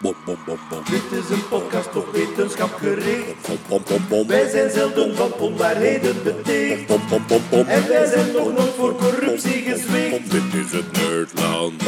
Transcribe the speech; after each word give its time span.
Bom, 0.00 0.14
bom, 0.24 0.38
bom, 0.46 0.58
bom. 0.70 0.82
Dit 0.90 1.18
is 1.18 1.30
een 1.30 1.48
podcast 1.48 1.96
op 1.96 2.12
wetenschap 2.12 2.74
gericht. 2.74 3.48
Bom, 3.48 3.58
bom, 3.68 3.82
bom, 3.88 4.06
bom. 4.08 4.26
Wij 4.26 4.48
zijn 4.48 4.70
zelden 4.70 5.16
van 5.16 5.32
onwaarheden 5.32 6.22
beticht. 6.22 6.86
Bom, 6.86 7.00
bom, 7.08 7.24
bom, 7.26 7.42
bom. 7.50 7.66
En 7.66 7.88
wij 7.88 8.06
zijn 8.06 8.32
nog 8.32 8.52
nooit 8.52 8.74
voor 8.76 8.96
corruptie 8.96 9.62
gezwicht. 9.62 10.30
Dit 10.30 10.54
is 10.54 10.72
het 10.72 10.92
Nerdland. 10.92 11.82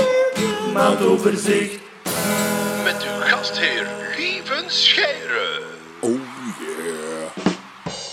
Maandoverzicht. 0.73 1.81
Met 2.85 3.03
uw 3.03 3.21
gastheer 3.21 3.87
Lieven 4.17 4.65
Scheire. 4.67 5.69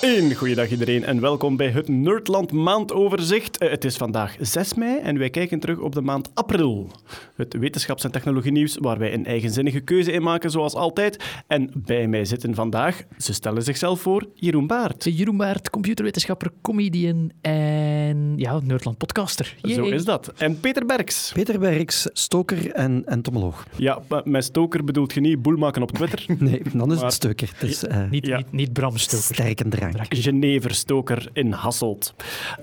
Oh 0.07 0.13
yeah. 0.13 0.23
Een 0.29 0.35
goeiedag 0.35 0.69
iedereen 0.69 1.03
en 1.03 1.21
welkom 1.21 1.55
bij 1.57 1.69
het 1.69 1.87
Nerdland 1.87 2.51
maandoverzicht. 2.51 3.57
Eh, 3.57 3.69
Het 3.69 3.85
is 3.85 3.97
vandaag 3.97 4.35
6 4.39 4.73
mei 4.73 4.99
en 4.99 5.17
wij 5.17 5.29
kijken 5.29 5.59
terug 5.59 5.79
op 5.79 5.93
de 5.93 6.01
maand 6.01 6.29
april. 6.33 6.91
Het 7.35 7.55
wetenschaps- 7.59 8.03
en 8.03 8.11
technologienieuws 8.11 8.77
waar 8.81 8.97
wij 8.97 9.13
een 9.13 9.25
eigenzinnige 9.25 9.79
keuze 9.79 10.11
in 10.11 10.21
maken 10.21 10.51
zoals 10.51 10.73
altijd. 10.73 11.23
En 11.47 11.71
bij 11.75 12.07
mij 12.07 12.25
zitten 12.25 12.55
vandaag, 12.55 13.03
ze 13.17 13.33
stellen 13.33 13.63
zichzelf 13.63 14.01
voor, 14.01 14.27
Jeroen 14.33 14.67
Baert. 14.67 15.03
Jeroen 15.03 15.37
Baert, 15.37 15.69
computerwetenschapper, 15.69 16.51
comedian 16.61 17.31
en 17.41 18.33
ja, 18.37 18.59
Nerdland 18.63 18.97
podcaster. 18.97 19.55
Zo 19.61 19.85
is 19.85 20.05
dat. 20.05 20.33
En 20.37 20.59
Peter 20.59 20.85
Berks. 20.85 21.31
Peter 21.33 21.59
Berks, 21.59 22.09
stoker 22.13 22.71
en 22.71 23.03
entomoloog. 23.05 23.65
Ja, 23.75 24.01
met 24.23 24.43
stoker 24.43 24.83
bedoelt 24.83 25.13
je 25.13 25.19
niet 25.19 25.41
boel 25.41 25.57
maken 25.57 25.81
op 25.81 25.91
Twitter. 25.91 26.25
Nee, 26.39 26.61
dan 26.73 26.89
is 26.91 26.95
Maar- 26.95 27.05
het 27.05 27.13
stoker. 27.13 27.49
Het 27.57 27.69
is 27.69 27.83
eh 27.83 28.09
Niet, 28.09 28.25
Ja. 28.25 28.37
niet, 28.37 28.51
niet 28.51 28.73
Bram 28.73 28.97
Stoker. 28.97 29.23
sterke 29.35 29.63
Geneverstoker 30.09 31.29
in 31.33 31.51
Hasselt. 31.51 32.13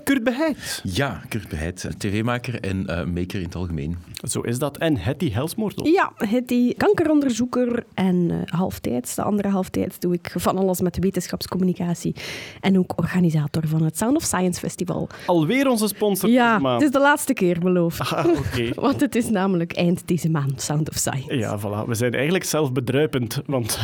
Kurt 0.03 0.23
Beheid. 0.23 0.81
Ja, 0.83 1.21
Kurt 1.29 1.49
Beheid, 1.49 1.87
tv-maker 1.97 2.59
en 2.59 2.87
eh, 2.87 3.05
maker 3.05 3.39
in 3.39 3.45
het 3.45 3.55
algemeen. 3.55 3.97
Zo 4.23 4.41
is 4.41 4.59
dat. 4.59 4.77
En 4.77 4.97
Hetty 4.97 5.31
Helsmoortel. 5.31 5.85
Ja, 5.87 6.11
het 6.15 6.47
die 6.47 6.73
kankeronderzoeker 6.73 7.83
en 7.93 8.31
eh, 8.31 8.53
halftijds, 8.59 9.15
de 9.15 9.21
andere 9.21 9.49
halftijds, 9.49 9.99
doe 9.99 10.13
ik 10.13 10.33
van 10.35 10.57
alles 10.57 10.81
met 10.81 10.97
wetenschapscommunicatie. 10.97 12.15
En 12.61 12.79
ook 12.79 12.93
organisator 12.95 13.67
van 13.67 13.83
het 13.83 13.97
Sound 13.97 14.15
of 14.15 14.23
Science 14.23 14.59
Festival. 14.59 15.09
Alweer 15.25 15.69
onze 15.69 15.87
sponsor 15.87 16.29
Ja, 16.29 16.73
het 16.73 16.81
is 16.81 16.91
de 16.91 16.99
laatste 16.99 17.33
keer 17.33 17.59
beloofd. 17.59 17.99
Ah, 17.99 18.25
oké. 18.39 18.73
Want 18.73 19.01
het 19.01 19.15
is 19.15 19.29
namelijk 19.29 19.73
eind 19.73 20.07
deze 20.07 20.29
maand, 20.29 20.61
Sound 20.61 20.89
of 20.89 20.95
Science. 20.95 21.35
Ja, 21.35 21.59
voilà. 21.59 21.87
We 21.87 21.95
zijn 21.95 22.13
eigenlijk 22.13 22.43
zelf 22.43 22.71
bedruipend, 22.71 23.41
want 23.45 23.79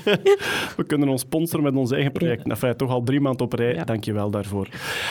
we 0.76 0.84
kunnen 0.86 1.08
ons 1.08 1.20
sponsoren 1.20 1.64
met 1.64 1.74
ons 1.74 1.90
eigen 1.90 2.12
project. 2.12 2.48
Enfin, 2.48 2.75
toch 2.76 2.90
al 2.90 3.02
drie 3.02 3.20
maanden 3.20 3.46
op 3.46 3.52
rij. 3.52 3.74
Ja. 3.74 3.84
Dank 3.84 4.04
je 4.04 4.12
wel 4.12 4.30
daarvoor. 4.30 4.68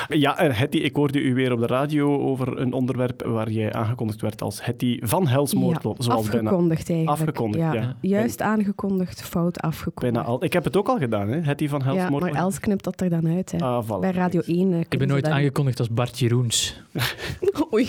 Ja, 0.07 0.37
en 0.37 0.51
Hetty, 0.55 0.77
ik 0.77 0.95
hoorde 0.95 1.21
u 1.21 1.33
weer 1.33 1.51
op 1.51 1.59
de 1.59 1.67
radio 1.67 2.19
over 2.19 2.59
een 2.59 2.73
onderwerp 2.73 3.23
waar 3.25 3.49
jij 3.51 3.73
aangekondigd 3.73 4.21
werd 4.21 4.41
als 4.41 4.65
Hetty 4.65 4.99
van 5.01 5.27
Helsmoortel. 5.27 5.95
Ja, 5.97 6.03
zoals 6.03 6.29
bijna, 6.29 6.49
afgekondigd 6.49 6.89
eigenlijk. 6.89 7.19
Afgekondigd, 7.21 7.73
ja. 7.73 7.95
Juist 8.01 8.41
aangekondigd, 8.41 9.21
fout 9.21 9.59
afgekondigd. 9.59 10.13
bijna 10.13 10.27
al. 10.29 10.43
Ik 10.43 10.53
heb 10.53 10.63
het 10.63 10.77
ook 10.77 10.87
al 10.87 10.97
gedaan, 10.97 11.27
hè? 11.29 11.39
Hetty 11.41 11.67
van 11.67 11.79
ja, 11.79 11.85
Helsmoortel. 11.85 12.29
maar 12.31 12.41
Els 12.41 12.59
knipt 12.59 12.83
dat 12.83 13.01
er 13.01 13.09
dan 13.09 13.27
uit. 13.27 13.51
Hè. 13.51 13.57
Ah, 13.57 13.85
voilà. 13.85 13.99
Bij 13.99 14.11
Radio 14.11 14.41
1. 14.45 14.73
eh, 14.73 14.79
Ik 14.89 14.97
ben 14.99 15.07
nooit 15.07 15.27
aangekondigd 15.27 15.79
als 15.79 15.89
Bart 15.89 16.19
Jeroens. 16.19 16.81
Oei. 17.73 17.87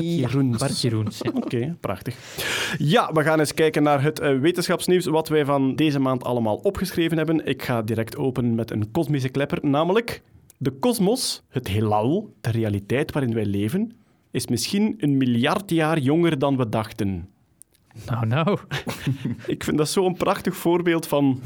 Jeroens. 0.00 0.58
Bart 0.58 0.80
Jeroens. 0.80 1.18
ja. 1.22 1.30
Oké, 1.34 1.76
prachtig. 1.80 2.16
Ja, 2.78 3.10
we 3.12 3.22
gaan 3.22 3.38
eens 3.38 3.54
kijken 3.54 3.82
naar 3.82 4.02
het 4.02 4.20
eh, 4.20 4.38
wetenschapsnieuws 4.38 5.06
wat 5.06 5.28
wij 5.28 5.44
van 5.44 5.76
deze 5.76 5.98
maand 5.98 6.24
allemaal 6.24 6.56
opgeschreven 6.56 7.16
hebben. 7.16 7.46
Ik 7.46 7.62
ga 7.62 7.82
direct 7.82 8.16
openen 8.16 8.54
met 8.54 8.70
een 8.70 8.90
kosmische 9.02 9.28
klepper, 9.28 9.58
namelijk 9.62 10.22
de 10.58 10.70
kosmos, 10.70 11.42
het 11.48 11.68
heelal, 11.68 12.34
de 12.40 12.50
realiteit 12.50 13.12
waarin 13.12 13.34
wij 13.34 13.44
leven, 13.44 13.92
is 14.30 14.46
misschien 14.46 14.94
een 14.98 15.16
miljard 15.16 15.70
jaar 15.70 15.98
jonger 15.98 16.38
dan 16.38 16.56
we 16.56 16.68
dachten. 16.68 17.28
Nou, 18.06 18.26
nou. 18.26 18.58
Ik 19.54 19.64
vind 19.64 19.78
dat 19.78 19.88
zo'n 19.88 20.16
prachtig 20.16 20.56
voorbeeld 20.56 21.06
van 21.06 21.40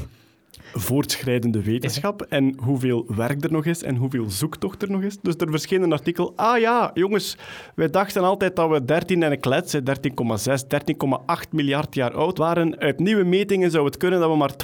voortschrijdende 0.79 1.63
wetenschap 1.63 2.23
en 2.23 2.55
hoeveel 2.63 3.05
werk 3.17 3.45
er 3.45 3.53
nog 3.53 3.65
is 3.65 3.83
en 3.83 3.97
hoeveel 3.97 4.31
zoektocht 4.31 4.83
er 4.83 4.91
nog 4.91 5.03
is. 5.03 5.17
Dus 5.23 5.35
er 5.39 5.51
verscheen 5.51 5.83
een 5.83 5.93
artikel. 5.93 6.33
Ah 6.37 6.59
ja, 6.61 6.91
jongens, 6.95 7.37
wij 7.75 7.91
dachten 7.91 8.23
altijd 8.23 8.57
dat 8.57 8.71
we 8.71 8.85
13 8.85 9.23
en 9.23 9.33
een 9.33 9.41
klets, 9.41 9.73
hè, 9.73 9.81
13,6, 9.83 10.67
13,8 10.67 11.49
miljard 11.51 11.95
jaar 11.95 12.13
oud 12.13 12.39
waren. 12.39 12.79
Uit 12.79 12.99
nieuwe 12.99 13.25
metingen 13.25 13.71
zou 13.71 13.85
het 13.85 13.97
kunnen 13.97 14.21
dat 14.21 14.31
we 14.31 14.37
maar 14.37 14.57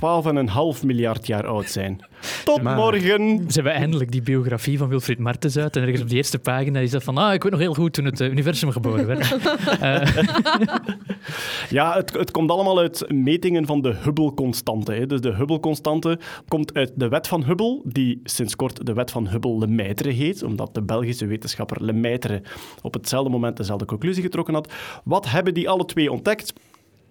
12,5 0.77 0.85
miljard 0.85 1.27
jaar 1.27 1.47
oud 1.47 1.71
zijn. 1.71 2.01
Tot 2.45 2.63
Maar- 2.63 2.77
morgen! 2.77 3.39
Ze 3.49 3.55
hebben 3.55 3.73
eindelijk 3.73 4.13
die 4.13 4.23
biografie 4.23 4.79
van 4.79 4.89
Wilfried 4.89 5.19
Martens 5.19 5.57
uit. 5.59 5.77
En 5.77 5.83
ergens 5.83 6.03
op 6.03 6.09
de 6.09 6.17
eerste 6.17 6.39
pagina 6.39 6.79
is 6.81 6.91
dat 6.91 7.03
van, 7.03 7.17
ah, 7.19 7.35
ik 7.35 7.43
weet 7.43 7.53
nog 7.53 7.61
heel 7.61 7.75
goed 7.75 7.93
toen 7.93 8.05
het 8.05 8.21
eh, 8.21 8.29
universum 8.31 8.71
geboren 8.71 9.07
werd. 9.07 9.21
Eh, 9.81 10.07
Ja, 11.71 11.95
het, 11.95 12.13
het 12.13 12.31
komt 12.31 12.51
allemaal 12.51 12.79
uit 12.79 13.05
metingen 13.13 13.67
van 13.67 13.81
de 13.83 13.95
Hubble-constante. 14.03 15.07
Dus 15.07 15.21
de 15.21 15.33
Hubble-constante 15.35 16.02
komt 16.49 16.75
uit 16.75 16.93
de 16.95 17.09
wet 17.09 17.29
van 17.29 17.45
Hubble, 17.45 17.81
die 17.85 18.21
sinds 18.25 18.57
kort 18.57 18.87
de 18.87 18.93
wet 18.93 19.11
van 19.11 19.29
Hubble-Lemaitre 19.29 20.11
heet, 20.11 20.43
omdat 20.43 20.75
de 20.75 20.83
Belgische 20.83 21.27
wetenschapper 21.27 21.85
Lemaitre 21.85 22.43
op 22.83 22.95
hetzelfde 22.95 23.31
moment 23.31 23.57
dezelfde 23.57 23.85
conclusie 23.85 24.23
getrokken 24.23 24.55
had. 24.55 24.73
Wat 25.05 25.31
hebben 25.31 25.55
die 25.55 25.69
alle 25.69 25.85
twee 25.85 26.13
ontdekt? 26.13 26.53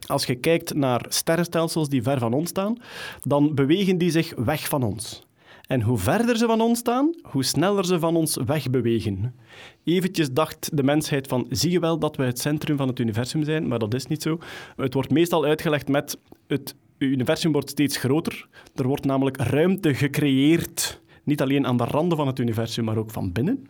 Als 0.07 0.25
je 0.25 0.35
kijkt 0.35 0.73
naar 0.73 1.05
sterrenstelsels 1.09 1.89
die 1.89 2.03
ver 2.03 2.19
van 2.19 2.33
ons 2.33 2.49
staan, 2.49 2.77
dan 3.21 3.55
bewegen 3.55 3.97
die 3.97 4.11
zich 4.11 4.33
weg 4.35 4.67
van 4.67 4.83
ons. 4.83 5.23
En 5.71 5.81
hoe 5.81 5.97
verder 5.97 6.37
ze 6.37 6.45
van 6.45 6.61
ons 6.61 6.79
staan, 6.79 7.15
hoe 7.21 7.43
sneller 7.43 7.85
ze 7.85 7.99
van 7.99 8.15
ons 8.15 8.37
wegbewegen. 8.45 9.35
Eventjes 9.83 10.31
dacht 10.31 10.77
de 10.77 10.83
mensheid 10.83 11.27
van, 11.27 11.45
zie 11.49 11.71
je 11.71 11.79
wel 11.79 11.99
dat 11.99 12.15
we 12.15 12.23
het 12.23 12.39
centrum 12.39 12.77
van 12.77 12.87
het 12.87 12.99
universum 12.99 13.43
zijn? 13.43 13.67
Maar 13.67 13.79
dat 13.79 13.93
is 13.93 14.05
niet 14.05 14.21
zo. 14.21 14.37
Het 14.75 14.93
wordt 14.93 15.11
meestal 15.11 15.45
uitgelegd 15.45 15.87
met, 15.87 16.17
het 16.47 16.75
universum 17.05 17.51
wordt 17.51 17.69
steeds 17.69 17.97
groter. 17.97 18.47
Er 18.75 18.87
wordt 18.87 19.05
namelijk 19.05 19.37
ruimte 19.37 19.93
gecreëerd. 19.93 21.01
Niet 21.23 21.41
alleen 21.41 21.67
aan 21.67 21.77
de 21.77 21.83
randen 21.83 22.17
van 22.17 22.27
het 22.27 22.39
universum, 22.39 22.83
maar 22.83 22.97
ook 22.97 23.11
van 23.11 23.31
binnen. 23.31 23.67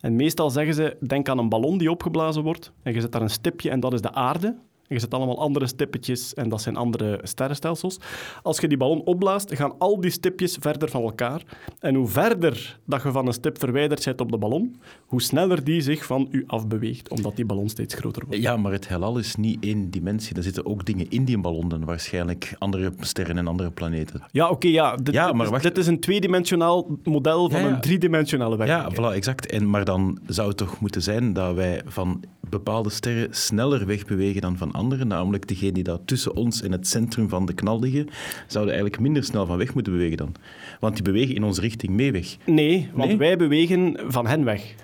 En 0.00 0.16
meestal 0.16 0.50
zeggen 0.50 0.74
ze, 0.74 0.96
denk 1.06 1.28
aan 1.28 1.38
een 1.38 1.48
ballon 1.48 1.78
die 1.78 1.90
opgeblazen 1.90 2.42
wordt. 2.42 2.72
En 2.82 2.92
je 2.92 3.00
zet 3.00 3.12
daar 3.12 3.22
een 3.22 3.30
stipje 3.30 3.70
en 3.70 3.80
dat 3.80 3.92
is 3.92 4.00
de 4.00 4.12
aarde. 4.12 4.56
En 4.88 4.94
je 4.94 5.00
zet 5.00 5.14
allemaal 5.14 5.38
andere 5.40 5.66
stippetjes 5.66 6.34
en 6.34 6.48
dat 6.48 6.62
zijn 6.62 6.76
andere 6.76 7.20
sterrenstelsels. 7.22 7.96
Als 8.42 8.58
je 8.58 8.68
die 8.68 8.76
ballon 8.78 9.04
opblaast, 9.04 9.54
gaan 9.54 9.72
al 9.78 10.00
die 10.00 10.10
stipjes 10.10 10.56
verder 10.60 10.88
van 10.88 11.02
elkaar. 11.02 11.42
En 11.80 11.94
hoe 11.94 12.06
verder 12.08 12.78
dat 12.86 13.02
je 13.02 13.10
van 13.10 13.26
een 13.26 13.32
stip 13.32 13.58
verwijderd 13.58 14.04
bent 14.04 14.20
op 14.20 14.30
de 14.30 14.38
ballon, 14.38 14.76
hoe 15.06 15.22
sneller 15.22 15.64
die 15.64 15.80
zich 15.80 16.04
van 16.04 16.28
u 16.30 16.44
afbeweegt, 16.46 17.10
omdat 17.10 17.36
die 17.36 17.44
ballon 17.46 17.68
steeds 17.68 17.94
groter 17.94 18.22
wordt. 18.26 18.42
Ja, 18.42 18.56
maar 18.56 18.72
het 18.72 18.88
heelal 18.88 19.18
is 19.18 19.36
niet 19.36 19.64
één 19.64 19.90
dimensie. 19.90 20.36
Er 20.36 20.42
zitten 20.42 20.66
ook 20.66 20.84
dingen 20.84 21.10
in 21.10 21.24
die 21.24 21.38
ballon 21.38 21.68
dan 21.68 21.84
waarschijnlijk 21.84 22.54
andere 22.58 22.92
sterren 23.00 23.38
en 23.38 23.46
andere 23.46 23.70
planeten. 23.70 24.22
Ja, 24.30 24.48
oké, 24.48 24.68
ja. 24.68 24.96
Dit, 24.96 25.14
Ja, 25.14 25.32
maar 25.32 25.50
wacht. 25.50 25.62
dit 25.62 25.78
is 25.78 25.86
een 25.86 26.00
tweedimensionaal 26.00 26.86
model 27.04 27.50
van 27.50 27.60
Ja, 27.60 27.66
ja. 27.66 27.74
een 27.74 27.80
driedimensionale 27.80 28.56
Ja, 28.56 28.64
werkelijkheid. 28.64 29.12
voilà, 29.12 29.16
exact. 29.16 29.46
En, 29.46 29.70
maar 29.70 29.84
dan 29.84 30.18
zou 30.26 30.48
het 30.48 30.56
toch 30.56 30.80
moeten 30.80 31.02
zijn 31.02 31.32
dat 31.32 31.54
wij 31.54 31.82
van 31.86 32.24
bepaalde 32.48 32.90
sterren 32.90 33.34
sneller 33.34 33.86
wegbewegen 33.86 34.40
dan 34.40 34.56
van 34.56 34.72
andere. 34.78 35.04
Namelijk 35.04 35.48
degene 35.48 35.72
die 35.72 35.82
daar 35.84 36.04
tussen 36.04 36.34
ons 36.36 36.62
en 36.62 36.72
het 36.72 36.86
centrum 36.86 37.28
van 37.28 37.46
de 37.46 37.52
knal 37.52 37.80
liggen, 37.80 38.08
zouden 38.46 38.72
eigenlijk 38.74 39.02
minder 39.02 39.24
snel 39.24 39.46
van 39.46 39.56
weg 39.58 39.74
moeten 39.74 39.92
bewegen 39.92 40.16
dan. 40.16 40.34
Want 40.80 40.94
die 40.94 41.02
bewegen 41.04 41.34
in 41.34 41.44
onze 41.44 41.60
richting 41.60 41.92
mee 41.92 42.12
weg. 42.12 42.36
Nee, 42.46 42.88
want 42.94 43.08
Nee? 43.08 43.16
wij 43.18 43.36
bewegen 43.36 43.96
van 44.08 44.26
hen 44.26 44.44
weg. 44.44 44.74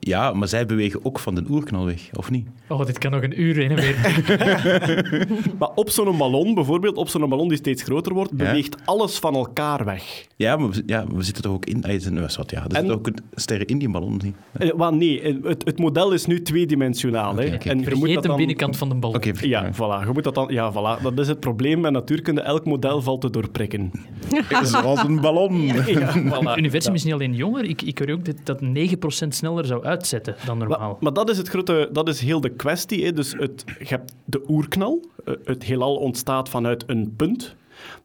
Ja, 0.00 0.32
maar 0.32 0.48
zij 0.48 0.66
bewegen 0.66 1.04
ook 1.04 1.18
van 1.18 1.34
de 1.34 1.44
oerknal 1.48 1.84
weg, 1.86 2.08
of 2.12 2.30
niet? 2.30 2.46
oh, 2.68 2.86
dit 2.86 2.98
kan 2.98 3.10
nog 3.10 3.22
een 3.22 3.40
uur 3.40 3.54
heen 3.56 3.70
en 3.70 3.76
weer. 3.76 3.96
Maar 5.58 5.68
op 5.74 5.90
zo'n 5.90 6.16
ballon, 6.18 6.54
bijvoorbeeld 6.54 6.96
op 6.96 7.08
zo'n 7.08 7.28
ballon 7.28 7.48
die 7.48 7.56
steeds 7.56 7.82
groter 7.82 8.14
wordt, 8.14 8.30
Ja. 8.30 8.36
beweegt 8.36 8.76
alles 8.84 9.18
van 9.18 9.34
elkaar 9.34 9.84
weg. 9.84 10.26
Ja, 10.40 10.56
maar 10.56 10.70
we, 10.70 10.82
ja, 10.86 11.04
we 11.14 11.22
zitten 11.22 11.42
toch 11.42 11.52
ook 11.52 11.66
in... 11.66 11.84
Ah, 11.84 11.90
er 12.06 12.32
wat, 12.36 12.50
ja, 12.50 12.58
er 12.58 12.64
En- 12.64 12.70
zitten 12.76 12.94
ook 12.94 13.08
sterren 13.34 13.66
in 13.66 13.78
die 13.78 13.90
ballon. 13.90 14.20
niet? 14.24 14.34
Eh, 14.52 14.88
nee, 14.90 15.20
eh, 15.20 15.34
het, 15.42 15.64
het 15.64 15.78
model 15.78 16.12
is 16.12 16.26
nu 16.26 16.42
tweedimensionaal. 16.42 17.36
hè. 17.36 17.42
En 17.44 17.50
je 17.68 17.74
moet 17.74 17.84
Vergeet 17.84 18.14
dat 18.14 18.22
de 18.22 18.28
dan... 18.28 18.36
binnenkant 18.36 18.76
van 18.76 18.88
de 18.88 18.94
bal. 18.94 19.10
Oké, 19.12 19.32
Ja, 19.40 19.72
voilà. 19.72 20.06
Je 20.06 20.10
moet 20.12 20.24
dat 20.24 20.34
dan... 20.34 20.48
Ja, 20.52 20.72
voilà. 20.72 21.02
Dat 21.02 21.18
is 21.18 21.28
het 21.28 21.40
probleem 21.40 21.80
met 21.80 21.92
natuurkunde. 21.92 22.40
Elk 22.40 22.64
model 22.64 23.02
valt 23.02 23.20
te 23.20 23.30
doorprikken. 23.30 23.92
Zoals 24.62 25.02
een 25.02 25.20
ballon. 25.20 25.60
Ja, 25.86 26.12
voilà. 26.18 26.48
Het 26.48 26.56
universum 26.58 26.94
is 26.94 27.04
niet 27.04 27.12
alleen 27.12 27.34
jonger. 27.34 27.64
Ik, 27.64 27.82
ik 27.82 27.98
hoor 27.98 28.10
ook 28.10 28.24
dat 28.24 28.36
dat 28.44 28.60
9% 28.62 29.28
sneller 29.28 29.64
zou 29.64 29.84
uitzetten 29.84 30.34
dan 30.46 30.58
Maar, 30.58 30.68
normaal. 30.68 30.96
maar 31.00 31.12
dat 31.12 31.30
is 31.30 31.38
het 31.38 31.48
grote, 31.48 31.88
dat 31.92 32.08
is 32.08 32.20
heel 32.20 32.40
de 32.40 32.50
kwestie. 32.50 33.04
Hè. 33.04 33.12
Dus 33.12 33.32
het, 33.38 33.64
je 33.78 33.84
hebt 33.86 34.14
de 34.24 34.42
oerknal. 34.48 35.04
Eh, 35.24 35.34
Het 35.44 35.64
heelal 35.64 35.96
ontstaat 35.96 36.48
vanuit 36.48 36.84
een 36.86 37.12
punt. 37.16 37.56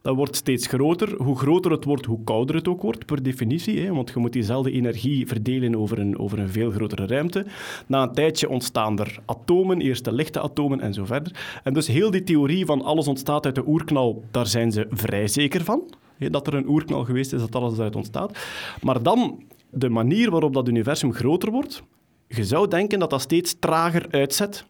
Dat 0.06 0.16
wordt 0.16 0.36
steeds 0.36 0.66
groter. 0.66 1.22
Hoe 1.22 1.38
groter 1.38 1.70
het 1.70 1.84
wordt, 1.84 2.06
hoe 2.06 2.24
kouder 2.24 2.56
het 2.56 2.68
ook 2.68 2.82
wordt, 2.82 3.06
per 3.06 3.22
definitie. 3.22 3.80
Hè? 3.80 3.92
Want 3.92 4.10
je 4.14 4.18
moet 4.18 4.32
diezelfde 4.32 4.70
energie 4.70 5.26
verdelen 5.26 5.76
over 5.76 5.98
een, 5.98 6.18
over 6.18 6.38
een 6.38 6.48
veel 6.48 6.70
grotere 6.70 7.06
ruimte. 7.06 7.46
Na 7.86 8.02
een 8.02 8.12
tijdje 8.12 8.48
ontstaan 8.48 8.98
er 8.98 9.18
atomen, 9.24 9.80
eerst 9.80 10.04
de 10.04 10.12
lichte 10.12 10.40
atomen 10.40 10.80
en 10.80 10.94
zo 10.94 11.04
verder. 11.04 11.60
En 11.64 11.72
dus 11.72 11.86
heel 11.86 12.10
die 12.10 12.22
theorie 12.22 12.66
van 12.66 12.82
alles 12.82 13.08
ontstaat 13.08 13.44
uit 13.44 13.54
de 13.54 13.66
oerknal, 13.66 14.24
daar 14.30 14.46
zijn 14.46 14.72
ze 14.72 14.86
vrij 14.90 15.28
zeker 15.28 15.64
van. 15.64 15.82
Hè, 16.16 16.30
dat 16.30 16.46
er 16.46 16.54
een 16.54 16.68
oerknal 16.68 17.04
geweest 17.04 17.32
is, 17.32 17.40
dat 17.40 17.54
alles 17.54 17.78
uit 17.78 17.96
ontstaat. 17.96 18.38
Maar 18.82 19.02
dan, 19.02 19.42
de 19.70 19.88
manier 19.88 20.30
waarop 20.30 20.54
dat 20.54 20.68
universum 20.68 21.12
groter 21.12 21.50
wordt, 21.50 21.82
je 22.28 22.44
zou 22.44 22.68
denken 22.68 22.98
dat 22.98 23.10
dat 23.10 23.20
steeds 23.20 23.56
trager 23.58 24.06
uitzet 24.10 24.66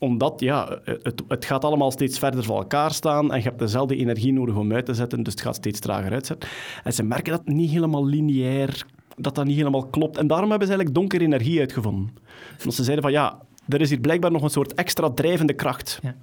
omdat 0.00 0.40
ja, 0.40 0.78
het, 0.84 1.22
het 1.28 1.44
gaat 1.44 1.64
allemaal 1.64 1.90
steeds 1.90 2.18
verder 2.18 2.44
van 2.44 2.56
elkaar 2.56 2.90
staan 2.92 3.32
en 3.32 3.36
je 3.36 3.42
hebt 3.44 3.58
dezelfde 3.58 3.96
energie 3.96 4.32
nodig 4.32 4.56
om 4.56 4.72
uit 4.72 4.86
te 4.86 4.94
zetten, 4.94 5.22
dus 5.22 5.32
het 5.32 5.42
gaat 5.42 5.54
steeds 5.54 5.80
trager 5.80 6.12
uitzetten. 6.12 6.48
En 6.84 6.92
ze 6.92 7.02
merken 7.02 7.32
dat 7.32 7.42
het 7.44 7.54
niet 7.54 7.70
helemaal 7.70 8.06
lineair, 8.06 8.86
dat 9.16 9.34
dat 9.34 9.44
niet 9.44 9.56
helemaal 9.56 9.86
klopt. 9.86 10.16
En 10.16 10.26
daarom 10.26 10.50
hebben 10.50 10.68
ze 10.68 10.74
eigenlijk 10.74 11.00
donkere 11.00 11.24
energie 11.24 11.60
uitgevonden. 11.60 12.14
Want 12.58 12.74
ze 12.74 12.82
zeiden 12.82 13.04
van 13.04 13.12
ja, 13.12 13.38
er 13.68 13.80
is 13.80 13.90
hier 13.90 14.00
blijkbaar 14.00 14.30
nog 14.30 14.42
een 14.42 14.50
soort 14.50 14.74
extra 14.74 15.10
drijvende 15.10 15.52
kracht, 15.54 15.98
Ja. 16.02 16.14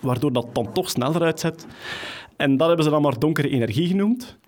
waardoor 0.00 0.32
dat 0.32 0.54
dan 0.54 0.72
toch 0.72 0.90
sneller 0.90 1.22
uitzet. 1.22 1.66
En 2.36 2.56
dat 2.56 2.66
hebben 2.66 2.84
ze 2.84 2.90
dan 2.90 3.02
maar 3.02 3.18
donkere 3.18 3.48
energie 3.48 3.86
genoemd. 3.86 4.38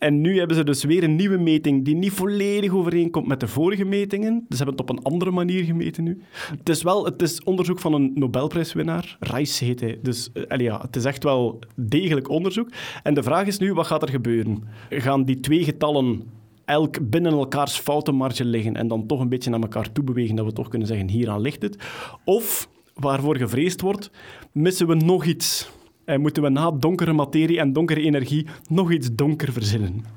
En 0.00 0.20
nu 0.20 0.38
hebben 0.38 0.56
ze 0.56 0.64
dus 0.64 0.84
weer 0.84 1.02
een 1.02 1.16
nieuwe 1.16 1.36
meting 1.36 1.84
die 1.84 1.94
niet 1.94 2.12
volledig 2.12 2.72
overeenkomt 2.72 3.26
met 3.26 3.40
de 3.40 3.48
vorige 3.48 3.84
metingen. 3.84 4.44
Dus 4.48 4.58
ze 4.58 4.64
hebben 4.64 4.74
het 4.74 4.90
op 4.90 4.96
een 4.96 5.12
andere 5.12 5.30
manier 5.30 5.64
gemeten 5.64 6.04
nu. 6.04 6.22
Het 6.58 6.68
is 6.68 6.82
wel 6.82 7.04
het 7.04 7.22
is 7.22 7.42
onderzoek 7.42 7.78
van 7.78 7.94
een 7.94 8.10
Nobelprijswinnaar. 8.14 9.16
Rice 9.20 9.64
heet 9.64 9.80
hij. 9.80 9.98
Dus 10.02 10.30
allee, 10.48 10.66
ja, 10.66 10.80
het 10.80 10.96
is 10.96 11.04
echt 11.04 11.22
wel 11.22 11.58
degelijk 11.74 12.28
onderzoek. 12.28 12.68
En 13.02 13.14
de 13.14 13.22
vraag 13.22 13.46
is 13.46 13.58
nu, 13.58 13.72
wat 13.72 13.86
gaat 13.86 14.02
er 14.02 14.08
gebeuren? 14.08 14.64
Gaan 14.90 15.24
die 15.24 15.40
twee 15.40 15.64
getallen 15.64 16.22
elk 16.64 17.10
binnen 17.10 17.32
elkaars 17.32 17.78
foutenmarge 17.78 18.44
liggen 18.44 18.76
en 18.76 18.88
dan 18.88 19.06
toch 19.06 19.20
een 19.20 19.28
beetje 19.28 19.50
naar 19.50 19.60
elkaar 19.60 19.92
toe 19.92 20.04
bewegen, 20.04 20.36
dat 20.36 20.46
we 20.46 20.52
toch 20.52 20.68
kunnen 20.68 20.88
zeggen, 20.88 21.08
hieraan 21.08 21.40
ligt 21.40 21.62
het? 21.62 21.76
Of, 22.24 22.68
waarvoor 22.94 23.36
gevreesd 23.36 23.80
wordt, 23.80 24.10
missen 24.52 24.86
we 24.86 24.94
nog 24.94 25.24
iets? 25.24 25.70
En 26.10 26.20
moeten 26.20 26.42
we 26.42 26.48
na 26.48 26.70
donkere 26.70 27.12
materie 27.12 27.58
en 27.58 27.72
donkere 27.72 28.00
energie 28.00 28.46
nog 28.68 28.92
iets 28.92 29.08
donker 29.12 29.52
verzinnen? 29.52 30.04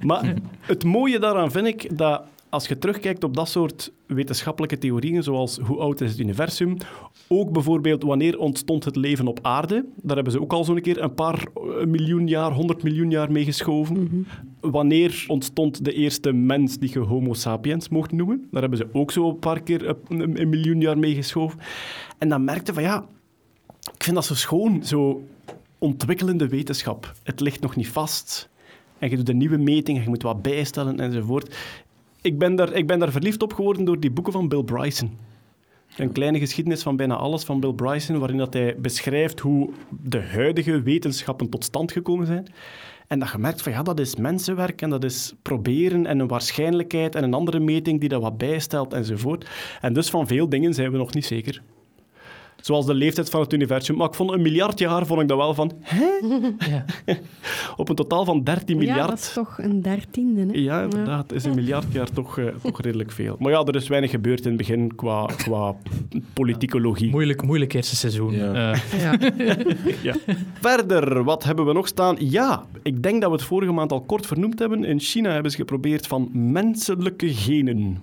Maar 0.00 0.34
het 0.60 0.84
mooie 0.84 1.18
daaraan 1.18 1.50
vind 1.50 1.66
ik 1.66 1.98
dat 1.98 2.22
als 2.48 2.68
je 2.68 2.78
terugkijkt 2.78 3.24
op 3.24 3.34
dat 3.36 3.48
soort 3.48 3.92
wetenschappelijke 4.06 4.78
theorieën, 4.78 5.22
zoals 5.22 5.58
hoe 5.58 5.78
oud 5.78 6.00
is 6.00 6.10
het 6.10 6.20
universum, 6.20 6.76
ook 7.28 7.52
bijvoorbeeld 7.52 8.02
wanneer 8.02 8.38
ontstond 8.38 8.84
het 8.84 8.96
leven 8.96 9.26
op 9.26 9.38
aarde, 9.42 9.84
daar 10.02 10.14
hebben 10.14 10.32
ze 10.32 10.40
ook 10.40 10.52
al 10.52 10.64
zo'n 10.64 10.80
keer 10.80 11.02
een 11.02 11.14
paar 11.14 11.34
eh, 11.54 11.86
miljoen 11.86 12.26
jaar, 12.28 12.52
honderd 12.52 12.82
miljoen 12.82 13.10
jaar 13.10 13.32
mee 13.32 13.44
geschoven. 13.44 14.26
Wanneer 14.60 15.24
ontstond 15.28 15.84
de 15.84 15.92
eerste 15.92 16.32
mens 16.32 16.78
die 16.78 16.90
je 16.92 16.98
homo 16.98 17.32
sapiens 17.34 17.88
mocht 17.88 18.12
noemen, 18.12 18.46
daar 18.50 18.60
hebben 18.60 18.78
ze 18.78 18.88
ook 18.92 19.10
zo 19.10 19.28
een 19.28 19.38
paar 19.38 19.60
keer 19.62 19.88
een, 19.88 20.20
een- 20.20 20.40
een 20.40 20.48
miljoen 20.48 20.80
jaar 20.80 20.98
mee 20.98 21.14
geschoven. 21.14 21.58
En 22.18 22.28
dan 22.28 22.44
merkte 22.44 22.74
van 22.74 22.82
ja, 22.82 23.06
ik 23.94 24.02
vind 24.04 24.16
dat 24.16 24.24
zo 24.24 24.34
schoon, 24.34 24.84
zo 24.84 25.22
ontwikkelende 25.78 26.48
wetenschap. 26.48 27.12
Het 27.22 27.40
ligt 27.40 27.60
nog 27.60 27.76
niet 27.76 27.88
vast. 27.88 28.48
En 28.98 29.10
je 29.10 29.16
doet 29.16 29.28
een 29.28 29.36
nieuwe 29.36 29.56
meting 29.56 29.96
en 29.96 30.02
je 30.02 30.08
moet 30.08 30.22
wat 30.22 30.42
bijstellen 30.42 31.00
enzovoort. 31.00 31.56
Ik 32.20 32.38
ben, 32.38 32.56
daar, 32.56 32.72
ik 32.72 32.86
ben 32.86 32.98
daar 32.98 33.10
verliefd 33.10 33.42
op 33.42 33.52
geworden 33.52 33.84
door 33.84 34.00
die 34.00 34.10
boeken 34.10 34.32
van 34.32 34.48
Bill 34.48 34.62
Bryson. 34.62 35.18
Een 35.96 36.12
kleine 36.12 36.38
geschiedenis 36.38 36.82
van 36.82 36.96
bijna 36.96 37.16
alles 37.16 37.44
van 37.44 37.60
Bill 37.60 37.72
Bryson, 37.72 38.18
waarin 38.18 38.36
dat 38.36 38.52
hij 38.52 38.76
beschrijft 38.78 39.40
hoe 39.40 39.70
de 40.02 40.22
huidige 40.22 40.82
wetenschappen 40.82 41.48
tot 41.48 41.64
stand 41.64 41.92
gekomen 41.92 42.26
zijn. 42.26 42.46
En 43.06 43.18
dat 43.18 43.30
je 43.30 43.38
merkt 43.38 43.62
van 43.62 43.72
ja, 43.72 43.82
dat 43.82 44.00
is 44.00 44.16
mensenwerk 44.16 44.82
en 44.82 44.90
dat 44.90 45.04
is 45.04 45.34
proberen 45.42 46.06
en 46.06 46.18
een 46.18 46.28
waarschijnlijkheid 46.28 47.14
en 47.14 47.22
een 47.22 47.34
andere 47.34 47.60
meting 47.60 48.00
die 48.00 48.08
dat 48.08 48.22
wat 48.22 48.38
bijstelt 48.38 48.92
enzovoort. 48.92 49.48
En 49.80 49.92
dus 49.92 50.10
van 50.10 50.26
veel 50.26 50.48
dingen 50.48 50.74
zijn 50.74 50.90
we 50.90 50.96
nog 50.96 51.14
niet 51.14 51.26
zeker. 51.26 51.62
Zoals 52.60 52.86
de 52.86 52.94
leeftijd 52.94 53.30
van 53.30 53.40
het 53.40 53.52
universum. 53.52 53.96
Maar 53.96 54.08
ik 54.08 54.14
vond 54.14 54.30
een 54.32 54.42
miljard 54.42 54.78
jaar 54.78 55.06
vond 55.06 55.20
ik 55.20 55.28
dat 55.28 55.36
wel 55.36 55.54
van... 55.54 55.72
Hè? 55.80 56.04
Ja. 56.70 56.84
Op 57.76 57.88
een 57.88 57.94
totaal 57.94 58.24
van 58.24 58.44
13 58.44 58.80
Ja, 58.80 58.86
miljard. 58.86 59.08
dat 59.08 59.18
is 59.18 59.32
toch 59.32 59.58
een 59.58 59.82
dertiende. 59.82 60.40
Hè? 60.40 60.60
Ja, 60.60 60.82
inderdaad. 60.82 61.32
Is 61.32 61.44
een 61.44 61.54
miljard 61.54 61.86
jaar 61.92 62.10
toch, 62.10 62.38
eh, 62.38 62.46
toch 62.62 62.80
redelijk 62.80 63.12
veel. 63.12 63.36
Maar 63.38 63.52
ja, 63.52 63.62
er 63.64 63.76
is 63.76 63.88
weinig 63.88 64.10
gebeurd 64.10 64.40
in 64.42 64.48
het 64.48 64.56
begin 64.56 64.94
qua, 64.94 65.26
qua 65.36 65.74
politicologie. 66.32 67.10
Moeilijk, 67.10 67.42
moeilijk 67.42 67.72
eerste 67.72 67.96
seizoen. 67.96 68.32
Ja. 68.32 68.72
Eh, 68.72 68.80
Ja. 69.00 69.18
Ja. 70.02 70.14
Verder, 70.60 71.24
wat 71.24 71.44
hebben 71.44 71.66
we 71.66 71.72
nog 71.72 71.86
staan? 71.86 72.16
Ja, 72.18 72.64
ik 72.82 73.02
denk 73.02 73.20
dat 73.20 73.30
we 73.30 73.36
het 73.36 73.44
vorige 73.46 73.72
maand 73.72 73.92
al 73.92 74.00
kort 74.00 74.26
vernoemd 74.26 74.58
hebben. 74.58 74.84
In 74.84 75.00
China 75.00 75.30
hebben 75.32 75.50
ze 75.50 75.56
geprobeerd 75.56 76.06
van 76.06 76.28
menselijke 76.32 77.34
genen 77.34 78.02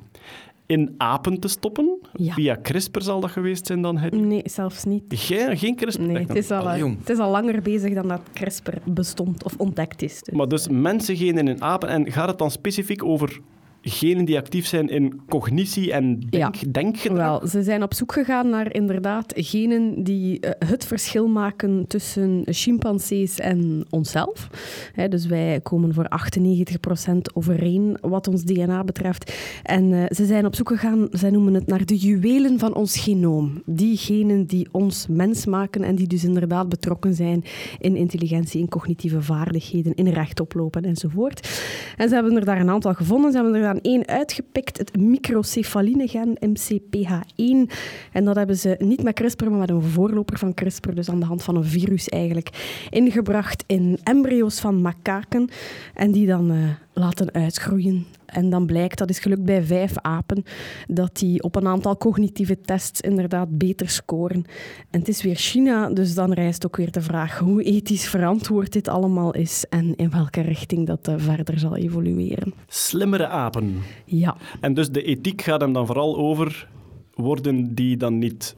in 0.67 0.93
apen 0.97 1.39
te 1.39 1.47
stoppen. 1.47 1.99
Ja. 2.13 2.33
Via 2.33 2.57
CRISPR 2.61 3.01
zal 3.01 3.19
dat 3.19 3.31
geweest 3.31 3.65
zijn 3.65 3.81
dan. 3.81 3.97
Het... 3.97 4.15
Nee, 4.15 4.41
zelfs 4.43 4.83
niet. 4.83 5.03
Geen, 5.09 5.57
geen 5.57 5.75
CRISPR? 5.75 6.01
Nee, 6.01 6.25
het 6.25 6.35
is, 6.35 6.51
al, 6.51 6.67
Allee, 6.67 6.97
het 6.99 7.09
is 7.09 7.17
al 7.17 7.31
langer 7.31 7.61
bezig 7.61 7.93
dan 7.93 8.07
dat 8.07 8.21
CRISPR 8.33 8.77
bestond 8.85 9.43
of 9.43 9.53
ontdekt 9.57 10.01
is. 10.01 10.21
Dus. 10.23 10.35
Maar 10.35 10.47
dus 10.47 10.67
mensengenen 10.67 11.47
in 11.47 11.61
apen. 11.61 11.89
En 11.89 12.11
gaat 12.11 12.27
het 12.27 12.37
dan 12.37 12.51
specifiek 12.51 13.03
over 13.03 13.39
genen 13.89 14.25
die 14.25 14.37
actief 14.37 14.65
zijn 14.67 14.89
in 14.89 15.19
cognitie 15.29 15.91
en 15.93 16.19
denk, 16.19 16.55
Ja. 16.55 16.67
denkgedrag? 16.71 17.39
Wel, 17.39 17.47
ze 17.47 17.63
zijn 17.63 17.83
op 17.83 17.93
zoek 17.93 18.11
gegaan 18.13 18.49
naar 18.49 18.73
inderdaad 18.73 19.33
genen 19.35 20.03
die 20.03 20.39
eh, 20.39 20.69
het 20.69 20.85
verschil 20.85 21.27
maken 21.27 21.85
tussen 21.87 22.41
chimpansees 22.45 23.39
en 23.39 23.85
onszelf. 23.89 24.49
Dus 25.09 25.25
wij 25.25 25.59
komen 25.63 25.93
voor 25.93 26.07
98% 26.09 27.33
overeen 27.33 27.97
wat 28.01 28.27
ons 28.27 28.43
DNA 28.43 28.83
betreft. 28.83 29.33
En 29.63 29.93
eh, 29.93 30.03
ze 30.15 30.25
zijn 30.25 30.45
op 30.45 30.55
zoek 30.55 30.67
gegaan, 30.67 31.07
zij 31.11 31.29
noemen 31.29 31.53
het 31.53 31.67
naar 31.67 31.85
de 31.85 31.95
juwelen 31.95 32.59
van 32.59 32.75
ons 32.75 32.97
genoom. 32.99 33.61
Die 33.65 33.97
genen 33.97 34.45
die 34.45 34.67
ons 34.71 35.07
mens 35.09 35.45
maken 35.45 35.83
en 35.83 35.95
die 35.95 36.07
dus 36.07 36.23
inderdaad 36.23 36.69
betrokken 36.69 37.13
zijn 37.13 37.43
in 37.79 37.95
intelligentie, 37.95 38.59
in 38.61 38.69
cognitieve 38.69 39.21
vaardigheden, 39.21 39.93
in 39.95 40.07
rechtoplopen 40.07 40.83
enzovoort. 40.85 41.61
En 41.97 42.09
ze 42.09 42.13
hebben 42.15 42.35
er 42.35 42.45
daar 42.45 42.59
een 42.59 42.69
aantal 42.69 42.93
gevonden. 42.93 43.31
Ze 43.31 43.37
hebben 43.41 43.61
er 43.61 43.76
één 43.81 44.07
uitgepikt, 44.07 44.77
het 44.77 44.97
microcefaline-gen, 44.97 46.37
MCPH1. 46.45 47.73
En 48.11 48.25
dat 48.25 48.35
hebben 48.35 48.57
ze 48.57 48.75
niet 48.79 49.03
met 49.03 49.15
CRISPR, 49.15 49.49
maar 49.49 49.59
met 49.59 49.69
een 49.69 49.81
voorloper 49.81 50.37
van 50.37 50.53
CRISPR, 50.53 50.93
dus 50.93 51.09
aan 51.09 51.19
de 51.19 51.25
hand 51.25 51.43
van 51.43 51.55
een 51.55 51.65
virus 51.65 52.09
eigenlijk, 52.09 52.49
ingebracht 52.89 53.63
in 53.67 53.99
embryo's 54.03 54.59
van 54.59 54.81
makaken 54.81 55.49
en 55.93 56.11
die 56.11 56.27
dan 56.27 56.51
eh, 56.51 56.57
laten 56.93 57.33
uitgroeien. 57.33 58.05
En 58.27 58.49
dan 58.49 58.65
blijkt, 58.65 58.97
dat 58.97 59.09
is 59.09 59.19
gelukt 59.19 59.43
bij 59.43 59.63
vijf 59.63 59.97
apen, 59.97 60.43
dat 60.87 61.15
die 61.15 61.43
op 61.43 61.55
een 61.55 61.67
aantal 61.67 61.97
cognitieve 61.97 62.61
tests 62.61 63.01
inderdaad 63.01 63.57
beter 63.57 63.89
scoren. 63.89 64.45
En 64.89 64.99
het 64.99 65.07
is 65.07 65.21
weer 65.21 65.35
China, 65.35 65.89
dus 65.89 66.13
dan 66.13 66.33
rijst 66.33 66.65
ook 66.65 66.77
weer 66.77 66.91
de 66.91 67.01
vraag 67.01 67.39
hoe 67.39 67.63
ethisch 67.63 68.07
verantwoord 68.07 68.73
dit 68.73 68.87
allemaal 68.87 69.33
is 69.33 69.65
en 69.69 69.95
in 69.95 70.09
welke 70.09 70.41
richting 70.41 70.87
dat 70.87 71.07
eh, 71.07 71.15
verder 71.17 71.59
zal 71.59 71.75
evolueren. 71.75 72.53
Slimmere 72.67 73.27
apen. 73.27 73.81
Ja, 74.05 74.35
En 74.61 74.73
dus 74.73 74.89
de 74.91 75.03
ethiek 75.03 75.41
gaat 75.41 75.61
hem 75.61 75.73
dan 75.73 75.85
vooral 75.85 76.17
over... 76.17 76.67
Worden 77.17 77.75
die 77.75 77.97
dan 77.97 78.17
niet 78.19 78.55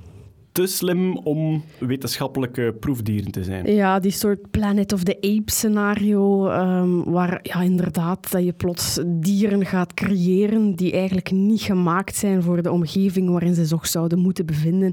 te 0.59 0.67
slim 0.67 1.17
om 1.17 1.63
wetenschappelijke 1.77 2.75
proefdieren 2.79 3.31
te 3.31 3.43
zijn? 3.43 3.73
Ja, 3.73 3.99
die 3.99 4.11
soort 4.11 4.51
Planet 4.51 4.93
of 4.93 5.03
the 5.03 5.15
Apes 5.15 5.55
scenario, 5.55 6.47
ehm, 6.47 7.03
waar 7.03 7.39
ja, 7.43 7.61
inderdaad 7.61 8.31
dat 8.31 8.43
je 8.43 8.53
plots 8.53 8.99
dieren 9.05 9.65
gaat 9.65 9.93
creëren 9.93 10.75
die 10.75 10.91
eigenlijk 10.91 11.31
niet 11.31 11.61
gemaakt 11.61 12.15
zijn 12.15 12.43
voor 12.43 12.61
de 12.61 12.71
omgeving 12.71 13.29
waarin 13.29 13.55
ze 13.55 13.65
zich 13.65 13.87
zouden 13.87 14.19
moeten 14.19 14.45
bevinden. 14.45 14.91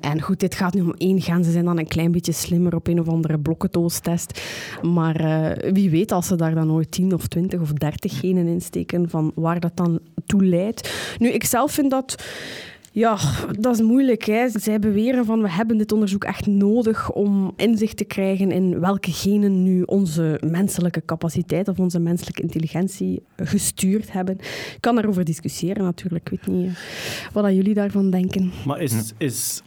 En 0.00 0.22
goed, 0.22 0.40
dit 0.40 0.54
gaat 0.54 0.74
nu 0.74 0.80
om 0.80 0.94
één 0.96 1.20
gen. 1.20 1.44
Ze 1.44 1.50
zijn 1.50 1.64
dan 1.64 1.78
een 1.78 1.88
klein 1.88 2.12
beetje 2.12 2.32
slimmer 2.32 2.74
op 2.74 2.86
een 2.86 3.00
of 3.00 3.08
andere 3.08 3.38
blokkentoostest. 3.38 4.40
Maar 4.82 5.16
eh, 5.16 5.72
wie 5.72 5.90
weet 5.90 6.12
als 6.12 6.26
ze 6.26 6.36
daar 6.36 6.54
dan 6.54 6.72
ooit 6.72 6.90
10 6.90 7.14
of 7.14 7.26
20 7.26 7.60
of 7.60 7.72
30 7.72 8.20
genen 8.20 8.46
in 8.46 8.60
steken, 8.60 9.10
van 9.10 9.32
waar 9.34 9.60
dat 9.60 9.76
dan 9.76 10.00
toe 10.26 10.44
leidt. 10.44 11.14
Nu, 11.18 11.28
ik 11.28 11.44
zelf 11.44 11.72
vind 11.72 11.90
dat... 11.90 12.24
Ja, 12.98 13.18
dat 13.58 13.74
is 13.74 13.80
moeilijk. 13.82 14.24
Hè. 14.24 14.48
Zij 14.48 14.78
beweren 14.78 15.24
van 15.24 15.42
we 15.42 15.50
hebben 15.50 15.76
dit 15.78 15.92
onderzoek 15.92 16.24
echt 16.24 16.46
nodig 16.46 17.12
om 17.12 17.52
inzicht 17.56 17.96
te 17.96 18.04
krijgen 18.04 18.50
in 18.50 18.80
welke 18.80 19.12
genen 19.12 19.62
nu 19.62 19.82
onze 19.82 20.40
menselijke 20.50 21.02
capaciteit 21.04 21.68
of 21.68 21.78
onze 21.78 21.98
menselijke 21.98 22.42
intelligentie 22.42 23.22
gestuurd 23.36 24.12
hebben. 24.12 24.34
Ik 24.38 24.76
kan 24.80 24.94
daarover 24.94 25.24
discussiëren 25.24 25.84
natuurlijk. 25.84 26.30
Ik 26.30 26.42
weet 26.44 26.56
niet 26.56 26.68
eh, 26.68 27.32
wat 27.32 27.54
jullie 27.54 27.74
daarvan 27.74 28.10
denken. 28.10 28.52
Maar 28.66 28.80
is, 28.80 29.12
is 29.18 29.62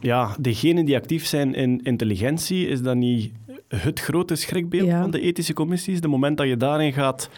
ja, 0.00 0.36
degenen 0.40 0.84
die 0.84 0.96
actief 0.96 1.26
zijn 1.26 1.54
in 1.54 1.80
intelligentie, 1.82 2.66
is 2.66 2.82
dat 2.82 2.96
niet 2.96 3.32
het 3.68 4.00
grote 4.00 4.34
schrikbeeld 4.34 4.86
Ja. 4.86 5.00
van 5.00 5.10
de 5.10 5.20
ethische 5.20 5.52
commissies? 5.52 6.00
De 6.00 6.08
moment 6.08 6.36
dat 6.36 6.46
je 6.46 6.56
daarin 6.56 6.92
gaat 6.92 7.28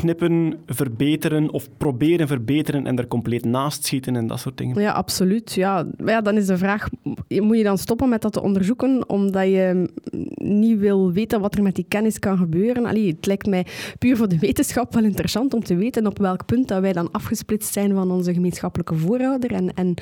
knippen, 0.00 0.58
verbeteren 0.66 1.50
of 1.50 1.68
proberen 1.76 2.26
verbeteren 2.26 2.86
en 2.86 2.98
er 2.98 3.06
compleet 3.06 3.44
naast 3.44 3.84
schieten 3.84 4.16
en 4.16 4.26
dat 4.26 4.40
soort 4.40 4.58
dingen. 4.58 4.80
Ja, 4.80 4.92
absoluut. 4.92 5.52
Ja. 5.52 5.86
Maar 5.96 6.12
ja, 6.12 6.20
dan 6.20 6.36
is 6.36 6.46
de 6.46 6.58
vraag, 6.58 6.88
moet 7.28 7.56
je 7.56 7.62
dan 7.62 7.78
stoppen 7.78 8.08
met 8.08 8.22
dat 8.22 8.32
te 8.32 8.42
onderzoeken 8.42 9.08
omdat 9.08 9.44
je 9.44 9.88
niet 10.34 10.78
wil 10.78 11.12
weten 11.12 11.40
wat 11.40 11.54
er 11.54 11.62
met 11.62 11.74
die 11.74 11.84
kennis 11.88 12.18
kan 12.18 12.36
gebeuren? 12.36 12.86
Allee, 12.86 13.06
het 13.06 13.26
lijkt 13.26 13.46
mij 13.46 13.66
puur 13.98 14.16
voor 14.16 14.28
de 14.28 14.38
wetenschap 14.38 14.94
wel 14.94 15.04
interessant 15.04 15.54
om 15.54 15.62
te 15.62 15.76
weten 15.76 16.06
op 16.06 16.18
welk 16.18 16.46
punt 16.46 16.68
dat 16.68 16.80
wij 16.80 16.92
dan 16.92 17.10
afgesplitst 17.10 17.72
zijn 17.72 17.94
van 17.94 18.10
onze 18.10 18.32
gemeenschappelijke 18.32 18.94
voorouder 18.94 19.52
en, 19.52 19.74
en 19.74 19.94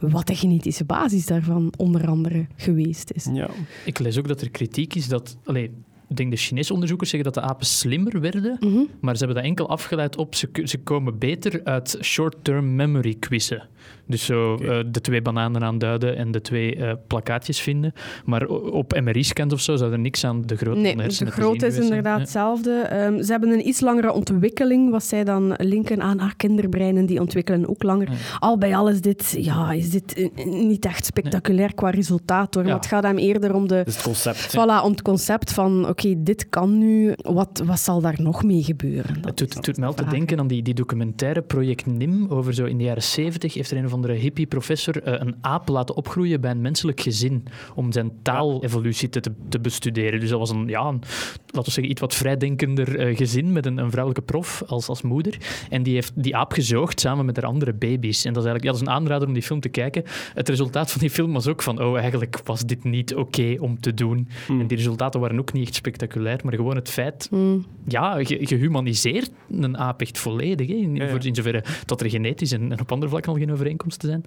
wat 0.00 0.26
de 0.26 0.34
genetische 0.34 0.84
basis 0.84 1.26
daarvan 1.26 1.72
onder 1.76 2.06
andere 2.06 2.46
geweest 2.56 3.10
is. 3.10 3.28
Ja. 3.32 3.50
Ik 3.84 3.98
lees 3.98 4.18
ook 4.18 4.28
dat 4.28 4.40
er 4.40 4.50
kritiek 4.50 4.94
is 4.94 5.08
dat... 5.08 5.36
Allee, 5.44 5.70
ik 6.08 6.16
denk 6.16 6.30
de 6.30 6.36
Chinese 6.36 6.72
onderzoekers 6.72 7.10
zeggen 7.10 7.32
dat 7.32 7.42
de 7.42 7.50
apen 7.50 7.66
slimmer 7.66 8.20
werden, 8.20 8.56
Mhm. 8.60 8.82
maar 9.00 9.16
ze 9.16 9.24
hebben 9.24 9.36
dat 9.36 9.50
enkel 9.50 9.68
afgeleid 9.68 10.16
op 10.16 10.34
ze, 10.34 10.48
ze 10.64 10.78
komen 10.78 11.18
beter 11.18 11.60
uit 11.64 11.98
short-term 12.02 12.74
memory 12.76 13.14
quizzen. 13.18 13.68
Dus 14.06 14.24
zo 14.24 14.54
eh, 14.56 14.78
de 14.86 15.00
twee 15.00 15.22
bananen 15.22 15.62
aanduiden 15.64 16.16
en 16.16 16.30
de 16.30 16.40
twee 16.40 16.76
eh, 16.76 16.92
plakkaatjes 17.06 17.60
vinden. 17.60 17.92
Maar 18.24 18.46
op 18.48 19.00
MRI-scans 19.00 19.52
of 19.52 19.60
zo 19.60 19.76
zou 19.76 19.92
er 19.92 19.98
niks 19.98 20.24
aan 20.24 20.42
de 20.42 20.56
grootte 20.56 20.80
Nee, 20.80 20.88
van 20.88 20.96
de 20.96 21.02
hersenen 21.02 21.32
te 21.32 21.40
grootte 21.40 21.66
is 21.66 21.78
inderdaad 21.78 22.20
hetzelfde. 22.20 22.70
Ehm, 22.70 23.22
ze 23.22 23.30
hebben 23.30 23.50
een 23.50 23.68
iets 23.68 23.80
langere 23.80 24.12
ontwikkeling, 24.12 24.90
wat 24.90 25.04
zij 25.04 25.24
dan 25.24 25.54
linken 25.56 26.02
aan 26.02 26.18
haar 26.18 26.36
kinderbreinen, 26.36 27.06
die 27.06 27.20
ontwikkelen 27.20 27.68
ook 27.68 27.82
langer. 27.82 28.08
Al 28.38 28.58
bij 28.58 28.76
al 28.76 28.88
is 28.88 29.00
dit, 29.00 29.36
ja, 29.38 29.72
is 29.72 29.90
dit 29.90 30.14
eh, 30.34 30.44
niet 30.46 30.84
echt 30.84 31.04
spectaculair 31.06 31.74
qua 31.74 31.90
resultaat, 31.90 32.54
hoor. 32.54 32.62
Ja. 32.62 32.68
Maar 32.68 32.78
het 32.78 32.88
gaat 32.88 33.02
hem 33.02 33.18
eerder 33.18 33.54
om, 33.54 33.68
de, 33.68 33.74
het 33.74 34.02
concept. 34.02 34.48
voilà, 34.56 34.84
om 34.84 34.90
het 34.90 35.02
concept 35.02 35.52
van, 35.52 35.88
oké, 35.88 36.14
dit 36.22 36.48
kan 36.48 36.78
nu, 36.78 37.12
wat, 37.22 37.62
wat 37.66 37.78
zal 37.80 38.00
daar 38.00 38.16
nog 38.18 38.44
mee 38.44 38.62
gebeuren? 38.62 39.14
Dat 39.20 39.38
Het 39.38 39.52
doet, 39.52 39.64
doet 39.64 39.76
me 39.76 39.92
vraag. 39.92 40.10
denken 40.10 40.38
aan 40.38 40.46
die, 40.46 40.62
die 40.62 40.74
documentaire 40.74 41.42
Project 41.42 41.86
NIM 41.86 42.26
over 42.28 42.54
zo 42.54 42.64
in 42.64 42.78
de 42.78 42.84
jaren 42.84 43.02
70 43.02 43.54
heeft 43.54 43.70
er 43.70 43.76
een 43.76 43.88
of 43.94 44.00
andere 44.00 44.14
hippie-professor 44.20 45.02
eh, 45.02 45.14
een 45.20 45.34
aap 45.40 45.68
laten 45.68 45.96
opgroeien 45.96 46.40
bij 46.40 46.50
een 46.50 46.60
menselijk 46.60 47.00
gezin 47.00 47.44
om 47.74 47.92
zijn 47.92 48.12
taalevolutie 48.22 49.08
te, 49.08 49.20
te, 49.20 49.32
te 49.48 49.58
bestuderen. 49.60 50.20
Dus 50.20 50.28
dat 50.28 50.38
was 50.38 50.50
een, 50.50 50.66
ja, 50.68 50.80
een, 50.80 51.00
laten 51.46 51.64
we 51.64 51.70
zeggen, 51.70 51.90
iets 51.90 52.00
wat 52.00 52.14
vrijdenkender 52.14 52.98
eh, 52.98 53.16
gezin 53.16 53.52
met 53.52 53.66
een, 53.66 53.78
een 53.78 53.90
vrouwelijke 53.90 54.26
prof 54.32 54.62
als, 54.66 54.88
als 54.88 55.02
moeder. 55.02 55.36
En 55.70 55.82
die 55.82 55.94
heeft 55.94 56.12
die 56.14 56.36
aap 56.36 56.52
gezoogd 56.52 57.00
samen 57.00 57.24
met 57.24 57.36
haar 57.36 57.44
andere 57.46 57.72
baby's. 57.72 58.24
En 58.24 58.32
dat 58.32 58.42
is 58.44 58.48
eigenlijk 58.48 58.64
ja, 58.64 58.70
dat 58.70 58.80
is 58.80 58.86
een 58.86 58.92
aanrader 59.02 59.28
om 59.28 59.34
die 59.34 59.42
film 59.42 59.60
te 59.60 59.68
kijken. 59.68 60.02
Het 60.34 60.48
resultaat 60.48 60.90
van 60.90 61.00
die 61.00 61.10
film 61.10 61.32
was 61.32 61.46
ook 61.48 61.62
van, 61.62 61.82
oh, 61.82 61.98
eigenlijk 61.98 62.40
was 62.44 62.60
dit 62.64 62.84
niet 62.84 63.14
oké 63.14 63.56
om 63.58 63.80
te 63.80 63.94
doen. 63.94 64.28
En 64.48 64.66
die 64.66 64.76
resultaten 64.76 65.20
waren 65.20 65.38
ook 65.38 65.52
niet 65.52 65.64
echt 65.66 65.74
spectaculair, 65.74 66.40
maar 66.44 66.54
gewoon 66.54 66.76
het 66.76 66.90
feit 66.90 67.26
Hmm. 67.30 67.64
ja, 67.88 68.18
je, 68.18 68.38
je 68.48 68.56
humaniseert 68.56 69.30
een 69.50 69.78
aap 69.78 70.00
echt 70.00 70.18
volledig. 70.18 70.66
Hè, 70.68 70.74
in, 70.74 70.94
Ja, 70.96 71.04
ja. 71.04 71.10
voor- 71.10 71.24
in 71.24 71.34
zoverre 71.34 71.64
dat 71.86 72.00
er 72.00 72.10
genetisch 72.10 72.52
en, 72.52 72.72
en 72.72 72.80
op 72.80 72.92
andere 72.92 73.10
vlakken 73.10 73.32
al 73.32 73.38
geen 73.38 73.50
overeenkomsten 73.84 74.08
zijn. 74.08 74.24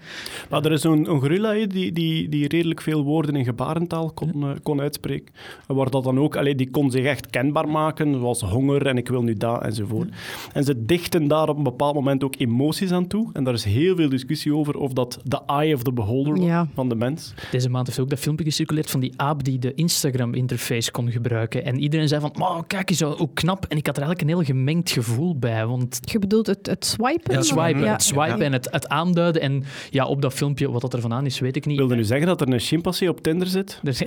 Maar 0.49 0.65
er 0.65 0.71
is 0.71 0.81
zo'n 0.81 1.09
een 1.09 1.19
gorilla 1.19 1.53
die, 1.67 1.91
die, 1.91 2.29
die 2.29 2.47
redelijk 2.47 2.81
veel 2.81 3.03
woorden 3.03 3.35
in 3.35 3.43
gebarentaal 3.43 4.11
kon, 4.11 4.31
eh, 4.43 4.49
kon 4.63 4.81
uitspreken. 4.81 5.33
En 5.67 5.75
Waar 5.75 5.89
dat 5.89 6.03
dan 6.03 6.19
ook, 6.19 6.35
allee, 6.35 6.55
die 6.55 6.69
kon 6.69 6.91
zich 6.91 7.03
echt 7.05 7.29
kenbaar 7.29 7.67
maken, 7.69 8.13
zoals 8.13 8.41
honger 8.41 8.85
en 8.87 8.97
ik 8.97 9.07
wil 9.07 9.21
nu 9.21 9.33
dat 9.33 9.63
enzovoort. 9.63 10.09
En 10.53 10.63
ze 10.63 10.85
dichten 10.85 11.27
daar 11.27 11.49
op 11.49 11.57
een 11.57 11.63
bepaald 11.63 11.93
moment 11.95 12.23
ook 12.23 12.33
emoties 12.37 12.91
aan 12.91 13.07
toe. 13.07 13.29
En 13.33 13.43
daar 13.43 13.53
is 13.53 13.63
heel 13.63 13.95
veel 13.95 14.09
discussie 14.09 14.55
over 14.55 14.77
of 14.77 14.93
dat 14.93 15.19
de 15.23 15.39
eye 15.45 15.73
of 15.73 15.83
the 15.83 15.91
beholder 15.91 16.33
was 16.35 16.45
Ja. 16.45 16.67
van 16.73 16.89
de 16.89 16.95
mens. 16.95 17.33
Deze 17.51 17.69
maand 17.69 17.87
heeft 17.87 17.99
ook 17.99 18.09
dat 18.09 18.19
filmpje 18.19 18.45
gecirculeerd 18.45 18.89
van 18.89 18.99
die 18.99 19.13
aap 19.15 19.43
die 19.43 19.59
de 19.59 19.73
Instagram-interface 19.73 20.91
kon 20.91 21.11
gebruiken. 21.11 21.65
En 21.65 21.79
iedereen 21.79 22.07
zei 22.07 22.21
van, 22.21 22.31
"Maar 22.37 22.65
kijk 22.67 22.89
eens, 22.89 23.01
hoe 23.01 23.29
knap. 23.33 23.65
En 23.65 23.77
ik 23.77 23.85
had 23.85 23.97
er 23.97 24.03
eigenlijk 24.03 24.21
een 24.31 24.37
heel 24.37 24.45
gemengd 24.55 24.91
gevoel 24.91 25.37
bij. 25.37 25.65
Want 25.65 25.99
Je 26.01 26.19
bedoelt 26.19 26.47
het, 26.47 26.65
het 26.67 26.85
swipen? 26.85 27.35
het 27.35 27.45
swipen, 27.45 27.81
Ja. 27.83 27.91
het, 27.91 28.03
swipen 28.03 28.41
en 28.41 28.53
het, 28.53 28.67
het 28.71 28.87
aanduiden. 28.87 29.41
En 29.48 29.63
ja, 29.89 30.06
op 30.06 30.22
dat 30.22 30.34
filmpje, 30.34 30.72
wat 30.72 30.82
dat 30.82 30.94
er 30.94 31.01
van 31.01 31.13
aan 31.13 31.25
is, 31.25 31.39
weet 31.39 31.56
ik 31.56 31.66
niet. 31.66 31.74
Ik 31.74 31.80
wilde 31.80 31.96
nu 31.96 32.04
zeggen 32.04 32.27
dat 32.27 32.42
er 32.42 32.54
een 32.54 32.60
chimpansee 32.60 33.10
op 33.10 33.22
Tinder 33.22 33.48
zit. 33.48 33.80
Dus- 33.84 34.01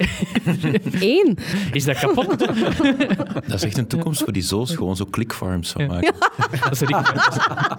Eén. 1.01 1.39
is 1.73 1.85
dat 1.85 1.99
kapot? 1.99 2.39
Dat 3.49 3.55
is 3.55 3.63
echt 3.63 3.79
een 3.79 3.87
toekomst 3.87 4.23
voor 4.23 4.33
die 4.33 4.43
zoos, 4.43 4.75
gewoon 4.75 4.97
zo 4.97 5.07
clickfarms 5.11 5.71
van 5.73 5.87
maken. 5.87 6.15
Dat 6.65 6.73
is 6.73 6.81
Rick, 6.81 7.03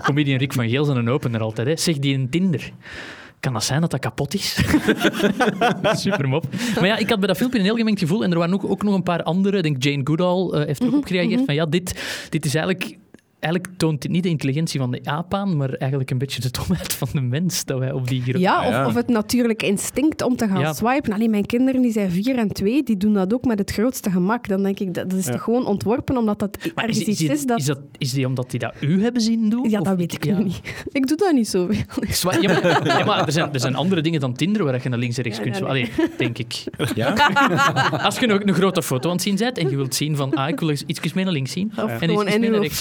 comedian 0.04 0.38
Rick 0.38 0.54
van 0.54 0.70
Geels 0.70 0.90
en 0.90 0.96
een 0.98 1.10
opener 1.10 1.42
altijd. 1.42 1.68
Hè. 1.68 1.78
Zeg 1.78 2.00
die 2.00 2.14
in 2.14 2.30
Tinder. 2.30 2.72
Kan 3.40 3.54
dat 3.54 3.64
zijn 3.64 3.82
dat 3.82 3.92
dat 3.92 4.00
kapot 4.00 4.34
is? 4.34 4.60
Super 6.04 6.28
mop. 6.28 6.46
Maar 6.76 6.86
ja, 6.88 6.98
ik 6.98 7.10
had 7.10 7.20
bij 7.20 7.28
dat 7.28 7.38
filmpje 7.38 7.60
een 7.60 7.66
heel 7.66 7.76
gemengd 7.76 8.00
gevoel. 8.00 8.24
En 8.24 8.32
er 8.32 8.38
waren 8.38 8.54
ook, 8.54 8.70
ook 8.70 8.84
nog 8.84 8.94
een 8.96 9.04
paar 9.04 9.24
andere. 9.24 9.58
Ik 9.58 9.64
denk 9.64 9.84
Jane 9.84 10.02
Goodall 10.04 10.50
eh, 10.60 10.66
heeft 10.66 10.82
er 10.82 10.88
ook 10.88 10.96
op 10.96 11.06
gereageerd. 11.06 11.46
Van 11.46 11.54
ja, 11.56 11.66
dit, 11.66 12.02
dit 12.30 12.46
is 12.46 12.56
eigenlijk... 12.56 12.98
Eigenlijk 13.42 13.78
toont 13.78 14.02
dit 14.02 14.12
niet 14.12 14.24
de 14.24 14.30
intelligentie 14.30 14.80
van 14.80 14.92
de 14.92 15.00
aap 15.04 15.34
aan, 15.34 15.58
maar 15.58 15.70
eigenlijk 15.70 16.12
een 16.12 16.18
beetje 16.18 16.42
de 16.42 16.52
domheid 16.52 16.94
van 16.94 17.08
de 17.14 17.22
mens 17.22 17.66
dat 17.66 17.80
wij 17.80 17.92
op 17.92 18.08
die 18.08 18.22
gro- 18.22 18.40
Ja, 18.40 18.60
of, 18.68 18.70
ja. 18.70 18.86
of 18.86 18.94
het 18.94 19.08
natuurlijke 19.08 19.66
instinct 19.66 20.22
om 20.22 20.36
te 20.36 20.48
gaan 20.48 20.60
Ja. 20.60 20.74
swipen. 20.74 21.14
Alleen 21.14 21.30
mijn 21.30 21.46
kinderen 21.46 21.82
die 21.82 21.92
zijn 21.92 22.12
vier 22.12 22.38
en 22.38 22.48
twee, 22.54 22.84
die 22.84 22.98
doen 22.98 23.14
dat 23.14 23.34
ook 23.34 23.46
met 23.46 23.60
het 23.60 23.72
grootste 23.72 24.10
gemak. 24.12 24.48
Dan 24.48 24.64
denk 24.64 24.80
ik, 24.80 24.94
dat, 24.94 25.10
dat 25.10 25.20
is 25.20 25.26
Ja. 25.26 25.32
toch 25.32 25.42
gewoon 25.44 25.66
ontworpen 25.66 26.18
omdat 26.18 26.40
dat 26.40 26.58
Maar 26.76 26.86
ergens 26.86 27.00
is, 27.00 27.08
iets 27.08 27.22
is, 27.22 27.30
is 27.30 27.38
die, 27.40 27.48
dat... 27.48 27.60
is, 27.60 27.66
dat, 27.66 27.80
is 27.98 28.12
die 28.14 28.26
omdat 28.28 28.52
die 28.52 28.60
dat 28.60 28.74
u 28.80 29.04
hebben 29.04 29.22
zien 29.22 29.50
doen? 29.50 29.70
Ja, 29.70 29.80
Of- 29.80 29.86
dat 29.88 29.98
weet 29.98 30.14
ik 30.14 30.26
ja. 30.26 30.38
nu 30.38 30.44
niet. 30.44 30.62
Ik 30.92 31.08
doe 31.08 31.18
dat 31.18 31.32
niet 31.34 31.48
zo. 31.48 31.70
Zwa- 32.10 32.38
Ja, 32.42 32.60
maar, 32.62 32.88
ja, 32.98 33.06
maar 33.06 33.26
er, 33.26 33.32
zijn, 33.32 33.54
er 33.54 33.60
zijn 33.60 33.76
andere 33.76 34.02
dingen 34.02 34.20
dan 34.20 34.34
Tinder 34.34 34.64
waar 34.64 34.80
je 34.84 34.90
naar 34.90 35.00
links 35.00 35.18
en 35.18 35.24
rechts 35.24 35.38
Ja, 35.38 35.44
kunt. 35.44 35.64
Allee, 35.64 35.90
denk 36.18 36.38
ik. 36.38 36.64
Ja? 36.96 37.14
Als 38.06 38.20
je 38.20 38.28
een, 38.30 38.48
een 38.48 38.54
grote 38.54 38.84
foto 38.84 39.08
aan 39.10 39.16
het 39.16 39.24
zien 39.24 39.36
bent 39.36 39.58
en 39.58 39.70
je 39.70 39.76
wilt 39.76 39.96
zien 39.96 40.16
van, 40.16 40.34
ah, 40.34 40.50
ik 40.50 40.60
wil 40.60 40.70
eens 40.70 40.84
iets 40.86 41.14
meer 41.14 41.24
naar 41.24 41.34
links 41.34 41.52
zien. 41.52 41.72
Of 41.76 41.84
en 41.90 42.00
gewoon 42.00 42.26
iets 42.26 42.34
in 42.36 42.40
meer 42.42 42.50
naar 42.50 42.58
uw 42.60 42.64
rechts 42.64 42.78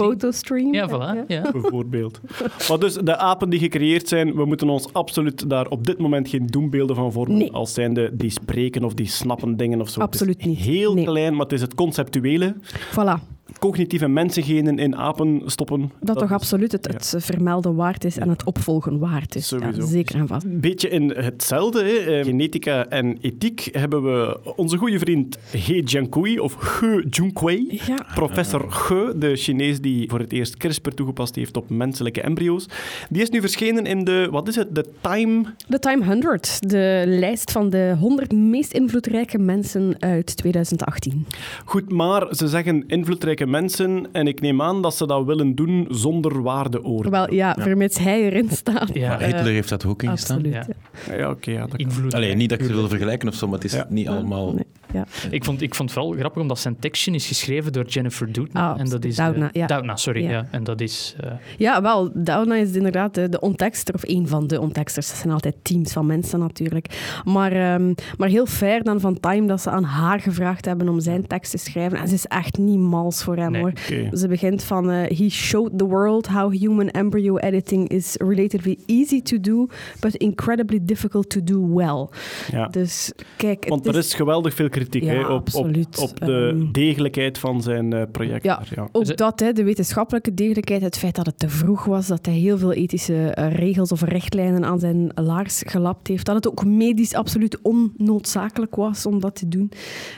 Ja, 0.58 0.88
voilà. 0.88 1.26
Ja. 1.26 1.50
bijvoorbeeld. 1.52 2.20
Maar 2.68 2.78
dus 2.78 2.94
de 2.94 3.16
apen 3.16 3.50
die 3.50 3.58
gecreëerd 3.58 4.08
zijn, 4.08 4.34
we 4.34 4.44
moeten 4.44 4.68
ons 4.68 4.92
absoluut 4.92 5.50
daar 5.50 5.68
op 5.68 5.86
dit 5.86 5.98
moment 5.98 6.28
geen 6.28 6.46
doembeelden 6.46 6.96
van 6.96 7.12
vormen. 7.12 7.36
Nee. 7.38 7.52
Als 7.52 7.72
zijnde 7.74 8.10
die 8.12 8.30
spreken 8.30 8.84
of 8.84 8.94
die 8.94 9.06
snappen 9.08 9.56
dingen 9.56 9.80
of 9.80 9.88
zo. 9.88 10.00
Absoluut 10.00 10.44
niet. 10.44 10.58
Heel 10.58 10.94
Nee. 10.94 11.04
klein, 11.04 11.32
maar 11.32 11.42
het 11.42 11.52
is 11.52 11.60
het 11.60 11.74
conceptuele. 11.74 12.54
Voilà. 12.90 13.38
Cognitieve 13.58 14.08
mensengenen 14.08 14.78
in 14.78 14.96
apen 14.96 15.42
stoppen. 15.46 15.92
Dat, 16.00 16.18
toch 16.18 16.28
is 16.28 16.34
absoluut 16.34 16.72
het, 16.72 17.08
ja. 17.12 17.20
vermelden 17.20 17.74
waard 17.74 18.04
is 18.04 18.16
en 18.16 18.28
het 18.28 18.44
opvolgen 18.44 18.98
waard 18.98 19.34
is. 19.34 19.48
Ja, 19.48 19.72
zeker 19.78 20.14
en 20.14 20.26
vast. 20.26 20.44
Een 20.44 20.60
beetje 20.60 20.88
in 20.88 21.10
hetzelfde, 21.10 21.82
hè. 21.82 22.18
Eh, 22.18 22.24
genetica 22.24 22.86
en 22.86 23.18
ethiek, 23.20 23.68
hebben 23.72 24.02
we 24.02 24.38
onze 24.56 24.76
goede 24.76 24.98
vriend 24.98 25.38
He 25.50 25.82
Jiankui, 25.84 26.38
of 26.38 26.80
He 26.80 27.04
Junquei. 27.10 27.80
Ja. 27.86 28.06
Professor 28.14 28.72
Ge, 28.72 29.14
de 29.16 29.36
Chinees 29.36 29.80
die 29.80 30.08
voor 30.08 30.18
het 30.18 30.32
eerst 30.32 30.56
CRISPR 30.56 30.90
toegepast 30.90 31.34
heeft 31.34 31.56
op 31.56 31.70
menselijke 31.70 32.20
embryo's. 32.20 32.66
Die 33.10 33.22
is 33.22 33.30
nu 33.30 33.40
verschenen 33.40 33.86
in 33.86 34.04
de, 34.04 34.28
wat 34.30 34.48
is 34.48 34.56
het, 34.56 34.74
de 34.74 34.84
Time 35.00 35.44
De 35.68 35.78
Time 35.78 36.04
100, 36.04 36.70
de 36.70 37.04
lijst 37.06 37.50
van 37.52 37.70
de 37.70 37.94
100 37.98 38.32
meest 38.32 38.72
invloedrijke 38.72 39.38
mensen 39.38 39.94
uit 39.98 40.36
2018. 40.36 41.26
Goed, 41.64 41.92
maar 41.92 42.34
ze 42.34 42.48
zeggen 42.48 42.84
invloedrijke 42.86 43.39
mensen 43.46 44.06
en 44.12 44.26
ik 44.26 44.40
neem 44.40 44.62
aan 44.62 44.82
dat 44.82 44.94
ze 44.94 45.06
dat 45.06 45.24
willen 45.24 45.54
doen 45.54 45.86
zonder 45.90 46.42
waardeoordeel. 46.42 47.10
Wel, 47.10 47.32
ja, 47.32 47.56
vermits 47.58 47.98
hij 47.98 48.22
erin 48.22 48.48
staat. 48.50 48.90
Ja, 48.94 49.08
Maar 49.08 49.22
Hitler 49.22 49.52
heeft 49.52 49.68
dat 49.68 49.84
ook 49.86 50.02
ingestaan. 50.02 50.36
Absoluut. 50.36 50.54
Ja. 50.66 50.74
ja. 51.06 51.14
Ja, 51.14 51.30
oké. 51.30 51.50
ja, 51.50 51.60
dat 51.60 51.70
kan. 51.70 51.78
invloed. 51.78 52.14
Allee, 52.14 52.34
niet 52.34 52.48
dat 52.48 52.60
ik 52.60 52.66
het 52.66 52.74
wil 52.76 52.88
vergelijken 52.88 53.28
of 53.28 53.34
zo, 53.34 53.46
maar 53.46 53.54
het 53.54 53.64
is 53.64 53.72
Ja. 53.72 53.86
niet 53.88 54.08
allemaal... 54.08 54.52
Nee, 54.52 54.64
ja. 54.92 55.06
Ik 55.30 55.44
vond, 55.44 55.62
ik 55.62 55.74
vond 55.74 55.90
het 55.94 55.98
wel 55.98 56.10
grappig 56.12 56.42
omdat 56.42 56.58
zijn 56.58 56.76
tekstje 56.78 57.12
is 57.12 57.26
geschreven 57.26 57.72
door 57.72 57.84
Jennifer 57.86 58.32
Doudna. 58.32 58.72
Ah, 58.72 58.80
en 58.80 58.88
dat 58.88 59.04
is, 59.04 59.18
eh, 59.18 59.24
Doudna, 59.24 59.48
ja. 59.52 59.66
Doudna, 59.66 59.96
sorry. 59.96 60.22
Ja. 60.22 60.30
Ja. 60.30 60.46
En 60.50 60.64
dat 60.64 60.80
is... 60.80 61.14
eh, 61.20 61.30
Ja, 61.58 61.82
wel, 61.82 62.10
Doudna 62.14 62.54
is 62.56 62.72
inderdaad 62.72 63.14
de, 63.14 63.28
de 63.28 63.40
ontekster, 63.40 63.94
of 63.94 64.02
één 64.02 64.28
van 64.28 64.46
de 64.46 64.60
onteksters. 64.60 65.08
Dat 65.08 65.16
zijn 65.16 65.32
altijd 65.32 65.54
teams 65.62 65.92
van 65.92 66.06
mensen 66.06 66.38
natuurlijk. 66.38 67.20
Maar, 67.24 67.52
ehm, 67.52 67.92
maar 68.18 68.28
heel 68.28 68.46
fair 68.46 68.82
dan 68.82 69.00
van 69.00 69.20
Time 69.20 69.46
dat 69.46 69.60
ze 69.60 69.70
aan 69.70 69.84
haar 69.84 70.20
gevraagd 70.20 70.64
hebben 70.64 70.88
om 70.88 71.00
zijn 71.00 71.26
tekst 71.26 71.50
te 71.50 71.58
schrijven. 71.58 71.98
En 71.98 72.08
ze 72.08 72.14
is 72.14 72.26
echt 72.26 72.58
niet 72.58 72.78
mals 72.78 73.22
voor 73.22 73.36
hem 73.36 73.50
Nee. 73.50 73.60
hoor. 73.60 73.72
Ze 74.12 74.28
begint 74.28 74.62
van: 74.64 74.90
eh, 74.90 75.18
He 75.18 75.28
showed 75.28 75.78
the 75.78 75.84
world 75.84 76.26
how 76.28 76.52
human 76.58 76.88
embryo 76.88 77.36
editing 77.36 77.88
is 77.88 78.14
relatively 78.18 78.78
easy 78.86 79.22
to 79.22 79.40
do, 79.40 79.66
but 80.00 80.14
incredibly 80.14 80.78
difficult 80.82 81.28
to 81.30 81.44
do 81.44 81.74
well. 81.74 82.08
Ja. 82.50 82.66
Dus 82.66 83.12
kijk, 83.36 83.64
Want 83.68 83.86
er 83.86 83.96
is 83.96 84.14
geweldig 84.14 84.54
veel 84.54 84.68
kritiek 84.80 85.02
Ja, 85.02 85.12
hè, 85.12 85.26
op, 85.26 85.48
op, 85.54 85.66
op 85.98 86.20
de 86.20 86.40
Ehm, 86.40 86.72
degelijkheid 86.72 87.38
van 87.38 87.62
zijn 87.62 87.92
eh, 87.92 88.02
project. 88.12 88.44
Ja. 88.44 88.62
ja. 88.74 88.88
Ook 88.92 89.16
dat, 89.16 89.40
hè, 89.40 89.52
de 89.52 89.64
wetenschappelijke 89.64 90.34
degelijkheid, 90.34 90.82
het 90.82 90.98
feit 90.98 91.14
dat 91.14 91.26
het 91.26 91.38
te 91.38 91.48
vroeg 91.48 91.84
was, 91.84 92.06
dat 92.06 92.26
hij 92.26 92.34
heel 92.34 92.58
veel 92.58 92.72
ethische 92.72 93.14
eh, 93.14 93.54
regels 93.54 93.92
of 93.92 94.02
richtlijnen 94.02 94.64
aan 94.64 94.78
zijn 94.78 95.10
laars 95.14 95.62
gelapt 95.66 96.08
heeft, 96.08 96.26
dat 96.26 96.34
het 96.34 96.48
ook 96.48 96.64
medisch 96.64 97.14
absoluut 97.14 97.58
onnoodzakelijk 97.62 98.76
was 98.76 99.06
om 99.06 99.20
dat 99.20 99.34
te 99.34 99.48
doen. 99.48 99.70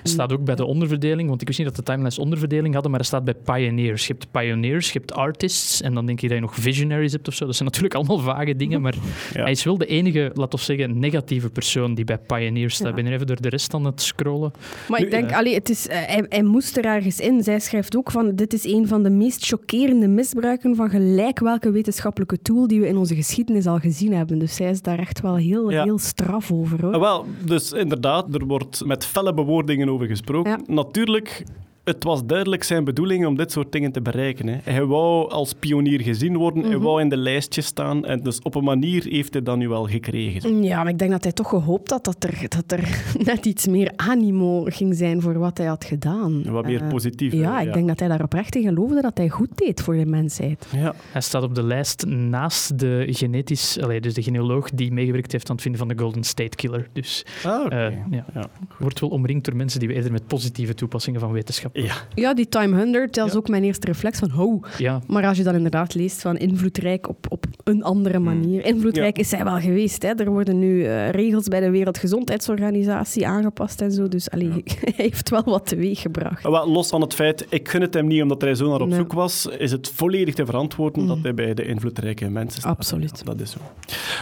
Het 0.02 0.08
staat 0.08 0.32
ook 0.32 0.44
bij 0.44 0.54
de 0.54 0.64
onderverdeling, 0.64 1.28
want 1.28 1.40
ik 1.40 1.46
wist 1.46 1.58
niet 1.58 1.68
dat 1.68 1.76
de 1.76 1.82
timelines 1.82 2.18
onderverdeling 2.18 2.72
hadden, 2.74 2.90
maar 2.90 3.00
er 3.00 3.06
staat 3.06 3.24
bij 3.24 3.34
pioneers. 3.34 4.06
Je 4.06 4.12
hebt 4.12 4.30
pioneers, 4.30 4.92
je 4.92 4.98
hebt 4.98 5.12
artists, 5.12 5.82
en 5.82 5.94
dan 5.94 6.06
denk 6.06 6.20
je 6.20 6.26
dat 6.26 6.36
je 6.36 6.42
nog 6.42 6.54
visionaries 6.54 7.12
hebt 7.12 7.28
of 7.28 7.34
zo. 7.34 7.46
Dat 7.46 7.56
zijn 7.56 7.68
natuurlijk 7.68 7.94
allemaal 7.94 8.18
vage 8.18 8.56
dingen, 8.56 8.80
maar 8.80 8.94
Ja. 9.32 9.42
hij 9.42 9.50
is 9.50 9.64
wel 9.64 9.78
de 9.78 9.86
enige, 9.86 10.30
laten 10.34 10.58
we 10.58 10.64
zeggen, 10.64 10.98
negatieve 10.98 11.50
persoon 11.50 11.94
die 11.94 12.04
bij 12.04 12.18
pioneers 12.18 12.74
staat. 12.74 12.84
Ja. 12.86 12.90
Ik 12.96 13.02
ben 13.02 13.06
er 13.06 13.12
even 13.12 13.26
door 13.26 13.40
de 13.40 13.48
rest 13.48 13.74
aan 13.74 13.84
het 13.84 14.02
scrollen. 14.02 14.51
Maar 14.88 14.98
Nu, 15.00 15.04
ik 15.04 15.10
denk, 15.10 15.32
allee, 15.32 15.54
het 15.54 15.68
is, 15.68 15.88
eh, 15.88 15.96
hij, 16.06 16.24
hij 16.28 16.42
moest 16.42 16.76
er 16.76 16.84
ergens 16.84 17.20
in. 17.20 17.42
Zij 17.42 17.60
schrijft 17.60 17.96
ook 17.96 18.10
van, 18.10 18.34
dit 18.34 18.52
is 18.52 18.64
een 18.64 18.88
van 18.88 19.02
de 19.02 19.10
meest 19.10 19.46
chockerende 19.46 20.08
misbruiken 20.08 20.76
van 20.76 20.90
gelijk 20.90 21.38
welke 21.38 21.70
wetenschappelijke 21.70 22.42
tool 22.42 22.66
die 22.66 22.80
we 22.80 22.86
in 22.86 22.96
onze 22.96 23.14
geschiedenis 23.14 23.66
al 23.66 23.78
gezien 23.78 24.12
hebben. 24.12 24.38
Dus 24.38 24.54
zij 24.54 24.70
is 24.70 24.82
daar 24.82 24.98
echt 24.98 25.20
wel 25.20 25.36
heel, 25.36 25.70
Ja. 25.70 25.82
heel 25.84 25.98
straf 25.98 26.52
over. 26.52 26.82
Hoor. 26.82 26.94
Ah, 26.94 27.00
wel, 27.00 27.26
dus 27.44 27.72
inderdaad, 27.72 28.34
er 28.34 28.46
wordt 28.46 28.84
met 28.84 29.04
felle 29.06 29.34
bewoordingen 29.34 29.88
over 29.88 30.06
gesproken. 30.06 30.62
Natuurlijk, 30.66 31.44
het 31.84 32.04
was 32.04 32.26
duidelijk 32.26 32.62
zijn 32.62 32.84
bedoeling 32.84 33.26
om 33.26 33.36
dit 33.36 33.52
soort 33.52 33.72
dingen 33.72 33.92
te 33.92 34.00
bereiken. 34.02 34.46
Hè. 34.46 34.56
Hij 34.62 34.84
wou 34.84 35.30
als 35.30 35.52
pionier 35.52 36.00
gezien 36.00 36.36
worden, 36.36 36.64
hij 36.64 36.78
wou 36.78 37.00
in 37.00 37.08
de 37.08 37.16
lijstjes 37.16 37.66
staan. 37.66 38.04
En 38.04 38.22
dus 38.22 38.40
op 38.42 38.54
een 38.54 38.64
manier 38.64 39.04
heeft 39.04 39.32
hij 39.32 39.42
dat 39.42 39.56
nu 39.56 39.68
wel 39.68 39.86
gekregen. 39.86 40.62
Ja, 40.62 40.82
maar 40.82 40.92
ik 40.92 40.98
denk 40.98 41.10
dat 41.10 41.22
hij 41.22 41.32
toch 41.32 41.48
gehoopt 41.48 41.90
had 41.90 42.04
dat 42.04 42.24
er, 42.24 42.44
dat 42.48 42.72
er 42.78 43.02
net 43.32 43.46
iets 43.46 43.66
meer 43.66 43.92
animo 43.96 44.64
ging 44.64 44.94
zijn 44.96 45.20
voor 45.20 45.38
wat 45.38 45.58
hij 45.58 45.66
had 45.66 45.84
gedaan. 45.84 46.42
Wat 46.50 46.64
meer 46.64 46.80
Eh, 46.82 46.88
positief. 46.88 47.32
Ja, 47.32 47.58
hè, 47.60 47.66
ik 47.66 47.72
denk 47.72 47.88
dat 47.88 47.98
hij 47.98 48.08
daar 48.08 48.22
oprecht 48.22 48.56
in 48.56 48.62
geloofde 48.62 49.00
dat 49.00 49.18
hij 49.18 49.28
goed 49.28 49.48
deed 49.58 49.80
voor 49.80 49.94
de 49.96 50.06
mensheid. 50.06 50.66
Ja. 50.76 50.94
Hij 51.12 51.20
staat 51.20 51.42
op 51.42 51.54
de 51.54 51.62
lijst 51.62 52.06
naast 52.06 52.78
de 52.78 53.04
genetisch, 53.10 53.78
allee, 53.80 54.00
dus 54.00 54.14
de 54.14 54.22
genealoog 54.22 54.70
die 54.70 54.92
meegewerkt 54.92 55.32
heeft 55.32 55.48
aan 55.48 55.54
het 55.54 55.62
vinden 55.62 55.80
van 55.80 55.88
de 55.88 55.98
Golden 56.02 56.24
State 56.24 56.56
Killer. 56.56 56.88
Dus 56.92 57.26
Ah, 57.44 57.64
oké. 57.64 57.74
eh, 57.74 57.96
ja. 58.10 58.24
Ja. 58.34 58.48
wordt 58.78 59.00
wel 59.00 59.08
omringd 59.10 59.44
door 59.44 59.56
mensen 59.56 59.78
die 59.80 59.88
we 59.88 59.94
eerder 59.94 60.12
met 60.12 60.26
positieve 60.26 60.74
toepassingen 60.74 61.20
van 61.20 61.32
wetenschap. 61.32 61.71
Ja. 61.72 61.94
Ja, 62.14 62.34
die 62.34 62.48
Time 62.48 62.76
100, 62.76 63.14
dat 63.14 63.26
is 63.26 63.34
ook 63.36 63.48
mijn 63.48 63.64
eerste 63.64 63.86
reflex 63.86 64.18
van, 64.18 64.30
oh. 64.38 64.64
Ja, 64.78 65.00
Maar 65.06 65.26
als 65.26 65.36
je 65.36 65.42
dan 65.42 65.54
inderdaad 65.54 65.94
leest 65.94 66.20
van 66.20 66.36
invloedrijk 66.36 67.08
op, 67.08 67.26
op 67.28 67.44
een 67.64 67.82
andere 67.84 68.18
manier. 68.18 68.64
Invloedrijk 68.64 69.18
is 69.18 69.30
hij 69.30 69.44
wel 69.44 69.60
geweest. 69.60 70.02
Hè. 70.02 70.08
Er 70.08 70.30
worden 70.30 70.58
nu 70.58 70.84
eh, 70.84 71.10
regels 71.10 71.48
bij 71.48 71.60
de 71.60 71.70
Wereldgezondheidsorganisatie 71.70 73.26
aangepast 73.26 73.80
en 73.80 73.92
zo. 73.92 74.08
Dus 74.08 74.30
allee, 74.30 74.48
hij 74.84 74.92
heeft 74.96 75.28
wel 75.30 75.42
wat 75.44 75.66
teweeg 75.66 76.00
gebracht. 76.00 76.42
Wel, 76.42 76.70
los 76.70 76.88
van 76.88 77.00
het 77.00 77.14
feit, 77.14 77.46
ik 77.48 77.68
gun 77.68 77.80
het 77.80 77.94
hem 77.94 78.06
niet 78.06 78.22
omdat 78.22 78.40
hij 78.40 78.54
zo 78.54 78.70
naar 78.70 78.80
op 78.80 78.88
Nee. 78.88 78.98
zoek 78.98 79.12
was, 79.12 79.46
is 79.58 79.72
het 79.72 79.88
volledig 79.94 80.34
te 80.34 80.46
verantwoorden 80.46 81.06
dat 81.06 81.18
hij 81.22 81.34
bij 81.34 81.54
de 81.54 81.64
invloedrijke 81.64 82.28
mensen 82.30 82.60
staat. 82.60 82.76
Absoluut. 82.76 83.18
Ja, 83.18 83.24
dat 83.24 83.40
is 83.40 83.50
zo. 83.50 83.58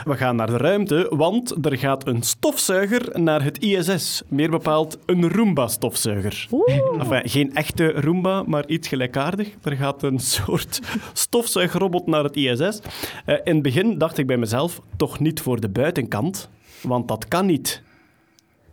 We 0.04 0.16
gaan 0.16 0.36
naar 0.36 0.46
de 0.46 0.56
ruimte, 0.56 1.06
want 1.16 1.54
er 1.66 1.78
gaat 1.78 2.06
een 2.06 2.22
stofzuiger 2.22 3.20
naar 3.20 3.42
het 3.44 3.58
ISS. 3.58 4.22
Meer 4.28 4.50
bepaald 4.50 4.98
een 5.06 5.28
Roomba-stofzuiger. 5.28 6.48
Enfin, 6.98 7.22
geen 7.40 7.54
echte 7.54 7.90
Roomba, 7.90 8.42
maar 8.46 8.66
iets 8.66 8.88
gelijkaardig. 8.88 9.48
Er 9.62 9.76
gaat 9.76 10.02
een 10.02 10.18
soort 10.36 10.80
stofzuigrobot 11.12 12.06
naar 12.06 12.24
het 12.24 12.36
ISS. 12.36 12.80
Eh, 13.24 13.34
in 13.44 13.54
het 13.54 13.62
begin 13.62 13.98
dacht 13.98 14.18
ik 14.18 14.26
bij 14.26 14.36
mezelf, 14.36 14.80
toch 14.96 15.18
niet 15.18 15.40
voor 15.40 15.60
de 15.60 15.68
buitenkant, 15.68 16.50
want 16.82 17.08
dat 17.08 17.28
kan 17.28 17.46
niet. 17.46 17.82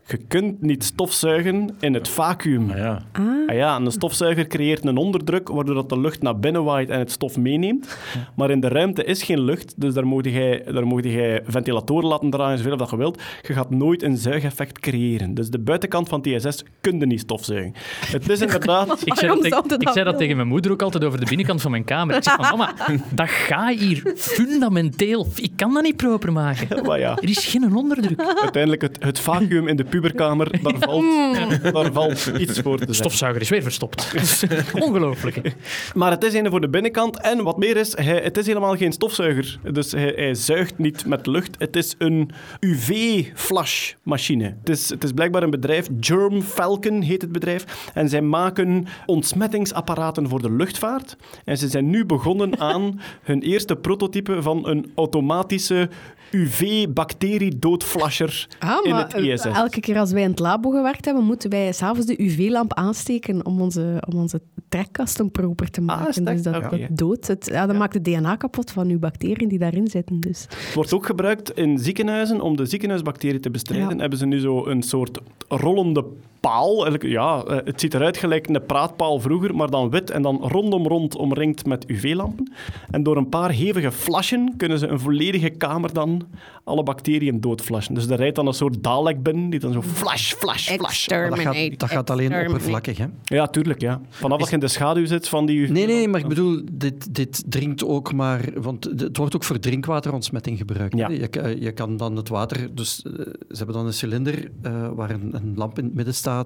Je 0.10 0.18
kunt 0.28 0.62
niet 0.62 0.84
stofzuigen 0.84 1.70
in 1.80 1.94
het 1.94 2.10
vacuüm. 2.10 2.70
Ah, 2.72 2.78
ja. 2.78 3.02
Ah 3.50 3.56
ja, 3.56 3.76
en 3.76 3.86
een 3.86 3.92
stofzuiger 3.92 4.48
creëert 4.48 4.86
een 4.86 4.98
onderdruk 4.98 5.48
waardoor 5.50 5.76
dat 5.76 5.90
de 5.90 6.00
lucht 6.00 6.22
naar 6.22 6.40
binnen 6.40 6.64
waait 6.64 6.90
en 6.90 7.00
het 7.00 7.12
stof 7.12 7.38
meeneemt. 7.38 7.98
Maar 8.36 8.50
in 8.52 8.60
de 8.60 8.68
ruimte 8.68 9.04
is 9.04 9.24
geen 9.24 9.42
lucht, 9.42 9.74
dus 9.78 9.94
daar 9.94 10.06
moet 10.06 10.26
jij, 10.26 10.64
daar 10.72 10.86
jij 11.02 11.42
ventilatoren 11.46 12.08
laten 12.10 12.30
draaien, 12.30 12.58
zoveel 12.58 12.78
dat 12.78 12.90
je 12.90 12.98
wilt. 12.98 13.22
Je 13.48 13.54
gaat 13.54 13.70
nooit 13.70 14.04
een 14.04 14.18
zuigeffect 14.18 14.80
creëren. 14.80 15.34
Dus 15.34 15.50
de 15.50 15.60
buitenkant 15.60 16.10
van 16.10 16.20
het 16.24 16.46
ISS 16.46 16.64
kun 16.82 17.00
je 17.00 17.06
niet 17.06 17.20
stofzuigen. 17.20 17.74
Het 18.06 18.30
is 18.30 18.42
inderdaad... 18.48 19.02
ik 19.06 19.16
zei, 19.16 19.28
dat, 19.34 19.42
tegen- 19.42 19.68
dat 19.68 19.82
ik 19.82 19.88
zei 19.88 19.94
dat 19.94 20.04
willen? 20.04 20.18
tegen 20.20 20.36
mijn 20.36 20.48
moeder 20.48 20.72
ook 20.72 20.82
altijd 20.82 21.04
over 21.04 21.20
de 21.20 21.26
binnenkant 21.26 21.62
van 21.62 21.72
mijn 21.72 21.84
kamer. 21.84 22.16
Ik 22.16 22.24
zeg 22.24 22.36
van, 22.36 22.58
mama, 22.58 22.74
dat 23.14 23.30
gaat 23.30 23.80
hier 23.80 24.14
fundamenteel. 24.16 25.28
Ik 25.36 25.52
kan 25.56 25.74
dat 25.74 25.84
niet 25.84 25.96
proper 25.98 26.32
maken. 26.32 26.66
Maar 26.88 27.00
ja, 27.00 27.18
Er 27.22 27.30
is 27.30 27.46
geen 27.46 27.76
onderdruk. 27.76 28.22
uiteindelijk 28.42 28.82
het, 28.82 29.04
het 29.04 29.20
vacuüm 29.20 29.68
in 29.68 29.76
de 29.76 29.84
puberkamer, 30.02 30.62
daar 30.62 30.76
valt, 30.80 31.74
daar 31.74 31.92
valt 31.92 32.32
iets 32.38 32.60
voor 32.60 32.78
te 32.78 32.86
zeggen. 32.86 32.96
Stofzuiger 32.96 33.42
is 33.42 33.50
weer 33.50 33.62
verstopt. 33.62 34.14
Ongelooflijk. 34.88 35.56
Maar 35.94 36.12
het 36.12 36.24
is 36.24 36.34
een 36.34 36.50
voor 36.50 36.62
de 36.62 36.70
binnenkant. 36.70 37.22
En 37.22 37.44
wat 37.44 37.58
meer 37.58 37.78
is, 37.78 37.98
hij, 37.98 38.22
het 38.24 38.38
is 38.38 38.48
helemaal 38.48 38.76
geen 38.76 38.92
stofzuiger. 38.92 39.60
Dus 39.72 39.92
hij, 39.92 40.14
hij 40.16 40.34
zuigt 40.34 40.78
niet 40.78 41.06
met 41.06 41.26
lucht. 41.26 41.56
Het 41.58 41.76
is 41.76 41.96
een 41.98 42.32
UV-flashmachine. 42.60 44.56
Het 44.60 44.70
is, 44.70 44.90
het 44.90 45.04
is 45.04 45.12
blijkbaar 45.12 45.44
een 45.44 45.50
bedrijf, 45.50 45.88
Germ 46.00 46.42
Falcon 46.42 47.02
heet 47.02 47.22
het 47.22 47.32
bedrijf. 47.32 47.90
En 47.94 48.10
zij 48.10 48.22
maken 48.22 48.86
ontsmettingsapparaten 49.06 50.30
voor 50.30 50.42
de 50.42 50.52
luchtvaart. 50.52 51.18
En 51.46 51.58
ze 51.58 51.68
zijn 51.68 51.90
nu 51.90 52.06
begonnen 52.06 52.60
aan 52.60 53.02
hun 53.24 53.42
eerste 53.42 53.76
prototype 53.76 54.42
van 54.42 54.68
een 54.68 54.92
automatische 54.96 55.90
UV-bacteriedoodflasher 56.32 58.48
Ah, 58.60 58.86
in 58.86 58.96
het 58.96 59.14
ISS. 59.14 59.46
eh, 59.46 59.58
elke 59.58 59.80
keer 59.80 59.98
als 60.00 60.12
wij 60.12 60.22
in 60.22 60.30
het 60.30 60.40
labo 60.40 60.70
gewerkt 60.70 61.06
hebben, 61.06 61.24
moeten 61.24 61.50
wij 61.50 61.72
s'avonds 61.72 62.06
de 62.08 62.22
UV-lamp 62.24 62.74
aansteken 62.74 63.46
om 63.46 63.62
onze, 63.62 64.04
om 64.10 64.20
onze 64.20 64.42
trekkasten 64.70 65.32
proper 65.32 65.70
te 65.72 65.82
maken. 65.82 66.08
is 66.10 66.16
dat? 66.16 66.26
dus 66.26 66.42
dat, 66.42 66.56
Oké. 66.56 66.70
dat 66.78 66.98
doodt 66.98 67.28
het. 67.28 67.46
Ja, 67.52 67.66
dat 67.66 67.76
maakt 67.78 67.94
het 67.94 68.04
DNA 68.06 68.36
kapot 68.36 68.72
van 68.72 68.90
uw 68.90 69.00
bacteriën 69.00 69.48
die 69.48 69.60
daarin 69.60 69.88
zitten. 69.88 70.20
Dus. 70.20 70.42
Het 70.50 70.74
wordt 70.74 70.94
ook 70.94 71.06
gebruikt 71.06 71.52
in 71.52 71.78
ziekenhuizen 71.80 72.42
om 72.42 72.56
de 72.58 72.66
ziekenhuisbacteriën 72.66 73.42
te 73.42 73.50
bestrijden. 73.52 73.96
Ja. 73.96 74.02
Hebben 74.02 74.20
ze 74.20 74.26
nu 74.26 74.40
zo 74.40 74.66
een 74.66 74.82
soort 74.84 75.20
rollende 75.48 76.06
paal. 76.48 77.06
Ja, 77.08 77.44
eh, 77.44 77.58
het 77.64 77.80
ziet 77.80 77.94
eruit 77.94 78.18
gelijk 78.18 78.48
een 78.48 78.66
praatpaal 78.66 79.20
vroeger, 79.20 79.56
maar 79.56 79.70
dan 79.70 79.90
wit 79.90 80.10
en 80.10 80.22
dan 80.22 80.38
rondom 80.42 80.88
rond 80.88 81.16
omringd 81.16 81.66
met 81.66 81.90
UV-lampen. 81.90 82.52
En 82.90 83.04
door 83.04 83.18
een 83.18 83.30
paar 83.30 83.52
hevige 83.52 83.92
flashen 83.92 84.54
kunnen 84.58 84.80
ze 84.80 84.88
een 84.88 85.00
volledige 85.00 85.50
kamer 85.50 85.94
dan 85.94 86.22
alle 86.64 86.84
bacteriën 86.84 87.42
doodflashen. 87.42 87.94
Dus 87.94 88.08
er 88.08 88.18
rijdt 88.18 88.36
dan 88.36 88.48
een 88.48 88.54
soort 88.54 88.84
Dalek 88.84 89.24
binnen 89.24 89.50
die 89.50 89.60
dan 89.60 89.74
zo 89.74 89.82
flash, 89.82 90.34
flash, 90.34 90.70
flash. 90.70 91.08
Maar 91.08 91.30
dat 91.30 91.40
gaat, 91.40 91.80
dat 91.80 91.90
gaat 91.90 92.10
alleen 92.10 92.40
oppervlakkig, 92.46 92.98
hè? 92.98 93.06
Ja, 93.24 93.48
tuurlijk, 93.48 93.82
ja. 93.82 94.02
Vanaf 94.10 94.40
dat 94.40 94.48
je 94.48 94.54
in 94.54 94.60
de 94.60 94.68
schaduw 94.68 95.06
zit 95.06 95.28
van 95.28 95.46
die 95.46 95.60
UV... 95.60 95.70
Nee, 95.70 95.86
nee, 95.86 96.08
maar 96.08 96.20
ik 96.20 96.28
bedoel, 96.28 96.62
dit, 96.72 97.16
dit 97.16 97.44
drinkt 97.48 97.86
ook 97.86 98.14
maar... 98.14 98.50
Want 98.56 98.84
het 98.84 99.18
wordt 99.18 99.36
ook 99.36 99.44
voor 99.44 99.60
drinkwaterontsmetting 99.60 100.58
gebruikt. 100.58 100.98
Ja. 100.98 101.10
Je, 101.10 101.28
ka- 101.28 101.48
je 101.48 101.72
kan 101.72 101.98
dan 101.98 102.16
het 102.16 102.30
water... 102.30 102.76
Dus 102.76 103.02
eh, 103.06 103.12
ze 103.50 103.58
hebben 103.58 103.76
dan 103.76 103.86
een 103.86 103.94
cilinder 103.94 104.52
eh, 104.62 104.90
waar 104.96 105.10
een, 105.10 105.30
een 105.36 105.54
lamp 105.56 105.78
in 105.78 105.84
het 105.86 105.94
midden 105.94 106.14
staat. 106.14 106.37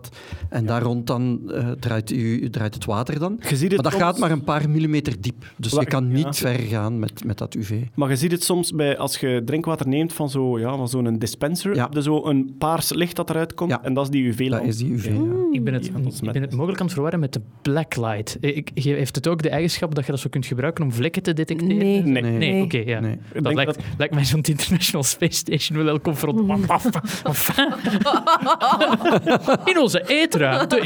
En 0.50 0.66
daar 0.66 0.82
rond 0.82 1.08
dan 1.08 1.42
eh, 1.52 1.70
draait, 1.80 2.12
u, 2.12 2.50
draait 2.50 2.74
het 2.74 2.86
water 2.86 3.20
dan. 3.20 3.40
Je 3.50 3.56
ziet 3.56 3.72
het 3.72 3.82
Maar 3.82 3.84
dat 3.84 3.92
soms- 3.92 4.04
gaat 4.04 4.18
maar 4.20 4.32
een 4.32 4.44
paar 4.44 4.70
millimeter 4.70 5.22
diep. 5.22 5.46
Dus 5.58 5.72
je 5.72 5.86
kan 5.86 6.08
ja. 6.08 6.14
niet 6.14 6.38
ver 6.38 6.60
gaan 6.60 7.00
met, 7.00 7.24
met 7.26 7.38
dat 7.38 7.54
UV. 7.56 7.82
Maar 7.96 8.10
je 8.10 8.16
ziet 8.16 8.32
het 8.32 8.44
soms 8.44 8.72
bij, 8.72 8.98
als 8.98 9.18
je 9.18 9.42
drinkwater 9.46 9.88
neemt 9.88 10.14
van 10.14 10.30
zo'n 10.30 10.60
ja, 10.60 10.76
van 10.76 10.90
zo'n 10.90 11.20
dispenser, 11.20 11.76
Ja. 11.76 11.88
je 11.92 12.02
zo 12.02 12.26
een 12.26 12.56
paars 12.58 12.94
licht 12.94 13.16
dat 13.16 13.30
eruit 13.30 13.54
komt, 13.54 13.72
Ja. 13.72 13.84
en 13.84 13.94
dat 13.94 14.04
is 14.04 14.10
die 14.10 14.28
UV-lamp. 14.28 14.64
Dat 14.64 14.72
is 14.74 14.78
die 14.78 14.92
UV, 14.94 15.06
ja. 15.06 15.12
Ik 15.52 15.64
ben, 15.64 15.74
het, 15.74 15.86
ik 15.86 15.94
ben 16.32 16.42
het 16.42 16.52
mogelijk 16.54 16.80
aan 16.80 16.86
het 16.86 16.94
verwarren 16.94 17.20
met 17.20 17.34
de 17.34 17.42
blacklight. 17.62 18.38
Ik, 18.40 18.72
je- 18.74 18.94
heeft 18.94 19.16
het 19.16 19.28
ook 19.28 19.42
de 19.42 19.50
eigenschap 19.50 19.96
dat 19.96 20.06
je 20.06 20.12
dat 20.12 20.20
zo 20.20 20.30
kunt 20.30 20.46
gebruiken 20.46 20.84
om 20.84 20.92
vlekken 20.92 21.24
te 21.24 21.34
detecteren? 21.34 21.78
Nee. 21.78 22.02
Nee. 22.02 22.22
Nee, 22.22 22.38
Nee. 22.38 22.64
oké, 22.64 22.78
ja. 22.78 23.00
Nee. 23.00 23.18
Dat, 23.42 23.54
lijkt, 23.54 23.76
dat- 23.76 23.84
lijkt 23.98 24.14
mij 24.14 24.26
zo'n 24.26 24.42
International 24.42 25.04
Space 25.04 25.38
Station 25.38 25.78
wel 25.78 25.88
heel 25.88 26.02
confronterend. 26.02 26.66
In 29.72 29.80
onze 29.82 30.04
eetruimte. 30.08 30.78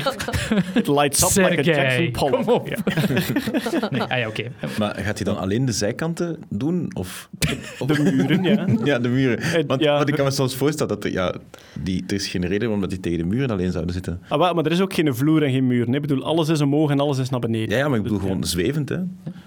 It 0.73 0.87
lights 0.87 1.37
up 1.37 1.49
like 1.49 1.59
a 1.59 1.63
Jackson 1.63 2.11
Pollock. 2.11 2.45
kom 2.45 2.53
op. 2.53 2.69
Nee, 3.89 4.01
ah 4.01 4.17
ja, 4.19 4.27
oké. 4.27 4.43
Maar 4.79 4.95
gaat 4.95 5.15
hij 5.17 5.33
dan 5.33 5.37
alleen 5.37 5.65
de 5.65 5.71
zijkanten 5.71 6.37
doen? 6.49 6.89
Of, 6.93 7.29
of- 7.79 7.87
De 7.87 8.01
muren, 8.03 8.43
ja. 8.43 8.65
Ja, 8.91 8.99
de 8.99 9.07
muren. 9.09 9.37
Het- 9.41 9.67
Want, 9.67 9.81
ja, 9.81 9.95
want 9.95 10.07
ik 10.09 10.15
kan 10.15 10.25
me 10.25 10.31
soms 10.31 10.55
voorstellen 10.55 10.93
dat 10.95 11.03
er, 11.03 11.11
ja, 11.11 11.33
die, 11.79 12.03
er 12.07 12.13
is 12.13 12.27
geen 12.27 12.41
reden 12.45 12.59
waarom 12.61 12.81
dat 12.81 12.89
die 12.89 12.99
tegen 12.99 13.17
de 13.17 13.25
muren 13.25 13.49
alleen 13.49 13.71
zouden 13.71 13.93
zitten. 13.93 14.21
Ah, 14.27 14.39
maar 14.53 14.65
er 14.65 14.71
is 14.71 14.81
ook 14.81 14.93
geen 14.93 15.15
vloer 15.15 15.43
en 15.43 15.51
geen 15.51 15.67
muur. 15.67 15.85
Nee, 15.85 15.95
ik 15.95 16.07
bedoel, 16.07 16.23
alles 16.23 16.49
is 16.49 16.61
omhoog 16.61 16.89
en 16.89 16.99
alles 16.99 17.17
is 17.17 17.29
naar 17.29 17.39
beneden. 17.39 17.69
Ja, 17.69 17.77
ja 17.77 17.87
maar 17.87 17.97
ik 17.97 18.03
bedoel 18.03 18.19
gewoon 18.19 18.43
zwevend, 18.43 18.89
hè. 18.89 18.97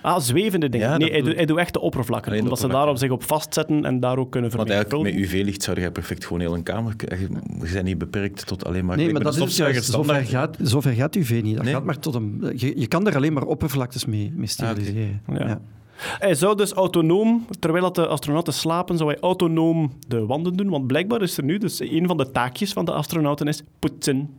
Ah, 0.01 0.18
zwevende 0.20 0.68
dingen. 0.68 0.88
Ja, 0.88 0.96
nee, 0.96 1.09
hij, 1.09 1.11
bedoel 1.16 1.27
doet, 1.29 1.37
hij 1.37 1.46
doet 1.46 1.59
echt 1.59 1.72
de 1.72 1.81
oppervlakken. 1.81 2.33
Omdat 2.33 2.44
ze 2.44 2.51
oppervlakken. 2.64 2.79
daarop 2.79 2.98
zich 2.98 3.11
op 3.11 3.22
vastzetten 3.37 3.85
en 3.85 4.01
daar 4.01 4.18
ook 4.18 4.31
kunnen 4.31 4.51
Want 4.51 4.70
eigenlijk 4.70 5.03
met 5.03 5.12
vermenigvuldigen. 5.12 5.40
UV-licht 5.40 5.62
zou 5.62 5.81
je 5.81 5.90
perfect 5.90 6.24
gewoon 6.24 6.40
heel 6.40 6.55
een 6.55 6.62
kamer... 6.62 6.92
Je 6.98 7.29
je 7.66 7.72
bent 7.72 7.85
niet 7.85 7.98
beperkt 7.98 8.46
tot 8.46 8.64
alleen 8.64 8.85
maar... 8.85 8.96
Nee, 8.96 9.12
dat 9.36 9.48
is 9.48 9.86
zover 9.86 10.14
gaat, 10.24 10.56
zover 10.62 10.92
gaat 10.92 11.14
UV 11.16 11.40
niet. 11.42 11.54
Dat 11.56 11.64
Nee. 11.64 11.74
gaat 11.74 11.84
maar 11.84 11.98
tot 11.98 12.14
een, 12.14 12.52
je, 12.56 12.80
je 12.80 12.86
kan 12.86 13.06
er 13.06 13.16
alleen 13.16 13.32
maar 13.32 13.42
oppervlaktes 13.44 14.04
mee, 14.04 14.32
mee 14.34 14.46
steriliseren. 14.46 15.22
Ja. 15.32 15.46
Ja. 15.46 15.60
Hij 15.98 16.34
zou 16.34 16.56
dus 16.56 16.72
autonoom, 16.72 17.46
terwijl 17.58 17.84
dat 17.84 17.94
de 17.94 18.06
astronauten 18.06 18.52
slapen, 18.52 18.96
zou 18.96 19.10
hij 19.10 19.18
autonoom 19.20 19.92
de 20.08 20.26
wanden 20.26 20.56
doen. 20.56 20.68
Want 20.68 20.86
blijkbaar 20.86 21.22
is 21.22 21.36
er 21.36 21.44
nu, 21.44 21.58
dus 21.58 21.80
een 21.80 22.06
van 22.06 22.16
de 22.16 22.30
taakjes 22.30 22.72
van 22.72 22.84
de 22.84 22.92
astronauten 22.92 23.46
is 23.46 23.62
poetsen. 23.78 24.30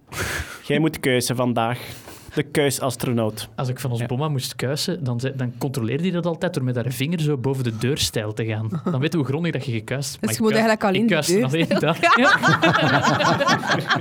Jij 0.68 0.80
moet 0.80 1.00
kuisen 1.00 1.36
vandaag. 1.36 1.80
De 2.40 2.46
kuisastronaut. 2.46 3.50
Als 3.56 3.68
ik 3.70 3.80
van 3.80 3.92
ons 3.92 4.00
Ja. 4.00 4.06
bomma 4.06 4.28
moest 4.28 4.56
kuisen, 4.56 5.04
dan, 5.04 5.22
dan 5.36 5.54
controleerde 5.58 6.04
hij 6.04 6.12
dat 6.12 6.26
altijd 6.26 6.54
door 6.54 6.64
met 6.64 6.76
haar 6.76 6.92
vinger 6.92 7.20
zo 7.20 7.38
boven 7.38 7.64
de 7.64 7.78
deurstijl 7.78 8.34
te 8.34 8.46
gaan. 8.46 8.82
Dan 8.84 9.00
weet 9.00 9.12
je 9.12 9.18
hoe 9.18 9.28
grondig 9.28 9.52
dat 9.52 9.66
je 9.66 9.72
gekuist 9.72 10.12
hebt. 10.12 10.22
Dus 10.28 10.30
Maar 10.30 10.34
je 10.36 10.42
moet 10.42 10.52
ik 10.52 10.58
eigenlijk 10.58 10.84
alleen 10.84 11.02
ik 11.04 11.10
de 11.26 11.46
alleen 11.46 11.80
dat. 11.80 11.98
Ja. 12.16 12.40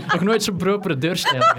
Nog 0.12 0.20
nooit 0.22 0.42
zo'n 0.42 0.56
propere 0.56 0.98
deurstijl. 0.98 1.42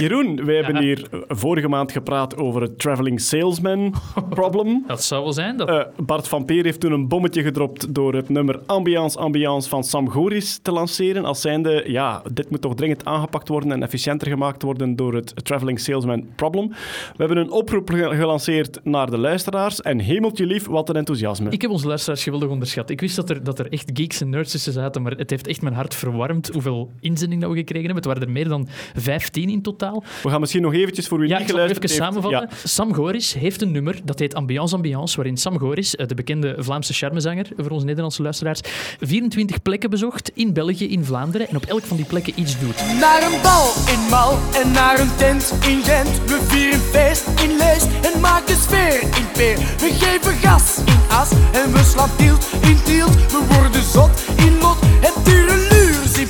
Jeroen, 0.00 0.44
wij 0.44 0.54
hebben 0.54 0.82
hier 0.82 1.08
vorige 1.28 1.68
maand 1.68 1.92
gepraat 1.92 2.36
over 2.36 2.62
het 2.62 2.78
traveling 2.78 3.20
salesman 3.20 3.94
problem. 4.28 4.84
Dat 4.86 5.02
zou 5.04 5.22
wel 5.22 5.32
zijn. 5.32 5.56
Dat... 5.56 5.68
Eh, 5.68 5.80
Bart 5.96 6.28
van 6.28 6.44
Peer 6.44 6.64
heeft 6.64 6.80
toen 6.80 6.92
een 6.92 7.08
bommetje 7.08 7.42
gedropt 7.42 7.94
door 7.94 8.14
het 8.14 8.28
nummer 8.28 8.60
Ambiance 8.66 9.18
Ambiance 9.18 9.68
van 9.68 9.84
Sam 9.84 10.08
Goris 10.10 10.58
te 10.62 10.72
lanceren. 10.72 11.24
Als 11.24 11.40
zijnde, 11.40 11.84
ja, 11.86 12.22
dit 12.32 12.50
moet 12.50 12.60
toch 12.60 12.74
dringend 12.74 13.04
aangepakt 13.04 13.48
worden 13.48 13.72
en 13.72 13.82
efficiënter 13.82 14.28
gemaakt 14.28 14.62
worden 14.62 14.96
door 14.96 15.14
het 15.14 15.44
traveling 15.44 15.80
salesman 15.80 16.26
problem. 16.36 16.68
We 16.68 16.76
hebben 17.16 17.36
een 17.36 17.50
oproep 17.50 17.90
ge- 17.90 18.16
gelanceerd 18.16 18.80
naar 18.84 19.10
de 19.10 19.18
luisteraars 19.18 19.80
en 19.82 19.98
hemeltje 19.98 20.46
lief, 20.46 20.66
wat 20.66 20.88
een 20.88 20.96
enthousiasme. 20.96 21.50
Ik 21.50 21.62
heb 21.62 21.70
onze 21.70 21.86
luisteraars 21.86 22.22
geweldig 22.22 22.48
onderschat. 22.48 22.90
Ik 22.90 23.00
wist 23.00 23.16
dat 23.16 23.30
er, 23.30 23.44
dat 23.44 23.58
er 23.58 23.72
echt 23.72 23.90
geeks 23.94 24.20
en 24.20 24.30
nerds 24.30 24.50
tussen 24.50 24.72
zaten, 24.72 25.02
maar 25.02 25.12
het 25.12 25.30
heeft 25.30 25.46
echt 25.46 25.62
mijn 25.62 25.74
hart 25.74 25.94
verwarmd 25.94 26.48
hoeveel 26.52 26.90
inzendingen 27.00 27.40
dat 27.44 27.50
we 27.52 27.56
gekregen 27.56 27.84
hebben. 27.84 28.02
Het 28.02 28.12
waren 28.12 28.22
er 28.28 28.34
meer 28.34 28.48
dan 28.48 28.66
15 28.94 29.48
in 29.48 29.62
totaal. 29.62 29.85
We 30.22 30.28
gaan 30.30 30.40
misschien 30.40 30.62
nog 30.62 30.72
eventjes 30.74 31.06
voor 31.08 31.18
u 31.18 31.22
Ja, 31.22 31.28
niet 31.28 31.38
het 31.38 31.50
geluisterd 31.50 31.84
even 31.84 31.96
heeft- 31.96 32.14
samenvatten. 32.14 32.48
Ja. 32.62 32.68
Sam 32.68 32.94
Goris 32.94 33.34
heeft 33.34 33.62
een 33.62 33.72
nummer 33.72 33.98
dat 34.04 34.18
heet 34.18 34.34
Ambiance 34.34 34.74
Ambiance, 34.74 35.16
waarin 35.16 35.36
Sam 35.36 35.58
Goris, 35.58 35.96
eh, 35.96 36.06
de 36.06 36.14
bekende 36.14 36.54
Vlaamse 36.58 36.92
charmezanger 36.92 37.46
voor 37.56 37.70
onze 37.70 37.84
Nederlandse 37.86 38.22
luisteraars, 38.22 38.60
24 39.00 39.62
plekken 39.62 39.90
bezocht 39.90 40.30
in 40.34 40.52
België, 40.52 40.88
in 40.88 41.04
Vlaanderen, 41.04 41.48
en 41.48 41.56
op 41.56 41.64
elk 41.64 41.82
van 41.82 41.96
die 41.96 42.06
plekken 42.06 42.32
iets 42.36 42.58
doet. 42.58 42.76
Naar 43.00 43.22
een 43.22 43.40
bal 43.42 43.72
in 43.92 44.00
Mal 44.10 44.38
en 44.62 44.70
naar 44.72 44.98
een 45.00 45.16
tent 45.16 45.52
in 45.68 45.82
Gent. 45.82 46.24
We 46.26 46.40
vieren 46.48 46.80
feest 46.80 47.24
in 47.42 47.56
Leest 47.56 47.86
en 48.14 48.20
maken 48.20 48.56
sfeer 48.56 49.00
in 49.02 49.26
Peer. 49.32 49.56
We 49.56 49.90
geven 50.00 50.32
gas 50.34 50.78
in 50.84 51.00
As 51.10 51.30
en 51.52 51.72
we 51.72 51.82
slaan 51.84 52.10
tielt 52.16 52.46
in 52.62 52.78
Tielt. 52.84 53.14
We 53.14 53.44
worden 53.58 53.82
zot 53.82 54.10
in 54.36 54.58
Lot 54.58 54.76
in 54.82 55.22
Puur. 55.22 55.75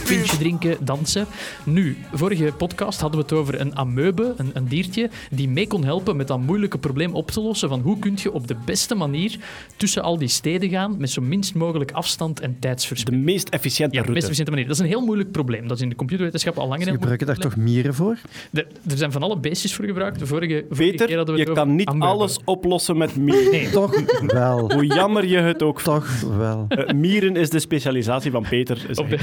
Pintje 0.04 0.37
drinken, 0.37 0.76
dansen. 0.80 1.26
Nu, 1.64 1.96
vorige 2.12 2.52
podcast 2.56 3.00
hadden 3.00 3.18
we 3.20 3.24
het 3.26 3.35
over 3.35 3.61
een 3.61 3.76
amoebe, 3.76 4.35
een, 4.37 4.50
een 4.54 4.68
diertje, 4.68 5.11
die 5.30 5.48
mee 5.48 5.66
kon 5.66 5.85
helpen 5.85 6.16
met 6.16 6.28
dat 6.28 6.38
moeilijke 6.40 6.78
probleem 6.78 7.14
op 7.14 7.30
te 7.30 7.40
lossen 7.40 7.68
van 7.68 7.80
hoe 7.80 7.98
kun 7.98 8.14
je 8.22 8.32
op 8.32 8.46
de 8.48 8.56
beste 8.64 8.94
manier 8.94 9.37
tussen 9.76 10.02
al 10.02 10.18
die 10.18 10.28
steden 10.28 10.68
gaan 10.68 10.94
met 10.98 11.11
zo 11.11 11.22
minst 11.22 11.54
mogelijk 11.54 11.90
afstand 11.92 12.40
en 12.40 12.50
De 12.50 12.59
tijdsverspilling. 12.59 13.24
meest 13.24 13.48
efficiënte 13.48 13.82
Ja, 13.82 13.88
de 13.88 13.96
route. 13.96 14.12
meest 14.12 14.24
efficiënte 14.24 14.50
manier. 14.50 14.66
Dat 14.66 14.74
is 14.76 14.82
een 14.82 14.88
heel 14.88 15.00
moeilijk 15.04 15.30
probleem. 15.30 15.68
Dat 15.68 15.76
is 15.76 15.82
in 15.82 15.88
de 15.88 15.94
computerwetenschap 15.96 16.59
al 16.59 16.68
langer 16.68 16.85
Ze 16.87 16.90
gebruiken 16.90 17.26
daar 17.26 17.37
toch 17.38 17.56
mieren 17.56 17.94
voor? 17.94 18.16
Er, 18.52 18.66
zijn 18.87 19.12
van 19.12 19.22
alle 19.22 19.38
beestjes 19.38 19.74
voor 19.74 19.85
gebruikt. 19.85 20.18
De 20.18 20.26
vorige, 20.26 20.64
vorige 20.70 20.90
keer 20.90 20.96
Peter, 20.96 21.16
hadden 21.16 21.35
we 21.35 21.40
je 21.40 21.46
het 21.46 21.54
kan 21.56 21.64
over 21.64 21.76
niet 21.78 21.88
amoebe. 21.88 22.06
alles 22.06 22.38
oplossen 22.44 22.96
met 22.96 23.16
mieren. 23.16 23.70
Toch 23.70 24.00
wel. 24.26 24.72
Hoe 24.72 24.87
jammer 24.87 25.26
je 25.26 25.38
het 25.38 25.62
ook. 25.62 25.82
Toch 25.82 26.20
wel. 26.37 26.64
Eh, 26.68 26.94
mieren 26.94 27.37
is 27.37 27.50
de 27.50 27.59
specialisatie 27.59 28.30
van 28.30 28.46
Peter. 28.48 28.85
Is 28.88 28.98
Op 28.98 29.11
de- 29.11 29.14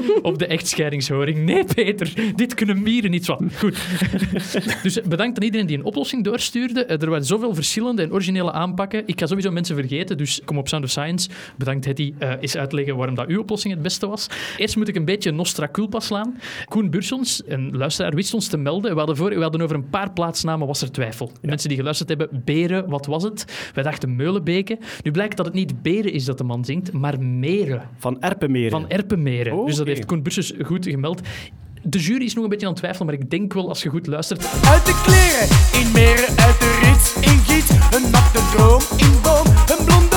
Op 0.22 0.38
de 0.38 0.46
echtscheidingshoring. 0.46 1.38
Nee, 1.38 1.64
Peter, 1.74 2.12
dit 2.36 2.54
kunnen 2.54 2.82
mieren 2.82 3.10
niet 3.10 3.24
van. 3.24 3.50
Goed. 3.58 3.78
Dus 4.82 5.00
bedankt 5.00 5.36
aan 5.38 5.44
iedereen 5.44 5.66
die 5.66 5.78
een 5.78 5.84
oplossing 5.84 6.24
doorstuurde. 6.24 6.84
Eh, 6.84 7.00
Er 7.02 7.08
waren 7.10 7.24
zoveel 7.24 7.54
verschillende 7.54 8.02
en 8.02 8.12
originele 8.12 8.52
aanpakken. 8.52 9.02
Ik 9.06 9.20
ga 9.20 9.26
sowieso 9.26 9.50
mensen 9.50 9.76
vergeten, 9.76 10.16
dus 10.16 10.40
kom 10.44 10.58
op 10.58 10.68
Sound 10.68 10.84
of 10.84 10.90
Science. 10.90 11.28
Bedankt, 11.56 11.84
Hetty. 11.84 12.12
eh 12.18 12.32
eens 12.40 12.56
uitleggen 12.56 12.96
waarom 12.96 13.14
dat 13.14 13.26
uw 13.28 13.40
oplossing 13.40 13.74
het 13.74 13.82
beste 13.82 14.06
was. 14.06 14.26
Eerst 14.56 14.76
moet 14.76 14.88
ik 14.88 14.96
een 14.96 15.04
beetje 15.04 15.30
Nostra 15.30 15.68
Culpa 15.72 16.00
slaan. 16.00 16.38
Koen 16.68 16.90
Bursons, 16.90 17.42
een 17.46 17.76
luisteraar, 17.76 18.14
wist 18.14 18.34
ons 18.34 18.48
te 18.48 18.56
melden. 18.56 18.90
We 18.92 18.98
hadden, 18.98 19.16
voor, 19.16 19.28
we 19.30 19.42
hadden 19.42 19.60
over 19.60 19.76
een 19.76 19.88
paar 19.90 20.12
plaatsnamen 20.12 20.66
was 20.66 20.82
er 20.82 20.90
twijfel. 20.92 21.32
Mensen 21.42 21.68
die 21.68 21.78
geluisterd 21.78 22.08
hebben, 22.08 22.28
Beren, 22.44 22.88
wat 22.88 23.06
was 23.06 23.22
het? 23.22 23.70
Wij 23.74 23.82
dachten 23.84 24.16
Meulenbeke. 24.16 24.78
Nu 25.02 25.10
blijkt 25.10 25.36
dat 25.36 25.46
het 25.46 25.54
niet 25.54 25.82
Beren 25.82 26.12
is 26.12 26.24
dat 26.24 26.38
de 26.38 26.44
man 26.44 26.64
zingt, 26.64 26.92
maar 26.92 27.20
Meren. 27.22 27.82
Van 27.98 28.20
Erpenmeren. 28.20 28.70
Van 28.70 28.88
Erpenmeren. 28.88 29.52
Oké. 29.52 29.66
Dus 29.66 29.78
dat 29.84 29.94
heeft 29.94 30.06
Koen 30.06 30.22
Bursens 30.22 30.52
goed 30.62 30.86
gemeld. 30.86 31.20
De 31.82 31.98
jury 31.98 32.24
is 32.24 32.34
nog 32.34 32.44
een 32.44 32.50
beetje 32.50 32.66
aan 32.66 32.72
het 32.72 32.80
twijfelen, 32.80 33.06
maar 33.06 33.20
ik 33.20 33.30
denk 33.30 33.52
wel 33.52 33.68
als 33.68 33.82
je 33.82 33.88
goed 33.88 34.06
luistert. 34.06 34.46
Uit 34.66 34.86
de 34.86 35.00
kleren 35.04 35.84
in 35.84 35.92
Meren, 35.92 36.38
uit 36.38 36.60
de 36.60 36.78
rits 36.82 37.14
in 37.14 37.38
Giet. 37.38 37.70
Een 37.70 38.10
natte 38.10 38.40
droom 38.56 38.80
in 38.96 39.20
Boom, 39.22 39.46
een 39.46 39.84
blonde 39.84 40.11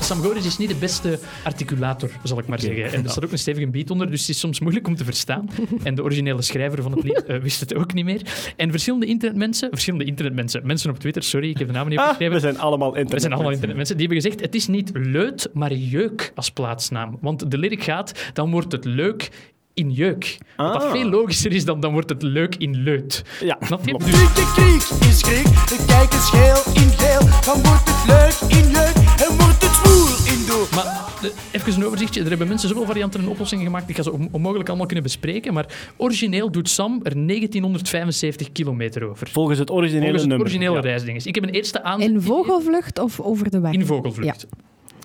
Sam 0.00 0.20
Goris 0.22 0.46
is 0.46 0.58
niet 0.58 0.68
de 0.68 0.74
beste 0.74 1.18
articulator, 1.44 2.10
zal 2.22 2.38
ik 2.38 2.46
maar 2.46 2.60
zeggen. 2.60 2.92
En 2.92 3.04
er 3.04 3.10
staat 3.10 3.24
ook 3.24 3.32
een 3.32 3.38
stevige 3.38 3.66
beat 3.66 3.90
onder, 3.90 4.10
dus 4.10 4.20
het 4.20 4.28
is 4.28 4.38
soms 4.38 4.60
moeilijk 4.60 4.86
om 4.86 4.96
te 4.96 5.04
verstaan. 5.04 5.48
En 5.82 5.94
de 5.94 6.02
originele 6.02 6.42
schrijver 6.42 6.82
van 6.82 6.92
het 6.92 7.02
lied 7.02 7.24
eh, 7.24 7.38
wist 7.38 7.60
het 7.60 7.74
ook 7.74 7.92
niet 7.94 8.04
meer. 8.04 8.52
En 8.56 8.70
verschillende 8.70 9.06
internetmensen, 9.06 9.68
verschillende 9.70 10.04
internetmensen, 10.04 10.66
mensen 10.66 10.90
op 10.90 10.98
Twitter, 10.98 11.22
sorry, 11.22 11.50
ik 11.50 11.58
heb 11.58 11.66
de 11.66 11.72
namen 11.72 11.90
niet 11.90 11.98
Ah, 11.98 12.04
opgeschreven. 12.04 12.34
we 12.34 12.40
zijn 12.40 12.58
allemaal 12.58 12.88
internet. 12.88 13.12
Er 13.12 13.20
zijn 13.20 13.32
allemaal 13.32 13.50
internetmensen. 13.52 13.96
Die 13.96 14.06
hebben 14.06 14.22
gezegd, 14.24 14.44
het 14.44 14.54
is 14.54 14.66
niet 14.66 14.90
leut, 14.94 15.50
maar 15.52 15.72
jeuk 15.74 16.32
als 16.34 16.50
plaatsnaam. 16.50 17.18
Want 17.20 17.50
de 17.50 17.58
lyric 17.58 17.82
gaat, 17.82 18.30
dan 18.32 18.50
wordt 18.50 18.72
het 18.72 18.84
leuk 18.84 19.30
in 19.74 19.90
jeuk. 19.90 20.38
Wat 20.56 20.72
dat 20.72 20.82
Ah. 20.82 20.90
veel 20.90 21.08
logischer 21.08 21.52
is 21.52 21.64
dan, 21.64 21.80
dan 21.80 21.92
wordt 21.92 22.08
het 22.08 22.22
leuk 22.22 22.54
in 22.56 22.76
leut. 22.82 23.24
Ja, 23.40 23.56
Snap 23.60 23.80
je? 23.84 23.88
klopt. 23.90 24.04
Dus 24.04 24.14
Kriek, 24.32 24.46
kriek 24.54 25.08
is 25.08 25.18
schrik, 25.18 25.44
de 25.44 25.84
kijkers 25.86 26.28
geel 26.28 26.82
in 26.82 26.90
geel. 26.90 27.20
Dan 27.44 27.62
wordt 27.62 27.82
het 27.90 28.06
leuk 28.06 28.50
in 28.58 28.70
jeuk 28.70 28.94
en 29.28 29.36
wordt 29.38 29.62
het 29.62 29.74
zwoel 29.82 30.34
in 30.34 30.46
doel. 30.46 30.66
Maar 30.74 31.10
eh, 31.22 31.28
even 31.60 31.74
een 31.74 31.84
overzichtje. 31.86 32.22
Er 32.22 32.28
hebben 32.28 32.48
mensen 32.48 32.68
zoveel 32.68 32.84
varianten 32.86 33.20
en 33.20 33.28
oplossingen 33.28 33.64
gemaakt. 33.64 33.88
Ik 33.88 33.96
ga 33.96 34.02
ze 34.02 34.12
on- 34.12 34.28
onmogelijk 34.32 34.68
allemaal 34.68 34.86
kunnen 34.86 35.04
bespreken. 35.04 35.52
Maar 35.54 35.66
origineel 35.96 36.50
doet 36.50 36.68
Sam 36.68 37.00
er 37.02 37.16
1975 37.16 38.52
kilometer 38.52 39.04
over. 39.10 39.28
Volgens 39.28 39.58
het 39.58 39.70
originele 39.70 40.00
Volgens 40.02 40.20
het 40.22 40.30
nummer. 40.30 40.46
originele 40.46 40.76
Ja. 40.76 40.82
reisdinges. 40.82 41.26
Ik 41.26 41.34
heb 41.34 41.44
een 41.44 41.50
eerste 41.50 41.82
aanzet 41.82 42.10
In 42.10 42.20
vogelvlucht 42.22 42.98
of 42.98 43.20
over 43.20 43.50
de 43.50 43.60
weg? 43.60 43.72
In 43.72 43.86
vogelvlucht. 43.86 44.46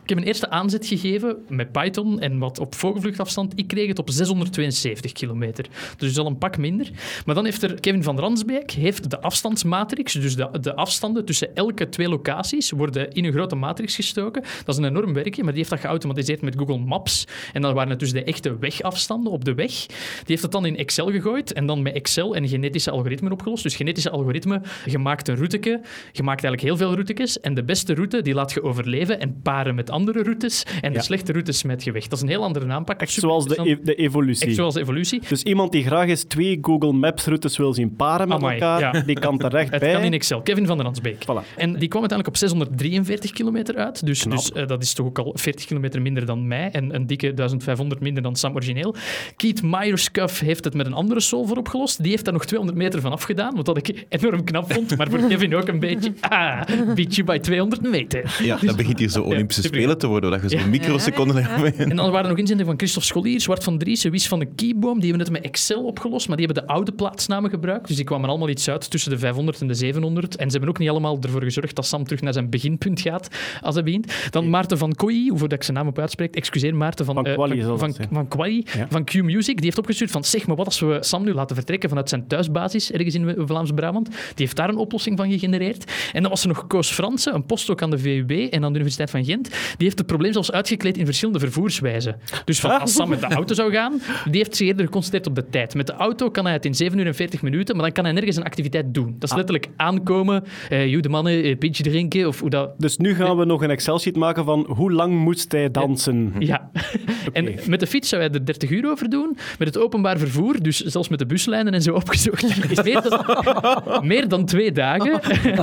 Ik 0.07 0.13
heb 0.13 0.21
een 0.21 0.29
eerste 0.31 0.49
aanzet 0.49 0.87
gegeven 0.87 1.37
met 1.47 1.71
Python 1.71 2.19
en 2.19 2.37
wat 2.37 2.59
op 2.59 2.75
vogelvluchtafstand. 2.75 3.53
Ik 3.55 3.67
kreeg 3.67 3.87
het 3.87 3.99
op 3.99 4.09
672 4.09 5.11
kilometer. 5.11 5.65
Dus 5.97 6.09
is 6.09 6.17
al 6.17 6.25
een 6.25 6.37
pak 6.37 6.57
minder. 6.57 6.89
Maar 7.25 7.35
dan 7.35 7.45
heeft 7.45 7.63
er 7.63 7.79
Kevin 7.79 8.03
van 8.03 8.19
Ransbeek 8.19 8.71
heeft 8.71 9.09
de 9.09 9.21
afstandsmatrix, 9.21 10.13
dus 10.13 10.35
de, 10.35 10.49
de 10.61 10.75
afstanden 10.75 11.25
tussen 11.25 11.55
elke 11.55 11.89
twee 11.89 12.09
locaties, 12.09 12.71
worden 12.71 13.11
in 13.11 13.25
een 13.25 13.31
grote 13.31 13.55
matrix 13.55 13.95
gestoken. 13.95 14.41
Dat 14.41 14.75
is 14.75 14.77
een 14.77 14.89
enorm 14.89 15.13
werkje, 15.13 15.43
maar 15.43 15.53
die 15.53 15.61
heeft 15.61 15.69
dat 15.69 15.79
geautomatiseerd 15.79 16.41
met 16.41 16.55
Google 16.57 16.77
Maps. 16.77 17.27
En 17.53 17.61
dan 17.61 17.73
waren 17.73 17.89
het 17.89 17.99
dus 17.99 18.11
de 18.11 18.23
echte 18.23 18.57
wegafstanden 18.57 19.31
op 19.31 19.45
de 19.45 19.53
weg. 19.53 19.71
Die 19.85 20.25
heeft 20.25 20.41
het 20.41 20.51
dan 20.51 20.65
in 20.65 20.77
Excel 20.77 21.11
gegooid 21.11 21.53
en 21.53 21.65
dan 21.65 21.81
met 21.81 21.93
Excel 21.93 22.35
en 22.35 22.47
genetische 22.47 22.91
algoritmen 22.91 23.31
opgelost. 23.31 23.63
Dus 23.63 23.75
genetische 23.75 24.09
algoritmen, 24.09 24.63
je 24.85 24.97
maakt 24.97 25.27
een 25.27 25.35
routeke, 25.35 25.81
je 26.11 26.23
maakt 26.23 26.43
eigenlijk 26.43 26.61
heel 26.61 26.77
veel 26.77 26.95
routekes 26.95 27.39
en 27.39 27.53
de 27.53 27.63
beste 27.63 27.93
route 27.93 28.21
die 28.21 28.33
laat 28.33 28.51
je 28.51 28.63
overleven 28.63 29.19
en 29.19 29.41
paren 29.41 29.75
met 29.75 29.89
andere 29.89 29.96
routes 30.05 30.63
en 30.81 30.91
de 30.91 30.97
Ja. 30.97 31.03
slechte 31.03 31.31
routes 31.31 31.61
je 31.77 31.91
weg. 31.91 32.03
Dat 32.07 32.17
is 32.17 32.21
een 32.21 32.29
heel 32.29 32.43
andere 32.43 32.67
aanpak. 32.67 33.01
Echt 33.01 33.11
zoals 33.11 33.45
de, 33.45 33.69
e- 33.69 33.77
de 33.83 33.95
evolutie. 33.95 34.47
Echt 34.47 34.55
zoals 34.55 34.73
de 34.73 34.79
evolutie. 34.79 35.21
Dus 35.29 35.43
iemand 35.43 35.71
die 35.71 35.83
graag 35.83 36.07
eens 36.07 36.23
twee 36.23 36.57
Google 36.61 36.91
Maps 36.93 37.25
routes 37.25 37.57
wil 37.57 37.73
zien 37.73 37.95
paren 37.95 38.27
met 38.27 38.37
Amai, 38.37 38.53
elkaar, 38.53 38.79
ja. 38.95 39.01
die 39.05 39.19
kan 39.19 39.37
terecht 39.37 39.71
Het 39.71 39.79
bij. 39.79 39.91
kan 39.93 40.01
in 40.03 40.13
Excel. 40.13 40.41
Kevin 40.41 40.65
van 40.65 40.77
der 40.77 40.85
Ransbeek. 40.85 41.23
Voilà. 41.23 41.55
En 41.55 41.73
die 41.73 41.87
kwam 41.87 42.01
uiteindelijk 42.01 42.27
op 42.27 42.37
643 42.37 43.31
kilometer 43.31 43.75
uit. 43.75 44.05
Dus, 44.05 44.21
dus 44.23 44.51
eh, 44.51 44.67
dat 44.67 44.83
is 44.83 44.93
toch 44.93 45.05
ook 45.05 45.19
al 45.19 45.31
40 45.37 45.65
kilometer 45.65 46.01
minder 46.01 46.25
dan 46.25 46.47
mij. 46.47 46.69
En 46.71 46.95
een 46.95 47.07
dikke 47.07 47.33
1500 47.33 48.01
minder 48.01 48.23
dan 48.23 48.35
Sam 48.35 48.55
origineel. 48.55 48.95
Keith 49.35 49.61
Myerscuff 49.63 50.39
heeft 50.39 50.63
het 50.63 50.73
met 50.73 50.85
een 50.85 50.93
andere 50.93 51.19
solver 51.19 51.57
opgelost. 51.57 52.01
Die 52.03 52.11
heeft 52.11 52.23
daar 52.25 52.33
nog 52.33 52.45
200 52.45 52.77
meter 52.79 53.01
van 53.01 53.11
afgedaan. 53.11 53.55
Wat 53.55 53.65
dat 53.65 53.77
ik 53.77 54.05
enorm 54.09 54.43
knap 54.43 54.73
vond. 54.73 54.97
Maar 54.97 55.09
voor 55.09 55.19
Kevin 55.29 55.55
ook 55.55 55.67
een 55.67 55.79
beetje. 55.79 56.13
Ah, 56.19 56.61
beat 56.95 57.15
you 57.15 57.23
by 57.27 57.37
200 57.37 57.81
meter. 57.81 58.35
Ja, 58.43 58.57
dat 58.61 58.75
begint 58.75 58.99
hier 58.99 59.09
zo 59.09 59.21
Olympische 59.31 59.61
super. 59.61 59.77
Spelen 59.87 59.97
te 59.97 60.07
worden, 60.07 60.31
dat 60.41 60.51
je 60.51 60.59
zo'n 60.59 60.69
microseconden. 60.69 61.35
En 61.77 61.95
dan 61.95 62.05
waren 62.11 62.23
er 62.23 62.29
nog 62.29 62.37
inzendingen 62.37 62.65
van 62.65 62.77
Christophe 62.77 63.07
Scholier, 63.07 63.41
Zwart 63.41 63.63
van 63.63 63.77
Driessen, 63.77 64.11
Wies 64.11 64.27
van 64.27 64.39
de 64.39 64.45
Kieboom. 64.45 64.99
Die 64.99 65.09
hebben 65.09 65.27
het 65.27 65.31
met 65.35 65.45
Excel 65.45 65.83
opgelost, 65.83 66.27
maar 66.27 66.37
die 66.37 66.45
hebben 66.45 66.63
de 66.63 66.73
oude 66.73 66.91
plaatsnamen 66.91 67.49
gebruikt. 67.49 67.87
Dus 67.87 67.95
die 67.95 68.05
kwamen 68.05 68.29
allemaal 68.29 68.49
iets 68.49 68.69
uit 68.69 68.89
tussen 68.89 69.11
de 69.11 69.17
500 69.17 69.61
en 69.61 69.67
de 69.67 69.73
700. 69.73 70.35
En 70.35 70.45
ze 70.45 70.51
hebben 70.51 70.69
ook 70.69 70.77
niet 70.79 70.89
allemaal 70.89 71.17
ervoor 71.21 71.43
gezorgd 71.43 71.75
dat 71.75 71.85
Sam 71.85 72.03
terug 72.03 72.21
naar 72.21 72.33
zijn 72.33 72.49
beginpunt 72.49 73.01
gaat 73.01 73.27
als 73.61 73.75
hij 73.75 73.83
begint. 73.83 74.13
Dan 74.29 74.49
Maarten 74.49 74.77
van 74.77 74.93
Kooi, 74.95 75.29
hoeveel 75.29 75.47
dat 75.47 75.57
ik 75.57 75.63
zijn 75.63 75.77
naam 75.77 75.87
op 75.87 75.99
uitspreek. 75.99 76.35
Excuseer, 76.35 76.75
Maarten 76.75 77.05
van... 77.05 77.15
Van 77.15 77.25
eh, 77.25 77.33
Quali, 77.33 77.61
van, 77.61 77.79
van, 77.79 77.93
zijn. 77.93 78.07
van 78.11 78.27
Quali, 78.27 78.65
Ja. 78.77 78.87
van 78.89 79.03
Q-Music. 79.03 79.55
Die 79.55 79.65
heeft 79.65 79.77
opgestuurd 79.77 80.11
van, 80.11 80.23
zeg 80.23 80.47
maar 80.47 80.55
wat 80.55 80.65
als 80.65 80.79
we 80.79 80.97
Sam 80.99 81.23
nu 81.23 81.33
laten 81.33 81.55
vertrekken 81.55 81.89
vanuit 81.89 82.09
zijn 82.09 82.27
thuisbasis, 82.27 82.91
ergens 82.91 83.15
in 83.15 83.33
Vlaams-Brabant. 83.37 84.05
Die 84.09 84.15
heeft 84.35 84.55
daar 84.55 84.69
een 84.69 84.77
oplossing 84.77 85.17
van 85.17 85.29
gegenereerd. 85.31 85.91
En 86.13 86.21
dan 86.21 86.31
was 86.31 86.41
er 86.41 86.47
nog 86.47 86.67
Koos 86.67 86.91
Fransen, 86.91 87.33
een 87.35 87.45
postdoc 87.45 87.81
aan 87.81 87.89
de 87.89 87.97
VUB 87.97 88.31
en 88.31 88.63
aan 88.63 88.69
de 88.73 88.75
Universiteit 88.79 89.09
van 89.09 89.25
Gent. 89.25 89.49
Die 89.77 89.85
heeft 89.85 89.97
het 89.97 90.07
probleem 90.07 90.31
zelfs 90.31 90.51
uitgekleed 90.51 90.97
in 90.97 91.05
verschillende 91.05 91.39
vervoerswijzen. 91.39 92.19
Dus 92.45 92.59
van 92.59 92.79
als 92.79 92.93
Sam 92.93 93.09
met 93.09 93.19
de 93.19 93.27
auto 93.27 93.53
zou 93.53 93.71
gaan, 93.71 94.01
die 94.25 94.37
heeft 94.37 94.55
zich 94.55 94.67
eerder 94.67 94.85
geconcentreerd 94.85 95.27
op 95.27 95.35
de 95.35 95.49
tijd. 95.49 95.75
Met 95.75 95.87
de 95.87 95.93
auto 95.93 96.29
kan 96.29 96.45
hij 96.45 96.53
het 96.53 96.65
in 96.65 96.75
7 96.75 96.99
uur 96.99 97.05
en 97.05 97.15
40 97.15 97.41
minuten, 97.41 97.75
maar 97.75 97.85
dan 97.85 97.93
kan 97.93 98.03
hij 98.03 98.13
nergens 98.13 98.35
een 98.35 98.43
activiteit 98.43 98.93
doen. 98.93 99.15
Dat 99.19 99.29
is 99.29 99.35
letterlijk 99.35 99.69
aankomen, 99.75 100.43
eh 100.69 100.87
joh, 100.87 101.01
de 101.01 101.09
mannen, 101.09 101.45
een 101.45 101.57
pintje 101.57 101.83
drinken, 101.83 102.27
of 102.27 102.39
hoe 102.39 102.49
dat... 102.49 102.79
Dus 102.79 102.97
nu 102.97 103.15
gaan 103.15 103.37
we 103.37 103.45
nog 103.45 103.61
een 103.61 103.69
Excel-sheet 103.69 104.15
maken 104.15 104.45
van 104.45 104.65
hoe 104.69 104.91
lang 104.91 105.13
moest 105.13 105.51
hij 105.51 105.71
dansen. 105.71 106.33
Ja. 106.39 106.69
En 107.33 107.55
met 107.67 107.79
de 107.79 107.87
fiets 107.87 108.09
zou 108.09 108.21
hij 108.21 108.31
er 108.31 108.45
30 108.45 108.69
uur 108.69 108.89
over 108.89 109.09
doen. 109.09 109.37
Met 109.59 109.67
het 109.67 109.77
openbaar 109.77 110.17
vervoer, 110.17 110.61
dus 110.61 110.79
zelfs 110.79 111.07
met 111.07 111.19
de 111.19 111.25
buslijnen 111.25 111.73
en 111.73 111.81
zo 111.81 111.93
opgezocht, 111.93 112.43
is 112.69 112.83
meer 112.83 113.01
dan, 113.01 114.07
meer 114.07 114.27
dan 114.27 114.45
twee 114.45 114.71
dagen. 114.71 115.21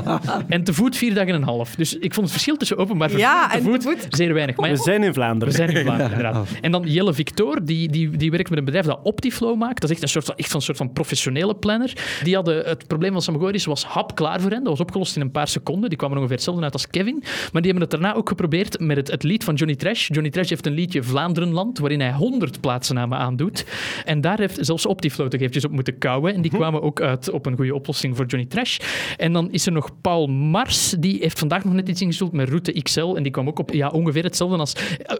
en 0.48 0.64
te 0.64 0.72
voet 0.72 0.96
vier 0.96 1.14
dagen 1.14 1.28
en 1.28 1.34
een 1.34 1.42
half. 1.42 1.74
Dus 1.74 1.94
ik 1.94 2.14
vond 2.14 2.26
het 2.26 2.30
verschil 2.30 2.56
tussen 2.56 2.76
openbaar 2.76 3.10
vervoer 3.10 3.28
Ja, 3.28 3.52
en 3.52 3.64
en 3.64 3.72
te 3.72 3.78
te 3.78 3.88
voet, 3.88 4.03
Zeer 4.08 4.34
weinig. 4.34 4.56
Maar 4.56 4.70
We 4.70 4.76
zijn 4.76 5.02
in 5.02 5.08
we 5.08 5.14
Vlaanderen. 5.14 5.54
zijn 5.54 5.68
in 5.70 5.82
Vlaanderen, 5.82 6.12
inderdaad. 6.12 6.48
En 6.60 6.70
dan 6.72 6.82
Jelle 6.86 7.14
Victor, 7.14 7.64
die, 7.64 7.88
die, 7.88 8.10
die 8.10 8.30
werkt 8.30 8.48
met 8.50 8.58
een 8.58 8.64
bedrijf 8.64 8.86
dat 8.86 9.00
Optiflow 9.02 9.58
maakt. 9.58 9.80
Dat 9.80 9.90
is 9.90 9.90
echt 9.90 10.02
een 10.02 10.08
soort 10.08 10.24
van, 10.24 10.34
echt 10.36 10.50
van, 10.50 10.62
soort 10.62 10.76
van 10.76 10.92
professionele 10.92 11.54
planner. 11.54 11.92
Die 12.22 12.34
hadden 12.34 12.64
het 12.64 12.86
probleem 12.86 13.12
van 13.12 13.22
Samagoris 13.22 13.64
was 13.64 13.84
hap 13.84 14.14
klaar 14.14 14.40
voor 14.40 14.50
hen. 14.50 14.58
Dat 14.60 14.68
was 14.72 14.80
opgelost 14.80 15.16
in 15.16 15.22
een 15.22 15.30
paar 15.30 15.48
seconden. 15.48 15.88
Die 15.88 15.98
kwamen 15.98 16.16
ongeveer 16.16 16.36
hetzelfde 16.36 16.62
uit 16.62 16.72
als 16.72 16.88
Kevin. 16.88 17.18
Maar 17.52 17.62
die 17.62 17.70
hebben 17.70 17.80
het 17.80 17.90
daarna 17.90 18.14
ook 18.14 18.28
geprobeerd 18.28 18.80
met 18.80 18.96
het, 18.96 19.10
het 19.10 19.22
lied 19.22 19.44
van 19.44 19.54
Johnny 19.54 19.76
Trash. 19.76 20.08
Johnny 20.08 20.30
Trash 20.30 20.48
heeft 20.48 20.66
een 20.66 20.72
liedje 20.72 21.02
Vlaanderenland, 21.02 21.78
waarin 21.78 22.00
hij 22.00 22.12
100 22.12 22.60
plaatsnamen 22.60 23.18
aandoet. 23.18 23.64
En 24.04 24.20
daar 24.20 24.38
heeft 24.38 24.58
zelfs 24.60 24.86
Optiflow 24.86 25.28
toch 25.28 25.40
eventjes 25.40 25.64
op 25.64 25.70
moeten 25.70 25.98
kouwen. 25.98 26.34
En 26.34 26.42
die 26.42 26.50
kwamen 26.50 26.82
ook 26.82 27.00
uit 27.00 27.30
op 27.30 27.46
een 27.46 27.56
goede 27.56 27.74
oplossing 27.74 28.16
voor 28.16 28.26
Johnny 28.26 28.48
Trash. 28.48 28.78
En 29.16 29.32
dan 29.32 29.50
is 29.52 29.66
er 29.66 29.72
nog 29.72 29.90
Paul 30.00 30.26
Mars. 30.26 30.94
Die 30.98 31.18
heeft 31.20 31.38
vandaag 31.38 31.64
nog 31.64 31.74
net 31.74 31.88
iets 31.88 32.00
ingesteld 32.00 32.32
met 32.32 32.48
Route 32.48 32.72
XL. 32.82 33.14
En 33.14 33.22
die 33.22 33.32
kwam 33.32 33.48
ook 33.48 33.58
op 33.58 33.72
ja, 33.72 33.88
ongeveer 33.94 34.22
hetzelfde 34.24 34.56
als... 34.56 34.72
eh, 34.72 35.16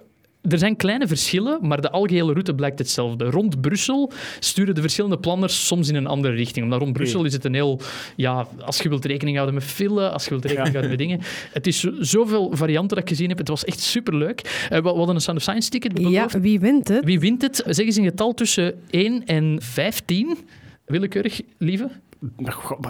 er 0.48 0.58
zijn 0.58 0.76
kleine 0.76 1.06
verschillen, 1.06 1.58
maar 1.62 1.80
de 1.80 1.90
algehele 1.90 2.32
route 2.32 2.54
blijkt 2.54 2.78
hetzelfde. 2.78 3.24
Rond 3.24 3.60
Brussel 3.60 4.12
sturen 4.40 4.74
de 4.74 4.80
verschillende 4.80 5.18
planners 5.18 5.66
soms 5.66 5.88
in 5.88 5.94
een 5.94 6.06
andere 6.06 6.34
richting. 6.34 6.64
Omdat 6.64 6.80
rond 6.80 6.92
Brussel 6.92 7.24
is 7.24 7.32
het 7.32 7.44
een 7.44 7.54
heel... 7.54 7.80
Ja, 8.16 8.46
als 8.60 8.78
je 8.78 8.88
wilt 8.88 9.04
rekening 9.04 9.36
houden 9.36 9.54
met 9.56 9.64
file, 9.64 10.08
als 10.10 10.24
je 10.24 10.30
wilt 10.30 10.44
rekening 10.44 10.70
houden 10.70 10.90
met 10.90 10.98
dingen. 10.98 11.20
Het 11.52 11.66
is 11.66 11.80
zo- 11.80 11.94
zoveel 12.00 12.50
varianten 12.56 12.88
dat 12.96 12.98
ik 12.98 13.08
gezien 13.08 13.28
heb. 13.28 13.38
Het 13.38 13.48
was 13.48 13.64
echt 13.64 13.80
superleuk. 13.80 14.68
Uh, 14.72 14.78
we 14.78 14.88
hadden 14.88 15.14
een 15.14 15.20
Sound 15.20 15.38
of 15.38 15.42
Science 15.44 15.70
ticket 15.70 15.98
Ja, 15.98 16.28
wie 16.40 16.60
wint 16.60 16.88
het? 16.88 17.04
Wie 17.04 17.20
wint 17.20 17.42
het? 17.42 17.62
Zeg 17.66 17.86
eens 17.86 17.96
een 17.96 18.04
getal 18.04 18.34
tussen 18.34 18.74
1 18.90 19.24
en 19.26 19.56
15. 19.62 20.38
Willekeurig, 20.86 21.40
lieve. 21.58 21.90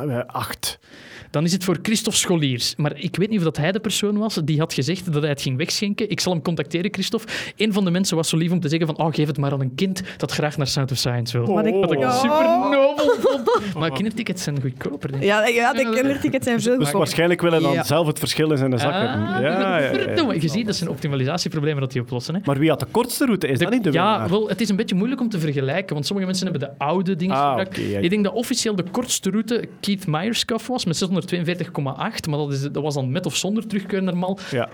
Eh, 0.09 0.18
Acht. 0.27 0.79
Dan 1.31 1.44
is 1.44 1.53
het 1.53 1.64
voor 1.64 1.79
Christophe 1.83 2.18
Scholiers. 2.18 2.77
Maar 2.77 2.99
ik 2.99 3.16
weet 3.16 3.29
niet 3.29 3.38
of 3.38 3.44
dat 3.44 3.57
hij 3.57 3.73
de 3.73 3.81
persoon 3.81 4.18
was 4.18 4.35
die 4.44 4.59
had 4.59 4.75
gezegd 4.75 5.12
dat 5.12 5.20
hij 5.23 5.31
het 5.31 5.42
ging 5.42 5.57
wegschenken. 5.57 6.11
Ik 6.11 6.20
zal 6.20 6.33
hem 6.33 6.42
contacteren, 6.42 6.92
Christophe. 6.92 7.33
Een 7.57 7.73
van 7.73 7.85
de 7.85 7.90
mensen 7.90 8.16
was 8.16 8.29
zo 8.29 8.37
lief 8.37 8.51
om 8.51 8.61
te 8.61 8.68
zeggen 8.68 8.87
van 8.87 8.99
oh, 9.07 9.14
geef 9.14 9.27
het 9.27 9.38
maar 9.38 9.53
aan 9.53 9.61
een 9.61 9.75
kind 9.75 10.03
dat 10.16 10.33
graag 10.33 10.57
naar 10.57 10.66
Sound 10.66 10.90
of 10.90 10.97
Science 10.99 11.38
wil. 11.38 11.55
Wat 11.55 11.66
ik- 11.66 11.75
Wat 11.75 11.92
ik 11.92 11.99
Oh. 11.99 12.20
super 12.20 12.68
nobel. 12.70 13.24
Maar 13.79 13.91
kindertickets 13.91 14.43
zijn 14.43 14.61
goedkoper, 14.61 15.11
denk 15.11 15.23
ik. 15.23 15.29
Ja, 15.29 15.47
ja, 15.47 15.73
de 15.73 15.91
kindertickets 15.91 16.45
zijn 16.45 16.61
veel 16.61 16.65
Dus 16.71 16.75
goedkoper. 16.75 16.99
waarschijnlijk 16.99 17.41
willen 17.41 17.63
dan 17.63 17.73
Ja. 17.73 17.83
zelf 17.83 18.07
het 18.07 18.19
verschil 18.19 18.51
in 18.51 18.57
zijn 18.59 18.79
zak 18.79 18.93
hebben. 18.93 19.27
Ah, 19.27 19.41
Ja, 19.41 19.79
ja. 19.79 20.33
Je 20.33 20.49
ziet, 20.49 20.67
dat 20.67 20.77
zijn 20.77 20.91
optimalisatieproblemen 20.91 21.81
dat 21.81 21.93
die 21.93 22.03
oplossen. 22.03 22.35
Hè. 22.35 22.41
Maar 22.45 22.59
wie 22.59 22.69
had 22.71 22.81
de 22.81 22.87
kortste 22.91 23.25
route? 23.25 23.47
Is 23.49 23.59
dat 23.59 23.71
niet 23.71 23.85
de 23.85 23.93
ja, 23.93 24.29
wel, 24.29 24.49
het 24.49 24.61
is 24.61 24.69
een 24.69 24.77
beetje 24.77 24.95
moeilijk 24.95 25.21
om 25.21 25.29
te 25.29 25.39
vergelijken, 25.39 25.95
want 25.95 26.07
sommige 26.07 26.29
mensen 26.29 26.51
hebben 26.51 26.69
de 26.69 26.85
oude 26.85 27.17
dingen 27.17 27.37
Ah, 27.37 27.49
gebruikt. 27.49 27.79
Ik 27.79 28.11
denk 28.11 28.25
dat 28.25 28.33
officieel 28.33 28.75
de 28.75 28.85
kortste 28.91 29.31
route 29.31 29.69
Keith 29.81 30.07
Myerscough 30.07 30.67
was, 30.67 30.85
met 30.85 30.97
642,8, 30.97 32.29
maar 32.29 32.39
dat, 32.39 32.53
is, 32.53 32.61
dat 32.63 32.83
was 32.83 32.95
dan 32.95 33.11
met 33.11 33.27
of 33.27 33.37
zonder 33.37 33.65
Mal. 34.15 34.39
Ja. 34.51 34.69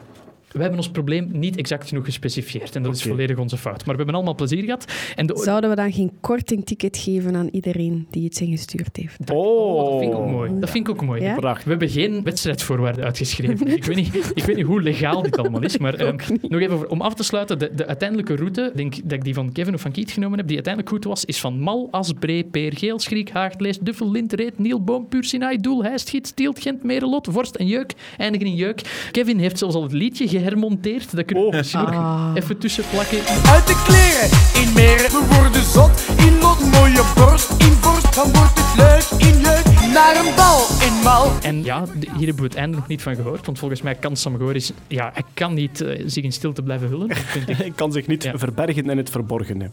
We 0.52 0.60
hebben 0.60 0.78
ons 0.78 0.90
probleem 0.90 1.28
niet 1.32 1.56
exact 1.56 1.88
genoeg 1.88 2.04
gespecificeerd 2.04 2.76
en 2.76 2.82
dat 2.82 2.94
is 2.94 3.02
volledig 3.02 3.36
onze 3.38 3.56
fout. 3.56 3.76
Maar 3.76 3.94
we 3.94 3.96
hebben 3.96 4.14
allemaal 4.14 4.34
plezier 4.34 4.62
gehad. 4.64 4.84
En 5.16 5.26
de, 5.26 5.40
Zouden 5.44 5.70
we 5.70 5.76
dan 5.76 5.92
geen 5.92 6.10
kortingticket 6.20 6.96
geven 6.96 7.36
aan 7.36 7.48
iedereen 7.52 8.06
die 8.10 8.22
iets 8.22 8.40
ingestuurd 8.40 8.96
heeft? 8.96 9.30
Oh, 9.30 9.90
dat 9.90 9.98
vind 10.00 10.12
ik 10.12 10.18
ook 10.18 10.30
mooi. 10.30 10.50
Dat 10.60 10.70
vind 10.70 10.88
ik 10.88 10.94
ook 10.94 11.04
mooi. 11.04 11.22
Ja? 11.22 11.34
Prachtig. 11.34 11.64
We 11.64 11.70
hebben 11.70 11.88
geen 11.88 12.22
wedstrijdvoorwaarden 12.22 13.04
uitgeschreven. 13.04 13.66
ik, 13.66 13.84
weet 13.84 13.96
niet, 13.96 14.32
ik 14.34 14.44
weet 14.44 14.56
niet 14.56 14.66
hoe 14.66 14.82
legaal 14.82 15.22
dit 15.22 15.38
allemaal 15.38 15.62
is. 15.62 15.78
Maar 15.78 15.94
ehm, 16.00 16.16
nog 16.42 16.60
even 16.60 16.78
voor- 16.78 16.86
om 16.86 17.00
af 17.00 17.14
te 17.14 17.22
sluiten. 17.22 17.58
De, 17.58 17.70
de 17.74 17.86
uiteindelijke 17.86 18.36
route, 18.36 18.62
ik 18.62 18.76
denk 18.76 18.94
dat 19.02 19.12
ik 19.12 19.24
die 19.24 19.34
van 19.34 19.52
Kevin 19.52 19.74
of 19.74 19.80
van 19.80 19.92
Kiet 19.92 20.10
genomen 20.10 20.38
heb, 20.38 20.46
die 20.46 20.56
uiteindelijk 20.56 20.94
goed 20.94 21.04
was, 21.04 21.24
is 21.24 21.40
van 21.40 21.60
Mal, 21.60 21.88
Asbree, 21.90 22.44
Peer, 22.44 22.76
Geel, 22.76 22.98
Schriek, 22.98 23.30
Haagdlees, 23.30 23.78
Duffel, 23.78 24.10
Lint, 24.10 24.32
Reet, 24.32 24.58
Niel, 24.58 24.84
Boom, 24.84 25.08
Puur, 25.08 25.24
Sinaai, 25.24 25.56
Doel, 25.56 25.82
Heist, 25.82 26.10
Giet, 26.10 26.26
Stielt, 26.26 26.60
Gent, 26.60 26.82
Merelot, 26.82 27.28
Vorst 27.30 27.54
en 27.54 27.66
Jeuk. 27.66 27.92
Eindigen 28.16 28.46
in 28.46 28.54
Jeuk. 28.54 29.08
Kevin 29.10 29.38
heeft 29.38 29.58
zelfs 29.58 29.74
al 29.74 29.82
het 29.82 29.92
liedje 29.92 30.28
gehermonteerd. 30.40 31.16
Dat 31.16 31.24
kunnen 31.24 31.50
we 31.50 31.56
misschien 31.56 31.80
ook 31.80 31.92
Ah. 31.92 32.30
even 32.34 32.58
tussen 32.58 32.84
plakken. 32.90 33.18
Uit 33.48 33.66
de 33.66 33.82
kleren 33.86 34.28
in 34.66 34.72
meren, 34.72 35.10
we 35.10 35.22
worden 35.40 35.64
zot 35.64 36.02
in 36.16 36.38
mooie 36.58 37.02
borst 37.14 37.50
in 37.58 37.76
borst, 37.82 38.14
dan 38.14 38.32
wordt 38.32 38.58
het 38.60 38.76
leuk 38.76 39.20
in 39.28 39.40
jeuk. 39.40 39.78
Naar 39.94 40.16
een 40.26 40.34
bal 40.36 40.60
in 40.86 41.02
mal. 41.04 41.30
En 41.42 41.64
ja, 41.64 41.84
hier 42.16 42.26
hebben 42.26 42.36
we 42.36 42.42
het 42.42 42.54
einde 42.54 42.76
nog 42.76 42.86
niet 42.88 43.02
van 43.02 43.14
gehoord, 43.14 43.46
want 43.46 43.58
volgens 43.58 43.82
mij 43.82 43.94
kan 43.94 44.16
Sam 44.16 44.38
Goris, 44.38 44.72
ja, 44.88 45.10
hij 45.14 45.22
kan 45.34 45.54
niet 45.54 45.80
eh, 45.80 46.02
zich 46.06 46.24
in 46.24 46.32
stilte 46.32 46.62
blijven 46.62 46.88
hullen. 46.88 47.08
Ik. 47.10 47.16
Hij 47.56 47.72
kan 47.74 47.92
zich 47.92 48.06
niet 48.06 48.22
Ja. 48.22 48.38
verbergen 48.38 48.90
in 48.90 48.96
het 48.96 49.10
verborgen. 49.10 49.72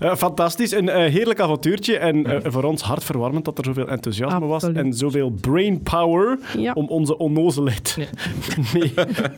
Eh, 0.00 0.14
fantastisch, 0.16 0.70
een 0.72 0.88
eh, 0.88 1.12
heerlijk 1.12 1.40
avontuurtje. 1.40 1.98
En 1.98 2.26
eh, 2.26 2.52
voor 2.52 2.62
ons 2.64 2.82
hartverwarmend 2.82 3.44
dat 3.44 3.58
er 3.58 3.64
zoveel 3.64 3.88
enthousiasme 3.88 4.46
was 4.46 4.62
en 4.62 4.92
zoveel 4.92 5.30
brainpower 5.40 6.38
Ja. 6.58 6.72
om 6.72 6.86
onze 6.88 7.18
onnozelheid 7.18 7.96
Ja. 7.98 8.06
mee, 8.74 8.94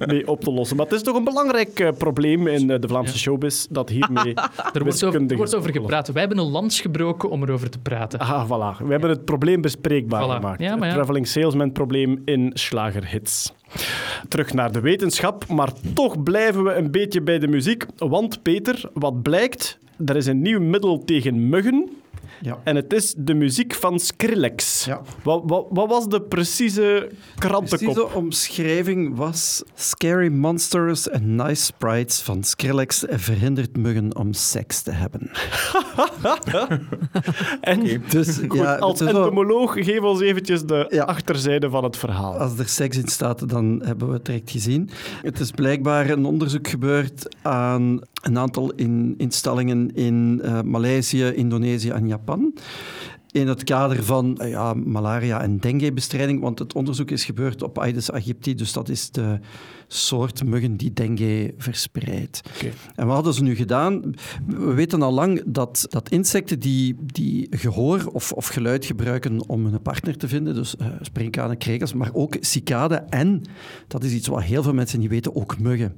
mee 0.07 0.29
op 0.29 0.41
te 0.45 0.51
lossen. 0.53 0.77
Maar 0.77 0.87
het 0.87 0.95
is 0.95 1.03
toch 1.03 1.17
een 1.17 1.25
belangrijk 1.25 1.93
probleem 1.99 2.47
in 2.47 2.67
de 2.67 2.89
Vlaamse 2.89 3.19
showbiz 3.19 3.67
dat 3.71 3.89
hiermee 3.89 4.35
Er 4.73 4.83
wordt 4.83 5.05
over, 5.05 5.25
er 5.31 5.37
wordt 5.37 5.55
over 5.55 5.73
gepraat. 5.73 6.09
Wij 6.09 6.21
hebben 6.23 6.39
een 6.41 6.51
lans 6.51 6.81
gebroken 6.81 7.31
om 7.31 7.43
erover 7.43 7.71
te 7.71 7.79
praten. 7.79 8.19
Ah, 8.19 8.45
voilà. 8.47 8.85
We 8.85 8.91
hebben 8.91 9.11
het 9.11 9.25
probleem 9.25 9.61
bespreekbaar 9.61 10.23
Voilà. 10.25 10.33
gemaakt. 10.41 10.61
Ja. 10.61 10.79
Het 10.79 10.93
traveling 10.95 11.27
salesman 11.27 11.73
probleem 11.73 12.23
in 12.25 12.51
slagerhits. 12.55 13.53
Terug 14.29 14.53
naar 14.53 14.73
de 14.73 14.81
wetenschap, 14.81 15.47
maar 15.49 15.73
toch 15.95 16.23
blijven 16.23 16.65
we 16.65 16.73
een 16.75 16.91
beetje 16.91 17.23
bij 17.23 17.39
de 17.39 17.49
muziek. 17.49 17.87
Want 17.97 18.43
Peter, 18.43 18.91
wat 18.95 19.23
blijkt, 19.23 19.79
er 20.07 20.17
is 20.17 20.27
een 20.27 20.43
nieuw 20.43 20.61
middel 20.61 21.05
tegen 21.05 21.49
muggen. 21.49 21.91
Ja. 22.43 22.59
En 22.65 22.77
het 22.77 22.93
is 22.93 23.15
de 23.19 23.35
muziek 23.35 23.75
van 23.75 23.99
Skrillex. 23.99 24.85
Ja. 24.85 25.01
Wat, 25.23 25.43
wat, 25.47 25.67
wat 25.71 25.89
was 25.89 26.09
de 26.09 26.23
precieze 26.23 27.11
krantenkop? 27.39 27.95
Precieze 27.95 28.15
omschrijving 28.17 29.17
was 29.17 29.63
Scary 29.75 30.29
Monsters 30.33 31.11
and 31.11 31.25
Nice 31.27 31.65
Sprites 31.65 32.21
van 32.21 32.43
Skrillex 32.45 33.05
verhindert 33.09 33.77
muggen 33.77 34.17
om 34.17 34.33
seks 34.33 34.83
te 34.83 34.91
hebben. 34.91 35.31
En 37.61 38.03
Dus 38.09 38.39
goed, 38.49 38.59
ja, 38.59 38.75
als 38.77 39.01
is 39.01 39.13
wel- 39.13 39.23
entomoloog, 39.23 39.73
geef 39.85 40.01
ons 40.01 40.21
eventjes 40.21 40.63
de 40.65 40.87
Ja. 40.89 41.03
achterzijde 41.05 41.71
van 41.71 41.85
het 41.85 41.97
verhaal. 41.97 42.39
Als 42.39 42.59
er 42.59 42.69
seks 42.69 42.97
in 42.97 43.09
staat, 43.09 43.49
dan 43.49 43.83
hebben 43.85 44.09
we 44.09 44.15
het 44.15 44.25
direct 44.25 44.51
gezien. 44.51 44.91
Het 45.23 45.41
is 45.41 45.51
blijkbaar 45.51 46.11
een 46.11 46.25
onderzoek 46.25 46.69
gebeurd 46.69 47.37
aan 47.43 48.01
een 48.21 48.39
aantal 48.39 48.73
in, 48.73 49.15
instellingen 49.17 49.95
in 49.95 50.41
eh, 50.43 50.61
Maleisië, 50.63 51.25
Indonesië 51.25 51.91
en 51.91 52.09
Japan. 52.09 52.55
In 53.31 53.49
het 53.49 53.65
kader 53.65 54.05
van 54.05 54.39
eh, 54.39 54.51
ja, 54.51 54.75
malaria- 54.75 55.43
en 55.43 55.59
dengue-bestrijding, 55.59 56.41
want 56.41 56.59
het 56.59 56.73
onderzoek 56.73 57.11
is 57.11 57.25
gebeurd 57.25 57.63
op 57.63 57.79
Aedes 57.79 58.11
aegypti, 58.11 58.55
dus 58.55 58.73
dat 58.73 58.89
is 58.89 59.11
de 59.11 59.39
soort 59.93 60.45
muggen 60.45 60.77
die 60.77 60.93
dengue 60.93 61.55
verspreidt. 61.59 62.41
Oké. 62.55 62.73
En 62.95 63.07
wat 63.07 63.15
hadden 63.15 63.35
ze 63.35 63.43
nu 63.43 63.55
gedaan? 63.55 64.15
We 64.47 64.75
weten 64.75 65.03
al 65.03 65.13
lang 65.13 65.43
dat, 65.47 65.87
dat 65.89 66.09
insecten 66.11 66.59
die, 66.61 66.97
die 67.05 67.47
gehoor 67.51 68.07
of, 68.13 68.33
of 68.33 68.47
geluid 68.47 68.85
gebruiken 68.85 69.49
om 69.49 69.67
hun 69.67 69.83
partner 69.83 70.17
te 70.17 70.29
vinden, 70.29 70.55
dus 70.55 70.77
eh 70.77 70.87
sprinkhanen, 71.01 71.59
krekels, 71.59 71.95
maar 71.95 72.11
ook 72.13 72.37
cicaden 72.41 73.09
en, 73.09 73.43
dat 73.89 74.05
is 74.05 74.13
iets 74.13 74.27
wat 74.29 74.43
heel 74.43 74.63
veel 74.63 74.75
mensen 74.75 74.99
niet 75.01 75.09
weten, 75.11 75.35
ook 75.37 75.59
muggen. 75.59 75.95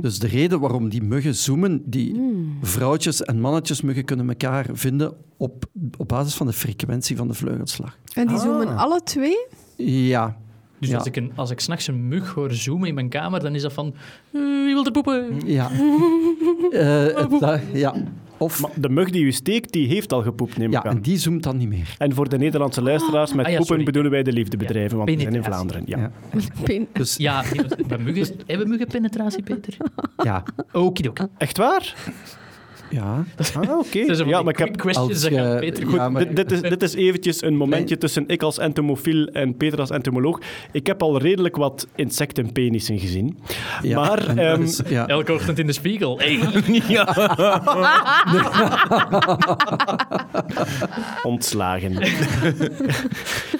Dus 0.00 0.18
de 0.18 0.26
reden 0.26 0.60
waarom 0.60 0.88
die 0.88 1.02
muggen 1.02 1.34
zoomen, 1.34 1.82
die 1.84 2.20
vrouwtjes 2.62 3.22
en 3.22 3.40
mannetjesmuggen 3.40 4.04
kunnen 4.04 4.28
elkaar 4.28 4.66
vinden 4.72 5.14
op, 5.36 5.64
op 5.96 6.08
basis 6.08 6.34
van 6.34 6.46
de 6.46 6.52
frequentie 6.52 7.16
van 7.16 7.28
de 7.28 7.34
vleugelslag. 7.34 7.98
En 8.14 8.26
die 8.26 8.36
Ah. 8.36 8.42
zoomen 8.42 8.76
alle 8.76 9.00
twee? 9.02 9.46
Ja. 9.76 10.36
Dus 10.78 10.88
Ja. 10.90 10.96
als 10.96 11.06
ik, 11.06 11.16
een, 11.16 11.32
als 11.34 11.50
ik 11.50 11.60
s'nachts 11.60 11.86
een 11.86 12.08
mug 12.08 12.30
hoor 12.34 12.52
zoomen 12.52 12.88
in 12.88 12.94
mijn 12.94 13.08
kamer, 13.08 13.40
dan 13.40 13.54
is 13.54 13.62
dat 13.62 13.72
van... 13.72 13.94
eh, 14.32 14.40
wie 14.40 14.74
wil 14.74 14.84
er 14.84 14.90
poepen? 14.90 15.40
Ja. 15.46 15.70
Eh, 16.72 17.38
da- 17.40 17.60
ja. 17.72 17.94
Of, 18.38 18.60
Maar 18.60 18.70
de 18.76 18.88
mug 18.88 19.10
die 19.10 19.24
u 19.24 19.32
steekt, 19.32 19.72
die 19.72 19.88
heeft 19.88 20.12
al 20.12 20.22
gepoept, 20.22 20.56
neem 20.56 20.66
ik 20.66 20.72
ja, 20.72 20.82
aan. 20.84 20.96
en 20.96 21.02
die 21.02 21.18
zoomt 21.18 21.42
dan 21.42 21.56
niet 21.56 21.68
meer. 21.68 21.94
En 21.98 22.14
voor 22.14 22.28
de 22.28 22.38
Nederlandse 22.38 22.82
luisteraars, 22.82 23.34
met 23.34 23.46
Ah, 23.46 23.52
ja, 23.52 23.58
poepen 23.58 23.84
bedoelen 23.84 24.10
wij 24.10 24.22
de 24.22 24.32
liefdebedrijven, 24.32 24.96
want 24.96 25.10
we 25.10 25.20
zijn 25.20 25.34
in. 25.34 25.44
Vlaanderen. 25.44 25.82
Ja. 25.86 26.10
Dus 26.92 27.16
Ja, 27.16 27.42
nee, 27.54 27.86
bij 27.86 27.98
muggen, 27.98 28.36
hebben 28.46 28.68
muggen 28.68 28.86
penetratie, 28.86 29.42
Peter? 29.42 29.76
ja. 30.16 30.42
Okidok. 30.72 31.18
Echt 31.38 31.56
waar? 31.56 31.94
Ja. 32.94 33.24
Ah, 33.54 33.78
oké. 33.78 34.00
Dat 34.00 34.10
is 34.10 34.18
een 34.18 34.28
Ja, 34.28 34.42
maar 34.42 34.52
ik 34.52 34.58
heb... 34.58 34.76
questions 34.76 35.10
Als 35.24 35.32
ja, 35.32 36.08
maar- 36.08 36.24
Dit, 36.28 36.36
dit, 36.36 36.52
is, 36.52 36.60
dit 36.60 36.82
is 36.82 36.94
eventjes 36.94 37.42
een 37.42 37.56
momentje 37.56 37.98
tussen 37.98 38.24
ik 38.26 38.42
als 38.42 38.58
entomofiel 38.58 39.26
en 39.26 39.56
Peter 39.56 39.80
als 39.80 39.90
entomoloog. 39.90 40.40
Ik 40.72 40.86
heb 40.86 41.02
al 41.02 41.18
redelijk 41.18 41.56
wat 41.56 41.86
insectenpenissen 41.94 42.98
gezien. 42.98 43.38
Ja, 43.82 44.00
Maar, 44.00 44.36
ehm, 44.36 44.62
is- 44.62 44.80
ja. 44.88 45.06
Elke 45.06 45.32
ochtend 45.32 45.58
in 45.58 45.66
de 45.66 45.72
spiegel. 45.72 46.18
Hey. 46.18 46.38
Ontslagen. 51.22 51.92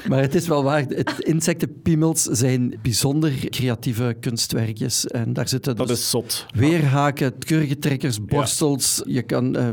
Maar 0.09 0.21
het 0.21 0.35
is 0.35 0.49
wel 0.49 0.65
waar, 0.65 0.81
het, 0.89 1.15
insectenpiemels 1.19 2.23
zijn 2.23 2.79
bijzonder 2.83 3.33
creatieve 3.49 4.17
kunstwerkjes. 4.21 5.07
En 5.07 5.33
daar 5.33 5.49
zitten 5.49 5.77
Dat 5.77 5.89
dus 5.89 5.99
is 5.99 6.11
zot. 6.11 6.47
weerhaken, 6.55 7.33
kurkentrekkers, 7.39 8.25
borstels. 8.25 9.03
Je 9.07 9.23
kan 9.27 9.57
eh, 9.57 9.69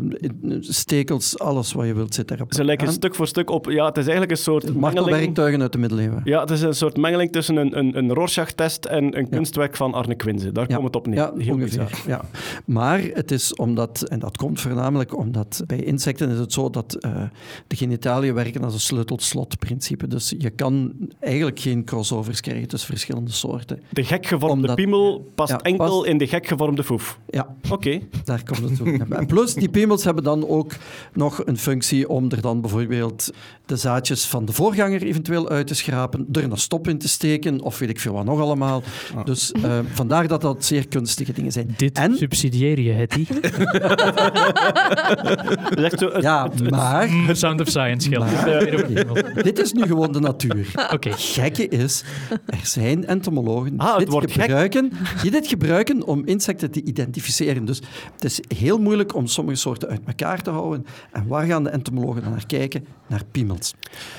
stekels, 0.60 1.40
alles 1.40 1.74
wat 1.74 1.86
je 1.86 1.94
wilt 1.94 2.14
zit 2.14 2.28
daarop. 2.28 2.54
Ze 2.54 2.64
lijken 2.64 2.92
stuk 2.94 3.16
voor 3.16 3.28
stuk 3.28 3.50
op... 3.50 3.66
Ja, 3.70 3.86
het 3.86 3.98
is 3.98 4.04
eigenlijk 4.04 4.32
een 4.32 4.38
soort. 4.44 4.74
Martelwerktuigen 4.76 5.62
uit 5.62 5.72
de 5.72 5.78
middeleeuwen. 5.78 6.22
Ja, 6.24 6.40
het 6.42 6.50
is 6.50 6.62
een 6.62 6.74
soort 6.76 6.98
mengeling 6.98 7.32
tussen 7.32 7.56
een, 7.56 7.78
een, 7.78 7.98
een 7.98 8.14
Rorschach-test 8.14 8.86
en 8.86 9.18
een 9.18 9.30
kunstwerk 9.30 9.76
van 9.76 9.94
Arne 9.94 10.16
Quinze. 10.16 10.52
Daar 10.52 10.66
Ja. 10.70 10.74
komt 10.76 10.88
het 10.88 10.96
op 10.96 11.08
neer. 11.08 11.18
Ja, 11.18 11.32
Heel 11.38 11.54
ongeveer. 11.54 11.84
bizar. 11.86 12.02
Ja. 12.08 12.22
Maar 12.66 13.02
het 13.14 13.32
is 13.32 13.56
omdat, 13.56 14.02
en 14.02 14.20
dat 14.20 14.38
komt 14.38 14.62
voornamelijk 14.62 15.18
omdat 15.18 15.64
bij 15.68 15.78
insecten 15.84 16.30
is 16.30 16.38
het 16.38 16.54
zo 16.54 16.70
dat 16.70 16.94
eh, 16.94 17.24
de 17.68 17.76
genitaliën 17.76 18.34
werken 18.34 18.64
als 18.64 18.74
een 18.74 18.80
sleutel-slot-principe. 18.80 20.08
Dus 20.08 20.34
je 20.38 20.50
kan 20.50 20.94
eigenlijk 21.20 21.60
geen 21.60 21.84
crossovers 21.84 22.42
krijgen 22.42 22.68
tussen 22.68 22.90
verschillende 22.90 23.32
soorten. 23.32 23.80
De 23.92 24.04
gek 24.04 24.26
gevormde 24.26 24.56
Omdat- 24.62 24.76
piemel 24.76 25.32
past 25.36 25.52
enkel 25.62 25.86
past- 25.88 26.06
in 26.06 26.18
de 26.18 26.28
gek 26.28 26.48
gevormde 26.48 26.84
foef. 26.84 27.20
Ja, 27.30 27.56
Oké. 27.70 28.00
daar 28.24 28.44
komt 28.44 28.70
het 28.70 28.76
toe. 28.78 28.98
Plus, 29.32 29.54
die 29.54 29.70
piemels 29.70 30.04
hebben 30.04 30.24
dan 30.24 30.48
ook 30.48 30.72
nog 31.14 31.42
een 31.46 31.58
functie 31.58 32.10
om 32.10 32.32
er 32.32 32.42
dan 32.42 32.62
bijvoorbeeld 32.62 33.30
de 33.66 33.78
zaadjes 33.78 34.26
van 34.26 34.46
de 34.46 34.54
voorganger 34.54 35.04
eventueel 35.04 35.50
uit 35.50 35.68
te 35.68 35.76
schrapen, 35.76 36.28
er 36.32 36.44
een 36.44 36.58
stop 36.58 36.88
in 36.88 36.98
te 36.98 37.08
steken, 37.08 37.62
of 37.62 37.80
weet 37.80 37.90
ik 37.90 38.00
veel 38.00 38.14
wat 38.14 38.26
nog 38.26 38.40
allemaal. 38.40 38.84
Dus 39.24 39.52
eh, 39.52 39.80
vandaar 39.94 40.28
dat 40.28 40.42
dat 40.42 40.66
zeer 40.66 40.88
kunstige 40.88 41.34
dingen 41.34 41.52
zijn. 41.52 41.74
Dit 41.78 41.98
en, 41.98 42.16
subsidieer 42.16 42.80
je, 42.80 42.92
Hetty. 42.92 43.26
Ja, 46.22 46.50
maar... 46.70 47.10
Sound 47.32 47.62
of 47.62 47.68
Science 47.68 48.10
geldt. 48.10 49.44
Dit 49.44 49.60
is 49.60 49.72
nu 49.72 49.82
gewoon 49.82 50.12
de 50.12 50.20
natuur. 50.20 50.72
Oké. 50.94 51.12
gekke 51.12 51.68
is, 51.68 52.04
er 52.46 52.60
zijn 52.64 53.06
entomologen 53.06 53.72
die, 53.72 53.82
Ah, 53.82 53.98
het 53.98 54.10
dit 54.10 54.32
gebruiken, 54.32 54.92
die 55.22 55.32
dit 55.32 55.48
gebruiken 55.48 56.08
om 56.08 56.26
insecten 56.26 56.72
te 56.72 56.84
identificeren. 56.84 57.66
Dus 57.66 57.82
het 58.14 58.24
is 58.24 58.40
heel 58.58 58.78
moeilijk 58.78 59.16
om 59.16 59.21
sommige 59.28 59.58
soorten 59.58 59.90
uit 59.90 60.02
elkaar 60.06 60.42
te 60.42 60.50
houden. 60.50 60.86
En 61.12 61.28
waar 61.28 61.46
gaan 61.46 61.64
de 61.64 61.70
entomologen 61.70 62.22
dan 62.22 62.32
naar 62.32 62.46
kijken? 62.46 62.86
Naar 63.08 63.22
piemels. 63.32 63.74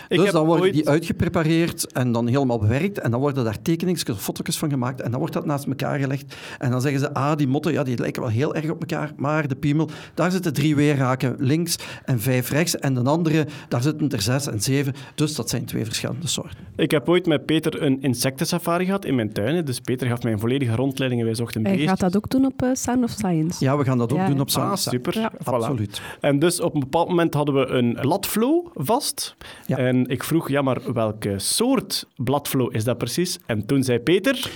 Ik 0.08 0.18
dus 0.18 0.30
dan 0.30 0.46
worden 0.46 0.64
ooit- 0.64 0.74
die 0.74 0.88
uitgeprepareerd 0.88 1.92
en 1.92 2.12
dan 2.12 2.26
helemaal 2.26 2.58
bewerkt. 2.58 2.98
En 2.98 3.10
dan 3.10 3.20
worden 3.20 3.44
daar 3.44 3.62
tekeningen 3.62 4.10
of 4.10 4.22
foto's 4.22 4.58
van 4.58 4.70
gemaakt. 4.70 5.00
En 5.00 5.10
dan 5.10 5.18
wordt 5.20 5.34
dat 5.34 5.46
naast 5.46 5.66
elkaar 5.66 5.98
gelegd. 5.98 6.34
En 6.58 6.70
dan 6.70 6.80
zeggen 6.80 7.00
ze, 7.00 7.14
ah, 7.14 7.36
die 7.36 7.46
motten, 7.46 7.72
ja, 7.72 7.82
die 7.82 7.98
lijken 7.98 8.22
wel 8.22 8.30
heel 8.30 8.54
erg 8.54 8.70
op 8.70 8.80
elkaar. 8.80 9.12
Maar 9.16 9.48
de 9.48 9.54
piemel, 9.56 9.88
daar 10.14 10.30
zitten 10.30 10.52
drie 10.52 10.76
weerhaken 10.76 11.34
links 11.38 11.76
en 12.04 12.20
vijf 12.20 12.50
rechts. 12.50 12.76
En 12.78 12.94
de 12.94 13.02
andere, 13.02 13.46
daar 13.68 13.82
zitten 13.82 14.08
er 14.08 14.20
zes 14.22 14.46
en 14.46 14.60
zeven. 14.60 14.94
Dus 15.14 15.34
dat 15.34 15.50
zijn 15.50 15.64
twee 15.64 15.84
verschillende 15.84 16.26
soorten. 16.26 16.58
Ik 16.76 16.90
heb 16.90 17.08
ooit 17.08 17.26
met 17.26 17.46
Peter 17.46 17.82
een 17.82 18.02
insectensafari 18.02 18.84
gehad 18.84 19.04
in 19.04 19.14
mijn 19.14 19.32
tuin. 19.32 19.64
Dus 19.64 19.80
Peter 19.80 20.06
gaf 20.08 20.22
mij 20.22 20.32
een 20.32 20.38
volledige 20.38 20.74
rondleiding 20.74 21.20
en 21.20 21.26
wij 21.26 21.36
zochten 21.36 21.62
beestjes. 21.62 21.88
gaat 21.88 22.00
dat 22.00 22.16
ook 22.16 22.30
doen 22.30 22.44
op 22.44 22.62
eh, 22.62 22.68
Sound 22.72 23.04
of 23.04 23.10
Science. 23.10 23.64
Ja, 23.64 23.76
we 23.76 23.84
gaan 23.84 23.98
dat 23.98 24.12
ook 24.12 24.18
Ja, 24.18 24.26
doen 24.26 24.40
op 24.40 24.46
Ah, 24.48 24.52
Sound. 24.52 24.78
Super. 24.92 25.18
Ja. 25.18 25.32
Voilà. 25.32 25.44
Absoluut. 25.44 26.02
En 26.20 26.38
dus 26.38 26.60
op 26.60 26.74
een 26.74 26.80
bepaald 26.80 27.08
moment 27.08 27.34
hadden 27.34 27.54
we 27.54 27.66
een 27.66 27.98
bladflow 28.00 28.66
vast. 28.74 29.36
Ja. 29.66 29.76
En 29.76 30.06
ik 30.06 30.24
vroeg, 30.24 30.48
ja, 30.48 30.62
maar 30.62 30.92
welke 30.92 31.38
soort 31.38 32.06
bladflow 32.16 32.74
is 32.74 32.84
dat 32.84 32.98
precies? 32.98 33.38
En 33.46 33.66
toen 33.66 33.82
zei 33.82 33.98
Peter, 33.98 34.50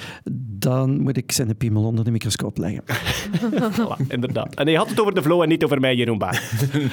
Dan 0.67 1.01
moet 1.01 1.17
ik 1.17 1.33
zijn 1.33 1.57
piemel 1.57 1.85
onder 1.85 2.05
de 2.05 2.11
microscoop 2.11 2.59
leggen. 2.59 2.83
voilà, 3.79 4.07
inderdaad. 4.09 4.55
En 4.55 4.67
hij 4.67 4.77
had 4.77 4.89
het 4.89 5.01
over 5.01 5.15
de 5.15 5.23
flow 5.23 5.43
en 5.43 5.49
niet 5.49 5.65
over 5.65 5.81
mij, 5.81 5.95
Jeroen 5.95 6.19
Baan. 6.19 6.35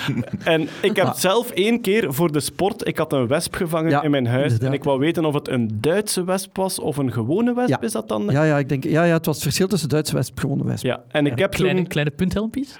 en 0.43 0.67
ik 0.81 0.95
heb 0.95 1.13
zelf 1.15 1.51
één 1.51 1.81
keer 1.81 2.13
voor 2.13 2.31
de 2.31 2.39
sport, 2.39 2.87
ik 2.87 2.97
had 2.97 3.13
een 3.13 3.27
wesp 3.27 3.55
gevangen 3.55 3.89
Ja, 3.89 4.03
in 4.03 4.11
mijn 4.11 4.27
huis. 4.27 4.43
inderdaad. 4.43 4.67
En 4.67 4.73
ik 4.73 4.83
wou 4.83 4.99
weten 4.99 5.25
of 5.25 5.33
het 5.33 5.47
een 5.47 5.77
Duitse 5.81 6.23
wesp 6.23 6.55
was 6.55 6.79
of 6.79 6.97
een 6.97 7.11
gewone 7.13 7.53
wesp. 7.53 7.69
Ja. 7.69 7.81
Is 7.81 7.91
dat 7.91 8.07
dan? 8.07 8.27
Ja, 8.29 8.43
ja, 8.43 8.57
ik 8.57 8.69
denk, 8.69 8.83
ja, 8.83 9.03
ja, 9.03 9.13
het 9.13 9.25
was 9.25 9.35
het 9.35 9.43
verschil 9.43 9.67
tussen 9.67 9.89
Duitse 9.89 10.13
wesp 10.13 10.35
en 10.35 10.41
gewone 10.41 10.63
wesp. 10.63 10.83
Ja, 10.83 11.03
en 11.07 11.25
ik 11.25 11.39
heb 11.39 11.51
Kleine, 11.51 11.79
toen... 11.79 11.87
kleine 11.87 12.11
punthelmpjes? 12.11 12.79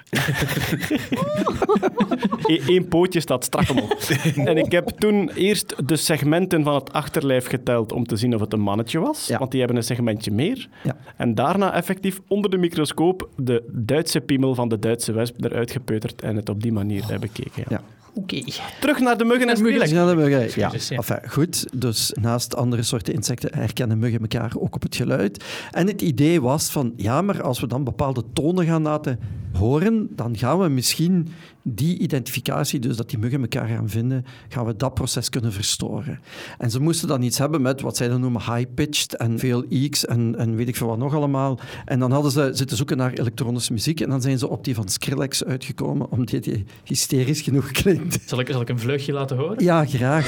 Eén 2.66 2.88
pootje 2.88 3.20
staat 3.20 3.44
strak 3.44 3.70
omhoog. 3.70 4.10
en 4.50 4.56
ik 4.56 4.72
heb 4.72 4.88
toen 4.88 5.30
eerst 5.34 5.88
de 5.88 5.96
segmenten 5.96 6.64
van 6.64 6.74
het 6.74 6.92
achterlijf 6.92 7.46
geteld 7.46 7.92
om 7.92 8.06
te 8.06 8.16
zien 8.16 8.34
of 8.34 8.40
het 8.40 8.52
een 8.52 8.60
mannetje 8.60 8.98
was. 8.98 9.26
Ja. 9.26 9.38
Want 9.38 9.50
die 9.50 9.60
hebben 9.60 9.78
een 9.78 9.84
segmentje 9.84 10.30
meer. 10.30 10.68
Ja. 10.82 10.96
En 11.16 11.34
daarna 11.34 11.74
effectief 11.74 12.20
onder 12.28 12.50
de 12.50 12.58
microscoop 12.58 13.28
de 13.36 13.62
Duitse 13.72 14.20
piemel 14.20 14.54
van 14.54 14.68
de 14.68 14.78
Duitse 14.78 15.12
wesp 15.12 15.44
eruit 15.44 15.70
gepeuterd 15.70 16.22
en 16.22 16.36
het 16.36 16.48
op 16.48 16.62
die 16.62 16.72
manier 16.72 17.04
eh, 17.10 17.18
bekeken. 17.18 17.52
Ja. 17.54 17.64
Ja. 17.68 17.82
Oké. 18.14 18.42
Terug 18.80 18.98
naar 19.00 19.18
de 19.18 19.24
muggen 19.24 19.48
en 19.48 19.62
muggen. 19.62 19.86
Skrillex. 19.86 19.90
Ja, 19.90 20.16
wil 20.16 20.26
ik. 20.26 20.32
ja. 20.32 20.64
Excuses, 20.64 20.88
ja. 20.88 20.96
Enfin, 20.96 21.30
goed, 21.30 21.80
dus 21.80 22.12
naast 22.20 22.56
andere 22.56 22.82
soorten 22.82 23.14
insecten 23.14 23.50
herkennen 23.54 23.98
muggen 23.98 24.20
elkaar 24.20 24.52
ook 24.58 24.74
op 24.74 24.82
het 24.82 24.96
geluid. 24.96 25.44
En 25.70 25.86
het 25.86 26.02
idee 26.02 26.40
was 26.40 26.70
van, 26.70 26.92
ja, 26.96 27.22
maar 27.22 27.42
als 27.42 27.60
we 27.60 27.66
dan 27.66 27.84
bepaalde 27.84 28.24
tonen 28.32 28.64
gaan 28.64 28.82
laten 28.82 29.18
horen, 29.64 30.08
dan 30.10 30.36
gaan 30.36 30.58
we 30.58 30.68
misschien 30.68 31.28
die 31.62 31.98
identificatie, 31.98 32.78
dus 32.78 32.96
dat 32.96 33.10
die 33.10 33.18
muggen 33.18 33.40
elkaar 33.40 33.68
gaan 33.68 33.88
vinden, 33.88 34.24
gaan 34.48 34.66
we 34.66 34.76
dat 34.76 34.94
proces 34.94 35.28
kunnen 35.28 35.52
verstoren. 35.52 36.20
En 36.58 36.70
ze 36.70 36.80
moesten 36.80 37.08
dan 37.08 37.22
iets 37.22 37.38
hebben 37.38 37.62
met 37.62 37.80
wat 37.80 37.96
zij 37.96 38.08
dan 38.08 38.20
noemen 38.20 38.40
high-pitched 38.40 39.16
en 39.16 39.38
veel 39.38 39.64
eeks 39.68 40.04
en, 40.06 40.34
en 40.38 40.56
weet 40.56 40.68
ik 40.68 40.76
veel 40.76 40.86
wat 40.86 40.98
nog 40.98 41.14
allemaal. 41.14 41.58
En 41.84 41.98
dan 41.98 42.12
hadden 42.12 42.32
ze 42.32 42.50
zitten 42.52 42.76
zoeken 42.76 42.96
naar 42.96 43.12
elektronische 43.12 43.72
muziek 43.72 44.00
en 44.00 44.08
dan 44.08 44.22
zijn 44.22 44.38
ze 44.38 44.48
op 44.48 44.64
die 44.64 44.74
van 44.74 44.88
Skrillex 44.88 45.44
uitgekomen, 45.44 46.10
omdat 46.10 46.30
die 46.30 46.64
hysterisch 46.84 47.40
genoeg 47.40 47.70
klinkt. 47.70 48.18
Zal 48.26 48.40
ik, 48.40 48.48
zal 48.50 48.60
ik 48.60 48.68
een 48.68 48.78
vleugje 48.78 49.12
laten 49.12 49.36
horen? 49.36 49.64
Ja, 49.64 49.84
graag. 49.84 50.26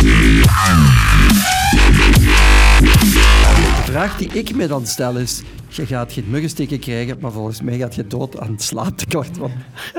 De 0.00 0.97
vraag 3.98 4.16
die 4.18 4.28
ik 4.28 4.54
me 4.54 4.66
dan 4.66 4.86
stel 4.86 5.16
is: 5.16 5.42
je 5.68 5.86
gaat 5.86 6.12
geen 6.12 6.24
muggensteken 6.28 6.78
krijgen, 6.78 7.16
maar 7.20 7.32
volgens 7.32 7.62
mij 7.62 7.78
gaat 7.78 7.94
je 7.94 8.06
dood 8.06 8.40
aan 8.40 8.50
het 8.50 8.62
slaaptekort. 8.62 9.36
Want 9.38 9.52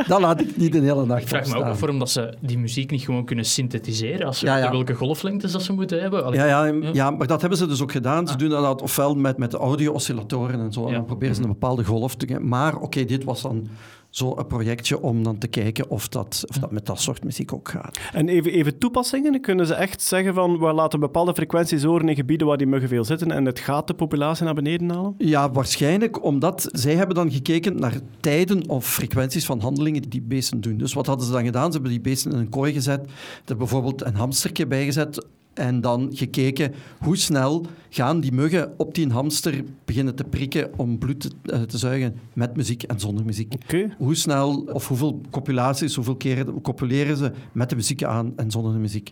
dat 0.08 0.20
laat 0.22 0.42
ik 0.42 0.58
niet 0.58 0.72
de 0.72 0.80
hele 0.80 1.06
nacht 1.06 1.22
Ik 1.22 1.28
vraag 1.28 1.48
me 1.48 1.56
ook 1.56 1.64
af 1.64 1.80
waarom 1.80 2.00
dat 2.00 2.10
ze 2.10 2.34
die 2.40 2.58
muziek 2.58 2.92
niet 2.92 3.02
gewoon 3.02 3.26
kunnen 3.26 3.46
synthetiseren. 3.46 4.28
Als 4.28 4.40
ze 4.40 4.46
Ja, 4.46 4.58
ja. 4.58 4.72
welke 4.72 4.94
golflengtes 4.94 5.52
dat 5.52 5.64
ze 5.64 5.74
moeten 5.74 6.02
hebben. 6.02 6.26
Allee, 6.26 6.40
Ja, 6.40 6.66
ja, 6.66 6.74
ja, 6.94 7.12
maar 7.12 7.28
dat 7.28 7.40
hebben 7.42 7.60
ze 7.60 7.68
dus 7.68 7.82
ook 7.82 7.92
gedaan. 7.92 8.28
Ze 8.28 8.34
Ah. 8.34 8.40
doen 8.40 8.50
dat 8.50 8.82
ofwel 8.82 9.16
met, 9.16 9.38
met 9.38 9.52
de 9.52 9.58
audio-oscillatoren 9.58 10.60
en 10.60 10.74
zo. 10.74 10.88
En 10.88 10.94
dan 10.94 11.06
proberen 11.06 11.36
ze 11.36 11.42
een 11.42 11.48
bepaalde 11.48 11.84
golf 11.86 12.16
te 12.16 12.28
geven. 12.28 12.48
Maar 12.48 12.78
oké, 12.78 13.06
dit 13.06 13.24
was 13.24 13.42
dan 13.42 13.68
zo'n 14.10 14.48
projectje 14.48 15.02
om 15.02 15.24
dan 15.24 15.38
te 15.38 15.48
kijken 15.48 15.90
of 15.90 16.08
dat, 16.08 16.44
of 16.48 16.58
dat 16.58 16.72
met 16.72 16.86
dat 16.86 17.02
soort 17.02 17.24
muziek 17.24 17.54
ook 17.54 17.70
gaat. 17.70 18.00
En 18.14 18.30
even, 18.30 18.52
even 18.52 18.78
toepassingen. 18.78 19.42
Kunnen 19.42 19.68
ze 19.68 19.74
echt 19.74 20.02
zeggen 20.02 20.34
van 20.34 20.60
we 20.60 20.74
laten 20.74 21.00
bepaalde 21.00 21.34
frequenties 21.34 21.84
horen 21.84 22.10
in 22.10 22.16
gebieden 22.16 22.48
waar 22.48 22.58
die 22.58 22.68
muggen 22.68 22.90
veel 22.90 23.04
zitten 23.04 23.32
en 23.32 23.46
het 23.46 23.60
gaat 23.60 23.88
de 23.88 23.94
populatie 23.94 24.46
naar 24.46 24.54
beneden 24.54 24.90
halen? 24.90 25.16
Ja, 25.18 25.52
waarschijnlijk 25.52 26.24
omdat 26.24 26.70
zij 26.72 26.96
hebben 26.96 27.16
dan 27.16 27.32
gekeken 27.32 27.80
naar 27.80 28.00
tijden 28.20 28.70
of 28.70 28.94
frequenties 28.94 29.46
van 29.46 29.60
handelingen 29.60 30.02
die 30.02 30.10
die 30.10 30.22
beesten 30.22 30.62
doen. 30.62 30.78
Dus 30.78 30.94
wat 30.94 31.06
hadden 31.06 31.26
ze 31.26 31.32
dan 31.32 31.46
gedaan? 31.46 31.66
Ze 31.66 31.72
hebben 31.72 31.92
die 31.92 32.02
beesten 32.02 32.32
in 32.32 32.38
een 32.38 32.50
kooi 32.50 32.74
gezet, 32.74 33.10
er 33.46 33.58
bijvoorbeeld 33.58 34.06
een 34.06 34.16
hamstertje 34.16 34.68
bijgezet 34.68 35.26
en 35.60 35.82
dan 35.82 36.10
gekeken 36.14 36.74
hoe 37.00 37.18
snel 37.18 37.66
gaan 37.90 38.20
die 38.20 38.32
muggen 38.32 38.74
op 38.78 38.96
die 38.96 39.12
hamster 39.12 39.64
beginnen 39.86 40.16
te 40.16 40.24
prikken 40.24 40.70
om 40.78 40.98
bloed 40.98 41.20
te, 41.20 41.30
eh, 41.44 41.62
te 41.62 41.78
zuigen 41.78 42.16
met 42.34 42.56
muziek 42.56 42.84
en 42.84 43.00
zonder 43.00 43.26
muziek. 43.26 43.54
Hoe 43.98 44.16
snel 44.16 44.68
of 44.74 44.88
hoeveel 44.88 45.22
copulaties, 45.30 45.96
hoeveel 45.96 46.16
keren 46.16 46.62
copuleren 46.62 47.18
ze 47.18 47.32
met 47.52 47.70
de 47.70 47.76
muziek 47.76 48.04
aan 48.04 48.34
en 48.36 48.52
zonder 48.52 48.74
de 48.74 48.80
muziek. 48.80 49.10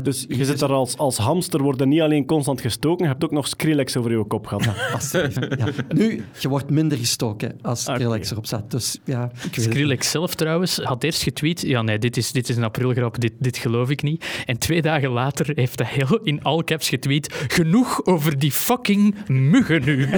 Dus 0.00 0.24
je 0.28 0.44
zit 0.44 0.60
er 0.60 0.72
als, 0.72 0.96
als 0.96 1.16
hamster, 1.16 1.62
worden 1.62 1.88
niet 1.88 2.00
alleen 2.00 2.26
constant 2.26 2.60
gestoken, 2.60 3.04
je 3.04 3.10
hebt 3.10 3.24
ook 3.24 3.30
nog 3.30 3.48
Skrillex 3.48 3.96
over 3.96 4.10
je 4.10 4.24
kop 4.24 4.46
gehad. 4.46 4.68
Alsjeblieft, 4.92 5.38
ja. 5.64 5.66
Nu, 5.88 6.24
je 6.38 6.48
wordt 6.48 6.70
minder 6.70 6.98
gestoken 6.98 7.58
als 7.62 7.86
Oké. 7.86 7.98
Skrillex 7.98 8.30
erop 8.30 8.46
staat. 8.46 8.70
Dus 8.70 8.98
ja. 9.04 9.30
Skrillex 9.50 10.10
zelf 10.10 10.34
trouwens 10.34 10.76
had 10.76 11.04
eerst 11.04 11.22
getweet, 11.22 11.60
ja 11.60 11.82
nee, 11.82 11.98
dit 11.98 12.16
is, 12.16 12.32
dit 12.32 12.48
is 12.48 12.56
een 12.56 12.64
aprilgrap, 12.64 13.20
dit, 13.20 13.32
dit 13.38 13.56
geloof 13.56 13.90
ik 13.90 14.02
niet. 14.02 14.24
En 14.46 14.58
twee 14.58 14.82
dagen 14.82 15.10
later 15.10 15.52
heeft 15.54 15.78
hij 15.78 15.88
heel 15.92 16.20
in 16.22 16.42
all 16.42 16.64
caps 16.64 16.88
getweet, 16.88 17.34
genoeg 17.48 18.04
over 18.04 18.38
die 18.38 18.52
fucking 18.52 19.14
muggen 19.28 19.84
nu. 19.84 20.02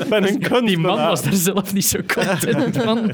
Ik 0.00 0.08
ben 0.08 0.28
een 0.28 0.38
kunstenaar. 0.38 0.58
Die 0.70 0.78
man 0.78 0.96
was 0.96 1.22
er 1.22 1.32
zelf 1.32 1.74
niet 1.74 1.84
zo 1.84 1.98
content 2.14 2.76
van. 2.76 3.10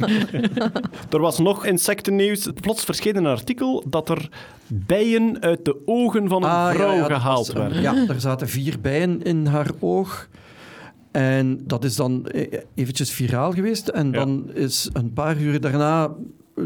Er 1.11 1.21
was 1.21 1.39
nog 1.39 1.67
insectennieuws. 1.67 2.49
Plots 2.61 2.85
verscheen 2.85 3.17
een 3.17 3.27
artikel 3.27 3.85
dat 3.89 4.09
er 4.09 4.29
bijen 4.67 5.26
uit 5.41 5.65
de 5.65 5.83
ogen 5.85 6.29
van 6.29 6.43
een 6.43 6.49
Ah, 6.51 6.71
vrouw 6.75 6.95
ja, 6.95 7.05
gehaald 7.05 7.47
was, 7.47 7.57
werden. 7.57 7.83
Ja, 7.83 7.95
er 8.09 8.21
zaten 8.21 8.49
vier 8.49 8.81
bijen 8.81 9.23
in 9.23 9.47
haar 9.47 9.71
oog. 9.81 10.29
En 11.13 11.61
dat 11.65 11.85
is 11.85 11.97
dan 11.97 12.27
eh, 12.27 12.61
eventjes 12.75 13.11
viraal 13.11 13.53
geweest. 13.53 13.89
En 13.89 14.07
Ja. 14.07 14.13
dan 14.13 14.51
is 14.55 14.89
een 14.93 15.13
paar 15.13 15.37
uur 15.41 15.61
daarna 15.61 16.15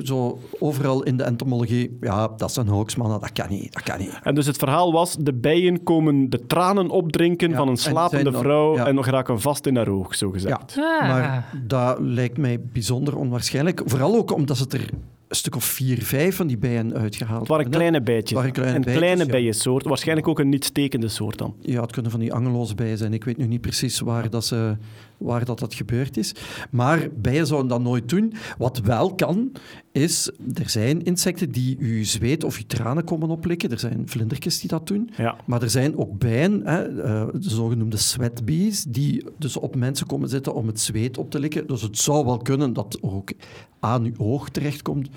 zo 0.03 0.39
overal 0.59 1.03
in 1.03 1.17
de 1.17 1.23
entomologie... 1.23 1.97
Ja, 2.01 2.29
dat 2.37 2.51
is 2.51 2.57
een 2.57 2.69
hoax, 2.69 2.97
man. 2.97 3.21
Dat 3.21 3.33
kan 3.33 3.47
niet. 3.49 3.73
Dat 3.73 3.83
kan 3.83 3.99
niet. 3.99 4.19
En 4.23 4.35
dus 4.35 4.47
het 4.47 4.57
verhaal 4.57 4.93
was, 4.93 5.17
de 5.17 5.33
bijen 5.35 5.83
komen 5.83 6.31
de 6.31 6.47
tranen 6.47 6.89
opdrinken 6.91 7.51
Ja, 7.51 7.57
van 7.57 7.67
een 7.67 7.73
en 7.75 7.79
slapende 7.81 8.31
dan- 8.31 8.43
vrouw 8.43 8.77
ja. 8.77 8.87
en 8.87 8.95
nog 8.95 9.07
raken 9.07 9.41
vast 9.41 9.67
in 9.67 9.77
haar 9.77 9.89
oog, 9.89 10.15
zo 10.15 10.31
gezegd. 10.31 10.77
Ah. 10.79 11.09
Maar 11.09 11.53
dat 11.67 11.97
lijkt 12.01 12.39
mij 12.39 12.61
bijzonder 12.73 13.17
onwaarschijnlijk. 13.17 13.83
Vooral 13.85 14.17
ook 14.17 14.33
omdat 14.35 14.57
ze 14.57 14.63
het 14.63 14.73
er 14.73 14.89
een 15.31 15.37
stuk 15.37 15.57
of 15.57 15.65
vier, 15.65 16.03
vijf 16.03 16.37
van 16.37 16.47
die 16.47 16.59
bijen 16.59 16.95
uitgehaald. 16.95 17.41
Het 17.41 17.49
waren 17.49 17.71
kleine 17.71 18.03
bijtjes. 18.03 18.39
Waren 18.39 18.53
kleine 18.53 18.77
een 18.77 18.83
bijtjes, 18.83 19.03
kleine 19.03 19.25
ja. 19.25 19.31
bijensoort. 19.31 19.85
Waarschijnlijk 19.85 20.29
ook 20.29 20.39
een 20.39 20.49
niet 20.49 20.65
stekende 20.65 21.09
soort 21.09 21.39
dan. 21.39 21.55
Ja, 21.61 21.81
het 21.81 21.93
kunnen 21.93 22.11
van 22.11 22.21
die 22.21 22.33
angeloze 22.33 22.75
bijen 22.75 22.99
zijn. 22.99 23.13
Ik 23.13 23.25
weet 23.25 23.37
nu 23.37 23.47
niet 23.47 23.61
precies 23.61 24.01
waar 24.01 24.31
dat, 24.31 24.45
ze, 24.45 24.77
waar 25.19 25.45
dat, 25.45 25.59
dat 25.59 25.75
gebeurd 25.75 26.17
is. 26.17 26.35
Maar 26.71 27.09
bijen 27.17 27.47
zouden 27.47 27.69
dat 27.69 27.81
nooit 27.81 28.09
doen. 28.09 28.33
Wat 28.59 28.81
wel 28.81 29.15
kan, 29.15 29.53
is... 29.93 30.31
Er 30.55 30.69
zijn 30.69 31.03
insecten 31.03 31.51
die 31.51 31.77
uw 31.79 32.05
zweet 32.05 32.45
of 32.45 32.57
uw 32.57 32.65
tranen 32.67 33.05
komen 33.05 33.29
oplikken. 33.29 33.71
Er 33.71 33.79
zijn 33.79 34.09
vlindertjes 34.09 34.61
die 34.61 34.69
dat 34.69 34.87
doen. 34.87 35.11
Ja. 35.17 35.37
Maar 35.47 35.63
er 35.63 35.71
zijn 35.71 35.97
ook 35.99 36.19
bijen, 36.19 36.67
hè, 36.67 37.03
eh, 37.03 37.27
de 37.33 37.51
zogenoemde 37.51 37.97
sweat 37.97 38.45
bees, 38.45 38.85
die 38.85 39.25
dus 39.39 39.57
op 39.57 39.77
mensen 39.77 40.07
komen 40.07 40.29
zitten 40.29 40.55
om 40.55 40.67
het 40.67 40.81
zweet 40.81 41.19
op 41.19 41.31
te 41.31 41.39
likken. 41.39 41.67
Dus 41.67 41.83
het 41.83 41.99
zou 41.99 42.25
wel 42.25 42.39
kunnen 42.39 42.73
dat 42.73 42.99
ook 43.01 43.33
aan 43.81 44.05
uw 44.05 44.15
oog 44.19 44.49
terechtkomt. 44.49 45.09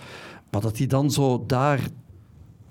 Maar 0.51 0.61
dat 0.61 0.75
die 0.75 0.87
dan 0.87 1.11
zo 1.11 1.43
daar 1.47 1.79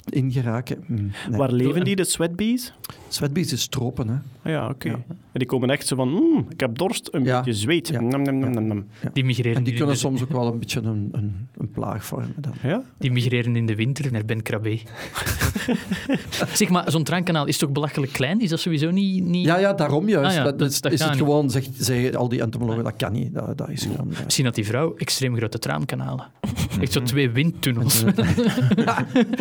in 0.09 0.33
geraken... 0.33 0.85
hm, 0.87 0.95
nee. 0.95 1.11
Waar 1.31 1.53
leven 1.53 1.85
die, 1.85 1.97
de 1.97 2.05
sweatbees? 2.05 2.73
Sweatbees 3.09 3.53
is 3.53 3.67
tropen, 3.67 4.09
hè. 4.09 4.51
Ja, 4.53 4.69
oké. 4.69 4.89
En 4.89 5.39
die 5.39 5.47
komen 5.47 5.71
echt 5.71 5.87
zo 5.87 5.97
van, 5.97 6.09
"Mm, 6.09 6.47
ik 6.49 6.61
heb 6.61 6.79
dorst, 6.79 7.09
een 7.13 7.25
Ja. 7.25 7.37
beetje 7.37 7.53
zweet. 7.61 7.89
Ja. 7.89 8.01
Nam, 8.01 8.23
nam, 8.23 8.39
nam, 8.39 8.51
nam, 8.53 8.67
nam. 8.67 8.87
Die 9.13 9.25
migreren, 9.25 9.57
En 9.57 9.65
die 9.65 9.75
kunnen 9.75 9.95
de, 9.95 10.01
soms 10.01 10.23
ook 10.23 10.31
wel 10.31 10.47
een 10.53 10.59
beetje 10.59 10.81
een, 10.81 11.09
een, 11.13 11.49
een 11.57 11.71
plaag 11.71 12.05
vormen. 12.05 12.35
Dan. 12.37 12.53
Ja? 12.63 12.83
die 12.99 13.13
migreren 13.13 13.57
in 13.57 13.67
de 13.67 13.75
winter 13.75 14.13
naar 14.13 14.25
Ben 14.25 14.43
Krabbe. 14.43 14.79
zeg 16.55 16.69
maar, 16.69 16.91
zo'n 16.91 17.05
traankanaal 17.05 17.47
is 17.47 17.59
toch 17.59 17.71
belachelijk 17.71 18.13
klein? 18.13 18.41
Is 18.41 18.51
dat 18.51 18.61
sowieso 18.61 18.91
niet... 18.91 19.25
niet... 19.25 19.45
Ja, 19.47 19.59
ja, 19.59 19.73
daarom 19.73 20.09
juist. 20.09 20.31
Ah 20.31 20.35
ja, 20.37 20.43
dat, 20.45 20.59
dat- 20.59 20.71
is, 20.71 20.81
dat 20.81 20.93
is 20.93 21.01
gaat 21.01 21.09
het 21.11 21.19
niet. 21.19 21.27
gewoon, 21.29 21.51
zegt, 21.51 21.71
zeggen 21.77 22.15
al 22.15 22.29
die 22.29 22.41
entomologen, 22.41 22.85
dat 22.85 22.97
kan 22.97 23.13
niet. 23.13 23.35
Dat, 23.35 23.59
dat 23.59 23.69
is 23.71 23.83
gewoon... 23.83 24.13
eh, 24.15 24.25
Misschien 24.25 24.45
had 24.45 24.55
die 24.55 24.67
vrouw 24.67 24.95
extreem 24.97 25.37
grote 25.37 25.59
traankanalen. 25.59 26.27
Echt 26.81 26.93
zo 26.93 27.03
twee 27.03 27.31
windtunnels. 27.31 28.05
Dat 28.05 28.15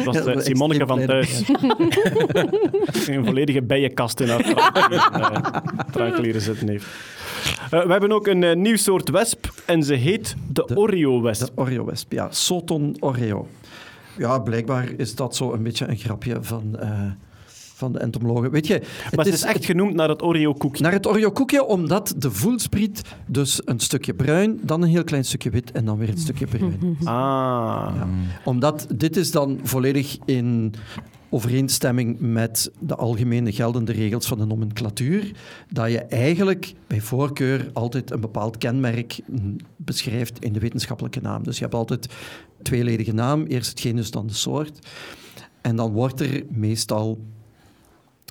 was 0.06 0.16
Ja, 0.16 0.26
Simonneke 0.62 0.88
van 0.88 1.06
thuis. 1.06 1.44
een 3.08 3.26
volledige 3.26 3.62
bijenkast 3.62 4.20
in 4.20 4.28
haar 4.30 4.44
traankleren 5.92 6.42
zitten 6.42 6.68
heeft. 6.70 6.86
Eh, 7.72 7.86
we 7.86 7.92
hebben 7.92 8.12
ook 8.12 8.28
een 8.28 8.44
eh, 8.44 8.56
nieuw 8.56 8.76
soort 8.76 9.10
wesp 9.10 9.52
en 9.66 9.84
ze 9.84 9.94
heet 9.94 10.36
de, 10.48 10.64
De- 10.68 10.76
Oreo-wesp. 10.78 11.46
De 11.46 11.52
Oreo-wesp, 11.62 12.12
ja. 12.12 12.28
Soton 12.32 12.96
Oreo. 13.00 13.48
Ja, 14.18 14.40
blijkbaar 14.40 14.90
is 14.98 15.16
dat 15.16 15.36
zo 15.36 15.54
een 15.54 15.64
beetje 15.64 15.88
een 15.88 15.98
grapje 15.98 16.38
van, 16.42 16.78
eh, 16.80 16.90
van 17.82 17.92
de 17.92 18.00
entomologen. 18.00 18.52
Weet 18.52 18.68
je, 18.68 18.74
het 18.74 19.16
Maar 19.16 19.26
het 19.26 19.34
is 19.34 19.44
echt 19.44 19.66
genoemd 19.66 19.94
naar 19.94 20.10
het 20.10 20.22
Oreo-koekje. 20.22 20.84
naar 20.84 20.92
het 20.92 21.08
Oreo-koekje, 21.08 21.66
omdat 21.66 22.14
de 22.18 22.32
voelspriet 22.32 23.02
dus 23.26 23.62
een 23.66 23.80
stukje 23.80 24.14
bruin, 24.14 24.60
dan 24.62 24.82
een 24.82 24.90
heel 24.90 25.04
klein 25.04 25.26
stukje 25.26 25.50
wit 25.50 25.72
en 25.72 25.86
dan 25.86 25.98
weer 25.98 26.10
een 26.10 26.18
stukje 26.18 26.48
bruin. 26.48 26.98
Ah. 27.04 28.02
Omdat 28.44 28.88
dit 28.96 29.18
is 29.18 29.32
dan 29.32 29.60
volledig 29.64 30.18
in 30.26 30.74
overeenstemming 31.30 32.20
met 32.20 32.72
de 32.80 32.96
algemene 32.96 33.52
geldende 33.52 33.92
regels 33.92 34.28
van 34.28 34.38
de 34.38 34.46
nomenclatuur, 34.46 35.32
dat 35.70 35.92
je 35.92 36.00
eigenlijk 36.00 36.74
bij 36.88 37.02
voorkeur 37.02 37.70
altijd 37.74 38.12
een 38.12 38.20
bepaald 38.20 38.58
kenmerk 38.58 39.20
beschrijft 39.76 40.44
in 40.44 40.54
de 40.54 40.60
wetenschappelijke 40.60 41.22
naam. 41.22 41.44
Dus 41.44 41.56
je 41.56 41.64
hebt 41.64 41.76
altijd 41.76 42.08
tweeledige 42.62 43.14
naam, 43.14 43.46
eerst 43.46 43.70
het 43.70 43.80
genus, 43.80 44.12
dan 44.12 44.28
de 44.28 44.34
soort. 44.34 44.88
En 45.62 45.76
dan 45.76 45.92
wordt 45.92 46.20
er 46.20 46.44
meestal, 46.50 47.20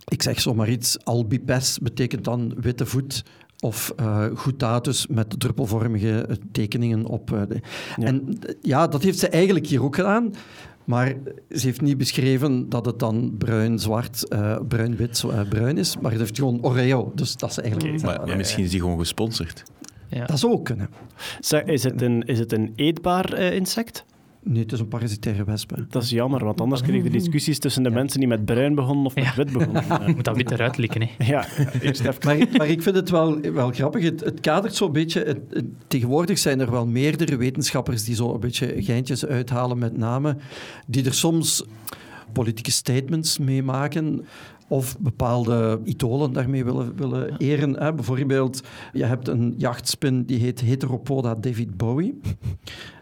ik 0.09 0.23
zeg 0.23 0.41
zomaar 0.41 0.69
iets, 0.69 1.05
albipes 1.05 1.79
betekent 1.79 2.25
dan 2.25 2.55
witte 2.61 2.87
voet, 2.87 3.25
of 3.61 3.93
eh 3.97 4.27
goetatus 4.35 5.07
met 5.07 5.41
druppelvormige 5.41 6.21
eh, 6.27 6.37
tekeningen 6.53 7.05
op. 7.07 7.33
eh, 7.33 7.43
de- 7.49 7.61
Ja. 7.97 8.07
En 8.07 8.39
ja, 8.63 8.87
dat 8.87 9.03
heeft 9.03 9.19
ze 9.19 9.29
eigenlijk 9.29 9.67
hier 9.67 9.83
ook 9.83 9.95
gedaan. 9.95 10.33
Maar 10.85 11.15
ze 11.51 11.67
heeft 11.67 11.81
niet 11.81 11.99
beschreven 11.99 12.69
dat 12.69 12.87
het 12.87 12.99
dan 12.99 13.35
bruin, 13.39 13.79
zwart, 13.79 14.29
eh, 14.29 14.57
bruin, 14.69 14.97
wit, 14.97 15.25
eh, 15.31 15.41
bruin 15.49 15.79
is. 15.79 15.97
Maar 16.01 16.11
het 16.11 16.21
heeft 16.21 16.39
gewoon 16.39 16.63
Oreo. 16.65 17.13
Dus 17.15 17.37
dat 17.37 17.51
is 17.51 17.59
eigenlijk... 17.59 18.03
Maar 18.03 18.27
ja, 18.29 18.37
misschien 18.37 18.65
is 18.65 18.71
die 18.71 18.81
gewoon 18.81 18.99
gesponsord. 18.99 19.63
Ja. 20.09 20.27
Dat 20.27 20.39
zou 20.39 20.53
ook 20.53 20.65
kunnen. 20.65 20.89
Zeg, 21.41 21.63
is, 21.63 21.83
het 21.83 22.03
een, 22.03 22.23
is 22.27 22.39
het 22.39 22.53
een 22.53 22.73
eetbaar 22.77 23.33
eh, 23.33 23.55
insect? 23.55 24.05
Nee, 24.43 24.63
het 24.63 24.73
is 24.73 24.81
een 24.81 24.89
parasitaire 24.89 25.45
wesp. 25.45 25.71
hè. 25.77 25.83
Dat 25.89 26.03
is 26.03 26.11
jammer, 26.11 26.45
want 26.45 26.61
anders 26.61 26.83
kreeg 26.83 27.03
je 27.03 27.11
discussies 27.11 27.59
tussen 27.59 27.83
de 27.83 27.91
mensen 27.91 28.19
die 28.19 28.29
met 28.29 28.45
bruin 28.45 28.75
begonnen 28.75 29.07
of 29.07 29.15
met 29.15 29.25
Ja. 29.25 29.35
wit 29.37 29.53
begonnen. 29.53 29.85
Je 30.07 30.13
moet 30.15 30.25
dat 30.25 30.37
wit 30.37 30.51
eruit 30.51 30.77
likken. 30.77 31.03
Hè. 31.03 31.25
ja, 31.27 31.47
eerst 31.81 32.01
even... 32.01 32.15
Maar, 32.25 32.47
maar 32.57 32.69
ik 32.69 32.83
vind 32.83 32.97
het 32.97 33.11
wel, 33.11 33.41
wel 33.41 33.71
grappig. 33.71 34.03
Het, 34.03 34.21
het 34.25 34.41
kadert 34.41 34.75
zo'n 34.75 34.93
beetje... 34.93 35.21
Het, 35.25 35.39
het- 35.51 35.65
tegenwoordig 35.87 36.39
zijn 36.39 36.61
er 36.61 36.71
wel 36.71 36.87
meerdere 36.87 37.37
wetenschappers 37.37 38.05
die 38.05 38.15
zo 38.15 38.35
een 38.35 38.41
beetje 38.41 38.75
geintjes 38.83 39.27
uithalen 39.27 39.79
met 39.79 39.97
namen, 39.97 40.39
die 40.87 41.05
er 41.05 41.15
soms 41.15 41.65
politieke 42.33 42.71
statements 42.71 43.39
mee 43.39 43.63
maken 43.63 44.25
of 44.69 44.99
bepaalde 44.99 45.81
idolen 45.85 46.33
daarmee 46.33 46.65
willen, 46.65 46.97
willen 46.97 47.37
eren. 47.37 47.77
Hè. 47.83 47.95
Bijvoorbeeld, 47.95 48.63
je 48.93 49.05
hebt 49.05 49.29
een 49.29 49.55
jachtspin 49.57 50.25
die 50.25 50.39
heet 50.39 50.61
Heteropoda 50.61 51.35
David 51.35 51.77
Bowie. 51.77 52.21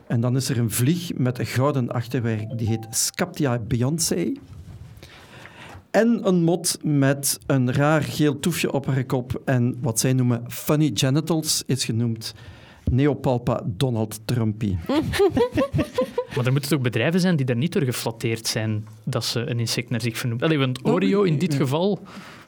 En 0.09 0.21
dan 0.21 0.37
is 0.37 0.49
er 0.49 0.59
een 0.59 0.71
vlieg 0.71 1.11
met 1.15 1.39
een 1.39 1.47
gouden 1.47 1.93
achterwerk 1.93 2.59
die 2.59 2.69
heet 2.69 2.87
Scaptia 2.91 3.59
Beyoncé. 3.59 4.33
En 5.91 6.21
een 6.23 6.43
mot 6.43 6.79
met 6.83 7.39
een 7.47 7.73
raar 7.73 8.03
geel 8.03 8.41
toefje 8.41 8.73
op 8.73 8.87
haar 8.87 9.05
kop 9.05 9.43
en 9.45 9.77
wat 9.81 10.01
zij 10.01 10.13
noemen 10.13 10.45
funny 10.49 10.91
genitals 10.95 11.63
is 11.67 11.85
genoemd 11.85 12.35
Neopalpa 12.91 13.63
Donald 13.65 14.21
Trumpy. 14.25 14.77
Maar 16.37 16.47
er 16.47 16.53
moeten 16.53 16.71
toch 16.71 16.81
bedrijven 16.81 17.21
zijn 17.21 17.37
die 17.37 17.47
daar 17.47 17.57
niet 17.57 17.73
door 17.73 17.83
geflatteerd 17.83 18.47
zijn 18.47 18.87
dat 19.05 19.25
ze 19.25 19.41
een 19.41 19.59
insect 19.59 19.91
naar 19.91 20.01
zich 20.01 20.19
vernoemen. 20.19 20.47
Allee, 20.47 20.59
want 20.59 20.85
Oreo 20.85 21.23
in 21.23 21.39
dit 21.39 21.55
geval... 21.55 21.99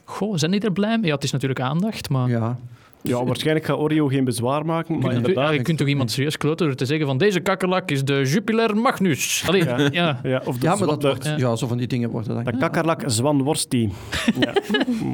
Goh, 0.03 0.37
zijn 0.37 0.51
die 0.51 0.59
er 0.59 0.71
blij 0.71 0.97
mee? 0.97 1.07
Ja, 1.07 1.15
het 1.15 1.23
is 1.23 1.31
natuurlijk 1.31 1.59
aandacht, 1.59 2.09
maar... 2.09 2.29
Ja. 2.29 2.59
Ja, 3.03 3.23
waarschijnlijk 3.25 3.65
gaat 3.65 3.77
Oreo 3.77 4.07
geen 4.07 4.23
bezwaar 4.23 4.65
maken, 4.65 4.99
maar 4.99 5.13
inderdaad... 5.13 5.53
je 5.53 5.61
kunt 5.61 5.77
toch 5.77 5.87
iemand 5.87 6.11
serieus 6.11 6.37
kloten 6.37 6.65
door 6.65 6.75
te 6.75 6.85
zeggen 6.85 7.05
van 7.05 7.17
deze 7.17 7.39
kakkerlak 7.39 7.91
is 7.91 8.03
de 8.03 8.21
Jupiler 8.25 8.77
Magnus. 8.77 9.43
Allee, 9.47 9.63
ja. 9.63 9.89
ja. 9.91 10.19
Ja, 10.23 10.41
of 10.45 10.57
de, 10.57 10.65
ja, 10.65 10.75
maar 10.75 10.87
dat 10.87 11.03
wordt, 11.03 11.25
ja. 11.25 11.37
ja, 11.37 11.55
zo 11.55 11.67
van 11.67 11.77
die 11.77 11.87
dingen 11.87 12.09
worden 12.09 12.35
dan. 12.35 12.43
de 12.43 12.57
kakkerlak 12.57 13.03
Zwanworstie. 13.05 13.89
Ja. 14.39 14.53
Hm. 14.85 15.05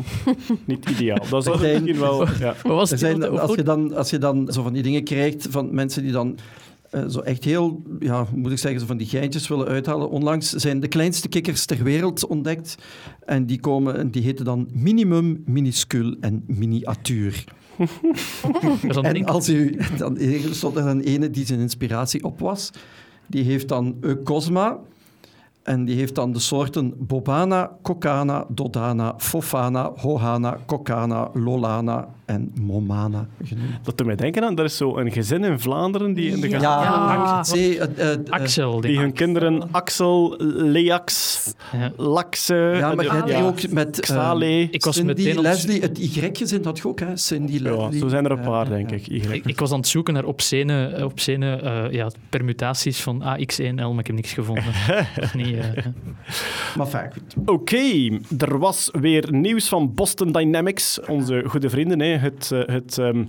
Niet 0.66 0.90
ideaal. 0.90 1.26
Dat 1.30 1.44
zijn- 1.44 1.60
misschien 1.84 2.00
wel... 2.00 2.28
Ja. 2.40 2.56
Was 2.64 2.90
het? 2.90 3.00
zijn, 3.00 3.20
Wat- 3.20 3.40
als, 3.40 3.56
je 3.56 3.64
dan, 3.64 3.96
als 3.96 4.10
je 4.10 4.18
dan 4.18 4.48
zo 4.52 4.64
van 4.64 4.74
die 4.74 4.84
dingen 4.84 5.04
krijgt 5.04 5.48
van 5.50 5.76
mensen 5.76 6.04
die 6.04 6.12
dan 6.12 6.38
eh, 6.90 7.04
zo 7.08 7.20
echt 7.20 7.44
heel, 7.44 7.82
ja, 8.00 8.26
moet 8.36 8.52
ik 8.52 8.58
zeggen, 8.58 8.80
zo 8.80 8.86
van 8.86 8.98
die 8.98 9.08
geintjes 9.08 9.48
willen 9.48 9.68
uithalen. 9.68 10.10
Onlangs 10.10 10.50
zijn 10.50 10.80
de 10.80 10.88
kleinste 10.88 11.28
kikkers 11.28 11.66
ter 11.66 11.84
wereld 11.84 12.26
ontdekt. 12.28 12.76
En 13.26 13.46
die, 13.46 13.60
komen, 13.60 13.98
en 13.98 14.10
die 14.12 14.24
heten 14.24 14.46
dan 14.46 14.70
minimum, 14.74 15.44
minuscul 15.46 16.16
en 16.22 16.44
miniatuur. 16.48 17.44
En 19.02 19.26
als 19.26 19.50
u, 19.50 19.78
dan 19.98 20.18
stond 20.52 20.76
er 20.76 20.84
dan 20.84 21.00
ene 21.00 21.30
die 21.30 21.46
zijn 21.46 21.60
inspiratie 21.60 22.24
op 22.24 22.40
was. 22.40 22.72
Die 23.28 23.44
heeft 23.44 23.68
dan 23.68 23.98
Eucosma. 24.02 24.80
En 25.68 25.86
die 25.86 25.96
heeft 25.96 26.16
dan 26.16 26.32
de 26.34 26.40
soorten 26.40 26.94
Bobana, 26.98 27.72
Kokana, 27.82 28.46
Dodana, 28.50 29.14
Fofana, 29.18 29.92
Hohana, 29.96 30.58
Kokana, 30.66 31.30
Lolana 31.34 32.08
en 32.26 32.52
Momana 32.62 33.28
genoemd. 33.44 33.70
Dat 33.86 33.98
doet 33.98 34.08
mij 34.08 34.16
denken 34.16 34.44
aan, 34.44 34.58
er 34.58 34.64
is 34.64 34.78
zo 34.78 34.98
een 34.98 35.12
gezin 35.12 35.44
in 35.44 35.60
Vlaanderen 35.60 36.14
die 36.14 36.32
in 36.32 36.42
de 36.42 36.50
Ja. 36.50 36.60
gaten 36.60 37.60
Ja. 37.62 37.84
Axel. 38.30 38.82
Die 38.82 39.00
hun 39.00 39.14
kinderen 39.14 39.72
Axel, 39.72 40.36
Leax, 40.56 41.36
Ja. 41.72 41.92
Laxe... 41.98 42.56
ja, 42.78 42.94
maar 42.96 43.06
je 43.26 43.32
ja, 43.34 43.42
ook 43.42 43.70
met 43.70 44.00
eh, 44.00 44.00
Xale. 44.00 44.68
Ik 44.72 44.86
was 44.86 44.96
Cindy, 44.96 45.14
meteen 45.14 45.34
het- 45.36 45.44
Leslie, 45.44 45.82
het 45.82 45.98
Y-gezin 46.00 46.64
had 46.64 46.78
je 46.78 46.88
ook, 46.88 47.00
hè? 47.00 47.18
Cindy, 47.18 47.64
Ja, 47.64 47.76
Leslie. 47.78 48.00
zo 48.00 48.08
zijn 48.08 48.26
er 48.26 48.32
een 48.32 48.40
paar, 48.42 48.70
denk 48.70 48.92
ik. 48.92 49.08
Y. 49.08 49.16
Ik, 49.32 49.46
ik 49.46 49.60
was 49.60 49.72
aan 49.72 49.78
het 49.80 49.88
zoeken 49.88 50.14
naar 50.14 50.26
obscene, 50.26 51.02
obscene 51.06 51.56
eh, 51.56 51.92
ja, 51.92 52.10
permutaties 52.30 53.02
van 53.02 53.22
AX1L, 53.22 53.76
maar 53.76 54.00
ik 54.00 54.08
heb 54.08 54.16
niks 54.16 54.34
gevonden. 54.34 54.64
Niet, 55.34 55.57
Maar 56.78 56.88
goed. 56.88 57.36
Oké, 57.46 58.20
er 58.38 58.60
was 58.60 58.90
weer 58.92 59.34
nieuws 59.34 59.68
van 59.68 59.94
Boston 59.94 60.32
Dynamics, 60.32 61.00
onze 61.08 61.44
goede 61.48 61.70
vrienden. 61.70 62.00
Hè. 62.00 62.08
Het, 62.18 62.52
eh, 62.52 62.62
het, 62.66 62.98
ehm, 62.98 63.24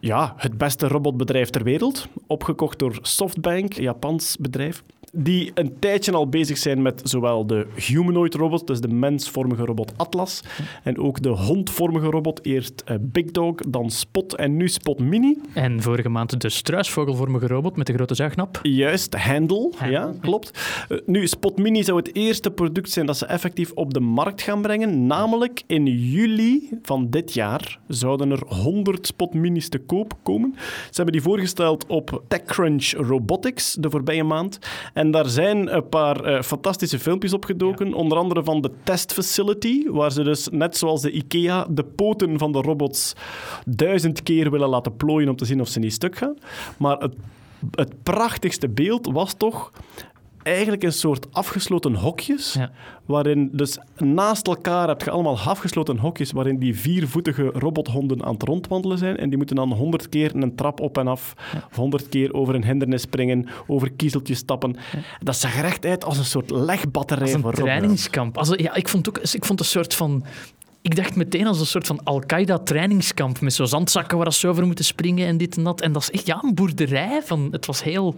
ja, 0.00 0.34
het 0.36 0.58
beste 0.58 0.88
robotbedrijf 0.88 1.50
ter 1.50 1.62
wereld. 1.62 2.08
Opgekocht 2.26 2.78
door 2.78 2.98
Softbank, 3.02 3.76
een 3.76 3.82
Japans 3.82 4.36
bedrijf. 4.40 4.82
Die 5.12 5.50
een 5.54 5.78
tijdje 5.78 6.12
al 6.12 6.28
bezig 6.28 6.58
zijn 6.58 6.82
met 6.82 7.00
zowel 7.04 7.46
de 7.46 7.66
humanoid 7.74 8.34
robot, 8.34 8.66
dus 8.66 8.80
de 8.80 8.88
mensvormige 8.88 9.64
robot 9.64 9.92
Atlas, 9.96 10.42
en 10.82 10.98
ook 10.98 11.22
de 11.22 11.28
hondvormige 11.28 12.06
robot. 12.06 12.44
Eerst 12.44 12.82
eh, 12.84 12.96
Big 13.00 13.30
Dog, 13.30 13.54
dan 13.54 13.90
Spot 13.90 14.34
en 14.34 14.56
nu 14.56 14.68
Spot 14.68 14.98
Mini. 14.98 15.38
En 15.52 15.82
vorige 15.82 16.08
maand 16.08 16.40
de 16.40 16.48
struisvogelvormige 16.48 17.46
robot 17.46 17.76
met 17.76 17.86
de 17.86 17.92
grote 17.92 18.14
zuignap. 18.14 18.60
Juist, 18.62 19.14
Handle, 19.14 19.72
Handle, 19.76 19.90
ja, 19.90 20.12
klopt. 20.20 20.84
Eh, 20.88 20.98
nu, 21.06 21.26
Spot 21.26 21.58
Mini 21.58 21.84
zou 21.84 21.98
het 21.98 22.14
eerste 22.14 22.50
product 22.50 22.90
zijn 22.90 23.06
dat 23.06 23.16
ze 23.16 23.26
effectief 23.26 23.72
op 23.72 23.94
de 23.94 24.00
markt 24.00 24.42
gaan 24.42 24.62
brengen. 24.62 25.06
Namelijk 25.06 25.62
in 25.66 25.86
juli 25.86 26.78
van 26.82 27.10
dit 27.10 27.34
jaar 27.34 27.78
zouden 27.88 28.30
er 28.30 28.42
100 28.46 29.06
Spot 29.06 29.34
Minis 29.34 29.68
te 29.68 29.78
koop 29.78 30.14
komen. 30.22 30.54
Ze 30.56 30.92
hebben 30.92 31.12
die 31.12 31.22
voorgesteld 31.22 31.86
op 31.86 32.22
TechCrunch 32.28 32.92
Robotics 32.92 33.76
de 33.80 33.90
voorbije 33.90 34.24
maand. 34.24 34.58
En 34.94 35.07
daar 35.10 35.28
zijn 35.28 35.74
een 35.74 35.88
paar 35.88 36.24
eh, 36.24 36.42
fantastische 36.42 36.98
filmpjes 36.98 37.32
opgedoken. 37.32 37.94
Onder 37.94 38.18
andere 38.18 38.44
van 38.44 38.60
de 38.60 38.70
test 38.82 39.12
facility, 39.12 39.88
waar 39.88 40.12
ze 40.12 40.22
dus, 40.22 40.48
net 40.48 40.76
zoals 40.76 41.02
de 41.02 41.10
IKEA, 41.10 41.66
de 41.70 41.84
poten 41.84 42.38
van 42.38 42.52
de 42.52 42.60
robots 42.60 43.14
duizend 43.66 44.22
keer 44.22 44.50
willen 44.50 44.68
laten 44.68 44.96
plooien 44.96 45.28
om 45.28 45.36
te 45.36 45.44
zien 45.44 45.60
of 45.60 45.68
ze 45.68 45.78
niet 45.78 45.92
stuk 45.92 46.16
gaan. 46.16 46.36
Maar 46.78 46.98
het 46.98 47.14
het 47.70 48.02
prachtigste 48.02 48.68
beeld 48.68 49.06
was 49.06 49.34
toch 49.34 49.72
eigenlijk 50.48 50.82
een 50.82 50.92
soort 50.92 51.26
afgesloten 51.32 51.94
hokjes, 51.94 52.52
Ja. 52.52 52.70
waarin 53.06 53.48
dus 53.52 53.78
naast 53.96 54.46
elkaar 54.46 54.88
heb 54.88 55.02
je 55.02 55.10
allemaal 55.10 55.38
afgesloten 55.38 55.98
hokjes 55.98 56.32
waarin 56.32 56.58
die 56.58 56.78
viervoetige 56.78 57.42
robothonden 57.44 58.24
aan 58.24 58.32
het 58.32 58.42
rondwandelen 58.42 58.98
zijn 58.98 59.16
en 59.16 59.28
die 59.28 59.36
moeten 59.36 59.56
dan 59.56 59.72
honderd 59.72 60.08
keer 60.08 60.34
een 60.34 60.54
trap 60.54 60.80
op 60.80 60.98
en 60.98 61.06
af, 61.08 61.34
honderd 61.72 62.08
keer 62.08 62.34
over 62.34 62.54
een 62.54 62.64
hindernis 62.64 63.02
springen, 63.02 63.48
over 63.66 63.92
kiezeltjes 63.92 64.38
stappen. 64.38 64.76
Dat 65.22 65.36
zag 65.36 65.58
er 65.58 65.64
echt 65.64 65.86
uit 65.86 66.04
als 66.04 66.18
een 66.18 66.24
soort 66.24 66.50
legbatterij 66.50 67.22
Als 67.22 67.32
een 67.32 67.40
voor 67.40 67.52
trainingskamp. 67.54 68.38
Als, 68.38 68.48
ja, 68.56 68.74
ik 68.74 68.88
vond 68.88 69.08
ook 69.08 69.18
ik 69.18 69.44
vond 69.44 69.60
een 69.60 69.66
soort 69.66 69.94
van. 69.94 70.24
Ik 70.82 70.96
dacht 70.96 71.16
meteen 71.16 71.46
als 71.46 71.60
een 71.60 71.66
soort 71.66 71.86
van 71.86 72.00
Al-Qaeda-trainingskamp 72.04 73.40
met 73.40 73.54
zo 73.54 73.64
zandzakken 73.64 74.18
waar 74.18 74.32
ze 74.32 74.48
over 74.48 74.66
moeten 74.66 74.84
springen 74.84 75.26
en 75.26 75.36
dit 75.36 75.56
en 75.56 75.64
dat. 75.64 75.80
En 75.80 75.92
dat 75.92 76.02
is 76.02 76.10
echt 76.10 76.26
ja, 76.26 76.42
een 76.42 76.54
boerderij. 76.54 77.20
Van, 77.24 77.48
het 77.50 77.66
was 77.66 77.82
heel, 77.82 78.14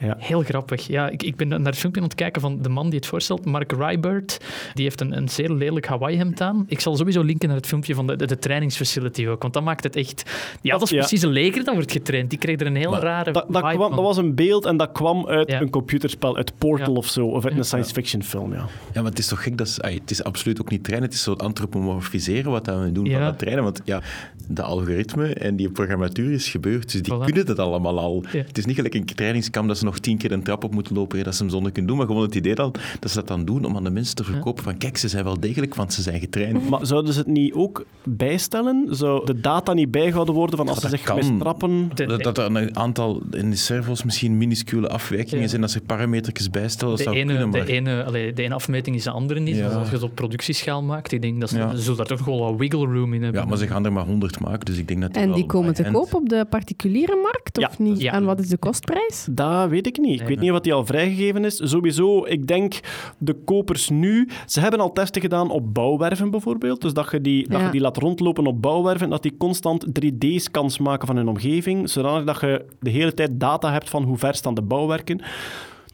Ja. 0.00 0.16
heel 0.18 0.42
grappig. 0.42 0.86
Ja, 0.86 1.08
ik, 1.08 1.22
ik 1.22 1.36
ben 1.36 1.48
naar 1.48 1.60
het 1.60 1.76
filmpje 1.78 2.00
aan 2.00 2.06
het 2.06 2.16
kijken 2.16 2.40
van 2.40 2.62
de 2.62 2.68
man 2.68 2.86
die 2.90 2.98
het 2.98 3.06
voorstelt, 3.08 3.44
Mark 3.44 3.72
Rybert. 3.72 4.38
Die 4.74 4.84
heeft 4.84 5.00
een, 5.00 5.16
een 5.16 5.28
zeer 5.28 5.50
lelijk 5.50 5.86
Hawaii-hemd 5.86 6.40
aan. 6.40 6.64
Ik 6.68 6.80
zal 6.80 6.96
sowieso 6.96 7.22
linken 7.22 7.48
naar 7.48 7.56
het 7.56 7.66
filmpje 7.66 7.94
van 7.94 8.06
de, 8.06 8.16
de, 8.16 8.26
de 8.26 8.38
trainingsfacility 8.38 9.26
ook, 9.26 9.42
want 9.42 9.54
dat 9.54 9.62
maakt 9.62 9.84
het 9.84 9.96
echt... 9.96 10.22
Ja, 10.60 10.72
dat 10.72 10.82
is 10.82 10.90
Ja. 10.90 10.98
precies 10.98 11.22
een 11.22 11.30
leger 11.30 11.64
dat 11.64 11.74
wordt 11.74 11.92
getraind. 11.92 12.30
Die 12.30 12.38
kreeg 12.38 12.60
er 12.60 12.66
een 12.66 12.76
heel 12.76 12.90
Maar 12.90 13.02
rare 13.02 13.32
Dat, 13.32 13.44
dat, 13.48 13.62
vibe 13.62 13.74
kwam, 13.74 13.86
van. 13.88 13.96
dat 13.96 14.04
was 14.06 14.16
een 14.16 14.34
beeld 14.34 14.64
en 14.64 14.76
dat 14.76 14.92
kwam 14.92 15.26
uit 15.26 15.50
Ja. 15.50 15.60
een 15.60 15.70
computerspel, 15.70 16.36
uit 16.36 16.52
Portal 16.58 16.92
Ja. 16.92 16.98
of 16.98 17.06
zo, 17.06 17.26
of 17.26 17.44
uit 17.44 17.56
een 17.56 17.64
science 17.64 17.92
fiction 17.92 18.22
film. 18.22 18.52
Ja. 18.52 18.66
Ja, 18.92 19.00
maar 19.02 19.10
het 19.10 19.18
is 19.18 19.26
toch 19.26 19.42
gek 19.42 19.58
dat 19.58 19.78
het 19.80 20.10
is 20.10 20.24
absoluut 20.24 20.60
ook 20.60 20.70
niet 20.70 20.84
trainen, 20.84 21.08
het 21.08 21.16
is 21.18 21.22
zo 21.24 21.32
antropomorfiseren 21.32 22.50
wat 22.50 22.64
dat 22.64 22.80
we 22.80 22.92
doen 22.92 23.04
Ja. 23.04 23.12
van 23.16 23.20
dat 23.22 23.38
trainen. 23.38 23.64
Want 23.64 23.80
ja, 23.84 24.02
de 24.50 24.62
algoritme 24.62 25.26
en 25.34 25.56
die 25.56 25.70
programmatuur 25.70 26.32
is 26.32 26.48
gebeurd, 26.48 26.92
dus 26.92 27.02
die 27.02 27.14
Voilà. 27.14 27.24
kunnen 27.24 27.46
dat 27.46 27.58
allemaal 27.58 27.98
al. 27.98 28.24
Ja. 28.32 28.38
Het 28.38 28.58
is 28.58 28.64
niet 28.64 28.74
gelijk 28.76 28.94
een 28.94 29.04
trainingskamp 29.04 29.68
dat 29.68 29.78
ze 29.78 29.84
nog 29.84 29.98
tien 29.98 30.18
keer 30.18 30.32
een 30.32 30.42
trap 30.42 30.64
op 30.64 30.74
moeten 30.74 30.94
lopen, 30.94 31.24
dat 31.24 31.34
ze 31.34 31.42
hem 31.42 31.50
zonder 31.50 31.72
kunnen 31.72 31.90
doen, 31.90 31.98
maar 31.98 32.06
gewoon 32.08 32.22
het 32.22 32.34
idee 32.34 32.54
dan 32.54 32.74
dat 33.00 33.10
ze 33.10 33.16
dat 33.16 33.28
dan 33.28 33.44
doen 33.44 33.64
om 33.64 33.76
aan 33.76 33.84
de 33.84 33.90
mensen 33.90 34.14
te 34.14 34.24
verkopen 34.24 34.64
van 34.64 34.76
kijk, 34.78 34.96
ze 34.96 35.08
zijn 35.08 35.24
wel 35.24 35.40
degelijk, 35.40 35.74
want 35.74 35.92
ze 35.92 36.02
zijn 36.02 36.20
getraind. 36.20 36.68
Maar 36.70 36.86
zouden 36.86 37.12
ze 37.12 37.18
het 37.18 37.28
niet 37.28 37.52
ook 37.54 37.84
bijstellen? 38.04 38.86
Zou 38.90 39.26
de 39.26 39.40
data 39.40 39.72
niet 39.72 39.90
bijgehouden 39.90 40.34
worden 40.34 40.56
van 40.56 40.68
als 40.68 40.76
Ja, 40.76 40.82
ze 40.82 40.90
dat 40.90 40.98
zich 40.98 41.08
kan. 41.08 41.16
mistrappen? 41.16 41.90
De- 41.94 42.06
Dat, 42.06 42.22
dat 42.22 42.38
er 42.38 42.44
een 42.56 42.76
aantal 42.76 43.22
in 43.30 43.50
de 43.50 43.56
servos 43.56 44.02
misschien 44.04 44.38
minuscule 44.38 44.88
afwijkingen 44.88 45.42
Ja. 45.42 45.48
zijn, 45.48 45.60
dat 45.60 45.70
ze 45.70 45.80
parametertjes 45.80 46.50
bijstellen, 46.50 46.88
dat 46.96 46.98
De 46.98 47.04
zou 47.04 47.16
ene, 47.16 47.26
kunnen, 47.32 47.48
maar... 47.48 47.64
de, 47.66 47.72
ene, 47.72 48.04
allee, 48.04 48.32
de 48.32 48.42
ene 48.42 48.54
afmeting 48.54 48.96
is 48.96 49.04
de 49.04 49.10
andere 49.10 49.40
niet. 49.40 49.56
Ja. 49.56 49.66
Dus 49.68 49.74
als 49.76 49.88
je 49.88 49.94
het 49.94 50.02
op 50.02 50.14
productieschaal 50.14 50.82
maakt, 50.82 51.12
ik 51.12 51.22
denk 51.22 51.40
dat 51.40 51.48
ze, 51.50 51.56
Ja. 51.58 51.74
ze 51.74 51.82
zullen 51.82 51.96
daar 51.96 52.06
toch 52.06 52.24
wel 52.24 52.38
wat 52.38 52.54
wiggle 52.56 52.86
room 52.86 53.12
in 53.14 53.22
hebben. 53.22 53.40
Ja, 53.40 53.46
maar 53.46 53.58
ze 53.58 53.66
gaan 53.66 53.84
er 53.84 53.92
maar 53.92 54.04
100 54.38 54.50
maken, 54.50 54.64
dus 54.66 54.78
ik 54.78 54.88
denk 54.88 55.00
dat 55.00 55.10
En 55.10 55.22
die 55.26 55.34
wel 55.34 55.46
komen 55.46 55.74
te 55.74 55.88
koop 55.92 56.14
op 56.14 56.28
de 56.28 56.46
particuliere 56.50 57.18
markt, 57.22 57.58
of 57.58 57.62
Ja. 57.78 57.84
niet? 57.84 58.00
Ja. 58.00 58.12
En 58.12 58.24
wat 58.24 58.40
is 58.40 58.48
de 58.48 58.56
kostprijs? 58.56 59.26
Dat 59.30 59.68
weet 59.68 59.86
ik 59.86 59.98
niet. 59.98 60.12
Ik 60.12 60.18
Nee, 60.18 60.26
weet 60.26 60.36
nee. 60.36 60.44
niet 60.44 60.50
wat 60.54 60.64
die 60.64 60.72
al 60.72 60.86
vrijgegeven 60.86 61.44
is. 61.44 61.56
Sowieso, 61.64 62.24
ik 62.26 62.46
denk 62.46 62.80
de 63.18 63.32
kopers 63.34 63.88
nu... 63.88 64.28
Ze 64.46 64.60
hebben 64.60 64.80
al 64.80 64.92
testen 64.92 65.20
gedaan 65.20 65.50
op 65.50 65.74
bouwwerven 65.74 66.30
bijvoorbeeld. 66.30 66.80
Dus 66.80 66.92
dat 66.92 67.10
je 67.10 67.20
die, 67.20 67.48
dat 67.48 67.58
Ja. 67.60 67.66
je 67.66 67.72
die 67.72 67.80
laat 67.80 67.96
rondlopen 67.96 68.46
op 68.46 68.62
bouwwerven, 68.62 69.10
dat 69.10 69.22
die 69.22 69.36
constant 69.38 69.86
3D-scans 70.00 70.78
maken 70.78 71.06
van 71.06 71.16
hun 71.16 71.28
omgeving, 71.28 71.90
zodanig 71.90 72.24
dat 72.24 72.40
je 72.40 72.64
de 72.80 72.90
hele 72.90 73.14
tijd 73.14 73.40
data 73.40 73.72
hebt 73.72 73.90
van 73.90 74.02
hoe 74.02 74.16
ver 74.18 74.34
staan 74.34 74.54
de 74.54 74.62
bouwwerken. 74.62 75.20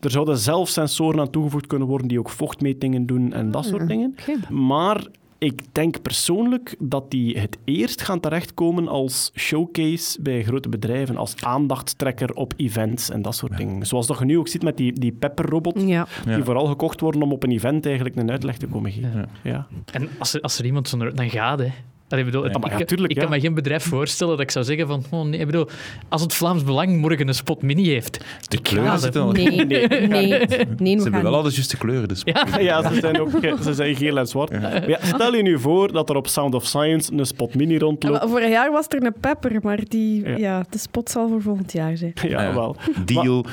Er 0.01 0.11
zouden 0.11 0.39
zelf 0.39 0.69
sensoren 0.69 1.21
aan 1.21 1.31
toegevoegd 1.31 1.67
kunnen 1.67 1.89
worden 1.89 2.09
die 2.09 2.19
ook 2.19 2.31
vochtmetingen 2.31 3.07
doen 3.07 3.33
en 3.33 3.51
dat 3.51 3.65
soort 3.65 3.89
dingen. 3.89 4.15
Oké. 4.21 4.53
Maar 4.55 5.07
ik 5.45 5.61
denk 5.73 6.03
persoonlijk 6.03 6.75
dat 6.79 7.11
die 7.11 7.39
het 7.39 7.59
eerst 7.65 8.03
gaan 8.03 8.21
terechtkomen 8.21 8.89
als 8.89 9.31
showcase 9.37 10.23
bij 10.23 10.43
grote 10.43 10.69
bedrijven, 10.69 11.17
als 11.17 11.35
aandachtstrekker 11.45 12.35
op 12.35 12.53
events 12.57 13.11
en 13.11 13.23
dat 13.23 13.35
soort 13.35 13.57
dingen. 13.57 13.87
Zoals 13.87 14.07
dat 14.07 14.19
je 14.19 14.25
nu 14.25 14.39
ook 14.39 14.49
ziet 14.49 14.63
met 14.63 14.77
die, 14.77 14.93
die 14.93 15.13
Pepper-robot, 15.13 15.81
Ja. 15.81 16.07
Ja. 16.27 16.35
die 16.35 16.45
vooral 16.45 16.67
gekocht 16.67 17.01
worden 17.01 17.23
om 17.23 17.33
op 17.33 17.43
een 17.43 17.51
event 17.51 17.87
eigenlijk 17.87 18.17
een 18.17 18.31
uitleg 18.31 18.57
te 18.57 18.67
komen 18.67 18.93
geven. 18.93 19.29
Ja. 19.43 19.67
En 19.93 20.09
als 20.19 20.35
er, 20.35 20.41
als 20.41 20.59
er 20.59 20.65
iemand 20.65 20.89
zo'n... 20.89 21.11
Dan 21.15 21.31
gaat, 21.31 21.59
hè. 21.59 21.73
Allee, 22.15 22.25
bedoel, 22.25 22.45
Ja, 22.45 22.51
ik, 22.73 22.79
ja, 22.79 22.85
tuurlijk, 22.85 23.11
ik 23.11 23.17
ja. 23.17 23.23
kan 23.23 23.33
me 23.33 23.41
geen 23.41 23.55
bedrijf 23.55 23.85
voorstellen 23.85 24.33
dat 24.37 24.43
ik 24.43 24.51
zou 24.51 24.65
zeggen 24.65 24.87
van... 24.87 25.05
Oh 25.11 25.25
nee, 25.27 25.41
ik 25.41 25.47
bedoel, 25.47 25.69
als 26.09 26.23
het 26.23 26.35
Vlaams 26.35 26.65
Belang 26.65 27.01
morgen 27.01 27.29
een 27.29 27.35
spot 27.35 27.63
mini 27.63 27.89
heeft... 27.89 28.25
De 28.49 28.61
kleuren 28.61 28.99
zitten 28.99 29.23
al... 29.23 29.33
Nee, 29.33 29.65
nee, 29.65 29.89
nee. 29.89 30.09
nee 30.09 30.39
we 30.39 30.87
Ze 30.97 31.03
hebben 31.03 31.23
wel 31.23 31.35
al 31.35 31.43
de 31.43 31.51
juiste 31.51 31.77
kleuren, 31.77 32.09
dus... 32.09 32.23
Ja, 32.25 32.47
Ja, 32.59 32.93
ze 32.93 33.01
zijn 33.01 33.21
ook 33.21 33.31
ze 33.63 33.75
zijn 33.75 33.97
geel 33.97 34.19
en 34.19 34.27
zwart. 34.27 34.53
Stel 35.03 35.35
je 35.35 35.43
nu 35.43 35.59
voor 35.59 35.93
dat 35.93 36.11
er 36.11 36.17
op 36.17 36.27
Sound 36.29 36.55
of 36.55 36.67
Science 36.67 37.13
een 37.13 37.27
Spot 37.27 37.55
Mini 37.55 37.79
rondloopt. 37.79 38.29
vorig 38.29 38.49
jaar 38.49 38.73
was 38.73 38.87
er 38.89 39.05
een 39.05 39.15
pepper, 39.21 39.59
maar 39.63 39.81
die, 39.89 40.29
Ja. 40.29 40.37
ja. 40.37 40.65
de 40.71 40.79
spot 40.79 41.11
zal 41.11 41.29
voor 41.29 41.43
volgend 41.43 41.73
jaar 41.73 41.97
zijn. 41.97 42.13
Ja, 42.15 42.43
Ja. 42.43 42.55
wel. 42.55 42.77
Deal. 43.05 43.45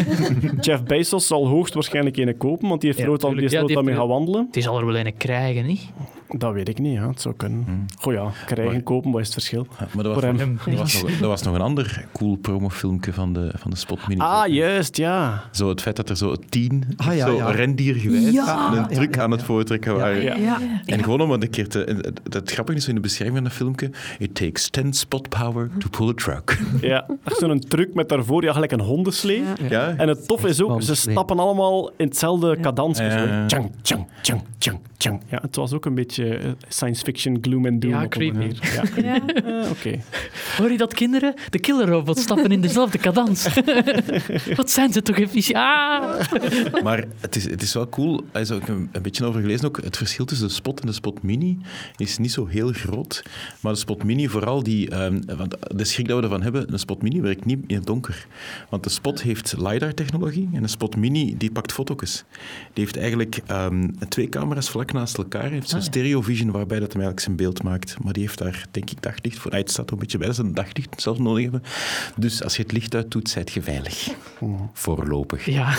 Jeff 0.60 0.82
Bezos 0.82 1.26
zal 1.26 1.46
hoogstwaarschijnlijk 1.46 2.16
een 2.16 2.36
kopen, 2.36 2.68
want 2.68 2.80
die 2.80 2.88
heeft 2.90 3.00
Ja, 3.00 3.06
er 3.06 3.12
ooit 3.12 3.24
al, 3.24 3.34
die 3.34 3.48
die 3.48 3.76
al 3.76 3.82
mee 3.82 3.94
gaan 3.94 4.08
wandelen. 4.08 4.48
die 4.50 4.62
zal 4.62 4.78
er 4.78 4.86
wel 4.86 4.96
een 4.96 5.16
krijgen, 5.16 5.66
niet? 5.66 5.82
Dat 6.38 6.52
weet 6.52 6.68
ik 6.68 6.78
niet, 6.78 6.92
ja. 6.94 7.08
het 7.08 7.20
zou 7.20 7.34
kunnen. 7.34 7.86
Goh 8.00 8.12
ja, 8.12 8.30
krijgen, 8.46 8.72
Maar- 8.74 8.82
kopen, 8.82 9.10
wat 9.10 9.20
is 9.20 9.26
het 9.26 9.34
verschil? 9.34 9.66
Ja, 9.78 9.86
maar 9.94 10.04
er 10.04 10.10
was, 10.14 10.22
nog, 10.22 10.40
er, 10.66 10.76
was 10.76 11.02
nog, 11.02 11.18
was 11.20 11.42
nog 11.42 11.54
een 11.54 11.60
ander 11.60 12.04
cool 12.12 12.36
promofilmpje 12.36 13.12
van 13.12 13.32
de, 13.32 13.50
van 13.56 13.70
de 13.70 13.76
Spot 13.76 14.08
Mini. 14.08 14.20
Ah, 14.20 14.46
juist, 14.46 14.96
ja. 14.96 15.42
Zo 15.52 15.68
het 15.68 15.80
feit 15.82 15.96
dat 15.96 16.08
er 16.10 16.16
zo 16.16 16.34
tien, 16.48 16.84
Ah, 16.96 17.16
ja, 17.16 17.26
zo 17.26 17.36
rendiergewijs, 17.50 18.24
een 18.24 18.32
Ja, 18.32 18.86
truc 18.86 19.14
ja, 19.14 19.22
aan 19.22 19.30
het 19.30 19.42
voortrekken 19.42 19.96
waren. 19.96 20.22
Ja. 20.22 20.36
Ja. 20.36 20.58
En 20.86 21.02
gewoon 21.04 21.20
om 21.20 21.30
het 21.30 21.42
een 21.42 21.50
keer 21.50 21.68
te... 21.68 21.78
het- 22.30 22.50
grappige 22.52 22.78
is 22.78 22.88
in 22.88 22.94
de 22.94 23.00
beschrijving 23.00 23.36
van 23.38 23.46
dat 23.48 23.56
filmpje... 23.56 23.90
It 24.18 24.34
takes 24.34 24.68
10 24.70 24.92
spot 24.92 25.28
power 25.28 25.70
to 25.78 25.88
pull 25.90 26.08
a 26.08 26.12
truck. 26.14 26.58
ja. 26.80 27.06
Er 27.24 27.32
zo'n 27.38 27.58
truc 27.58 27.94
met 27.94 28.08
daarvoor, 28.08 28.42
ja, 28.44 28.52
gelijk 28.52 28.72
een 28.72 28.80
hondenslee. 28.80 29.42
Ja. 29.42 29.68
Ja? 29.68 29.94
En 29.96 30.08
het 30.08 30.28
tof 30.28 30.44
is 30.46 30.62
ook, 30.62 30.82
ze 30.82 30.94
stappen 30.94 31.38
allemaal 31.38 31.90
in 31.96 32.06
hetzelfde. 32.06 32.56
Tjang, 33.46 33.70
tjang, 33.82 34.06
tjang, 34.22 34.42
tjang, 34.58 34.78
tjang. 34.96 35.20
Ja, 35.28 35.38
het 35.42 35.56
was 35.56 35.72
ook 35.72 35.84
een 35.84 35.94
beetje 35.94 36.21
eh, 36.30 36.50
science 36.68 37.04
fiction 37.04 37.38
gloom 37.40 37.66
and 37.66 37.80
doom. 37.82 37.90
Ja, 37.90 38.08
creepy. 38.08 38.36
manier. 38.36 38.58
Ja. 38.74 38.82
Ja. 39.02 39.26
Eh, 39.26 39.70
Oké. 39.70 39.98
Hoor 40.56 40.70
je 40.70 40.76
dat, 40.78 40.94
kinderen? 40.94 41.34
De 41.50 41.58
killerrobots 41.58 42.22
stappen 42.22 42.50
in 42.50 42.60
dezelfde 42.60 42.98
cadans. 42.98 43.48
Wat 44.56 44.70
zijn 44.70 44.92
ze 44.92 45.02
toch 45.02 45.18
efficiënt? 45.18 45.56
Ah! 45.58 46.82
Maar 46.82 47.04
het 47.20 47.36
is, 47.36 47.50
het 47.50 47.62
is 47.62 47.72
wel 47.74 47.88
cool. 47.88 48.24
Er 48.32 48.40
is 48.40 48.50
ook 48.50 48.68
een, 48.68 48.88
een 48.92 49.02
beetje 49.02 49.24
over 49.24 49.40
gelezen 49.40 49.66
ook. 49.66 49.82
Het 49.82 49.96
verschil 49.96 50.24
tussen 50.24 50.46
de 50.46 50.52
Spot 50.52 50.80
en 50.80 50.86
de 50.86 50.92
Spot 50.92 51.22
Mini 51.22 51.58
is 51.96 52.18
niet 52.18 52.32
zo 52.32 52.46
heel 52.46 52.72
groot. 52.72 53.22
Maar 53.60 53.72
de 53.72 53.78
Spot 53.78 54.04
Mini, 54.04 54.28
vooral 54.28 54.62
die... 54.62 54.90
ehm, 54.90 55.20
want 55.36 55.56
de 55.76 55.84
schrik 55.84 56.08
dat 56.08 56.16
we 56.18 56.22
ervan 56.22 56.42
hebben, 56.42 56.72
een 56.72 56.78
Spot 56.78 57.02
Mini 57.02 57.20
werkt 57.20 57.44
niet 57.44 57.58
in 57.66 57.76
het 57.76 57.86
donker. 57.86 58.26
Want 58.68 58.84
de 58.84 58.90
Spot 58.90 59.22
heeft 59.22 59.54
LiDAR-technologie 59.58 60.48
en 60.52 60.62
de 60.62 60.68
Spot 60.68 60.96
Mini 60.96 61.34
die 61.38 61.52
pakt 61.52 61.72
foto's. 61.72 62.24
Die 62.72 62.84
heeft 62.84 62.96
eigenlijk 62.96 63.40
ehm, 63.46 63.88
twee 64.08 64.28
camera's 64.28 64.70
vlak 64.70 64.92
naast 64.92 65.18
elkaar. 65.18 65.50
Heeft 65.50 65.68
zo'n 65.68 65.78
Ah, 65.78 65.84
ja. 65.84 65.90
Stereo 66.02 66.22
vision 66.22 66.50
waarbij 66.50 66.78
dat 66.78 66.92
hem 66.92 67.02
eigenlijk 67.02 67.20
zijn 67.20 67.36
beeld 67.36 67.62
maakt. 67.62 67.96
Maar 68.04 68.12
die 68.12 68.22
heeft 68.22 68.38
daar, 68.38 68.66
denk 68.70 68.90
ik, 68.90 69.02
daglicht 69.02 69.38
voor. 69.38 69.52
Het 69.52 69.70
staat 69.70 69.86
er 69.86 69.92
een 69.92 69.98
beetje 69.98 70.18
bij 70.18 70.26
dat 70.26 70.36
ze 70.36 70.42
een 70.42 70.54
daglicht 70.54 71.02
zelf 71.02 71.18
nodig 71.18 71.42
hebben. 71.42 71.62
Dus 72.16 72.42
als 72.42 72.56
je 72.56 72.62
het 72.62 72.72
licht 72.72 72.94
uit 72.94 73.10
doet, 73.10 73.28
zijt 73.28 73.52
je 73.52 73.62
veilig. 73.62 74.08
Voorlopig. 74.72 75.44
Ja, 75.46 75.74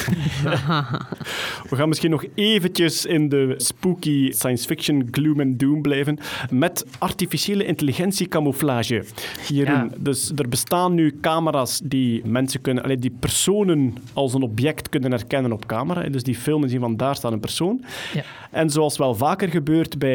We 1.70 1.76
gaan 1.76 1.88
misschien 1.88 2.10
nog 2.10 2.24
eventjes 2.36 3.06
in 3.06 3.30
de 3.30 3.54
spooky 3.58 4.32
science 4.32 4.66
fiction 4.66 5.08
gloom 5.12 5.40
and 5.40 5.60
doom 5.60 5.82
blijven 5.82 6.18
met 6.50 6.86
artificiële 6.98 7.66
intelligentie 7.66 8.28
camouflage. 8.28 9.04
Jeroen, 9.48 9.74
Ja. 9.74 9.90
dus 9.98 10.32
er 10.36 10.50
bestaan 10.50 10.94
nu 10.94 11.18
camera's 11.22 11.82
die 11.84 12.22
mensen 12.26 12.62
kunnen, 12.62 12.84
allee, 12.84 12.98
die 12.98 13.16
personen 13.20 13.96
als 14.14 14.34
een 14.34 14.42
object 14.42 14.90
kunnen 14.90 15.12
herkennen 15.12 15.52
op 15.52 15.66
camera. 15.66 16.10
Dus 16.10 16.24
die 16.24 16.36
filmen 16.36 16.70
zien 16.70 16.80
van 16.80 16.98
daar 16.98 17.16
staat 17.16 17.32
een 17.32 17.40
persoon. 17.40 17.84
Ja. 18.14 18.24
En 18.52 18.70
zoals 18.70 18.98
wel 18.98 19.16
vaker 19.16 19.50
gebeurt 19.50 19.98
bij 19.98 20.13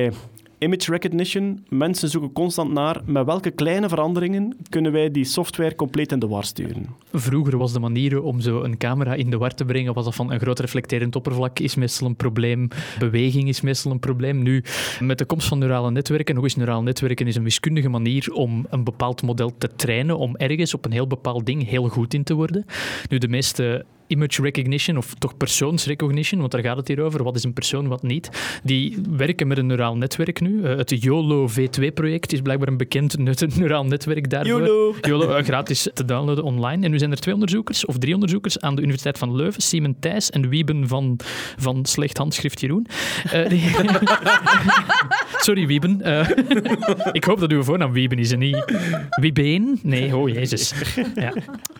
image 0.58 0.90
recognition. 0.90 1.64
Mensen 1.68 2.08
zoeken 2.08 2.32
constant 2.32 2.72
naar 2.72 3.00
met 3.04 3.26
welke 3.26 3.50
kleine 3.50 3.88
veranderingen 3.88 4.56
kunnen 4.68 4.92
wij 4.92 5.10
die 5.10 5.24
software 5.24 5.74
compleet 5.74 6.12
in 6.12 6.18
de 6.18 6.26
war 6.26 6.44
sturen. 6.44 6.86
Vroeger 7.12 7.58
was 7.58 7.72
de 7.72 7.78
manier 7.78 8.22
om 8.22 8.40
zo 8.40 8.62
een 8.62 8.76
camera 8.76 9.14
in 9.14 9.30
de 9.30 9.38
war 9.38 9.54
te 9.54 9.64
brengen, 9.64 9.94
was 9.94 10.04
dat 10.04 10.14
van 10.14 10.32
een 10.32 10.40
groot 10.40 10.58
reflecterend 10.58 11.16
oppervlak 11.16 11.58
is 11.58 11.74
meestal 11.74 12.06
een 12.06 12.16
probleem, 12.16 12.68
beweging 12.98 13.48
is 13.48 13.60
meestal 13.60 13.90
een 13.90 14.00
probleem. 14.00 14.42
Nu, 14.42 14.64
met 15.00 15.18
de 15.18 15.24
komst 15.24 15.48
van 15.48 15.58
neurale 15.58 15.90
netwerken, 15.90 16.34
nog 16.34 16.44
eens 16.44 16.56
neurale 16.56 16.82
netwerken 16.82 17.26
is 17.26 17.36
een 17.36 17.42
wiskundige 17.42 17.88
manier 17.88 18.32
om 18.32 18.66
een 18.70 18.84
bepaald 18.84 19.22
model 19.22 19.52
te 19.58 19.74
trainen, 19.76 20.18
om 20.18 20.36
ergens 20.36 20.74
op 20.74 20.84
een 20.84 20.92
heel 20.92 21.06
bepaald 21.06 21.46
ding 21.46 21.68
heel 21.68 21.88
goed 21.88 22.14
in 22.14 22.24
te 22.24 22.34
worden. 22.34 22.64
Nu, 23.08 23.18
de 23.18 23.28
meeste 23.28 23.84
image 24.08 24.42
recognition, 24.42 24.96
of 24.96 25.14
toch 25.14 25.36
persoonsrecognition, 25.36 26.40
want 26.40 26.52
daar 26.52 26.62
gaat 26.62 26.76
het 26.76 26.88
hier 26.88 27.00
over. 27.02 27.22
Wat 27.22 27.36
is 27.36 27.44
een 27.44 27.52
persoon, 27.52 27.88
wat 27.88 28.02
niet? 28.02 28.28
Die 28.62 28.96
werken 29.16 29.46
met 29.46 29.58
een 29.58 29.66
neuraal 29.66 29.96
netwerk 29.96 30.40
nu. 30.40 30.62
Eh, 30.64 30.76
het 30.76 31.02
YOLO 31.02 31.48
V2-project 31.50 32.32
is 32.32 32.40
blijkbaar 32.40 32.68
een 32.68 32.76
bekend 32.76 33.16
neuraal 33.58 33.84
netwerk 33.84 34.30
daarvoor. 34.30 34.60
YOLO. 34.66 34.94
YOLO, 35.00 35.30
eh, 35.30 35.44
gratis 35.44 35.88
te 35.94 36.04
downloaden 36.04 36.44
online. 36.44 36.84
En 36.84 36.90
nu 36.90 36.98
zijn 36.98 37.10
er 37.10 37.20
twee 37.20 37.34
onderzoekers, 37.34 37.84
of 37.86 37.98
drie 37.98 38.14
onderzoekers, 38.14 38.60
aan 38.60 38.74
de 38.74 38.80
Universiteit 38.82 39.18
van 39.18 39.36
Leuven, 39.36 39.62
Simon 39.62 39.96
Thijs 40.00 40.30
en 40.30 40.48
Wieben 40.48 40.88
van, 40.88 41.16
van 41.56 41.84
Slecht 41.84 42.16
Handschrift 42.18 42.60
Jeroen. 42.60 42.86
Eh, 43.32 43.48
die- 43.48 43.70
Sorry, 45.46 45.66
Wieben. 45.66 46.00
Ik 47.12 47.24
hoop 47.24 47.40
dat 47.40 47.50
uw 47.50 47.62
voornaam 47.62 47.92
Wieben 47.92 48.18
is 48.18 48.32
en 48.32 48.38
niet 48.38 48.64
Wiebeen. 49.20 49.78
Nee, 49.82 50.16
oh 50.16 50.28
jezus. 50.28 50.74
Ja. 51.14 51.32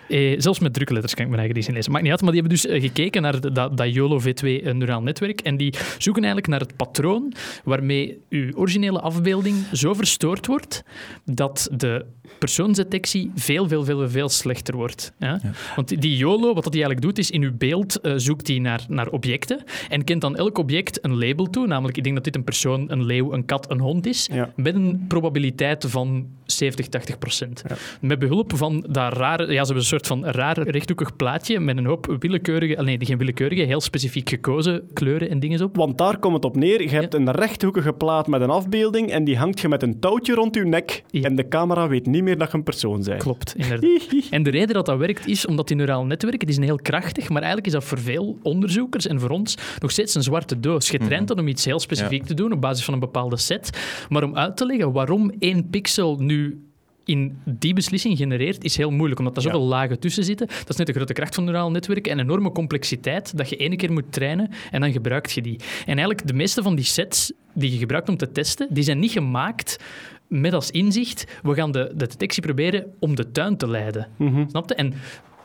Eh, 0.08 0.34
zelfs 0.38 0.58
met 0.58 0.72
drukke 0.74 0.92
letters 0.92 1.14
kan 1.14 1.24
ik 1.24 1.30
mijn 1.30 1.40
eigen 1.42 1.58
niet 1.60 1.68
lezen. 1.74 1.90
Maakt 1.92 2.02
niet 2.04 2.12
uit, 2.12 2.17
maar 2.22 2.32
die 2.32 2.40
hebben 2.40 2.58
dus 2.60 2.66
eh, 2.66 2.80
gekeken 2.82 3.22
naar 3.22 3.40
de- 3.40 3.52
dat, 3.52 3.76
dat 3.76 3.94
YOLO 3.94 4.20
V2 4.20 4.24
eh, 4.62 4.72
neuraal 4.74 5.02
netwerk. 5.02 5.40
En 5.40 5.56
die 5.56 5.74
zoeken 5.98 6.22
eigenlijk 6.24 6.46
naar 6.52 6.60
het 6.60 6.76
patroon 6.76 7.32
waarmee 7.64 8.18
uw 8.28 8.52
originele 8.54 9.00
afbeelding 9.00 9.56
zo 9.72 9.94
verstoord 9.94 10.46
wordt 10.46 10.82
dat 11.24 11.68
de 11.76 12.04
persoonsdetectie 12.38 13.30
veel, 13.34 13.68
veel, 13.68 13.84
veel, 13.84 14.08
veel 14.10 14.28
slechter 14.28 14.76
wordt. 14.76 15.12
Ja? 15.18 15.40
Want 15.76 16.00
die- 16.00 16.16
YOLO, 16.16 16.54
wat 16.54 16.64
dat 16.64 16.72
die 16.72 16.82
eigenlijk 16.84 17.00
doet, 17.02 17.18
is 17.18 17.30
in 17.30 17.42
uw 17.42 17.52
beeld 17.58 18.00
eh, 18.00 18.12
zoekt 18.16 18.48
hij 18.48 18.58
naar, 18.58 18.84
naar 18.88 19.08
objecten 19.08 19.62
en 19.88 20.04
kent 20.04 20.20
dan 20.20 20.36
elk 20.36 20.58
object 20.58 21.04
een 21.04 21.18
label 21.18 21.50
toe. 21.50 21.66
Namelijk, 21.66 21.96
ik 21.96 22.02
denk 22.02 22.14
dat 22.14 22.24
dit 22.24 22.36
een 22.36 22.44
persoon, 22.44 22.90
een 22.90 23.04
leeuw, 23.04 23.32
een 23.32 23.44
kat, 23.44 23.70
een 23.70 23.80
hond 23.80 24.06
is. 24.06 24.28
Ja. 24.32 24.52
Met 24.56 24.74
een 24.74 25.04
probabiliteit 25.08 25.84
van 25.88 26.26
70, 26.44 26.86
80 26.88 27.18
procent. 27.18 27.62
Met 28.00 28.18
behulp 28.18 28.52
van 28.56 28.84
dat 28.88 29.12
rare... 29.12 29.42
Ja, 29.42 29.48
ze 29.50 29.56
hebben 29.56 29.76
een 29.76 29.82
soort 29.84 30.06
van 30.06 30.24
raar 30.26 30.58
rechthoekig 30.62 31.16
plaatje 31.16 31.60
met 31.60 31.76
een 31.76 31.86
hoop 31.86 32.07
willekeurige... 32.18 32.78
ah, 32.78 32.84
Nee, 32.84 32.98
geen 33.00 33.18
willekeurige, 33.18 33.62
heel 33.62 33.80
specifiek 33.80 34.28
gekozen 34.28 34.88
kleuren 34.92 35.30
en 35.30 35.38
dingen 35.40 35.62
op. 35.62 35.76
Want 35.76 35.98
daar 35.98 36.18
komt 36.18 36.34
het 36.34 36.44
op 36.44 36.56
neer. 36.56 36.82
Je 36.82 36.88
hebt 36.88 37.14
een 37.14 37.30
rechthoekige 37.30 37.92
plaat 37.92 38.26
met 38.26 38.40
een 38.40 38.50
afbeelding 38.50 39.10
en 39.10 39.24
die 39.24 39.36
hangt 39.36 39.60
je 39.60 39.68
met 39.68 39.82
een 39.82 40.00
touwtje 40.00 40.34
rond 40.34 40.54
je 40.54 40.64
nek. 40.64 41.02
Ja. 41.10 41.22
En 41.22 41.36
de 41.36 41.48
camera 41.48 41.88
weet 41.88 42.06
niet 42.06 42.22
meer 42.22 42.38
dat 42.38 42.50
je 42.50 42.56
een 42.56 42.62
persoon 42.62 43.02
bent. 43.02 43.22
Klopt, 43.22 43.54
inderdaad. 43.56 44.08
En 44.30 44.42
de 44.42 44.50
reden 44.50 44.74
dat 44.74 44.86
dat 44.86 44.98
werkt 44.98 45.26
is 45.26 45.46
omdat 45.46 45.68
die 45.68 45.76
neurale 45.76 46.04
netwerken, 46.04 46.46
die 46.46 46.54
zijn 46.54 46.66
heel 46.66 46.78
krachtig, 46.82 47.28
maar 47.28 47.42
eigenlijk 47.42 47.66
is 47.66 47.72
dat 47.72 47.84
voor 47.84 47.98
veel 47.98 48.38
onderzoekers 48.42 49.06
en 49.06 49.20
voor 49.20 49.30
ons 49.30 49.56
nog 49.78 49.90
steeds 49.90 50.14
een 50.14 50.22
zwarte 50.22 50.60
doos. 50.60 50.88
Je 50.88 50.98
traint 50.98 51.28
dan 51.28 51.38
om 51.38 51.48
iets 51.48 51.64
heel 51.64 51.80
specifiek 51.80 52.24
te 52.24 52.34
doen 52.34 52.52
op 52.52 52.60
basis 52.60 52.84
van 52.84 52.94
een 52.94 53.00
bepaalde 53.00 53.36
set. 53.36 53.70
Maar 54.08 54.22
om 54.22 54.36
uit 54.36 54.56
te 54.56 54.66
leggen 54.66 54.92
waarom 54.92 55.32
één 55.38 55.70
pixel 55.70 56.16
nu 56.16 56.67
in 57.08 57.38
die 57.44 57.74
beslissing 57.74 58.16
genereert, 58.16 58.64
is 58.64 58.76
heel 58.76 58.90
moeilijk, 58.90 59.18
omdat 59.18 59.36
er 59.36 59.42
zoveel 59.42 59.66
lagen 59.66 59.98
tussen 59.98 60.24
zitten. 60.24 60.46
Dat 60.46 60.68
is 60.68 60.76
net 60.76 60.86
de 60.86 60.92
grote 60.92 61.12
kracht 61.12 61.34
van 61.34 61.44
neurale 61.44 61.70
netwerken 61.70 62.12
en 62.12 62.18
enorme 62.18 62.52
complexiteit 62.52 63.36
dat 63.36 63.48
je 63.48 63.56
ene 63.56 63.76
keer 63.76 63.92
moet 63.92 64.12
trainen 64.12 64.50
en 64.70 64.80
dan 64.80 64.92
gebruik 64.92 65.26
je 65.26 65.42
die. 65.42 65.56
En 65.80 65.98
eigenlijk 65.98 66.26
de 66.26 66.32
meeste 66.32 66.62
van 66.62 66.74
die 66.74 66.84
sets 66.84 67.32
die 67.54 67.72
je 67.72 67.78
gebruikt 67.78 68.08
om 68.08 68.16
te 68.16 68.32
testen, 68.32 68.66
die 68.70 68.84
zijn 68.84 68.98
niet 68.98 69.10
gemaakt 69.10 69.78
met 70.26 70.52
als 70.52 70.70
inzicht, 70.70 71.24
we 71.42 71.54
gaan 71.54 71.72
de, 71.72 71.92
de 71.94 72.06
detectie 72.06 72.42
proberen 72.42 72.86
om 72.98 73.14
de 73.14 73.30
tuin 73.30 73.56
te 73.56 73.68
leiden. 73.68 74.08
Snap 74.48 74.68
je? 74.68 74.74
En 74.74 74.94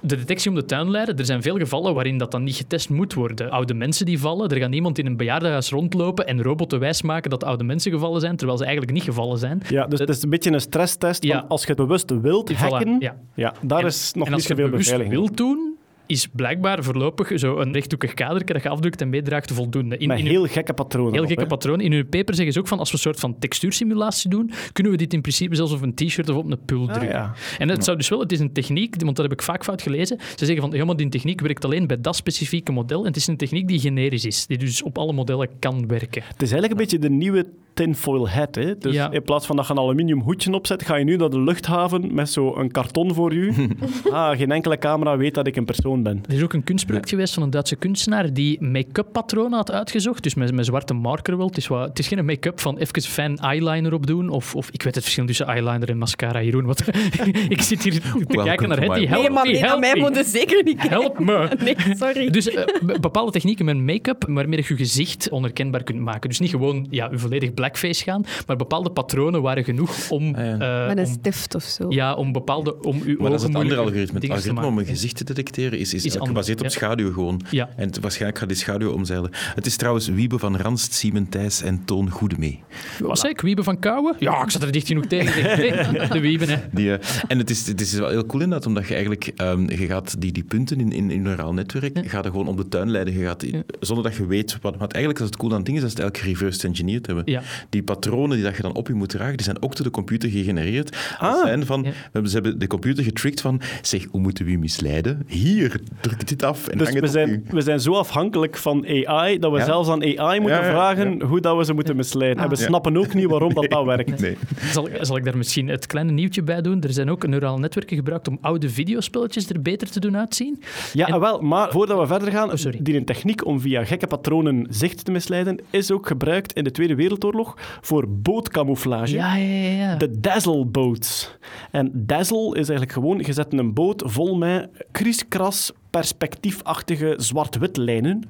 de 0.06 0.16
detectie 0.16 0.50
om 0.50 0.56
de 0.56 0.66
tuin 0.66 0.92
leiden, 0.92 1.18
er 1.18 1.26
zijn 1.26 1.42
veel 1.42 1.58
gevallen 1.58 1.94
waarin 1.94 2.18
dat 2.18 2.32
dan 2.32 2.44
niet 2.44 2.56
getest 2.56 2.90
moet 2.90 3.14
worden. 3.14 3.50
Oude 3.52 3.74
mensen 3.74 4.06
die 4.06 4.20
vallen, 4.20 4.50
er 4.50 4.58
gaat 4.58 4.74
iemand 4.74 4.98
in 4.98 5.06
een 5.06 5.18
bejaardenhuis 5.18 5.70
rondlopen 5.70 6.28
en 6.28 6.42
robotten 6.42 6.80
wijsmaken 6.80 7.30
dat 7.30 7.44
oude 7.44 7.64
mensen 7.64 7.92
gevallen 7.92 8.22
zijn, 8.22 8.36
terwijl 8.36 8.58
ze 8.58 8.64
eigenlijk 8.64 8.94
niet 8.94 9.04
gevallen 9.04 9.38
zijn. 9.38 9.62
Ja, 9.70 9.86
dus 9.88 10.00
het 10.00 10.10
is 10.10 10.24
een 10.24 10.30
beetje 10.30 10.52
een 10.52 10.62
stresstest. 10.62 11.24
Ja. 11.24 11.46
Als 11.48 11.62
je 11.62 11.68
het 11.68 11.78
bewust 11.78 12.14
wilt 12.22 12.54
Voilà, 12.54 12.56
hacken, 12.58 12.96
ja. 13.00 13.16
ja. 13.36 13.54
daar 13.62 13.80
En- 13.80 13.86
is 13.86 14.14
nog 14.14 14.26
en 14.26 14.32
niet 14.32 14.34
als 14.34 14.42
je 14.42 14.48
zoveel 14.56 14.70
bewust 14.70 14.90
beveiliging. 14.90 15.22
wilt 15.26 15.38
doen, 15.38 15.78
is 16.06 16.28
blijkbaar 16.34 16.84
voorlopig 16.84 17.32
zo 17.40 17.58
een 17.60 17.74
rechthoekig 17.74 18.14
kader 18.14 18.46
dat 18.46 18.64
je 18.64 18.70
afdrukt 18.70 19.02
en 19.02 19.10
meedraagt 19.10 19.52
voldoende. 19.52 19.98
In, 19.98 20.08
Met 20.08 20.20
in 20.20 20.26
uw- 20.26 20.32
heel 20.32 20.46
gekke 20.46 20.74
patronen. 20.74 21.14
Heel 21.14 21.22
op, 21.22 21.28
gekke 21.28 21.46
patroon. 21.46 21.82
In 21.82 21.92
uw 21.92 22.06
paper 22.06 22.36
zeggen 22.36 22.54
ze 22.54 22.60
ook 22.60 22.68
van 22.68 22.80
als 22.80 22.90
we 22.90 22.96
een 22.96 23.02
soort 23.02 23.20
van 23.20 23.40
textuursimulatie 23.40 24.30
doen, 24.30 24.52
kunnen 24.74 24.92
we 24.92 24.98
dit 24.98 25.14
in 25.14 25.22
principe 25.22 25.56
zelfs 25.56 25.74
op 25.74 25.82
een 25.82 25.94
t-shirt 25.94 26.30
of 26.30 26.36
op 26.36 26.52
een 26.52 26.60
pul 26.66 26.82
Ah, 26.88 26.94
drukken. 26.94 27.18
ja. 27.18 27.34
En 27.58 27.70
het 27.70 27.84
zou 27.84 27.98
dus 27.98 28.10
wel, 28.10 28.20
het 28.20 28.32
is 28.32 28.40
een 28.40 28.54
techniek, 28.54 28.96
want 29.04 29.16
dat 29.16 29.26
heb 29.26 29.34
ik 29.34 29.42
vaak 29.42 29.64
fout 29.64 29.82
gelezen. 29.82 30.18
Ze 30.36 30.46
zeggen 30.46 30.70
van 30.70 30.78
ja, 30.78 30.86
maar 30.86 30.96
die 30.96 31.10
techniek 31.10 31.42
werkt 31.42 31.66
alleen 31.66 31.88
bij 31.88 32.02
dat 32.02 32.16
specifieke 32.16 32.72
model. 32.72 33.00
En 33.00 33.06
het 33.08 33.16
is 33.16 33.28
een 33.28 33.38
techniek 33.38 33.68
die 33.68 33.80
generisch 33.80 34.26
is, 34.26 34.48
die 34.48 34.58
dus 34.58 34.82
op 34.84 34.98
alle 34.98 35.14
modellen 35.14 35.50
kan 35.60 35.88
werken. 35.88 36.22
Het 36.24 36.42
is 36.42 36.52
eigenlijk 36.52 36.72
een 36.72 36.78
beetje 36.78 37.00
de 37.00 37.10
nieuwe 37.10 37.46
tinfoil 37.74 38.30
hat. 38.30 38.56
Hè? 38.56 38.78
Dus 38.78 38.94
Ja. 38.94 39.12
in 39.12 39.24
plaats 39.24 39.46
van 39.46 39.56
dat 39.56 39.68
je 39.68 39.74
een 39.74 39.80
aluminium 39.80 40.20
hoedje 40.22 40.54
opzet, 40.54 40.84
ga 40.86 40.96
je 40.96 41.04
nu 41.06 41.16
naar 41.16 41.30
de 41.30 41.40
luchthaven 41.42 42.14
met 42.14 42.30
zo'n 42.30 42.72
karton 42.72 43.14
voor 43.14 43.34
je. 43.34 43.68
ah, 44.12 44.38
geen 44.38 44.52
enkele 44.52 44.78
camera 44.78 45.18
weet 45.18 45.34
dat 45.34 45.48
ik 45.48 45.56
een 45.56 45.66
persoon 45.66 46.03
ben. 46.04 46.24
Er 46.30 46.34
is 46.36 46.44
ook 46.44 46.54
een 46.54 46.64
kunstproject 46.64 47.10
geweest 47.10 47.34
van 47.34 47.44
een 47.44 47.50
Duitse 47.50 47.76
kunstenaar 47.76 48.34
die 48.34 48.62
make-up 48.64 49.08
patronen 49.12 49.54
had 49.58 49.72
uitgezocht. 49.72 50.24
Dus 50.24 50.34
met, 50.36 50.54
met 50.54 50.66
zwarte 50.66 50.94
marker 50.94 51.38
wel. 51.38 51.48
Het 51.48 51.58
is, 51.58 51.68
wat, 51.68 51.88
het 51.88 52.00
is 52.00 52.08
geen 52.08 52.26
make-up 52.26 52.60
van 52.60 52.78
even 52.78 53.02
fijn 53.02 53.38
eyeliner 53.38 53.94
opdoen. 53.94 54.30
Of, 54.30 54.56
of 54.56 54.70
ik 54.72 54.84
weet 54.84 54.96
het 54.96 55.04
verschil 55.04 55.26
tussen 55.26 55.48
eyeliner 55.48 55.90
en 55.90 55.98
mascara, 55.98 56.42
Jeroen. 56.42 56.66
Wat, 56.66 56.84
ik 57.48 57.62
zit 57.62 57.84
hier 57.84 58.02
te 58.02 58.26
kijken 58.44 58.68
naar 58.68 58.78
to 58.78 58.84
Hetty. 58.84 59.00
my 59.00 59.08
Help 59.08 59.22
Nee, 59.22 59.62
maar 59.62 59.80
mij 59.80 59.96
moet 59.96 60.16
je 60.16 60.24
zeker 60.24 60.64
niet 60.64 60.78
kijken. 60.78 60.98
Help 61.02 61.20
me. 61.20 61.48
Nee, 61.64 61.76
sorry. 61.98 62.30
Dus 62.30 62.50
eh, 62.50 62.66
be- 62.86 63.00
bepaalde 63.00 63.32
technieken 63.32 63.66
met 63.66 63.78
make-up 63.78 64.26
waarmee 64.28 64.58
je 64.62 64.66
je 64.68 64.76
gezicht 64.76 65.30
onherkenbaar 65.30 65.84
kunt 65.84 66.00
maken. 66.00 66.30
Dus 66.30 66.40
niet 66.40 66.50
gewoon 66.50 66.88
ja, 66.90 67.08
je 67.12 67.18
volledig 67.18 67.54
blackface 67.54 68.04
gaan, 68.04 68.26
maar 68.48 68.56
bepaalde 68.56 68.90
patronen 68.92 69.42
waren 69.42 69.64
genoeg 69.64 70.10
om... 70.10 70.36
Ah, 70.36 70.46
ja. 70.46 70.82
eh, 70.82 70.88
Met 70.88 70.98
een 70.98 71.08
stift 71.08 71.56
of 71.56 71.64
zo. 71.64 71.86
ja, 71.90 72.14
om 72.14 72.32
bepaalde... 72.32 72.82
Om 72.82 73.02
uw 73.06 73.18
Maar 73.20 73.30
dat 73.32 73.40
is 73.40 73.46
ogen 73.46 73.54
het 73.56 73.64
andere 73.64 73.82
algoritme. 73.82 74.20
Het 74.20 74.30
algoritme 74.30 74.66
om 74.66 74.78
een 74.78 74.86
gezicht 74.86 75.16
te 75.16 75.24
detecteren 75.24 75.80
is, 75.84 75.94
is, 76.06 76.16
Is 76.16 76.16
gebaseerd 76.22 76.58
op 76.60 76.64
ja. 76.66 76.72
schaduw 76.72 77.14
gewoon. 77.14 77.42
Ja. 77.50 77.70
En 77.76 77.88
het- 77.88 78.00
waarschijnlijk 78.00 78.40
gaat 78.40 78.48
die 78.50 78.58
schaduw 78.58 78.92
omzeilen. 78.92 79.30
Het 79.34 79.66
is 79.66 79.76
trouwens 79.76 80.08
Wiebe 80.08 80.40
van 80.40 80.58
Ranst, 80.58 80.94
Siemen 80.94 81.30
Thijs 81.30 81.62
en 81.62 81.86
Toon 81.86 82.10
Goedemee. 82.10 82.64
Wat 83.00 83.20
zei 83.20 83.32
ik? 83.32 83.42
Wieben 83.42 83.64
van 83.64 83.80
Kouwen? 83.80 84.16
Ja, 84.20 84.44
ik 84.44 84.50
zat 84.50 84.62
er 84.64 84.72
dicht 84.72 84.88
genoeg 84.88 85.06
tegen. 85.06 85.32
Nee, 85.94 86.08
de 86.08 86.20
Wieben, 86.20 86.50
hè. 86.50 86.58
Die, 86.72 86.94
eh, 86.98 87.08
en 87.28 87.38
het 87.38 87.50
is, 87.50 87.68
het 87.68 87.82
is 87.82 87.94
wel 87.94 88.10
heel 88.10 88.26
cool 88.26 88.42
inderdaad, 88.44 88.68
omdat 88.68 88.88
je 88.88 88.94
eigenlijk 88.94 89.32
ehm, 89.36 89.70
je 89.70 89.86
gaat 89.86 90.22
die, 90.22 90.32
die 90.32 90.44
punten 90.44 90.80
in, 90.80 90.92
in, 90.92 91.12
in 91.12 91.18
een 91.18 91.22
neuraal 91.22 91.54
netwerk 91.54 91.98
Ja. 91.98 92.10
gaat 92.10 92.26
er 92.26 92.32
gewoon 92.32 92.48
om 92.48 92.56
de 92.56 92.68
tuin 92.68 92.92
leiden. 92.92 93.14
Je 93.18 93.26
gaat, 93.26 93.46
Zonder 93.80 94.04
dat 94.06 94.16
je 94.16 94.26
weet 94.28 94.58
wat. 94.62 94.78
Want 94.78 94.92
eigenlijk 94.92 95.20
is 95.24 95.26
het 95.30 95.38
cool 95.38 95.52
aan 95.52 95.58
het 95.58 95.66
ding 95.66 95.78
is 95.78 95.84
dat 95.84 95.92
ze 95.92 96.02
het 96.02 96.06
eigenlijk 96.06 96.40
reverse 96.40 96.68
engineerd 96.68 97.06
hebben. 97.06 97.24
Ja. 97.28 97.42
Die 97.70 97.84
patronen 97.84 98.36
die 98.36 98.46
dat 98.46 98.56
je 98.56 98.62
dan 98.62 98.74
op 98.74 98.88
je 98.88 98.94
moet 98.94 99.10
dragen, 99.10 99.36
die 99.38 99.46
zijn 99.46 99.62
ook 99.62 99.76
door 99.76 99.86
de 99.86 99.92
computer 99.92 100.30
gegenereerd. 100.30 100.98
Dat 101.20 101.40
zijn 101.44 101.66
van, 101.66 101.84
Ja. 101.84 101.90
we 101.90 101.96
hebben, 102.12 102.32
ze 102.32 102.38
hebben 102.40 102.60
de 102.60 102.68
computer 102.68 103.04
getricked 103.04 103.42
van, 103.42 103.62
zeg, 103.82 104.06
hoe 104.12 104.22
moeten 104.22 104.46
we 104.46 104.58
misleiden? 104.58 105.24
Hier, 105.28 105.73
druk 106.02 106.28
dit 106.28 106.44
af 106.44 106.68
en 106.68 106.78
Dus 106.78 106.88
hang 106.88 107.00
we 107.00 107.06
op 107.06 107.12
zijn, 107.12 107.46
we 107.50 107.62
zijn 107.62 107.80
zo 107.80 107.94
afhankelijk 107.94 108.58
van 108.58 108.86
AI 108.88 109.40
dat 109.40 109.52
we 109.52 109.58
Ja. 109.58 109.66
zelfs 109.66 109.90
aan 109.90 110.02
AI 110.04 110.40
moeten 110.40 110.60
Ja, 110.60 110.66
ja, 110.66 110.72
vragen 110.72 111.22
hoe 111.22 111.40
dat 111.42 111.58
we 111.58 111.66
ze 111.66 111.74
moeten 111.74 111.96
misleiden. 111.96 112.44
En 112.44 112.50
we 112.50 112.56
Ja. 112.58 112.62
snappen 112.66 112.98
ook 112.98 113.14
niet 113.14 113.26
waarom 113.26 113.54
dat, 113.54 113.70
dat 113.70 113.86
werkt. 113.86 114.20
Nee. 114.22 114.38
Zal, 114.72 114.88
zal 115.02 115.18
ik 115.18 115.24
daar 115.24 115.38
misschien 115.38 115.68
het 115.68 115.88
kleine 115.88 116.12
nieuwtje 116.12 116.44
bij 116.44 116.62
doen? 116.62 116.82
Er 116.82 116.94
zijn 116.94 117.10
ook 117.10 117.28
neurale 117.28 117.60
netwerken 117.60 117.96
gebruikt 117.98 118.28
om 118.28 118.38
oude 118.42 118.70
videospelletjes 118.70 119.50
er 119.50 119.62
beter 119.62 119.90
te 119.92 120.00
doen 120.00 120.18
uitzien. 120.18 120.62
Ja, 120.94 121.08
En- 121.08 121.20
wel, 121.20 121.42
maar 121.42 121.72
voordat 121.72 122.00
we 122.00 122.08
verder 122.08 122.32
gaan, 122.32 122.50
Oh, 122.52 122.56
sorry. 122.56 122.80
die 122.82 122.96
een 122.98 123.06
techniek 123.06 123.46
om 123.46 123.60
via 123.60 123.84
gekke 123.86 124.08
patronen 124.08 124.68
zicht 124.70 125.06
te 125.06 125.12
misleiden, 125.12 125.60
is 125.70 125.92
ook 125.92 126.08
gebruikt 126.08 126.54
in 126.54 126.64
de 126.64 126.72
Tweede 126.72 126.96
Wereldoorlog 126.96 127.58
voor 127.82 128.06
bootcamouflage. 128.10 129.16
Ja, 129.16 129.36
ja, 129.36 129.54
ja. 129.54 129.70
ja. 129.70 129.96
De 129.96 130.20
dazzle 130.20 130.66
boats. 130.66 131.38
En 131.72 131.92
dazzle 131.94 132.48
is 132.50 132.56
eigenlijk 132.70 132.92
gewoon, 132.92 133.18
je 133.26 133.34
zet 133.34 133.54
een 133.54 133.74
boot 133.74 134.04
vol 134.06 134.36
met 134.36 134.70
kriskras 134.92 135.63
perspectiefachtige 135.94 137.14
zwart-wit 137.18 137.78
lijnen. 137.78 138.24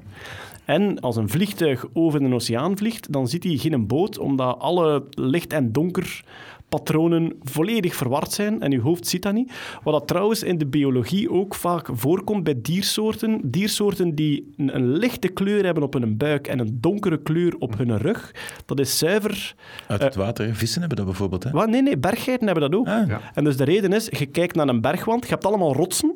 En 0.65 0.99
als 0.99 1.15
een 1.15 1.29
vliegtuig 1.29 1.85
over 1.93 2.21
een 2.21 2.33
oceaan 2.33 2.77
vliegt, 2.77 3.11
dan 3.11 3.27
ziet 3.27 3.43
hij 3.43 3.57
geen 3.57 3.87
boot, 3.87 4.17
omdat 4.17 4.59
alle 4.59 5.03
licht 5.09 5.53
en 5.53 5.71
donker 5.71 6.23
patronen 6.69 7.33
volledig 7.43 7.95
verward 7.95 8.31
zijn 8.31 8.61
en 8.61 8.71
uw 8.73 8.81
hoofd 8.81 9.07
ziet 9.07 9.21
dat 9.21 9.33
niet. 9.33 9.51
Wat 9.83 9.93
dat 9.93 10.07
trouwens 10.07 10.43
in 10.43 10.57
de 10.57 10.65
biologie 10.65 11.31
ook 11.31 11.55
vaak 11.55 11.89
voorkomt 11.91 12.43
bij 12.43 12.61
diersoorten. 12.61 13.39
Diersoorten 13.43 14.15
die 14.15 14.53
een, 14.57 14.75
een 14.75 14.97
lichte 14.97 15.27
kleur 15.27 15.65
hebben 15.65 15.83
op 15.83 15.93
hun 15.93 16.17
buik 16.17 16.47
en 16.47 16.59
een 16.59 16.77
donkere 16.81 17.21
kleur 17.21 17.55
op 17.59 17.77
hun 17.77 17.97
rug. 17.97 18.35
Dat 18.65 18.79
is 18.79 18.97
zuiver 18.97 19.55
Uit 19.87 20.01
het 20.01 20.15
water, 20.15 20.45
hè. 20.45 20.53
vissen 20.53 20.79
hebben 20.79 20.97
dat 20.97 21.05
bijvoorbeeld. 21.05 21.43
Hè. 21.43 21.51
wat? 21.51 21.69
Nee, 21.69 21.81
nee, 21.81 21.97
berggeiten 21.97 22.45
hebben 22.45 22.71
dat 22.71 22.79
ook. 22.79 22.87
Ah. 22.87 23.11
En 23.33 23.43
dus 23.43 23.57
de 23.57 23.63
reden 23.63 23.93
is, 23.93 24.07
je 24.11 24.25
kijkt 24.25 24.55
naar 24.55 24.67
een 24.67 24.81
bergwand, 24.81 25.23
je 25.23 25.29
hebt 25.29 25.45
allemaal 25.45 25.73
rotsen. 25.73 26.15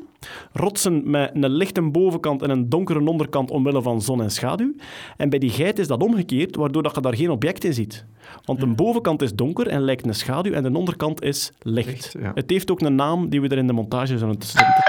Rotsen 0.51 1.09
met 1.09 1.31
een 1.33 1.49
lichte 1.49 1.81
bovenkant 1.81 2.41
en 2.41 2.49
een 2.49 2.69
donkere 2.69 3.05
onderkant 3.05 3.51
omwille 3.51 3.81
van 3.81 4.01
zon 4.01 4.21
en 4.21 4.31
schaduw. 4.31 4.73
En 5.17 5.29
bij 5.29 5.39
die 5.39 5.49
geit 5.49 5.79
is 5.79 5.87
dat 5.87 6.03
omgekeerd, 6.03 6.55
waardoor 6.55 6.83
dat 6.83 6.95
je 6.95 7.01
daar 7.01 7.15
geen 7.15 7.29
object 7.29 7.63
in 7.63 7.73
ziet. 7.73 8.05
Want 8.45 8.59
de 8.59 8.67
bovenkant 8.67 9.21
is 9.21 9.33
donker 9.33 9.67
en 9.67 9.81
lijkt 9.81 10.05
een 10.05 10.15
schaduw 10.15 10.53
en 10.53 10.63
de 10.63 10.77
onderkant 10.77 11.21
is 11.21 11.51
licht. 11.59 11.87
Licht, 11.87 12.15
ja. 12.19 12.31
Het 12.33 12.49
heeft 12.49 12.71
ook 12.71 12.81
een 12.81 12.95
naam 12.95 13.29
die 13.29 13.41
we 13.41 13.47
er 13.47 13.57
in 13.57 13.67
de 13.67 13.73
montage 13.73 14.17
zullen 14.17 14.35
zetten. 14.39 14.83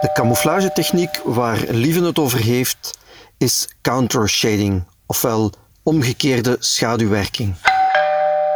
De 0.00 0.10
camouflagetechniek 0.12 1.20
waar 1.24 1.64
Lieven 1.70 2.04
het 2.04 2.18
over 2.18 2.40
heeft, 2.40 2.98
is 3.38 3.74
countershading, 3.82 4.84
ofwel 5.06 5.52
omgekeerde 5.82 6.56
schaduwwerking. 6.58 7.54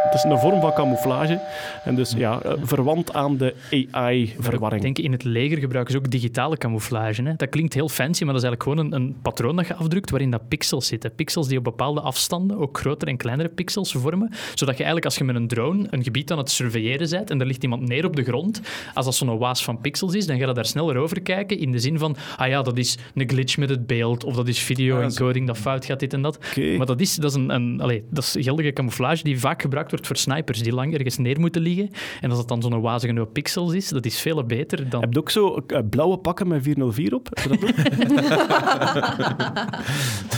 Het 0.05 0.13
is 0.13 0.23
een 0.23 0.39
vorm 0.39 0.61
van 0.61 0.73
camouflage 0.73 1.39
en 1.83 1.95
dus 1.95 2.13
ja, 2.17 2.41
eh, 2.41 2.53
verwant 2.61 3.13
aan 3.13 3.37
de 3.37 3.53
Ik 3.69 3.87
AI-verwarring. 3.91 4.81
denk 4.81 4.97
in 4.97 5.11
het 5.11 5.23
leger 5.23 5.57
gebruiken 5.57 5.93
ze 5.93 5.99
ook 5.99 6.11
digitale 6.11 6.57
camouflage. 6.57 7.21
Hè. 7.23 7.33
Dat 7.35 7.49
klinkt 7.49 7.73
heel 7.73 7.89
fancy, 7.89 8.23
maar 8.23 8.33
dat 8.33 8.43
is 8.43 8.49
eigenlijk 8.49 8.79
gewoon 8.79 9.01
een, 9.01 9.07
een 9.07 9.15
patroon 9.21 9.55
dat 9.55 9.67
je 9.67 9.75
afdrukt 9.75 10.09
waarin 10.09 10.31
dat 10.31 10.47
pixels 10.47 10.87
zitten. 10.87 11.15
Pixels 11.15 11.47
die 11.47 11.57
op 11.57 11.63
bepaalde 11.63 12.01
afstanden 12.01 12.57
ook 12.57 12.77
grotere 12.77 13.11
en 13.11 13.17
kleinere 13.17 13.49
pixels 13.49 13.91
vormen. 13.91 14.29
Zodat 14.53 14.77
je 14.77 14.83
eigenlijk 14.83 15.05
als 15.05 15.17
je 15.17 15.23
met 15.23 15.35
een 15.35 15.47
drone 15.47 15.87
een 15.89 16.03
gebied 16.03 16.31
aan 16.31 16.37
het 16.37 16.49
surveilleren 16.51 17.09
bent 17.09 17.29
en 17.29 17.39
er 17.39 17.45
ligt 17.45 17.63
iemand 17.63 17.87
neer 17.87 18.05
op 18.05 18.15
de 18.15 18.23
grond, 18.23 18.61
als 18.93 19.05
dat 19.05 19.15
zo'n 19.15 19.37
waas 19.37 19.63
van 19.63 19.81
pixels 19.81 20.13
is, 20.13 20.25
dan 20.27 20.39
ga 20.39 20.47
je 20.47 20.53
daar 20.53 20.65
sneller 20.65 20.97
over 20.97 21.21
kijken 21.21 21.59
in 21.59 21.71
de 21.71 21.79
zin 21.79 21.99
van, 21.99 22.15
ah 22.37 22.47
ja, 22.47 22.61
dat 22.61 22.77
is 22.77 22.97
een 23.15 23.29
glitch 23.29 23.57
met 23.57 23.69
het 23.69 23.87
beeld 23.87 24.23
of 24.23 24.35
dat 24.35 24.47
is 24.47 24.59
video-encoding 24.59 25.47
dat 25.47 25.57
fout 25.57 25.85
gaat, 25.85 25.99
dit 25.99 26.13
en 26.13 26.21
dat. 26.21 26.39
Maar 26.77 26.85
dat 26.85 27.01
is, 27.01 27.15
dat 27.15 27.29
is, 27.29 27.37
een, 27.37 27.49
een, 27.49 27.81
allee, 27.81 28.03
dat 28.09 28.23
is 28.23 28.35
geldige 28.39 28.73
camouflage 28.73 29.23
die 29.23 29.39
vaak 29.39 29.61
gebruikt 29.61 29.89
wordt 29.89 29.94
voor 30.01 30.17
snipers 30.17 30.63
die 30.63 30.73
lang 30.73 30.93
ergens 30.93 31.17
neer 31.17 31.39
moeten 31.39 31.61
liggen. 31.61 31.89
En 32.21 32.29
als 32.29 32.39
het 32.39 32.47
dan 32.47 32.61
zo'n 32.61 32.81
wazige 32.81 33.17
hoop 33.17 33.33
pixels 33.33 33.73
is, 33.73 33.89
dat 33.89 34.05
is 34.05 34.19
veel 34.19 34.43
beter 34.43 34.89
dan... 34.89 35.01
Heb 35.01 35.13
je 35.13 35.19
ook 35.19 35.31
zo 35.31 35.63
eh, 35.67 35.79
blauwe 35.89 36.17
pakken 36.17 36.47
met 36.47 36.63
404 36.63 37.13
op? 37.13 37.29
Dat? 37.49 37.59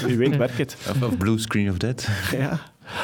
Wie 0.05 0.18
weet 0.18 0.38
werkt 0.38 0.58
het. 0.58 0.78
Of, 0.89 1.01
of 1.01 1.18
Blue 1.18 1.38
Screen 1.38 1.70
of 1.70 1.78
Dead. 1.78 2.08
Ja. 2.32 2.60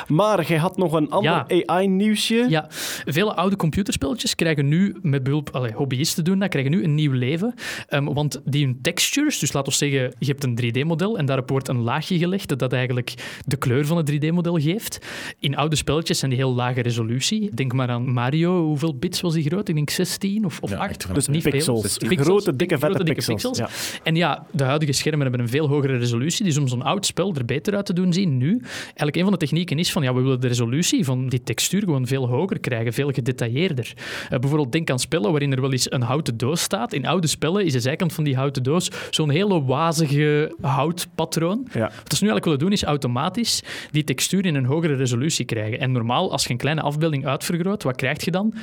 Maar 0.07 0.47
jij 0.47 0.57
had 0.57 0.77
nog 0.77 0.93
een 0.93 1.09
ander 1.09 1.31
Ja. 1.47 1.63
AI-nieuwsje. 1.65 2.45
Ja, 2.49 2.65
vele 3.05 3.33
oude 3.35 3.55
computerspelletjes 3.55 4.35
krijgen 4.35 4.67
nu, 4.67 4.95
met 5.01 5.23
behulp 5.23 5.49
allee, 5.51 5.71
hobbyisten 5.73 6.23
doen 6.23 6.39
dat, 6.39 6.49
krijgen 6.49 6.71
nu 6.71 6.83
een 6.83 6.95
nieuw 6.95 7.11
leven. 7.11 7.53
Ehm, 7.87 8.03
want 8.03 8.41
die 8.45 8.65
hun 8.65 8.79
textures, 8.81 9.39
dus 9.39 9.53
laten 9.53 9.71
we 9.71 9.77
zeggen, 9.77 10.13
je 10.19 10.25
hebt 10.25 10.43
een 10.43 10.55
3D-model 10.55 11.17
en 11.17 11.25
daarop 11.25 11.49
wordt 11.49 11.67
een 11.67 11.81
laagje 11.81 12.17
gelegd 12.17 12.59
dat 12.59 12.73
eigenlijk 12.73 13.13
de 13.45 13.55
kleur 13.57 13.85
van 13.85 13.97
het 13.97 14.11
3D-model 14.11 14.59
geeft. 14.59 14.99
In 15.39 15.55
oude 15.55 15.75
spelletjes 15.75 16.19
zijn 16.19 16.31
die 16.31 16.39
heel 16.39 16.53
lage 16.53 16.81
resolutie. 16.81 17.49
Denk 17.53 17.73
maar 17.73 17.89
aan 17.89 18.11
Mario, 18.13 18.65
hoeveel 18.65 18.95
bits 18.97 19.21
was 19.21 19.33
die 19.33 19.43
groot? 19.43 19.67
Ik 19.67 19.75
denk 19.75 19.89
16 19.89 20.45
of, 20.45 20.59
of 20.61 20.69
Ja, 20.69 20.77
8. 20.77 20.89
echt 20.89 21.05
wel. 21.05 21.15
Dus 21.15 21.27
niet 21.27 21.43
pixels. 21.43 21.97
veel. 21.99 22.17
Grote, 22.17 22.55
dikke, 22.55 22.77
vette 22.77 22.95
grote, 22.95 23.03
dikke 23.13 23.25
pixels. 23.25 23.57
Ja. 23.57 23.69
En 24.03 24.15
ja, 24.15 24.45
de 24.51 24.63
huidige 24.63 24.91
schermen 24.91 25.21
hebben 25.21 25.39
een 25.39 25.49
veel 25.49 25.67
hogere 25.67 25.97
resolutie, 25.97 26.45
dus 26.45 26.57
om 26.57 26.67
zo'n 26.67 26.81
oud 26.81 27.05
spel 27.05 27.33
er 27.35 27.45
beter 27.45 27.75
uit 27.75 27.85
te 27.85 27.93
doen 27.93 28.13
zien 28.13 28.37
nu, 28.37 28.59
eigenlijk 28.85 29.15
een 29.15 29.23
van 29.23 29.31
de 29.31 29.37
technieken 29.37 29.72
is 29.79 29.91
van, 29.91 30.03
ja, 30.03 30.13
we 30.13 30.21
willen 30.21 30.41
de 30.41 30.47
resolutie 30.47 31.05
van 31.05 31.27
die 31.27 31.43
textuur 31.43 31.81
gewoon 31.81 32.07
veel 32.07 32.27
hoger 32.27 32.59
krijgen, 32.59 32.93
veel 32.93 33.11
gedetailleerder. 33.11 33.93
Eh, 34.29 34.39
bijvoorbeeld 34.39 34.71
denk 34.71 34.89
aan 34.89 34.99
spellen 34.99 35.31
waarin 35.31 35.51
er 35.51 35.61
wel 35.61 35.71
eens 35.71 35.91
een 35.91 36.01
houten 36.01 36.37
doos 36.37 36.61
staat. 36.61 36.93
In 36.93 37.05
oude 37.05 37.27
spellen 37.27 37.65
is 37.65 37.73
de 37.73 37.79
zijkant 37.79 38.13
van 38.13 38.23
die 38.23 38.35
houten 38.35 38.63
doos 38.63 38.91
zo'n 39.09 39.29
hele 39.29 39.63
wazige 39.63 40.55
houtpatroon. 40.61 41.67
Ja. 41.73 41.79
Wat 41.79 42.13
ze 42.13 42.23
nu 42.23 42.29
eigenlijk 42.29 42.43
willen 42.43 42.59
doen, 42.59 42.71
is 42.71 42.83
automatisch 42.83 43.63
die 43.91 44.03
textuur 44.03 44.45
in 44.45 44.55
een 44.55 44.65
hogere 44.65 44.95
resolutie 44.95 45.45
krijgen. 45.45 45.79
En 45.79 45.91
normaal, 45.91 46.31
als 46.31 46.43
je 46.43 46.49
een 46.49 46.57
kleine 46.57 46.81
afbeelding 46.81 47.25
uitvergroot, 47.25 47.83
wat 47.83 47.95
krijg 47.95 48.25
je 48.25 48.31
dan? 48.31 48.53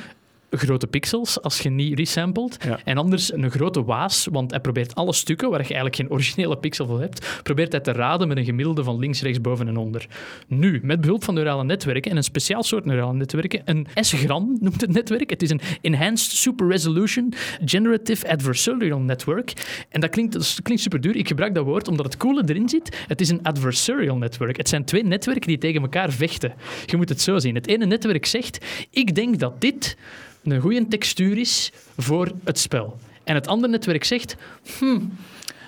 Grote 0.53 0.87
pixels 0.87 1.41
als 1.41 1.59
je 1.59 1.69
niet 1.69 1.97
resampelt. 1.97 2.57
Ja. 2.65 2.79
En 2.83 2.97
anders 2.97 3.33
een 3.33 3.51
grote 3.51 3.83
waas, 3.83 4.27
want 4.31 4.51
hij 4.51 4.59
probeert 4.59 4.95
alle 4.95 5.13
stukken 5.13 5.49
waar 5.49 5.59
je 5.59 5.65
eigenlijk 5.65 5.95
geen 5.95 6.09
originele 6.09 6.57
pixel 6.57 6.85
voor 6.85 6.99
hebt, 6.99 7.39
probeert 7.43 7.71
hij 7.71 7.81
te 7.81 7.91
raden 7.91 8.27
met 8.27 8.37
een 8.37 8.45
gemiddelde 8.45 8.83
van 8.83 8.99
links, 8.99 9.21
rechts, 9.21 9.41
boven 9.41 9.67
en 9.67 9.77
onder. 9.77 10.07
Nu, 10.47 10.79
met 10.83 11.01
behulp 11.01 11.23
van 11.23 11.33
neurale 11.33 11.63
netwerken 11.63 12.11
en 12.11 12.17
een 12.17 12.23
speciaal 12.23 12.63
soort 12.63 12.85
neurale 12.85 13.13
netwerken, 13.13 13.61
een 13.65 13.87
S-GRAN 13.95 14.57
noemt 14.59 14.81
het 14.81 14.91
netwerk. 14.91 15.29
Het 15.29 15.41
is 15.41 15.49
een 15.49 15.61
Enhanced 15.81 16.31
Super 16.31 16.67
Resolution 16.67 17.33
Generative 17.65 18.29
Adversarial 18.29 18.99
Network. 18.99 19.53
En 19.89 20.01
dat 20.01 20.09
klinkt, 20.09 20.33
dat 20.33 20.59
klinkt 20.63 20.83
super 20.83 21.01
duur. 21.01 21.15
Ik 21.15 21.27
gebruik 21.27 21.55
dat 21.55 21.65
woord 21.65 21.87
omdat 21.87 22.05
het 22.05 22.17
coole 22.17 22.43
erin 22.45 22.69
zit. 22.69 23.03
Het 23.07 23.21
is 23.21 23.29
een 23.29 23.43
adversarial 23.43 24.17
network. 24.17 24.57
Het 24.57 24.69
zijn 24.69 24.85
twee 24.85 25.03
netwerken 25.03 25.47
die 25.47 25.57
tegen 25.57 25.81
elkaar 25.81 26.11
vechten. 26.11 26.53
Je 26.85 26.97
moet 26.97 27.09
het 27.09 27.21
zo 27.21 27.39
zien. 27.39 27.55
Het 27.55 27.67
ene 27.67 27.85
netwerk 27.85 28.25
zegt, 28.25 28.65
ik 28.89 29.15
denk 29.15 29.39
dat 29.39 29.61
dit 29.61 29.97
een 30.43 30.61
goede 30.61 30.87
textuur 30.87 31.37
is 31.37 31.71
voor 31.97 32.31
het 32.43 32.59
spel. 32.59 32.99
En 33.23 33.35
het 33.35 33.47
andere 33.47 33.71
netwerk 33.71 34.03
zegt, 34.03 34.35
hmm, 34.77 35.13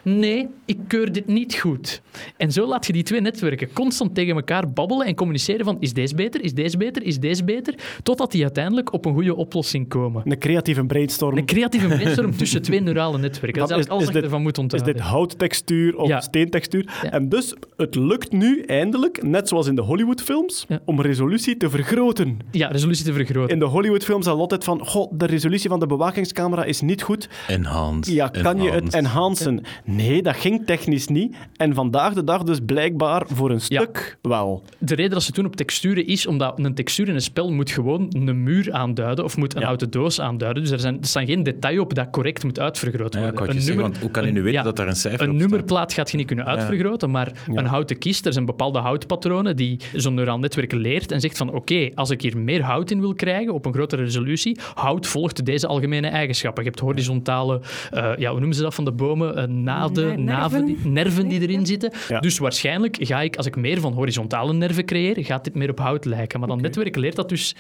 nee, 0.04 0.47
ik 0.66 0.78
keur 0.88 1.12
dit 1.12 1.28
niet 1.28 1.56
goed. 1.56 2.01
En 2.38 2.51
zo 2.51 2.68
laat 2.68 2.86
je 2.88 2.93
die 2.93 3.04
twee 3.04 3.22
netwerken 3.22 3.74
constant 3.74 4.16
tegen 4.16 4.36
elkaar 4.36 4.70
babbelen 4.72 5.08
en 5.08 5.16
communiceren 5.16 5.66
van 5.66 5.78
is 5.80 5.93
deze 5.93 6.16
beter, 6.16 6.43
is 6.43 6.54
deze 6.54 6.78
beter, 6.78 7.04
is 7.04 7.20
deze 7.20 7.43
beter, 7.43 7.76
totdat 8.04 8.32
die 8.32 8.41
uiteindelijk 8.41 8.93
op 8.93 9.06
een 9.06 9.14
goede 9.14 9.36
oplossing 9.36 9.88
komen. 9.88 10.22
Een 10.26 10.39
creatieve 10.39 10.86
brainstorm. 10.86 11.38
Een 11.38 11.45
creatieve 11.45 11.88
brainstorm 11.88 12.36
tussen 12.38 12.62
twee 12.62 12.80
neurale 12.82 13.18
netwerken. 13.18 13.68
Dat 13.68 13.78
is 13.80 13.88
alles 13.88 14.06
wat 14.06 14.14
je 14.14 14.22
ervan 14.22 14.41
moet 14.41 14.58
is 14.58 14.64
onthouden. 14.64 14.93
dit 14.93 15.04
houttextuur 15.04 15.97
of 15.97 16.08
Ja. 16.08 16.22
steentextuur? 16.22 16.89
Ja. 17.04 17.12
En 17.12 17.30
dus, 17.30 17.54
het 17.78 17.95
lukt 17.95 18.32
nu 18.32 18.62
eindelijk, 18.62 19.24
net 19.24 19.47
zoals 19.47 19.68
in 19.68 19.76
de 19.76 19.82
Hollywoodfilms, 19.82 20.66
Ja. 20.68 20.80
om 20.86 21.01
resolutie 21.01 21.58
te 21.58 21.70
vergroten. 21.70 22.39
Ja, 22.51 22.68
resolutie 22.68 23.06
te 23.06 23.14
vergroten. 23.14 23.54
In 23.54 23.60
de 23.60 23.66
Hollywoodfilms 23.66 24.26
is 24.26 24.32
altijd 24.32 24.64
van, 24.64 24.86
goh, 24.86 25.12
de 25.18 25.26
resolutie 25.26 25.70
van 25.70 25.80
de 25.80 25.86
bewakingscamera 25.86 26.64
is 26.64 26.82
niet 26.82 27.01
goed. 27.01 27.30
Enhanced. 27.47 28.14
Ja, 28.14 28.28
kan 28.28 28.62
je 28.62 28.70
het 28.72 28.93
enhancen? 28.93 29.64
Nee, 29.95 30.21
dat 30.21 30.35
ging 30.35 30.65
technisch 30.65 31.07
niet. 31.07 31.35
En 31.55 31.73
vandaag 31.73 32.13
de 32.13 32.23
dag 32.23 32.43
dus 32.43 32.59
blijkbaar 32.65 33.23
voor 33.27 33.51
een 33.51 33.61
stuk 33.61 34.17
wel. 34.21 34.63
De 34.77 34.95
reden 34.95 35.11
dat 35.11 35.23
ze 35.23 35.31
doen 35.31 35.45
op 35.45 35.55
texturen 35.55 36.07
is 36.07 36.27
omdat 36.27 36.59
een 36.59 36.73
textuur 36.75 37.07
in 37.07 37.13
een 37.15 37.21
spel 37.21 37.51
moet 37.51 37.71
gewoon 37.71 38.07
een 38.09 38.43
muur 38.43 38.71
aanduiden 38.73 39.23
of 39.23 39.37
moet 39.37 39.53
een 39.53 39.59
Ja. 39.59 39.65
houten 39.65 39.89
doos 39.91 40.19
aanduiden. 40.21 40.63
Dus 40.63 40.71
er, 40.71 40.79
zijn, 40.79 40.97
er 41.01 41.07
staan 41.07 41.25
geen 41.25 41.43
detail 41.43 41.81
op 41.81 41.93
dat 41.93 42.09
correct 42.11 42.43
moet 42.43 42.59
uitvergroot 42.59 43.13
Ja, 43.13 43.31
worden. 43.31 43.55
je 43.55 43.61
zeggen, 43.61 43.81
want 43.81 43.97
hoe 43.97 44.11
kan 44.11 44.25
je 44.25 44.31
nu 44.31 44.37
een- 44.37 44.43
weten 44.43 44.63
dat 44.63 44.75
daar 44.75 44.87
een 44.87 44.95
cijfer 44.95 45.21
Een 45.21 45.29
op 45.29 45.35
staat? 45.35 45.49
nummerplaat 45.49 45.93
gaat 45.93 46.11
je 46.11 46.17
niet 46.17 46.27
kunnen 46.27 46.45
uitvergroten, 46.45 47.11
maar 47.11 47.31
een 47.53 47.65
houten 47.65 47.97
kist, 47.97 48.25
er 48.25 48.33
zijn 48.33 48.45
bepaalde 48.45 48.79
houtpatronen 48.79 49.55
die 49.55 49.79
zo'n 49.95 50.13
neuraal 50.13 50.39
netwerk 50.39 50.71
leert 50.71 51.11
en 51.11 51.19
zegt 51.19 51.37
van 51.37 51.51
oké, 51.53 51.89
als 51.95 52.09
ik 52.09 52.21
hier 52.21 52.37
meer 52.37 52.61
hout 52.61 52.91
in 52.91 52.99
wil 52.99 53.13
krijgen 53.13 53.53
op 53.53 53.65
een 53.65 53.73
grotere 53.73 54.03
resolutie, 54.03 54.57
hout 54.73 55.07
volgt 55.07 55.45
deze 55.45 55.67
algemene 55.67 56.07
eigenschappen. 56.07 56.63
Je 56.63 56.69
hebt 56.69 56.81
horizontale, 56.81 57.61
eh, 57.91 58.11
ja, 58.17 58.29
hoe 58.29 58.39
noemen 58.39 58.55
ze 58.57 58.61
dat 58.63 58.75
van 58.75 58.85
de 58.85 58.91
bomen? 58.91 59.35
Eh, 59.37 59.43
naden, 59.91 60.07
Ne- 60.23 60.31
naven, 60.31 60.65
die- 60.65 60.73
nerven. 60.75 60.93
nerven 60.93 61.27
die 61.27 61.41
erin 61.41 61.65
zitten. 61.65 61.91
Ja. 62.09 62.19
Dus 62.19 62.38
waarschijnlijk 62.38 62.97
ga 62.99 63.21
ik, 63.21 63.36
als 63.36 63.45
ik 63.45 63.55
meer 63.55 63.79
van 63.79 63.93
horizontale 63.93 64.53
nerven 64.53 64.86
creëer, 64.86 65.25
gaat 65.25 65.43
dit 65.43 65.55
meer 65.55 65.69
op 65.69 65.79
hout 65.79 66.05
lijken. 66.05 66.39
Maar 66.39 66.47
dat 66.49 66.61
netwerk 66.61 66.95
leert 66.95 67.15
dat 67.15 67.29
dus 67.29 67.55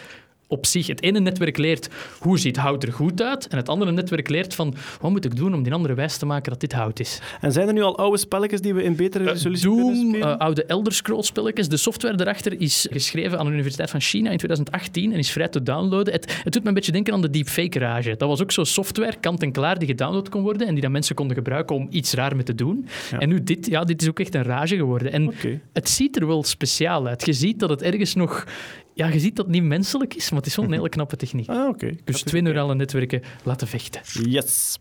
op 0.53 0.65
zich. 0.65 0.87
Het 0.87 1.01
ene 1.01 1.19
netwerk 1.19 1.57
leert 1.57 1.89
hoe 2.19 2.39
ziet 2.39 2.57
hout 2.57 2.83
er 2.83 2.93
goed 2.93 3.21
uit, 3.21 3.47
en 3.47 3.57
het 3.57 3.69
andere 3.69 3.91
netwerk 3.91 4.29
leert 4.29 4.55
van 4.55 4.75
wat 5.01 5.11
moet 5.11 5.25
ik 5.25 5.35
doen 5.35 5.53
om 5.53 5.63
die 5.63 5.73
andere 5.73 5.93
wijs 5.93 6.17
te 6.17 6.25
maken 6.25 6.51
dat 6.51 6.59
dit 6.59 6.73
hout 6.73 6.99
is. 6.99 7.19
En 7.41 7.51
zijn 7.51 7.67
er 7.67 7.73
nu 7.73 7.81
al 7.81 7.97
oude 7.97 8.17
spelletjes 8.17 8.61
die 8.61 8.73
we 8.73 8.83
in 8.83 8.95
betere 8.95 9.23
resolutie 9.23 9.67
kunnen 9.69 9.85
Doom, 9.93 10.09
spelen? 10.09 10.33
eh, 10.33 10.37
oude 10.37 10.65
Elder 10.65 10.93
Scrolls 10.93 11.27
spelletjes. 11.27 11.69
De 11.69 11.77
software 11.77 12.15
daarachter 12.15 12.61
is 12.61 12.87
geschreven 12.91 13.39
aan 13.39 13.45
de 13.45 13.51
Universiteit 13.51 13.89
van 13.89 14.01
China 14.01 14.29
in 14.29 14.37
2018 14.37 15.13
en 15.13 15.17
is 15.19 15.31
vrij 15.31 15.47
te 15.47 15.63
downloaden. 15.63 16.13
Het, 16.13 16.41
het 16.43 16.53
doet 16.53 16.61
me 16.61 16.67
een 16.67 16.73
beetje 16.73 16.91
denken 16.91 17.13
aan 17.13 17.21
de 17.21 17.29
deepfake 17.29 17.79
rage. 17.79 18.15
Dat 18.17 18.29
was 18.29 18.41
ook 18.41 18.51
zo'n 18.51 18.65
software, 18.65 19.13
kant 19.19 19.41
en 19.41 19.51
klaar, 19.51 19.79
die 19.79 19.87
gedownload 19.87 20.29
kon 20.29 20.41
worden 20.41 20.67
en 20.67 20.73
die 20.73 20.81
dan 20.81 20.91
mensen 20.91 21.15
konden 21.15 21.35
gebruiken 21.35 21.75
om 21.75 21.87
iets 21.89 22.13
raar 22.13 22.35
mee 22.35 22.43
te 22.45 22.55
doen. 22.55 22.87
En 23.19 23.29
nu 23.29 23.43
dit, 23.43 23.67
ja, 23.67 23.83
dit 23.83 24.01
is 24.01 24.09
ook 24.09 24.19
echt 24.19 24.35
een 24.35 24.43
rage 24.43 24.75
geworden. 24.75 25.11
En 25.11 25.33
het 25.73 25.89
ziet 25.89 26.15
er 26.15 26.27
wel 26.27 26.43
speciaal 26.43 27.07
uit. 27.07 27.25
Je 27.25 27.33
ziet 27.33 27.59
dat 27.59 27.69
het 27.69 27.81
ergens 27.81 28.15
nog... 28.15 28.45
Ja, 28.93 29.07
je 29.07 29.19
ziet 29.19 29.35
dat 29.35 29.45
het 29.45 29.53
niet 29.53 29.63
menselijk 29.63 30.13
is, 30.13 30.29
maar 30.29 30.39
het 30.39 30.47
is 30.47 30.55
wel 30.55 30.65
een 30.65 30.71
hele 30.71 30.89
knappe 30.89 31.15
techniek. 31.15 31.49
Ah, 31.49 31.67
oké. 31.67 31.91
Dus 32.03 32.21
twee 32.21 32.41
neurale 32.41 32.75
netwerken 32.75 33.21
laten 33.43 33.67
vechten. 33.67 34.01
Yes. 34.29 34.79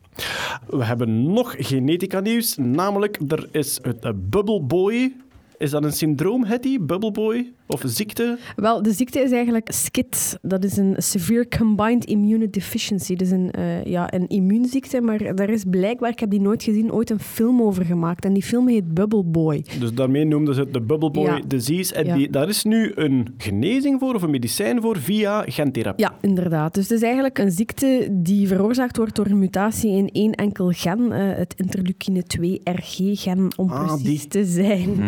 We 0.66 0.84
hebben 0.84 1.32
nog 1.32 1.54
genetica 1.58 2.20
nieuws, 2.20 2.56
namelijk 2.56 3.18
er 3.28 3.48
is 3.50 3.78
het 3.82 4.30
Bubble 4.30 4.62
Boy. 4.62 5.16
Is 5.62 5.70
dat 5.70 5.84
een 5.84 5.92
syndroom, 5.92 6.44
Hetty? 6.44 6.78
Bubble 6.80 7.10
Boy? 7.10 7.52
Of 7.66 7.82
ziekte? 7.84 8.38
Wel, 8.56 8.82
de 8.82 8.92
ziekte 8.92 9.20
is 9.20 9.30
eigenlijk 9.30 9.68
SCID. 9.72 10.38
Dat 10.42 10.64
is 10.64 10.76
een 10.76 10.94
Severe 10.96 11.48
Combined 11.58 12.04
Immunodeficiency. 12.04 13.16
Dat 13.16 13.26
is 13.26 13.32
een, 13.32 13.50
eh, 13.50 13.84
ja, 13.84 14.12
een 14.14 14.28
immuunziekte, 14.28 15.00
maar 15.00 15.34
daar 15.34 15.50
is 15.50 15.64
blijkbaar, 15.70 16.10
ik 16.10 16.18
heb 16.18 16.30
die 16.30 16.40
nooit 16.40 16.62
gezien, 16.62 16.92
ooit 16.92 17.10
een 17.10 17.18
film 17.20 17.62
over 17.62 17.84
gemaakt. 17.84 18.24
En 18.24 18.32
die 18.32 18.42
film 18.42 18.68
heet 18.68 18.94
Bubble 18.94 19.22
Boy. 19.24 19.64
Dus 19.80 19.92
daarmee 19.94 20.24
noemden 20.24 20.54
ze 20.54 20.60
het 20.60 20.72
de 20.72 20.80
Bubble 20.80 21.10
Boy 21.10 21.24
Ja. 21.26 21.40
disease. 21.46 21.94
En 21.94 22.04
Ja. 22.06 22.16
die, 22.16 22.30
daar 22.30 22.48
is 22.48 22.64
nu 22.64 22.92
een 22.94 23.34
genezing 23.38 23.98
voor, 24.00 24.14
of 24.14 24.22
een 24.22 24.30
medicijn 24.30 24.80
voor, 24.80 24.96
via 24.98 25.44
gentherapie. 25.46 26.04
Ja, 26.04 26.14
inderdaad. 26.20 26.74
Dus 26.74 26.88
het 26.88 26.96
is 26.98 27.02
eigenlijk 27.04 27.38
een 27.38 27.50
ziekte 27.50 28.08
die 28.12 28.46
veroorzaakt 28.48 28.96
wordt 28.96 29.16
door 29.16 29.26
een 29.26 29.38
mutatie 29.38 29.90
in 29.90 30.08
één 30.12 30.32
enkel 30.32 30.70
gen, 30.70 31.12
eh, 31.12 31.36
het 31.36 31.54
interleukine 31.56 32.22
2-RG-gen, 32.22 33.52
om 33.56 33.70
Ah, 33.70 33.86
precies 33.86 34.20
die. 34.20 34.28
te 34.28 34.44
zijn. 34.44 34.90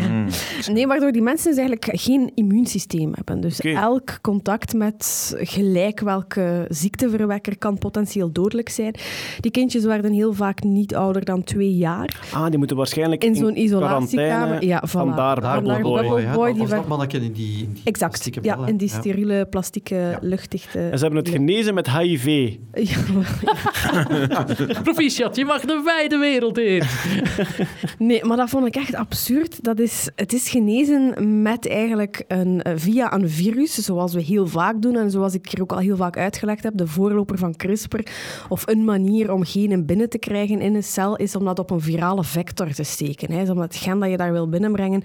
Nee, 0.73 0.87
waardoor 0.87 1.13
die 1.13 1.23
mensen 1.23 1.51
dus 1.51 1.59
eigenlijk 1.59 2.01
geen 2.01 2.31
immuunsysteem 2.35 3.13
hebben. 3.15 3.41
Dus 3.41 3.61
elk 3.61 4.19
contact 4.23 4.75
met 4.75 5.35
gelijk 5.39 6.01
welke 6.01 6.67
ziekteverwekker 6.69 7.59
kan 7.59 7.79
potentieel 7.79 8.33
dodelijk 8.33 8.69
zijn. 8.69 8.95
Die 9.41 9.51
kindjes 9.51 9.85
werden 9.85 10.13
heel 10.13 10.33
vaak 10.33 10.63
niet 10.63 10.95
ouder 10.95 11.25
dan 11.25 11.45
twee 11.45 11.75
jaar. 11.77 12.21
Ah, 12.33 12.49
die 12.49 12.59
moeten 12.59 12.77
waarschijnlijk 12.77 13.25
In 13.25 13.35
zo'n 13.37 13.61
isolatiekamer. 13.61 14.65
Ja, 14.65 14.83
voilà. 14.87 14.91
Vandaar 14.91 15.41
Bubble 15.63 15.81
Boy. 15.83 16.21
Ja, 16.23 16.33
Boy, 16.35 16.47
dat 16.47 16.53
die 16.55 16.61
was 16.63 16.69
dat 16.69 16.69
werd- 16.69 16.89
mannetje 16.89 17.19
in 17.21 17.33
die, 17.33 17.59
in 17.63 17.73
die 17.73 17.83
Exact, 17.85 18.11
plastieke 18.13 18.39
ja, 18.43 18.67
in 18.67 18.77
die 18.77 18.89
Ja. 18.89 18.99
steriele, 18.99 19.47
plastieke, 19.51 20.19
luchtdichte... 20.21 20.79
En 20.79 20.99
ze 20.99 21.05
hebben 21.05 21.23
het 21.25 21.33
genezen 21.33 21.75
met 21.75 21.91
HIV. 21.91 22.55
Ja, 22.85 24.45
Proficiat, 24.83 25.37
je 25.37 25.45
mag 25.45 25.61
de 25.61 25.83
wijde 25.85 26.17
wereld 26.19 26.59
in. 26.59 26.83
Nee, 27.99 28.25
maar 28.25 28.37
dat 28.37 28.49
vond 28.51 28.67
ik 28.67 28.77
echt 28.77 28.95
absurd. 28.95 29.65
Dat 29.65 29.79
is, 29.79 30.09
het 30.17 30.33
is 30.35 30.49
genezen 30.49 31.15
met 31.43 31.69
eigenlijk 31.69 32.25
een, 32.29 32.63
eh, 32.63 32.73
via 32.77 33.13
een 33.15 33.29
virus, 33.31 33.75
zoals 33.75 34.15
we 34.15 34.21
heel 34.23 34.47
vaak 34.47 34.83
doen 34.83 34.97
en 34.97 35.11
zoals 35.11 35.35
ik 35.35 35.49
hier 35.49 35.63
ook 35.63 35.73
al 35.73 35.79
heel 35.79 35.97
vaak 35.97 36.17
uitgelegd 36.19 36.63
heb, 36.63 36.77
de 36.77 36.87
voorloper 36.87 37.39
van 37.39 37.57
CRISPR, 37.57 37.99
of 38.49 38.67
een 38.67 38.85
manier 38.85 39.33
om 39.33 39.45
genen 39.45 39.87
binnen 39.87 40.09
te 40.09 40.19
krijgen 40.19 40.61
in 40.61 40.75
een 40.75 40.83
cel, 40.83 41.17
is 41.17 41.37
om 41.37 41.45
dat 41.45 41.59
op 41.59 41.71
een 41.71 41.81
virale 41.81 42.25
vector 42.25 42.73
te 42.73 42.83
steken. 42.83 43.33
Hè. 43.33 43.51
Om 43.51 43.59
het 43.59 43.77
gen 43.77 43.99
dat 43.99 44.11
je 44.11 44.17
daar 44.17 44.33
wil 44.33 44.49
binnenbrengen 44.49 45.03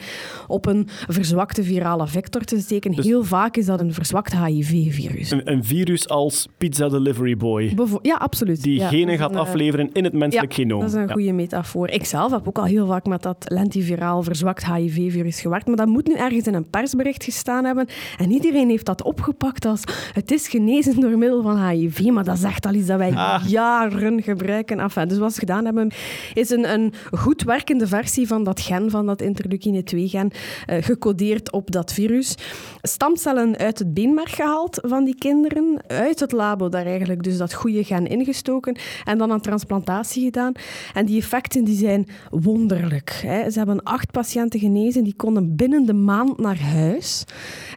op 0.47 0.65
een 0.65 0.87
verzwakte 1.07 1.63
virale 1.63 2.07
vector 2.07 2.41
te 2.43 2.59
steken. 2.59 2.91
Dus- 2.91 3.05
heel 3.05 3.23
vaak 3.23 3.57
is 3.57 3.65
dat 3.65 3.79
een 3.79 3.93
verzwakt 3.93 4.37
HIV-virus. 4.37 5.31
Een, 5.31 5.51
een 5.51 5.63
virus 5.63 6.07
als 6.09 6.47
Pizza 6.57 6.89
Delivery 6.89 7.37
Boy. 7.37 7.73
Bevo- 7.75 7.99
Ja, 8.01 8.15
absoluut. 8.15 8.61
Die 8.63 8.79
ja, 8.79 8.87
genen 8.87 9.17
gaat 9.17 9.29
een, 9.29 9.35
eh, 9.35 9.41
afleveren 9.41 9.89
in 9.93 10.03
het 10.03 10.13
menselijk 10.13 10.51
ja, 10.51 10.63
genoom. 10.63 10.79
Dat 10.79 10.89
is 10.89 10.95
een 10.95 11.07
Ja. 11.07 11.13
goede 11.13 11.31
metafoor. 11.33 11.89
Ik 11.89 12.05
zelf 12.05 12.31
heb 12.31 12.47
ook 12.47 12.57
al 12.57 12.63
heel 12.65 12.87
vaak 12.87 13.05
met 13.05 13.21
dat 13.23 13.45
lentiviraal 13.47 14.23
verzwakt 14.23 14.63
HIV-virus 15.09 15.41
gewerkt, 15.41 15.67
maar 15.67 15.75
dat 15.75 15.87
moet 15.87 16.07
nu 16.07 16.13
ergens 16.13 16.47
in 16.47 16.53
een 16.53 16.69
persbericht 16.69 17.23
gestaan 17.23 17.65
hebben. 17.65 17.87
En 18.17 18.31
iedereen 18.31 18.69
heeft 18.69 18.85
dat 18.85 19.03
opgepakt 19.03 19.65
als 19.65 19.81
het 20.13 20.31
is 20.31 20.47
genezen 20.47 20.99
door 20.99 21.17
middel 21.17 21.41
van 21.41 21.67
HIV, 21.67 21.99
maar 22.01 22.23
dat 22.23 22.37
is 22.37 22.43
echt 22.43 22.65
al 22.65 22.73
iets 22.73 22.87
dat 22.87 22.97
wij 22.97 23.13
Ah. 23.13 23.43
jaren 23.47 24.23
gebruiken. 24.23 24.79
Enfin, 24.79 25.07
dus 25.07 25.17
wat 25.17 25.33
ze 25.33 25.39
gedaan 25.39 25.65
hebben, 25.65 25.91
is 26.33 26.49
een, 26.49 26.71
een 26.73 26.93
goed 27.11 27.43
werkende 27.43 27.87
versie 27.87 28.27
van 28.27 28.43
dat 28.43 28.59
gen, 28.61 28.89
van 28.89 29.05
dat 29.05 29.21
interleukine 29.21 29.83
2-gen, 29.83 30.31
eh, 30.65 30.83
gecodeerd 30.83 31.51
op 31.51 31.71
dat 31.71 31.93
virus. 31.93 32.35
Stamcellen 32.81 33.57
uit 33.57 33.79
het 33.79 33.93
beenmerg 33.93 34.35
gehaald 34.35 34.79
van 34.87 35.03
die 35.03 35.15
kinderen, 35.15 35.81
uit 35.87 36.19
het 36.19 36.31
labo 36.31 36.69
daar 36.69 36.85
eigenlijk 36.85 37.23
dus 37.23 37.37
dat 37.37 37.53
goede 37.53 37.83
gen 37.83 38.07
ingestoken 38.07 38.77
en 39.05 39.17
dan 39.17 39.31
een 39.31 39.41
transplantatie 39.41 40.23
gedaan. 40.23 40.51
En 40.93 41.05
die 41.05 41.17
effecten 41.19 41.63
die 41.63 41.77
zijn 41.77 42.07
wonderlijk. 42.29 43.19
Hè. 43.25 43.49
Ze 43.51 43.57
hebben 43.57 43.83
acht 43.83 44.11
patiënten 44.11 44.59
genezen, 44.59 44.98
die 45.03 45.13
konden 45.15 45.55
binnen 45.55 45.85
de 45.85 45.93
maand 45.93 46.39
naar 46.39 46.59
huis. 46.59 47.23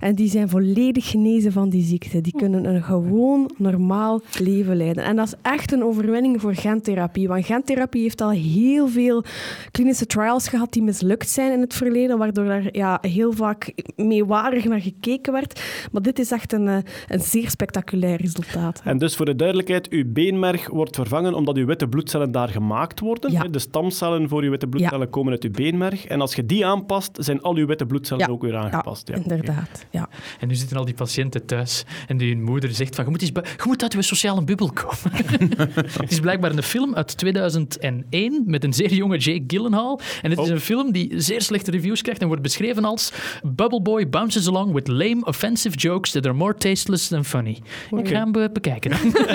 En 0.00 0.14
die 0.14 0.30
zijn 0.30 0.48
volledig 0.48 1.10
genezen 1.10 1.52
van 1.52 1.68
die 1.68 1.84
ziekte. 1.84 2.20
Die 2.20 2.36
kunnen 2.36 2.64
een 2.64 2.82
gewoon, 2.82 3.50
normaal 3.56 4.20
leven 4.38 4.76
leiden. 4.76 5.04
En 5.04 5.16
dat 5.16 5.26
is 5.26 5.34
echt 5.42 5.72
een 5.72 5.84
overwinning 5.84 6.40
voor 6.40 6.54
gentherapie. 6.54 7.28
Want 7.28 7.46
gentherapie 7.46 8.02
heeft 8.02 8.20
al 8.20 8.30
heel 8.30 8.88
veel 8.88 9.24
klinische 9.70 10.06
trials 10.06 10.48
gehad 10.48 10.72
die 10.72 10.82
mislukt 10.82 11.28
zijn 11.28 11.52
in 11.52 11.60
het 11.60 11.74
verleden, 11.74 12.18
waardoor 12.18 12.44
daar 12.44 12.68
ja, 12.72 12.98
heel 13.00 13.32
vaak 13.32 13.72
meewarig 13.96 14.64
naar 14.64 14.80
gekeken 14.80 15.32
werd. 15.32 15.62
Maar 15.92 16.02
dit 16.02 16.18
is 16.18 16.30
echt 16.30 16.52
een, 16.52 16.68
eh, 16.68 16.76
een 17.08 17.20
zeer 17.20 17.50
spectaculair 17.50 18.20
resultaat. 18.20 18.80
En 18.84 18.98
dus 18.98 19.16
voor 19.16 19.26
de 19.26 19.36
duidelijkheid, 19.36 19.88
uw 19.88 20.04
beenmerg 20.06 20.68
wordt 20.68 20.96
vervangen 20.96 21.34
omdat 21.34 21.56
uw 21.56 21.66
witte 21.66 21.88
bloedcellen 21.88 22.32
daar 22.32 22.48
gemaakt 22.48 23.00
worden. 23.00 23.32
Ja. 23.32 23.42
De 23.42 23.58
stamcellen 23.58 24.28
voor 24.28 24.42
uw 24.42 24.50
witte 24.50 24.66
bloedcellen 24.66 25.10
komen 25.10 25.32
uit 25.32 25.44
uw 25.44 25.50
beenmerg. 25.50 26.06
En 26.06 26.20
als 26.20 26.34
je 26.34 26.46
die 26.46 26.66
aanpast, 26.66 27.11
zijn 27.20 27.42
al 27.42 27.56
uw 27.56 27.66
witte 27.66 27.86
bloedcellen 27.86 28.26
Ja. 28.26 28.32
ook 28.32 28.42
weer 28.42 28.56
aangepast. 28.56 29.08
Ja. 29.08 29.14
Inderdaad, 29.14 29.86
ja. 29.90 30.08
En 30.40 30.48
nu 30.48 30.54
zitten 30.54 30.76
al 30.76 30.84
die 30.84 30.94
patiënten 30.94 31.46
thuis 31.46 31.84
en 32.08 32.16
die 32.16 32.28
hun 32.34 32.42
moeder 32.44 32.74
zegt 32.74 32.94
van 32.94 33.04
je 33.04 33.10
moet, 33.10 33.20
eens 33.22 33.30
je 33.34 33.62
moet 33.66 33.82
uit 33.82 33.92
je 33.92 34.02
sociale 34.02 34.44
bubbel 34.44 34.70
komen. 34.72 35.16
het 36.00 36.10
is 36.10 36.20
blijkbaar 36.20 36.50
een 36.50 36.62
film 36.62 36.94
uit 36.94 37.16
2001 37.16 38.42
met 38.46 38.64
een 38.64 38.72
zeer 38.72 38.92
jonge 38.92 39.18
Jake 39.18 39.44
Gyllenhaal. 39.46 40.00
En 40.22 40.30
het 40.30 40.38
is 40.38 40.46
Oh. 40.46 40.50
een 40.52 40.60
film 40.60 40.92
die 40.92 41.12
zeer 41.20 41.42
slechte 41.42 41.70
reviews 41.70 42.02
krijgt 42.02 42.20
en 42.20 42.26
wordt 42.26 42.42
beschreven 42.42 42.84
als 42.84 43.12
Bubble 43.42 43.82
Boy 43.82 44.08
bounces 44.08 44.48
along 44.48 44.72
with 44.72 44.88
lame, 44.88 45.24
offensive 45.24 45.76
jokes 45.76 46.10
that 46.10 46.26
are 46.26 46.34
more 46.34 46.54
tasteless 46.54 47.08
than 47.08 47.24
funny. 47.24 47.58
Ik 47.96 48.08
ga 48.08 48.14
hem 48.18 48.32
be- 48.32 48.50
bekijken. 48.52 48.90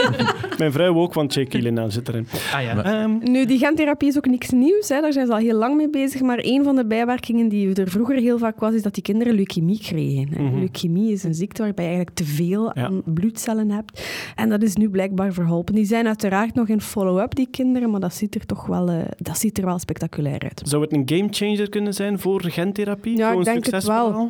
Mijn 0.58 0.72
vrouw 0.72 0.96
ook, 0.96 1.14
want 1.14 1.34
Jake 1.34 1.58
Gyllenhaal 1.58 1.92
zit 1.92 2.08
erin. 2.08 2.28
ah 2.54 2.62
ja. 2.64 2.84
Ehm, 2.84 3.18
Nu, 3.32 3.46
die 3.46 3.58
gentherapie 3.58 4.08
is 4.08 4.18
ook 4.18 4.26
niks 4.26 4.50
nieuws. 4.50 4.90
Hè. 4.90 5.02
Daar 5.02 5.14
zijn 5.14 5.26
ze 5.26 5.32
al 5.32 5.38
heel 5.40 5.58
lang 5.58 5.76
mee 5.78 5.90
bezig. 5.90 6.22
Maar 6.22 6.40
een 6.42 6.64
van 6.64 6.76
de 6.76 6.86
bijwerkingen 6.86 7.50
die 7.50 7.67
er 7.74 7.90
vroeger 7.90 8.16
heel 8.18 8.38
vaak 8.38 8.60
was, 8.60 8.74
is 8.74 8.82
dat 8.82 8.94
die 8.94 9.04
kinderen 9.04 9.34
leukemie 9.34 9.80
kregen. 9.80 10.28
hè. 10.34 10.58
Leukemie 10.60 11.12
is 11.12 11.24
een 11.24 11.34
ziekte 11.34 11.62
waarbij 11.64 11.86
je 11.86 11.90
eigenlijk 11.92 12.18
te 12.20 12.26
veel 12.26 12.64
Ja. 12.74 12.86
aan 12.86 13.02
bloedcellen 13.06 13.70
hebt. 13.72 14.02
En 14.36 14.50
dat 14.50 14.62
is 14.64 14.76
nu 14.76 14.90
blijkbaar 14.90 15.34
verholpen. 15.34 15.76
Die 15.76 15.86
zijn 15.86 16.08
uiteraard 16.08 16.54
nog 16.56 16.68
in 16.68 16.82
follow-up, 16.82 17.36
die 17.36 17.48
kinderen, 17.52 17.90
maar 17.92 18.00
dat 18.00 18.14
ziet 18.14 18.36
er 18.36 18.46
toch 18.46 18.66
wel, 18.66 18.90
eh, 18.90 18.98
dat 19.18 19.38
ziet 19.38 19.58
er 19.58 19.66
wel 19.66 19.80
spectaculair 19.80 20.42
uit. 20.44 20.62
zou 20.66 20.82
het 20.82 20.94
een 20.94 21.02
gamechanger 21.06 21.70
kunnen 21.70 21.94
zijn 21.94 22.20
voor 22.20 22.44
gentherapie? 22.44 23.18
Ja, 23.18 23.32
Zo'n 23.32 23.40
ik 23.40 23.46
denk 23.46 23.66
het 23.66 23.84
wel. 23.86 24.30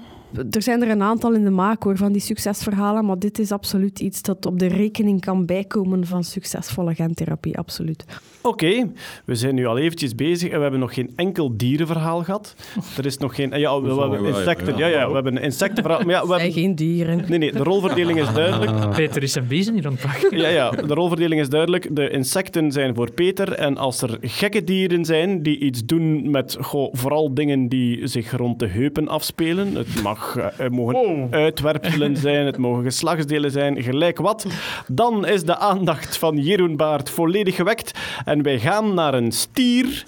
Er 0.51 0.61
zijn 0.61 0.81
er 0.81 0.89
een 0.89 1.01
aantal 1.01 1.33
in 1.33 1.43
de 1.43 1.49
maak 1.49 1.83
hoor, 1.83 1.97
van 1.97 2.11
die 2.11 2.21
succesverhalen, 2.21 3.05
maar 3.05 3.19
dit 3.19 3.39
is 3.39 3.51
absoluut 3.51 3.99
iets 3.99 4.21
dat 4.21 4.45
op 4.45 4.59
de 4.59 4.67
rekening 4.67 5.21
kan 5.21 5.45
bijkomen 5.45 6.05
van 6.05 6.23
succesvolle 6.23 6.95
gentherapie, 6.95 7.57
absoluut. 7.57 8.05
Oké, 8.41 8.91
we 9.25 9.35
zijn 9.35 9.55
nu 9.55 9.65
al 9.65 9.77
eventjes 9.77 10.15
bezig 10.15 10.49
en 10.49 10.55
we 10.55 10.61
hebben 10.61 10.79
nog 10.79 10.93
geen 10.93 11.11
enkel 11.15 11.57
dierenverhaal 11.57 12.23
gehad. 12.23 12.55
Er 12.97 13.05
is 13.05 13.17
nog 13.17 13.35
geen... 13.35 13.59
Ja, 13.59 13.81
we, 13.81 13.93
we 13.95 14.01
hebben 14.01 14.25
insecten. 14.25 14.77
Ja, 14.77 14.87
ja. 14.87 14.99
ja, 14.99 15.07
we 15.07 15.13
hebben 15.13 15.35
een 15.35 15.43
insectenverhaal. 15.43 16.01
Maar 16.01 16.13
ja, 16.13 16.21
we 16.21 16.27
Zijn 16.27 16.39
hebben... 16.39 16.61
geen 16.61 16.75
dieren. 16.75 17.25
Nee, 17.27 17.37
nee, 17.37 17.51
de 17.51 17.63
rolverdeling 17.63 18.19
is 18.19 18.33
duidelijk. 18.33 18.95
Peter 18.95 19.23
is 19.23 19.31
zijn 19.31 19.47
bezem 19.47 19.73
hier 19.73 19.85
aan 19.85 19.91
het 19.91 20.01
pakken. 20.01 20.37
Ja, 20.37 20.47
ja, 20.47 20.69
de 20.69 20.93
rolverdeling 20.93 21.41
is 21.41 21.49
duidelijk. 21.49 21.95
De 21.95 22.09
insecten 22.09 22.71
zijn 22.71 22.95
voor 22.95 23.11
Peter. 23.11 23.53
En 23.53 23.77
als 23.77 24.01
er 24.01 24.17
gekke 24.21 24.63
dieren 24.63 25.05
zijn 25.05 25.43
die 25.43 25.59
iets 25.59 25.85
doen 25.85 26.31
met 26.31 26.57
goh, 26.61 26.93
vooral 26.93 27.33
dingen 27.33 27.67
die 27.67 28.07
zich 28.07 28.37
rond 28.37 28.59
de 28.59 28.67
heupen 28.67 29.07
afspelen. 29.07 29.75
Het 29.75 30.01
mag, 30.03 30.37
eh, 30.37 30.45
het 30.57 30.71
mogen 30.71 31.27
uitwerpselen 31.31 32.17
zijn, 32.17 32.45
het 32.45 32.57
mogen 32.57 32.83
geslachtsdelen 32.83 33.51
zijn, 33.51 33.83
gelijk 33.83 34.17
wat. 34.17 34.45
Dan 34.87 35.25
is 35.25 35.43
de 35.43 35.57
aandacht 35.57 36.17
van 36.17 36.37
Jeroen 36.37 36.75
Baart 36.75 37.09
volledig 37.09 37.55
gewekt. 37.55 37.99
En 38.27 38.41
wij 38.43 38.59
gaan 38.59 38.93
naar 38.93 39.13
een 39.13 39.31
stier. 39.31 39.85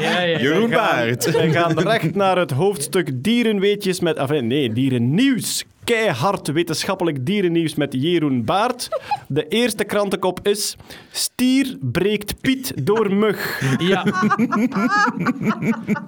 Ja, 0.00 0.20
ja. 0.20 0.38
Jeroen 0.38 0.68
Wij 0.68 0.78
gaan- 0.78 0.86
Baert. 0.96 1.30
Wij 1.30 1.50
gaan 1.52 1.78
recht 1.78 2.14
naar 2.14 2.36
het 2.36 2.50
hoofdstuk 2.50 3.10
dierenweetjes 3.14 4.00
met... 4.00 4.16
Enfin, 4.16 4.46
nee, 4.46 4.72
dierennieuws. 4.72 5.64
Keihard 5.90 6.52
wetenschappelijk 6.52 7.26
dierennieuws 7.26 7.74
met 7.74 7.92
Jeroen 7.92 8.44
Baart. 8.44 8.88
De 9.28 9.48
eerste 9.48 9.84
krantenkop 9.84 10.40
is... 10.42 10.76
Stier 11.12 11.76
breekt 11.80 12.40
Piet 12.40 12.72
door 12.86 13.14
mug. 13.14 13.62
Ja. 13.78 14.04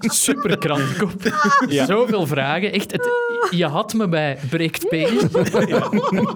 Super 0.01 0.59
krantenkop. 0.59 1.13
Ja. 1.69 1.87
Zoveel 1.87 2.27
vragen. 2.27 2.73
Echt, 2.73 2.93
het, 2.93 3.09
je 3.51 3.67
had 3.67 3.95
me 3.95 4.09
bij 4.09 4.39
breekt 4.51 4.89
penis. 4.89 5.23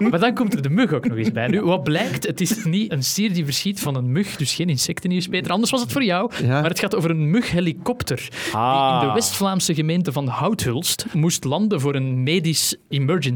Maar 0.09 0.19
dan 0.19 0.33
komt 0.33 0.53
er 0.53 0.61
de 0.61 0.69
mug 0.69 0.93
ook 0.93 1.07
nog 1.07 1.17
eens 1.17 1.31
bij. 1.31 1.47
Nu, 1.47 1.61
wat 1.61 1.83
blijkt, 1.83 2.27
het 2.27 2.41
is 2.41 2.63
niet 2.63 2.91
een 2.91 3.03
stier 3.03 3.33
die 3.33 3.45
verschiet 3.45 3.79
van 3.79 3.95
een 3.95 4.11
mug, 4.11 4.35
dus 4.35 4.53
geen 4.53 4.69
insectennieuws, 4.69 5.27
Peter. 5.27 5.51
Anders 5.51 5.71
was 5.71 5.81
het 5.81 5.91
voor 5.91 6.03
jou. 6.03 6.31
Ja. 6.41 6.47
Maar 6.61 6.69
het 6.69 6.79
gaat 6.79 6.95
over 6.95 7.09
een 7.09 7.29
mughelikopter 7.29 8.15
die 8.17 8.53
Ah. 8.53 8.99
in 9.01 9.07
de 9.07 9.13
West-Vlaamse 9.13 9.73
gemeente 9.73 10.11
van 10.11 10.27
Houthulst 10.27 11.05
moest 11.13 11.43
landen 11.43 11.81
voor 11.81 11.95
een 11.95 12.23
medisch 12.23 12.75
emergency 12.89 13.35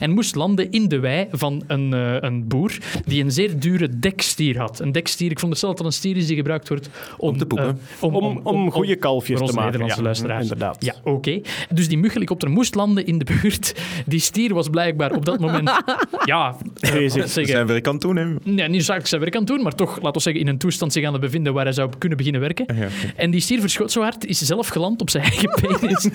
en 0.00 0.10
moest 0.10 0.34
landen 0.34 0.70
in 0.70 0.88
de 0.88 0.98
wei 0.98 1.26
van 1.32 1.62
een, 1.66 1.92
eh, 1.94 2.16
een 2.20 2.48
boer 2.48 2.72
die 3.06 3.22
een 3.24 3.30
zeer 3.32 3.58
dure 3.60 3.98
dekstier 3.98 4.58
had. 4.58 4.80
Een 4.80 4.92
dekstier, 4.92 5.30
ik 5.30 5.38
vond 5.38 5.52
het 5.52 5.60
zelf 5.60 5.74
dat 5.74 5.86
een 5.86 5.92
stier 5.92 6.16
is 6.16 6.26
die 6.26 6.36
gebruikt 6.36 6.68
wordt 6.68 6.88
om, 7.16 7.28
Om 7.28 7.38
te 7.38 7.46
poepen. 7.46 7.78
eh, 8.00 8.14
Om, 8.14 8.40
om, 8.42 8.70
goede 8.70 8.96
kalfjes 8.96 9.38
voor 9.38 9.46
te 9.48 9.52
onze 9.52 9.54
maken. 9.54 9.80
Nederlandse 9.80 9.98
ja, 9.98 10.04
luisteraars. 10.04 10.42
Inderdaad. 10.42 10.84
Ja, 10.84 10.94
oké. 11.04 11.40
Dus 11.72 11.88
die 11.88 11.98
mughelikopter 11.98 12.50
moest 12.50 12.74
landen 12.74 13.06
in 13.06 13.18
de 13.18 13.24
buurt. 13.42 13.74
Die 14.06 14.20
stier 14.20 14.54
was 14.54 14.68
blijkbaar 14.68 15.12
op 15.12 15.24
dat 15.24 15.38
moment... 15.40 15.70
ja, 16.24 16.56
Bezig. 16.80 17.16
laat 17.20 17.30
zeggen, 17.30 17.52
zijn 17.52 17.66
werk 17.66 17.86
aan 17.86 17.92
het 17.92 18.02
doen, 18.02 18.16
hè. 18.16 18.34
Nee, 18.42 18.68
niet 18.68 18.82
zakelijk 18.84 19.08
zijn 19.08 19.20
werk 19.20 19.34
aan 19.34 19.40
het 19.40 19.50
doen, 19.50 19.62
maar 19.62 19.74
toch, 19.74 19.96
laten 19.96 20.12
we 20.12 20.20
zeggen, 20.20 20.42
in 20.42 20.48
een 20.48 20.58
toestand 20.58 20.92
zich 20.92 21.04
aan 21.04 21.12
het 21.12 21.20
bevinden 21.20 21.52
waar 21.54 21.64
hij 21.64 21.72
zou 21.72 21.90
kunnen 21.98 22.18
beginnen 22.18 22.40
werken. 22.40 22.64
Ja, 22.76 22.84
oké. 22.84 22.92
En 23.16 23.30
die 23.30 23.40
stier 23.40 23.60
verschoot 23.60 23.92
zo 23.92 24.00
hard, 24.02 24.26
is 24.26 24.38
zelf 24.38 24.68
geland 24.68 25.00
op 25.00 25.10
zijn 25.10 25.24
eigen 25.24 25.50
penis. 25.60 26.08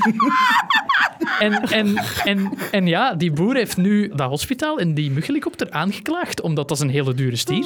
en, 1.39 1.53
en, 1.61 1.95
en, 2.23 2.49
en 2.71 2.88
ja, 2.88 3.12
ja, 3.14 3.20
die 3.20 3.32
boer 3.32 3.55
heeft 3.55 3.78
nu 3.78 4.11
dat 4.16 4.30
hospitaal 4.30 4.80
en 4.80 4.93
die 4.93 5.11
mughelikopter 5.11 5.72
aangeklaagd, 5.72 6.41
omdat 6.41 6.68
dat 6.68 6.78
is 6.78 6.84
een 6.84 6.89
hele 6.89 7.14
dure 7.14 7.36
stier. 7.36 7.66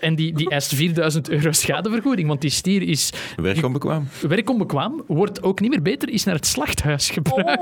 En 0.00 0.14
die, 0.14 0.34
die 0.34 0.50
eist 0.50 0.74
4000 0.74 1.30
euro 1.30 1.52
schadevergoeding, 1.52 2.28
want 2.28 2.40
die 2.40 2.50
stier 2.50 2.82
is 2.82 3.12
Werkonbekwaam. 3.36 4.08
werkonbekwaam, 4.28 5.02
wordt 5.06 5.42
ook 5.42 5.60
niet 5.60 5.70
meer 5.70 5.82
beter, 5.82 6.08
is 6.08 6.24
naar 6.24 6.34
het 6.34 6.46
slachthuis 6.46 7.10
gebracht. 7.10 7.58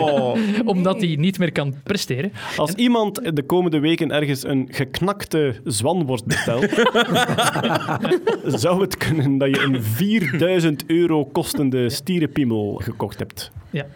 Omdat 0.64 1.00
hij 1.00 1.16
niet 1.18 1.38
meer 1.38 1.52
kan 1.52 1.74
presteren. 1.82 2.32
Als 2.56 2.72
iemand 2.72 3.36
de 3.36 3.42
komende 3.42 3.78
weken 3.78 4.10
ergens 4.10 4.44
een 4.44 4.68
geknakte 4.70 5.54
zwanworst 5.64 6.24
bestelt, 6.24 6.68
zou 8.62 8.80
het 8.80 8.96
kunnen 8.96 9.38
dat 9.38 9.56
je 9.56 9.62
een 9.62 9.82
4000 9.82 10.84
euro 10.86 11.24
kostende 11.24 11.90
stierenpiemel 11.90 12.80
gekocht 12.82 13.18
hebt. 13.18 13.50
Ja. 13.70 13.86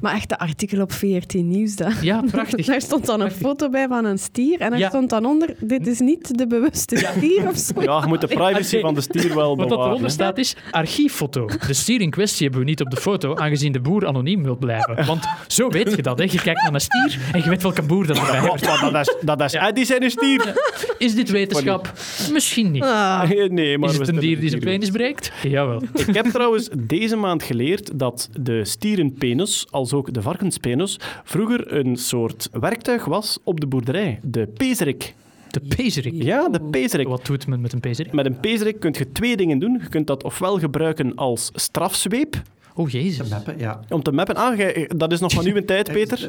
Maar 0.00 0.14
echt, 0.14 0.28
de 0.28 0.38
artikel 0.38 0.80
op 0.80 0.92
14 0.92 1.48
Nieuws, 1.48 1.76
dat. 1.76 1.92
Ja, 2.02 2.22
prachtig. 2.30 2.66
Daar 2.70 2.80
stond 2.80 3.06
dan 3.06 3.20
een 3.20 3.30
foto 3.30 3.68
bij 3.70 3.86
van 3.88 4.04
een 4.04 4.18
stier 4.18 4.60
en 4.60 4.72
er 4.72 4.78
Ja. 4.78 4.88
stond 4.88 5.10
dan 5.10 5.24
onder, 5.26 5.54
dit 5.60 5.86
is 5.86 5.98
niet 5.98 6.38
de 6.38 6.46
bewuste 6.46 6.96
stier 6.96 7.48
of 7.48 7.56
zo. 7.56 7.82
Ja, 7.82 8.00
je 8.00 8.06
moet 8.06 8.20
de 8.20 8.26
privacy 8.26 8.80
van 8.80 8.94
de 8.94 9.00
stier 9.00 9.34
wel 9.34 9.56
Wat 9.56 9.68
bewaren. 9.68 9.84
eronder 9.86 10.06
hè. 10.06 10.12
staat 10.12 10.38
is 10.38 10.56
archieffoto. 10.70 11.48
De 11.66 11.74
stier 11.74 12.00
in 12.00 12.10
kwestie 12.10 12.42
hebben 12.42 12.60
we 12.64 12.66
niet 12.70 12.80
op 12.80 12.90
de 12.90 12.96
foto, 12.96 13.36
aangezien 13.36 13.72
de 13.72 13.80
boer 13.80 14.06
anoniem 14.06 14.42
wil 14.42 14.56
blijven. 14.56 15.06
Want 15.06 15.24
zo 15.46 15.68
weet 15.68 15.94
je 15.96 16.02
dat. 16.02 16.18
Hè. 16.18 16.24
Je 16.24 16.40
kijkt 16.42 16.62
naar 16.62 16.74
een 16.74 16.80
stier 16.80 17.18
en 17.32 17.42
je 17.42 17.48
weet 17.48 17.62
welke 17.62 17.82
boer 17.82 18.06
dat 18.06 18.16
erbij 18.18 18.40
maar 18.40 18.90
dat 18.92 19.06
is, 19.08 19.16
dat 19.20 19.40
is 19.40 19.54
Eddie 19.54 19.84
zijn 19.84 20.10
stier. 20.10 20.54
Is 20.98 21.14
dit 21.14 21.30
wetenschap? 21.30 21.92
Misschien 22.32 22.70
niet. 22.70 22.82
Ah, 22.82 23.30
Nee, 23.48 23.78
maar 23.78 23.90
Is 23.90 23.98
het 23.98 24.08
een 24.08 24.18
dier 24.18 24.40
die 24.40 24.48
zijn 24.48 24.60
penis 24.60 24.90
breekt? 24.90 25.32
Jawel. 25.42 25.82
Ik 26.06 26.14
heb 26.14 26.26
trouwens 26.26 26.68
deze 26.78 27.16
maand 27.16 27.42
geleerd 27.42 27.98
dat 27.98 28.28
de 28.40 28.64
stierenpenis, 28.64 29.66
als 29.70 29.92
ook 29.92 30.12
de 30.14 30.22
varkenspenis, 30.22 30.98
vroeger 31.24 31.72
een 31.72 31.96
soort 31.96 32.48
werktuig 32.52 33.04
was 33.04 33.38
op 33.44 33.60
de 33.60 33.66
boerderij. 33.66 34.18
De 34.22 34.46
pezerik. 34.46 35.14
De 35.50 35.60
pezerik. 35.76 36.22
Ja, 36.22 36.48
de 36.48 36.60
pezerik. 36.60 37.08
Wat 37.08 37.26
doet 37.26 37.46
men 37.46 37.60
met 37.60 37.72
een 37.72 37.80
pezerik? 37.80 38.12
Met 38.12 38.26
een 38.26 38.40
pezerik 38.40 38.80
kun 38.80 38.94
je 38.98 39.12
twee 39.12 39.36
dingen 39.36 39.58
doen. 39.58 39.78
Je 39.82 39.88
kunt 39.88 40.06
dat 40.06 40.24
ofwel 40.24 40.58
gebruiken 40.58 41.14
als 41.14 41.50
strafzweep, 41.54 42.42
Oh, 42.78 42.88
jezus. 42.90 43.28
Meppen, 43.28 43.58
ja. 43.58 43.80
om 43.88 44.02
te 44.02 44.12
mappen. 44.12 44.34
Ah, 44.36 44.58
dat 44.96 45.12
is 45.12 45.20
nog 45.20 45.32
van 45.32 45.46
uw 45.46 45.64
tijd, 45.64 45.92
Peter. 45.98 46.28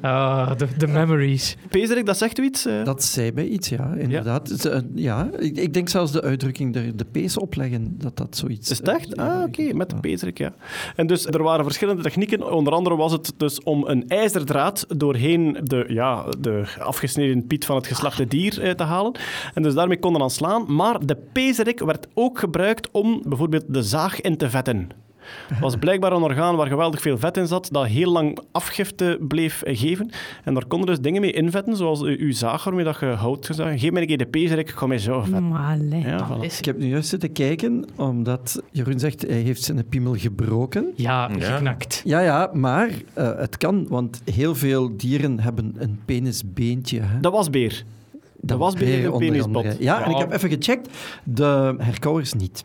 Ah, 0.00 0.56
de, 0.56 0.66
de 0.78 0.86
memories. 0.86 1.56
Pezerik, 1.68 2.06
dat 2.06 2.16
zegt 2.18 2.38
u 2.38 2.44
iets? 2.44 2.66
eh? 2.66 2.84
Dat 2.84 3.04
zei 3.04 3.32
mij 3.32 3.46
iets, 3.46 3.68
ja, 3.68 3.94
inderdaad. 3.98 4.64
Eh, 4.64 4.78
Ja, 4.94 5.28
ik, 5.38 5.56
ik 5.56 5.74
denk 5.74 5.88
zelfs 5.88 6.12
de 6.12 6.22
uitdrukking 6.22 6.72
de, 6.72 6.94
de 6.94 7.04
pees 7.04 7.38
opleggen, 7.38 7.94
dat 7.98 8.16
dat 8.16 8.36
zoiets... 8.36 8.70
Is 8.70 8.78
het 8.78 8.88
echt? 8.88 9.14
eh, 9.14 9.26
Ah, 9.26 9.42
oké, 9.42 9.72
met 9.74 9.90
de 9.90 9.96
pezerik, 9.96 10.38
ja. 10.38 10.54
En 10.96 11.06
dus 11.06 11.26
er 11.26 11.42
waren 11.42 11.64
verschillende 11.64 12.02
technieken. 12.02 12.52
Onder 12.52 12.72
andere 12.72 12.96
was 12.96 13.12
het 13.12 13.32
dus 13.36 13.62
om 13.62 13.84
een 13.86 14.08
ijzerdraad 14.08 14.84
doorheen 14.96 15.56
de, 15.62 15.84
ja, 15.88 16.24
de 16.38 16.64
afgesneden 16.78 17.46
piet 17.46 17.64
van 17.64 17.76
het 17.76 17.86
geslachte 17.86 18.26
dier 18.26 18.62
eh, 18.62 18.70
te 18.70 18.82
halen. 18.82 19.12
En 19.54 19.62
dus 19.62 19.74
daarmee 19.74 19.98
konden 19.98 20.22
aan 20.22 20.30
slaan. 20.30 20.74
Maar 20.74 21.06
de 21.06 21.16
pezerik 21.32 21.78
werd 21.80 22.06
ook 22.14 22.38
gebruikt 22.38 22.88
om 22.90 23.22
bijvoorbeeld 23.28 23.64
de 23.68 23.82
zaag 23.82 24.20
in 24.20 24.36
te 24.36 24.50
vetten. 24.50 24.88
Het 25.48 25.58
was 25.58 25.76
blijkbaar 25.76 26.12
een 26.12 26.22
orgaan 26.22 26.56
waar 26.56 26.66
geweldig 26.66 27.00
veel 27.00 27.18
vet 27.18 27.36
in 27.36 27.46
zat, 27.46 27.68
dat 27.72 27.86
heel 27.86 28.12
lang 28.12 28.38
afgifte 28.52 29.18
bleef 29.20 29.62
geven. 29.64 30.10
En 30.44 30.54
daar 30.54 30.66
konden 30.66 30.88
dus 30.88 31.00
dingen 31.00 31.20
mee 31.20 31.32
invetten, 31.32 31.76
zoals 31.76 32.02
uw 32.02 32.32
zaag 32.32 32.64
waarmee 32.64 32.84
dat 32.84 33.00
je 33.00 33.06
hout 33.06 33.46
gezaagd. 33.46 33.80
Geef 33.80 33.90
mij 33.90 34.00
een 34.00 34.08
keer 34.08 34.18
de 34.18 34.26
pezerik, 34.26 34.68
ik 34.68 34.74
ga 34.74 34.86
mij 34.86 34.98
zo 34.98 35.20
vetten. 35.22 35.48
maar. 35.48 35.78
Ja, 35.78 36.28
voilà. 36.30 36.40
Is- 36.44 36.58
Ik 36.58 36.64
heb 36.64 36.78
nu 36.78 36.86
juist 36.86 37.08
zitten 37.08 37.32
kijken, 37.32 37.84
omdat 37.96 38.62
Jeroen 38.70 38.98
zegt 38.98 39.22
hij 39.22 39.36
heeft 39.40 39.62
zijn 39.62 39.86
piemel 39.88 40.14
gebroken. 40.14 40.92
Ja, 40.96 41.30
Ja. 41.38 41.52
geknakt. 41.54 42.02
Ja, 42.04 42.20
ja, 42.20 42.50
maar 42.52 42.90
eh, 43.12 43.30
het 43.36 43.56
kan, 43.56 43.86
want 43.88 44.20
heel 44.24 44.54
veel 44.54 44.96
dieren 44.96 45.40
hebben 45.40 45.74
een 45.78 46.00
penisbeentje. 46.04 47.00
Hè. 47.00 47.20
Dat 47.20 47.32
was 47.32 47.50
beer. 47.50 47.84
Dat 48.40 48.58
was 48.58 48.74
beren 48.74 49.12
een 49.12 49.18
penisbot. 49.18 49.76
Ja, 49.78 50.04
en 50.04 50.10
ik 50.10 50.16
heb 50.16 50.32
even 50.32 50.50
gecheckt. 50.50 50.88
De 51.24 51.74
herkauwers 51.78 52.32
niet. 52.34 52.64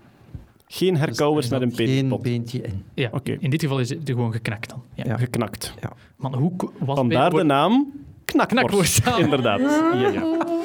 Geen 0.73 0.97
herkauwers 0.97 1.49
Dus 1.49 1.59
er 1.59 1.67
met 1.67 1.69
een 1.79 1.87
zat 1.87 1.87
Geen 2.09 2.21
beentje 2.21 2.61
in. 2.61 2.83
Ja, 2.93 3.09
Oké. 3.13 3.37
In 3.39 3.49
dit 3.49 3.61
geval 3.61 3.79
is 3.79 3.89
het 3.89 3.99
gewoon 4.05 4.31
geknakt 4.31 4.69
dan. 4.69 4.83
Ja. 4.93 5.03
Ja. 5.05 5.17
Geknakt. 5.17 5.73
Man, 6.15 6.35
hoe 6.35 6.51
was 6.79 6.97
Vandaar 6.97 7.29
de 7.29 7.43
naam 7.43 7.93
knakworst. 8.31 9.01
Knakworst. 9.01 9.23
Inderdaad. 9.23 9.59
Ja, 9.93 10.07
ja. 10.07 10.23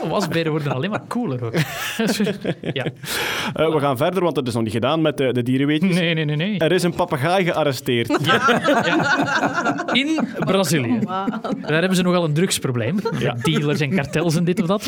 Wasberen 0.08 0.52
worden 0.52 0.72
alleen 0.72 0.90
maar 0.90 1.06
cooler 1.08 1.44
ook. 1.44 1.54
ja. 2.78 2.84
Eh, 3.54 3.72
we 3.72 3.80
gaan 3.80 3.96
verder, 3.96 4.22
want 4.22 4.36
het 4.36 4.48
is 4.48 4.54
nog 4.54 4.62
niet 4.62 4.72
gedaan 4.72 5.02
met 5.02 5.16
de, 5.16 5.32
de 5.32 5.42
dierenweetjes. 5.42 5.94
Nee, 5.94 6.14
nee, 6.14 6.24
nee, 6.24 6.36
nee. 6.36 6.58
Er 6.58 6.72
is 6.72 6.82
een 6.82 6.94
papegaai 6.94 7.44
gearresteerd. 7.44 8.10
In 9.92 10.18
Brazilië. 10.38 10.98
Daar 11.60 11.80
hebben 11.80 11.96
ze 11.96 12.02
nogal 12.02 12.24
een 12.24 12.34
drugsprobleem. 12.34 12.94
Met 12.94 13.44
dealers 13.44 13.80
en 13.80 13.94
kartels 13.94 14.36
en 14.36 14.44
dit 14.44 14.60
of 14.60 14.66
dat. 14.66 14.86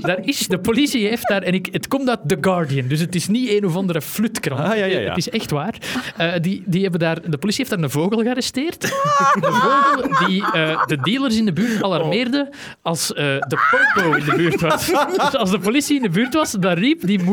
Daar 0.00 0.18
is, 0.22 0.46
de 0.46 0.58
politie 0.58 1.08
heeft 1.08 1.28
daar... 1.28 1.42
En 1.42 1.52
ik, 1.52 1.68
het 1.72 1.88
komt 1.88 2.08
uit 2.08 2.20
The 2.26 2.38
Guardian, 2.40 2.88
dus 2.88 3.00
het 3.00 3.14
is 3.14 3.28
niet 3.28 3.50
een 3.50 3.64
of 3.64 3.76
andere 3.76 4.00
flutkrant. 4.00 4.60
Ah, 4.60 4.76
ja, 4.76 4.84
ja, 4.84 4.98
ja. 4.98 5.08
Het 5.08 5.16
is 5.16 5.30
echt 5.30 5.50
waar. 5.50 5.74
Eh, 6.16 6.32
die, 6.40 6.62
die 6.66 6.82
hebben 6.82 7.00
daar, 7.00 7.30
de 7.30 7.38
politie 7.38 7.64
heeft 7.64 7.76
daar 7.76 7.84
een 7.84 7.90
vogel 7.90 8.18
gearresteerd. 8.18 8.80
De 8.80 8.88
vogel 9.40 10.26
die 10.26 10.44
eh, 10.52 10.86
de 10.86 10.96
dealers 10.96 11.36
in 11.36 11.44
de 11.44 11.52
buurt 11.52 11.82
als 12.82 13.12
eh, 13.14 13.24
de 13.24 13.58
popo 13.70 14.12
in 14.14 14.24
de 14.24 14.34
buurt 14.36 14.60
was. 14.60 14.86
Dus 15.18 15.34
als 15.36 15.50
de 15.50 15.58
politie 15.58 15.96
in 15.96 16.02
de 16.02 16.08
buurt 16.08 16.34
was, 16.34 16.52
dan 16.52 16.72
riep 16.72 17.06
die, 17.06 17.24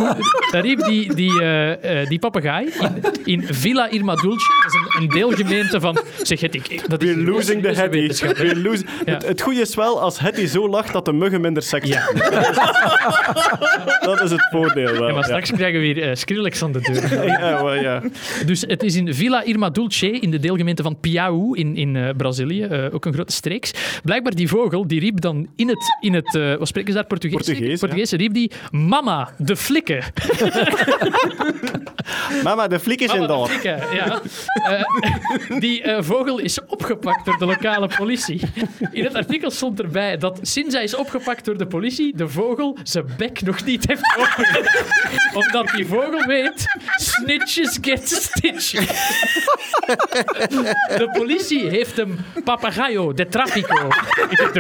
dan 0.52 0.62
riep 0.62 0.84
die, 0.86 1.14
die, 1.14 1.42
eh, 1.42 2.02
eh, 2.02 2.08
die 2.10 2.20
papegaai 2.20 2.70
in, 2.80 3.04
in 3.24 3.54
Villa 3.54 3.90
Irma 3.90 4.16
Dulce, 4.16 4.54
dat 4.64 4.74
is 4.74 4.80
een, 4.96 5.02
een 5.02 5.10
deelgemeente 5.10 5.80
van... 5.80 5.98
Zeg 6.24 6.40
het, 6.40 6.56
ik, 6.56 6.90
dat 6.90 7.04
is 7.04 7.14
We're 7.16 7.32
losing 7.32 7.62
the 7.62 7.68
Hetty. 7.68 7.90
wetenschap, 8.00 8.36
hè. 8.38 8.44
We're 8.44 8.60
losing- 8.62 8.90
Ja. 9.06 9.14
Het, 9.14 9.28
het 9.28 9.42
goede 9.42 9.60
is 9.62 9.76
wel, 9.76 10.02
als 10.02 10.20
Hetty 10.20 10.46
zo 10.46 10.70
lacht, 10.70 10.94
dat 10.94 11.06
de 11.06 11.14
muggen 11.14 11.42
minder 11.42 11.64
seks 11.64 11.88
Ja. 11.88 12.00
hebben. 12.14 12.54
Dat 14.06 14.22
is 14.22 14.32
het 14.32 14.48
voordeel 14.52 14.84
wel. 14.92 14.94
Ja, 14.94 15.14
maar 15.14 15.16
ja. 15.16 15.22
straks 15.22 15.52
krijgen 15.52 15.82
we 15.82 15.94
weer 15.94 16.18
Skrillex 16.18 16.64
aan 16.64 16.72
de 16.72 16.80
deur. 16.82 17.24
Ja, 17.36 17.64
wel, 17.64 17.74
ja. 17.76 18.02
Dus 18.46 18.62
het 18.68 18.84
is 18.84 18.96
in 18.96 19.14
Villa 19.14 19.44
Irma 19.44 19.70
Dulce, 19.70 20.10
in 20.12 20.32
de 20.32 20.40
deelgemeente 20.40 20.84
van 20.84 21.00
Piauí 21.00 21.58
in, 21.60 21.76
in 21.76 22.14
Brazilië, 22.18 22.90
ook 22.92 23.06
een 23.06 23.14
grote 23.14 23.34
streeks. 23.34 23.72
Blijkbaar 24.04 24.34
die 24.36 24.48
vogel, 24.48 24.75
die 24.84 25.00
riep 25.00 25.22
dan 25.22 25.48
in 25.56 25.68
het, 25.68 25.98
in 26.00 26.14
het 26.14 26.36
eh, 26.36 26.56
wat 26.56 26.68
spreken 26.68 26.92
ze 26.92 26.98
daar, 26.98 27.08
Portugees? 27.08 27.38
Portugees, 27.38 27.72
ja. 27.72 27.78
Portugees 27.78 28.12
riep 28.12 28.34
die, 28.34 28.52
mama, 28.72 29.30
de 29.38 29.56
flikken. 29.56 30.04
Mama, 32.44 32.68
de 32.68 32.80
flik 32.80 33.00
is 33.00 33.14
in 33.14 33.20
Mama, 33.20 33.34
de 33.34 33.40
daar. 33.40 33.48
flikken, 33.48 33.96
ja. 33.96 34.22
Eh, 34.54 34.84
die 35.60 35.82
eh, 35.82 36.04
vogel 36.04 36.40
is 36.40 36.66
opgepakt 36.66 37.26
door 37.26 37.38
de 37.38 37.46
lokale 37.46 37.90
politie. 37.98 38.42
In 38.92 39.04
het 39.04 39.16
artikel 39.16 39.52
stond 39.52 39.80
erbij 39.80 40.18
dat 40.18 40.40
sinds 40.42 40.74
hij 40.74 40.84
is 40.84 40.96
opgepakt 40.96 41.46
door 41.46 41.58
de 41.58 41.68
politie, 41.68 42.16
de 42.16 42.28
vogel 42.28 42.78
zijn 42.84 43.06
bek 43.18 43.42
nog 43.42 43.64
niet 43.66 43.88
heeft 43.88 44.16
opengezet. 44.18 44.84
Omdat 45.34 45.68
die 45.76 45.86
vogel 45.86 46.26
weet, 46.26 46.66
snitches 46.96 47.78
get 47.82 48.10
stitches. 48.10 48.94
De 50.98 51.10
politie 51.14 51.70
heeft 51.70 51.98
hem 51.98 52.18
papagayo 52.44 53.14
de 53.14 53.28
trafico. 53.28 53.88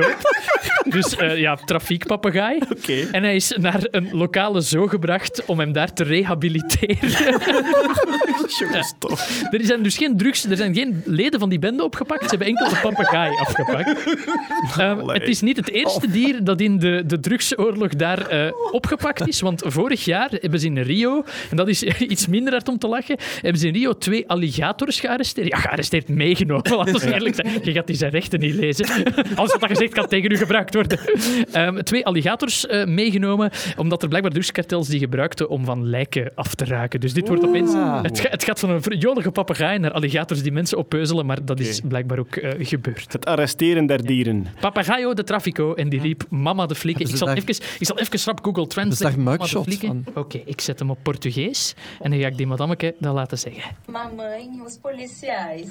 Dus 0.89 1.15
eh, 1.15 1.37
ja, 1.37 1.55
trafiekpapagaai. 1.55 2.59
Oké. 2.77 3.07
En 3.11 3.23
hij 3.23 3.35
is 3.35 3.55
naar 3.59 3.87
een 3.91 4.09
lokale 4.11 4.61
zoo 4.61 4.87
gebracht 4.87 5.45
om 5.45 5.59
hem 5.59 5.71
daar 5.71 5.93
te 5.93 6.03
rehabiliteren. 6.03 7.09
Jongens, 8.59 8.93
toch. 8.99 9.27
Er 9.51 9.65
zijn 9.65 9.83
dus 9.83 9.97
geen 9.97 10.17
drugs, 10.17 10.45
er 10.45 10.57
zijn 10.57 10.73
geen 10.73 11.01
leden 11.05 11.39
van 11.39 11.49
die 11.49 11.59
bende 11.59 11.83
opgepakt. 11.83 12.23
Ze 12.23 12.29
hebben 12.29 12.47
enkel 12.47 12.69
de 12.69 12.79
papegaai 12.81 13.37
afgepakt. 13.45 14.05
Allee. 14.77 15.19
het 15.19 15.27
is 15.27 15.41
niet 15.41 15.57
het 15.57 15.69
eerste 15.69 16.11
dier 16.11 16.43
dat 16.43 16.61
in 16.61 16.79
de, 16.79 17.03
de 17.05 17.19
drugsoorlog 17.19 17.89
daar 17.89 18.27
eh, 18.27 18.51
opgepakt 18.71 19.27
is. 19.27 19.41
Want 19.41 19.61
vorig 19.65 20.05
jaar 20.05 20.29
hebben 20.31 20.59
ze 20.59 20.65
in 20.65 20.77
Rio, 20.77 21.23
en 21.49 21.57
dat 21.57 21.67
is 21.67 21.83
iets 21.83 22.27
minder 22.27 22.53
hard 22.53 22.67
om 22.67 22.77
te 22.77 22.87
lachen, 22.87 23.17
hebben 23.41 23.61
ze 23.61 23.67
in 23.67 23.73
Rio 23.73 23.97
twee 23.97 24.29
alligators 24.29 24.99
gearresteerd. 24.99 25.47
Ja, 25.47 25.57
gearresteerd 25.57 26.07
meegenomen, 26.07 26.75
laten 26.75 26.99
we 26.99 27.13
eerlijk 27.13 27.35
zijn. 27.35 27.59
Je 27.63 27.71
gaat 27.71 27.87
die 27.87 27.95
zijn 27.95 28.11
rechten 28.11 28.39
niet 28.39 28.55
lezen. 28.55 29.03
Wat 29.35 29.57
dat 29.59 29.65
gezegd 29.65 29.84
kan 29.93 30.07
tegen 30.07 30.31
u 30.31 30.37
gebruikt 30.37 30.73
worden. 30.73 30.99
Ehm, 31.51 31.81
twee 31.83 32.05
alligators 32.05 32.65
eh, 32.67 32.85
meegenomen, 32.85 33.51
omdat 33.77 34.01
er 34.01 34.07
blijkbaar 34.07 34.31
drugskartels 34.33 34.87
die 34.87 34.99
gebruikten 34.99 35.49
om 35.49 35.65
van 35.65 35.89
lijken 35.89 36.31
af 36.35 36.55
te 36.55 36.65
raken. 36.65 36.99
Dus 36.99 37.13
dit 37.13 37.27
wordt 37.27 37.43
opeens... 37.43 37.73
Het, 38.01 38.19
ga- 38.19 38.29
het 38.29 38.43
gaat 38.43 38.59
van 38.59 38.69
een 38.69 38.97
jolige 38.97 39.31
papegaai 39.31 39.79
naar 39.79 39.91
alligators 39.91 40.41
die 40.41 40.51
mensen 40.51 40.77
oppeuzelen, 40.77 41.25
maar 41.25 41.45
dat 41.45 41.59
is 41.59 41.81
blijkbaar 41.87 42.19
ook 42.19 42.35
eh, 42.35 42.65
gebeurd. 42.67 43.13
Het 43.13 43.25
arresteren 43.25 43.85
der 43.85 44.05
dieren. 44.05 44.47
Papagayo 44.59 45.13
de 45.13 45.23
Trafico 45.23 45.73
en 45.73 45.89
die 45.89 46.01
riep 46.01 46.23
Mama 46.29 46.65
de 46.65 46.75
flikken. 46.75 47.05
Ik 47.05 47.11
Hebben 47.11 47.17
zal, 47.17 47.27
daar- 47.27 47.53
even, 47.55 47.65
ik 47.79 47.85
zal 47.85 47.99
even 47.99 48.19
rap 48.25 48.43
Google 48.45 49.13
mugshots 49.17 49.65
flikken. 49.67 50.03
van? 50.13 50.23
Oké, 50.23 50.41
ik 50.45 50.61
zet 50.61 50.79
hem 50.79 50.89
op 50.89 50.97
Portugees 51.03 51.73
en 52.01 52.11
dan 52.11 52.19
ga 52.19 52.27
ik 52.27 52.37
die 52.37 52.47
madammeke 52.47 52.95
dat 52.99 53.13
laten 53.13 53.37
zeggen. 53.37 53.61
Mamãe 53.91 54.65
os 54.65 54.77
policiais. 54.81 55.67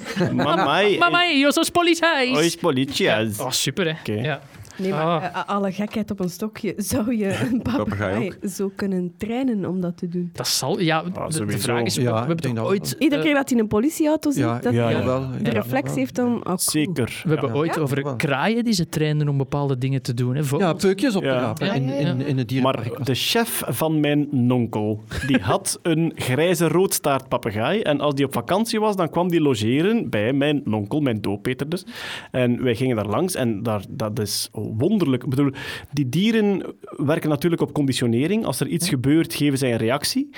Yo 1.39 1.51
sos 1.51 1.69
policiais. 1.69 2.35
Ois 2.37 2.55
politias. 2.55 3.39
Oh, 3.39 3.49
super 3.51 3.85
hè. 3.85 3.93
Oké. 4.05 4.21
Ja. 4.21 4.41
Nee, 4.77 4.91
maar 4.91 5.01
Ah. 5.05 5.23
eh, 5.23 5.45
alle 5.45 5.71
gekheid 5.71 6.11
op 6.11 6.19
een 6.19 6.29
stokje. 6.29 6.73
Zou 6.77 7.15
je 7.17 7.39
een 7.51 7.61
papegaai 7.61 8.31
zo 8.49 8.71
kunnen 8.75 9.13
trainen 9.17 9.65
om 9.65 9.81
dat 9.81 9.97
te 9.97 10.07
doen? 10.07 10.29
Dat 10.33 10.47
zal... 10.47 10.79
Ja, 10.79 11.03
de, 11.03 11.11
de 11.11 11.19
Ah, 11.19 11.29
vraag 11.59 11.83
is, 11.83 11.95
we, 11.95 12.01
Ja, 12.01 12.21
we 12.21 12.27
hebben 12.27 12.63
ooit... 12.65 12.95
Iedere 12.99 13.21
eh, 13.21 13.27
keer 13.27 13.35
dat 13.35 13.49
hij 13.49 13.59
een 13.59 13.67
politieauto 13.67 14.31
ziet, 14.31 14.39
Ja, 14.43 14.59
dat 14.59 14.73
ja, 14.73 14.83
hij 14.83 14.93
jawel. 14.93 15.19
de 15.19 15.43
Ja, 15.43 15.49
reflex 15.51 15.87
wel. 15.87 15.95
heeft 15.95 16.19
om... 16.19 16.33
Oh, 16.35 16.41
cool. 16.43 16.57
Zeker. 16.57 17.21
We 17.23 17.29
hebben 17.29 17.49
ja. 17.49 17.55
ooit 17.55 17.75
Ja? 17.75 17.81
over 17.81 18.03
Wel. 18.03 18.15
kraaien 18.15 18.63
die 18.63 18.73
ze 18.73 18.89
trainen 18.89 19.27
om 19.29 19.37
bepaalde 19.37 19.77
dingen 19.77 20.01
te 20.01 20.13
doen. 20.13 20.35
Hè. 20.35 20.41
Ja, 20.57 20.73
peukjes 20.73 21.15
op 21.15 21.21
te 21.21 21.27
Ja. 21.27 21.39
rapen 21.39 21.65
Ja, 21.65 21.73
in, 21.73 21.89
in, 21.89 22.21
in 22.21 22.37
het 22.37 22.47
dierenpark. 22.49 22.97
Maar 22.97 23.05
de 23.05 23.13
chef 23.15 23.63
van 23.67 23.99
mijn 23.99 24.27
nonkel, 24.31 25.03
die 25.27 25.39
had 25.39 25.79
een 25.81 26.11
grijze 26.15 26.67
roodstaartpapegaai. 26.67 27.81
En 27.81 27.99
als 27.99 28.13
die 28.15 28.25
op 28.25 28.33
vakantie 28.33 28.79
was, 28.79 28.95
dan 28.95 29.09
kwam 29.09 29.29
die 29.29 29.41
logeren 29.41 30.09
bij 30.09 30.33
mijn 30.33 30.61
nonkel, 30.65 30.99
mijn 30.99 31.21
dooppeter 31.21 31.69
dus. 31.69 31.85
En 32.31 32.63
wij 32.63 32.75
gingen 32.75 32.95
daar 32.95 33.07
langs 33.07 33.35
en 33.35 33.63
daar, 33.63 33.81
dat 33.89 34.19
is 34.19 34.49
wonderlijk. 34.77 35.23
Ik 35.23 35.29
bedoel, 35.29 35.51
die 35.91 36.09
dieren 36.09 36.75
werken 36.97 37.29
natuurlijk 37.29 37.61
op 37.61 37.73
conditionering. 37.73 38.45
Als 38.45 38.59
er 38.59 38.67
iets 38.67 38.89
gebeurt, 38.89 39.33
geven 39.33 39.57
zij 39.57 39.71
een 39.71 39.77
reactie. 39.77 40.29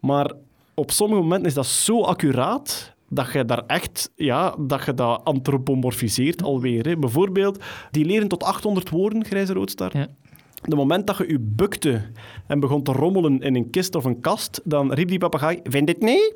Maar 0.00 0.32
op 0.74 0.90
sommige 0.90 1.22
momenten 1.22 1.48
is 1.48 1.54
dat 1.54 1.66
zo 1.66 2.02
accuraat 2.02 2.94
dat 3.08 3.32
je 3.32 3.44
daar 3.44 3.62
echt, 3.66 4.10
ja, 4.16 4.54
dat 4.58 4.84
je 4.84 4.94
dat 4.94 5.20
antropomorfiseert 5.24 6.42
alweer. 6.42 6.86
Hè. 6.86 6.96
Bijvoorbeeld, 6.96 7.64
die 7.90 8.04
leren 8.04 8.28
tot 8.28 8.42
800 8.42 8.90
woorden, 8.90 9.24
grijze 9.24 9.52
roodstaart. 9.52 9.92
Ja. 9.92 10.08
De 10.62 10.76
moment 10.76 11.06
dat 11.06 11.16
je 11.16 11.28
je 11.28 11.38
bukte 11.40 12.02
en 12.46 12.60
begon 12.60 12.82
te 12.82 12.92
rommelen 12.92 13.40
in 13.40 13.54
een 13.54 13.70
kist 13.70 13.94
of 13.94 14.04
een 14.04 14.20
kast, 14.20 14.60
dan 14.64 14.92
riep 14.92 15.08
die 15.08 15.18
papegaai, 15.18 15.60
vind 15.62 15.86
dit 15.86 16.00
niet? 16.00 16.34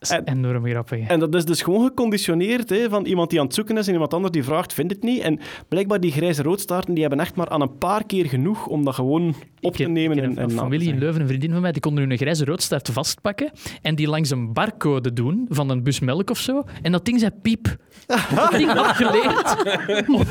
Dat 0.00 0.10
is 0.10 0.32
enorm 0.32 0.66
grappig. 0.66 1.08
En 1.08 1.18
dat 1.18 1.34
is 1.34 1.44
dus 1.44 1.62
gewoon 1.62 1.84
geconditioneerd 1.86 2.70
hè, 2.70 2.88
van 2.88 3.04
iemand 3.04 3.30
die 3.30 3.38
aan 3.38 3.44
het 3.46 3.54
zoeken 3.54 3.76
is 3.76 3.86
en 3.86 3.92
iemand 3.92 4.14
anders 4.14 4.32
die 4.32 4.44
vraagt, 4.44 4.72
vind 4.72 4.90
het 4.90 5.02
niet? 5.02 5.20
En 5.20 5.40
blijkbaar 5.68 6.00
die 6.00 6.12
grijze 6.12 6.42
roodstaarten, 6.42 6.92
die 6.94 7.02
hebben 7.02 7.20
echt 7.20 7.34
maar 7.34 7.48
aan 7.48 7.60
een 7.60 7.78
paar 7.78 8.06
keer 8.06 8.26
genoeg 8.26 8.66
om 8.66 8.84
dat 8.84 8.94
gewoon 8.94 9.34
op 9.60 9.76
te 9.76 9.84
nemen. 9.84 10.16
ik 10.16 10.22
en, 10.22 10.30
een, 10.30 10.38
en 10.38 10.44
een 10.44 10.50
familie 10.50 10.88
in. 10.92 10.98
Leuven, 10.98 11.20
een 11.20 11.26
vriendin 11.26 11.52
van 11.52 11.60
mij, 11.60 11.72
die 11.72 11.80
konden 11.80 12.08
hun 12.08 12.16
grijze 12.16 12.44
roodstaart 12.44 12.88
vastpakken 12.88 13.50
en 13.82 13.94
die 13.94 14.08
langs 14.08 14.30
een 14.30 14.52
barcode 14.52 15.12
doen 15.12 15.46
van 15.48 15.70
een 15.70 15.82
bus 15.82 16.00
melk 16.00 16.30
of 16.30 16.38
zo. 16.38 16.62
En 16.82 16.92
dat 16.92 17.04
ding 17.04 17.20
zei 17.20 17.30
piep. 17.42 17.76
Dat 18.34 18.50
ding 18.50 18.70
had 18.72 18.86
geleerd 18.86 19.56
om, 20.08 20.22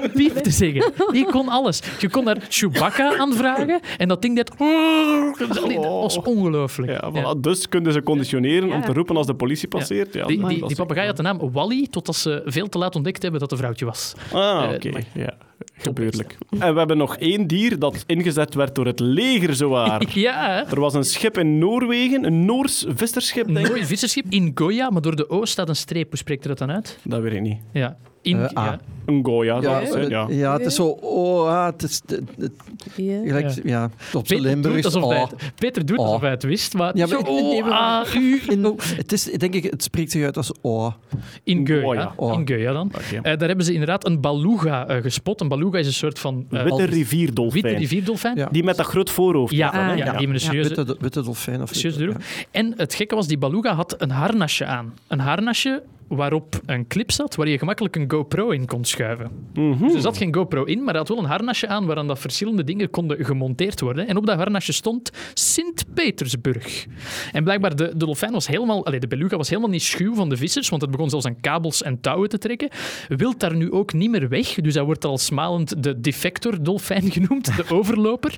om 0.00 0.10
piep 0.12 0.34
te 0.36 0.50
zeggen. 0.50 0.92
Die 1.12 1.26
kon 1.26 1.48
alles. 1.48 1.82
Je 1.98 2.10
kon 2.10 2.24
daar 2.24 2.38
Chewbacca 2.48 3.16
aanvragen 3.16 3.80
en 3.98 4.08
dat 4.08 4.22
ding 4.22 4.36
deed... 4.36 4.50
Allee, 4.58 5.80
Dat 5.80 6.00
was 6.00 6.18
ongelooflijk. 6.22 6.90
Ja, 6.92 7.10
voilà. 7.10 7.14
Ja. 7.14 7.34
Dus 7.34 7.68
kunnen 7.68 7.92
ze 7.92 8.02
conditioneren 8.02 8.72
om 8.72 8.82
te 8.84 8.92
roepen 9.02 9.16
als 9.16 9.26
de 9.26 9.34
politie 9.34 9.68
passeert. 9.68 10.14
Ja. 10.14 10.26
Die, 10.26 10.46
die, 10.46 10.74
papegaai 10.76 11.06
had 11.06 11.16
de 11.16 11.22
naam 11.22 11.50
Wally, 11.52 11.86
totdat 11.90 12.16
ze 12.16 12.42
veel 12.44 12.68
te 12.68 12.78
laat 12.78 12.94
ontdekt 12.96 13.22
hebben 13.22 13.40
dat 13.40 13.50
het 13.50 13.58
een 13.58 13.64
vrouwtje 13.64 13.84
was. 13.84 14.12
Ah, 14.32 14.64
Eh, 14.68 14.74
oké. 14.74 14.90
maar- 14.90 15.04
Ja, 15.14 15.34
gebeurlijk. 15.74 16.38
En 16.58 16.72
we 16.72 16.78
hebben 16.78 16.96
nog 16.96 17.16
één 17.16 17.46
dier 17.46 17.78
dat 17.78 18.04
ingezet 18.06 18.54
werd 18.54 18.74
door 18.74 18.86
het 18.86 19.00
leger, 19.00 19.54
zowaar. 19.54 20.02
Ja? 20.14 20.66
Er 20.70 20.80
was 20.80 20.94
een 20.94 21.04
schip 21.04 21.38
in 21.38 21.58
Noorwegen, 21.58 22.24
een 22.24 22.44
Noors 22.44 22.84
visserschip, 22.88 23.46
denk 23.46 23.58
ik. 23.66 23.68
mooi 23.72 23.84
visserschip 23.84 24.24
in 24.28 24.50
Goya, 24.54 24.90
maar 24.90 25.02
door 25.02 25.16
de 25.16 25.30
O 25.30 25.44
staat 25.44 25.68
een 25.68 25.76
streep. 25.76 26.08
Hoe 26.08 26.18
spreekt 26.18 26.42
er 26.42 26.48
dat 26.48 26.58
dan 26.58 26.70
uit? 26.70 26.98
Dat 27.04 27.20
weet 27.22 27.32
ik 27.32 27.40
niet. 27.40 27.58
Ja. 27.72 27.96
In, 28.22 28.38
Eh, 28.38 28.58
A. 28.58 28.64
ja. 28.64 28.78
Een 29.06 29.24
Goya, 29.24 29.58
ja, 29.60 29.80
het 29.80 29.92
zijn, 29.92 30.08
ja. 30.08 30.26
ja, 30.30 30.52
het 30.52 30.66
is 30.66 30.74
zo... 30.74 30.86
Oh, 30.86 31.46
ah, 31.48 31.66
het 31.66 31.82
is... 31.82 32.02
Het, 32.06 32.20
het- 32.38 32.52
Ja. 32.96 33.20
gelijk, 33.24 33.48
Ja. 33.54 33.60
ja. 33.64 33.84
op 33.84 33.90
zijn 34.10 34.22
Peter 34.22 34.40
Limburgs. 34.42 34.82
doet, 34.82 34.94
alsof 34.94 35.10
hij 35.10 35.22
oh. 35.22 35.30
het, 35.30 35.52
Peter 35.54 35.86
doet 35.86 35.98
Oh. 35.98 36.04
alsof 36.06 36.20
hij 36.20 36.30
het 36.30 36.42
wist, 36.42 36.74
maar, 36.74 36.96
Ja, 36.96 37.06
maar 37.06 37.08
zo, 37.08 37.18
ik- 37.18 37.26
nee, 37.42 37.62
oh, 37.62 37.70
ah, 38.00 38.14
u, 38.14 38.40
In, 38.54 38.76
het 38.96 39.12
is, 39.12 39.24
denk 39.24 39.54
ik, 39.54 39.64
het 39.64 39.82
spreekt 39.82 40.10
zich 40.10 40.24
uit 40.24 40.36
als 40.36 40.52
oh. 40.60 40.92
in 41.44 41.68
Goya. 41.68 42.12
Oh. 42.16 42.38
In 42.38 42.48
Goya 42.48 42.72
dan. 42.72 42.92
Eh, 42.92 43.22
daar 43.22 43.48
hebben 43.48 43.64
ze 43.64 43.72
inderdaad 43.72 44.06
een 44.06 44.20
beluga 44.20 44.86
eh, 44.86 45.02
gespot. 45.02 45.40
Een 45.40 45.48
beluga 45.48 45.78
is 45.78 45.86
een 45.86 45.92
soort 45.92 46.18
van 46.18 46.46
eh, 46.50 46.62
Witte 46.62 46.76
witte 46.76 46.94
rivierdolfijn. 46.94 47.76
rivierdolfijn. 47.76 48.36
Ja. 48.36 48.48
Die 48.52 48.64
met 48.64 48.76
dat 48.76 48.86
groot 48.86 49.10
voorhoofd. 49.10 49.52
Ja, 49.54 49.66
Ah, 49.68 49.74
ja, 49.74 49.94
ja. 50.04 50.16
die 50.16 50.26
met 50.26 50.36
een 50.36 50.42
serieuze, 50.42 50.74
Witte, 50.74 50.96
witte 51.00 51.22
dolfijn. 51.22 51.62
Of 51.62 51.68
serieuze 51.74 52.00
ja. 52.04 52.10
droeg. 52.10 52.22
En 52.50 52.74
het 52.76 52.94
gekke 52.94 53.14
was, 53.14 53.26
die 53.26 53.38
beluga 53.38 53.74
had 53.74 53.94
een 53.98 54.10
harnasje 54.10 54.64
aan. 54.64 54.94
Een 55.08 55.20
harnasje 55.20 55.82
waarop 56.16 56.60
een 56.66 56.86
clip 56.86 57.10
zat 57.10 57.34
waar 57.34 57.48
je 57.48 57.58
gemakkelijk 57.58 57.96
een 57.96 58.10
GoPro 58.10 58.50
in 58.50 58.66
kon 58.66 58.84
schuiven. 58.84 59.30
Mhm. 59.54 59.84
Dus 59.84 59.94
er 59.94 60.00
zat 60.00 60.16
geen 60.16 60.34
GoPro 60.34 60.64
in, 60.64 60.78
maar 60.78 60.88
hij 60.88 60.98
had 60.98 61.08
wel 61.08 61.18
een 61.18 61.24
harnasje 61.24 61.68
aan 61.68 61.86
waaraan 61.86 62.06
dat 62.06 62.18
verschillende 62.18 62.64
dingen 62.64 62.90
konden 62.90 63.24
gemonteerd 63.24 63.80
worden. 63.80 64.08
En 64.08 64.16
op 64.16 64.26
dat 64.26 64.36
harnasje 64.36 64.72
stond 64.72 65.10
Sint-Petersburg. 65.34 66.86
En 67.32 67.44
blijkbaar, 67.44 67.76
de, 67.76 67.88
de 67.96 67.96
dolfijn 67.96 68.32
was 68.32 68.46
helemaal... 68.46 68.86
Allee, 68.86 69.00
de 69.00 69.06
beluga 69.06 69.36
was 69.36 69.48
helemaal 69.48 69.70
niet 69.70 69.82
schuw 69.82 70.14
van 70.14 70.28
de 70.28 70.36
vissers, 70.36 70.68
want 70.68 70.82
het 70.82 70.90
begon 70.90 71.10
zelfs 71.10 71.26
aan 71.26 71.40
kabels 71.40 71.82
en 71.82 72.00
touwen 72.00 72.28
te 72.28 72.38
trekken. 72.38 72.68
Wilt 73.08 73.40
daar 73.40 73.56
nu 73.56 73.72
ook 73.72 73.92
niet 73.92 74.10
meer 74.10 74.28
weg, 74.28 74.54
dus 74.54 74.74
hij 74.74 74.84
wordt 74.84 75.04
al 75.04 75.18
smalend 75.18 75.82
de 75.82 76.00
defector-dolfijn 76.00 77.10
genoemd, 77.16 77.56
de 77.56 77.64
overloper. 77.74 78.36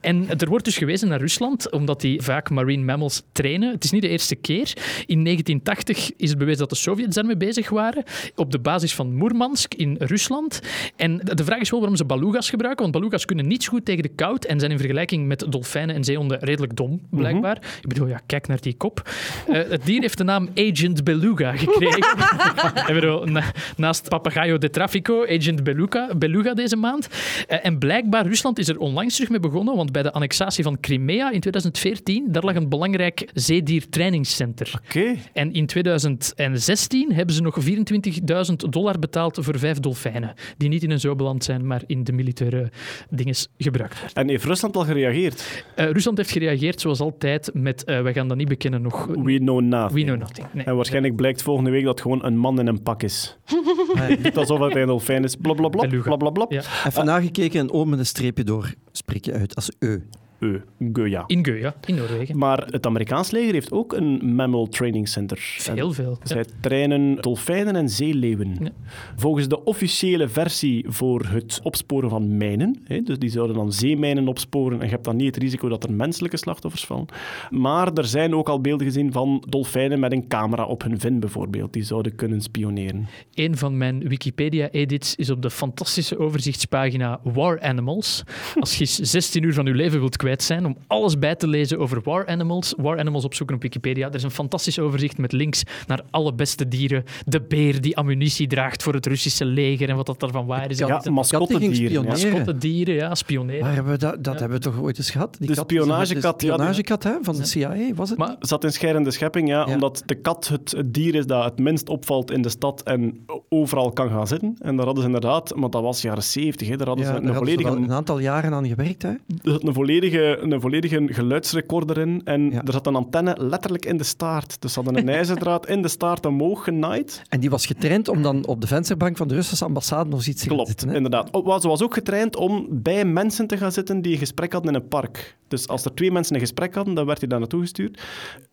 En 0.00 0.28
er 0.38 0.48
wordt 0.48 0.64
dus 0.64 0.76
gewezen 0.76 1.08
naar 1.08 1.20
Rusland, 1.20 1.70
omdat 1.70 2.00
die 2.00 2.22
vaak 2.22 2.50
marine 2.50 2.84
mammals 2.84 3.22
trainen. 3.32 3.72
Het 3.72 3.84
is 3.84 3.90
niet 3.90 4.02
de 4.02 4.08
eerste 4.08 4.34
keer. 4.34 4.72
In 5.06 5.24
1980 5.24 6.10
is 6.16 6.28
het 6.28 6.38
bewezen 6.38 6.60
dat 6.60 6.70
de 6.70 6.76
Sovjets 6.76 7.15
daarmee 7.16 7.36
bezig 7.36 7.68
waren, 7.68 8.04
op 8.34 8.52
de 8.52 8.58
basis 8.58 8.94
van 8.94 9.14
Moermansk 9.14 9.74
in 9.74 9.96
Rusland. 9.98 10.60
En 10.96 11.20
de 11.22 11.44
vraag 11.44 11.60
is 11.60 11.70
wel 11.70 11.80
waarom 11.80 11.98
ze 11.98 12.04
beluga's 12.04 12.50
gebruiken, 12.50 12.82
want 12.82 12.96
beluga's 12.96 13.24
kunnen 13.24 13.46
niet 13.46 13.62
zo 13.64 13.70
goed 13.70 13.84
tegen 13.84 14.02
de 14.02 14.08
koud 14.08 14.44
en 14.44 14.58
zijn 14.58 14.70
in 14.70 14.78
vergelijking 14.78 15.26
met 15.26 15.44
dolfijnen 15.48 15.94
en 15.94 16.04
zeehonden 16.04 16.38
redelijk 16.40 16.76
dom, 16.76 17.00
blijkbaar. 17.10 17.56
Ik 17.56 17.88
bedoel, 17.88 18.06
ja, 18.06 18.20
kijk 18.26 18.46
naar 18.46 18.60
die 18.60 18.74
kop. 18.76 19.10
Eh, 19.48 19.54
het 19.68 19.84
dier 19.84 20.00
heeft 20.00 20.18
de 20.18 20.24
naam 20.24 20.48
Agent 20.54 21.04
Beluga 21.04 21.56
gekregen. 21.56 22.16
en 22.88 22.94
bedoel, 22.94 23.24
na- 23.24 23.52
naast 23.76 24.08
Papagayo 24.08 24.58
de 24.58 24.70
Trafico, 24.70 25.26
Agent 25.26 25.64
Beluga, 25.64 26.14
Beluga 26.16 26.54
deze 26.54 26.76
maand. 26.76 27.08
Eh, 27.48 27.58
en 27.62 27.78
blijkbaar, 27.78 28.26
Rusland 28.26 28.58
is 28.58 28.68
er 28.68 28.78
onlangs 28.78 29.14
terug 29.14 29.30
mee 29.30 29.40
begonnen, 29.40 29.76
want 29.76 29.92
bij 29.92 30.02
de 30.02 30.12
annexatie 30.12 30.64
van 30.64 30.80
Crimea 30.80 31.30
in 31.30 31.40
2014, 31.40 32.24
daar 32.32 32.42
lag 32.44 32.54
een 32.54 32.68
belangrijk 32.68 33.28
zeediertrainingscenter. 33.34 34.80
Oké. 34.84 35.14
En 35.32 35.52
in 35.52 35.66
2016 35.66 36.95
hebben 37.04 37.34
ze 37.34 37.42
nog 37.42 37.58
24.000 37.64 38.54
dollar 38.70 38.98
betaald 38.98 39.38
voor 39.40 39.58
vijf 39.58 39.78
dolfijnen. 39.78 40.34
Die 40.56 40.68
niet 40.68 40.82
in 40.82 40.90
een 40.90 41.00
zoo 41.00 41.14
beland 41.14 41.44
zijn, 41.44 41.66
maar 41.66 41.82
in 41.86 42.04
de 42.04 42.12
militaire 42.12 42.70
dinges 43.10 43.48
gebruikt 43.58 44.00
werden. 44.00 44.22
En 44.22 44.28
heeft 44.28 44.44
Rusland 44.44 44.76
al 44.76 44.84
gereageerd? 44.84 45.64
Eh, 45.74 45.90
Rusland 45.90 46.16
heeft 46.16 46.30
gereageerd 46.30 46.80
zoals 46.80 47.00
altijd 47.00 47.50
met 47.52 47.84
eh 47.84 48.02
wij 48.02 48.12
gaan 48.12 48.28
dat 48.28 48.36
niet 48.36 48.48
bekennen 48.48 48.82
nog. 48.82 49.06
We 49.06 49.38
know 49.38 49.60
nothing. 49.60 49.92
We 49.92 50.02
know 50.02 50.18
nothing. 50.18 50.46
Nee. 50.52 50.64
En 50.64 50.76
waarschijnlijk 50.76 51.16
blijkt 51.16 51.42
volgende 51.42 51.70
week 51.70 51.84
dat 51.84 51.92
het 51.92 52.00
gewoon 52.00 52.24
een 52.24 52.36
man 52.36 52.60
in 52.60 52.66
een 52.66 52.82
pak 52.82 53.02
is. 53.02 53.36
Niet 54.22 54.36
alsof 54.36 54.58
het 54.58 54.76
een 54.76 54.86
dolfijn 54.86 55.24
is. 55.24 55.36
Blablabla. 55.36 55.88
Blablabla. 56.02 56.46
Ja. 56.48 56.62
Even 56.86 57.04
nagekeken 57.04 57.60
en 57.60 57.70
O 57.70 57.84
met 57.84 57.98
een 57.98 58.06
streepje 58.06 58.44
door 58.44 58.74
spreek 58.92 59.24
je 59.24 59.32
uit 59.32 59.54
als 59.54 59.70
E. 59.78 59.98
Eh, 60.38 60.48
Goya. 60.92 61.24
In 61.26 61.46
Goya, 61.46 61.74
in 61.86 61.94
Noorwegen. 61.94 62.38
Maar 62.38 62.66
het 62.70 62.86
Amerikaans 62.86 63.30
leger 63.30 63.52
heeft 63.52 63.72
ook 63.72 63.92
een 63.92 64.34
mammal 64.34 64.66
training 64.66 65.08
center. 65.08 65.56
Heel 65.74 65.92
veel. 65.92 66.18
Ja. 66.20 66.26
Zij 66.26 66.44
trainen 66.60 67.16
dolfijnen 67.20 67.76
en 67.76 67.88
zeeleeuwen. 67.88 68.56
Ja. 68.60 68.70
Volgens 69.16 69.48
de 69.48 69.64
officiële 69.64 70.28
versie 70.28 70.84
voor 70.88 71.26
het 71.26 71.60
opsporen 71.62 72.10
van 72.10 72.36
mijnen, 72.36 72.82
hè, 72.84 73.02
dus 73.02 73.18
die 73.18 73.30
zouden 73.30 73.56
dan 73.56 73.72
zeemijnen 73.72 74.28
opsporen 74.28 74.78
en 74.78 74.84
je 74.84 74.92
hebt 74.92 75.04
dan 75.04 75.16
niet 75.16 75.34
het 75.34 75.42
risico 75.42 75.68
dat 75.68 75.84
er 75.84 75.92
menselijke 75.92 76.36
slachtoffers 76.36 76.84
vallen. 76.84 77.06
Maar 77.50 77.92
er 77.92 78.04
zijn 78.04 78.34
ook 78.34 78.48
al 78.48 78.60
beelden 78.60 78.86
gezien 78.86 79.12
van 79.12 79.44
dolfijnen 79.48 80.00
met 80.00 80.12
een 80.12 80.28
camera 80.28 80.64
op 80.64 80.82
hun 80.82 81.00
vin 81.00 81.20
bijvoorbeeld, 81.20 81.72
die 81.72 81.82
zouden 81.82 82.14
kunnen 82.14 82.40
spioneren. 82.40 83.06
Een 83.34 83.56
van 83.56 83.76
mijn 83.78 84.08
Wikipedia-edits 84.08 85.14
is 85.14 85.30
op 85.30 85.42
de 85.42 85.50
fantastische 85.50 86.18
overzichtspagina 86.18 87.20
War 87.22 87.60
Animals. 87.60 88.22
Als 88.60 88.74
je 88.74 88.80
eens 88.80 88.96
16 88.96 89.42
uur 89.42 89.54
van 89.54 89.66
je 89.66 89.74
leven 89.74 89.98
wilt 89.98 90.16
kwijt 90.26 90.42
zijn 90.42 90.66
om 90.66 90.76
alles 90.86 91.18
bij 91.18 91.34
te 91.34 91.46
lezen 91.48 91.78
over 91.78 92.00
War 92.04 92.26
Animals, 92.26 92.74
War 92.76 92.98
Animals 92.98 93.24
opzoeken 93.24 93.56
op 93.56 93.62
Wikipedia. 93.62 94.08
Er 94.08 94.14
is 94.14 94.22
een 94.22 94.30
fantastisch 94.30 94.78
overzicht 94.78 95.18
met 95.18 95.32
links 95.32 95.62
naar 95.86 96.00
alle 96.10 96.34
beste 96.34 96.68
dieren. 96.68 97.04
De 97.26 97.40
beer 97.40 97.80
die 97.80 97.96
ammunitie 97.96 98.46
draagt 98.46 98.82
voor 98.82 98.94
het 98.94 99.06
Russische 99.06 99.44
leger 99.44 99.88
en 99.88 99.96
wat 99.96 100.06
dat 100.06 100.20
daarvan 100.20 100.46
waar 100.46 100.70
is. 100.70 100.78
Ja, 100.78 101.02
En 101.04 101.12
mascottedieren. 101.12 101.76
spioneren. 101.76 102.02
Ja. 102.02 102.08
Mascottedieren, 102.30 102.94
ja, 102.94 103.14
spioneren. 103.14 103.72
Hebben 103.74 103.92
we 103.92 103.98
dat, 103.98 104.24
dat 104.24 104.34
Ja. 104.34 104.40
hebben 104.40 104.58
we 104.58 104.64
toch 104.64 104.80
ooit 104.80 104.98
eens 104.98 105.10
gehad? 105.10 105.36
Die 105.38 105.48
De 105.48 105.54
kat- 105.54 105.64
spionagekat, 105.64 106.40
De 106.40 106.46
ja, 106.46 106.52
spionagekat 106.52 107.02
hè, 107.02 107.12
van 107.22 107.36
de 107.36 107.44
CIA, 107.44 107.76
was 107.94 108.08
het? 108.08 108.18
Maar 108.18 108.36
Zat 108.40 108.64
in 108.64 108.72
scherende 108.72 109.10
schepping, 109.10 109.48
ja, 109.48 109.66
Ja. 109.66 109.74
omdat 109.74 110.02
de 110.06 110.14
kat 110.14 110.48
het, 110.48 110.74
dier 110.86 111.14
is 111.14 111.26
dat 111.26 111.44
het 111.44 111.58
minst 111.58 111.88
opvalt 111.88 112.30
in 112.30 112.42
de 112.42 112.48
stad 112.48 112.82
en 112.82 113.24
overal 113.48 113.90
kan 113.92 114.08
gaan 114.10 114.26
zitten. 114.26 114.56
En 114.60 114.76
daar 114.76 114.84
hadden 114.86 115.02
ze 115.02 115.08
inderdaad, 115.08 115.54
maar 115.54 115.70
dat 115.70 115.82
was 115.82 116.02
jaren 116.02 116.22
70, 116.22 116.68
hè, 116.68 116.76
daar 116.76 116.86
hadden 116.86 117.04
ja, 117.06 117.14
ze 117.14 117.20
daar 117.20 117.28
een 117.30 117.36
volledige 117.36 117.68
een 117.70 117.92
aantal 117.92 118.18
jaren 118.18 118.52
aan 118.52 118.66
gewerkt. 118.66 119.02
Hè? 119.02 119.10
Zat 119.42 119.62
een 119.64 119.74
volledige, 119.74 120.15
een 120.22 120.60
volledige 120.60 121.02
geluidsrecorder 121.06 121.98
in 121.98 122.20
en 122.24 122.50
Ja. 122.50 122.62
er 122.64 122.72
zat 122.72 122.86
een 122.86 122.94
antenne 122.94 123.36
letterlijk 123.38 123.84
in 123.86 123.96
de 123.96 124.04
staart. 124.04 124.60
Dus 124.60 124.72
ze 124.72 124.80
hadden 124.82 125.02
een 125.02 125.08
ijzerdraad 125.18 125.68
in 125.68 125.82
de 125.82 125.88
staart 125.88 126.26
omhoog 126.26 126.64
genaaid. 126.64 127.22
En 127.28 127.40
die 127.40 127.50
was 127.50 127.66
getraind 127.66 128.08
om 128.08 128.22
dan 128.22 128.46
op 128.46 128.60
de 128.60 128.66
vensterbank 128.66 129.16
van 129.16 129.28
de 129.28 129.34
Russische 129.34 129.64
ambassade 129.64 130.10
nog 130.10 130.26
iets 130.26 130.40
te 130.42 130.46
gaan 130.46 130.54
Klopt, 130.54 130.68
zitten. 130.68 130.88
Hè? 130.88 130.94
inderdaad. 130.94 131.28
Ze 131.62 131.68
was 131.68 131.82
ook 131.82 131.94
getraind 131.94 132.36
om 132.36 132.66
bij 132.70 133.04
mensen 133.04 133.46
te 133.46 133.56
gaan 133.56 133.72
zitten 133.72 134.02
die 134.02 134.12
een 134.12 134.18
gesprek 134.18 134.52
hadden 134.52 134.74
in 134.74 134.80
een 134.80 134.88
park. 134.88 135.36
Dus 135.48 135.68
als 135.68 135.84
er 135.84 135.94
twee 135.94 136.12
mensen 136.12 136.34
een 136.34 136.40
gesprek 136.40 136.74
hadden, 136.74 136.94
dan 136.94 137.06
werd 137.06 137.18
hij 137.18 137.28
daar 137.28 137.38
naartoe 137.38 137.60
gestuurd. 137.60 138.00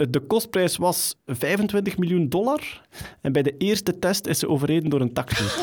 De 0.10 0.20
kostprijs 0.20 0.78
was 0.78 1.16
25 1.26 1.98
miljoen 1.98 2.30
dollar. 2.30 2.82
En 3.22 3.32
bij 3.32 3.42
de 3.44 3.58
eerste 3.58 4.00
test 4.00 4.28
is 4.28 4.40
ze 4.40 4.48
overreden 4.50 4.90
door 4.90 5.02
een 5.02 5.14
taxi. 5.14 5.44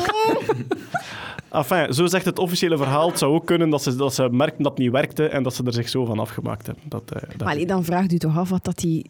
Enfin, 1.51 1.93
zo 1.93 2.05
zegt 2.05 2.25
het 2.25 2.39
officiële 2.39 2.77
verhaal. 2.77 3.07
Het 3.09 3.17
zou 3.17 3.33
ook 3.33 3.45
kunnen 3.45 3.69
dat 3.69 3.83
ze, 3.83 3.95
dat 3.95 4.13
ze 4.13 4.27
merkten 4.31 4.63
dat 4.63 4.71
het 4.71 4.81
niet 4.81 4.91
werkte 4.91 5.27
en 5.27 5.43
dat 5.43 5.53
ze 5.55 5.63
er 5.63 5.73
zich 5.73 5.89
zo 5.89 6.05
van 6.05 6.19
afgemaakt 6.19 6.65
hebben. 6.65 6.83
Dat, 6.87 7.03
eh, 7.05 7.21
dat- 7.21 7.37
Maar 7.37 7.47
allee, 7.53 7.65
dan 7.65 7.83
vraagt 7.83 8.11
u 8.13 8.17
toch 8.17 8.37
af 8.37 8.49
wat 8.49 8.63
dat 8.63 8.77
die 8.77 9.09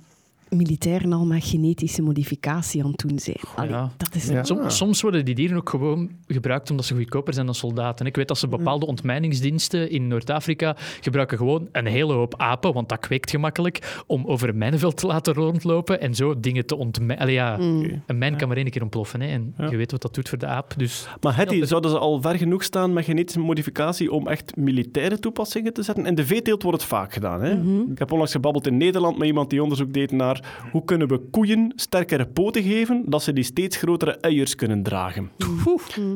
militairen 0.56 1.14
al 1.14 1.26
met 1.26 1.44
genetische 1.46 2.02
modificatie 2.02 2.84
aan 2.84 2.92
het 2.92 3.04
doen 3.08 3.20
zijn. 3.20 3.38
Allee, 3.56 3.70
Ja. 3.70 3.92
Dat 3.98 4.16
is 4.16 4.28
Ja. 4.28 4.44
Som- 4.44 4.70
soms 4.70 5.02
worden 5.02 5.26
die 5.26 5.36
dieren 5.36 5.58
ook 5.58 5.70
gewoon 5.70 6.10
gebruikt 6.28 6.70
omdat 6.70 6.86
ze 6.86 6.96
goedkoper 6.96 7.34
zijn 7.34 7.46
dan 7.46 7.56
soldaten. 7.56 8.06
Ik 8.06 8.16
weet 8.16 8.28
dat 8.28 8.38
ze 8.38 8.48
bepaalde 8.48 8.86
ontmijningsdiensten 8.86 9.90
in 9.92 10.08
Noord-Afrika 10.08 10.76
gebruiken 11.02 11.38
gewoon 11.38 11.68
een 11.72 11.86
hele 11.86 12.14
hoop 12.14 12.34
apen, 12.38 12.74
want 12.74 12.90
dat 12.90 13.00
kweekt 13.00 13.30
gemakkelijk, 13.30 14.02
om 14.08 14.26
over 14.26 14.50
een 14.50 14.58
mijnenveld 14.58 14.98
te 14.98 15.08
laten 15.08 15.34
rondlopen 15.34 16.02
en 16.02 16.16
zo 16.16 16.40
dingen 16.40 16.66
te 16.66 16.76
ontmijnen. 16.76 17.32
Ja, 17.32 17.60
een 17.60 18.18
mijn 18.18 18.36
kan 18.38 18.48
maar 18.48 18.58
één 18.58 18.70
keer 18.70 18.82
ontploffen 18.82 19.22
hè, 19.22 19.28
en 19.28 19.54
Ja. 19.58 19.70
je 19.70 19.78
weet 19.78 19.92
wat 19.92 20.02
dat 20.02 20.16
doet 20.16 20.30
voor 20.30 20.38
de 20.38 20.46
aap. 20.46 20.74
Dus 20.78 21.08
Maar 21.22 21.36
Hetty, 21.36 21.60
dat- 21.60 21.68
zouden 21.68 21.92
ze 21.92 21.98
al 21.98 22.22
ver 22.22 22.36
genoeg 22.38 22.64
staan 22.64 22.94
met 22.94 23.06
genetische 23.06 23.40
modificatie 23.40 24.12
om 24.12 24.28
echt 24.28 24.56
militaire 24.56 25.20
toepassingen 25.20 25.74
te 25.74 25.84
zetten? 25.84 26.06
In 26.06 26.16
de 26.16 26.26
veeteelt 26.26 26.64
wordt 26.64 26.80
het 26.82 26.90
vaak 26.90 27.14
gedaan. 27.14 27.42
Hè? 27.42 27.52
Ik 27.92 28.00
heb 28.00 28.12
onlangs 28.12 28.32
gebabbeld 28.32 28.68
in 28.68 28.78
Nederland 28.78 29.18
met 29.18 29.28
iemand 29.28 29.50
die 29.50 29.62
onderzoek 29.64 29.94
deed 29.94 30.12
naar 30.12 30.41
hoe 30.72 30.84
kunnen 30.86 31.08
we 31.08 31.18
koeien 31.32 31.74
sterkere 31.76 32.26
poten 32.26 32.64
geven, 32.64 33.04
dat 33.06 33.24
ze 33.24 33.34
die 33.34 33.44
steeds 33.44 33.78
grotere 33.78 34.12
eiers 34.12 34.56
kunnen 34.56 34.84
dragen. 34.84 35.30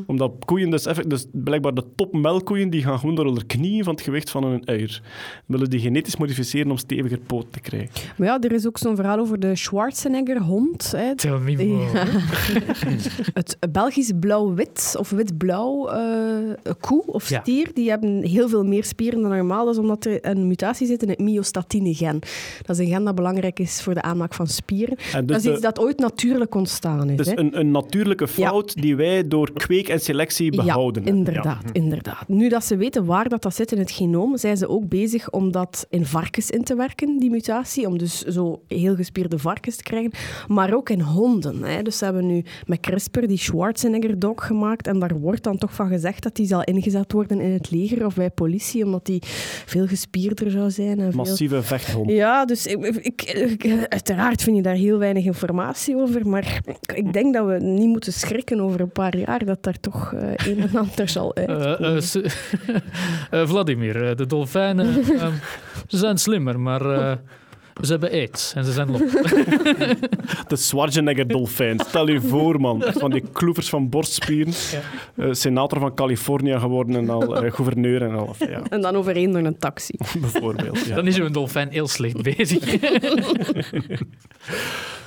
Omdat 0.07 0.31
koeien 0.45 0.69
dus, 0.69 0.85
effect, 0.85 1.09
dus 1.09 1.25
blijkbaar 1.31 1.73
de 1.73 1.83
topmelkkoeien, 1.95 2.69
die 2.69 2.83
gaan 2.83 2.99
gewoon 2.99 3.15
door 3.15 3.25
hun 3.25 3.45
knieën 3.45 3.83
van 3.83 3.93
het 3.93 4.03
gewicht 4.03 4.29
van 4.29 4.43
hun 4.43 4.65
eier. 4.65 5.01
Willen 5.45 5.69
die 5.69 5.79
genetisch 5.79 6.17
modificeren 6.17 6.71
om 6.71 6.77
steviger 6.77 7.19
poten 7.19 7.51
te 7.51 7.59
krijgen. 7.59 7.89
Maar 8.17 8.27
ja, 8.27 8.39
er 8.41 8.51
is 8.51 8.67
ook 8.67 8.77
zo'n 8.77 8.95
verhaal 8.95 9.19
over 9.19 9.39
de 9.39 9.55
Schwarzenegger-hond. 9.55 10.91
hè. 10.91 11.15
tell 11.15 11.37
me 11.37 11.65
more. 11.65 11.87
Het 13.33 13.57
Belgisch 13.71 14.11
blauw-wit 14.19 14.95
of 14.99 15.09
wit-blauw 15.09 15.87
eh, 15.89 16.73
koe 16.79 17.03
of 17.05 17.29
Ja. 17.29 17.41
stier, 17.41 17.71
die 17.73 17.89
hebben 17.89 18.23
heel 18.23 18.49
veel 18.49 18.63
meer 18.63 18.83
spieren 18.83 19.21
dan 19.21 19.31
normaal. 19.31 19.65
Dat 19.65 19.73
is 19.73 19.79
omdat 19.79 20.05
er 20.05 20.17
een 20.25 20.47
mutatie 20.47 20.87
zit 20.87 21.01
in 21.03 21.09
het 21.09 21.19
myostatine-gen. 21.19 22.19
Dat 22.61 22.79
is 22.79 22.85
een 22.85 22.91
gen 22.93 23.03
dat 23.03 23.15
belangrijk 23.15 23.59
is 23.59 23.81
voor 23.81 23.93
de 23.93 24.01
aanmaak 24.15 24.33
van 24.33 24.47
spieren. 24.47 24.97
En 25.13 25.25
dus 25.25 25.27
dat 25.27 25.37
is 25.37 25.43
de- 25.43 25.51
iets 25.51 25.61
dat 25.61 25.79
ooit 25.79 25.99
natuurlijk 25.99 26.55
ontstaan 26.55 27.09
is. 27.09 27.17
Dus 27.17 27.27
hè. 27.27 27.37
een, 27.39 27.59
een 27.59 27.71
natuurlijke 27.71 28.27
Ja. 28.35 28.47
fout 28.49 28.75
die 28.81 28.95
wij 28.95 29.27
door 29.27 29.53
kweek 29.53 29.87
en 29.89 29.99
selectie 29.99 30.55
behouden 30.55 31.03
Ja, 31.03 31.09
inderdaad, 31.09 31.63
inderdaad. 31.71 32.27
Nu 32.27 32.49
dat 32.49 32.63
ze 32.65 32.77
weten 32.77 33.05
waar 33.05 33.29
dat, 33.29 33.41
dat 33.41 33.55
zit 33.55 33.71
in 33.71 33.77
het 33.79 33.91
genoom, 33.91 34.37
zijn 34.37 34.57
ze 34.57 34.67
ook 34.69 34.87
bezig 34.89 35.29
om 35.29 35.51
dat 35.51 35.85
in 35.89 36.05
varkens 36.05 36.49
in 36.49 36.63
te 36.63 36.75
werken, 36.75 37.19
die 37.19 37.29
mutatie. 37.29 37.87
Om 37.87 37.97
dus 37.97 38.21
zo 38.21 38.61
heel 38.67 38.95
gespierde 38.95 39.37
varkens 39.39 39.75
te 39.75 39.83
krijgen. 39.83 40.11
Maar 40.47 40.73
ook 40.75 40.89
in 40.89 41.01
honden. 41.01 41.63
Hè. 41.63 41.81
Dus 41.81 41.97
ze 41.97 42.03
hebben 42.03 42.25
nu 42.27 42.43
met 42.65 42.79
CRISPR 42.79 43.25
die 43.25 43.37
Schwarzenegger-dog 43.37 44.45
gemaakt. 44.47 44.87
En 44.87 44.99
daar 44.99 45.19
wordt 45.19 45.43
dan 45.43 45.57
toch 45.57 45.73
van 45.73 45.87
gezegd 45.87 46.23
dat 46.23 46.35
die 46.35 46.47
zal 46.47 46.63
ingezet 46.63 47.11
worden 47.11 47.39
in 47.41 47.51
het 47.51 47.71
leger 47.71 48.05
of 48.05 48.15
bij 48.15 48.29
politie, 48.29 48.83
omdat 48.85 49.05
die 49.05 49.19
veel 49.65 49.87
gespierder 49.87 50.51
zou 50.51 50.71
zijn. 50.71 50.99
En 50.99 51.11
veel... 51.11 51.23
Massieve 51.23 51.61
vechthond. 51.63 52.09
Ja, 52.11 52.45
dus 52.45 52.65
ik, 52.67 52.85
ik, 52.85 53.21
ik- 53.23 53.63
uiteraard 53.95 54.41
vind 54.41 54.55
je 54.55 54.61
daar 54.61 54.75
heel 54.75 54.97
weinig 54.97 55.25
informatie 55.25 55.95
over, 55.95 56.27
maar 56.27 56.59
ik 56.93 57.13
denk 57.13 57.33
dat 57.33 57.45
we 57.45 57.57
niet 57.59 57.87
moeten 57.87 58.13
schrikken 58.13 58.59
over 58.61 58.81
een 58.81 58.91
paar 58.91 59.17
jaar 59.17 59.45
dat 59.45 59.63
daar 59.63 59.79
toch 59.79 60.13
eh, 60.13 60.47
een 60.47 60.61
en 60.61 60.75
ander 60.75 61.09
zal 61.09 61.35
uit. 61.35 61.49
Eh, 61.49 61.95
eh, 61.95 62.31
eh, 63.41 63.47
Vladimir, 63.47 64.15
de 64.15 64.25
dolfijnen 64.25 64.87
ehm, 65.19 65.33
ze 65.87 65.97
zijn 65.97 66.17
slimmer, 66.17 66.59
maar 66.59 67.17
ze 67.81 67.91
hebben 67.91 68.11
aids 68.11 68.53
en 68.53 68.65
ze 68.65 68.71
zijn 68.71 68.91
lop. 68.91 69.01
De 70.47 70.55
Schwarzenegger-dolfijn. 70.55 71.79
Stel 71.79 72.09
je 72.09 72.21
voor, 72.21 72.61
man. 72.61 72.83
Van 72.87 73.11
die 73.11 73.23
kloevers 73.33 73.69
van 73.69 73.89
borstspieren. 73.89 74.53
Eh, 75.15 75.27
senator 75.31 75.79
van 75.79 75.95
Californië 75.95 76.59
geworden 76.59 76.95
en 76.95 77.09
al 77.09 77.43
eh, 77.43 77.51
gouverneur 77.51 78.01
en 78.01 78.15
al. 78.15 78.35
Ja, 78.39 78.61
En 78.69 78.81
dan 78.81 78.95
overeen 78.95 79.31
door 79.31 79.41
een 79.41 79.59
taxi. 79.59 79.93
bijvoorbeeld. 80.21 80.85
Ja. 80.85 80.95
Dan 80.95 81.07
is 81.07 81.15
zo'n 81.15 81.31
dolfijn 81.31 81.69
heel 81.69 81.87
slecht 81.87 82.21
bezig. 82.21 82.63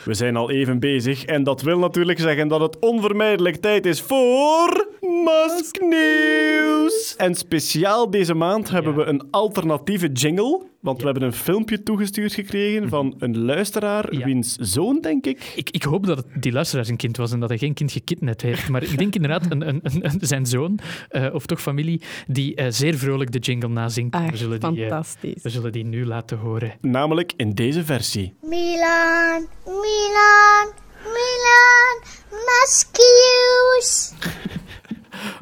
We 0.05 0.15
zijn 0.15 0.37
al 0.37 0.51
even 0.51 0.79
bezig 0.79 1.25
en 1.25 1.43
dat 1.43 1.63
wil 1.63 1.79
natuurlijk 1.79 2.21
zeggen 2.21 2.49
dat 2.49 2.61
het 2.61 2.79
onvermijdelijk 2.79 3.57
tijd 3.57 3.87
is 3.87 4.01
voor... 4.01 4.87
Musknieuws! 5.01 7.15
En 7.17 7.35
speciaal 7.35 8.11
deze 8.11 8.35
maand 8.35 8.71
hebben 8.71 8.97
we 8.97 9.05
een 9.05 9.23
alternatieve 9.31 10.13
jingle, 10.13 10.63
want 10.89 11.01
we 11.01 11.05
hebben 11.05 11.23
een 11.23 11.33
filmpje 11.33 11.83
toegestuurd 11.83 12.33
gekregen 12.35 12.89
van 12.89 13.15
een 13.19 13.39
luisteraar, 13.45 14.15
Ja. 14.15 14.25
wiens 14.25 14.57
zoon, 14.57 15.01
denk 15.01 15.27
ik... 15.27 15.53
Ik, 15.57 15.71
ik 15.71 15.83
hoop 15.83 16.07
dat 16.07 16.17
het 16.17 16.27
die 16.43 16.53
luisteraar 16.53 16.85
zijn 16.85 16.97
kind 16.97 17.17
was 17.17 17.33
en 17.33 17.41
dat 17.41 17.49
hij 17.49 17.59
geen 17.59 17.75
kind 17.75 17.93
gekidnapt 17.93 18.43
heeft. 18.43 18.69
Maar 18.69 18.83
ik 18.83 18.99
denk 18.99 19.15
inderdaad 19.15 19.51
een, 19.51 19.69
een, 19.69 19.81
een, 19.83 20.05
een- 20.05 20.19
zijn 20.21 20.47
zoon, 20.47 20.79
eh, 21.09 21.35
of 21.35 21.47
toch 21.47 21.61
familie, 21.61 22.01
die 22.27 22.55
eh, 22.55 22.67
zeer 22.71 22.95
vrolijk 22.99 23.33
de 23.33 23.39
jingle 23.39 23.69
nazingt. 23.69 24.15
Echt 24.15 24.31
we, 24.31 24.37
zullen 24.37 24.61
die, 24.61 24.69
eh, 24.85 24.89
fantastisch. 24.89 25.43
we 25.43 25.49
zullen 25.49 25.73
die 25.73 25.85
nu 25.85 26.07
laten 26.07 26.39
horen. 26.39 26.73
Namelijk 26.81 27.33
in 27.37 27.51
deze 27.55 27.85
versie. 27.85 28.35
Milan, 28.43 29.47
Milan, 29.65 30.73
Milan, 31.05 32.03
Muscus. 32.31 34.13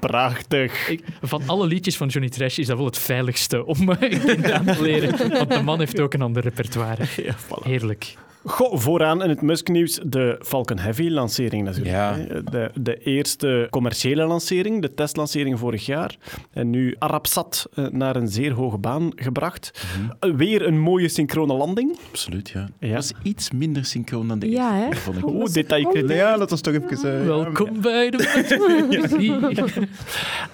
Prachtig. 0.01 0.89
Ik, 0.89 1.05
van 1.23 1.43
alle 1.47 1.67
liedjes 1.67 1.97
van 1.97 2.09
Johnny 2.09 2.31
Trash 2.31 2.59
is 2.59 2.67
dat 2.67 2.77
wel 2.77 2.87
het 2.87 2.99
veiligste 2.99 3.65
om 3.65 3.89
een 3.89 4.21
kind 4.21 4.51
aan 4.51 4.65
te 4.65 4.83
leren. 4.83 5.33
Want 5.33 5.51
de 5.51 5.63
man 5.63 5.79
heeft 5.79 6.01
ook 6.01 6.15
een 6.15 6.23
ander 6.23 6.43
repertoire. 6.43 7.05
Ja, 7.17 7.35
voilà. 7.35 7.63
Heerlijk. 7.63 8.15
Goh, 8.49 8.79
vooraan 8.79 9.23
in 9.23 9.29
het 9.29 9.43
Musknieuws 9.43 10.01
de 10.05 10.37
Falcon 10.45 10.79
Heavy-lancering 10.79 11.65
natuurlijk. 11.65 11.95
Ja. 11.95 12.15
hè. 12.17 12.43
De, 12.45 12.71
de 12.81 12.99
eerste 12.99 13.67
commerciële 13.71 14.25
lancering, 14.27 14.83
de 14.83 14.95
testlancering 14.95 15.59
vorig 15.59 15.87
jaar. 15.87 16.17
En 16.53 16.71
nu 16.71 16.97
Arabsat 16.99 17.67
eh, 17.75 17.87
naar 17.87 18.17
een 18.17 18.29
zeer 18.29 18.53
hoge 18.53 18.79
baan 18.79 19.11
gebracht. 19.15 19.85
Eh, 20.21 20.31
Weer 20.35 20.67
een 20.67 20.79
mooie 20.81 21.09
synchrone 21.09 21.53
landing. 21.55 21.97
Absoluut, 22.11 22.49
ja. 22.49 22.69
Ja. 22.81 22.87
Het 22.87 22.95
was 22.95 23.13
iets 23.23 23.51
minder 23.51 23.85
synchroon 23.85 24.29
dan 24.29 24.39
de 24.39 24.49
Ja, 24.51 24.79
eerste, 24.79 24.95
hè? 24.95 25.01
vond 25.01 25.17
ik. 25.19 25.27
Oh. 25.27 26.09
Ja, 26.09 26.37
dat 26.37 26.51
was 26.51 26.61
toch 26.61 26.75
even... 26.75 27.21
eh, 27.21 27.27
Welkom 27.27 27.81
bij 27.81 28.11
de 28.11 29.77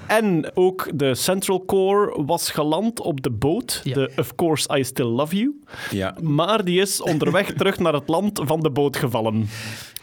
En 0.06 0.50
ook 0.54 0.88
de 0.94 1.14
Central 1.14 1.64
Core 1.64 2.22
was 2.24 2.50
geland 2.50 3.00
op 3.00 3.22
de 3.22 3.30
boot. 3.30 3.80
Ja. 3.84 3.94
De 3.94 4.10
Of 4.16 4.34
Course 4.34 4.78
I 4.78 4.84
Still 4.84 5.06
Love 5.06 5.36
You. 5.36 5.60
Ja, 5.90 6.16
Maar 6.22 6.64
die 6.64 6.80
is 6.80 7.02
onderweg 7.02 7.52
terug 7.56 7.78
naar 7.82 7.92
het 7.94 8.08
land 8.08 8.40
van 8.44 8.60
de 8.60 8.70
boot 8.70 8.96
gevallen. 8.96 9.46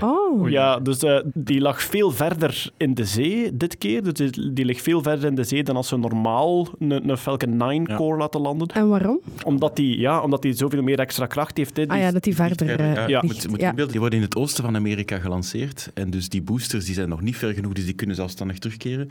Oh, 0.04 0.50
Ja, 0.50 0.80
dus 0.80 1.04
eh, 1.04 1.20
die 1.34 1.62
lag 1.62 1.82
veel 1.82 2.12
verder 2.12 2.72
in 2.78 2.94
de 2.94 3.06
zee 3.06 3.58
dit 3.58 3.78
keer. 3.78 4.04
Dus 4.04 4.14
die, 4.14 4.54
die 4.54 4.66
ligt 4.66 4.82
veel 4.82 5.02
verder 5.02 5.26
in 5.30 5.36
de 5.36 5.44
zee 5.44 5.64
dan 5.64 5.76
als 5.76 5.88
ze 5.88 5.98
normaal 5.98 6.68
een, 6.80 7.10
een 7.10 7.18
Falcon 7.18 7.58
9 7.58 7.84
Ja. 7.88 7.96
core 7.96 8.18
laten 8.18 8.42
landen. 8.42 8.68
en 8.68 8.88
waarom? 8.90 9.20
Omdat 9.44 9.76
die, 9.76 10.00
ja, 10.00 10.22
omdat 10.22 10.42
die 10.42 10.54
zoveel 10.54 10.82
meer 10.84 11.00
extra 11.00 11.26
kracht 11.26 11.58
heeft. 11.58 11.78
Hè. 11.78 11.84
Die- 11.86 11.92
Ah 11.92 12.00
ja, 12.02 12.12
dat 12.12 12.24
die 12.24 12.36
verder... 12.36 12.80
eh, 12.80 12.94
ja, 12.96 13.08
ja. 13.08 13.22
Moet, 13.26 13.48
moet 13.50 13.60
ja. 13.62 13.70
inbeelden, 13.70 13.92
die 13.92 14.00
worden 14.02 14.20
in 14.20 14.26
het 14.26 14.36
oosten 14.36 14.64
van 14.64 14.76
Amerika 14.76 15.18
gelanceerd. 15.18 15.92
En 15.94 16.10
dus 16.10 16.30
die 16.30 16.42
boosters 16.42 16.86
die 16.86 16.94
zijn 16.94 17.10
nog 17.10 17.22
niet 17.22 17.38
ver 17.38 17.54
genoeg, 17.54 17.74
dus 17.74 17.86
die 17.86 17.94
kunnen 17.94 18.16
zelfstandig 18.16 18.58
terugkeren. 18.60 19.10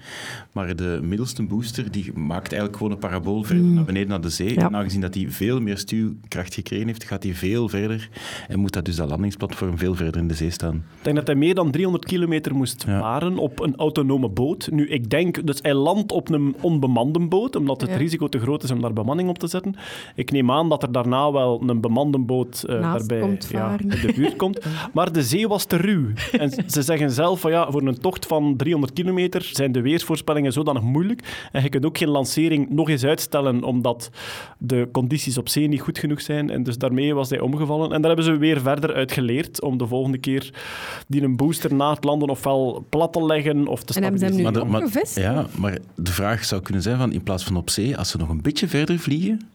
Maar 0.52 0.76
de 0.76 1.00
middelste 1.02 1.42
booster 1.42 1.90
die 1.90 2.12
maakt 2.18 2.46
eigenlijk 2.48 2.76
gewoon 2.76 2.92
een 2.92 2.98
parabool 2.98 3.42
verder 3.42 3.64
naar 3.64 3.84
beneden 3.84 4.08
naar 4.08 4.20
de 4.20 4.28
zee. 4.28 4.54
Ja. 4.54 4.66
En 4.66 4.76
aangezien 4.76 5.00
dat 5.00 5.12
die 5.12 5.32
veel 5.32 5.60
meer 5.60 5.78
stuwkracht 5.78 6.54
gekregen 6.54 6.86
heeft, 6.86 7.04
gaat 7.04 7.22
hij 7.22 7.34
veel 7.34 7.68
verder. 7.68 8.08
En 8.48 8.57
moet 8.58 8.72
dat 8.72 8.84
dus 8.84 8.96
dat 8.96 9.08
landingsplatform 9.08 9.78
veel 9.78 9.94
verder 9.94 10.20
in 10.20 10.28
de 10.28 10.34
zee 10.34 10.50
staan. 10.50 10.74
Ik 10.74 11.02
denk 11.04 11.16
dat 11.16 11.26
hij 11.26 11.36
meer 11.36 11.54
dan 11.54 11.70
300 11.70 12.04
kilometer 12.04 12.54
moest 12.54 12.84
Ja. 12.86 13.00
varen 13.00 13.38
op 13.38 13.60
een 13.60 13.76
autonome 13.76 14.28
boot. 14.28 14.68
Nu, 14.72 14.88
ik 14.88 15.10
denk, 15.10 15.46
dus 15.46 15.58
hij 15.62 15.74
landt 15.74 16.12
op 16.12 16.30
een 16.30 16.54
onbemande 16.60 17.18
boot, 17.28 17.56
omdat 17.56 17.80
het 17.80 17.90
Ja. 17.90 17.96
risico 17.96 18.28
te 18.28 18.38
groot 18.38 18.62
is 18.62 18.70
om 18.70 18.80
daar 18.80 18.92
bemanning 18.92 19.28
op 19.28 19.38
te 19.38 19.46
zetten. 19.46 19.74
Ik 20.14 20.30
neem 20.30 20.50
aan 20.50 20.68
dat 20.68 20.82
er 20.82 20.92
daarna 20.92 21.32
wel 21.32 21.62
een 21.66 21.80
bemande 21.80 22.18
boot 22.18 22.62
eh, 22.68 22.80
daarbij 22.80 23.20
komt 23.20 23.48
ja, 23.50 23.76
in 23.78 23.88
de 23.88 24.12
buurt 24.16 24.36
komt. 24.36 24.60
Maar 24.94 25.12
de 25.12 25.22
zee 25.22 25.48
was 25.48 25.64
te 25.64 25.76
ruw. 25.76 26.06
En 26.38 26.50
ze 26.66 26.82
zeggen 26.82 27.10
zelf 27.10 27.40
van 27.40 27.50
ja, 27.50 27.70
voor 27.70 27.82
een 27.82 28.00
tocht 28.00 28.26
van 28.26 28.56
300 28.56 28.92
kilometer 28.92 29.48
zijn 29.52 29.72
de 29.72 29.80
weersvoorspellingen 29.80 30.52
zodanig 30.52 30.82
moeilijk. 30.82 31.48
En 31.52 31.62
je 31.62 31.68
kunt 31.68 31.86
ook 31.86 31.98
geen 31.98 32.08
lancering 32.08 32.70
nog 32.70 32.88
eens 32.88 33.04
uitstellen, 33.04 33.62
omdat 33.62 34.10
de 34.58 34.88
condities 34.92 35.38
op 35.38 35.48
zee 35.48 35.68
niet 35.68 35.80
goed 35.80 35.98
genoeg 35.98 36.20
zijn. 36.20 36.50
En 36.50 36.62
dus 36.62 36.78
daarmee 36.78 37.14
was 37.14 37.30
hij 37.30 37.40
omgevallen. 37.40 37.92
En 37.92 38.00
daar 38.02 38.06
hebben 38.14 38.24
ze 38.24 38.36
weer 38.36 38.47
verder 38.56 38.94
uit 38.94 39.12
geleerd 39.12 39.62
om 39.62 39.78
de 39.78 39.86
volgende 39.86 40.18
keer 40.18 40.52
die 41.06 41.22
een 41.22 41.36
booster 41.36 41.74
na 41.74 41.90
het 41.94 42.04
landen 42.04 42.28
ofwel 42.28 42.86
plat 42.88 43.12
te 43.12 43.24
leggen 43.24 43.66
of 43.66 43.82
te 43.82 43.94
En 43.94 44.02
hebben 44.02 44.20
ze 44.20 44.26
hem 44.26 44.34
nu 44.36 44.40
stabiliseren. 44.40 44.82
Maar 44.82 44.90
de- 44.90 45.22
maar-? 45.22 45.34
Ja, 45.34 45.46
maar 45.60 45.78
de 45.94 46.12
vraag 46.12 46.44
zou 46.44 46.62
kunnen 46.62 46.82
zijn 46.82 46.98
van 46.98 47.12
in 47.12 47.22
plaats 47.22 47.44
van 47.44 47.56
op 47.56 47.70
zee, 47.70 47.96
als 47.96 48.08
ze 48.10 48.16
nog 48.16 48.28
een 48.28 48.42
beetje 48.42 48.68
verder 48.68 48.98
vliegen, 48.98 49.48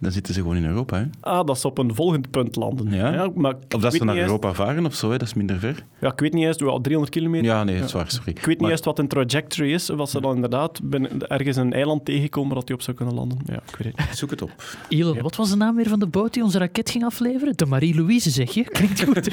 Dan 0.00 0.12
zitten 0.12 0.34
ze 0.34 0.40
gewoon 0.40 0.56
in 0.56 0.64
Europa. 0.64 0.96
Hè? 0.98 1.04
Ah, 1.20 1.46
dat 1.46 1.58
ze 1.60 1.66
op 1.66 1.78
een 1.78 1.94
volgend 1.94 2.30
punt 2.30 2.56
landen. 2.56 2.92
Ja. 2.94 3.30
maar 3.34 3.50
ik 3.50 3.74
Of 3.74 3.80
dat 3.80 3.94
ze 3.94 4.04
naar 4.04 4.16
Europa 4.16 4.52
varen 4.52 4.86
of 4.86 4.94
zo, 4.94 5.10
hè? 5.10 5.16
dat 5.18 5.28
is 5.28 5.34
minder 5.34 5.58
ver. 5.58 5.84
Ja, 6.00 6.12
ik 6.12 6.20
weet 6.20 6.32
niet 6.32 6.44
eens, 6.46 6.56
wel 6.56 6.80
300 6.80 7.14
kilometer. 7.14 7.46
Ja, 7.46 7.64
nee, 7.64 7.76
dat 7.78 7.84
is 7.86 7.92
waar, 7.92 8.10
sorry. 8.10 8.28
Ik 8.30 8.36
weet 8.36 8.46
niet 8.46 8.60
Maar- 8.60 8.70
eens 8.70 8.80
wat 8.80 8.98
een 8.98 9.08
trajectory 9.08 9.72
is, 9.72 9.90
of 9.90 9.98
als 9.98 10.10
ze 10.10 10.20
dan 10.20 10.34
inderdaad 10.34 10.80
binnen, 10.82 11.28
ergens 11.28 11.56
een 11.56 11.72
eiland 11.72 12.04
tegenkomen 12.04 12.54
dat 12.54 12.66
die 12.66 12.74
op 12.76 12.82
zou 12.82 12.96
kunnen 12.96 13.14
landen. 13.14 13.38
Ja, 13.44 13.54
ik 13.54 13.76
weet 13.76 13.92
het 13.96 14.06
niet. 14.08 14.16
Zoek 14.18 14.30
het 14.30 14.42
op. 14.42 14.50
Elon, 14.88 15.20
wat 15.22 15.36
was 15.36 15.50
de 15.50 15.56
naam 15.56 15.76
weer 15.76 15.88
van 15.88 15.98
de 15.98 16.06
boot 16.06 16.34
die 16.34 16.42
onze 16.42 16.58
raket 16.58 16.90
ging 16.90 17.04
afleveren? 17.04 17.56
De 17.56 17.66
Marie-Louise, 17.66 18.30
zeg 18.30 18.50
je? 18.54 18.62
Klinkt 18.64 19.02
goed. 19.04 19.28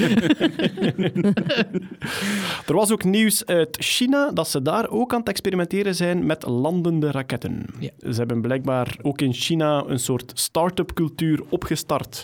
Er 2.66 2.74
was 2.74 2.90
ook 2.92 3.04
nieuws 3.04 3.46
uit 3.46 3.76
China 3.80 4.30
dat 4.34 4.48
ze 4.48 4.62
daar 4.62 4.88
ook 4.90 5.12
aan 5.12 5.18
het 5.18 5.28
experimenteren 5.28 5.94
zijn 5.94 6.26
met 6.26 6.46
landende 6.46 7.10
raketten. 7.10 7.64
Ja. 7.78 7.90
Ze 7.98 8.18
hebben 8.18 8.40
blijkbaar 8.40 8.96
ook 9.02 9.20
in 9.20 9.32
China 9.32 9.84
een 9.86 9.98
soort 9.98 10.32
start-up 10.56 10.94
cultuur 10.96 11.42
opgestart 11.52 12.22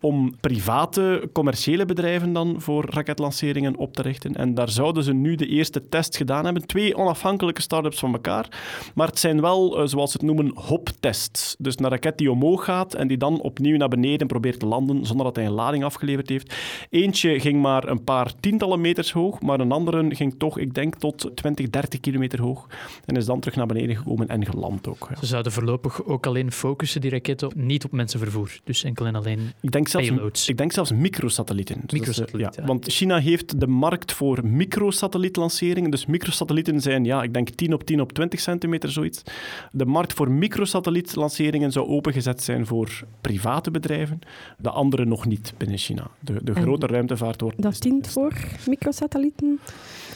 om 0.00 0.34
private, 0.40 1.28
commerciële 1.32 1.84
bedrijven 1.84 2.32
dan 2.32 2.60
voor 2.60 2.86
raketlanceringen 2.90 3.76
op 3.76 3.94
te 3.94 4.02
richten. 4.02 4.34
En 4.34 4.54
daar 4.54 4.70
zouden 4.70 5.02
ze 5.02 5.12
nu 5.12 5.34
de 5.34 5.46
eerste 5.46 5.88
test 5.88 6.16
gedaan 6.16 6.44
hebben. 6.44 6.66
Twee 6.66 6.96
onafhankelijke 6.96 7.62
start-ups 7.62 7.98
van 7.98 8.12
elkaar. 8.12 8.48
Maar 8.94 9.06
het 9.06 9.18
zijn 9.18 9.40
wel, 9.40 9.78
eh, 9.78 9.86
zoals 9.86 10.10
ze 10.10 10.16
het 10.16 10.26
noemen, 10.26 10.52
hop-tests. 10.54 11.56
Dus 11.58 11.78
een 11.78 11.88
raket 11.88 12.18
die 12.18 12.30
omhoog 12.30 12.64
gaat 12.64 12.94
en 12.94 13.08
die 13.08 13.16
dan 13.16 13.40
opnieuw 13.40 13.76
naar 13.76 13.88
beneden 13.88 14.26
probeert 14.26 14.60
te 14.60 14.66
landen 14.66 15.06
zonder 15.06 15.26
dat 15.26 15.36
hij 15.36 15.46
een 15.46 15.52
lading 15.52 15.84
afgeleverd 15.84 16.28
heeft. 16.28 16.54
Eentje 16.90 17.40
ging 17.40 17.62
maar 17.62 17.88
een 17.88 18.04
paar 18.04 18.32
tientallen 18.40 18.80
meters 18.80 19.12
hoog, 19.12 19.40
maar 19.40 19.60
een 19.60 19.72
andere 19.72 20.14
ging 20.14 20.34
toch, 20.38 20.58
ik 20.58 20.74
denk, 20.74 20.94
tot 20.94 21.30
20, 21.34 21.70
30 21.70 22.00
kilometer 22.00 22.40
hoog. 22.40 22.66
En 23.04 23.16
is 23.16 23.26
dan 23.26 23.40
terug 23.40 23.56
naar 23.56 23.66
beneden 23.66 23.96
gekomen 23.96 24.28
en 24.28 24.46
geland 24.46 24.88
ook. 24.88 25.06
ja. 25.10 25.16
Ze 25.20 25.26
zouden 25.26 25.52
voorlopig 25.52 26.04
ook 26.04 26.26
alleen 26.26 26.52
focussen, 26.52 27.00
die 27.00 27.10
raketten, 27.10 27.50
niet 27.54 27.84
op 27.84 27.92
mensenvervoer. 27.92 28.58
Dus 28.64 28.84
enkel 28.84 29.06
en 29.06 29.14
alleen 29.14 29.52
Ik 29.60 29.70
denk 29.70 29.87
zelfs, 29.88 30.08
payloads. 30.08 30.48
ik 30.48 30.56
denk 30.56 30.72
zelfs 30.72 30.92
microsatellieten. 30.92 31.80
Dus 31.86 31.98
Microsatelliet, 31.98 32.54
ja. 32.54 32.60
ja. 32.62 32.66
Want 32.66 32.86
China 32.92 33.18
heeft 33.18 33.60
de 33.60 33.66
markt 33.66 34.12
voor 34.12 34.46
microsatellietlanceringen. 34.46 35.90
Dus 35.90 36.06
microsatellieten 36.06 36.80
zijn, 36.80 37.04
ja, 37.04 37.22
ik 37.22 37.32
denk 37.32 37.48
10 37.48 37.72
op 37.72 37.84
10 37.84 38.00
op 38.00 38.12
20 38.12 38.40
centimeter, 38.40 38.90
zoiets. 38.90 39.22
De 39.72 39.86
markt 39.86 40.12
voor 40.12 40.30
microsatellietlanceringen 40.30 41.72
zou 41.72 41.86
opengezet 41.88 42.42
zijn 42.42 42.66
voor 42.66 43.04
private 43.20 43.70
bedrijven. 43.70 44.18
De 44.58 44.70
andere 44.70 45.04
nog 45.04 45.26
niet 45.26 45.52
binnen 45.56 45.78
China. 45.78 46.10
De, 46.20 46.44
de 46.44 46.52
En 46.52 46.62
grote 46.62 46.86
ruimtevaart 46.86 47.40
wordt 47.40 47.62
Dat 47.62 47.80
dient 47.80 48.08
voor 48.08 48.32
microsatellieten. 48.66 49.60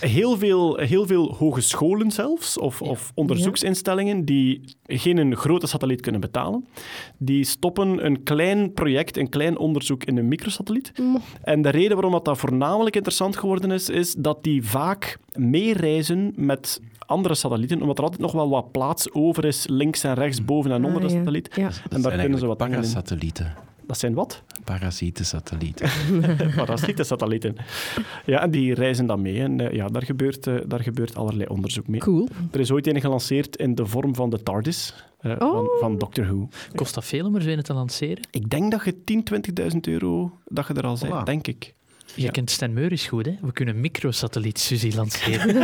heel 0.00 0.38
veel, 0.38 0.76
heel 0.76 1.06
veel 1.06 1.34
hogescholen 1.34 2.10
zelfs, 2.10 2.58
of, 2.58 2.82
of 2.82 3.12
onderzoeksinstellingen, 3.14 4.24
die 4.24 4.60
geen 4.86 5.36
grote 5.36 5.66
satelliet 5.66 6.00
kunnen 6.00 6.20
betalen, 6.20 6.66
die 7.18 7.44
stoppen 7.44 8.04
een 8.04 8.22
klein 8.22 8.72
project, 8.72 9.16
een 9.16 9.28
klein 9.28 9.58
onderzoek 9.62 10.04
in 10.04 10.16
een 10.16 10.28
microsatelliet. 10.28 10.92
En 11.42 11.62
de 11.62 11.68
reden 11.68 11.92
waarom 11.92 12.12
dat, 12.12 12.24
dat 12.24 12.38
voornamelijk 12.38 12.94
interessant 12.96 13.36
geworden 13.36 13.70
is, 13.70 13.88
is 13.88 14.14
dat 14.14 14.42
die 14.44 14.64
vaak 14.66 15.18
meereizen 15.32 16.32
met 16.36 16.80
andere 17.06 17.34
satellieten, 17.34 17.80
omdat 17.80 17.98
er 17.98 18.04
altijd 18.04 18.20
nog 18.22 18.32
wel 18.32 18.48
wat 18.48 18.72
plaats 18.72 19.12
over 19.12 19.44
is, 19.44 19.66
links 19.68 20.04
en 20.04 20.14
rechts, 20.14 20.44
boven 20.44 20.70
en 20.72 20.84
onder 20.84 21.02
Ah, 21.02 21.08
de 21.08 21.12
ja. 21.12 21.18
satelliet. 21.18 21.48
Ja. 21.56 21.70
En 21.90 22.02
daar 22.02 22.18
kunnen 22.18 22.38
ze 22.38 22.46
wat 22.46 22.58
dingen 22.58 22.72
in. 22.74 22.80
parasatellieten. 22.80 23.54
Dat 23.86 23.98
zijn 23.98 24.14
wat? 24.14 24.42
Parasietensatellieten. 24.64 25.88
Parasietensatellieten. 26.56 27.56
Ja, 28.26 28.42
en 28.42 28.50
die 28.50 28.74
reizen 28.74 29.06
dan 29.06 29.22
mee. 29.22 29.40
En 29.40 29.60
eh, 29.60 29.74
ja, 29.74 29.88
daar 29.88 30.02
gebeurt, 30.02 30.46
eh, 30.46 30.54
daar 30.66 30.80
gebeurt 30.80 31.16
allerlei 31.16 31.48
onderzoek 31.48 31.88
mee. 31.88 32.00
Cool. 32.00 32.28
Er 32.52 32.60
is 32.60 32.70
ooit 32.70 32.86
een 32.86 33.00
gelanceerd 33.00 33.56
in 33.56 33.74
de 33.74 33.86
vorm 33.86 34.14
van 34.14 34.30
de 34.30 34.42
TARDIS 34.42 34.94
eh, 35.22 35.32
van, 35.38 35.48
Oh. 35.68 35.80
van 35.80 35.98
Doctor 35.98 36.24
Who. 36.24 36.48
Kost 36.74 36.94
dat 36.94 37.04
veel 37.04 37.26
om 37.26 37.34
er 37.34 37.42
zo 37.42 37.48
een 37.48 37.62
te 37.62 37.74
lanceren? 37.74 38.26
Ik 38.30 38.50
denk 38.50 38.70
dat 38.70 38.84
je 38.84 39.04
10, 39.04 39.24
20.000 39.74 39.78
euro 39.80 40.30
dat 40.44 40.66
je 40.66 40.74
er 40.74 40.86
al 40.86 40.96
bent, 41.00 41.12
Voilà. 41.14 41.24
denk 41.24 41.46
ik. 41.46 41.74
Je 42.14 42.30
kent 42.30 42.50
Stan 42.50 42.72
Meuris 42.72 43.06
goed, 43.06 43.26
hè? 43.26 43.34
We 43.40 43.52
kunnen 43.52 43.80
microsatelliet 43.80 44.58
Suzy 44.58 44.92
lanceren. 44.96 45.56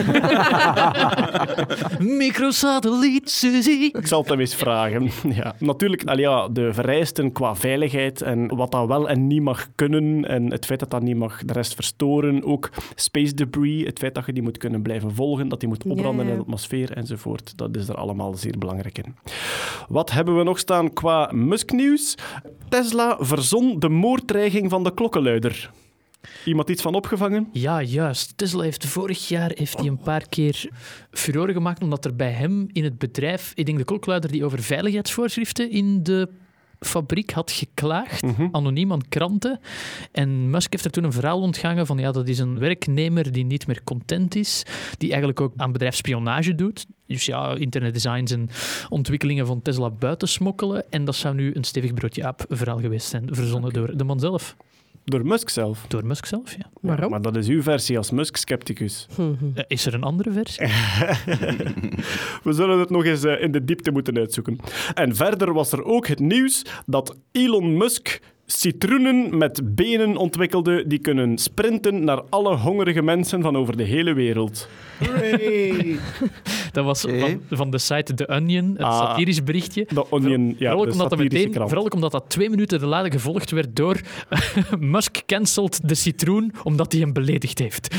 microsatelliet 2.18 3.30
Suzy. 3.30 3.90
Ik 3.92 4.06
zal 4.06 4.20
het 4.20 4.28
hem 4.28 4.40
eens 4.40 4.54
vragen. 4.54 5.10
Ja. 5.38 5.54
Natuurlijk, 5.58 6.04
al 6.04 6.18
ja, 6.18 6.48
de 6.48 6.72
vereisten 6.72 7.32
qua 7.32 7.56
veiligheid 7.56 8.22
en 8.22 8.56
wat 8.56 8.70
dat 8.72 8.86
wel 8.86 9.08
en 9.08 9.26
niet 9.26 9.42
mag 9.42 9.68
kunnen 9.74 10.24
en 10.24 10.50
het 10.50 10.66
feit 10.66 10.80
dat 10.80 10.90
dat 10.90 11.02
niet 11.02 11.16
mag 11.16 11.44
de 11.44 11.52
rest 11.52 11.74
verstoren. 11.74 12.44
Ook 12.44 12.70
space 12.94 13.34
debris, 13.34 13.84
het 13.84 13.98
feit 13.98 14.14
dat 14.14 14.26
je 14.26 14.32
die 14.32 14.42
moet 14.42 14.58
kunnen 14.58 14.82
blijven 14.82 15.14
volgen, 15.14 15.48
dat 15.48 15.60
die 15.60 15.68
moet 15.68 15.84
opbranden 15.84 16.24
Ja, 16.24 16.24
ja. 16.24 16.28
in 16.30 16.36
de 16.36 16.42
atmosfeer 16.42 16.92
enzovoort. 16.92 17.52
Dat 17.56 17.76
is 17.76 17.88
er 17.88 17.94
allemaal 17.94 18.34
zeer 18.34 18.58
belangrijk 18.58 18.98
in. 18.98 19.14
Wat 19.88 20.10
hebben 20.10 20.36
we 20.36 20.42
nog 20.42 20.58
staan 20.58 20.92
qua 20.92 21.30
Musk-nieuws? 21.34 22.14
Tesla 22.68 23.16
verzon 23.20 23.78
de 23.78 23.88
moorddreiging 23.88 24.70
van 24.70 24.84
de 24.84 24.94
klokkenluider. 24.94 25.70
Iemand 26.44 26.70
iets 26.70 26.82
van 26.82 26.94
opgevangen? 26.94 27.48
Ja, 27.52 27.82
juist. 27.82 28.36
Tesla 28.36 28.62
heeft 28.62 28.86
vorig 28.86 29.28
jaar 29.28 29.50
heeft 29.54 29.78
hij 29.78 29.86
een 29.86 29.98
paar 29.98 30.28
keer 30.28 30.70
furoren 31.10 31.54
gemaakt 31.54 31.82
omdat 31.82 32.04
er 32.04 32.16
bij 32.16 32.30
hem 32.30 32.68
in 32.72 32.84
het 32.84 32.98
bedrijf, 32.98 33.52
ik 33.54 33.66
denk 33.66 33.78
de 33.78 33.84
klokluider 33.84 34.30
die 34.30 34.44
over 34.44 34.62
veiligheidsvoorschriften 34.62 35.70
in 35.70 36.02
de 36.02 36.28
fabriek 36.80 37.30
had 37.30 37.50
geklaagd, 37.50 38.24
anoniem 38.52 38.92
aan 38.92 39.08
kranten. 39.08 39.60
En 40.12 40.50
Musk 40.50 40.72
heeft 40.72 40.84
er 40.84 40.90
toen 40.90 41.04
een 41.04 41.12
verhaal 41.12 41.40
ontgangen 41.40 41.86
van 41.86 41.98
ja, 41.98 42.12
dat 42.12 42.28
is 42.28 42.38
een 42.38 42.58
werknemer 42.58 43.32
die 43.32 43.44
niet 43.44 43.66
meer 43.66 43.84
content 43.84 44.34
is, 44.34 44.62
die 44.98 45.08
eigenlijk 45.08 45.40
ook 45.40 45.52
aan 45.56 45.72
bedrijfsspionage 45.72 46.54
doet. 46.54 46.86
Dus 47.06 47.26
ja, 47.26 47.54
internetdesigns 47.54 48.32
en 48.32 48.48
ontwikkelingen 48.88 49.46
van 49.46 49.62
Tesla 49.62 49.90
buiten 49.90 50.28
smokkelen. 50.28 50.90
En 50.90 51.04
dat 51.04 51.14
zou 51.14 51.34
nu 51.34 51.54
een 51.54 51.64
stevig 51.64 51.94
broodje 51.94 52.24
aap 52.24 52.44
verhaal 52.48 52.80
geweest 52.80 53.08
zijn, 53.08 53.28
verzonnen 53.30 53.72
door 53.72 53.96
de 53.96 54.04
man 54.04 54.20
zelf. 54.20 54.56
Door 55.08 55.26
Musk 55.26 55.48
zelf. 55.48 55.84
Door 55.88 56.06
Musk 56.06 56.26
zelf, 56.26 56.52
ja. 56.52 56.70
Waarom? 56.80 57.10
Maar 57.10 57.22
dat 57.22 57.36
is 57.36 57.48
uw 57.48 57.62
versie 57.62 57.96
als 57.96 58.10
Musk-scepticus. 58.10 59.06
Eh, 59.54 59.64
Is 59.68 59.86
er 59.86 59.94
een 59.94 60.02
andere 60.02 60.30
versie? 60.32 60.66
We 62.44 62.52
zullen 62.52 62.78
het 62.78 62.90
nog 62.90 63.04
eens 63.04 63.24
eh, 63.24 63.42
in 63.42 63.52
de 63.52 63.64
diepte 63.64 63.90
moeten 63.90 64.16
uitzoeken. 64.18 64.58
En 64.94 65.16
verder 65.16 65.52
was 65.52 65.72
er 65.72 65.84
ook 65.84 66.06
het 66.06 66.18
nieuws 66.18 66.62
dat 66.86 67.16
Elon 67.32 67.76
Musk 67.76 68.20
citroenen 68.52 69.38
met 69.38 69.60
benen 69.74 70.16
ontwikkelde 70.16 70.84
die 70.86 70.98
kunnen 70.98 71.38
sprinten 71.38 72.04
naar 72.04 72.22
alle 72.28 72.56
hongerige 72.56 73.02
mensen 73.02 73.42
van 73.42 73.56
over 73.56 73.76
de 73.76 73.82
hele 73.82 74.12
wereld. 74.12 74.68
Dat 76.72 76.84
was 76.84 77.00
van, 77.00 77.40
van 77.50 77.70
de 77.70 77.78
site 77.78 78.14
The 78.14 78.28
Onion, 78.28 78.68
het 78.72 78.82
Ah. 78.82 78.98
satirisch 79.08 79.42
berichtje. 79.44 79.86
De 79.94 80.10
Onion, 80.10 80.46
ja, 80.48 80.54
vooral, 80.70 80.84
de 80.84 80.90
omdat 80.92 81.10
dat 81.10 81.18
meteen, 81.18 81.50
krant. 81.50 81.68
vooral 81.68 81.86
ook 81.86 81.94
omdat 81.94 82.12
dat 82.12 82.24
twee 82.28 82.50
minuten 82.50 82.78
te 82.78 82.86
later 82.86 83.12
gevolgd 83.12 83.50
werd 83.50 83.76
door 83.76 84.00
Musk 84.78 85.22
cancelt 85.26 85.88
de 85.88 85.94
citroen 85.94 86.52
omdat 86.62 86.92
hij 86.92 87.00
hem 87.00 87.12
beledigd 87.12 87.58
heeft. 87.58 87.94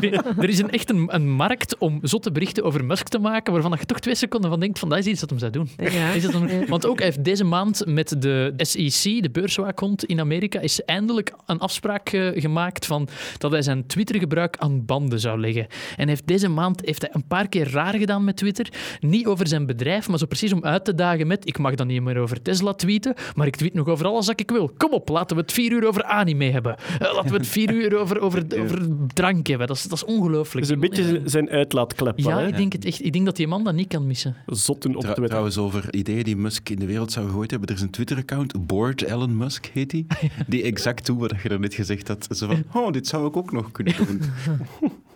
er 0.40 0.48
is 0.48 0.58
een, 0.58 0.70
echt 0.70 0.90
een, 0.90 1.08
een 1.14 1.30
markt 1.30 1.76
om 1.78 1.98
zotte 2.02 2.32
berichten 2.32 2.64
over 2.64 2.84
Musk 2.84 3.08
te 3.08 3.18
maken 3.18 3.52
waarvan 3.52 3.76
je 3.80 3.86
toch 3.86 3.98
twee 4.00 4.14
seconden 4.14 4.50
van 4.50 4.60
denkt 4.60 4.78
van 4.78 4.88
dat 4.88 4.98
is 4.98 5.06
iets 5.06 5.20
dat 5.20 5.30
hem 5.30 5.38
zou 5.38 5.50
doen. 5.52 5.68
Ja. 5.76 6.10
Is 6.12 6.22
dat 6.22 6.32
hem- 6.32 6.66
Want 6.66 6.86
ook 6.86 6.96
hij 6.98 7.06
heeft 7.06 7.24
deze 7.24 7.44
maand 7.44 7.82
met 7.86 8.14
de 8.22 8.52
SEC, 8.56 8.88
de 9.02 9.30
beurswaakhond 9.32 10.04
in 10.04 10.20
Amerika, 10.20 10.60
is 10.60 10.84
eindelijk 10.84 11.32
een 11.46 11.58
afspraak 11.58 12.08
eh, 12.08 12.40
gemaakt 12.40 12.86
van 12.86 13.08
dat 13.38 13.50
hij 13.50 13.62
zijn 13.62 13.86
Twitter-gebruik 13.86 14.56
aan 14.58 14.84
banden 14.84 15.20
zou 15.20 15.40
leggen. 15.40 15.66
En 15.96 16.08
heeft 16.08 16.26
deze 16.26 16.48
maand 16.48 16.82
heeft 16.84 17.00
hij 17.00 17.10
een 17.12 17.26
paar 17.26 17.48
keer 17.48 17.70
raar 17.70 17.94
gedaan 17.94 18.24
met 18.24 18.36
Twitter. 18.36 18.68
Niet 19.00 19.26
over 19.26 19.48
zijn 19.48 19.66
bedrijf, 19.66 20.08
maar 20.08 20.18
zo 20.18 20.26
precies 20.26 20.52
om 20.52 20.64
uit 20.64 20.84
te 20.84 20.94
dagen 20.94 21.26
met 21.26 21.46
ik 21.48 21.58
mag 21.58 21.74
dan 21.74 21.86
niet 21.86 22.02
meer 22.02 22.18
over 22.18 22.42
Tesla 22.42 22.72
tweeten, 22.72 23.14
maar 23.34 23.46
ik 23.46 23.56
tweet 23.56 23.74
nog 23.74 23.88
over 23.88 24.06
alles 24.06 24.26
wat 24.26 24.40
ik 24.40 24.50
wil. 24.50 24.70
Kom 24.76 24.92
op, 24.92 25.08
laten 25.08 25.36
we 25.36 25.42
het 25.42 25.52
vier 25.52 25.72
uur 25.72 25.86
over 25.86 26.04
anime 26.04 26.44
hebben. 26.44 26.76
Eh, 26.76 27.14
laten 27.14 27.30
we 27.30 27.36
het 27.36 27.46
vier 27.58 27.72
uur 27.72 27.96
over, 27.96 28.20
over, 28.20 28.44
over 28.60 28.88
drank 29.14 29.46
hebben. 29.46 29.66
Dat 29.66 29.76
is, 29.76 29.82
dat 29.82 29.92
is 29.92 30.04
ongelooflijk. 30.04 30.66
Is 30.66 30.72
een 30.72 30.80
beetje 30.80 31.20
zijn 31.24 31.50
uitlaatklep. 31.50 32.18
Ja, 32.18 32.38
hè? 32.38 32.46
ik 32.46 32.56
denk 32.56 32.72
het 32.72 32.84
echt. 32.84 33.04
Ik 33.04 33.12
denk 33.12 33.24
dat 33.24 33.36
die 33.36 33.46
man 33.46 33.64
dat 33.64 33.74
niet 33.74 33.88
kan 33.88 34.06
missen. 34.06 34.36
Zotten 34.46 34.94
op 34.96 35.02
Twitter. 35.02 35.26
trouwens, 35.26 35.58
over 35.58 35.94
ideeën 35.94 36.22
die 36.22 36.36
Musk 36.36 36.68
in 36.68 36.78
de 36.78 36.86
wereld 36.86 37.12
zou 37.12 37.26
gegooid 37.26 37.50
hebben. 37.50 37.68
Er 37.68 37.74
is 37.74 37.80
een 37.80 37.90
Twitter-account, 37.90 38.66
Board 38.90 39.02
Elon 39.12 39.36
Musk 39.36 39.66
heet 39.66 39.90
die, 39.90 40.06
die 40.46 40.62
exact 40.62 41.06
doet 41.06 41.18
wat 41.18 41.42
je 41.42 41.48
daarnet 41.48 41.74
gezegd 41.74 42.08
had. 42.08 42.26
Zo 42.30 42.46
van, 42.46 42.64
oh, 42.74 42.92
dit 42.92 43.06
zou 43.06 43.26
ik 43.26 43.36
ook 43.36 43.52
nog 43.52 43.72
kunnen 43.72 43.96
doen. 43.96 44.22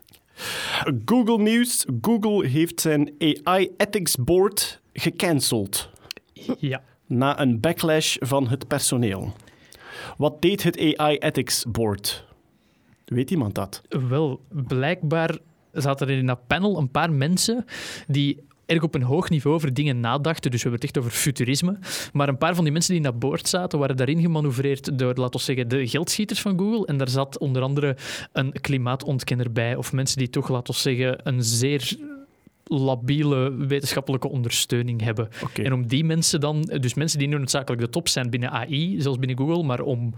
Google 1.04 1.38
Nieuws. 1.38 1.86
Google 2.00 2.46
heeft 2.46 2.80
zijn 2.80 3.12
AI 3.18 3.70
Ethics 3.76 4.16
Board 4.16 4.80
gecanceld. 4.92 5.90
Ja. 6.58 6.82
Na 7.06 7.40
een 7.40 7.60
backlash 7.60 8.16
van 8.20 8.48
het 8.48 8.68
personeel. 8.68 9.32
Wat 10.16 10.42
deed 10.42 10.62
het 10.62 10.96
AI 10.96 11.16
Ethics 11.16 11.64
Board? 11.68 12.24
Weet 13.04 13.30
iemand 13.30 13.54
dat? 13.54 13.82
Wel, 14.08 14.40
blijkbaar 14.48 15.38
zaten 15.72 16.08
er 16.08 16.18
in 16.18 16.26
dat 16.26 16.46
panel 16.46 16.78
een 16.78 16.90
paar 16.90 17.12
mensen 17.12 17.64
die 18.06 18.42
erg 18.66 18.82
op 18.82 18.94
een 18.94 19.02
hoog 19.02 19.30
niveau 19.30 19.56
over 19.56 19.74
dingen 19.74 20.00
nadachten. 20.00 20.50
Dus 20.50 20.62
we 20.62 20.68
hebben 20.68 20.86
het 20.86 20.96
echt 20.96 21.04
over 21.04 21.18
futurisme. 21.20 21.78
Maar 22.12 22.28
een 22.28 22.38
paar 22.38 22.54
van 22.54 22.64
die 22.64 22.72
mensen 22.72 22.94
die 22.94 23.02
dat 23.02 23.18
boord 23.18 23.48
zaten, 23.48 23.78
waren 23.78 23.96
daarin 23.96 24.20
gemanoeuvreerd 24.20 24.98
door, 24.98 25.14
laten 25.14 25.38
we 25.38 25.44
zeggen, 25.44 25.68
de 25.68 25.88
geldschieters 25.88 26.40
van 26.40 26.58
Google. 26.58 26.86
En 26.86 26.96
daar 26.96 27.08
zat 27.08 27.38
onder 27.38 27.62
andere 27.62 27.96
een 28.32 28.52
klimaatontkenner 28.60 29.52
bij. 29.52 29.76
Of 29.76 29.92
mensen 29.92 30.18
die 30.18 30.30
toch, 30.30 30.48
laten 30.48 30.74
we 30.74 30.80
zeggen, 30.80 31.18
een 31.22 31.42
zeer 31.42 31.96
labiele 32.64 33.54
wetenschappelijke 33.66 34.28
ondersteuning 34.28 35.02
hebben. 35.02 35.28
En 35.62 35.72
om 35.72 35.86
die 35.86 36.04
mensen 36.04 36.40
dan, 36.40 36.60
dus 36.80 36.94
mensen 36.94 37.18
die 37.18 37.28
nu 37.28 37.36
noodzakelijk 37.36 37.82
de 37.82 37.88
top 37.88 38.08
zijn 38.08 38.30
binnen 38.30 38.50
AI, 38.50 39.00
zoals 39.00 39.18
binnen 39.18 39.36
Google, 39.38 39.62
maar 39.62 39.80
om 39.80 40.14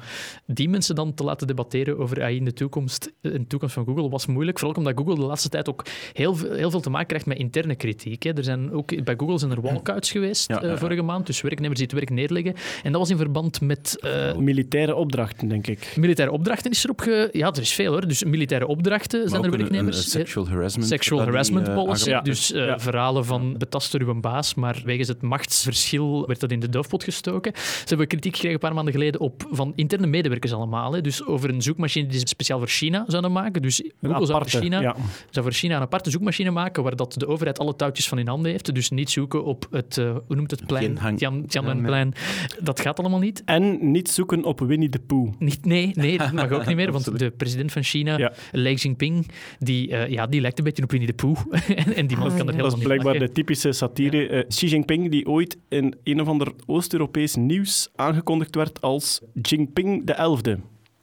die 0.46 0.68
mensen 0.68 0.94
dan 0.94 1.14
te 1.14 1.24
laten 1.24 1.46
debatteren 1.46 1.98
over 1.98 2.22
AI 2.22 2.36
in 2.36 2.44
de 2.44 2.52
toekomst, 2.52 3.12
in 3.22 3.30
de 3.32 3.46
toekomst 3.46 3.74
van 3.74 3.84
Google, 3.84 4.08
was 4.08 4.26
moeilijk. 4.26 4.58
Vooral 4.58 4.76
omdat 4.76 4.96
Google 4.96 5.14
de 5.14 5.20
laatste 5.20 5.48
tijd 5.48 5.68
ook 5.68 5.84
heel, 6.12 6.34
veel- 6.34 6.52
heel 6.52 6.70
veel 6.70 6.80
te 6.80 6.90
maken 6.90 7.06
krijgt 7.06 7.26
met 7.26 7.38
interne 7.38 7.74
kritiek. 7.74 8.22
Hè. 8.22 8.32
Er 8.36 8.44
zijn 8.44 8.72
ook, 8.72 9.04
bij 9.04 9.14
Google 9.16 9.38
zijn 9.38 9.50
er 9.50 9.60
walkouts 9.60 10.10
geweest 10.10 10.48
Ja, 10.48 10.62
eh, 10.62 10.68
ja, 10.70 10.76
vorige 10.78 11.02
maand, 11.02 11.26
dus 11.26 11.40
werknemers 11.40 11.78
die 11.78 11.88
het 11.88 11.96
werk 11.98 12.10
neerleggen. 12.10 12.54
En 12.82 12.92
dat 12.92 13.00
was 13.00 13.10
in 13.10 13.16
verband 13.16 13.60
met 13.60 13.98
eh, 14.00 14.36
Militaire 14.36 14.94
opdrachten, 14.94 15.48
denk 15.48 15.66
ik. 15.66 15.92
militaire 15.96 16.34
opdrachten 16.34 16.70
is 16.70 16.84
erop 16.84 17.00
ge... 17.00 17.28
Ja, 17.32 17.46
er 17.52 17.60
is 17.60 17.72
veel 17.72 17.92
hoor. 17.92 18.06
Dus 18.08 18.24
militaire 18.24 18.66
opdrachten 18.66 19.28
zijn 19.28 19.44
er 19.44 19.50
werknemers. 19.50 19.96
Een, 19.96 20.04
een 20.04 20.10
sexual 20.10 20.48
harassment. 20.48 20.88
Sexual 20.88 21.18
die, 21.18 21.28
harassment 21.28 21.68
eh, 21.68 21.74
policy. 21.74 22.08
Ja. 22.08 22.20
Dus 22.20 22.35
eh, 22.52 22.66
Ja. 22.66 22.78
verhalen 22.78 23.24
van 23.24 23.54
betast 23.58 23.92
door 23.92 24.00
uw 24.00 24.20
baas, 24.20 24.54
maar 24.54 24.82
wegens 24.84 25.08
het 25.08 25.22
machtsverschil 25.22 26.26
werd 26.26 26.40
dat 26.40 26.50
in 26.50 26.60
de 26.60 26.68
doofpot 26.68 27.04
gestoken. 27.04 27.52
Ze 27.56 27.84
hebben 27.86 28.06
kritiek 28.06 28.32
gekregen 28.34 28.54
een 28.54 28.60
paar 28.66 28.74
maanden 28.74 28.92
geleden 28.92 29.20
op, 29.20 29.46
van 29.50 29.72
interne 29.76 30.06
medewerkers 30.06 30.52
allemaal. 30.52 30.92
Hè. 30.92 31.00
Dus 31.00 31.24
over 31.24 31.48
een 31.50 31.62
zoekmachine 31.62 32.06
die 32.08 32.18
ze 32.18 32.26
speciaal 32.26 32.58
voor 32.58 32.68
China 32.68 33.04
zouden 33.06 33.32
maken. 33.32 33.62
Dus 33.62 33.82
Google 34.02 34.26
zou 34.26 34.48
voor, 34.48 34.60
China, 34.60 34.80
ja. 34.80 34.96
zou 35.30 35.44
voor 35.44 35.54
China 35.54 35.76
een 35.76 35.82
aparte 35.82 36.10
zoekmachine 36.10 36.50
maken 36.50 36.82
waar 36.82 36.96
dat 36.96 37.12
de 37.12 37.26
overheid 37.26 37.58
alle 37.58 37.76
touwtjes 37.76 38.08
van 38.08 38.18
in 38.18 38.28
handen 38.28 38.50
heeft. 38.50 38.74
Dus 38.74 38.90
niet 38.90 39.10
zoeken 39.10 39.44
op 39.44 39.66
het, 39.70 39.98
eh, 39.98 40.10
hoe 40.26 40.36
noemt 40.36 40.50
het 40.50 40.66
plein? 40.66 40.84
Tianhang- 40.84 41.18
Tian- 41.18 41.46
Tiananmenplein. 41.46 42.14
Dat 42.60 42.80
gaat 42.80 42.98
allemaal 42.98 43.18
niet. 43.18 43.42
En 43.44 43.90
niet 43.90 44.08
zoeken 44.10 44.44
op 44.44 44.60
Winnie 44.60 44.88
de 44.88 44.98
Pooh. 44.98 45.32
Niet, 45.38 45.64
nee, 45.64 45.90
nee, 45.94 46.18
dat 46.18 46.32
mag 46.32 46.50
ook 46.50 46.66
niet 46.66 46.76
meer, 46.76 46.92
want 47.02 47.18
de 47.18 47.30
president 47.30 47.72
van 47.72 47.82
China, 47.82 48.18
Ja. 48.18 48.32
Li 48.52 48.74
Jinping, 48.74 49.26
die, 49.58 49.90
eh, 49.90 50.10
ja, 50.10 50.26
die 50.26 50.40
lijkt 50.40 50.58
een 50.58 50.64
beetje 50.64 50.82
op 50.82 50.90
Winnie 50.90 51.08
de 51.10 51.14
Pooh. 51.16 51.38
en, 51.76 51.94
en 51.96 52.06
die 52.06 52.16
man 52.16 52.25
kan 52.34 52.48
er 52.48 52.56
Dat 52.56 52.76
is 52.76 52.82
blijkbaar 52.82 53.12
lachen. 53.12 53.26
de 53.28 53.32
typische 53.32 53.72
satire. 53.72 54.28
Eh, 54.28 54.48
Xi 54.48 54.66
Jinping, 54.66 55.10
die 55.10 55.26
ooit 55.26 55.56
in 55.68 55.94
een 56.04 56.20
of 56.20 56.28
ander 56.28 56.52
Oost-Europees 56.66 57.34
nieuws 57.34 57.88
aangekondigd 57.94 58.54
werd 58.54 58.80
als 58.80 59.20
Jinping 59.42 60.06
de 60.06 60.12
Elfde. 60.12 60.58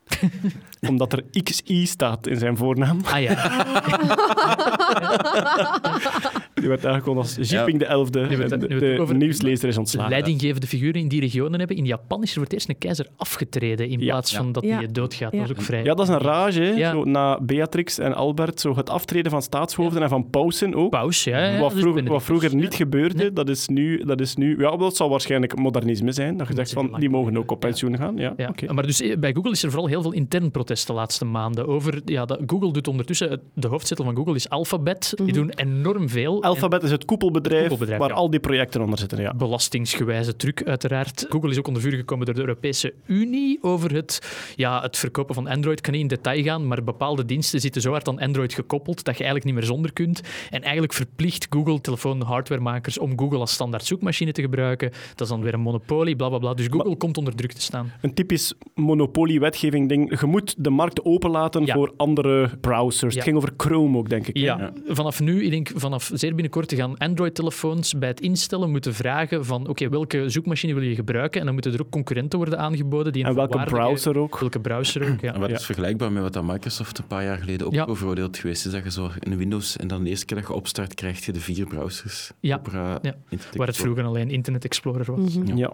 Omdat 0.90 1.14
er 1.14 1.24
XI 1.44 1.86
staat 1.86 2.28
in 2.28 2.38
zijn 2.38 2.58
voornaam. 2.58 3.00
Ah 3.12 3.22
ja, 3.22 3.34
Die 6.54 6.68
werd 6.68 6.86
aangekondigd 6.86 7.38
als 7.38 7.50
Jinping 7.50 7.80
de 7.80 7.86
Elfde. 7.86 8.28
Nu 8.30 8.38
werd- 8.38 8.52
En 8.52 8.60
nu 8.60 8.68
de, 8.68 8.80
werd 8.80 8.96
de 8.96 9.02
over- 9.02 9.16
nieuwslezer 9.16 9.70
is 9.70 9.78
ontslagen. 9.78 10.10
leidinggevende 10.12 10.68
figuren 10.68 11.02
in 11.02 11.08
die 11.08 11.20
regionen 11.20 11.60
hebben. 11.60 11.78
In 11.78 11.86
Japan 11.86 12.22
is 12.24 12.28
er 12.30 12.34
voor 12.34 12.44
het 12.44 12.54
eerst 12.54 12.70
een 12.70 12.78
keizer 12.78 13.08
afgetreden 13.18 13.90
in 13.90 14.00
Ja. 14.00 14.06
plaats 14.06 14.36
van 14.36 14.52
dat 14.52 14.64
Ja. 14.64 14.76
hij 14.78 14.88
doodgaat. 14.92 15.32
Ja. 15.32 15.40
Dat 15.40 15.50
is 15.50 15.56
ook 15.56 15.62
vrij. 15.62 15.84
Ja, 15.84 15.94
dat 15.94 16.08
is 16.08 16.14
een 16.14 16.20
rage. 16.22 16.62
hè. 16.62 16.70
Ja. 16.72 16.92
Zo, 16.92 17.04
na 17.04 17.40
Beatrix 17.42 18.00
en 18.00 18.14
Albert, 18.16 18.60
zo 18.60 18.76
het 18.76 18.90
aftreden 18.90 19.32
van 19.32 19.42
staatshoofden 19.42 20.02
en 20.04 20.10
van 20.10 20.30
pausen 20.30 20.76
ook. 20.76 20.90
Paus, 20.92 21.24
ja. 21.24 21.38
ja, 21.46 21.60
wat, 21.60 21.72
dus 21.72 21.80
vroeger, 21.80 21.82
Benedictus, 21.82 22.12
wat 22.14 22.24
vroeger 22.24 22.50
ja. 22.52 22.56
niet 22.64 22.76
gebeurde, 22.76 23.16
Nee. 23.18 23.34
dat, 23.34 23.50
is 23.50 23.68
nu, 23.68 24.04
dat 24.06 24.22
is 24.22 24.36
nu... 24.36 24.60
Ja, 24.60 24.76
dat 24.78 24.96
zal 24.96 25.10
waarschijnlijk 25.10 25.58
modernisme 25.58 26.12
zijn. 26.12 26.38
Dat 26.38 26.48
je 26.48 26.54
zegt 26.56 26.74
van, 26.74 26.96
die 27.00 27.10
mogen 27.10 27.38
ook 27.38 27.52
op 27.52 27.62
ja. 27.64 27.68
pensioen 27.70 27.98
gaan. 27.98 28.18
Ja, 28.18 28.34
Ja, 28.38 28.48
oké. 28.50 28.74
Maar 28.74 28.86
dus 28.86 29.02
eh, 29.02 29.18
bij 29.18 29.34
Google 29.34 29.52
is 29.52 29.64
er 29.64 29.70
vooral 29.70 29.88
heel 29.88 30.02
veel 30.02 30.12
intern 30.14 30.52
protest 30.52 30.73
de 30.82 30.94
laatste 30.94 31.26
maanden 31.26 31.68
over. 31.68 32.02
Ja, 32.06 32.26
dat 32.26 32.40
Google 32.48 32.72
doet 32.72 32.88
ondertussen. 32.88 33.42
De 33.54 33.68
hoofdzetel 33.68 34.06
van 34.06 34.16
Google 34.16 34.36
is 34.36 34.50
Alphabet. 34.50 35.14
Die 35.16 35.34
doen 35.34 35.50
enorm 35.50 36.10
veel. 36.10 36.42
En- 36.42 36.50
Alphabet 36.50 36.84
is 36.84 36.92
het 36.92 37.06
koepelbedrijf, 37.06 37.62
Koepelbedrijf, 37.62 38.00
waar 38.00 38.10
ja. 38.10 38.16
al 38.16 38.30
die 38.30 38.40
projecten 38.40 38.82
onder 38.82 39.00
zitten. 39.00 39.22
Ja. 39.22 39.34
belastingsgewijze 39.34 40.36
truc, 40.36 40.64
uiteraard. 40.64 41.26
Google 41.30 41.50
is 41.50 41.58
ook 41.58 41.68
onder 41.68 41.82
vuur 41.82 41.92
gekomen 41.92 42.26
door 42.26 42.36
de 42.36 42.42
Europese 42.42 42.94
Unie 43.06 43.58
over 43.62 43.94
het, 43.94 44.20
ja, 44.56 44.82
het 44.82 44.98
verkopen 44.98 45.36
van 45.36 45.48
Android. 45.48 45.78
Ik 45.78 45.84
kan 45.84 45.94
niet 45.94 46.02
in 46.02 46.08
detail 46.08 46.44
gaan, 46.44 46.68
maar 46.68 46.84
bepaalde 46.84 47.26
diensten 47.26 47.60
zitten 47.60 47.82
zo 47.82 47.92
hard 47.92 48.08
aan 48.08 48.20
Android 48.20 48.54
gekoppeld 48.54 49.04
dat 49.04 49.18
je 49.18 49.24
eigenlijk 49.24 49.46
niet 49.46 49.54
meer 49.54 49.64
zonder 49.64 49.94
kunt. 49.94 50.22
En 50.50 50.62
eigenlijk 50.62 50.94
verplicht 50.94 51.48
Google 51.50 51.82
telefoon-hardwaremakers 51.82 52.98
om 53.00 53.20
Google 53.20 53.38
als 53.40 53.52
standaard 53.54 53.86
zoekmachine 53.86 54.32
te 54.32 54.42
gebruiken. 54.42 54.90
Dat 55.10 55.22
is 55.22 55.28
dan 55.28 55.42
weer 55.42 55.54
een 55.54 55.60
monopolie, 55.60 56.16
bla 56.16 56.30
bla 56.30 56.38
bla. 56.38 56.54
Dus 56.54 56.68
Google 56.70 56.96
komt 56.96 57.18
onder 57.18 57.36
druk 57.36 57.52
te 57.52 57.62
staan. 57.62 57.92
Een 58.02 58.14
typisch 58.14 58.54
monopolie-wetgeving 58.76 59.90
ding. 59.90 60.20
Je 60.20 60.26
moet 60.26 60.63
de 60.64 60.70
markt 60.70 61.06
openlaten 61.06 61.66
Ja. 61.66 61.74
voor 61.74 61.94
andere 61.98 62.50
browsers. 62.62 63.14
Ja. 63.14 63.20
Het 63.20 63.24
ging 63.30 63.38
over 63.38 63.54
Chrome 63.58 63.98
ook, 63.98 64.10
denk 64.10 64.28
ik. 64.28 64.38
Ja, 64.38 64.74
vanaf 64.88 65.20
nu, 65.20 65.44
ik 65.44 65.50
denk 65.52 65.72
vanaf 65.76 66.12
zeer 66.14 66.34
binnenkort, 66.34 66.68
te 66.68 66.76
gaan 66.76 66.98
Android-telefoons 66.98 67.98
bij 67.98 68.10
het 68.10 68.22
instellen 68.22 68.72
moeten 68.72 68.94
vragen 68.94 69.46
van 69.46 69.68
oké, 69.68 69.90
welke 69.90 70.30
zoekmachine 70.30 70.74
wil 70.74 70.84
je 70.84 70.96
gebruiken? 70.96 71.40
En 71.40 71.46
dan 71.46 71.54
moeten 71.54 71.74
er 71.74 71.82
ook 71.82 71.90
concurrenten 71.90 72.40
worden 72.40 72.60
aangeboden. 72.60 73.14
Die 73.14 73.24
een 73.24 73.30
En 73.30 73.36
welke 73.36 73.64
browser 73.64 74.18
ook. 74.18 74.40
Welke 74.40 74.60
browser 74.60 75.12
ook, 75.12 75.22
ja. 75.22 75.34
En 75.34 75.40
wat 75.40 75.50
Ja. 75.50 75.56
is 75.56 75.66
vergelijkbaar 75.66 76.12
met 76.12 76.34
wat 76.34 76.44
Microsoft 76.44 76.98
een 76.98 77.08
paar 77.08 77.24
jaar 77.24 77.38
geleden 77.38 77.68
ook 77.68 77.74
Ja. 77.74 77.86
overoordeeld 77.86 78.38
geweest 78.38 78.66
is. 78.66 78.72
Dat 78.72 78.84
je 78.84 78.92
zo 78.92 79.10
in 79.20 79.38
Windows 79.38 79.78
en 79.78 79.88
dan 79.88 80.04
de 80.04 80.10
eerste 80.10 80.26
keer 80.26 80.38
dat 80.38 80.48
je 80.48 80.54
opstart, 80.54 80.94
krijg 80.94 81.26
je 81.26 81.32
de 81.32 81.40
vier 81.40 81.66
browsers. 81.66 82.32
Ja. 82.40 82.56
Opera, 82.56 83.00
Ja. 83.02 83.16
Internet 83.30 83.56
Waar 83.58 83.68
het 83.68 83.78
vroeger 83.78 84.04
alleen 84.04 84.30
Internet 84.30 84.66
Explorer 84.66 85.16
was. 85.16 85.38
Ja. 85.56 85.72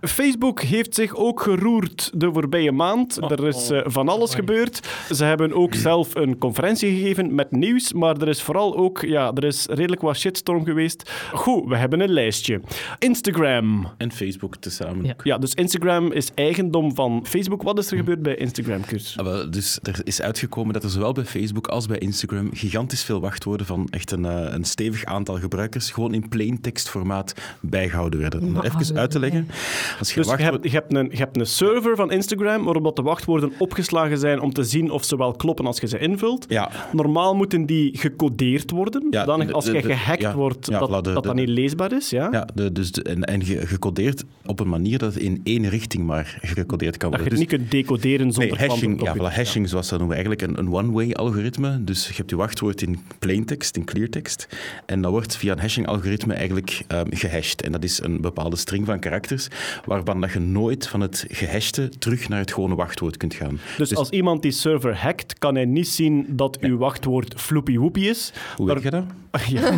Facebook 0.00 0.60
heeft 0.60 0.94
zich 0.94 1.16
ook 1.16 1.40
geroerd 1.42 2.10
de 2.14 2.32
voorbije 2.32 2.72
maand. 2.72 3.16
er 3.30 3.46
is 3.46 3.70
eh, 3.70 3.80
van 3.84 3.99
alles 4.08 4.34
gebeurd. 4.34 4.80
Ze 5.10 5.24
hebben 5.24 5.52
ook 5.52 5.74
zelf 5.74 6.14
een 6.14 6.38
conferentie 6.38 6.94
gegeven 6.94 7.34
met 7.34 7.50
nieuws, 7.50 7.92
maar 7.92 8.16
er 8.16 8.28
is 8.28 8.42
vooral 8.42 8.76
ook, 8.76 9.00
ja, 9.00 9.32
er 9.32 9.44
is 9.44 9.66
redelijk 9.66 10.00
wat 10.00 10.16
shitstorm 10.16 10.64
geweest. 10.64 11.10
Goed, 11.32 11.68
we 11.68 11.76
hebben 11.76 12.00
een 12.00 12.12
lijstje. 12.12 12.60
Instagram. 12.98 13.88
En 13.96 14.12
Facebook 14.12 14.56
tezamen. 14.56 15.04
Ja. 15.04 15.14
Ja, 15.22 15.38
dus 15.38 15.54
Instagram 15.54 16.12
is 16.12 16.30
eigendom 16.34 16.94
van 16.94 17.26
Facebook. 17.26 17.62
Wat 17.62 17.78
is 17.78 17.90
er 17.90 17.96
gebeurd 17.96 18.22
bij 18.22 18.34
Instagram, 18.34 18.84
Kurt? 18.84 19.14
Ah, 19.16 19.50
dus 19.50 19.78
er 19.82 20.00
is 20.04 20.22
uitgekomen 20.22 20.72
dat 20.72 20.84
er 20.84 20.90
zowel 20.90 21.12
bij 21.12 21.24
Facebook 21.24 21.66
als 21.66 21.86
bij 21.86 21.98
Instagram 21.98 22.50
gigantisch 22.52 23.02
veel 23.02 23.20
wachtwoorden 23.20 23.66
van 23.66 23.88
echt 23.90 24.10
een, 24.10 24.24
eh, 24.24 24.52
een 24.52 24.64
stevig 24.64 25.04
aantal 25.04 25.38
gebruikers 25.38 25.90
gewoon 25.90 26.14
in 26.14 26.28
plain 26.28 26.60
text 26.60 26.88
formaat 26.88 27.34
bijgehouden 27.60 28.20
werden. 28.20 28.42
Om 28.42 28.54
dat 28.54 28.64
even 28.64 28.98
uit 28.98 29.10
te 29.10 29.18
leggen. 29.18 29.48
Als 29.98 30.14
je 30.14 30.20
Dus 30.20 30.30
je 30.30 30.42
hebt, 30.42 30.64
je, 30.64 30.70
hebt 30.70 30.94
een, 30.94 31.08
je 31.10 31.16
hebt 31.16 31.36
een 31.36 31.46
server 31.46 31.96
van 31.96 32.10
Instagram 32.10 32.64
waarop 32.64 32.84
dat 32.84 32.96
de 32.96 33.02
wachtwoorden 33.02 33.52
opgeslagen 33.80 34.18
zijn 34.18 34.40
om 34.40 34.52
te 34.52 34.64
zien 34.64 34.90
of 34.90 35.04
ze 35.04 35.16
wel 35.16 35.32
kloppen 35.32 35.66
als 35.66 35.80
je 35.80 35.86
ze 35.88 35.98
invult. 35.98 36.44
Ja, 36.48 36.70
Normaal 36.92 37.34
moeten 37.36 37.66
die 37.66 37.98
gecodeerd 37.98 38.70
worden, 38.70 39.06
Ja, 39.10 39.24
de- 39.24 39.52
als 39.52 39.66
je 39.66 39.82
gehackt 39.82 40.20
ja, 40.22 40.34
wordt, 40.34 40.70
dat, 40.70 40.88
voilà, 40.88 41.02
de- 41.02 41.20
dat 41.20 41.34
niet 41.34 41.48
leesbaar 41.48 41.92
is. 41.92 42.10
Ja? 42.10 42.28
ja 42.32 42.48
de, 42.54 42.72
dus 42.72 42.92
de- 42.92 43.02
en, 43.02 43.24
en 43.24 43.44
ge- 43.44 43.66
gecodeerd 43.66 44.24
op 44.46 44.60
een 44.60 44.68
manier 44.68 44.98
dat 44.98 45.14
het 45.14 45.22
in 45.22 45.40
één 45.44 45.68
richting 45.68 46.06
maar 46.06 46.38
gecodeerd 46.42 46.96
kan 46.96 47.10
Dat 47.10 47.20
je 47.20 47.26
worden. 47.28 47.46
het 47.48 47.50
niet 47.52 47.60
kunt 47.60 47.70
decoderen 47.70 48.32
zonder 48.32 48.58
Nee, 48.58 48.68
hashing, 48.68 49.02
ja, 49.02 49.14
voilà, 49.16 49.34
hashing 49.34 49.68
zoals 49.68 49.88
dat 49.88 49.98
noemen 49.98 50.16
we 50.16 50.22
eigenlijk 50.24 50.58
een, 50.58 50.66
een 50.66 50.74
one-way 50.74 51.12
algoritme. 51.12 51.84
Dus 51.84 52.08
je 52.08 52.14
hebt 52.16 52.30
je 52.30 52.36
wachtwoord 52.36 52.82
in 52.82 52.98
plaintext, 53.18 53.76
in 53.76 53.84
cleartext. 53.84 54.48
En 54.86 55.00
dat 55.02 55.10
wordt 55.10 55.36
via 55.36 55.52
een 55.52 55.58
hashing 55.60 55.86
algoritme 55.86 56.34
eigenlijk 56.34 56.82
ehm, 56.86 57.06
gehashed. 57.10 57.62
En 57.62 57.72
dat 57.72 57.84
is 57.84 58.02
een 58.02 58.20
bepaalde 58.20 58.56
string 58.56 58.86
van 58.86 58.98
karakters, 58.98 59.48
waarvan 59.84 60.20
dat 60.20 60.32
je 60.32 60.38
nooit 60.38 60.88
van 60.88 61.00
het 61.00 61.24
gehashte 61.28 61.88
terug 61.98 62.28
naar 62.28 62.38
het 62.38 62.52
gewone 62.52 62.74
wachtwoord 62.74 63.16
kunt 63.16 63.34
gaan. 63.34 63.58
Dus 63.76 63.94
als 63.96 64.10
iemand 64.10 64.42
die 64.42 64.50
server 64.50 64.96
hackt, 64.96 65.38
kan 65.38 65.54
hij 65.54 65.64
niet 65.64 65.88
zien 65.88 66.26
dat 66.28 66.58
uw 66.60 66.76
wachtwoord 66.78 67.40
floepie 67.40 67.80
woepie 67.80 68.08
is. 68.08 68.32
Hoe 68.56 68.66
Daar- 68.66 68.74
weet 68.74 68.84
je 68.84 68.90
dat? 68.90 69.04
Ja. 69.48 69.70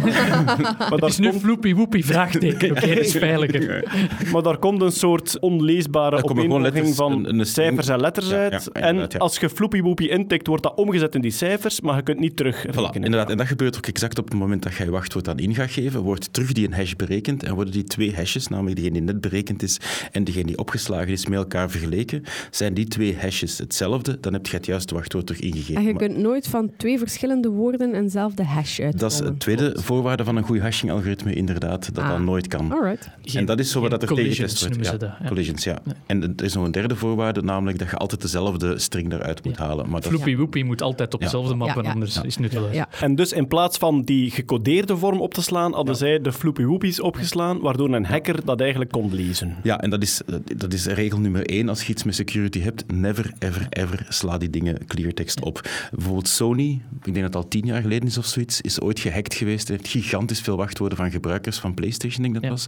maar, 0.78 0.90
Het 0.90 1.05
is 1.05 1.19
nu 1.19 1.28
komt, 1.28 1.40
floepie 1.43 1.77
woepie 1.77 2.05
vraagteken. 2.05 2.70
Oké, 2.77 2.86
dat 2.94 2.98
is 3.05 3.12
veiliger. 3.12 3.85
maar 4.32 4.43
daar 4.43 4.56
komt 4.59 4.82
een 4.82 4.93
soort 4.93 5.39
onleesbare 5.40 6.23
opeenvolging 6.24 6.94
van 6.94 7.12
een- 7.27 7.39
een 7.39 7.47
cijfers 7.47 7.89
en 7.89 8.01
letters 8.01 8.28
Ja, 8.28 8.36
uit. 8.51 8.73
en 8.73 8.97
ja. 8.97 9.06
als 9.19 9.39
je 9.39 9.48
floepie 9.48 9.82
woepie 9.82 10.09
intikt, 10.09 10.47
wordt 10.47 10.62
dat 10.62 10.74
omgezet 10.77 11.14
in 11.14 11.20
die 11.20 11.31
cijfers, 11.31 11.81
maar 11.81 11.97
je 11.97 12.02
kunt 12.02 12.19
niet 12.19 12.36
terug. 12.36 12.66
Voilà, 12.66 12.90
inderdaad. 12.93 13.31
En 13.31 13.36
dat 13.36 13.47
gebeurt 13.47 13.77
ook 13.77 13.86
exact 13.86 14.19
op 14.19 14.24
het 14.24 14.35
moment 14.35 14.62
dat 14.62 14.74
je 14.74 14.85
je 14.85 14.90
wachtwoord 14.90 15.28
aan 15.28 15.39
in 15.39 15.55
gaat 15.55 15.70
geven, 15.70 16.01
wordt 16.01 16.32
terug 16.32 16.52
die 16.52 16.66
een 16.66 16.73
hash 16.74 16.93
berekend 16.93 17.43
en 17.43 17.55
worden 17.55 17.73
die 17.73 17.85
twee 17.85 18.14
hashes, 18.14 18.48
namelijk 18.48 18.77
degene 18.77 18.93
die 18.94 19.02
net 19.02 19.20
berekend 19.20 19.62
is 19.62 19.81
en 20.12 20.24
degene 20.24 20.44
die 20.47 20.59
opgeslagen 20.59 21.09
is, 21.12 21.27
met 21.27 21.39
elkaar 21.39 21.70
vergeleken. 21.70 22.23
Zijn 22.51 22.74
die 22.74 22.86
twee 22.89 23.16
hashes 23.20 23.59
hetzelfde, 23.59 23.82
dan 24.21 24.33
heb 24.33 24.47
je 24.47 24.57
het 24.57 24.67
juiste 24.67 24.95
wachtwoord 24.95 25.27
terug 25.27 25.41
ingegeven. 25.43 25.75
En 25.75 25.83
je 25.83 25.93
Maar 25.93 26.03
kunt 26.03 26.17
nooit 26.19 26.47
van 26.49 26.71
twee 26.77 26.99
verschillende 26.99 27.49
woorden 27.49 27.95
eenzelfde 27.95 28.45
hash 28.45 28.81
uitkomen. 28.81 28.99
dat 28.99 29.13
is 29.13 29.19
het 29.19 29.41
tweede 29.41 29.77
voorwaarde 29.81 30.25
van 30.25 30.37
een 30.37 30.43
goed 30.43 30.59
hashing-algoritme, 30.61 31.33
inderdaad, 31.35 31.95
dat 31.95 32.05
Ah. 32.05 32.11
dat 32.11 32.21
nooit 32.21 32.47
kan. 32.47 32.73
Alright. 32.73 33.11
en 33.35 33.45
dat 33.45 33.59
is 33.59 33.71
zo 33.71 33.81
wat 33.81 33.91
dat 33.91 34.03
er 34.03 34.09
tegen 34.09 34.49
wordt. 34.61 34.85
Ja, 34.87 34.91
dat, 34.97 35.11
ja. 35.23 35.27
collisions, 35.29 35.65
ja. 35.65 35.79
En 36.07 36.23
er 36.37 36.45
is 36.45 36.55
nog 36.55 36.65
een 36.65 36.71
derde 36.73 36.97
voorwaarde, 36.97 37.43
namelijk 37.43 37.79
dat 37.79 37.91
je 37.91 37.97
altijd 37.97 38.21
dezelfde 38.23 38.79
string 38.79 39.13
eruit 39.13 39.45
moet 39.45 39.57
halen. 39.57 39.89
Maar 39.91 40.01
dat, 40.01 40.11
Floepie 40.11 40.37
woepie 40.39 40.65
moet 40.65 40.83
altijd 40.83 41.15
op 41.15 41.21
Ja. 41.21 41.27
dezelfde 41.27 41.55
map 41.55 41.69
Ja, 41.69 41.75
en 41.77 41.83
ja. 41.83 41.93
anders 41.93 42.11
is 42.23 42.35
het 42.35 42.39
nutteloos. 42.39 42.75
Ja. 42.75 42.89
En 43.01 43.15
dus 43.15 43.33
in 43.33 43.49
plaats 43.49 43.79
van 43.79 44.03
die 44.03 44.31
gecodeerde 44.31 44.97
vorm 44.97 45.21
op 45.21 45.35
te 45.35 45.43
slaan, 45.43 45.73
hadden 45.75 45.97
zij 45.97 46.21
de 46.21 46.33
floepie 46.33 46.67
woepies 46.67 47.01
opgeslaan, 47.01 47.61
waardoor 47.61 47.95
een 47.95 48.05
hacker 48.07 48.45
dat 48.45 48.61
eigenlijk 48.61 48.91
kon 48.91 49.15
lezen. 49.15 49.57
Ja, 49.63 49.81
en 49.81 49.91
dat 49.91 50.03
is, 50.03 50.21
dat 50.57 50.73
is 50.73 50.87
regel 50.87 51.19
nummer 51.19 51.47
één 51.47 51.69
als 51.69 51.83
je 51.83 51.93
iets 51.93 52.05
met 52.05 52.15
security 52.15 52.61
hebt. 52.61 52.93
never, 52.93 53.33
ever, 53.39 53.67
ever 53.73 54.07
sla 54.09 54.39
die 54.39 54.51
dingen 54.51 54.86
cleartext 54.86 55.40
op. 55.40 55.70
Bijvoorbeeld 55.93 56.28
Sony, 56.28 56.82
ik 57.05 57.05
denk 57.05 57.16
dat 57.16 57.24
het 57.24 57.35
al 57.35 57.49
tien 57.49 57.66
jaar 57.66 57.82
geleden 57.82 58.09
is 58.09 58.19
of 58.19 58.27
zoiets, 58.27 58.61
is 58.61 58.81
ooit 58.81 59.01
gehackt 59.01 59.35
geweest. 59.35 59.69
Heeft 59.69 59.89
gigantisch 59.89 60.40
veel 60.40 60.57
wachtwoorden 60.57 60.99
van 60.99 61.11
gebruikers 61.11 61.59
van 61.59 61.74
PlayStation, 61.74 62.23
denk 62.23 62.35
ik 62.35 62.43
dat 62.43 62.51
was. 62.51 62.66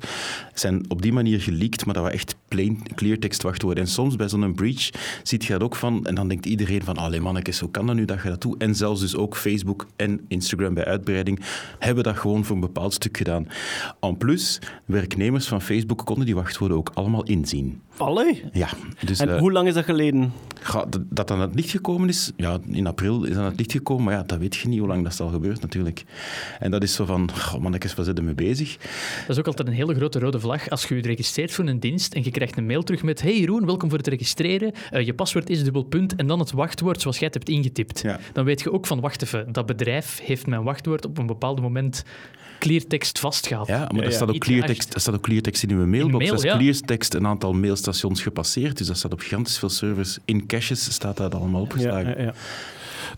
Zijn 0.54 0.84
op 0.88 1.02
die 1.02 1.12
manier 1.12 1.40
geleakt, 1.40 1.84
maar 1.84 1.94
dat 1.94 2.02
waren 2.02 2.18
echt 2.18 2.36
plain 2.48 2.82
cleartext 2.94 3.42
wachtwoorden. 3.42 3.84
En 3.84 3.90
soms 3.90 4.16
bij 4.16 4.28
zo'n 4.28 4.54
breach 4.54 4.90
ziet 5.22 5.44
je 5.44 5.52
dat 5.52 5.62
ook 5.62 5.76
van, 5.76 6.06
en 6.06 6.14
dan 6.14 6.28
denkt 6.28 6.46
iedereen 6.46 6.82
van, 6.82 6.96
allee 6.96 7.20
mannetjes, 7.20 7.60
hoe 7.60 7.70
kan 7.70 7.86
dat 7.86 7.96
nu 7.96 8.04
dat 8.04 8.22
je 8.22 8.28
dat 8.28 8.40
doet? 8.40 8.62
En 8.62 8.74
zelfs 8.74 9.00
dus 9.00 9.16
ook 9.16 9.36
Facebook 9.36 9.86
en 9.96 10.20
Instagram 10.28 10.74
bij 10.74 10.84
uitbreiding 10.84 11.40
hebben 11.78 12.04
dat 12.04 12.16
gewoon 12.16 12.44
voor 12.44 12.54
een 12.54 12.60
bepaald 12.60 12.94
stuk 12.94 13.16
gedaan. 13.16 13.48
En 14.00 14.16
plus, 14.16 14.58
werknemers 14.84 15.46
van 15.46 15.62
Facebook 15.62 16.04
konden 16.04 16.26
die 16.26 16.34
wachtwoorden 16.34 16.76
ook 16.76 16.90
allemaal 16.94 17.24
inzien. 17.24 17.80
Allee. 17.96 18.44
Ja, 18.52 18.68
dus... 19.04 19.18
En 19.18 19.28
eh, 19.28 19.38
hoe 19.38 19.52
lang 19.52 19.68
is 19.68 19.74
dat 19.74 19.84
geleden? 19.84 20.32
Ga- 20.60 20.84
dat- 20.84 21.02
dat 21.10 21.30
aan 21.30 21.40
het 21.40 21.54
licht 21.54 21.70
gekomen 21.70 22.08
is, 22.08 22.32
ja, 22.36 22.58
in 22.66 22.86
april 22.86 23.24
is 23.24 23.36
aan 23.36 23.44
het 23.44 23.56
licht 23.58 23.72
gekomen, 23.72 24.04
maar 24.04 24.14
ja, 24.14 24.22
dat 24.22 24.38
weet 24.38 24.56
je 24.56 24.68
niet 24.68 24.78
hoe 24.78 24.88
lang 24.88 25.04
dat 25.04 25.20
al 25.20 25.28
gebeurt 25.28 25.60
natuurlijk. 25.60 26.04
En 26.58 26.70
dat 26.70 26.82
is 26.82 26.94
zo 26.94 27.04
van, 27.04 27.30
goh, 27.38 27.60
mannetjes, 27.60 27.94
waar 27.94 28.04
zitten 28.04 28.24
mee 28.24 28.34
bezig? 28.34 28.76
Dat 29.20 29.28
is 29.28 29.38
ook 29.38 29.46
altijd 29.46 29.68
een 29.68 29.74
hele 29.74 29.94
grote 29.94 30.18
rode 30.18 30.40
vlag 30.40 30.68
als 30.70 30.84
je 30.84 30.94
je 30.94 31.02
registreert 31.02 31.52
voor 31.52 31.66
een 31.66 31.80
dienst 31.80 32.14
en 32.14 32.24
je 32.24 32.30
krijgt 32.30 32.56
een 32.56 32.66
mail 32.66 32.82
terug 32.82 33.02
met 33.02 33.22
Hey 33.22 33.38
Jeroen, 33.40 33.66
welkom 33.66 33.88
voor 33.88 33.98
het 33.98 34.06
registreren. 34.06 34.72
Eh, 34.90 35.06
je 35.06 35.14
paswoord 35.14 35.50
is 35.50 35.64
dubbel 35.64 35.82
punt 35.82 36.16
en 36.16 36.26
dan 36.26 36.38
het 36.38 36.52
wachtwoord 36.52 37.00
zoals 37.00 37.16
jij 37.18 37.26
het 37.26 37.34
hebt 37.34 37.48
ingetipt. 37.48 38.00
Ja. 38.00 38.18
Dan 38.32 38.44
weet 38.44 38.60
je 38.60 38.72
ook 38.72 38.86
van, 38.86 39.00
wacht 39.00 39.22
even, 39.22 39.52
dat 39.52 39.66
bedrijf 39.66 40.20
heeft 40.22 40.46
mijn 40.46 40.62
wachtwoord 40.62 41.06
op 41.06 41.18
een 41.18 41.26
bepaald 41.26 41.60
moment 41.60 42.04
cleartext 42.58 43.18
vastgehaald. 43.18 43.66
Ja, 43.68 43.78
maar 43.78 43.94
Ja, 43.94 44.00
er 44.00 44.04
ja. 44.08 44.10
staat, 44.10 44.28
ook 44.28 44.38
cleartext, 44.38 44.94
er 44.94 45.00
staat 45.00 45.14
ook 45.14 45.22
cleartext 45.22 45.62
in 45.62 45.70
uw 45.70 45.86
mailbox. 45.86 46.18
mail, 46.18 46.30
dat 46.30 46.44
is 46.44 46.50
ja. 46.50 46.56
cleartext 46.56 47.14
een 47.14 47.26
aantal 47.26 47.52
mailstations 47.52 48.22
gepasseerd, 48.22 48.78
dus 48.78 48.86
dat 48.86 48.96
staat 48.96 49.12
op 49.12 49.20
gigantisch 49.20 49.58
veel 49.58 49.68
servers. 49.68 50.18
In 50.24 50.46
caches 50.46 50.92
staat 50.92 51.16
dat 51.16 51.34
allemaal 51.34 51.60
opgeslagen. 51.60 52.18
ja, 52.18 52.22
ja. 52.24 52.34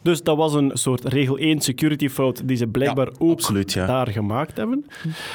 Dus 0.03 0.23
dat 0.23 0.37
was 0.37 0.55
een 0.55 0.71
soort 0.75 1.05
regel 1.05 1.37
1 1.39 1.61
security 1.61 2.09
fout 2.09 2.43
die 2.45 2.57
ze 2.57 2.67
blijkbaar 2.67 3.07
Ja, 3.07 3.13
ook 3.19 3.33
absoluut, 3.33 3.73
ja. 3.73 3.87
daar 3.87 4.09
gemaakt 4.09 4.57
hebben. 4.57 4.87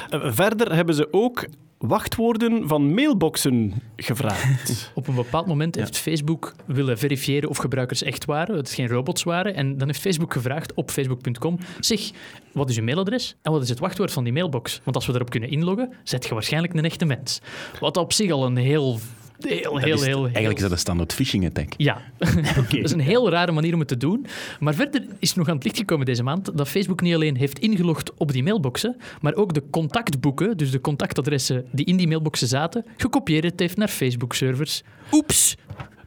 Eh, 0.09 0.19
Verder 0.31 0.75
hebben 0.75 0.95
ze 0.95 1.07
ook 1.11 1.45
wachtwoorden 1.81 2.67
van 2.67 2.93
mailboxen 2.93 3.73
gevraagd. 3.95 4.91
Op 4.95 5.07
een 5.07 5.15
bepaald 5.15 5.47
moment 5.47 5.75
heeft 5.75 5.97
Facebook 5.97 6.55
willen 6.65 6.97
verifiëren 6.97 7.49
of 7.49 7.57
gebruikers 7.57 8.03
echt 8.03 8.25
waren, 8.25 8.55
dat 8.55 8.67
het 8.67 8.75
geen 8.75 8.87
robots 8.87 9.23
waren. 9.23 9.55
En 9.55 9.77
dan 9.77 9.87
heeft 9.87 9.99
Facebook 9.99 10.33
gevraagd 10.33 10.73
op 10.73 10.91
facebook.com, 10.91 11.57
zeg, 11.79 12.11
wat 12.51 12.69
is 12.69 12.77
uw 12.77 12.83
mailadres 12.83 13.35
en 13.41 13.51
wat 13.51 13.61
is 13.61 13.69
het 13.69 13.79
wachtwoord 13.79 14.11
van 14.11 14.23
die 14.23 14.33
mailbox? 14.33 14.81
Want 14.83 14.95
als 14.95 15.05
we 15.05 15.11
daarop 15.11 15.29
kunnen 15.29 15.49
inloggen, 15.49 15.93
zet 16.03 16.25
je 16.25 16.33
waarschijnlijk 16.33 16.73
een 16.73 16.85
echte 16.85 17.05
mens. 17.05 17.41
Wat 17.79 17.97
op 17.97 18.13
zich 18.13 18.31
al 18.31 18.45
een 18.45 18.57
heel, 18.57 18.99
heel, 19.43 19.73
Dat 19.73 19.83
heel, 19.83 19.93
is- 19.95 20.01
heel... 20.05 20.15
heel 20.17 20.23
Eigenlijk 20.25 20.55
is 20.55 20.61
dat 20.61 20.71
een 20.71 20.77
standaard 20.77 21.13
phishing 21.13 21.45
attack. 21.45 21.73
Ja, 21.77 22.01
dat 22.17 22.73
is 22.73 22.91
een 22.91 22.99
heel 22.99 23.29
rare 23.29 23.51
manier 23.51 23.73
om 23.73 23.79
het 23.79 23.87
te 23.87 23.97
doen. 23.97 24.25
Maar 24.59 24.73
verder 24.73 25.05
is 25.19 25.33
nog 25.33 25.47
aan 25.49 25.55
het 25.55 25.63
licht 25.63 25.77
gekomen 25.77 26.05
deze 26.05 26.23
maand 26.23 26.57
dat 26.57 26.69
Facebook 26.69 27.01
niet 27.01 27.13
alleen 27.15 27.35
heeft 27.37 27.59
ingelogd 27.59 28.11
op 28.17 28.31
die 28.31 28.43
mailboxen, 28.43 28.95
maar 29.21 29.33
ook 29.35 29.53
de 29.53 29.63
contactboeken, 29.69 30.57
dus 30.57 30.71
de 30.71 30.81
contactadressen 30.81 31.65
die 31.71 31.85
in 31.85 31.97
die 31.97 32.07
mailboxen 32.07 32.47
zaten, 32.47 32.85
gekopieerd 32.97 33.59
heeft 33.59 33.77
naar 33.77 33.87
Facebook-servers. 33.87 34.81
Oeps! 35.11 35.57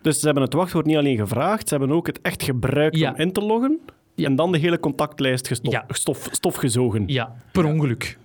Dus 0.03 0.19
ze 0.19 0.25
hebben 0.25 0.43
het 0.43 0.53
wachtwoord 0.53 0.87
niet 0.87 0.97
alleen 0.97 1.17
gevraagd, 1.17 1.69
ze 1.69 1.77
hebben 1.77 1.97
ook 1.97 2.07
het 2.07 2.21
echt 2.23 2.43
gebruikt 2.43 2.97
Ja. 2.97 3.11
om 3.11 3.17
in 3.17 3.33
te 3.33 3.41
loggen. 3.41 3.79
Ja. 4.15 4.27
En 4.27 4.37
dan 4.37 4.53
de 4.53 4.59
hele 4.59 4.81
contactlijst 4.81 5.47
gestof, 5.49 5.73
Ja. 5.73 5.85
stof, 5.89 6.29
stofgezogen. 6.31 7.05
Ja, 7.07 7.35
per 7.53 7.65
ongeluk. 7.65 8.19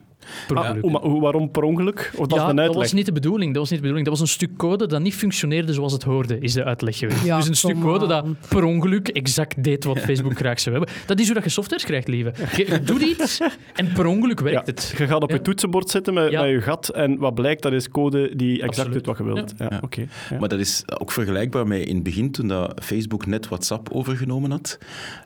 Per 0.48 0.58
Ah, 0.58 0.78
ongeluk. 0.82 1.22
waarom 1.22 1.52
per 1.52 1.64
ongeluk? 1.64 2.12
Of 2.16 2.28
dat 2.28 2.40
ja, 2.40 2.54
dat 2.54 2.76
was 2.76 2.94
niet 2.94 3.06
de 3.06 3.12
bedoeling. 3.12 3.52
Dat 3.54 3.62
was 3.62 3.70
niet 3.72 3.80
de 3.80 3.88
bedoeling. 3.88 4.10
Dat 4.10 4.20
was 4.20 4.30
een 4.30 4.34
stuk 4.36 4.58
code 4.58 4.88
dat 4.88 5.02
niet 5.02 5.16
functioneerde 5.16 5.74
zoals 5.74 5.94
het 5.94 6.04
hoorde, 6.04 6.40
is 6.40 6.54
de 6.54 6.64
uitleg 6.64 6.98
geweest. 6.98 7.24
Ja, 7.24 7.38
dus 7.38 7.48
een 7.48 7.56
stuk 7.56 7.82
code 7.82 8.08
dat 8.08 8.24
aan. 8.24 8.38
per 8.50 8.64
ongeluk 8.64 9.08
exact 9.08 9.64
deed 9.64 9.84
wat 9.84 10.00
Facebook 10.00 10.38
graag 10.38 10.60
zou 10.60 10.76
hebben. 10.76 10.96
Dat 11.06 11.20
is 11.20 11.26
hoe 11.26 11.34
dat 11.36 11.44
je 11.44 11.50
software 11.50 11.84
krijgt, 11.84 12.08
lieve. 12.08 12.34
Je 12.56 12.82
doet 12.84 13.02
iets 13.02 13.40
en 13.76 13.92
per 13.94 14.06
ongeluk 14.06 14.40
werkt 14.40 14.58
Ja, 14.68 14.74
het. 14.74 14.94
Je 14.98 15.08
gaat 15.08 15.24
op 15.24 15.30
Ja. 15.30 15.36
je 15.36 15.42
toetsenbord 15.42 15.90
zitten 15.90 16.14
met, 16.14 16.32
Ja. 16.32 16.42
met 16.42 16.50
je 16.52 16.62
gat 16.62 16.90
en 16.90 17.18
wat 17.18 17.34
blijkt, 17.36 17.62
dat 17.62 17.74
is 17.74 17.90
code 17.90 18.36
die 18.36 18.54
exact 18.54 18.70
Absoluut. 18.78 18.94
doet 18.94 19.06
wat 19.06 19.18
je 19.18 19.24
wilt. 19.34 19.54
Ja. 19.58 19.68
Ja. 19.70 19.80
oké. 19.84 20.06
Ja. 20.30 20.40
Maar 20.40 20.50
dat 20.50 20.60
is 20.60 20.84
ook 21.00 21.12
vergelijkbaar 21.12 21.68
met 21.68 21.88
in 21.88 21.96
het 21.96 22.04
begin, 22.04 22.32
toen 22.32 22.48
dat 22.48 22.74
Facebook 22.84 23.26
net 23.26 23.48
WhatsApp 23.48 23.90
overgenomen 23.92 24.52
had, 24.52 24.78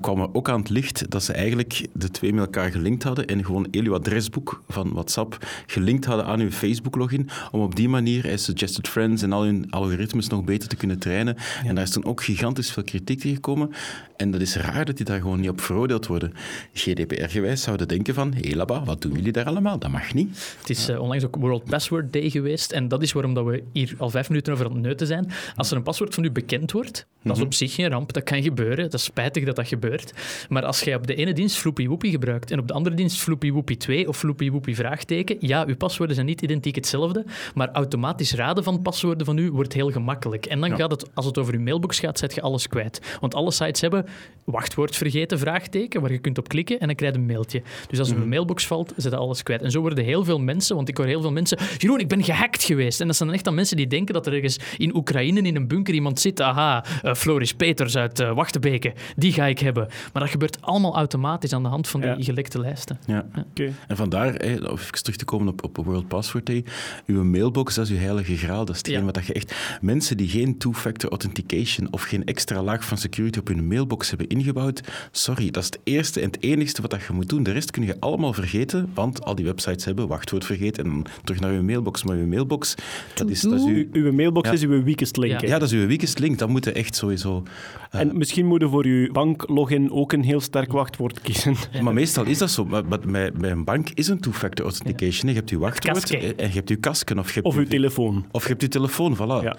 kwam 0.02 0.20
er 0.22 0.28
ook 0.34 0.50
aan 0.50 0.60
het 0.60 0.70
licht 0.70 1.12
dat 1.12 1.24
ze 1.24 1.34
eigenlijk 1.34 1.88
de 1.94 2.10
twee 2.12 2.34
met 2.34 2.44
elkaar 2.44 2.72
gelinkt 2.72 3.04
hadden 3.04 3.26
en 3.28 3.46
gewoon 3.46 3.68
heel 3.72 3.84
uw 3.84 3.94
adresboek 3.94 4.64
van 4.68 4.93
WhatsApp 4.94 5.38
gelinkt 5.66 6.06
hadden 6.06 6.26
aan 6.26 6.40
uw 6.40 6.52
Facebook-login, 6.52 7.30
om 7.52 7.62
op 7.62 7.76
die 7.76 7.90
manier 7.90 8.40
suggested 8.40 8.88
friends 8.88 9.22
en 9.22 9.32
al 9.32 9.44
hun 9.44 9.72
algoritmes 9.72 10.28
nog 10.28 10.44
beter 10.44 10.70
te 10.70 10.76
kunnen 10.76 11.00
trainen. 11.00 11.36
En 11.66 11.76
daar 11.76 11.84
is 11.84 11.92
toen 11.92 12.06
ook 12.06 12.24
gigantisch 12.24 12.72
veel 12.72 12.84
kritiek 12.84 13.20
tegen 13.20 13.36
gekomen. 13.36 13.72
En 14.18 14.32
dat 14.32 14.42
is 14.42 14.56
raar 14.56 14.86
dat 14.86 14.98
die 14.98 15.06
daar 15.06 15.20
gewoon 15.20 15.40
niet 15.40 15.50
op 15.50 15.62
veroordeeld 15.62 16.08
worden. 16.08 16.34
GDPR-gewijs 16.74 17.62
zouden 17.62 17.88
denken 17.88 18.14
van, 18.14 18.34
hé 18.34 18.56
laba, 18.56 18.84
wat 18.84 19.02
doen 19.02 19.12
jullie 19.12 19.32
daar 19.32 19.46
allemaal? 19.46 19.80
Dat 19.80 19.92
mag 19.92 20.14
niet. 20.14 20.56
Het 20.60 20.70
is 20.70 20.90
eh, 20.90 21.02
onlangs 21.02 21.26
ook 21.26 21.36
World 21.36 21.64
Password 21.64 22.14
Day 22.14 22.30
geweest. 22.30 22.72
En 22.72 22.88
dat 22.88 23.02
is 23.02 23.12
waarom 23.12 23.34
dat 23.34 23.46
we 23.46 23.64
hier 23.72 23.94
al 23.98 24.10
vijf 24.10 24.30
minuten 24.30 24.54
over 24.54 24.66
aan 24.66 24.72
het 24.72 24.82
neuten 24.82 25.08
zijn. 25.08 25.32
Als 25.56 25.72
er 25.72 25.78
een 25.78 25.84
paswoord 25.84 26.14
van 26.14 26.24
u 26.24 26.32
bekend 26.32 26.72
wordt, 26.72 27.06
dat 27.24 27.38
is 27.38 27.44
op 27.44 27.54
zich 27.54 27.74
geen 27.74 27.90
ramp. 27.90 28.14
Dat 28.14 28.24
kan 28.24 28.42
gebeuren. 28.42 28.84
Dat 28.84 28.94
is 28.94 29.04
spijtig 29.04 29.46
dat 29.46 29.56
dat 29.56 29.68
gebeurt. 29.68 30.14
Maar 30.50 30.66
als 30.66 30.80
jij 30.80 30.96
op 30.96 31.08
de 31.08 31.16
ene 31.16 31.34
dienst 31.34 31.58
Floopy 31.58 31.88
Woopy 31.88 32.10
gebruikt 32.10 32.52
en 32.52 32.60
op 32.60 32.68
de 32.68 32.74
andere 32.74 32.96
dienst 32.96 33.20
Floopy 33.20 33.52
Woopy 33.52 33.78
2 33.78 34.08
of 34.08 34.18
Floopy 34.18 34.50
Woopy 34.50 34.73
vraagteken, 34.76 35.36
ja, 35.40 35.64
uw 35.68 35.76
paswoorden 35.76 36.16
zijn 36.16 36.28
niet 36.28 36.42
identiek 36.42 36.76
hetzelfde, 36.76 37.26
maar 37.56 37.70
automatisch 37.72 38.34
raden 38.34 38.64
van 38.64 38.82
paswoorden 38.82 39.26
van 39.26 39.38
u 39.38 39.52
wordt 39.52 39.74
heel 39.74 39.92
gemakkelijk. 39.92 40.46
En 40.46 40.60
dan 40.60 40.76
gaat 40.76 40.92
het, 40.92 41.10
als 41.14 41.26
het 41.26 41.38
over 41.38 41.54
uw 41.54 41.62
mailbox 41.62 42.00
gaat, 42.00 42.20
zet 42.20 42.34
je 42.36 42.42
alles 42.42 42.68
kwijt. 42.68 43.02
Want 43.20 43.36
alle 43.36 43.52
sites 43.52 43.82
hebben 43.82 44.06
wachtwoord 44.44 44.96
vergeten, 44.96 45.40
vraagteken, 45.40 46.02
waar 46.02 46.12
je 46.12 46.18
kunt 46.20 46.38
op 46.38 46.48
klikken 46.48 46.80
en 46.80 46.88
dan 46.88 46.96
krijg 46.96 47.14
je 47.14 47.20
een 47.20 47.26
mailtje. 47.26 47.62
Dus 47.88 48.00
als 48.00 48.10
er 48.10 48.18
een 48.18 48.30
mailbox 48.30 48.68
valt, 48.68 48.94
zet 48.96 49.12
je 49.12 49.18
alles 49.18 49.44
kwijt. 49.44 49.62
En 49.62 49.72
zo 49.72 49.82
worden 49.82 50.04
heel 50.04 50.24
veel 50.24 50.40
mensen, 50.40 50.76
want 50.76 50.90
ik 50.90 50.98
hoor 50.98 51.06
heel 51.06 51.22
veel 51.22 51.32
mensen, 51.32 51.58
Jeroen, 51.78 52.00
ik 52.00 52.08
ben 52.08 52.24
gehackt 52.24 52.64
geweest. 52.64 53.02
En 53.02 53.08
dat 53.08 53.16
zijn 53.16 53.28
dan 53.30 53.38
echt 53.38 53.46
dan 53.48 53.56
mensen 53.56 53.78
die 53.78 53.88
denken 53.88 54.14
dat 54.14 54.28
er 54.28 54.34
ergens 54.34 54.60
in 54.78 54.96
Oekraïne 54.96 55.42
in 55.42 55.56
een 55.56 55.68
bunker 55.68 55.94
iemand 55.94 56.20
zit. 56.20 56.42
Aha, 56.42 56.86
eh, 57.02 57.14
Floris 57.14 57.54
Peters 57.54 57.98
uit 57.98 58.20
Wachtebeke, 58.20 58.94
die 59.16 59.34
ga 59.34 59.46
ik 59.46 59.60
hebben. 59.60 59.88
Maar 60.14 60.22
dat 60.22 60.32
gebeurt 60.32 60.62
allemaal 60.62 60.96
automatisch 60.96 61.54
aan 61.54 61.64
de 61.64 61.70
hand 61.70 61.88
van 61.88 62.02
die 62.02 62.10
Ja. 62.10 62.16
gelekte 62.20 62.60
lijsten. 62.60 63.00
Ja. 63.06 63.26
Oké. 63.50 63.72
En 63.88 63.96
vandaar, 63.96 64.34
om 64.70 64.78
even 64.78 64.92
terug 65.04 65.16
te 65.18 65.26
komen 65.26 65.48
op, 65.48 65.64
op 65.64 65.86
World 65.86 66.08
Password 66.08 66.46
Day, 66.46 66.64
uw 67.06 67.24
mailbox, 67.24 67.76
dat 67.76 67.86
is 67.86 67.92
uw 67.92 67.98
heilige 67.98 68.38
graal. 68.38 68.66
Dat 68.66 68.70
is 68.76 68.78
hetgeen 68.78 68.98
Ja. 69.00 69.04
wat 69.06 69.14
dat 69.14 69.26
je 69.26 69.34
echt... 69.34 69.56
Mensen 69.82 70.18
die 70.18 70.28
geen 70.28 70.58
two-factor 70.58 71.10
authentication 71.10 71.88
of 71.92 72.02
geen 72.04 72.26
extra 72.26 72.64
laag 72.64 72.86
van 72.86 72.98
security 72.98 73.40
op 73.40 73.48
hun 73.48 73.68
mailbox 73.68 74.10
hebben 74.10 74.28
ingebouwd, 74.28 74.82
sorry, 75.12 75.52
dat 75.52 75.64
is 75.64 75.70
het 75.70 75.80
eerste 75.84 76.20
en 76.20 76.26
het 76.28 76.44
enigste 76.44 76.82
wat 76.82 76.92
dat 76.92 77.04
je 77.08 77.14
moet 77.14 77.30
doen. 77.30 77.44
De 77.44 77.52
rest 77.52 77.72
kun 77.72 77.84
je 77.86 77.96
allemaal 78.00 78.34
vergeten, 78.34 78.90
want 78.94 79.24
al 79.24 79.36
die 79.36 79.46
websites 79.46 79.86
hebben 79.86 80.08
wachtwoord 80.08 80.46
vergeten 80.46 80.84
en 80.84 80.90
dan 80.90 81.06
terug 81.24 81.42
naar 81.42 81.52
uw 81.52 81.64
mailbox. 81.64 82.04
Maar 82.04 82.16
uw 82.18 82.28
mailbox, 82.28 82.76
dat 83.16 83.30
is, 83.30 83.42
dat 83.42 83.54
is 83.54 83.62
uw... 83.66 83.68
U- 83.76 83.90
uw 83.92 84.12
mailbox 84.14 84.48
Ja. 84.48 84.54
is 84.54 84.62
uw 84.64 84.84
weakest 84.84 85.18
link. 85.18 85.42
Ja. 85.42 85.60
dat 85.60 85.72
is 85.72 85.72
uw 85.78 85.88
weakest 85.88 86.20
link. 86.20 86.38
Dat 86.38 86.50
moet 86.50 86.66
je 86.66 86.72
echt 86.72 86.96
sowieso... 86.96 87.44
eh, 87.92 88.00
En 88.00 88.18
misschien 88.18 88.46
moeten 88.46 88.70
voor 88.70 88.86
uw 88.86 89.12
banklogin 89.12 89.92
ook 89.92 90.12
een 90.12 90.24
heel 90.24 90.40
sterk 90.42 90.72
wachtwoord 90.72 91.22
kiezen. 91.22 91.56
Maar 91.82 91.94
meestal 91.94 92.26
is 92.26 92.38
dat 92.38 92.52
zo. 92.52 92.66
Maar, 92.66 92.86
maar 92.86 93.00
bij, 93.00 93.32
bij 93.32 93.52
een 93.52 93.64
bank 93.64 93.90
is 93.90 94.08
een 94.08 94.20
two-factor 94.20 94.53
authentication. 94.60 95.30
Je 95.30 95.36
hebt 95.36 95.50
je 95.50 95.58
wachtwoord 95.58 96.10
eh, 96.12 96.24
en 96.24 96.48
je 96.48 96.54
hebt 96.54 96.70
je 96.70 96.76
kasken. 96.76 97.20
Of 97.20 97.28
je 97.28 97.34
hebt 97.34 97.46
Of 97.46 97.54
je- 97.54 97.60
uw 97.60 97.68
telefoon. 97.68 98.26
Of 98.32 98.44
je 98.44 98.50
hebt 98.50 98.62
je 98.62 98.68
telefoon, 98.68 99.16
voilà. 99.16 99.44
Ja. 99.44 99.56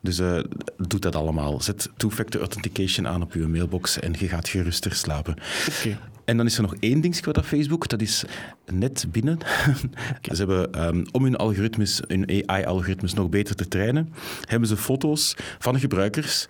Dus 0.00 0.18
eh, 0.18 0.38
doe 0.76 1.00
dat 1.00 1.14
allemaal. 1.16 1.60
Zet 1.60 1.88
two-factor 1.96 2.40
authentication 2.40 3.08
aan 3.08 3.22
op 3.22 3.32
je 3.34 3.46
mailbox 3.46 3.98
en 3.98 4.14
je 4.18 4.28
gaat 4.28 4.48
geruster 4.48 4.94
slapen. 4.94 5.34
Oké. 5.78 5.98
En 6.24 6.36
dan 6.36 6.46
is 6.46 6.56
er 6.56 6.62
nog 6.62 6.74
één 6.80 7.00
ding 7.00 7.24
wat 7.24 7.34
dat 7.34 7.46
Facebook, 7.46 7.88
dat 7.88 8.00
is 8.00 8.24
net 8.72 9.06
binnen. 9.12 9.38
Ze 10.32 10.36
hebben, 10.36 10.72
ehm, 10.72 11.04
om 11.12 11.22
hun 11.24 11.36
algoritmes, 11.36 12.00
hun 12.06 12.28
AI-algoritmes 12.46 13.14
nog 13.14 13.28
beter 13.28 13.54
te 13.54 13.68
trainen, 13.68 14.12
hebben 14.44 14.68
ze 14.68 14.76
foto's 14.76 15.34
van 15.58 15.78
gebruikers. 15.80 16.46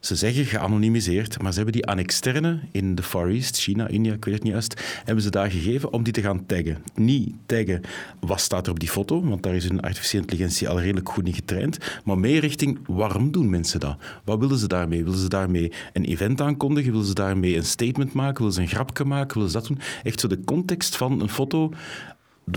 Ze 0.00 0.14
zeggen 0.16 0.44
geanonimiseerd, 0.44 1.42
maar 1.42 1.50
ze 1.50 1.56
hebben 1.56 1.74
die 1.74 1.86
aan 1.86 1.98
externe 1.98 2.60
in 2.72 2.94
de 2.94 3.02
Far 3.02 3.28
East, 3.28 3.56
China, 3.56 3.88
India, 3.88 4.12
ik 4.12 4.24
weet 4.24 4.34
het 4.34 4.42
niet 4.42 4.52
juist, 4.52 5.00
hebben 5.04 5.24
ze 5.24 5.30
daar 5.30 5.50
gegeven 5.50 5.92
om 5.92 6.02
die 6.02 6.12
te 6.12 6.20
gaan 6.20 6.46
taggen. 6.46 6.78
Niet 6.94 7.34
taggen 7.46 7.80
wat 8.20 8.40
staat 8.40 8.66
er 8.66 8.72
op 8.72 8.80
die 8.80 8.88
foto, 8.88 9.24
want 9.24 9.42
daar 9.42 9.54
is 9.54 9.68
hun 9.68 9.80
artificiële 9.80 10.22
intelligentie 10.22 10.68
al 10.68 10.80
redelijk 10.80 11.08
goed 11.08 11.26
in 11.26 11.34
getraind, 11.34 11.78
maar 12.04 12.18
meer 12.18 12.40
richting 12.40 12.78
waarom 12.86 13.30
doen 13.30 13.50
mensen 13.50 13.80
dat? 13.80 13.96
Wat 14.24 14.38
willen 14.38 14.58
ze 14.58 14.68
daarmee? 14.68 15.04
Willen 15.04 15.18
ze 15.18 15.28
daarmee 15.28 15.72
een 15.92 16.04
event 16.04 16.40
aankondigen? 16.40 16.90
Willen 16.90 17.06
ze 17.06 17.14
daarmee 17.14 17.56
een 17.56 17.64
statement 17.64 18.12
maken? 18.12 18.38
Willen 18.38 18.52
ze 18.52 18.60
een 18.60 18.68
grapje 18.68 19.04
maken? 19.04 19.34
Willen 19.34 19.50
ze 19.50 19.58
dat 19.58 19.66
doen? 19.66 19.78
Echt 20.02 20.20
zo 20.20 20.28
de 20.28 20.44
context 20.44 20.96
van 20.96 21.20
een 21.20 21.28
foto 21.28 21.72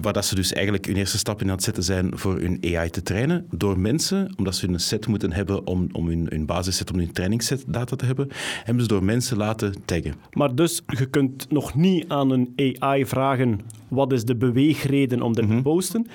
waar 0.02 0.14
dat 0.14 0.26
ze 0.26 0.36
dus 0.36 0.54
eigenlijk 0.54 0.86
hun 0.86 0.96
eerste 0.96 1.18
stap 1.18 1.42
in 1.42 1.48
aan 1.48 1.56
het 1.56 1.64
zetten 1.64 1.84
zijn 1.84 2.18
voor 2.18 2.40
hun 2.40 2.60
AI 2.76 2.90
te 2.90 3.04
trainen, 3.04 3.46
door 3.50 3.80
mensen, 3.80 4.34
omdat 4.38 4.56
ze 4.56 4.68
een 4.68 4.80
set 4.80 5.08
moeten 5.08 5.34
hebben 5.34 5.68
om, 5.68 5.88
om 5.92 6.08
hun, 6.08 6.28
hun 6.30 6.46
basisset, 6.46 6.92
om 6.92 6.98
hun 6.98 7.12
trainingsset 7.12 7.64
data 7.68 7.96
te 7.96 8.06
hebben, 8.06 8.28
hebben 8.64 8.84
ze 8.84 8.90
door 8.90 9.04
mensen 9.04 9.38
laten 9.38 9.74
taggen. 9.86 10.16
Maar 10.34 10.56
dus, 10.56 10.82
je 10.88 11.06
kunt 11.06 11.52
nog 11.52 11.76
niet 11.76 12.06
aan 12.08 12.30
een 12.30 12.54
AI 12.80 13.06
vragen 13.06 13.60
wat 13.88 14.12
is 14.12 14.24
de 14.24 14.36
beweegreden 14.36 15.22
om 15.22 15.34
dit 15.34 15.48
te 15.48 15.62
posten. 15.62 16.08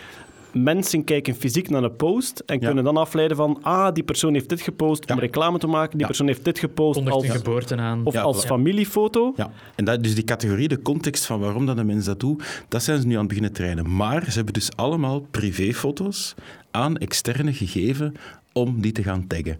Mensen 0.62 1.04
kijken 1.04 1.34
fysiek 1.34 1.70
naar 1.70 1.82
een 1.82 1.96
post 1.96 2.42
en 2.46 2.60
kunnen 2.60 2.84
dan 2.84 2.96
afleiden 2.96 3.36
van 3.36 3.58
ah, 3.62 3.94
die 3.94 4.02
persoon 4.02 4.32
heeft 4.32 4.48
dit 4.48 4.60
gepost 4.60 5.10
om 5.10 5.18
reclame 5.18 5.58
te 5.58 5.66
maken, 5.66 5.98
die 5.98 6.06
persoon 6.06 6.26
heeft 6.26 6.44
dit 6.44 6.58
gepost 6.58 6.94
Kondigt 6.94 7.16
als, 7.16 7.26
geboorte 7.26 7.76
aan. 7.76 8.04
of 8.04 8.14
Ja, 8.14 8.22
als 8.22 8.44
familiefoto. 8.44 9.32
Ja, 9.36 9.50
en 9.74 9.84
dat, 9.84 10.02
dus 10.02 10.14
die 10.14 10.24
categorie, 10.24 10.68
de 10.68 10.82
context 10.82 11.26
van 11.26 11.40
waarom 11.40 11.66
dat 11.66 11.78
een 11.78 11.86
mens 11.86 12.04
dat 12.04 12.20
doet, 12.20 12.64
dat 12.68 12.82
zijn 12.82 13.00
ze 13.00 13.06
nu 13.06 13.12
aan 13.12 13.18
het 13.18 13.28
beginnen 13.28 13.52
trainen. 13.52 13.96
Maar 13.96 14.24
ze 14.24 14.36
hebben 14.36 14.54
dus 14.54 14.76
allemaal 14.76 15.20
privéfoto's 15.30 16.34
aan 16.70 16.96
externe 16.96 17.52
gegeven 17.52 18.14
om 18.52 18.80
die 18.80 18.92
te 18.92 19.02
gaan 19.02 19.26
taggen. 19.26 19.56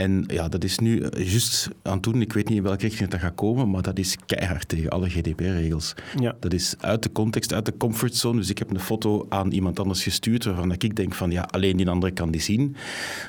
En 0.00 0.24
ja, 0.26 0.48
dat 0.48 0.64
is 0.64 0.78
nu 0.78 1.06
juist 1.16 1.68
aan 1.82 1.92
het 1.92 2.02
doen. 2.02 2.20
Ik 2.20 2.32
weet 2.32 2.48
niet 2.48 2.56
in 2.56 2.62
welke 2.62 2.82
richting 2.82 3.10
dat 3.10 3.20
gaat 3.20 3.34
komen, 3.34 3.70
maar 3.70 3.82
dat 3.82 3.98
is 3.98 4.16
keihard 4.26 4.68
tegen 4.68 4.90
alle 4.90 5.08
GDPR-regels. 5.08 5.94
Ja. 6.20 6.36
Dat 6.40 6.52
is 6.52 6.74
uit 6.80 7.02
de 7.02 7.12
context, 7.12 7.52
uit 7.54 7.66
de 7.66 7.76
comfortzone. 7.76 8.38
Dus 8.38 8.50
ik 8.50 8.58
heb 8.58 8.70
een 8.70 8.80
foto 8.80 9.26
aan 9.28 9.50
iemand 9.50 9.80
anders 9.80 10.02
gestuurd 10.02 10.44
waarvan 10.44 10.72
ik 10.72 10.96
denk 10.96 11.14
van 11.14 11.30
ja, 11.30 11.42
alleen 11.50 11.76
die 11.76 11.88
andere 11.88 12.12
kan 12.12 12.30
die 12.30 12.40
zien. 12.40 12.76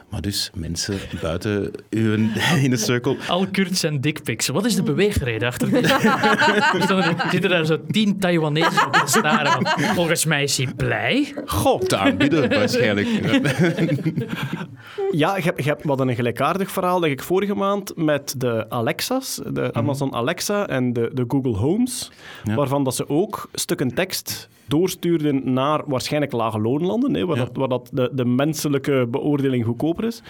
Maar 0.10 0.22
dus 0.22 0.52
mensen 0.53 0.98
buiten 1.22 1.72
uw 1.89 2.14
in 2.64 2.72
een 2.72 2.77
cirkel 2.77 3.18
Al 3.27 3.48
Kurt 3.48 3.77
zijn 3.77 4.02
dickpics. 4.02 4.48
Wat 4.48 4.65
is 4.65 4.76
de 4.76 4.84
beweegreden 4.84 5.48
achter 5.48 5.69
dit? 5.69 5.89
Er 6.72 6.81
staan- 6.81 7.30
zitten 7.31 7.49
daar 7.49 7.65
zo 7.65 7.85
tien 7.88 8.19
Taiwanese 8.19 8.85
op 8.85 8.93
te 8.93 9.02
staren. 9.06 9.68
Volgens 9.95 10.26
mij 10.26 10.43
is 10.43 10.57
hij 10.57 10.68
blij. 10.76 11.34
Te 11.88 11.98
aanbieden 11.98 12.49
waarschijnlijk. 12.49 13.07
Ja, 15.11 15.35
je, 15.38 15.43
hebt- 15.43 15.64
je 15.64 15.69
hebt, 15.69 15.84
hadden 15.84 16.07
een 16.10 16.15
gelijkaardig 16.15 16.60
verhaal, 16.69 16.99
denk 16.99 17.13
ik, 17.13 17.23
vorige 17.23 17.55
maand 17.55 17.95
met 17.95 18.33
de 18.38 18.65
Alexa's, 18.69 19.39
de 19.47 19.73
Amazon 19.73 20.13
Alexa 20.13 20.67
en 20.67 20.93
de, 20.93 21.09
de 21.13 21.25
Google 21.27 21.55
Homes, 21.57 22.11
Ja. 22.43 22.55
waarvan 22.55 22.83
dat 22.83 22.95
ze 22.95 23.09
ook 23.09 23.49
stukken 23.53 23.93
tekst 23.93 24.49
doorstuurden 24.72 25.53
naar 25.53 25.81
waarschijnlijk 25.85 26.31
lage 26.31 26.60
loonlanden, 26.60 27.14
hè, 27.14 27.26
waar, 27.26 27.38
Ja. 27.38 27.43
dat, 27.43 27.56
waar 27.57 27.68
dat 27.68 27.89
de, 27.93 28.10
de 28.14 28.26
menselijke 28.26 29.07
beoordeling 29.11 29.65
goedkoper 29.65 30.03
is. 30.03 30.22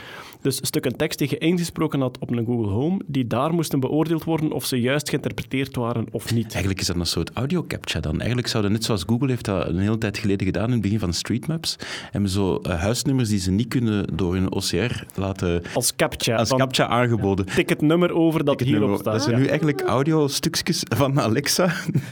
Dus 0.42 0.56
stukken 0.62 0.96
tekst 0.98 1.20
die 1.20 1.30
je 1.30 1.38
ingesproken 1.38 2.02
had 2.02 2.18
op 2.20 2.32
een 2.32 2.46
Google 2.46 2.72
Home, 2.72 3.00
die 3.08 3.28
daar 3.28 3.54
moesten 3.54 3.80
beoordeeld 3.80 4.24
worden 4.24 4.52
of 4.52 4.66
ze 4.66 4.80
juist 4.82 5.10
geïnterpreteerd 5.10 5.76
waren 5.76 6.06
of 6.12 6.34
niet. 6.34 6.50
Eigenlijk 6.52 6.80
is 6.80 6.88
dat 6.88 6.96
een 6.96 7.06
soort 7.06 7.32
audio 7.34 7.64
captcha 7.68 8.00
dan. 8.00 8.18
Eigenlijk 8.18 8.48
zouden 8.48 8.72
net 8.72 8.84
zoals 8.84 9.04
Google 9.08 9.28
heeft 9.30 9.46
dat 9.46 9.68
een 9.68 9.78
hele 9.78 9.98
tijd 9.98 10.18
geleden 10.18 10.46
gedaan 10.46 10.66
in 10.66 10.72
het 10.72 10.82
begin 10.82 11.00
van 11.00 11.14
Street 11.14 11.48
Maps, 11.48 11.76
hebben 12.12 12.30
zo 12.30 12.56
eh, 12.56 12.80
huisnummers 12.80 13.30
die 13.30 13.40
ze 13.40 13.52
niet 13.52 13.68
kunnen 13.68 14.06
door 14.16 14.34
hun 14.34 14.52
OCR 14.52 15.04
laten 15.16 15.62
Als 15.74 15.96
captcha. 15.96 16.36
als 16.36 16.50
van 16.50 16.58
captcha 16.58 16.88
aangeboden. 16.88 17.46
tik 17.46 17.70
het 17.70 17.82
nummer 17.82 18.14
over 18.14 18.44
dat 18.46 18.60
hierop 18.62 19.00
staat. 19.00 19.14
Dat 19.14 19.22
zijn 19.24 19.36
ja. 19.36 19.42
nu 19.42 19.48
eigenlijk 19.48 19.82
audiostukjes 19.82 20.84
van 20.96 21.20
Alexa 21.22 21.66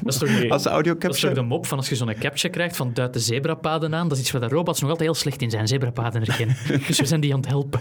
Dat 0.03 0.13
is 0.13 0.17
toch, 0.17 0.29
Nee. 0.29 0.51
als 0.51 0.65
audio 0.65 0.93
dat 0.97 1.03
is 1.13 1.19
toch 1.19 1.29
captcha. 1.29 1.41
de 1.41 1.47
mop 1.47 1.65
van 1.65 1.77
als 1.77 1.89
je 1.89 1.95
zo'n 1.95 2.07
captcha 2.19 2.49
krijgt 2.49 2.75
van 2.75 2.91
duid 2.93 3.13
de 3.13 3.19
zebrapaden 3.19 3.95
aan. 3.95 4.07
Dat 4.07 4.17
is 4.17 4.23
iets 4.23 4.31
waar 4.31 4.41
de 4.41 4.55
robots 4.55 4.81
nog 4.81 4.89
altijd 4.89 5.09
heel 5.09 5.17
slecht 5.19 5.41
in 5.41 5.49
zijn, 5.49 5.67
zebrapaden 5.67 6.21
herkennen. 6.23 6.55
Dus 6.87 6.99
we 6.99 7.05
zijn 7.05 7.19
die 7.21 7.33
aan 7.33 7.39
het 7.39 7.49
helpen. 7.49 7.79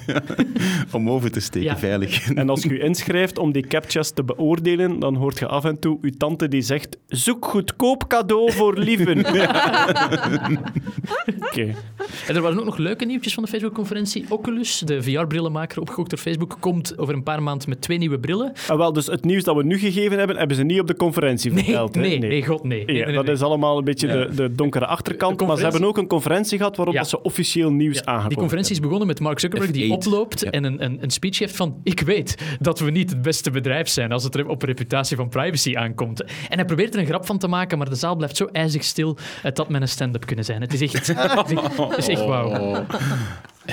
Om 0.93 1.11
over 1.11 1.31
te 1.31 1.41
steken, 1.41 1.69
Ja. 1.69 1.79
veilig. 1.79 2.31
En 2.31 2.49
als 2.51 2.63
je 2.63 2.69
je 2.69 2.79
inschrijft 2.79 3.39
om 3.39 3.53
die 3.53 3.67
captcha's 3.67 4.11
te 4.11 4.25
beoordelen, 4.25 4.99
dan 4.99 5.15
hoort 5.17 5.39
je 5.39 5.47
af 5.47 5.65
en 5.65 5.79
toe 5.79 5.99
je 6.03 6.17
tante 6.17 6.49
die 6.49 6.63
zegt 6.63 6.99
zoek 7.07 7.45
goedkoop 7.45 8.07
cadeau 8.09 8.53
voor 8.53 8.79
lieven. 8.79 9.19
Oké. 11.41 11.75
En 12.29 12.35
er 12.37 12.41
waren 12.43 12.59
ook 12.59 12.65
nog 12.65 12.77
leuke 12.77 13.05
nieuwtjes 13.05 13.35
van 13.35 13.43
de 13.43 13.49
Facebook-conferentie. 13.49 14.25
Oculus, 14.29 14.79
de 14.79 15.03
VR-brillenmaker, 15.03 15.81
opgekocht 15.81 16.11
door 16.11 16.19
Facebook, 16.19 16.57
komt 16.61 16.99
over 16.99 17.15
een 17.15 17.23
paar 17.23 17.43
maanden 17.43 17.69
met 17.69 17.81
twee 17.81 17.99
nieuwe 17.99 18.19
brillen. 18.19 18.53
Ah, 18.69 18.77
wel, 18.77 18.93
dus 18.93 19.07
het 19.07 19.25
nieuws 19.25 19.45
dat 19.45 19.57
we 19.57 19.65
nu 19.65 19.79
gegeven 19.79 20.19
hebben, 20.19 20.37
hebben 20.37 20.57
ze 20.57 20.63
niet 20.63 20.81
op 20.81 20.87
de 20.87 20.97
conferentie 20.97 21.53
Nee, 21.53 21.65
verteld. 21.65 21.95
hè? 21.95 22.01
nee, 22.01 22.19
nee, 22.19 22.47
god 22.47 22.65
nee. 22.65 22.85
Nee, 22.85 22.97
Ja, 22.97 23.05
nee, 23.07 23.15
dat 23.15 23.25
nee. 23.25 23.35
is 23.35 23.43
allemaal 23.43 23.79
een 23.79 23.85
beetje 23.85 24.09
de, 24.27 24.35
de 24.35 24.53
donkere 24.55 24.87
achterkant. 24.87 25.39
De 25.39 25.45
Maar 25.45 25.57
ze 25.57 25.63
hebben 25.63 25.85
ook 25.85 25.99
een 25.99 26.07
conferentie 26.07 26.59
gehad 26.59 26.77
waarop 26.77 26.95
Ja. 26.95 27.01
dat 27.01 27.09
ze 27.09 27.23
officieel 27.23 27.71
nieuws 27.73 27.95
Ja, 27.95 28.01
aangekondigd 28.01 28.29
die 28.29 28.39
conferentie 28.39 28.73
is 28.75 28.81
begonnen 28.81 29.07
met 29.07 29.21
Mark 29.21 29.39
Zuckerberg, 29.41 29.73
die 29.73 29.89
F8. 29.89 29.93
oploopt 29.93 30.41
Ja. 30.41 30.51
en 30.51 30.65
een, 30.65 30.85
een, 30.85 30.99
een 31.03 31.11
speech 31.11 31.37
geeft 31.37 31.57
van 31.57 31.81
ik 31.83 32.01
weet 32.01 32.35
dat 32.61 32.79
we 32.81 32.91
niet 32.91 33.11
het 33.11 33.23
beste 33.23 33.51
bedrijf 33.51 33.89
zijn 33.89 34.13
als 34.13 34.25
het 34.25 34.35
er 34.35 34.49
op 34.49 34.63
reputatie 34.63 35.17
van 35.17 35.29
privacy 35.29 35.77
aankomt. 35.77 36.23
En 36.23 36.57
hij 36.57 36.65
probeert 36.65 36.95
er 36.95 37.01
een 37.01 37.07
grap 37.07 37.27
van 37.27 37.39
te 37.39 37.49
maken, 37.49 37.79
maar 37.79 37.89
de 37.89 37.95
zaal 37.95 38.17
blijft 38.17 38.37
zo 38.37 38.49
ijzig 38.53 38.85
stil. 38.85 39.17
Het 39.43 39.59
had 39.59 39.69
met 39.69 39.81
een 39.81 39.89
stand-up 39.89 40.27
kunnen 40.27 40.45
zijn. 40.45 40.61
Het 40.61 40.73
is 40.73 40.81
echt, 40.81 40.93
het 40.93 41.09
is 41.09 41.15
echt, 41.15 41.77
het 41.77 41.99
is 41.99 42.09
echt 42.09 42.25
wauw. 42.25 42.85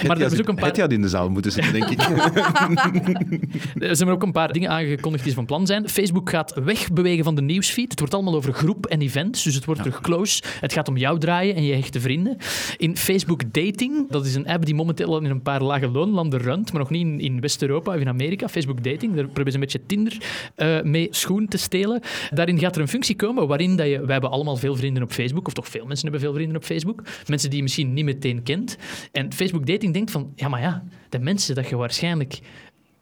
Maar 0.03 0.17
er 0.21 0.31
is 0.31 0.39
ook 0.39 0.47
een 0.47 0.55
paar, 0.55 0.67
Het 0.67 0.79
had 0.79 0.91
in 0.91 1.01
de 1.01 1.09
zaal 1.09 1.29
moeten 1.29 1.51
zitten, 1.51 1.73
denk 1.73 1.89
ik. 1.89 1.99
er 3.89 3.95
zijn 3.95 4.09
er 4.09 4.15
ook 4.15 4.23
een 4.23 4.31
paar 4.31 4.53
dingen 4.53 4.69
aangekondigd 4.69 5.23
die 5.23 5.33
van 5.33 5.45
plan 5.45 5.65
zijn. 5.65 5.89
Facebook 5.89 6.29
gaat 6.29 6.53
wegbewegen 6.63 7.23
van 7.23 7.35
de 7.35 7.41
nieuwsfeed. 7.41 7.89
Het 7.89 7.99
wordt 7.99 8.13
allemaal 8.13 8.35
over 8.35 8.53
groep 8.53 8.85
en 8.85 9.01
events, 9.01 9.43
dus 9.43 9.55
het 9.55 9.65
wordt 9.65 9.81
terug 9.81 10.01
close. 10.01 10.43
Het 10.59 10.73
gaat 10.73 10.87
om 10.87 10.97
jou 10.97 11.19
draaien 11.19 11.55
en 11.55 11.63
je 11.63 11.73
hechte 11.73 11.99
vrienden. 11.99 12.37
In 12.77 12.97
Facebook 12.97 13.53
Dating, 13.53 14.09
dat 14.09 14.25
is 14.25 14.35
een 14.35 14.47
app 14.47 14.65
die 14.65 14.75
momenteel 14.75 15.07
al 15.07 15.21
in 15.21 15.29
een 15.29 15.41
paar 15.41 15.63
lage 15.63 15.87
loonlanden 15.87 16.39
runt, 16.39 16.71
maar 16.71 16.81
nog 16.81 16.89
niet 16.89 17.01
in, 17.01 17.19
in 17.19 17.41
West-Europa 17.41 17.93
of 17.93 17.99
in 17.99 18.07
Amerika. 18.07 18.47
Facebook 18.47 18.83
Dating, 18.83 19.15
daar 19.15 19.23
proberen 19.23 19.51
ze 19.51 19.57
een 19.57 19.63
beetje 19.63 19.85
Tinder 19.85 20.17
eh, 20.55 20.81
mee 20.81 21.07
schoen 21.11 21.47
te 21.47 21.57
stelen. 21.57 22.01
Daarin 22.29 22.59
gaat 22.59 22.75
er 22.75 22.81
een 22.81 22.87
functie 22.87 23.15
komen 23.15 23.47
waarin 23.47 23.75
dat 23.75 23.87
je... 23.87 23.99
Wij 23.99 24.13
hebben 24.13 24.31
allemaal 24.31 24.55
veel 24.55 24.75
vrienden 24.75 25.03
op 25.03 25.11
Facebook, 25.11 25.47
of 25.47 25.53
toch 25.53 25.67
veel 25.67 25.85
mensen 25.85 26.03
hebben 26.03 26.21
veel 26.21 26.33
vrienden 26.33 26.57
op 26.57 26.63
Facebook. 26.63 27.03
Mensen 27.27 27.49
die 27.49 27.57
je 27.57 27.63
misschien 27.63 27.93
niet 27.93 28.05
meteen 28.05 28.43
kent. 28.43 28.77
En 29.11 29.33
Facebook 29.33 29.65
Dating 29.65 29.84
denkt 29.93 30.11
van, 30.11 30.31
ja 30.35 30.47
maar 30.47 30.61
ja, 30.61 30.83
de 31.09 31.19
mensen 31.19 31.55
dat 31.55 31.69
je 31.69 31.75
waarschijnlijk 31.75 32.39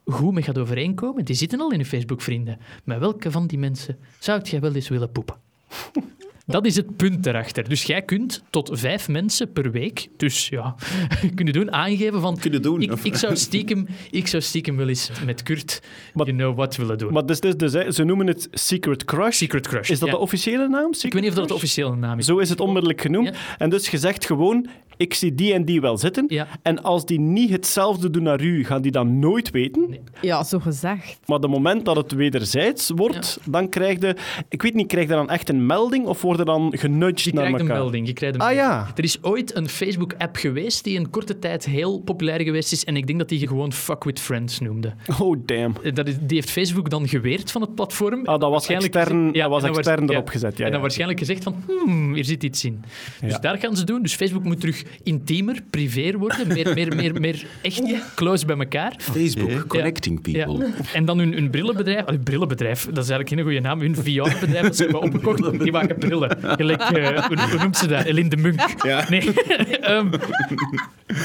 goed 0.06 0.34
mee 0.34 0.44
gaat 0.44 0.58
overeenkomen, 0.58 1.26
die 1.26 1.36
zitten 1.36 1.60
al 1.60 1.72
in 1.72 1.80
je 1.80 1.86
Facebook-vrienden. 1.86 2.60
Met 2.84 3.00
welke 3.00 3.32
van 3.32 3.48
die 3.48 3.58
mensen 3.58 3.98
zou 4.20 4.42
jij 4.42 4.60
wel 4.60 4.74
eens 4.74 4.90
willen 4.90 5.12
poepen? 5.12 5.36
Dat 6.46 6.66
is 6.66 6.76
het 6.76 6.96
punt 6.96 7.26
erachter. 7.26 7.70
Dus 7.70 7.84
jij 7.84 8.02
kunt 8.02 8.44
tot 8.50 8.70
vijf 8.74 9.08
mensen 9.08 9.52
per 9.52 9.72
week, 9.72 10.08
dus 10.18 10.48
ja, 10.48 10.76
kunnen 11.36 11.54
doen, 11.54 11.72
aangeven 11.72 12.22
van... 12.22 12.38
Kunnen 12.38 12.62
doen, 12.62 12.82
Ik, 12.82 13.16
zou 13.16 13.36
stiekem, 13.36 13.88
ik 14.12 14.28
zou 14.28 14.44
stiekem 14.44 14.78
wel 14.78 14.88
eens 14.88 15.12
met 15.26 15.44
Kurt, 15.44 15.82
Maar- 16.14 16.26
you 16.26 16.38
know 16.38 16.56
what, 16.56 16.76
willen 16.76 16.98
doen. 16.98 17.14
Maar 17.14 17.26
dus, 17.26 17.40
dus, 17.40 17.56
dus, 17.56 17.96
ze 17.96 18.04
noemen 18.04 18.28
het 18.28 18.48
Secret 18.52 19.06
Crush. 19.06 19.38
Secret 19.38 19.68
Crush. 19.68 19.90
Is 19.90 20.00
dat 20.00 20.08
ja. 20.08 20.14
de 20.16 20.22
officiële 20.22 20.68
naam? 20.68 20.92
Ik 21.02 21.14
weet 21.14 21.22
niet 21.22 21.32
of 21.32 21.38
dat 21.38 21.48
de 21.48 21.54
officiële 21.54 21.96
naam 21.96 22.20
is. 22.20 22.26
Zo 22.26 22.38
is 22.38 22.50
het 22.50 22.60
onmiddellijk 22.60 23.02
genoemd. 23.02 23.28
Ja. 23.28 23.58
En 23.58 23.70
dus 23.70 23.90
je 23.90 23.98
zegt 23.98 24.26
gewoon, 24.26 24.70
ik 24.98 25.14
zie 25.14 25.36
die 25.36 25.54
en 25.54 25.66
die 25.66 25.82
wel 25.82 25.98
zitten. 25.98 26.26
Ja. 26.28 26.48
En 26.62 26.84
als 26.84 27.06
die 27.06 27.20
niet 27.20 27.50
hetzelfde 27.50 28.10
doen 28.10 28.24
naar 28.24 28.42
u, 28.42 28.66
gaan 28.66 28.82
die 28.82 28.92
dat 28.92 29.06
nooit 29.08 29.50
weten. 29.52 29.86
Nee. 29.90 30.02
Ja, 30.22 30.44
zo 30.44 30.60
gezegd. 30.60 31.20
Maar 31.26 31.40
de 31.40 31.48
moment 31.48 31.86
dat 31.86 31.96
het 31.96 32.12
wederzijds 32.12 32.90
wordt, 32.96 33.40
dan 33.46 33.70
krijg 33.70 34.00
je... 34.02 34.16
Ik 34.50 34.62
weet 34.62 34.74
niet, 34.74 34.88
krijg 34.88 35.08
je 35.08 35.14
dan 35.14 35.30
echt 35.30 35.50
een 35.50 35.66
melding 35.66 36.06
of 36.06 36.22
worden 36.22 36.46
dan 36.46 36.74
genudged 36.78 37.24
Je 37.24 37.34
naar 37.34 37.44
krijgt 37.44 37.60
een 37.60 37.68
elkaar? 37.68 37.82
melding. 37.84 38.08
Je 38.08 38.14
krijgt 38.14 38.36
een 38.36 38.42
Ah, 38.42 38.54
ja. 38.54 38.88
Er 38.96 39.04
is 39.04 39.24
ooit 39.24 39.56
een 39.56 39.70
Facebook-app 39.70 40.36
geweest 40.36 40.84
die 40.84 40.96
in 40.96 41.10
korte 41.10 41.40
tijd 41.40 41.66
heel 41.66 42.00
populair 42.00 42.42
geweest 42.42 42.72
is. 42.72 42.84
En 42.86 42.96
ik 42.96 43.08
denk 43.08 43.20
dat 43.20 43.30
die 43.30 43.48
gewoon 43.48 43.74
Fuck 43.74 44.04
with 44.04 44.20
Friends 44.20 44.60
noemde. 44.60 44.94
Oh, 45.20 45.38
damn. 45.46 45.76
Eh, 45.84 45.94
Dat 45.94 46.08
is, 46.08 46.16
die 46.20 46.36
heeft 46.38 46.52
Facebook 46.52 46.90
dan 46.90 47.08
geweerd 47.08 47.52
van 47.52 47.62
het 47.62 47.76
platform. 47.76 48.20
Ah, 48.20 48.26
dat 48.26 48.40
was 48.42 48.50
Waarschijnlijk 48.52 48.96
extern, 48.96 49.18
gezegd- 49.20 49.50
dat 49.52 49.62
was 49.62 49.64
extern 49.78 50.10
erop 50.10 50.30
gezet. 50.30 50.58
Ja, 50.58 50.58
en 50.58 50.64
dan 50.66 50.74
ja. 50.74 50.80
waarschijnlijk 50.82 51.20
gezegd 51.20 51.44
van, 51.44 51.56
hmm, 51.86 52.14
hier 52.14 52.26
zit 52.26 52.44
iets 52.44 52.66
in. 52.66 52.84
Dus 53.22 53.32
Ja. 53.32 53.40
daar 53.40 53.58
gaan 53.58 53.76
ze 53.76 53.84
doen. 53.86 54.02
Dus 54.02 54.16
Facebook 54.16 54.44
moet 54.44 54.60
terug 54.60 54.83
intiemer, 55.04 55.60
privéer 55.70 56.18
worden. 56.18 56.48
Meer, 56.48 56.74
meer, 56.74 56.96
meer, 56.96 57.20
meer 57.22 57.46
echt 57.62 57.82
close 58.16 58.46
bij 58.46 58.58
elkaar. 58.58 58.94
Facebook, 58.98 59.68
connecting 59.68 60.22
people. 60.22 60.58
Ja. 60.58 60.74
En 60.94 61.06
dan 61.06 61.20
hun, 61.20 61.34
hun 61.34 61.50
brillenbedrijf, 61.50 62.06
allee, 62.06 62.20
brillenbedrijf, 62.20 62.86
dat 62.86 63.04
is 63.04 63.10
eigenlijk 63.10 63.30
geen 63.30 63.42
goede 63.42 63.60
naam, 63.60 63.80
hun 63.80 63.96
VR-bedrijf 63.96 64.62
dat 64.62 64.76
ze 64.76 64.84
hebben 64.84 65.02
opgekocht, 65.02 65.60
die 65.60 65.72
maken 65.72 65.98
brillen. 65.98 66.38
Gelijk, 66.42 66.82
eh, 66.82 67.26
hoe, 67.26 67.40
hoe 67.50 67.60
noemt 67.60 67.78
ze 67.78 67.88
dat? 67.88 68.04
Eline 68.04 68.30
de 68.30 68.38
Munk. 68.38 68.84
Nee, 69.10 69.34
Ehm, 69.82 70.08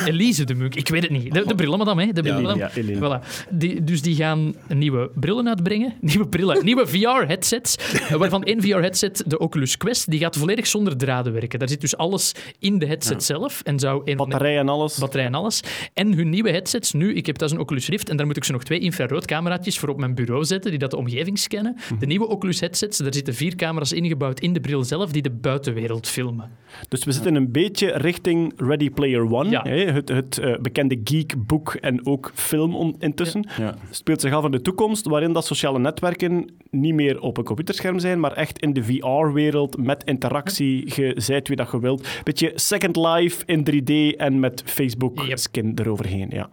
Elise 0.04 0.44
de 0.44 0.54
Munk, 0.54 0.74
ik 0.74 0.88
weet 0.88 1.02
het 1.02 1.10
niet. 1.10 1.34
De, 1.34 1.44
de 1.46 1.54
brillenmadam, 1.54 1.98
hè? 1.98 2.12
De 2.12 2.22
Eline. 2.22 2.70
Voilà. 2.96 3.46
Die, 3.50 3.84
dus 3.84 4.02
die 4.02 4.14
gaan 4.14 4.54
nieuwe 4.68 5.10
brillen 5.14 5.48
uitbrengen. 5.48 5.94
Nieuwe 6.00 6.28
brillen, 6.28 6.64
nieuwe 6.64 6.86
VR-headsets. 6.86 7.76
Waarvan 8.16 8.44
één 8.44 8.62
VR-headset, 8.62 9.22
de 9.26 9.38
Oculus 9.38 9.76
Quest, 9.76 10.10
die 10.10 10.18
gaat 10.18 10.36
volledig 10.36 10.66
zonder 10.66 10.96
draden 10.96 11.32
werken. 11.32 11.58
Daar 11.58 11.68
zit 11.68 11.80
dus 11.80 11.96
alles 11.96 12.34
in 12.58 12.78
de 12.78 12.86
headset 12.86 13.24
zelf. 13.24 13.47
En 13.64 13.78
zou 13.78 13.98
een 13.98 14.04
de- 14.04 14.16
Batterij 14.16 14.58
en 14.58 14.68
alles. 14.68 14.98
batterij 14.98 15.26
en 15.26 15.34
alles. 15.34 15.60
En 15.94 16.14
hun 16.14 16.28
nieuwe 16.28 16.50
headsets, 16.50 16.92
nu, 16.92 17.14
ik 17.14 17.26
heb 17.26 17.36
thuis 17.36 17.52
een 17.52 17.58
Oculus 17.58 17.88
Rift 17.88 18.08
en 18.08 18.16
daar 18.16 18.26
moet 18.26 18.36
ik 18.36 18.44
zo 18.44 18.52
nog 18.52 18.62
twee 18.64 18.78
infraroodcameraatjes 18.78 19.78
voor 19.78 19.88
op 19.88 19.98
mijn 19.98 20.14
bureau 20.14 20.44
zetten, 20.44 20.70
die 20.70 20.78
dat 20.80 20.90
de 20.90 20.96
omgeving 20.96 21.38
scannen. 21.38 21.76
De 21.98 22.06
nieuwe 22.06 22.26
Oculus 22.28 22.60
headsets, 22.60 22.98
daar 22.98 23.14
zitten 23.14 23.34
vier 23.34 23.54
camera's 23.56 23.92
ingebouwd 23.92 24.40
in 24.40 24.52
de 24.52 24.60
bril 24.60 24.84
zelf, 24.84 25.10
die 25.12 25.22
de 25.22 25.30
buitenwereld 25.30 26.08
filmen. 26.08 26.50
Dus 26.88 27.04
we 27.04 27.12
zitten 27.12 27.34
een 27.34 27.52
beetje 27.52 27.90
richting 27.96 28.52
Ready 28.56 28.90
Player 28.90 29.32
One. 29.32 29.50
Ja. 29.50 29.62
Hè? 29.62 29.84
Het, 29.84 30.08
het 30.08 30.38
eh, 30.38 30.56
bekende 30.58 31.00
geek-boek 31.04 31.74
en 31.74 32.06
ook 32.06 32.30
film 32.34 32.74
on- 32.76 32.96
intussen. 32.98 33.48
Ja. 33.58 33.74
Speelt 33.90 34.20
zich 34.20 34.32
af 34.32 34.44
in 34.44 34.50
de 34.50 34.62
toekomst, 34.62 35.06
waarin 35.06 35.32
dat 35.32 35.46
sociale 35.46 35.78
netwerken 35.78 36.50
niet 36.70 36.94
meer 36.94 37.20
op 37.20 37.36
een 37.36 37.44
computerscherm 37.44 37.98
zijn, 37.98 38.20
maar 38.20 38.32
echt 38.32 38.58
in 38.58 38.72
de 38.72 38.84
VR-wereld 38.84 39.76
met 39.76 40.04
interactie. 40.04 40.92
Je 40.94 41.12
zijt 41.16 41.48
wie 41.48 41.56
dat 41.56 41.68
je 41.72 41.80
wilt. 41.80 42.06
Beetje 42.24 42.52
Second 42.54 42.96
Life 42.96 43.37
in 43.46 43.64
3D 43.64 44.16
en 44.16 44.40
met 44.40 44.58
Yep. 44.64 44.68
Facebook-skin 44.68 45.72
eroverheen. 45.74 46.28
Ja. 46.30 46.48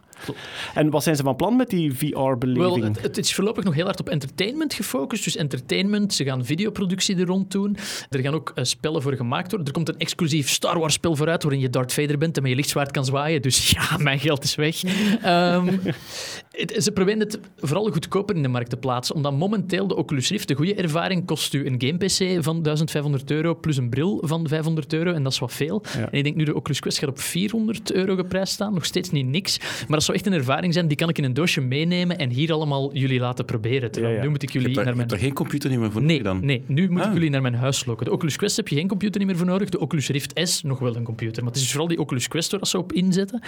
En 0.73 0.89
wat 0.89 1.03
zijn 1.03 1.15
ze 1.15 1.23
van 1.23 1.35
plan 1.35 1.55
met 1.55 1.69
die 1.69 1.93
VR-beleving? 1.93 2.79
Wel, 2.81 2.91
het, 2.93 3.01
het 3.01 3.17
is 3.17 3.33
voorlopig 3.35 3.63
nog 3.63 3.73
heel 3.73 3.85
hard 3.85 3.99
op 3.99 4.09
entertainment 4.09 4.73
gefocust. 4.73 5.23
Dus 5.23 5.35
entertainment, 5.35 6.13
ze 6.13 6.23
gaan 6.23 6.45
videoproductie 6.45 7.15
er 7.17 7.25
rond 7.25 7.51
doen. 7.51 7.77
Er 8.09 8.19
gaan 8.19 8.33
ook 8.33 8.51
eh, 8.55 8.63
spellen 8.63 9.01
voor 9.01 9.13
gemaakt 9.13 9.47
worden. 9.49 9.67
Er 9.67 9.73
komt 9.73 9.89
een 9.89 9.97
exclusief 9.97 10.49
Star 10.49 10.79
Wars 10.79 10.93
spel 10.93 11.15
vooruit 11.15 11.43
waarin 11.43 11.61
je 11.61 11.69
Darth 11.69 11.93
Vader 11.93 12.17
bent 12.17 12.35
en 12.35 12.41
met 12.41 12.51
je 12.51 12.57
lichtzwaard 12.57 12.91
kan 12.91 13.05
zwaaien. 13.05 13.41
Dus 13.41 13.69
ja, 13.77 13.97
mijn 13.97 14.19
geld 14.19 14.43
is 14.43 14.55
weg. 14.55 14.83
Ehm, 15.21 15.67
het- 16.51 16.75
ze 16.83 16.91
proberen 16.91 17.19
het 17.19 17.39
vooral 17.59 17.91
goedkoper 17.91 18.35
in 18.35 18.41
de 18.41 18.47
markt 18.47 18.69
te 18.69 18.77
plaatsen, 18.77 19.15
omdat 19.15 19.33
momenteel 19.33 19.87
de 19.87 19.95
Oculus 19.95 20.29
Rift, 20.29 20.47
de 20.47 20.55
goede 20.55 20.75
ervaring, 20.75 21.25
kost 21.25 21.53
u 21.53 21.65
een 21.65 21.75
game-pc 21.77 22.43
van 22.43 22.61
1500 22.63 23.31
euro 23.31 23.55
plus 23.55 23.77
een 23.77 23.89
bril 23.89 24.21
van 24.25 24.47
500 24.47 24.93
euro 24.93 25.11
en 25.13 25.23
dat 25.23 25.31
is 25.31 25.39
wat 25.39 25.53
veel. 25.53 25.83
Ja. 25.97 25.99
En 26.11 26.17
ik 26.17 26.23
denk 26.23 26.35
nu 26.35 26.43
de 26.43 26.55
Oculus 26.55 26.79
Quest 26.79 26.97
gaat 26.97 27.09
op 27.09 27.19
400 27.19 27.91
euro 27.93 28.15
geprijsd 28.15 28.53
staan, 28.53 28.73
nog 28.73 28.85
steeds 28.85 29.09
niet 29.09 29.25
niks. 29.25 29.59
Maar 29.59 29.87
dat 29.87 30.03
zou 30.05 30.17
echt 30.17 30.25
een 30.25 30.33
ervaring 30.33 30.73
zijn, 30.73 30.87
die 30.87 30.97
kan 30.97 31.09
ik 31.09 31.17
in 31.17 31.23
een 31.23 31.33
doosje 31.33 31.61
meenemen 31.61 32.17
en 32.17 32.29
hier 32.29 32.51
allemaal 32.53 32.93
jullie 32.93 33.19
laten 33.19 33.45
proberen. 33.45 33.91
Terwijl 33.91 34.13
Ja, 34.13 34.19
ja. 34.19 34.25
Nu 34.25 34.31
moet 34.31 34.43
ik 34.43 34.51
Je 34.51 34.59
jullie 34.59 34.73
hebt 34.75 34.85
daar, 34.85 34.95
naar 34.95 35.03
je 35.05 35.09
mijn... 35.09 35.21
hebt 35.21 35.21
geen 35.27 35.33
computer 35.43 35.69
niet 35.69 35.79
meer 35.79 35.91
voor 35.91 36.01
Nee, 36.01 36.17
nodig 36.17 36.31
dan? 36.33 36.45
nee, 36.45 36.63
nu 36.67 36.89
moet 36.89 36.99
ik 36.99 37.05
Ah. 37.05 37.13
jullie 37.13 37.29
naar 37.29 37.41
mijn 37.41 37.55
huis 37.55 37.85
lokken. 37.85 38.05
De 38.05 38.11
Oculus 38.11 38.35
Quest 38.35 38.55
heb 38.57 38.67
je 38.67 38.75
geen 38.75 38.87
computer 38.87 39.19
niet 39.19 39.27
meer 39.29 39.37
voor 39.37 39.45
nodig. 39.47 39.69
De 39.69 39.79
Oculus 39.79 40.07
Rift 40.09 40.31
S 40.43 40.61
nog 40.63 40.79
wel 40.79 40.95
een 40.95 41.03
computer. 41.03 41.35
Maar 41.43 41.45
het 41.51 41.55
is 41.55 41.61
dus 41.61 41.71
vooral 41.71 41.87
die 41.89 41.99
Oculus 41.99 42.27
Quest 42.27 42.51
waar 42.51 42.67
ze 42.67 42.77
op 42.77 42.93
inzetten. 42.93 43.41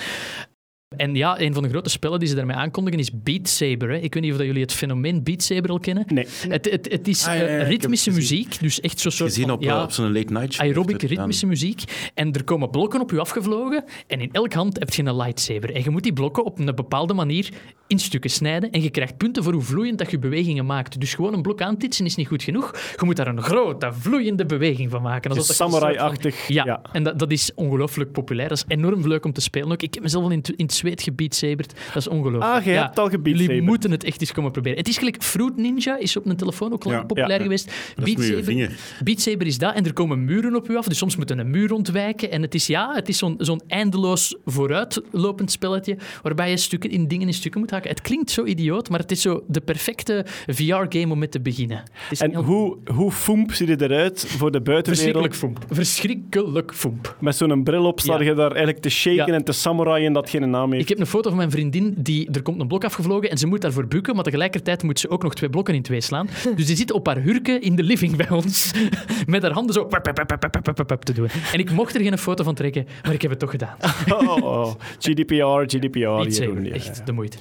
En 0.96 1.16
ja, 1.16 1.40
een 1.42 1.54
van 1.54 1.64
de 1.64 1.70
grote 1.70 1.90
spellen 1.90 2.20
die 2.20 2.28
ze 2.28 2.36
daarmee 2.36 2.56
aankondigen 2.56 3.00
is 3.00 3.10
Beat 3.14 3.48
Saber. 3.48 3.90
Hè. 3.90 3.96
Ik 3.98 4.14
weet 4.14 4.24
niet 4.24 4.32
of 4.32 4.38
dat 4.38 4.46
jullie 4.48 4.62
het 4.62 4.72
fenomeen 4.74 5.24
Beat 5.24 5.44
Saber 5.44 5.70
al 5.70 5.80
kennen. 5.80 6.06
Nee. 6.08 6.28
Het, 6.50 6.72
het, 6.72 6.92
het 6.92 7.08
is 7.08 7.26
Ah, 7.28 7.36
ja, 7.36 7.42
ja, 7.42 7.48
eh, 7.48 7.68
ritmische 7.68 8.12
muziek, 8.12 8.60
dus 8.60 8.82
echt 8.82 9.00
zo'n 9.00 9.12
soort 9.12 9.30
Gezien 9.30 9.46
van, 9.48 9.54
op, 9.56 9.62
ja, 9.64 9.78
eh, 9.78 9.84
op 9.84 9.92
zo'n 9.92 10.12
late 10.14 10.34
night 10.34 10.54
show. 10.54 10.66
aerobic 10.66 11.02
het 11.02 11.10
ritmische 11.12 11.46
muziek. 11.46 11.84
En 12.14 12.34
er 12.34 12.44
komen 12.44 12.70
blokken 12.70 13.02
op 13.02 13.12
je 13.12 13.20
afgevlogen. 13.20 13.84
En 14.08 14.22
in 14.22 14.30
elke 14.32 14.58
hand 14.58 14.80
heb 14.80 14.94
je 14.94 15.04
een 15.04 15.16
lightsaber. 15.16 15.74
En 15.76 15.84
je 15.84 15.90
moet 15.90 16.04
die 16.04 16.14
blokken 16.14 16.46
op 16.46 16.60
een 16.60 16.76
bepaalde 16.76 17.14
manier 17.14 17.50
in 17.88 18.00
stukken 18.00 18.30
snijden. 18.30 18.72
En 18.72 18.82
je 18.82 18.90
krijgt 18.90 19.18
punten 19.18 19.44
voor 19.44 19.54
hoe 19.54 19.62
vloeiend 19.62 19.98
dat 19.98 20.12
je 20.12 20.20
bewegingen 20.20 20.66
maakt. 20.66 21.00
Dus 21.00 21.14
gewoon 21.14 21.34
een 21.34 21.42
blok 21.42 21.62
aantitsen 21.62 22.06
is 22.06 22.16
niet 22.16 22.28
goed 22.28 22.44
genoeg. 22.44 22.72
Je 23.00 23.06
moet 23.06 23.16
daar 23.16 23.28
een 23.28 23.42
grote, 23.42 23.90
vloeiende 23.94 24.46
beweging 24.46 24.90
van 24.92 25.02
maken. 25.02 25.36
Van- 25.36 25.44
Samurai-achtig. 25.44 26.48
Ja, 26.48 26.66
Ja. 26.66 26.82
en 26.92 27.04
dat, 27.04 27.20
dat 27.20 27.32
is 27.32 27.52
ongelooflijk 27.56 28.12
populair. 28.12 28.50
Dat 28.50 28.58
is 28.58 28.64
enorm 28.78 29.08
leuk 29.08 29.26
om 29.26 29.34
te 29.34 29.42
spelen 29.42 29.72
ook. 29.72 29.82
Ik 29.82 29.94
heb 29.94 30.04
mezelf 30.04 30.24
al 30.24 30.32
in, 30.32 30.38
het- 30.38 30.50
in 30.50 30.66
het 30.66 30.74
zweet 30.78 31.02
gebeatsaberd. 31.02 31.74
Dat 31.88 31.96
is 31.96 32.08
ongelooflijk. 32.08 32.54
Ah, 32.54 32.64
je 32.66 32.72
Ja, 32.72 32.82
hebt 32.82 33.00
al 33.00 33.10
Jullie 33.48 33.62
moeten 33.62 33.92
het 33.92 34.04
echt 34.04 34.22
eens 34.22 34.32
komen 34.32 34.52
proberen. 34.52 34.78
Het 34.78 34.88
is 34.88 34.98
gelijk 34.98 35.24
Fruit 35.24 35.58
Ninja, 35.58 35.98
is 35.98 36.18
op 36.18 36.26
een 36.26 36.36
telefoon 36.36 36.74
ook 36.74 36.84
lang 36.84 36.98
Ja. 36.98 37.04
populair 37.06 37.38
Ja. 37.38 37.44
geweest. 37.44 37.66
Dat 37.66 38.08
is 39.48 39.58
dat 39.58 39.76
en 39.76 39.86
er 39.86 39.94
komen 39.94 40.26
muren 40.26 40.56
op 40.56 40.70
u 40.70 40.76
af, 40.78 40.88
dus 40.88 40.98
soms 40.98 41.16
moet 41.16 41.30
je 41.30 41.36
een 41.38 41.50
muur 41.50 41.74
ontwijken. 41.74 42.32
En 42.32 42.42
het 42.42 42.56
is, 42.56 42.68
ja, 42.68 42.94
het 42.94 43.10
is 43.10 43.18
zo'n 43.18 43.36
zo'n 43.38 43.62
eindeloos 43.68 44.36
vooruitlopend 44.46 45.52
spelletje 45.52 45.98
waarbij 46.22 46.50
je 46.50 46.58
stukken 46.58 46.90
in 46.90 47.08
dingen 47.08 47.28
in 47.28 47.34
stukken 47.34 47.60
moet 47.60 47.72
haken. 47.72 47.90
Het 47.90 48.02
klinkt 48.02 48.32
zo 48.32 48.46
idioot, 48.46 48.90
maar 48.90 49.00
het 49.00 49.12
is 49.12 49.22
zo 49.22 49.44
de 49.48 49.62
perfecte 49.62 50.26
VR-game 50.48 51.12
om 51.12 51.20
mee 51.20 51.30
te 51.30 51.40
beginnen. 51.42 51.84
En 52.18 52.30
heel- 52.32 52.44
hoe, 52.44 52.78
hoe 52.94 53.12
foemp 53.12 53.52
ziet 53.54 53.68
het 53.68 53.82
eruit 53.82 54.26
voor 54.28 54.52
de 54.52 54.62
Verschrikkelijk 54.64 54.64
buitenwereld? 54.64 55.36
foemp. 55.36 55.66
Verschrikkelijk 55.70 56.74
foemp. 56.76 57.16
Met 57.20 57.36
zo'n 57.36 57.64
bril 57.64 57.86
op 57.86 58.00
sta 58.00 58.14
Ja. 58.20 58.24
je 58.24 58.34
daar 58.34 58.50
eigenlijk 58.50 58.80
te 58.80 58.90
shaken 58.90 59.26
Ja. 59.28 59.34
en 59.34 59.44
te 59.44 59.52
samuraien 59.52 60.14
dat 60.14 60.30
geen 60.30 60.50
naam 60.50 60.67
heeft. 60.72 60.84
Ik 60.84 60.90
heb 60.90 61.00
een 61.00 61.08
foto 61.08 61.30
van 61.30 61.38
mijn 61.38 61.52
vriendin, 61.52 61.94
die, 61.98 62.32
er 62.32 62.42
komt 62.42 62.62
een 62.62 62.68
blok 62.68 62.84
afgevlogen 62.84 63.30
en 63.30 63.38
ze 63.38 63.48
moet 63.48 63.62
daarvoor 63.62 63.88
bukken, 63.88 64.16
maar 64.16 64.24
tegelijkertijd 64.24 64.84
moet 64.84 65.00
ze 65.00 65.10
ook 65.10 65.24
nog 65.24 65.34
twee 65.34 65.50
blokken 65.50 65.74
in 65.74 65.82
twee 65.82 66.02
slaan. 66.02 66.30
Dus 66.56 66.66
die 66.66 66.76
zit 66.76 66.92
op 66.92 67.06
haar 67.06 67.22
hurken 67.22 67.62
in 67.62 67.76
de 67.76 67.84
living 67.84 68.16
bij 68.16 68.30
ons, 68.30 68.72
met 69.26 69.42
haar 69.42 69.52
handen 69.52 69.74
zo 69.74 69.86
pap, 69.86 70.04
pap, 70.04 70.16
pap, 70.16 70.40
pap, 70.40 70.62
pap, 70.62 70.76
pap, 70.76 70.88
pap 70.88 71.06
te 71.06 71.14
doen. 71.14 71.28
En 71.54 71.60
ik 71.60 71.72
mocht 71.72 71.96
er 71.96 72.02
geen 72.02 72.18
foto 72.18 72.44
van 72.44 72.56
trekken, 72.56 72.88
maar 73.04 73.14
ik 73.14 73.22
heb 73.22 73.32
het 73.32 73.40
toch 73.40 73.52
gedaan. 73.52 73.76
Oh, 74.08 74.28
oh, 74.28 74.44
oh. 74.44 74.74
GDPR, 75.00 75.78
GDPR. 75.78 76.00
Ja, 76.00 76.26
echt 76.72 76.98
ja. 76.98 77.04
de 77.06 77.12
moeite. 77.12 77.38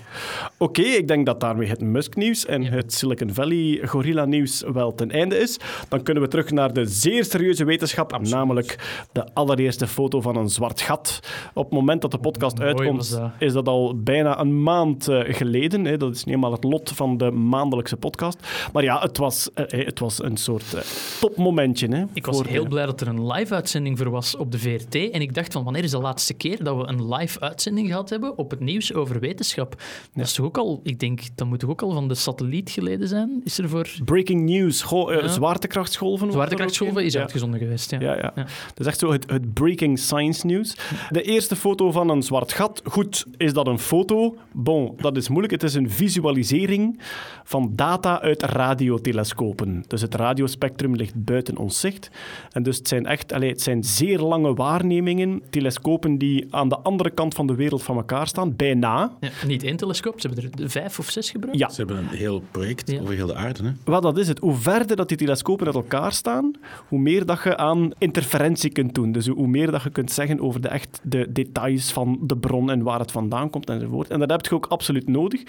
Oké, 0.59 0.83
ik 0.83 1.09
denk 1.09 1.27
dat 1.27 1.41
daarmee 1.41 1.69
het 1.69 1.81
Musk-nieuws 1.81 2.47
en 2.47 2.65
het 2.65 2.93
Silicon 2.93 3.35
Valley 3.35 3.81
gorilla-nieuws 3.85 4.65
wel 4.73 4.95
ten 4.95 5.11
einde 5.11 5.39
is. 5.39 5.59
Dan 5.89 6.03
kunnen 6.03 6.23
we 6.23 6.29
terug 6.29 6.51
naar 6.51 6.73
de 6.73 6.87
zeer 6.87 7.25
serieuze 7.25 7.65
wetenschap, 7.65 8.19
namelijk 8.21 8.79
de 9.13 9.35
allereerste 9.35 9.87
foto 9.87 10.21
van 10.21 10.37
een 10.37 10.49
zwart 10.49 10.81
gat. 10.81 11.21
Op 11.55 11.65
het 11.65 11.73
moment 11.73 12.03
dat 12.03 12.11
de 12.11 12.19
podcast 12.19 12.59
Mooi 12.59 12.69
uitkomt, 12.69 13.16
dat. 13.21 13.31
is 13.39 13.53
dat 13.53 13.69
al 13.69 14.01
bijna 14.03 14.41
een 14.41 14.63
maand 14.63 15.09
eh, 15.09 15.35
geleden. 15.35 15.85
Hè. 15.85 15.97
Dat 15.97 16.15
is 16.15 16.25
niet 16.25 16.35
eenmaal 16.35 16.53
het 16.53 16.65
lot 16.65 16.91
van 16.95 17.17
de 17.17 17.31
maandelijkse 17.31 17.97
podcast. 17.97 18.39
Maar 18.73 18.83
ja, 18.83 18.99
het 19.01 19.19
was, 19.19 19.51
eh, 19.55 19.85
het 19.87 19.99
was 19.99 20.23
een 20.23 20.37
soort 20.37 20.75
eh, 20.75 20.81
topmomentje. 21.21 21.89
Hè, 21.89 22.05
Ik 22.13 22.27
was 22.27 22.43
heel 22.43 22.63
de- 22.63 22.69
blij 22.69 22.87
dat 22.87 23.01
er 23.01 23.09
een 23.09 23.27
live-uitzending 23.27 23.99
voor 23.99 24.11
was 24.11 24.37
op 24.37 24.53
de 24.53 24.59
VRT. 24.59 24.95
En 24.95 25.21
ik 25.21 25.35
dacht 25.35 25.53
van, 25.53 25.65
wanneer 25.65 25.85
is 25.85 25.91
de 25.91 25.99
laatste 25.99 26.35
keer 26.35 26.65
dat 26.65 26.77
we 26.77 26.87
een 26.89 27.09
live-uitzending 27.15 27.89
gehad 27.89 28.11
hebben 28.11 28.39
op 28.39 28.51
het 28.51 28.61
nieuws 28.61 28.95
over 28.95 29.21
wetenschap? 29.21 29.75
Dat 30.15 30.27
is 30.27 30.33
toch 30.33 30.47
ook 30.47 30.59
al, 30.59 30.81
ik 30.83 30.99
denk, 30.99 31.21
dat 31.35 31.47
moet 31.47 31.59
toch 31.59 31.71
ook 31.71 31.83
al 31.83 31.93
van 31.93 32.09
de 32.09 32.15
satelliet 32.15 32.71
geleden 32.71 33.09
zijn? 33.09 33.41
Is 33.45 33.59
er 33.59 33.69
voor 33.69 33.89
Breaking 34.05 34.45
news. 34.49 34.83
Eh, 34.93 35.05
Ja. 35.21 35.29
Zwaartekrachtsgolven. 35.29 36.33
zwaartekrachtsgolven 36.33 37.05
is 37.05 37.13
Ja. 37.13 37.21
uitgezonden 37.21 37.59
geweest? 37.61 37.91
Ja. 37.91 38.01
Ja, 38.01 38.15
ja. 38.17 38.33
Ja. 38.35 38.43
Dat 38.43 38.81
is 38.81 38.87
echt 38.87 38.99
zo 38.99 39.13
het, 39.13 39.31
het 39.31 39.55
breaking 39.55 39.99
science 39.99 40.47
nieuws. 40.47 40.77
De 41.11 41.23
eerste 41.23 41.57
foto 41.57 41.91
van 41.91 42.09
een 42.11 42.23
zwart 42.23 42.53
gat. 42.53 42.81
Goed, 42.85 43.06
is 43.37 43.53
dat 43.53 43.67
een 43.67 43.79
foto? 43.79 44.37
Bon, 44.53 44.95
dat 44.97 45.17
is 45.17 45.29
moeilijk. 45.29 45.53
Het 45.53 45.63
is 45.63 45.75
een 45.75 45.91
visualisering 45.91 47.01
van 47.45 47.73
data 47.75 48.21
uit 48.21 48.43
radiotelescopen. 48.43 49.85
Dus 49.87 50.01
het 50.01 50.15
radiospectrum 50.15 50.95
ligt 50.95 51.25
buiten 51.25 51.57
ons 51.57 51.81
zicht. 51.81 52.11
En 52.51 52.63
dus 52.63 52.77
het 52.77 52.89
zijn 52.89 53.07
echt 53.07 53.33
allee, 53.33 53.51
het 53.51 53.63
zijn 53.63 53.85
zeer 53.85 54.19
lange 54.19 54.55
waarnemingen. 54.55 55.43
Telescopen 55.51 56.19
die 56.19 56.47
aan 56.51 56.69
de 56.69 56.79
andere 56.79 57.11
kant 57.11 57.35
van 57.35 57.47
de 57.47 57.55
wereld 57.55 57.83
van 57.83 57.97
elkaar 57.97 58.27
staan. 58.27 58.57
Bijna. 58.57 59.13
Ja, 59.21 59.29
niet 59.47 59.63
één 59.63 59.77
telescoop, 59.77 60.21
ze 60.21 60.29
hebben 60.29 60.63
er 60.63 60.71
vijf 60.71 60.99
of 60.99 61.11
zes 61.11 61.31
gebruikt. 61.31 61.59
Ja, 61.59 61.69
Ze 61.69 61.77
hebben 61.77 61.97
een 61.99 62.09
heel 62.09 62.43
project 62.51 62.91
Ja. 62.91 63.01
over 63.01 63.15
heel 63.15 63.27
de 63.27 63.35
aarde. 63.35 63.63
Hè? 63.63 63.71
Wel, 63.85 64.01
dat 64.01 64.19
is 64.19 64.29
het. 64.29 64.39
Hoe 64.39 64.55
verder 64.55 64.97
dat 64.97 65.09
die 65.09 65.17
telescopen 65.17 65.67
uit 65.67 65.75
elkaar 65.75 66.13
staan, 66.13 66.51
hoe 66.89 66.99
meer 66.99 67.27
dat 67.27 67.43
je 67.43 67.57
aan 67.57 67.91
interferentie 67.99 68.71
kunt 68.71 68.95
doen. 68.95 69.13
Dus 69.13 69.27
hoe 69.29 69.47
meer 69.47 69.71
dat 69.71 69.83
je 69.83 69.91
kunt 69.91 70.13
zeggen 70.13 70.41
over 70.41 70.61
de, 70.61 70.69
echt 70.69 71.01
de 71.03 71.33
details 71.33 71.93
van 71.93 72.19
de 72.23 72.37
bron 72.37 72.71
en 72.71 72.83
waar 72.83 72.96
het 73.01 73.13
vandaan 73.13 73.51
komt 73.51 73.71
enzovoort. 73.71 74.11
En 74.11 74.19
dat 74.19 74.31
heb 74.31 74.47
je 74.47 74.55
ook 74.55 74.67
absoluut 74.67 75.09
nodig. 75.09 75.43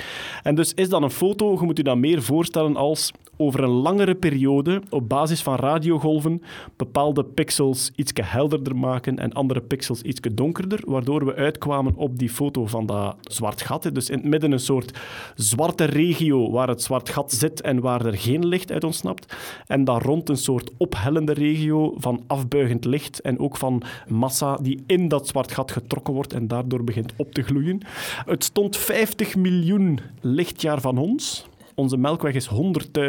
En 0.44 0.56
dus 0.56 0.74
is 0.74 0.90
dan 0.90 1.04
een 1.04 1.12
foto, 1.12 1.58
je 1.60 1.66
moet 1.66 1.78
je 1.78 1.84
dat 1.84 1.98
meer 1.98 2.22
voorstellen 2.22 2.76
als 2.76 3.12
over 3.38 3.64
een 3.64 3.70
langere 3.70 4.16
periode 4.16 4.82
op 4.90 5.10
basis 5.10 5.42
van 5.42 5.56
radiogolven 5.56 6.42
bepaalde 6.76 7.24
pixels 7.24 7.92
iets 7.96 8.12
helderder 8.22 8.76
maken 8.76 9.20
en 9.20 9.34
andere 9.34 9.62
pixels 9.62 10.02
iets 10.02 10.20
donkerder, 10.32 10.80
waardoor 10.86 11.26
we 11.26 11.36
uitkwamen 11.36 11.96
op 11.96 12.18
die 12.18 12.30
foto 12.30 12.66
van 12.66 12.86
dat 12.86 13.16
zwart 13.22 13.62
gat. 13.62 13.90
Dus 13.94 14.10
in 14.10 14.18
het 14.18 14.28
midden 14.28 14.52
een 14.52 14.60
soort 14.60 15.00
zwarte 15.36 15.84
regio 15.84 16.52
waar 16.52 16.68
het 16.68 16.82
zwart 16.82 17.10
gat 17.10 17.32
zit 17.32 17.62
en 17.62 17.80
waar 17.80 18.06
er 18.06 18.18
geen 18.18 18.46
licht 18.46 18.72
uit 18.72 18.84
ontsnapt. 18.84 19.36
En 19.68 19.84
daar 19.84 20.02
rond 20.02 20.30
een 20.30 20.38
soort 20.38 20.72
ophellende 20.78 21.34
regio 21.34 21.94
van 21.98 22.24
afbuigend 22.28 22.86
licht 22.86 23.22
en 23.22 23.40
ook 23.40 23.58
van 23.58 23.82
massa 24.08 24.56
die 24.56 24.84
in 24.86 25.08
dat 25.08 25.28
zwart 25.28 25.52
gat 25.52 25.72
getrokken 25.72 26.14
wordt 26.14 26.34
en 26.34 26.48
daardoor 26.48 26.84
begint 26.84 27.14
op 27.16 27.34
te 27.34 27.42
gloeien. 27.42 27.82
Het 28.26 28.44
stond 28.44 28.78
50 28.78 29.36
miljoen 29.36 30.00
lichtjaar 30.22 30.82
van 30.82 30.98
ons. 30.98 31.48
Onze 31.80 31.98
melkweg 31.98 32.34
is 32.34 32.50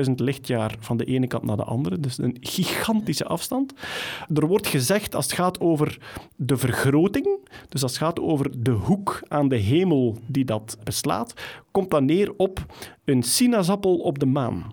100.000 0.08 0.14
lichtjaar 0.14 0.76
van 0.78 0.96
de 0.96 1.04
ene 1.04 1.26
kant 1.26 1.44
naar 1.44 1.56
de 1.56 1.64
andere. 1.64 2.00
Dus 2.00 2.18
een 2.18 2.36
gigantische 2.40 3.24
afstand. 3.24 3.72
Er 4.34 4.46
wordt 4.46 4.66
gezegd, 4.66 5.14
als 5.14 5.24
het 5.24 5.34
gaat 5.34 5.60
over 5.60 5.98
de 6.36 6.56
vergroting, 6.56 7.48
dus 7.68 7.82
als 7.82 7.92
het 7.92 8.00
gaat 8.00 8.20
over 8.20 8.62
de 8.62 8.70
hoek 8.70 9.22
aan 9.28 9.48
de 9.48 9.56
hemel 9.56 10.18
die 10.26 10.44
dat 10.44 10.78
beslaat, 10.84 11.34
komt 11.70 11.90
dat 11.90 12.02
neer 12.02 12.32
op 12.36 12.66
een 13.04 13.22
sinaasappel 13.22 13.96
op 13.96 14.18
de 14.18 14.26
maan. 14.26 14.72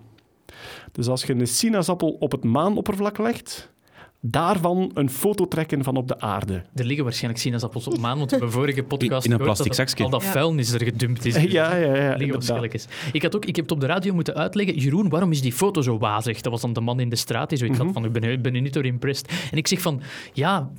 Dus 0.92 1.08
als 1.08 1.24
je 1.24 1.34
een 1.34 1.48
sinaasappel 1.48 2.10
op 2.20 2.32
het 2.32 2.44
maanoppervlak 2.44 3.18
legt, 3.18 3.74
daarvan 4.22 4.92
een 4.94 5.10
foto 5.10 5.48
trekken 5.48 5.84
van 5.84 5.96
op 5.98 6.08
de 6.08 6.20
aarde. 6.20 6.64
Er 6.76 6.86
liggen 6.86 7.04
waarschijnlijk 7.04 7.44
sinaasappels 7.44 7.88
op 7.88 7.98
maan, 7.98 8.18
want 8.18 8.30
we 8.32 8.36
hebben 8.38 8.54
vorige 8.56 8.84
podcast 8.84 9.26
In 9.26 9.32
een 9.32 9.38
plastic 9.38 9.76
dat 9.76 9.76
zakje. 9.90 10.04
al 10.04 10.10
dat 10.10 10.24
vuilnis 10.24 10.72
er 10.72 10.84
gedumpt 10.84 11.26
is. 11.26 11.36
Ja, 11.56 11.76
ja, 11.76 11.96
ja. 11.96 12.10
liggen 12.16 12.32
waarschijnlijk 12.34 12.74
eens. 12.74 12.88
Ik, 13.12 13.22
had 13.22 13.36
ook, 13.36 13.46
ik 13.46 13.56
heb 13.56 13.66
het 13.66 13.74
op 13.74 13.80
de 13.80 13.86
radio 13.86 14.14
moeten 14.14 14.36
uitleggen. 14.36 14.78
Jeroen, 14.78 15.10
waarom 15.10 15.32
is 15.32 15.42
die 15.42 15.54
foto 15.54 15.82
zo 15.82 15.98
wazig? 15.98 16.42
Dat 16.42 16.52
was 16.52 16.62
dan 16.62 16.74
de 16.74 16.82
man 16.82 17.00
in 17.00 17.10
de 17.10 17.16
straat 17.16 17.50
die 17.50 17.58
zoiets 17.58 17.78
Mhm. 17.78 17.86
had 17.86 17.94
van, 17.96 18.06
ik 18.06 18.12
ben, 18.12 18.24
ik 18.24 18.42
ben 18.42 18.56
er 18.56 18.62
niet 18.62 18.74
door 18.74 18.86
impressed. 18.86 19.32
En 19.52 19.58
ik 19.58 19.68
zeg 19.68 19.82
van, 19.82 20.02
ja... 20.34 20.70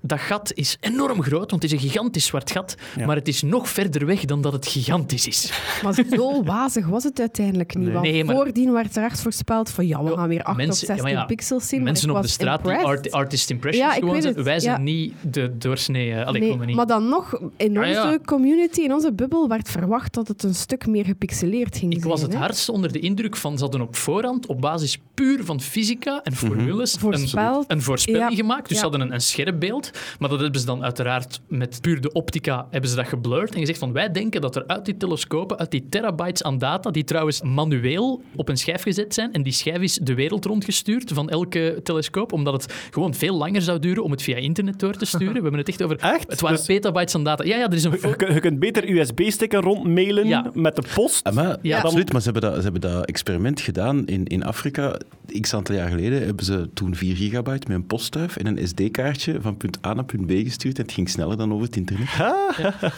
Dat 0.00 0.20
gat 0.20 0.52
is 0.54 0.76
enorm 0.80 1.22
groot, 1.22 1.50
want 1.50 1.62
het 1.62 1.72
is 1.72 1.82
een 1.82 1.88
gigantisch 1.88 2.24
zwart 2.26 2.50
gat. 2.50 2.76
Ja. 2.96 3.06
Maar 3.06 3.16
het 3.16 3.28
is 3.28 3.42
nog 3.42 3.68
verder 3.68 4.06
weg 4.06 4.24
dan 4.24 4.40
dat 4.40 4.52
het 4.52 4.66
gigantisch 4.66 5.26
is. 5.26 5.52
Maar 5.82 5.94
zo 6.10 6.42
wazig 6.44 6.86
was 6.86 7.04
het 7.04 7.20
uiteindelijk 7.20 7.74
niet. 7.74 7.92
Want 7.92 8.04
Nee, 8.04 8.24
maar- 8.24 8.34
voordien 8.34 8.72
werd 8.72 8.96
er 8.96 9.04
echt 9.04 9.20
voorspeld 9.20 9.70
van 9.70 9.86
ja, 9.86 10.02
we 10.04 10.16
gaan 10.16 10.28
weer 10.28 10.42
8 10.42 10.56
Mensen- 10.56 10.88
of 10.88 10.94
16 10.96 11.16
ja, 11.18 11.24
pixels 11.24 11.68
zien. 11.68 11.82
Mensen 11.82 12.04
ik 12.08 12.10
op 12.14 12.16
de 12.16 12.22
was 12.26 12.32
straat 12.32 12.62
die 12.64 12.72
impressed. 12.72 13.04
art, 13.04 13.12
artist 13.12 13.50
impressions 13.50 13.86
Ja, 13.90 13.94
ik 13.96 14.00
gewoon 14.02 14.24
het, 14.24 14.42
Wij 14.42 14.60
zijn 14.60 14.76
ja. 14.76 14.82
niet 14.82 15.14
de 15.20 15.56
doorsnee... 15.58 16.12
eh, 16.12 16.26
Allee, 16.26 16.40
Nee, 16.40 16.50
komen 16.50 16.66
niet. 16.66 16.76
maar 16.76 16.86
dan 16.86 17.08
nog, 17.08 17.32
in 17.56 17.76
Ah, 17.78 17.86
onze 17.88 17.92
ja. 18.00 18.18
community, 18.24 18.80
in 18.80 18.92
onze 18.92 19.12
bubbel, 19.12 19.48
werd 19.48 19.68
verwacht 19.70 20.14
dat 20.14 20.28
het 20.28 20.42
een 20.42 20.54
stuk 20.54 20.86
meer 20.86 21.04
gepixeleerd 21.04 21.76
ging 21.76 21.94
Ik 21.94 22.04
was 22.04 22.18
zijn, 22.18 22.30
het 22.30 22.38
hè. 22.38 22.44
hardst 22.44 22.68
onder 22.68 22.92
de 22.92 22.98
indruk 22.98 23.36
van... 23.36 23.56
Ze 23.56 23.62
hadden 23.62 23.80
op 23.80 23.96
voorhand, 23.96 24.46
op 24.46 24.60
basis 24.60 24.98
puur 25.14 25.44
van 25.44 25.60
fysica 25.60 26.20
en 26.22 26.32
formules... 26.32 26.92
Voorspeld. 26.98 27.64
Een, 27.68 27.76
een 27.76 27.82
voorspelling 27.82 28.30
Ja. 28.30 28.36
gemaakt. 28.36 28.68
Dus 28.68 28.70
Ja. 28.70 28.82
ze 28.84 28.88
hadden 28.88 29.00
een, 29.00 29.12
een 29.14 29.20
scherp 29.20 29.60
beeld. 29.60 29.85
Maar 30.18 30.28
dat 30.28 30.40
hebben 30.40 30.60
ze 30.60 30.66
dan 30.66 30.84
uiteraard 30.84 31.40
met 31.48 31.78
puur 31.80 32.00
de 32.00 32.12
optica 32.12 32.66
hebben 32.70 32.90
ze 32.90 32.96
dat 32.96 33.08
geblurred 33.08 33.52
en 33.54 33.60
gezegd 33.60 33.78
van 33.78 33.92
wij 33.92 34.10
denken 34.10 34.40
dat 34.40 34.56
er 34.56 34.66
uit 34.66 34.84
die 34.84 34.96
telescopen, 34.96 35.58
uit 35.58 35.70
die 35.70 35.86
terabytes 35.90 36.42
aan 36.42 36.58
data, 36.58 36.90
die 36.90 37.04
trouwens 37.04 37.42
manueel 37.42 38.22
op 38.36 38.48
een 38.48 38.56
schijf 38.56 38.82
gezet 38.82 39.14
zijn 39.14 39.32
en 39.32 39.42
die 39.42 39.52
schijf 39.52 39.78
is 39.80 39.98
de 40.02 40.14
wereld 40.14 40.44
rondgestuurd 40.44 41.10
van 41.14 41.28
elke 41.30 41.80
telescoop, 41.82 42.32
omdat 42.32 42.52
het 42.62 42.74
gewoon 42.90 43.14
veel 43.14 43.36
langer 43.36 43.62
zou 43.62 43.78
duren 43.78 44.02
om 44.04 44.10
het 44.10 44.22
via 44.22 44.36
internet 44.36 44.78
door 44.80 44.92
te 44.94 45.04
sturen. 45.14 45.34
We 45.34 45.40
hebben 45.40 45.58
het 45.58 45.68
echt 45.68 45.82
over... 45.82 45.96
Echt? 45.98 46.30
Het 46.30 46.40
waren 46.40 46.56
Dus- 46.56 46.66
petabytes 46.66 47.14
aan 47.14 47.24
data. 47.24 47.44
Ja, 47.44 47.56
ja, 47.56 47.66
er 47.66 47.72
is 47.74 47.84
een 47.84 47.90
Je, 48.00 48.32
je 48.34 48.40
kunt 48.40 48.58
beter 48.58 48.88
USB-sticken 48.90 49.60
rondmailen 49.60 50.26
Ja. 50.26 50.50
met 50.54 50.76
de 50.76 50.82
post. 50.94 51.24
Ah, 51.24 51.34
maar, 51.34 51.56
Ja. 51.62 51.80
absoluut, 51.80 52.12
maar 52.12 52.22
ze 52.22 52.30
hebben, 52.30 52.50
dat, 52.50 52.56
ze 52.62 52.62
hebben 52.70 52.80
dat 52.80 53.04
experiment 53.06 53.60
gedaan 53.60 54.06
in, 54.06 54.24
in 54.24 54.44
Afrika. 54.44 54.98
X 55.40 55.54
aantal 55.54 55.74
jaar 55.74 55.88
geleden 55.88 56.24
hebben 56.24 56.44
ze 56.44 56.68
toen 56.74 56.94
4 56.94 57.16
gigabyte 57.16 57.66
met 57.68 57.76
een 57.76 57.86
postduif 57.86 58.36
en 58.36 58.46
een 58.46 58.68
SD-kaartje 58.68 59.40
van 59.40 59.56
punt 59.80 59.86
A 59.86 59.94
naar 59.94 60.04
punt 60.04 60.26
B 60.26 60.30
gestuurd. 60.30 60.76
En 60.78 60.82
het 60.82 60.92
ging 60.92 61.08
sneller 61.08 61.36
dan 61.36 61.52
over 61.52 61.66
het 61.66 61.76
internet. 61.76 62.08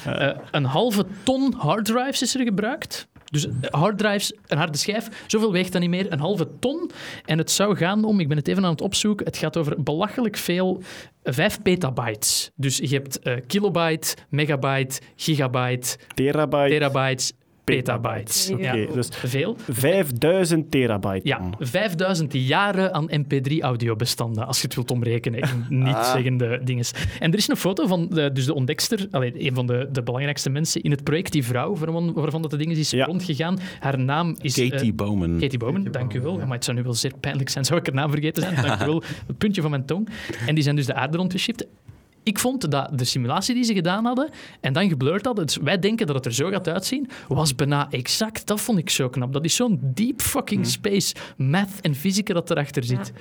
Eh, 0.04 0.36
een 0.50 0.64
halve 0.64 1.06
ton 1.22 1.54
harddrives 1.56 2.22
is 2.22 2.34
er 2.34 2.44
gebruikt. 2.44 3.08
Dus 3.30 3.46
eh, 3.46 3.52
harddrives, 3.70 4.32
een 4.46 4.58
harde 4.58 4.78
schijf, 4.78 5.08
zoveel 5.26 5.52
weegt 5.52 5.72
dat 5.72 5.80
niet 5.80 5.90
meer, 5.90 6.12
een 6.12 6.20
halve 6.20 6.48
ton. 6.58 6.90
En 7.24 7.38
het 7.38 7.50
zou 7.50 7.76
gaan 7.76 8.04
om, 8.04 8.20
ik 8.20 8.28
ben 8.28 8.36
het 8.36 8.48
even 8.48 8.64
aan 8.64 8.70
het 8.70 8.80
opzoeken, 8.80 9.26
het 9.26 9.36
gaat 9.36 9.56
over 9.56 9.82
belachelijk 9.82 10.36
veel, 10.36 10.82
eh, 11.22 11.32
5 11.32 11.62
petabytes. 11.62 12.50
Dus 12.54 12.76
je 12.76 12.88
hebt 12.88 13.18
eh, 13.18 13.34
kilobyte, 13.46 14.16
megabyte, 14.28 15.00
gigabyte, 15.16 15.96
Terabyte. 16.14 16.68
terabytes, 16.68 17.32
petabytes. 17.74 18.50
Oké, 18.52 18.72
Ja, 18.72 18.92
dus 18.92 19.08
veel. 19.12 19.56
5000 19.68 20.70
terabyte. 20.70 21.28
Ja, 21.28 21.40
5000 21.58 22.32
jaren 22.32 22.94
aan 22.94 23.08
mp3-audiobestanden, 23.10 24.46
als 24.46 24.60
je 24.60 24.64
het 24.66 24.74
wilt 24.74 24.90
omrekenen 24.90 25.40
in 25.40 25.64
niet-zeggende 25.84 26.60
dingen. 26.64 26.84
En 27.18 27.32
er 27.32 27.38
is 27.38 27.48
een 27.48 27.56
foto 27.56 27.86
van 27.86 28.08
de, 28.10 28.32
dus 28.32 28.44
de 28.44 28.54
ontdekster, 28.54 29.06
allee, 29.10 29.46
een 29.46 29.54
van 29.54 29.66
de, 29.66 29.88
de 29.92 30.02
belangrijkste 30.02 30.50
mensen 30.50 30.82
in 30.82 30.90
het 30.90 31.04
project, 31.04 31.32
die 31.32 31.44
vrouw, 31.44 31.76
waarvan, 31.76 32.12
waarvan 32.12 32.42
dat 32.42 32.50
de 32.50 32.56
dingen 32.56 32.76
is 32.76 32.90
Ja. 32.90 33.04
rondgegaan. 33.04 33.58
Haar 33.80 33.98
naam 33.98 34.36
is... 34.40 34.54
Katie 34.68 34.92
Bowman. 34.92 35.38
Katie 35.40 35.58
Bowman, 35.58 35.84
dank 35.90 36.14
u 36.14 36.20
wel. 36.20 36.36
Maar 36.36 36.48
het 36.56 36.64
zou 36.64 36.76
nu 36.76 36.82
wel 36.82 36.94
zeer 36.94 37.12
pijnlijk 37.20 37.48
zijn, 37.48 37.64
zou 37.64 37.80
ik 37.80 37.86
haar 37.86 37.94
naam 37.94 38.10
vergeten 38.10 38.42
zijn. 38.42 38.54
Dank 38.66 38.82
u 38.82 38.84
wel. 38.84 39.02
Het 39.26 39.38
puntje 39.42 39.60
van 39.60 39.70
mijn 39.70 39.84
tong. 39.84 40.08
En 40.46 40.54
die 40.54 40.64
zijn 40.64 40.76
dus 40.76 40.86
de 40.86 40.94
aarde 40.94 41.16
rondgeshift. 41.16 41.66
Ik 42.28 42.38
vond 42.38 42.70
dat 42.70 42.98
de 42.98 43.04
simulatie 43.04 43.54
die 43.54 43.64
ze 43.64 43.74
gedaan 43.74 44.04
hadden 44.04 44.30
en 44.60 44.72
dan 44.72 44.88
geblurred 44.88 45.24
hadden, 45.24 45.46
dus 45.46 45.56
wij 45.56 45.78
denken 45.78 46.06
dat 46.06 46.16
het 46.16 46.26
er 46.26 46.34
zo 46.34 46.48
gaat 46.48 46.68
uitzien, 46.68 47.08
was 47.28 47.54
bijna 47.54 47.90
exact. 47.90 48.46
Dat 48.46 48.60
vond 48.60 48.78
ik 48.78 48.90
zo 48.90 49.08
knap. 49.08 49.32
Dat 49.32 49.44
is 49.44 49.54
zo'n 49.54 49.80
deep 49.82 50.20
fucking 50.20 50.66
space 50.66 51.14
math 51.36 51.80
en 51.80 51.94
fysica 51.94 52.34
dat 52.34 52.50
erachter 52.50 52.84
zit. 52.84 53.12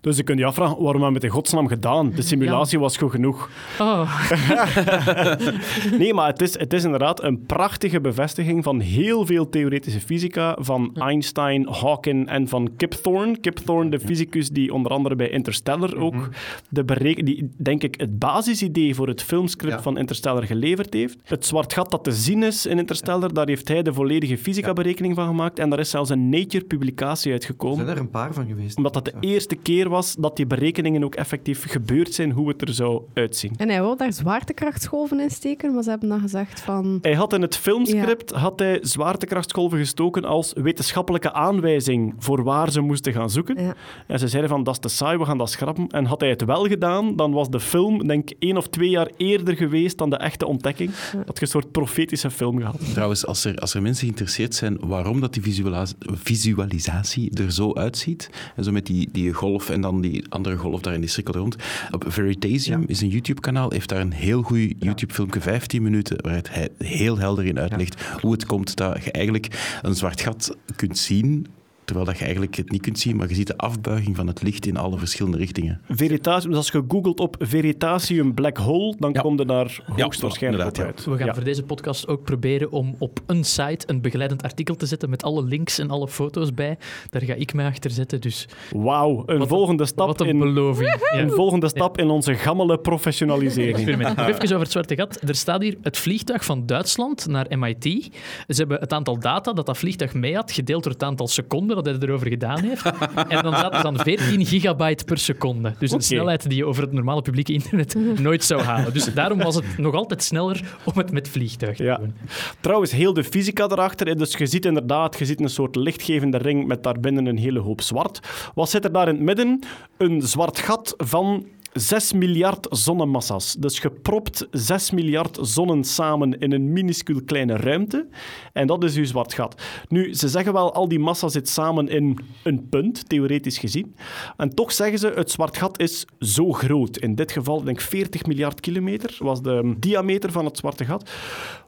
Dus 0.00 0.16
je 0.16 0.22
kunt 0.22 0.38
je 0.38 0.44
afvragen, 0.44 0.74
waarom 0.82 1.02
hebben 1.02 1.08
we 1.08 1.14
het 1.14 1.24
in 1.24 1.30
godsnaam 1.40 1.66
gedaan? 1.68 2.10
De 2.14 2.22
simulatie 2.22 2.78
was 2.78 2.96
goed 2.96 3.10
genoeg. 3.10 3.50
Oh, 3.78 4.20
Nee, 5.98 6.14
maar 6.14 6.26
het 6.26 6.40
is, 6.42 6.58
het 6.58 6.72
is 6.72 6.84
inderdaad 6.84 7.22
een 7.22 7.46
prachtige 7.46 8.00
bevestiging 8.00 8.64
van 8.64 8.80
heel 8.80 9.26
veel 9.26 9.48
theoretische 9.48 10.00
fysica, 10.00 10.56
van 10.60 10.90
Einstein, 10.94 11.68
Hawking 11.68 12.28
en 12.28 12.48
van 12.48 12.70
Kip 12.76 12.92
Thorne. 12.92 13.38
Kip 13.40 13.56
Thorne, 13.56 13.90
de 13.90 14.00
fysicus 14.00 14.48
die 14.48 14.72
onder 14.74 14.92
andere 14.92 15.16
bij 15.16 15.28
Interstellar 15.28 15.96
ook 15.96 16.28
de 16.68 16.84
bereken, 16.84 17.24
die 17.24 17.50
denk 17.56 17.82
ik 17.82 17.94
het 18.00 18.18
basisidee 18.18 18.94
voor 18.94 19.08
het 19.08 19.22
filmscript 19.22 19.74
Ja. 19.74 19.82
van 19.82 19.98
Interstellar 19.98 20.42
geleverd 20.46 20.92
heeft. 20.94 21.16
Het 21.24 21.46
zwart 21.46 21.72
gat 21.72 21.90
dat 21.90 22.04
te 22.04 22.12
zien 22.12 22.42
is 22.42 22.66
in 22.66 22.78
Interstellar, 22.78 23.32
daar 23.32 23.46
heeft 23.48 23.68
hij 23.68 23.82
de 23.82 23.92
volledige 23.92 24.38
fysica-berekening 24.38 25.14
van 25.14 25.26
gemaakt 25.26 25.58
en 25.58 25.70
daar 25.70 25.78
is 25.78 25.90
zelfs 25.90 26.10
een 26.10 26.28
Nature-publicatie 26.28 27.26
Er 27.26 27.32
uitgekomen 27.32 27.76
zijn 27.84 27.88
er 27.88 27.98
een 27.98 28.10
paar 28.10 28.32
van 28.34 28.46
geweest. 28.46 28.76
omdat 28.76 28.94
dat 28.94 29.04
de 29.04 29.12
eerste 29.20 29.54
keer 29.56 29.88
was 29.90 30.14
dat 30.14 30.36
die 30.36 30.46
berekeningen 30.46 31.04
ook 31.04 31.14
effectief 31.14 31.70
gebeurd 31.70 32.14
zijn, 32.14 32.30
hoe 32.30 32.48
het 32.48 32.62
er 32.62 32.74
zou 32.74 33.02
uitzien. 33.14 33.52
En 33.56 33.68
hij 33.68 33.82
wou 33.82 33.96
daar 33.96 34.12
zwaartekrachtsgolven 34.12 35.20
in 35.20 35.30
steken, 35.30 35.74
maar 35.74 35.82
ze 35.82 35.90
hebben 35.90 36.08
dan 36.08 36.20
gezegd 36.20 36.60
van... 36.60 36.98
Hij 37.02 37.14
had 37.14 37.32
in 37.32 37.42
het 37.42 37.56
filmscript 37.56 38.30
had 38.30 38.58
hij 38.58 38.78
zwaartekrachtsgolven 38.82 39.78
gestoken 39.78 40.24
als 40.24 40.52
wetenschappelijke 40.56 41.32
aanwijzing 41.32 42.14
voor 42.18 42.42
waar 42.42 42.70
ze 42.70 42.80
moesten 42.80 43.12
gaan 43.12 43.30
zoeken. 43.30 43.62
Ja. 43.62 43.74
En 44.06 44.18
ze 44.18 44.28
zeiden 44.28 44.50
van, 44.50 44.62
dat 44.62 44.74
is 44.74 44.80
te 44.80 44.88
saai, 44.88 45.18
we 45.18 45.24
gaan 45.24 45.38
dat 45.38 45.50
schrappen. 45.50 45.88
En 45.88 46.04
had 46.04 46.20
hij 46.20 46.30
het 46.30 46.44
wel 46.44 46.66
gedaan, 46.66 47.16
dan 47.16 47.32
was 47.32 47.50
de 47.50 47.60
film, 47.60 48.06
denk 48.06 48.30
ik, 48.30 48.36
één 48.38 48.56
of 48.56 48.68
twee 48.68 48.90
jaar 48.90 49.10
eerder 49.16 49.56
geweest 49.56 49.98
dan 49.98 50.10
de 50.10 50.16
echte 50.16 50.46
ontdekking. 50.46 50.90
Dat 51.24 51.38
je 51.38 51.42
een 51.44 51.50
soort 51.50 51.70
profetische 51.70 52.30
film 52.30 52.58
gehad. 52.58 52.92
Trouwens, 52.92 53.26
als 53.26 53.44
er, 53.44 53.56
als 53.56 53.74
er 53.74 53.82
mensen 53.82 54.04
geïnteresseerd 54.04 54.54
zijn 54.54 54.78
waarom 54.80 55.20
dat 55.20 55.32
die 55.32 55.42
visualis- 55.42 55.94
visualisatie 56.00 57.30
er 57.38 57.52
zo 57.52 57.74
uitziet, 57.74 58.30
en 58.56 58.64
zo 58.64 58.72
met 58.72 58.86
die, 58.86 59.08
die 59.12 59.32
golf 59.32 59.70
en 59.70 59.79
dan 59.80 60.00
die 60.00 60.24
andere 60.28 60.56
golf 60.56 60.80
daar 60.80 60.94
in 60.94 61.00
die 61.00 61.10
cirkel 61.10 61.34
rond, 61.34 61.56
op 61.90 62.04
Veritasium 62.06 62.84
is 62.86 63.00
een 63.00 63.08
YouTube-kanaal, 63.08 63.70
heeft 63.70 63.88
daar 63.88 64.00
een 64.00 64.12
heel 64.12 64.42
goed 64.42 64.72
YouTube-filmpje, 64.78 65.40
15 65.40 65.82
minuten, 65.82 66.22
waar 66.22 66.34
het 66.34 66.54
he- 66.54 66.86
heel 66.86 67.18
helder 67.18 67.44
in 67.44 67.58
uitlegt 67.58 68.02
hoe 68.20 68.32
het 68.32 68.46
komt 68.46 68.76
dat 68.76 69.04
je 69.04 69.10
eigenlijk 69.12 69.78
een 69.82 69.94
zwart 69.94 70.20
gat 70.20 70.56
kunt 70.76 70.98
zien, 70.98 71.46
terwijl 71.90 72.08
dat 72.10 72.18
je 72.18 72.24
eigenlijk 72.24 72.56
het 72.56 72.70
niet 72.70 72.82
kunt 72.82 72.98
zien, 72.98 73.16
maar 73.16 73.28
je 73.28 73.34
ziet 73.34 73.46
de 73.46 73.56
afbuiging 73.56 74.16
van 74.16 74.26
het 74.26 74.42
licht 74.42 74.66
in 74.66 74.76
alle 74.76 74.98
verschillende 74.98 75.36
richtingen. 75.38 75.80
Veritasium, 75.88 76.48
dus 76.50 76.58
als 76.58 76.68
je 76.70 76.84
googelt 76.88 77.20
op 77.20 77.36
Veritasium 77.38 78.34
Black 78.34 78.56
Hole, 78.56 78.94
dan 78.98 79.12
Ja. 79.12 79.20
kom 79.20 79.38
je 79.38 79.44
daar 79.44 79.82
Ja, 79.96 80.02
hoogstwaarschijnlijk 80.02 80.62
op 80.64 80.68
inderdaad, 80.76 80.96
uit. 80.96 81.04
we 81.04 81.16
gaan 81.16 81.26
Ja. 81.26 81.34
voor 81.34 81.44
deze 81.44 81.62
podcast 81.62 82.08
ook 82.08 82.22
proberen 82.24 82.70
om 82.70 82.94
op 82.98 83.20
een 83.26 83.44
site 83.44 83.84
een 83.86 84.00
begeleidend 84.00 84.42
artikel 84.42 84.74
te 84.76 84.86
zetten 84.86 85.10
met 85.10 85.22
alle 85.22 85.42
links 85.44 85.78
en 85.78 85.90
alle 85.90 86.08
foto's 86.08 86.54
bij. 86.54 86.78
Daar 87.10 87.22
ga 87.22 87.34
ik 87.34 87.54
mij 87.54 87.66
achter 87.66 87.90
zetten. 87.90 88.20
Dus 88.20 88.48
Wauw, 88.74 89.22
een 89.26 89.38
Wat 89.38 89.48
volgende 89.48 89.86
stap 89.86 90.06
wat 90.06 90.20
een 90.20 90.26
in... 90.26 90.38
beloving. 90.38 90.88
Ja. 91.12 91.18
Een 91.20 91.30
volgende 91.30 91.68
stap 91.68 91.98
in 91.98 92.08
onze 92.10 92.34
gammele 92.34 92.78
professionalisering. 92.78 93.96
Nog 93.98 94.28
even 94.28 94.42
over 94.42 94.58
het 94.60 94.70
zwarte 94.70 94.96
gat. 94.96 95.20
Er 95.26 95.34
staat 95.34 95.62
hier 95.62 95.76
het 95.82 95.98
vliegtuig 95.98 96.44
van 96.44 96.66
Duitsland 96.66 97.26
naar 97.26 97.46
MIT. 97.58 97.82
Ze 97.82 98.54
hebben 98.56 98.80
het 98.80 98.92
aantal 98.92 99.18
data 99.18 99.52
dat 99.52 99.66
dat 99.66 99.78
vliegtuig 99.78 100.14
mee 100.14 100.34
had, 100.34 100.52
gedeeld 100.52 100.82
door 100.82 100.92
het 100.92 101.02
aantal 101.02 101.28
seconden 101.28 101.76
dat 101.82 101.96
hij 101.98 102.08
erover 102.08 102.28
gedaan 102.28 102.60
heeft. 102.62 102.84
En 103.28 103.42
dan 103.42 103.52
zaten 103.54 103.80
ze 103.80 103.86
aan 103.86 103.98
14 103.98 104.46
gigabyte 104.46 105.04
per 105.04 105.18
seconde. 105.18 105.74
Dus 105.78 105.90
een 105.92 106.00
snelheid 106.00 106.48
die 106.48 106.56
je 106.58 106.64
over 106.66 106.82
het 106.82 106.92
normale 106.92 107.22
publieke 107.22 107.52
internet 107.52 107.94
nooit 108.20 108.44
zou 108.44 108.62
halen. 108.62 108.92
Dus 108.92 109.14
daarom 109.14 109.38
was 109.38 109.54
het 109.54 109.78
nog 109.78 109.94
altijd 109.94 110.22
sneller 110.22 110.60
om 110.84 110.92
het 110.98 111.12
met 111.12 111.28
vliegtuig 111.28 111.76
te 111.76 111.84
Ja. 111.84 111.96
doen. 111.96 112.14
Trouwens, 112.60 112.92
heel 112.92 113.12
de 113.12 113.24
fysica 113.24 113.64
erachter. 113.64 114.16
Dus 114.18 114.36
je 114.36 114.46
ziet 114.46 114.64
inderdaad, 114.64 115.18
je 115.18 115.24
ziet 115.24 115.40
een 115.40 115.48
soort 115.48 115.76
lichtgevende 115.76 116.36
ring 116.38 116.66
met 116.66 116.82
daarbinnen 116.82 117.26
een 117.26 117.38
hele 117.38 117.58
hoop 117.60 117.80
zwart. 117.80 118.20
Wat 118.54 118.70
zit 118.70 118.84
er 118.84 118.92
daar 118.92 119.08
in 119.08 119.14
het 119.14 119.24
midden? 119.24 119.60
Een 119.96 120.22
zwart 120.22 120.58
gat 120.58 120.94
van 120.96 121.46
6 121.72 122.12
miljard 122.12 122.66
zonnemassa's. 122.70 123.54
Dus 123.54 123.78
gepropt 123.78 124.46
6 124.50 124.90
miljard 124.90 125.38
zonnen 125.40 125.84
samen 125.84 126.38
in 126.38 126.52
een 126.52 126.72
minuscuul 126.72 127.20
kleine 127.24 127.56
ruimte. 127.56 128.08
En 128.52 128.66
dat 128.66 128.84
is 128.84 128.96
uw 128.96 129.04
zwart 129.04 129.34
gat. 129.34 129.62
Nu, 129.88 130.14
ze 130.14 130.28
zeggen 130.28 130.52
wel, 130.52 130.74
al 130.74 130.88
die 130.88 130.98
massa 130.98 131.28
zit 131.28 131.48
samen 131.48 131.88
in 131.88 132.18
een 132.42 132.68
punt, 132.68 133.08
theoretisch 133.08 133.58
gezien. 133.58 133.94
En 134.36 134.54
toch 134.54 134.72
zeggen 134.72 134.98
ze, 134.98 135.12
het 135.14 135.30
zwart 135.30 135.56
gat 135.56 135.78
is 135.78 136.04
zo 136.18 136.52
groot. 136.52 136.96
In 136.96 137.14
dit 137.14 137.32
geval, 137.32 137.62
denk 137.62 137.80
ik, 137.80 137.86
40 137.86 138.26
miljard 138.26 138.60
kilometer 138.60 139.16
was 139.18 139.42
de 139.42 139.74
diameter 139.78 140.32
van 140.32 140.44
het 140.44 140.56
zwarte 140.56 140.84
gat. 140.84 141.10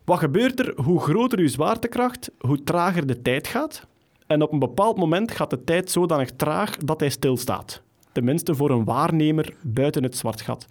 Wat 0.04 0.18
gebeurt 0.18 0.60
er? 0.60 0.72
Hoe 0.76 1.00
groter 1.00 1.38
uw 1.38 1.48
zwaartekracht, 1.48 2.30
hoe 2.38 2.62
trager 2.62 3.06
de 3.06 3.22
tijd 3.22 3.46
gaat. 3.46 3.86
En 4.26 4.42
op 4.42 4.52
een 4.52 4.58
bepaald 4.58 4.96
moment 4.96 5.30
gaat 5.30 5.50
de 5.50 5.64
tijd 5.64 5.90
zodanig 5.90 6.30
traag 6.36 6.76
dat 6.76 7.00
hij 7.00 7.10
stilstaat. 7.10 7.82
Tenminste 8.12 8.54
voor 8.54 8.70
een 8.70 8.84
waarnemer 8.84 9.54
buiten 9.60 10.02
het 10.02 10.16
zwart 10.16 10.40
gat. 10.40 10.66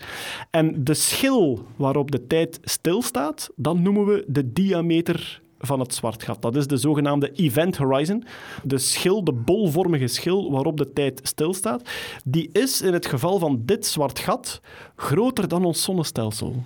En 0.49 0.83
de 0.83 0.93
schil 0.93 1.65
waarop 1.75 2.11
de 2.11 2.27
tijd 2.27 2.59
stilstaat, 2.63 3.49
dan 3.55 3.81
noemen 3.81 4.05
we 4.05 4.23
de 4.27 4.53
diameter 4.53 5.41
van 5.61 5.79
het 5.79 5.93
zwart 5.93 6.23
gat. 6.23 6.41
Dat 6.41 6.55
is 6.55 6.67
de 6.67 6.77
zogenaamde 6.77 7.31
event 7.31 7.77
horizon. 7.77 8.23
De 8.63 8.77
schil, 8.77 9.23
de 9.23 9.33
bolvormige 9.33 10.07
schil 10.07 10.51
waarop 10.51 10.77
de 10.77 10.93
tijd 10.93 11.19
stilstaat, 11.23 11.89
die 12.23 12.49
is 12.51 12.81
in 12.81 12.93
het 12.93 13.05
geval 13.05 13.39
van 13.39 13.61
dit 13.65 13.85
zwart 13.85 14.19
gat 14.19 14.61
groter 14.95 15.47
dan 15.47 15.65
ons 15.65 15.83
zonnestelsel. 15.83 16.63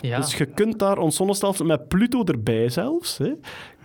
Ja. 0.00 0.20
Dus 0.20 0.34
je 0.34 0.46
kunt 0.46 0.78
daar 0.78 0.98
ons 0.98 1.16
zonnestelsel, 1.16 1.64
met 1.64 1.88
Pluto 1.88 2.24
erbij 2.24 2.68
zelfs, 2.68 3.18
hè, 3.18 3.32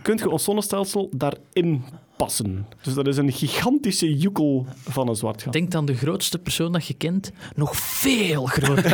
kunt 0.01 0.19
je 0.19 0.29
ons 0.29 0.43
zonnestelsel 0.43 1.09
daarin 1.15 1.83
passen. 2.21 2.67
Dus 2.81 2.93
dat 2.93 3.07
is 3.07 3.17
een 3.17 3.31
gigantische 3.31 4.17
joekel 4.17 4.65
van 4.89 5.07
een 5.07 5.15
zwart 5.15 5.41
gat. 5.41 5.53
Denk 5.53 5.75
aan 5.75 5.85
de 5.85 5.95
grootste 5.95 6.39
persoon 6.39 6.71
dat 6.71 6.85
je 6.85 6.93
kent. 6.93 7.31
Nog 7.55 7.75
veel 7.75 8.45
groter. 8.45 8.91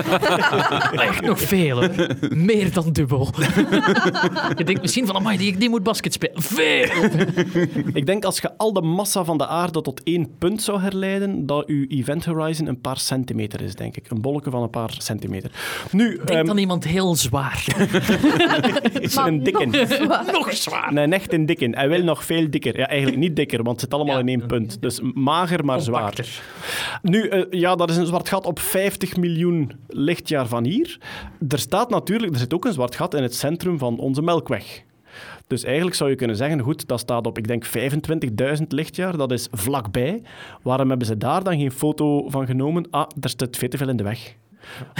Echt 1.08 1.22
nog 1.22 1.40
veel. 1.40 1.78
hoor. 1.78 2.16
Meer 2.30 2.74
dan 2.74 2.92
dubbel. 2.92 3.30
je 4.58 4.64
denkt 4.64 4.82
misschien 4.82 5.06
van, 5.06 5.16
amai, 5.16 5.38
die, 5.38 5.58
die 5.58 5.70
moet 5.70 5.84
basket 5.84 6.14
spelen. 6.14 6.42
Veel. 6.42 7.10
Ik 7.94 8.06
denk 8.06 8.26
als 8.26 8.40
je 8.40 8.58
al 8.58 8.74
de 8.74 8.82
massa 8.82 9.24
van 9.24 9.38
de 9.38 9.48
aarde 9.48 9.82
tot 9.82 10.04
één 10.04 10.38
punt 10.38 10.62
zou 10.62 10.80
herleiden, 10.80 11.46
dat 11.46 11.66
uw 11.66 11.86
event 11.88 12.26
horizon 12.26 12.68
een 12.68 12.82
paar 12.82 13.00
centimeter 13.00 13.62
is, 13.62 13.76
denk 13.76 13.98
ik. 13.98 14.10
Een 14.10 14.22
bolletje 14.22 14.52
van 14.52 14.62
een 14.62 14.70
paar 14.70 14.96
centimeter. 14.98 15.52
Nu, 15.92 16.16
Denk 16.16 16.30
ehm, 16.30 16.50
aan 16.50 16.58
iemand 16.58 16.84
heel 16.84 17.16
zwaar. 17.16 17.66
is 19.00 19.16
er 19.16 19.28
een 19.28 19.44
dikke. 19.44 19.66
nog 20.32 20.54
zwaar. 20.54 20.94
Nee, 20.94 21.08
echt 21.08 21.34
een 21.34 21.46
dikke. 21.46 21.70
Hij 21.72 21.90
wil 21.90 22.04
nog 22.04 22.26
veel 22.26 22.50
dikker. 22.50 22.78
Ja, 22.78 22.88
eigenlijk 22.88 23.17
niet 23.18 23.36
dikker, 23.36 23.58
want 23.64 23.70
het 23.72 23.80
zit 23.80 23.94
allemaal 23.94 24.16
Ja. 24.16 24.22
in 24.22 24.28
één 24.28 24.46
punt. 24.48 24.82
Dus 24.82 25.00
mager, 25.14 25.66
maar 25.66 25.82
zwaar. 25.82 26.40
Nu, 27.02 27.28
eh, 27.28 27.46
ja, 27.50 27.76
dat 27.76 27.90
is 27.90 27.98
een 27.98 28.06
zwart 28.06 28.30
gat 28.30 28.46
op 28.46 28.60
50 28.60 29.18
miljoen 29.18 29.72
lichtjaar 29.88 30.48
van 30.48 30.64
hier. 30.66 31.00
Er 31.48 31.60
staat 31.60 31.90
natuurlijk, 31.90 32.34
er 32.34 32.40
zit 32.40 32.54
ook 32.54 32.66
een 32.66 32.74
zwart 32.74 32.96
gat 32.96 33.14
in 33.14 33.24
het 33.24 33.36
centrum 33.36 33.78
van 33.78 34.00
onze 34.00 34.22
Melkweg. 34.22 34.84
Dus 35.48 35.64
eigenlijk 35.64 35.96
zou 35.96 36.10
je 36.10 36.16
kunnen 36.16 36.36
zeggen, 36.36 36.60
goed, 36.60 36.88
dat 36.88 37.00
staat 37.00 37.26
op, 37.28 37.38
ik 37.38 37.48
denk, 37.48 37.66
25.000 37.66 38.68
lichtjaar. 38.68 39.18
Dat 39.18 39.32
is 39.32 39.48
vlakbij. 39.52 40.22
Waarom 40.62 40.90
hebben 40.90 41.08
ze 41.08 41.18
daar 41.18 41.44
dan 41.44 41.58
geen 41.58 41.72
foto 41.72 42.30
van 42.30 42.46
genomen? 42.46 42.88
Ah, 42.90 43.10
daar 43.16 43.30
staat 43.30 43.58
veel 43.58 43.70
te 43.70 43.78
veel 43.78 43.90
in 43.90 43.98
de 43.98 44.04
weg. 44.04 44.36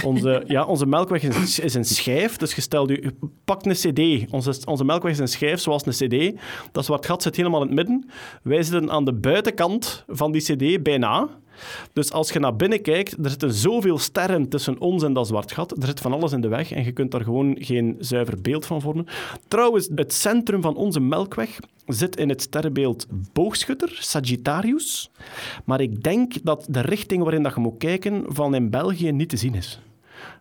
Onze, 0.04 0.44
ja, 0.46 0.64
onze 0.64 0.86
melkweg 0.86 1.22
is, 1.22 1.74
een 1.74 1.84
schijf. 1.84 2.36
Dus 2.36 2.54
je 2.54 2.60
u, 2.88 3.16
pak 3.44 3.64
een 3.64 3.72
cd. 3.72 4.32
Onze, 4.32 4.60
onze 4.64 4.84
melkweg 4.84 5.12
is 5.12 5.18
een 5.18 5.28
schijf 5.28 5.60
zoals 5.60 5.86
een 5.86 6.08
cd. 6.08 6.40
Dat 6.72 6.84
zwart 6.84 7.06
gat 7.06 7.22
zit 7.22 7.36
helemaal 7.36 7.60
in 7.62 7.66
het 7.66 7.76
midden. 7.76 8.10
Wij 8.42 8.62
zitten 8.62 8.90
aan 8.90 9.04
de 9.04 9.14
buitenkant 9.14 10.04
van 10.06 10.32
die 10.32 10.42
cd, 10.42 10.82
bijna. 10.82 11.28
Dus 11.92 12.12
als 12.12 12.30
je 12.30 12.38
naar 12.38 12.56
binnen 12.56 12.82
kijkt, 12.82 13.24
er 13.24 13.30
zitten 13.30 13.52
zoveel 13.52 13.98
sterren 13.98 14.48
tussen 14.48 14.80
ons 14.80 15.02
en 15.02 15.12
dat 15.12 15.26
zwart 15.26 15.52
gat. 15.52 15.70
Er 15.70 15.86
zit 15.86 16.00
van 16.00 16.12
alles 16.12 16.32
in 16.32 16.40
de 16.40 16.48
weg 16.48 16.72
en 16.72 16.84
je 16.84 16.92
kunt 16.92 17.10
daar 17.10 17.24
gewoon 17.24 17.56
geen 17.58 17.96
zuiver 17.98 18.40
beeld 18.40 18.66
van 18.66 18.80
vormen. 18.80 19.06
Trouwens, 19.48 19.88
het 19.94 20.12
centrum 20.12 20.62
van 20.62 20.76
onze 20.76 21.00
melkweg 21.00 21.58
zit 21.86 22.16
in 22.16 22.28
het 22.28 22.42
sterrenbeeld 22.42 23.06
Boogschutter, 23.32 23.96
Sagittarius. 24.00 25.10
Maar 25.64 25.80
ik 25.80 26.02
denk 26.02 26.34
dat 26.42 26.66
de 26.70 26.80
richting 26.80 27.22
waarin 27.22 27.42
dat 27.42 27.54
je 27.54 27.60
moet 27.60 27.78
kijken 27.78 28.24
van 28.26 28.54
in 28.54 28.70
België 28.70 29.12
niet 29.12 29.28
te 29.28 29.36
zien 29.36 29.54
is. 29.54 29.80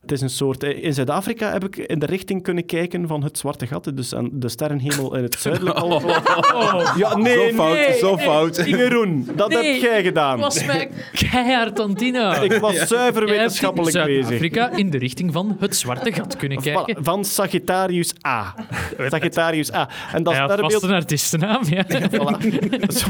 Het 0.08 0.16
is 0.16 0.22
een 0.22 0.30
soort... 0.30 0.64
eh, 0.64 0.84
In 0.84 0.94
Zuid-Afrika 0.94 1.52
heb 1.52 1.64
ik 1.66 1.76
in 1.78 2.00
de 2.00 2.06
richting 2.06 2.44
kunnen 2.44 2.66
kijken 2.66 3.08
van 3.08 3.24
het 3.24 3.38
zwarte 3.38 3.68
gat. 3.68 3.92
Dus 3.94 4.16
aan 4.16 4.30
de 4.32 4.50
sterrenhemel 4.50 5.16
in 5.16 5.24
het 5.24 5.36
zuidelijk 5.42 5.78
halfrond. 5.78 6.92
Ja, 6.98 7.18
nee, 7.18 7.36
zo 7.50 7.54
fout, 7.54 7.74
nee. 7.74 7.98
zo 7.98 8.18
fout. 8.18 8.56
Jeroen, 8.66 9.30
dat 9.36 9.50
Nee, 9.50 9.74
heb 9.74 9.82
jij 9.82 10.04
gedaan. 10.04 10.40
was 10.40 10.66
mij 10.66 10.90
keihard 11.14 11.80
aan. 11.80 11.96
Ik 12.44 12.54
was 12.54 12.76
zuiver 12.88 13.26
wetenschappelijk 13.26 13.96
in 13.96 14.04
bezig. 14.06 14.22
Zuid-Afrika 14.24 14.70
in 14.72 14.90
de 14.90 14.98
richting 14.98 15.34
van 15.34 15.58
het 15.60 15.76
zwarte 15.76 16.12
gat 16.14 16.36
kunnen 16.38 16.62
kijken. 16.62 17.04
Van 17.04 17.26
Sagittarius 17.26 18.14
A. 18.28 18.56
Sagittarius 19.10 19.74
A. 19.74 19.90
En 20.14 20.24
dat 20.24 20.34
Hij 20.34 20.44
sterrenbeeld... 20.44 20.84
een 20.84 20.92
artiestennaam, 20.92 21.62
ja. 21.70 21.86
Voilà. 21.88 22.38
Zo- 22.98 23.10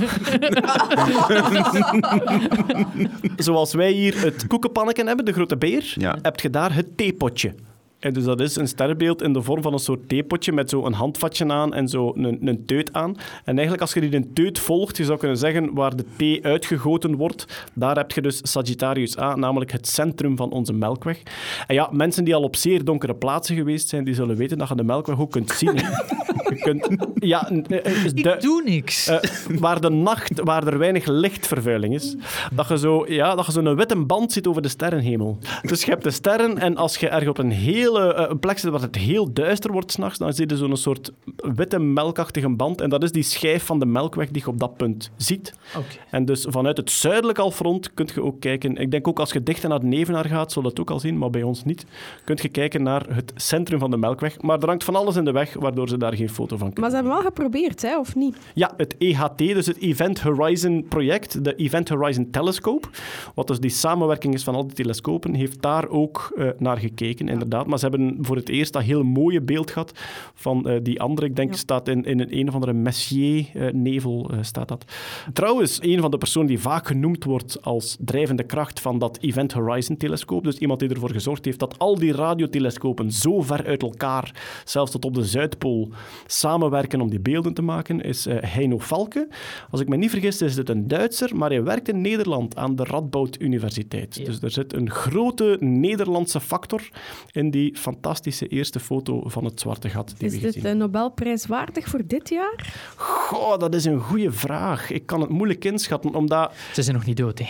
Zoals 3.38 3.74
wij 3.74 3.92
hier 3.92 4.22
het 4.22 4.48
koekenpanneken 4.48 5.08
hebben, 5.08 5.26
de 5.26 5.34
grote 5.34 5.58
beer, 5.58 5.94
Ja. 5.96 6.18
heb 6.22 6.40
je 6.40 6.50
daar 6.50 6.74
het 6.74 6.87
theepotje. 6.96 7.56
En 8.00 8.14
dus 8.14 8.24
dat 8.24 8.40
is 8.42 8.56
een 8.56 8.68
sterrenbeeld 8.68 9.22
in 9.22 9.34
de 9.34 9.42
vorm 9.42 9.62
van 9.62 9.74
een 9.74 9.80
soort 9.80 10.10
theepotje 10.10 10.52
met 10.52 10.70
zo 10.70 10.86
een 10.86 10.94
handvatje 10.94 11.48
aan 11.48 11.74
en 11.74 11.88
zo 11.88 12.12
een, 12.16 12.48
een 12.48 12.66
teut 12.66 12.94
aan. 12.94 13.16
En 13.44 13.54
eigenlijk 13.54 13.82
als 13.82 13.94
je 13.94 14.00
die 14.02 14.16
een 14.16 14.34
teut 14.34 14.60
volgt, 14.60 14.98
je 14.98 15.04
zou 15.06 15.18
kunnen 15.20 15.38
zeggen 15.38 15.74
waar 15.74 15.96
de 15.96 16.06
thee 16.18 16.46
uitgegoten 16.46 17.16
wordt, 17.16 17.66
daar 17.74 17.96
heb 17.96 18.12
je 18.12 18.22
dus 18.22 18.40
Sagittarius 18.44 19.18
A, 19.20 19.36
namelijk 19.36 19.72
het 19.72 19.88
centrum 19.88 20.38
van 20.38 20.52
onze 20.52 20.74
melkweg. 20.74 21.22
En 21.68 21.76
ja, 21.76 21.90
mensen 21.92 22.24
die 22.24 22.36
al 22.36 22.44
op 22.44 22.56
zeer 22.56 22.84
donkere 22.84 23.16
plaatsen 23.16 23.56
geweest 23.56 23.90
zijn, 23.90 24.04
die 24.04 24.14
zullen 24.14 24.36
weten 24.36 24.58
dat 24.58 24.68
je 24.70 24.76
de 24.76 24.84
melkweg 24.84 25.20
ook 25.20 25.32
kunt 25.32 25.52
zien. 25.52 25.76
Je 25.76 26.56
kunt... 26.62 26.88
Ja, 27.16 27.52
een- 27.52 27.66
een- 27.68 27.82
een- 27.86 28.16
Ik 28.16 28.42
doe 28.42 28.62
niks. 28.66 29.08
eh, 29.08 29.18
waar 29.60 29.82
de 29.82 29.90
nacht, 29.90 30.40
waar 30.44 30.68
er 30.68 30.78
weinig 30.78 31.06
lichtvervuiling 31.06 31.94
is, 31.94 32.16
dat 32.54 32.68
je 32.68 32.78
zo, 32.78 33.06
ja, 33.08 33.36
dat 33.36 33.46
je 33.46 33.52
zo'n 33.52 33.76
witte 33.76 33.96
band 33.96 34.32
ziet 34.32 34.48
over 34.48 34.62
de 34.62 34.68
sterrenhemel. 34.68 35.38
Dus 35.62 35.84
je 35.84 35.92
hebt 35.92 36.04
de 36.04 36.12
sterren 36.12 36.58
en 36.58 36.76
als 36.78 36.98
je 36.98 37.08
ergens 37.10 37.30
op 37.30 37.38
een 37.38 37.52
hele 37.88 38.14
eh, 38.14 38.30
een 38.30 38.40
plek 38.40 38.60
zit 38.60 38.72
waar 38.72 38.82
het 38.82 38.96
heel 38.96 39.34
duister 39.34 39.72
wordt 39.72 39.92
s'nachts, 39.92 40.18
dan 40.18 40.34
zie 40.34 40.50
je 40.50 40.58
zo'n 40.58 40.78
soort 40.78 41.12
witte 41.36 41.80
melkachtige 41.80 42.50
band 42.50 42.82
en 42.82 42.90
dat 42.90 43.04
is 43.04 43.12
die 43.12 43.24
schijf 43.24 43.64
van 43.64 43.80
de 43.80 43.86
melkweg 43.86 44.30
die 44.30 44.42
je 44.42 44.48
op 44.48 44.60
dat 44.60 44.78
punt 44.78 45.12
ziet. 45.16 45.54
Oké. 45.78 45.86
En 46.10 46.26
dus 46.26 46.46
vanuit 46.50 46.78
het 46.78 46.92
zuidelijk 46.92 47.38
halfrond 47.38 47.94
kun 47.94 48.10
je 48.14 48.24
ook 48.24 48.40
kijken. 48.40 48.76
Ik 48.76 48.92
denk 48.92 49.08
ook 49.08 49.20
als 49.20 49.32
je 49.32 49.44
dichter 49.44 49.70
naar 49.70 49.80
de 49.80 49.86
Nevenaar 49.86 50.26
gaat, 50.26 50.52
zul 50.52 50.62
je 50.62 50.68
dat 50.68 50.80
ook 50.80 50.92
al 50.92 51.00
zien, 51.00 51.18
maar 51.18 51.30
bij 51.30 51.44
ons 51.44 51.64
niet. 51.64 51.86
Kun 52.24 52.38
je 52.42 52.50
kijken 52.50 52.84
naar 52.84 53.06
het 53.10 53.32
centrum 53.36 53.80
van 53.80 53.92
de 53.92 53.98
Melkweg. 53.98 54.42
Maar 54.42 54.60
er 54.60 54.68
hangt 54.68 54.84
van 54.84 54.96
alles 54.96 55.16
in 55.16 55.26
de 55.26 55.32
weg, 55.32 55.54
waardoor 55.54 55.90
ze 55.90 55.98
daar 55.98 56.16
geen 56.16 56.30
foto 56.30 56.58
van 56.58 56.74
kunnen. 56.74 56.82
Maar 56.82 56.90
ze 56.90 56.96
hebben 56.96 57.14
wel 57.14 57.22
geprobeerd, 57.22 57.82
hè, 57.82 58.00
of 58.00 58.16
niet? 58.16 58.38
Ja, 58.54 58.74
het 58.78 58.96
EHT, 58.98 59.38
dus 59.38 59.66
het 59.66 59.82
Event 59.82 60.22
Horizon 60.22 60.86
project, 60.90 61.44
de 61.44 61.56
Event 61.56 61.90
Horizon 61.90 62.30
Telescope, 62.32 62.88
wat 63.36 63.48
dus 63.48 63.60
die 63.60 63.70
samenwerking 63.70 64.34
is 64.34 64.44
van 64.44 64.56
al 64.56 64.68
die 64.68 64.76
telescopen, 64.76 65.34
heeft 65.34 65.62
daar 65.62 65.88
ook 65.88 66.32
eh, 66.36 66.50
naar 66.58 66.78
gekeken, 66.78 67.30
inderdaad. 67.30 67.68
Maar 67.68 67.77
ze 67.78 67.88
hebben 67.88 68.18
voor 68.22 68.36
het 68.36 68.50
eerst 68.50 68.74
dat 68.74 68.84
heel 68.84 69.04
mooie 69.04 69.42
beeld 69.42 69.72
gehad 69.72 69.92
van 70.34 70.68
eh, 70.68 70.80
die 70.84 71.02
andere, 71.02 71.28
ik 71.28 71.36
denk, 71.36 71.52
Ja. 71.52 71.58
staat 71.58 71.88
in, 71.88 72.04
in 72.04 72.20
een, 72.20 72.38
een 72.38 72.48
of 72.48 72.54
andere 72.54 72.74
Messier-nevel, 72.74 74.30
eh, 74.32 74.38
staat 74.42 74.68
dat. 74.68 74.86
Trouwens, 75.34 75.80
een 75.82 76.00
van 76.00 76.12
de 76.12 76.18
personen 76.18 76.48
die 76.48 76.60
vaak 76.60 76.88
genoemd 76.88 77.24
wordt 77.24 77.62
als 77.62 77.98
drijvende 78.00 78.44
kracht 78.44 78.80
van 78.80 79.00
dat 79.00 79.18
Event 79.22 79.54
Horizon 79.54 79.98
telescoop, 79.98 80.44
dus 80.44 80.58
iemand 80.58 80.80
die 80.80 80.90
ervoor 80.90 81.12
gezorgd 81.12 81.46
heeft 81.46 81.60
dat 81.60 81.80
al 81.80 81.96
die 81.98 82.12
radiotelescopen 82.12 83.12
zo 83.12 83.42
ver 83.42 83.66
uit 83.66 83.82
elkaar, 83.82 84.32
zelfs 84.66 84.92
tot 84.92 85.06
op 85.06 85.14
de 85.14 85.26
Zuidpool, 85.26 85.90
samenwerken 86.26 87.02
om 87.02 87.10
die 87.10 87.20
beelden 87.20 87.54
te 87.54 87.62
maken, 87.62 88.02
is 88.02 88.26
eh, 88.26 88.38
Heino 88.42 88.78
Valke. 88.78 89.28
Als 89.70 89.82
ik 89.82 89.88
me 89.88 89.96
niet 89.96 90.10
vergis, 90.10 90.42
is 90.42 90.56
het 90.58 90.70
een 90.70 90.88
Duitser, 90.88 91.36
maar 91.36 91.50
hij 91.50 91.64
werkt 91.64 91.90
in 91.90 92.02
Nederland 92.02 92.56
aan 92.56 92.76
de 92.76 92.84
Radboud 92.84 93.40
Universiteit. 93.40 94.26
Dus 94.26 94.42
er 94.42 94.52
zit 94.52 94.74
een 94.74 94.90
grote 94.90 95.58
Nederlandse 95.60 96.40
factor 96.40 96.90
in 97.32 97.52
die 97.52 97.67
fantastische 97.76 98.48
eerste 98.48 98.80
foto 98.80 99.22
van 99.26 99.46
het 99.46 99.60
zwarte 99.60 99.90
gat 99.90 100.14
die 100.18 100.28
Is 100.28 100.34
we 100.34 100.40
dit 100.40 100.54
gezien 100.54 100.70
de 100.70 100.76
Nobelprijs 100.76 101.46
waardig 101.46 101.88
voor 101.88 102.02
dit 102.06 102.30
jaar? 102.30 102.74
Goh, 102.96 103.58
dat 103.60 103.76
is 103.76 103.86
een 103.86 104.00
goede 104.00 104.32
vraag. 104.32 104.92
Ik 104.92 105.06
kan 105.06 105.22
het 105.22 105.30
moeilijk 105.30 105.66
inschatten, 105.66 106.14
omdat... 106.16 106.54
Ze 106.74 106.82
zijn 106.84 106.96
nog 106.96 107.06
niet 107.06 107.18
dood, 107.18 107.40
hè. 107.40 107.46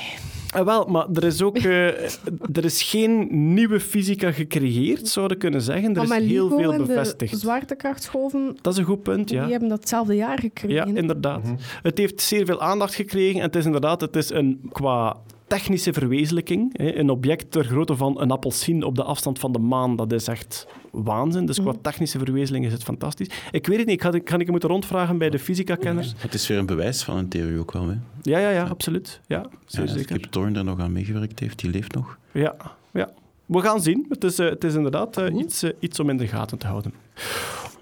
Eh, 0.48 0.66
wel, 0.66 0.86
maar 0.86 1.06
er 1.14 1.24
is 1.24 1.42
ook... 1.42 1.58
eh, 1.58 1.88
er 2.54 2.64
is 2.66 2.82
geen 2.84 3.28
nieuwe 3.54 3.80
fysica 3.80 4.32
gecreëerd, 4.32 5.08
zouden 5.08 5.38
we 5.38 5.44
kunnen 5.44 5.62
zeggen. 5.62 5.96
Er 5.96 6.08
Maar 6.08 6.22
is 6.22 6.28
heel 6.30 6.50
veel 6.50 6.78
bevestigd. 6.78 7.32
de 7.32 7.38
zwaartekrachtsgolven, 7.40 8.58
Dat 8.62 8.74
is 8.74 8.80
een 8.80 8.86
goed 8.86 9.04
punt, 9.04 9.30
ja. 9.30 9.42
die 9.42 9.52
hebben 9.52 9.70
dat 9.70 9.80
hetzelfde 9.80 10.16
jaar 10.16 10.40
gekregen. 10.40 10.94
Ja, 10.94 11.00
inderdaad. 11.00 11.42
Het 11.82 11.98
heeft 11.98 12.22
zeer 12.22 12.46
veel 12.46 12.62
aandacht 12.62 12.96
gekregen 12.96 13.40
en 13.40 13.46
het 13.46 13.56
is 13.56 13.66
inderdaad 13.66 14.02
het 14.02 14.16
is 14.16 14.30
een, 14.30 14.62
qua 14.72 15.18
technische 15.48 15.94
verwezenlijking, 15.94 16.78
hè, 16.78 16.96
een 16.96 17.10
object 17.10 17.52
ter 17.52 17.64
grootte 17.64 17.96
van 17.96 18.22
een 18.22 18.32
appelsien 18.32 18.84
op 18.84 18.96
de 18.96 19.04
afstand 19.04 19.40
van 19.40 19.52
de 19.52 19.60
maan, 19.60 19.96
dat 19.96 20.12
is 20.12 20.28
echt 20.28 20.68
waanzin. 20.92 21.46
Dus 21.46 21.62
qua 21.62 21.74
technische 21.82 22.18
verwezenlijking 22.18 22.66
is 22.66 22.72
het 22.72 22.84
fantastisch. 22.84 23.30
Ik 23.52 23.68
weet 23.68 23.78
het 23.78 23.88
niet, 23.88 24.04
ik 24.06 24.30
ga, 24.30 24.38
ik 24.38 24.52
moeten 24.52 24.70
rondvragen 24.70 25.18
bij 25.18 25.30
de 25.30 25.40
fysica-kenners. 25.40 26.14
Het 26.18 26.34
is 26.34 26.48
weer 26.48 26.58
een 26.58 26.66
bewijs 26.66 27.04
van 27.04 27.18
een 27.18 27.28
theorie 27.28 27.60
ook 27.60 27.72
wel. 27.72 27.88
Hè? 27.88 27.96
Ja, 28.22 28.40
ja, 28.40 28.50
ja, 28.50 28.64
absoluut. 28.64 29.22
Ja, 29.28 29.46
zeer 29.66 29.86
Ja, 29.86 29.92
zeker. 29.92 30.20
Kip 30.20 30.32
Thorne 30.32 30.52
daar 30.52 30.64
nog 30.64 30.80
aan 30.80 30.92
meegewerkt 30.92 31.40
heeft, 31.40 31.60
die 31.60 31.70
leeft 31.70 31.94
nog. 31.94 32.18
Ja, 32.32 32.56
ja. 32.94 33.10
We 33.46 33.62
gaan 33.62 33.82
zien. 33.82 34.06
Het 34.10 34.24
is, 34.24 34.40
eh, 34.40 34.50
het 34.50 34.64
is 34.64 34.74
inderdaad 34.74 35.18
eh, 35.18 35.36
iets, 35.36 35.64
eh, 35.64 35.72
iets 35.80 36.00
om 36.00 36.10
in 36.10 36.18
de 36.18 36.28
gaten 36.28 36.58
te 36.58 36.68
houden. 36.68 36.94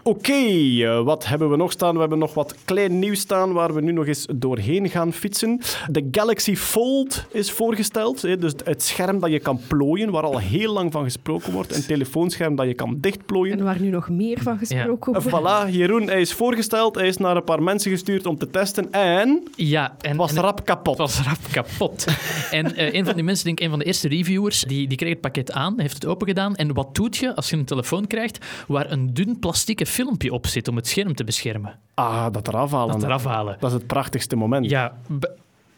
Oké, 0.08 0.34
eh, 0.34 1.04
wat 1.04 1.26
hebben 1.26 1.50
we 1.50 1.56
nog 1.58 1.72
staan? 1.72 1.94
We 1.94 2.00
hebben 2.00 2.18
nog 2.20 2.34
wat 2.34 2.56
klein 2.66 3.00
nieuws 3.00 3.20
staan 3.20 3.54
waar 3.54 3.74
we 3.74 3.82
nu 3.82 3.92
nog 3.92 4.08
eens 4.08 4.26
doorheen 4.36 4.90
gaan 4.90 5.14
fietsen. 5.14 5.60
De 5.92 6.08
Galaxy 6.12 6.56
Fold 6.56 7.26
is 7.32 7.52
voorgesteld. 7.52 8.22
hè, 8.22 8.38
Dus 8.38 8.54
het 8.64 8.84
scherm 8.84 9.20
dat 9.20 9.32
je 9.32 9.40
kan 9.40 9.60
plooien, 9.68 10.12
waar 10.12 10.24
al 10.24 10.40
heel 10.40 10.74
lang 10.74 10.92
van 10.92 11.04
gesproken 11.04 11.52
wordt. 11.54 11.76
Een 11.76 11.86
telefoonscherm 11.86 12.56
dat 12.56 12.68
je 12.68 12.74
kan 12.74 12.98
dichtplooien. 13.00 13.58
En 13.58 13.64
waar 13.64 13.82
nu 13.82 13.90
nog 13.90 14.10
meer 14.10 14.42
van 14.42 14.58
gesproken 14.58 15.14
Eh, 15.14 15.22
wordt. 15.24 15.70
Voilà, 15.70 15.70
Jeroen, 15.76 16.08
hij 16.08 16.22
is 16.22 16.34
voorgesteld. 16.34 16.96
Hij 16.96 17.08
is 17.08 17.18
naar 17.18 17.36
een 17.36 17.44
paar 17.44 17.64
mensen 17.64 17.92
gestuurd 17.92 18.26
om 18.26 18.38
te 18.38 18.50
testen. 18.50 18.92
En 18.92 19.44
Ja, 19.56 19.96
en, 20.02 20.18
was 20.18 20.34
en- 20.34 20.42
rap 20.42 20.66
kapot. 20.66 20.98
Het 20.98 21.08
was 21.08 21.22
rap 21.22 21.38
kapot. 21.52 22.06
en 22.52 22.76
eh, 22.76 22.94
een 22.94 23.06
van 23.06 23.14
die 23.16 23.24
mensen, 23.24 23.46
denk 23.46 23.58
ik, 23.60 23.64
een 23.64 23.70
van 23.70 23.80
de 23.80 23.86
eerste 23.86 24.08
reviewers, 24.08 24.62
die, 24.62 24.88
die 24.88 24.98
kreeg 24.98 25.10
het 25.12 25.22
pakket 25.22 25.52
aan, 25.52 25.80
heeft 25.80 25.94
het 25.94 26.06
open 26.06 26.28
gedaan. 26.28 26.56
En 26.56 26.74
wat 26.74 26.96
doet 26.96 27.18
je 27.18 27.36
als 27.36 27.50
je 27.50 27.56
een 27.58 27.66
telefoon 27.66 28.08
krijgt 28.08 28.46
waar 28.68 28.92
een 28.92 29.14
dun 29.14 29.40
plastieke 29.40 29.86
filmpje 29.96 30.32
op 30.32 30.48
zit 30.48 30.68
om 30.68 30.76
het 30.76 30.88
scherm 30.88 31.16
te 31.16 31.24
beschermen? 31.24 31.80
Ah, 31.94 32.28
dat 32.32 32.48
eraf 32.48 32.72
halen. 32.72 32.94
Dat 32.94 33.04
eraf 33.04 33.24
halen. 33.24 33.58
Dat 33.60 33.70
is 33.70 33.78
het 33.78 33.88
prachtigste 33.88 34.36
moment. 34.36 34.70
Ja, 34.70 34.94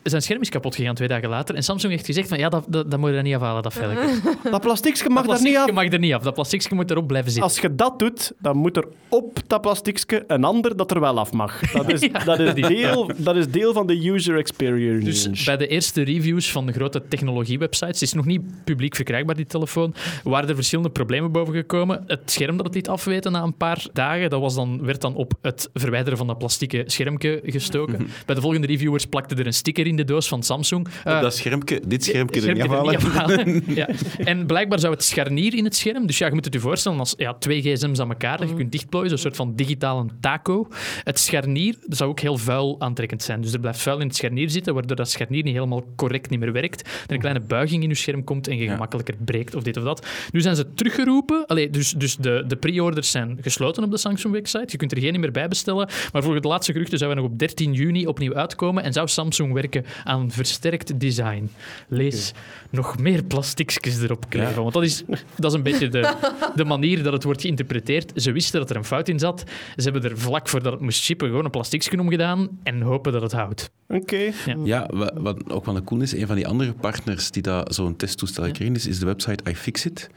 zijn 0.09 0.21
scherm 0.21 0.41
is 0.41 0.49
kapot 0.49 0.75
gegaan 0.75 0.95
twee 0.95 1.07
dagen 1.07 1.29
later. 1.29 1.55
En 1.55 1.63
Samsung 1.63 1.91
heeft 1.93 2.05
gezegd 2.05 2.27
van 2.27 2.38
ja, 2.38 2.49
dat, 2.49 2.65
dat, 2.67 2.91
dat 2.91 2.99
moet 2.99 3.09
je 3.09 3.15
er 3.15 3.23
niet 3.23 3.35
afhalen, 3.35 3.63
dat 3.63 3.73
velgje. 3.73 4.19
Dat 4.51 4.61
plastiekje 4.61 5.09
mag 5.09 5.25
dat 5.25 5.35
daar 5.35 5.43
niet 5.43 5.57
af. 5.57 5.71
mag 5.71 5.91
er 5.91 5.99
niet 5.99 6.13
af. 6.13 6.21
Dat 6.23 6.34
plastiekje 6.34 6.75
moet 6.75 6.91
erop 6.91 7.07
blijven 7.07 7.31
zitten. 7.31 7.49
Als 7.49 7.59
je 7.59 7.75
dat 7.75 7.99
doet, 7.99 8.31
dan 8.39 8.57
moet 8.57 8.77
er 8.77 8.88
op 9.09 9.39
dat 9.47 9.61
plastiekje 9.61 10.23
een 10.27 10.43
ander 10.43 10.75
dat 10.77 10.91
er 10.91 10.99
wel 10.99 11.19
af 11.19 11.31
mag. 11.31 11.71
Dat 11.71 11.89
is, 11.91 12.01
Ja, 12.11 12.23
dat 12.23 12.39
is, 12.39 12.53
deel, 12.53 13.11
dat 13.17 13.35
is 13.35 13.47
deel 13.47 13.73
van 13.73 13.88
de 13.88 14.09
user 14.09 14.38
experience. 14.38 15.29
Dus 15.29 15.43
bij 15.43 15.57
de 15.57 15.67
eerste 15.67 16.01
reviews 16.01 16.51
van 16.51 16.65
de 16.65 16.71
grote 16.71 17.07
technologiewebsites, 17.07 17.99
het 17.99 18.09
is 18.09 18.13
nog 18.13 18.25
niet 18.25 18.41
publiek 18.63 18.95
verkrijgbaar, 18.95 19.35
die 19.35 19.45
telefoon, 19.45 19.93
waren 20.23 20.49
er 20.49 20.55
verschillende 20.55 20.89
problemen 20.91 21.31
boven 21.31 21.53
gekomen. 21.53 22.03
Het 22.07 22.31
scherm 22.31 22.57
dat 22.57 22.65
het 22.65 22.75
liet 22.75 22.89
afweten 22.89 23.31
na 23.31 23.43
een 23.43 23.57
paar 23.57 23.85
dagen, 23.93 24.29
dat 24.29 24.41
was 24.41 24.55
dan, 24.55 24.85
werd 24.85 25.01
dan 25.01 25.15
op 25.15 25.34
het 25.41 25.69
verwijderen 25.73 26.17
van 26.17 26.27
dat 26.27 26.38
plastieke 26.38 26.84
schermpje 26.85 27.41
gestoken. 27.43 28.07
Bij 28.25 28.35
de 28.35 28.41
volgende 28.41 28.67
reviewers 28.67 29.05
plakte 29.05 29.35
er 29.35 29.45
een 29.45 29.53
sticker 29.53 29.88
in 29.88 29.95
de 29.98 30.03
doos 30.03 30.28
van 30.28 30.44
Samsung. 30.44 30.88
Eh, 31.03 31.22
dat 31.22 31.36
schermpje, 31.36 31.82
dit 31.88 32.03
schermpje 32.03 32.36
er 32.36 32.41
schermpje 32.41 32.64
niet 32.64 32.72
er 32.72 33.07
afhalen. 33.10 33.45
niet 33.45 33.57
afhalen. 33.57 33.76
ja. 33.76 33.90
En 34.32 34.45
blijkbaar 34.45 34.80
zou 34.80 34.94
het 34.94 35.03
scharnier 35.03 35.53
in 35.53 35.64
het 35.64 35.76
scherm, 35.76 36.07
dus 36.07 36.18
ja, 36.18 36.28
je 36.28 36.34
moet 36.34 36.45
het 36.45 36.53
je 36.53 36.60
voorstellen 36.60 36.99
als 36.99 37.14
ja, 37.18 37.34
twee 37.34 37.61
gsm's 37.61 37.99
aan 37.99 38.10
elkaar 38.10 38.38
dat 38.38 38.49
je 38.49 38.56
kunt 38.56 38.72
dichtplooien, 38.72 39.10
zo'n 39.10 39.18
soort 39.18 39.36
van 39.36 39.56
digitale 39.56 40.06
taco. 40.19 40.68
Het 41.03 41.19
scharnier 41.19 41.76
dat 41.86 41.98
zou 41.98 42.10
ook 42.10 42.19
heel 42.19 42.38
vuil 42.38 42.76
aantrekkend 42.80 43.24
zijn. 43.24 43.41
Dus 43.41 43.53
er 43.53 43.60
blijft 43.60 43.80
vuil 43.80 43.99
in 43.99 44.07
het 44.07 44.15
scharnier 44.15 44.49
zitten, 44.49 44.74
waardoor 44.74 44.95
dat 44.95 45.10
scharnier 45.10 45.44
niet 45.44 45.53
helemaal 45.53 45.84
correct 45.95 46.30
niet 46.30 46.40
meer 46.40 46.52
werkt. 46.52 46.82
Er 46.82 47.14
een 47.14 47.19
kleine 47.19 47.40
buiging 47.40 47.84
in 47.84 47.90
je 47.90 47.95
scherm 47.95 48.24
komt 48.24 48.48
en 48.48 48.57
je 48.57 48.69
gemakkelijker 48.69 49.15
breekt 49.26 49.56
of 49.56 49.64
dit 49.64 49.78
of 49.78 49.84
dat. 49.84 50.07
Nu 50.32 50.41
zijn 50.41 50.56
ze 50.56 50.74
teruggeroepen. 50.74 51.45
Allee, 51.45 51.69
dus 51.69 51.91
dus 51.91 52.15
de, 52.15 52.44
de 52.48 52.56
pre-orders 52.56 53.11
zijn 53.11 53.38
gesloten 53.41 53.84
op 53.84 53.91
de 53.91 53.98
Samsung-website. 53.98 54.68
Je 54.68 54.78
kunt 54.78 54.91
er 54.91 54.99
geen 54.99 55.19
meer 55.19 55.32
bij 55.32 55.48
bestellen. 55.48 55.88
Maar 56.11 56.22
volgens 56.22 56.41
de 56.41 56.48
laatste 56.48 56.72
geruchten 56.72 56.98
zouden 56.98 57.18
we 57.18 57.24
nog 57.24 57.34
op 57.34 57.40
13 57.40 57.74
juni 57.74 58.07
opnieuw 58.07 58.34
uitkomen 58.34 58.84
en 58.84 58.94
zou 58.94 59.07
Samsung 59.07 59.53
werken 59.53 59.86
aan 60.03 60.31
versterkt 60.31 60.99
design. 60.99 61.49
Lees 61.88 62.34
nog 62.69 62.99
meer 62.99 63.23
plastiekjes 63.23 64.01
erop 64.01 64.26
kleven. 64.30 64.61
Want 64.61 64.73
dat 64.73 64.84
is, 64.84 65.03
dat 65.35 65.51
is 65.51 65.57
een 65.57 65.64
beetje 65.64 65.88
de, 65.88 66.14
de 66.55 66.65
manier 66.65 67.03
dat 67.03 67.14
het 67.14 67.23
wordt 67.23 67.41
geïnterpreteerd. 67.41 68.11
Ze 68.15 68.31
wisten 68.31 68.59
dat 68.59 68.69
er 68.69 68.76
een 68.76 68.84
fout 68.85 69.07
in 69.07 69.19
zat. 69.19 69.43
Ze 69.76 69.84
hebben 69.89 70.03
er 70.11 70.18
vlak 70.18 70.49
voordat 70.49 70.72
het 70.73 70.81
moest 70.81 71.01
shippen 71.03 71.27
gewoon 71.27 71.45
een 71.45 71.51
plastiekje 71.51 71.99
omgedaan 71.99 72.49
en 72.64 72.81
hopen 72.81 73.11
dat 73.11 73.22
het 73.22 73.31
houdt. 73.31 73.69
Oké. 73.89 74.18
Ja. 74.45 74.55
Ja, 74.64 74.89
wa- 74.93 75.14
wat 75.15 75.49
ook 75.49 75.65
wel 75.65 75.84
cool 75.84 76.01
is, 76.01 76.14
een 76.14 76.27
van 76.27 76.35
die 76.35 76.47
andere 76.47 76.73
partners 76.73 77.31
die 77.31 77.41
daar 77.41 77.65
zo'n 77.73 77.95
testtoestel 77.95 78.43
gekregen 78.43 78.76
is, 78.76 78.88
is 78.88 78.99
de 78.99 79.05
website 79.05 79.49
iFixit. 79.49 80.09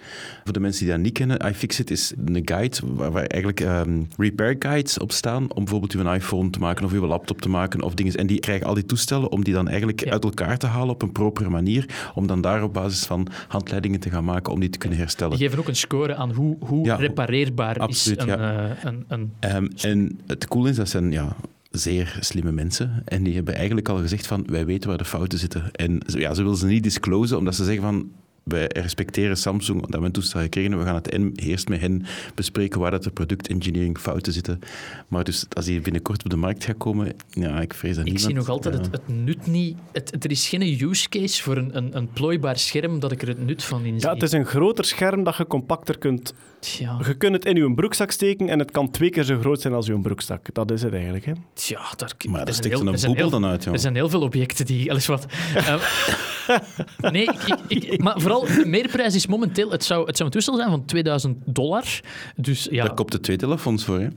Voor 0.45 0.53
de 0.53 0.61
mensen 0.61 0.85
die 0.85 0.93
dat 0.95 1.03
niet 1.03 1.13
kennen, 1.13 1.47
iFixit 1.49 1.91
is 1.91 2.13
een 2.25 2.43
guide 2.45 2.77
waar, 2.85 3.11
waar 3.13 3.25
eigenlijk 3.25 3.61
ehm, 3.61 4.03
repair 4.17 4.57
guides 4.59 4.99
op 4.99 5.13
staan 5.13 5.43
om 5.53 5.65
bijvoorbeeld 5.65 5.93
uw 5.93 6.13
iPhone 6.13 6.51
te 6.51 6.59
maken 6.59 6.85
of 6.85 6.93
uw 6.93 7.07
laptop 7.07 7.41
te 7.41 7.49
maken 7.49 7.83
of 7.83 7.95
dingen. 7.95 8.15
En 8.15 8.27
die 8.27 8.41
krijgen 8.41 8.67
al 8.67 8.75
die 8.75 8.87
toestellen 8.87 9.31
om 9.31 9.45
die 9.45 9.50
dan 9.53 9.69
eigenlijk 9.69 10.05
Ja. 10.05 10.11
uit 10.13 10.25
elkaar 10.25 10.59
te 10.59 10.67
halen 10.67 10.95
op 10.95 11.03
een 11.03 11.13
propere 11.13 11.49
manier, 11.49 12.11
om 12.15 12.27
dan 12.27 12.41
daar 12.41 12.63
op 12.63 12.73
basis 12.73 13.05
van 13.05 13.27
handleidingen 13.49 14.01
te 14.01 14.11
gaan 14.11 14.25
maken 14.25 14.53
om 14.53 14.61
die 14.61 14.71
te 14.71 14.79
kunnen 14.79 14.99
herstellen. 14.99 15.37
Die 15.39 15.47
geven 15.47 15.59
ook 15.63 15.69
een 15.69 15.77
score 15.77 16.15
aan 16.15 16.33
hoe, 16.33 16.57
hoe 16.61 16.85
Ja, 16.85 16.95
repareerbaar 16.95 17.79
absoluut, 17.79 18.19
is 18.19 18.25
een, 18.25 18.39
ja. 18.41 18.69
eh, 18.71 18.85
een, 18.85 19.05
een 19.09 19.33
Ehm, 19.41 19.67
en 19.77 20.19
het 20.27 20.49
cool 20.49 20.67
is, 20.67 20.77
dat 20.77 20.89
zijn 20.89 21.13
ja, 21.13 21.37
zeer 21.71 22.17
slimme 22.21 22.53
mensen. 22.53 23.03
En 23.05 23.23
die 23.23 23.35
hebben 23.35 23.55
eigenlijk 23.55 23.89
al 23.89 23.97
gezegd 23.99 24.27
van, 24.27 24.45
wij 24.47 24.67
weten 24.67 24.89
waar 24.89 24.99
de 24.99 25.05
fouten 25.05 25.39
zitten. 25.39 25.71
En 25.73 26.01
ja, 26.07 26.35
ze 26.35 26.43
willen 26.43 26.57
ze 26.59 26.67
niet 26.67 26.83
disclosen, 26.83 27.39
omdat 27.39 27.55
ze 27.55 27.65
zeggen 27.65 27.83
van, 27.83 28.09
wij 28.43 28.67
respecteren 28.73 29.37
Samsung, 29.37 29.87
dat 29.87 30.01
we 30.01 30.07
een 30.07 30.13
toestel 30.13 30.41
gekregen 30.41 30.71
hebben. 30.71 30.89
We 30.89 30.95
gaan 30.95 31.03
het 31.03 31.13
en- 31.13 31.33
eerst 31.49 31.69
met 31.69 31.81
hen 31.81 32.05
bespreken 32.35 32.81
waar 32.81 32.91
dat 32.91 33.03
de 33.05 33.11
productengineering 33.11 33.99
fouten 33.99 34.33
zitten. 34.33 34.59
Maar 35.09 35.25
dus 35.25 35.47
als 35.53 35.65
die 35.65 35.81
binnenkort 35.81 36.25
op 36.25 36.31
de 36.31 36.37
markt 36.37 36.65
gaat 36.65 36.77
komen, 36.77 37.13
ja, 37.31 37.61
ik 37.61 37.75
vrees 37.75 37.97
dat 37.97 38.07
Ik 38.07 38.13
niemand... 38.13 38.25
zie 38.27 38.35
nog 38.35 38.49
altijd 38.49 38.75
ja. 38.75 38.81
het, 38.81 38.91
het 38.93 39.09
nut 39.09 39.47
niet. 39.47 39.77
Het, 39.93 40.11
het- 40.11 40.25
er 40.25 40.31
is 40.31 40.49
geen 40.49 40.81
use 40.91 41.09
case 41.09 41.43
voor 41.43 41.57
een, 41.57 41.77
een, 41.77 41.97
een 41.97 42.09
plooibaar 42.13 42.59
scherm 42.59 43.01
dat 43.01 43.13
ik 43.13 43.23
er 43.23 43.29
het 43.29 43.45
nut 43.47 43.65
van 43.65 43.85
in 43.85 44.01
zie. 44.01 44.09
Ja, 44.09 44.15
het 44.15 44.23
is 44.23 44.33
een 44.33 44.47
groter 44.47 44.85
scherm 44.85 45.25
dat 45.25 45.37
je 45.37 45.47
compacter 45.47 45.99
kunt... 45.99 46.35
Tja, 46.61 46.99
Je 47.07 47.17
kunt 47.17 47.33
het 47.35 47.45
in 47.45 47.57
je 47.57 47.75
broekzak 47.75 48.11
steken 48.11 48.49
en 48.49 48.59
het 48.59 48.71
kan 48.71 48.91
twee 48.91 49.11
keer 49.11 49.25
zo 49.25 49.39
groot 49.41 49.61
zijn 49.61 49.75
als 49.75 49.87
je 49.87 49.99
broekzak. 50.01 50.55
Dat 50.55 50.71
is 50.71 50.83
het 50.83 50.93
eigenlijk. 50.93 51.25
Hè. 51.25 51.33
tja 51.55 51.81
daar, 51.97 52.13
Maar 52.29 52.45
daar 52.45 52.55
heel- 52.61 52.71
er 52.81 52.87
een 52.87 52.93
boebel 52.95 53.15
heel- 53.15 53.31
dan 53.31 53.45
uit, 53.47 53.65
joh. 53.65 53.73
Er 53.73 53.79
zijn 53.81 53.95
heel 53.95 54.09
veel 54.09 54.21
objecten 54.23 54.67
die... 54.67 54.91
Alles 54.91 55.07
wat. 55.07 55.27
Eh, 57.01 57.11
nee, 57.11 57.23
ik, 57.23 57.57
ik, 57.69 57.85
ik- 57.85 58.03
maar 58.03 58.21
vooral 58.21 58.41
de 58.45 58.63
meerprijs 58.67 59.15
is 59.15 59.27
momenteel... 59.27 59.71
Het 59.71 59.85
zou, 59.85 60.07
het 60.07 60.17
zou 60.17 60.29
een 60.29 60.35
toestel 60.35 60.57
zijn 60.57 60.71
van 60.71 60.85
2000 60.85 61.37
dollar. 61.45 61.85
Dus 62.37 62.69
ja, 62.71 62.85
Daar 62.85 62.95
koopt 62.95 63.13
de 63.13 63.21
twee 63.21 63.37
telefoons 63.37 63.85
voor, 63.85 64.01
hè. 64.01 64.09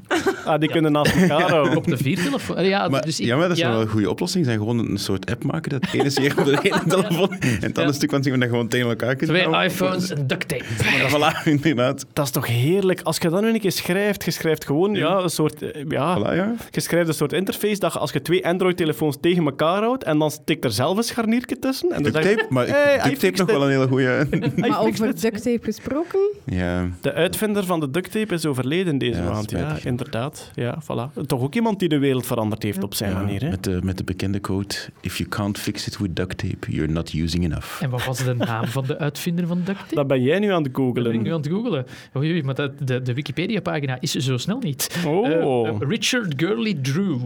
Ah, 0.45 0.59
die 0.59 0.69
kunnen 0.69 0.91
naast 0.91 1.15
elkaar 1.15 1.49
houden. 1.49 1.77
op 1.77 1.87
de 1.87 1.97
vier 1.97 2.17
telefoon. 2.23 2.57
eh, 2.57 2.67
Ja, 2.67 2.87
Maar, 2.87 3.01
dus 3.05 3.19
ik- 3.19 3.25
ja, 3.25 3.35
maar 3.37 3.47
dat 3.47 3.57
is 3.57 3.63
ja. 3.63 3.69
wel 3.71 3.81
een 3.81 3.87
goede 3.87 4.09
oplossing. 4.09 4.45
Zijn 4.45 4.57
gewoon 4.57 4.79
een 4.79 4.97
soort 4.97 5.31
app 5.31 5.43
maken, 5.43 5.69
dat 5.71 5.85
ene 5.91 6.03
is 6.03 6.17
hier 6.17 6.33
op 6.39 6.45
de 6.45 6.59
ene 6.61 6.81
telefoon 6.95 7.29
en 7.39 7.49
het 7.59 7.77
andere 7.77 7.93
stuk 7.93 8.09
van 8.09 8.23
zien 8.23 8.33
we 8.33 8.39
dat 8.39 8.49
gewoon 8.49 8.67
tegen 8.67 8.89
elkaar 8.89 9.15
kunt 9.15 9.29
Twee 9.29 9.41
houden. 9.43 9.63
iPhones 9.71 10.09
en 10.09 10.27
duct 10.27 10.47
tape. 10.47 10.63
Voilà, 11.13 11.43
inderdaad. 11.47 12.05
Dat 12.13 12.25
is 12.25 12.31
toch 12.31 12.47
heerlijk. 12.47 13.01
Als 13.01 13.17
je 13.17 13.29
dan 13.29 13.43
nu 13.43 13.53
een 13.53 13.59
keer 13.59 13.71
schrijft, 13.71 14.25
je 14.25 14.31
schrijft 14.31 14.65
gewoon 14.65 14.93
ja, 14.93 15.17
een 15.17 15.29
soort... 15.29 15.61
eh, 15.61 15.83
Ja, 15.89 16.17
Voilà, 16.19 16.35
ja. 16.35 16.53
je 16.71 16.79
schrijft 16.81 17.07
een 17.07 17.13
soort 17.13 17.33
interface 17.33 17.79
dat 17.79 17.93
je, 17.93 17.99
als 17.99 18.11
je 18.11 18.21
twee 18.21 18.47
Android-telefoons 18.47 19.17
tegen 19.21 19.45
elkaar 19.45 19.81
houdt 19.81 20.03
en 20.03 20.19
dan 20.19 20.31
steekt 20.31 20.63
er 20.63 20.71
zelf 20.71 20.97
een 20.97 21.03
scharniertje 21.03 21.59
tussen. 21.59 21.91
En 21.91 22.03
Duct 22.03 22.21
tape, 22.21 22.45
maar 22.49 22.67
hey, 22.67 22.99
duct 23.03 23.19
tape 23.19 23.37
nog 23.37 23.47
it. 23.49 23.53
wel 23.55 23.63
een 23.63 23.69
hele 23.71 23.87
goede. 23.87 24.27
Maar 24.55 24.79
over 24.81 25.05
duct 25.21 25.43
tape 25.43 25.59
gesproken, 25.61 26.19
ja. 26.45 26.87
De 27.01 27.13
uitvinder 27.13 27.65
van 27.65 27.79
de 27.79 27.89
duct 27.91 28.11
tape 28.11 28.33
is 28.33 28.45
overleden 28.45 28.97
deze 28.97 29.21
Ja, 29.21 29.29
maand. 29.29 29.51
Ja, 29.51 29.57
spijtig. 29.57 29.85
Inderdaad. 30.33 30.51
Ja, 30.55 31.11
voilà. 31.21 31.25
Toch 31.27 31.41
ook 31.41 31.55
iemand 31.55 31.79
die 31.79 31.89
de 31.89 31.97
wereld 31.97 32.25
veranderd 32.25 32.63
heeft 32.63 32.83
op 32.83 32.93
zijn 32.93 33.11
Ja, 33.11 33.17
manier. 33.19 33.41
Hè? 33.41 33.49
Met, 33.49 33.63
de, 33.63 33.79
met 33.83 33.97
de 33.97 34.03
bekende 34.03 34.39
quote: 34.39 34.77
If 35.01 35.17
you 35.17 35.29
can't 35.29 35.57
fix 35.57 35.87
it 35.87 35.97
with 35.97 36.15
duct 36.15 36.37
tape, 36.37 36.71
you're 36.71 36.91
not 36.91 37.13
using 37.13 37.43
enough. 37.43 37.81
En 37.81 37.89
wat 37.89 38.05
was 38.05 38.23
de 38.23 38.33
naam 38.33 38.67
van 38.67 38.85
de 38.85 38.97
uitvinder 38.97 39.47
van 39.47 39.61
duct 39.65 39.79
tape? 39.79 39.95
Dat 39.95 40.07
ben 40.07 40.21
jij 40.21 40.39
nu 40.39 40.51
aan 40.51 40.63
het 40.63 40.73
Dat 40.73 40.93
ben 40.93 41.05
ik 41.05 41.11
nu 41.11 41.13
googelen. 41.13 41.33
aan 41.33 41.39
het 41.41 41.47
googelen. 41.51 41.85
Oei, 42.17 42.31
oei, 42.31 42.43
maar 42.43 42.55
dat, 42.55 42.71
de, 42.87 43.01
de 43.01 43.13
Wikipedia-pagina 43.13 43.97
is 43.99 44.11
zo 44.11 44.37
snel 44.37 44.59
niet. 44.59 45.01
Oh. 45.05 45.27
Eh, 45.27 45.67
eh, 45.67 45.75
Richard 45.79 46.33
Gurley 46.37 46.73
Drew. 46.81 47.19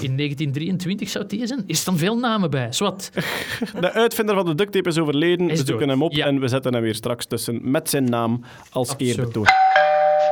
In 0.00 0.16
1923 0.16 1.08
zou 1.08 1.24
het 1.24 1.32
die 1.32 1.46
zijn. 1.46 1.62
Is 1.66 1.78
er 1.78 1.84
dan 1.84 1.98
veel 1.98 2.18
namen 2.18 2.50
bij? 2.50 2.72
Zwat. 2.72 3.10
De 3.80 3.92
uitvinder 3.92 4.34
van 4.34 4.44
de 4.46 4.54
duct 4.54 4.72
tape 4.72 4.88
is 4.88 4.98
overleden. 4.98 5.50
Is 5.50 5.60
we 5.60 5.66
zoeken 5.66 5.86
dood. 5.86 5.96
hem 5.96 6.02
op 6.02 6.12
Ja. 6.12 6.26
en 6.26 6.40
we 6.40 6.48
zetten 6.48 6.72
hem 6.74 6.82
weer 6.82 6.94
straks 6.94 7.26
tussen 7.26 7.70
met 7.70 7.90
zijn 7.90 8.04
naam 8.04 8.44
als 8.70 8.94
eerbetoon. 8.96 9.46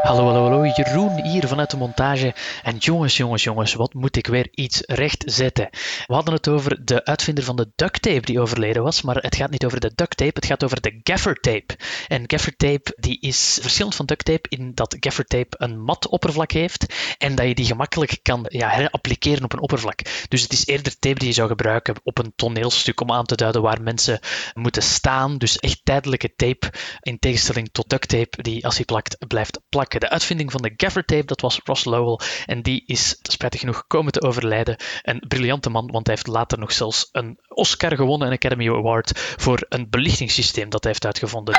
Hallo, 0.03 0.24
hallo, 0.27 0.43
hallo. 0.43 0.66
Jeroen 0.66 1.23
hier 1.23 1.49
vanuit 1.49 1.70
de 1.70 1.77
montage. 1.77 2.35
En 2.62 2.77
jongens, 2.77 3.16
jongens, 3.16 3.43
jongens, 3.43 3.74
wat 3.74 3.95
moet 3.95 4.16
ik 4.16 4.27
weer 4.27 4.49
iets 4.51 4.81
recht 4.87 5.23
zetten? 5.27 5.69
We 6.07 6.15
hadden 6.15 6.35
het 6.35 6.49
over 6.49 6.85
de 6.85 7.05
uitvinder 7.05 7.45
van 7.45 7.57
de 7.57 7.70
duct 7.77 8.03
tape 8.03 8.20
die 8.20 8.41
overleden 8.41 8.83
was, 8.83 9.03
maar 9.03 9.16
het 9.16 9.37
gaat 9.37 9.51
niet 9.51 9.65
over 9.65 9.81
de 9.81 9.93
duct 9.95 10.16
tape, 10.16 10.33
het 10.35 10.47
gaat 10.47 10.65
over 10.65 10.81
de 10.81 11.01
gaffer 11.03 11.35
tape. 11.35 11.77
En 12.09 12.24
gaffer 12.27 12.57
tape 12.57 12.97
die 12.97 13.20
is 13.20 13.59
verschillend 13.61 13.95
van 13.95 14.07
duct 14.07 14.24
tape 14.24 14.49
in 14.49 14.73
dat 14.74 14.97
gaffer 15.01 15.24
tape 15.24 15.57
een 15.59 15.81
mat 15.81 16.09
oppervlak 16.09 16.53
heeft 16.53 16.95
en 17.19 17.35
dat 17.35 17.47
je 17.47 17.55
die 17.55 17.66
gemakkelijk 17.66 18.19
kan 18.23 18.45
ja, 18.49 18.69
herappliceren 18.69 19.45
op 19.45 19.53
een 19.53 19.61
oppervlak. 19.61 20.01
Dus 20.29 20.43
het 20.43 20.53
is 20.53 20.66
eerder 20.66 20.99
tape 20.99 21.19
die 21.19 21.29
je 21.29 21.35
zou 21.35 21.49
gebruiken 21.49 21.95
op 22.03 22.19
een 22.19 22.33
toneelstuk 22.37 23.01
om 23.01 23.12
aan 23.12 23.24
te 23.24 23.37
duiden 23.37 23.62
waar 23.62 23.83
mensen 23.83 24.20
moeten 24.55 24.83
staan. 24.83 25.39
Dus 25.39 25.59
echt 25.59 25.81
tijdelijke 25.85 26.35
tape 26.35 26.73
in 27.01 27.19
tegenstelling 27.19 27.69
tot 27.73 27.89
duct 27.89 28.09
tape 28.09 28.43
die 28.43 28.65
als 28.65 28.77
hij 28.77 28.85
plakt 28.85 29.27
blijft 29.27 29.61
plakken. 29.69 29.91
De 30.01 30.09
uitvinding 30.09 30.51
van 30.51 30.62
de 30.62 30.73
gaffer 30.77 31.05
tape 31.05 31.24
dat 31.24 31.40
was 31.40 31.60
Ross 31.64 31.85
Lowell 31.85 32.27
en 32.47 32.62
die 32.62 32.82
is 32.86 33.19
spijtig 33.23 33.60
genoeg 33.60 33.86
komen 33.86 34.12
te 34.12 34.23
overlijden. 34.23 34.77
Een 35.02 35.24
briljante 35.28 35.70
man, 35.70 35.90
want 35.90 36.06
hij 36.06 36.14
heeft 36.14 36.27
later 36.27 36.59
nog 36.59 36.73
zelfs 36.73 37.09
een 37.12 37.39
Oscar 37.48 37.97
gewonnen, 37.97 38.28
een 38.28 38.35
Academy 38.35 38.69
Award 38.69 39.12
voor 39.36 39.66
een 39.69 39.90
belichtingssysteem 39.90 40.70
dat 40.70 40.82
hij 40.82 40.93
heeft 40.93 41.06
uitgevonden. 41.06 41.55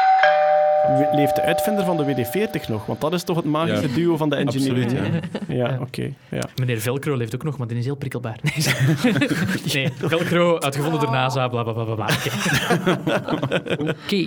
Leeft 1.13 1.35
de 1.35 1.41
uitvinder 1.41 1.85
van 1.85 1.97
de 1.97 2.03
WD-40 2.05 2.67
nog? 2.67 2.85
Want 2.85 3.01
dat 3.01 3.13
is 3.13 3.23
toch 3.23 3.35
het 3.35 3.45
magische 3.45 3.87
Ja. 3.87 3.95
duo 3.95 4.17
van 4.17 4.29
de 4.29 4.35
engineering. 4.35 4.91
Absoluut, 4.91 5.23
ja. 5.47 5.77
oké. 5.81 6.13
ja. 6.29 6.41
Meneer 6.55 6.79
Velcro 6.79 7.15
leeft 7.15 7.35
ook 7.35 7.43
nog, 7.43 7.57
maar 7.57 7.67
die 7.67 7.77
is 7.77 7.85
heel 7.85 7.95
prikkelbaar. 7.95 8.39
Nee, 8.41 8.65
nee 9.73 9.91
Velcro 9.97 10.59
uitgevonden 10.59 10.99
door 10.99 11.11
NASA, 11.11 11.47
bla 11.47 11.63
bla 11.63 11.73
bla 11.73 11.95
bla. 11.95 12.07
Oké. 13.77 14.25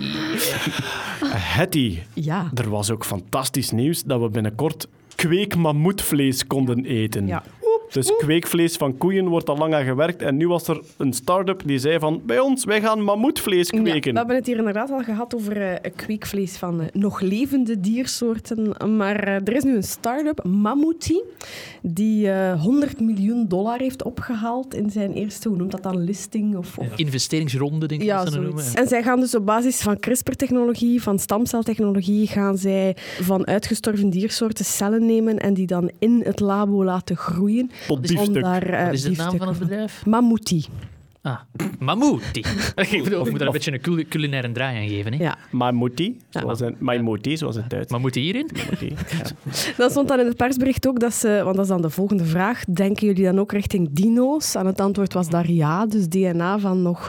Hetty, 1.29 1.99
ja. 2.13 2.49
er 2.53 2.69
was 2.69 2.91
ook 2.91 3.05
fantastisch 3.05 3.71
nieuws 3.71 4.03
dat 4.03 4.21
we 4.21 4.29
binnenkort 4.29 4.87
kweekmammoetvlees 5.15 6.47
konden 6.47 6.85
eten. 6.85 7.27
Ja. 7.27 7.43
Dus 7.91 8.11
kweekvlees 8.17 8.75
van 8.75 8.97
koeien 8.97 9.27
wordt 9.27 9.49
al 9.49 9.57
lang 9.57 9.73
aan 9.73 9.83
gewerkt. 9.83 10.21
En 10.21 10.37
nu 10.37 10.47
was 10.47 10.67
er 10.67 10.81
een 10.97 11.13
start-up 11.13 11.61
die 11.65 11.79
zei 11.79 11.99
van... 11.99 12.21
Bij 12.25 12.39
ons, 12.39 12.65
wij 12.65 12.81
gaan 12.81 13.01
mammoetvlees 13.03 13.69
Ja, 13.69 13.81
kweken. 13.81 14.11
we 14.11 14.17
hebben 14.17 14.35
het 14.35 14.45
hier 14.45 14.57
inderdaad 14.57 14.91
al 14.91 15.03
gehad 15.03 15.35
over 15.35 15.61
eh, 15.61 15.91
kweekvlees 15.95 16.57
van 16.57 16.81
eh, 16.81 16.87
nog 16.93 17.19
levende 17.19 17.79
diersoorten. 17.79 18.95
Maar 18.97 19.23
eh, 19.23 19.33
er 19.33 19.53
is 19.55 19.63
nu 19.63 19.75
een 19.75 19.83
start-up, 19.83 20.43
Mammoety, 20.43 21.19
die 21.81 22.31
eh 22.31 22.61
100 22.61 22.99
miljoen 22.99 23.47
dollar 23.47 23.79
heeft 23.79 24.03
opgehaald 24.03 24.73
in 24.73 24.89
zijn 24.89 25.13
eerste, 25.13 25.49
hoe 25.49 25.57
noemt 25.57 25.71
dat 25.71 25.83
dan, 25.83 26.03
listing? 26.03 26.55
Of, 26.55 26.77
of 26.77 26.87
Investeringsronde, 26.95 27.87
denk 27.87 28.01
ik 28.01 28.07
Ja, 28.07 28.17
dat 28.23 28.27
ze 28.27 28.39
dat 28.39 28.43
noemen. 28.43 28.63
En 28.75 28.87
zij 28.87 29.03
gaan 29.03 29.19
dus 29.19 29.35
op 29.35 29.45
basis 29.45 29.81
van 29.81 29.99
CRISPR-technologie, 29.99 31.01
van 31.01 31.19
stamceltechnologie, 31.19 32.27
gaan 32.27 32.57
zij 32.57 32.95
van 33.21 33.47
uitgestorven 33.47 34.09
diersoorten 34.09 34.65
cellen 34.65 35.05
nemen 35.05 35.37
en 35.39 35.53
die 35.53 35.67
dan 35.67 35.91
in 35.99 36.21
het 36.25 36.39
labo 36.39 36.83
laten 36.83 37.17
groeien. 37.17 37.71
Tot 37.87 37.97
Om 37.97 38.01
biefstuk. 38.01 38.43
daar, 38.43 38.63
eh, 38.69 38.85
Wat 38.85 38.93
is 38.93 39.01
de 39.01 39.11
naam 39.11 39.37
van 39.37 39.47
het 39.47 39.59
bedrijf? 39.59 40.05
Mammoety. 40.05 40.63
Ah, 41.21 41.39
Mammoeti. 41.79 42.39
ik 42.91 43.03
bedoel, 43.03 43.23
we 43.23 43.29
moeten 43.29 43.39
er 43.39 43.45
een 43.45 43.51
beetje 43.51 43.71
een 43.73 43.81
cul- 43.81 44.03
culinaire 44.09 44.51
draai 44.51 44.77
aan 44.81 44.87
geven. 44.87 45.13
Hè? 45.13 45.23
Ja. 45.23 45.37
Mammoeti, 45.51 46.17
Ja. 46.29 46.39
zoals, 46.39 46.61
in, 46.61 46.75
Mammoeti, 46.79 47.37
zoals 47.37 47.55
het 47.55 47.69
Duits. 47.69 47.93
Die 48.11 48.23
hierin? 48.23 48.49
Mammoeti, 48.55 48.85
ja. 49.17 49.23
Dan 49.77 49.89
stond 49.89 50.07
dan 50.07 50.19
in 50.19 50.25
het 50.25 50.35
persbericht 50.37 50.87
ook 50.87 50.99
dat 50.99 51.13
ze, 51.13 51.41
want 51.43 51.55
dat 51.55 51.65
is 51.65 51.71
dan 51.71 51.81
de 51.81 51.89
volgende 51.89 52.25
vraag, 52.25 52.63
denken 52.65 53.07
jullie 53.07 53.23
dan 53.23 53.39
ook 53.39 53.51
richting 53.51 53.89
dino's? 53.91 54.55
En 54.55 54.65
het 54.65 54.81
antwoord 54.81 55.13
was 55.13 55.29
daar 55.29 55.51
ja, 55.51 55.85
dus 55.85 56.07
DNA 56.09 56.59
van 56.59 56.81
nog 56.81 57.07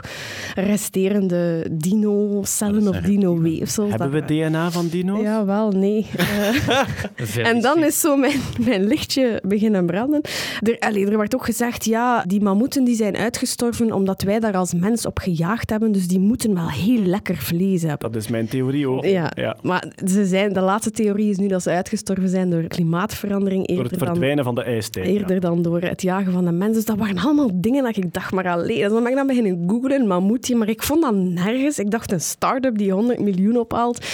resterende 0.55 1.67
dino-cellen 1.71 2.87
of 2.87 2.95
dino-weefsels. 2.97 3.89
Hebben 3.89 4.11
we 4.11 4.19
Dat- 4.19 4.27
DNA 4.27 4.71
van 4.71 4.87
dino's? 4.87 5.21
Ja, 5.21 5.45
wel, 5.45 5.71
nee. 5.71 6.05
Eh, 7.15 7.47
en 7.47 7.61
dan 7.61 7.83
is 7.83 7.99
zo 7.99 8.15
mijn, 8.17 8.39
mijn 8.65 8.83
lichtje 8.87 9.41
beginnen 9.47 9.85
branden. 9.85 10.21
Er, 10.61 10.79
allee, 10.79 11.05
er 11.07 11.17
werd 11.17 11.35
ook 11.35 11.45
gezegd, 11.45 11.85
ja, 11.85 12.23
die 12.27 12.41
mammoeten 12.41 12.83
die 12.83 12.95
zijn 12.95 13.15
uitgestorven 13.17 13.91
omdat 13.91 14.08
omdat 14.09 14.21
wij 14.27 14.39
daar 14.39 14.55
als 14.57 14.73
mens 14.73 15.05
op 15.05 15.19
gejaagd 15.19 15.69
hebben. 15.69 15.91
Dus 15.91 16.07
die 16.07 16.19
moeten 16.19 16.53
wel 16.53 16.69
heel 16.69 17.01
lekker 17.01 17.35
vlees 17.37 17.81
hebben. 17.81 18.11
Dat 18.11 18.21
is 18.21 18.27
mijn 18.27 18.47
theorie 18.47 18.87
ook. 18.89 19.05
Ja, 19.05 19.31
Ja. 19.35 19.57
maar 19.61 19.91
ze 20.07 20.25
zijn, 20.25 20.53
de 20.53 20.59
laatste 20.61 20.91
theorie 20.91 21.29
is 21.29 21.37
nu 21.37 21.47
dat 21.47 21.63
ze 21.63 21.69
uitgestorven 21.69 22.29
zijn 22.29 22.49
door 22.49 22.63
klimaatverandering. 22.63 23.67
Door 23.67 23.75
Eerder 23.77 23.91
het 23.91 23.99
dan, 23.99 24.07
verdwijnen 24.09 24.43
van 24.43 24.55
de 24.55 24.63
ijstijd. 24.63 25.05
ja. 25.05 25.11
eerder 25.11 25.39
dan 25.39 25.61
door 25.61 25.81
het 25.81 26.01
jagen 26.01 26.31
van 26.31 26.45
de 26.45 26.51
mensen. 26.51 26.73
Dus 26.75 26.85
dat 26.85 26.97
waren 26.97 27.17
allemaal 27.17 27.49
dingen 27.53 27.83
dat 27.83 27.97
ik 27.97 28.13
dacht, 28.13 28.31
maar 28.31 28.47
alleen. 28.47 28.81
Dus 28.81 28.89
dan 28.91 29.01
ben 29.03 29.11
ik 29.11 29.17
dan 29.17 29.27
beginnen 29.27 29.63
googlen, 29.67 30.07
mammoetje, 30.07 30.55
maar 30.55 30.69
ik 30.69 30.83
vond 30.83 31.01
dat 31.01 31.15
nergens. 31.15 31.79
Ik 31.79 31.91
dacht 31.91 32.11
een 32.11 32.21
start-up 32.21 32.77
die 32.77 32.91
100 32.91 33.19
miljoen 33.19 33.57
ophaalt. 33.57 34.05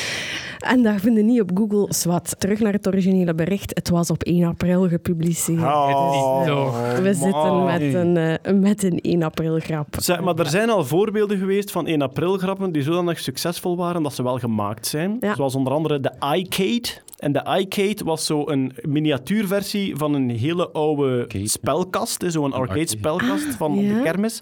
En 0.60 0.84
dat 0.84 0.94
vinden 0.98 1.26
niet 1.26 1.42
op 1.42 1.52
Google. 1.54 1.86
Zwat, 1.94 2.36
terug 2.38 2.60
naar 2.60 2.74
het 2.74 2.88
originele 2.88 3.34
bericht. 3.36 3.72
Het 3.76 3.90
was 3.90 4.10
op 4.10 4.24
1 4.24 4.44
april 4.44 4.88
gepubliceerd. 4.88 5.60
Oh, 5.62 6.44
Dus, 6.46 7.00
we 7.00 7.14
zitten 7.14 7.64
met 7.64 7.82
een, 7.94 8.18
eh, 8.18 8.54
met 8.54 8.84
een 8.84 9.00
1 9.02 9.24
april 9.24 9.60
grap. 9.76 9.96
Zeg, 10.04 10.22
maar 10.22 10.36
er 10.40 10.48
zijn 10.50 10.70
al 10.70 10.86
voorbeelden 10.86 11.38
geweest 11.38 11.72
van 11.72 11.88
1 11.88 12.02
april 12.02 12.38
grappen 12.38 12.72
die 12.72 12.82
zodanig 12.84 13.20
succesvol 13.20 13.78
waren 13.78 14.04
dat 14.04 14.14
ze 14.14 14.24
wel 14.24 14.38
gemaakt 14.40 14.88
zijn. 14.88 15.18
Ja. 15.20 15.36
Zoals 15.36 15.56
onder 15.56 15.74
andere 15.74 16.00
de 16.00 16.12
iCade. 16.36 17.04
En 17.16 17.32
de 17.32 17.58
iCade 17.60 18.04
was 18.04 18.26
zo 18.26 18.44
een 18.50 18.74
miniatuurversie 18.82 19.96
van 19.96 20.14
een 20.14 20.30
hele 20.30 20.70
oude 20.70 21.28
spelkast, 21.44 22.24
zo'n 22.28 22.54
arcade 22.54 22.88
spelkast 22.88 23.56
van 23.56 23.72
op 23.78 23.84
Ja. 23.84 23.94
de 23.94 24.02
kermis. 24.02 24.42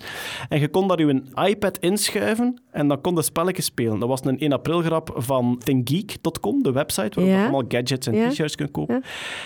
En 0.50 0.60
je 0.60 0.68
kon 0.68 0.88
daar 0.88 1.00
je 1.00 1.22
iPad 1.48 1.78
inschuiven 1.78 2.62
en 2.72 2.88
dan 2.88 3.02
kon 3.02 3.16
de 3.16 3.22
spelletjes 3.22 3.66
spelen. 3.66 4.00
Dat 4.00 4.10
was 4.10 4.20
een 4.26 4.40
1 4.40 4.52
april 4.52 4.82
grap 4.82 5.12
van 5.16 5.62
thinggeek.com, 5.64 6.64
de 6.64 6.72
website 6.72 7.10
waarop 7.16 7.34
Ja. 7.34 7.38
je 7.40 7.42
allemaal 7.44 7.64
gadgets 7.68 8.08
en 8.08 8.16
Ja. 8.16 8.30
t-shirts 8.30 8.56
kunt 8.56 8.72
kopen. 8.72 9.04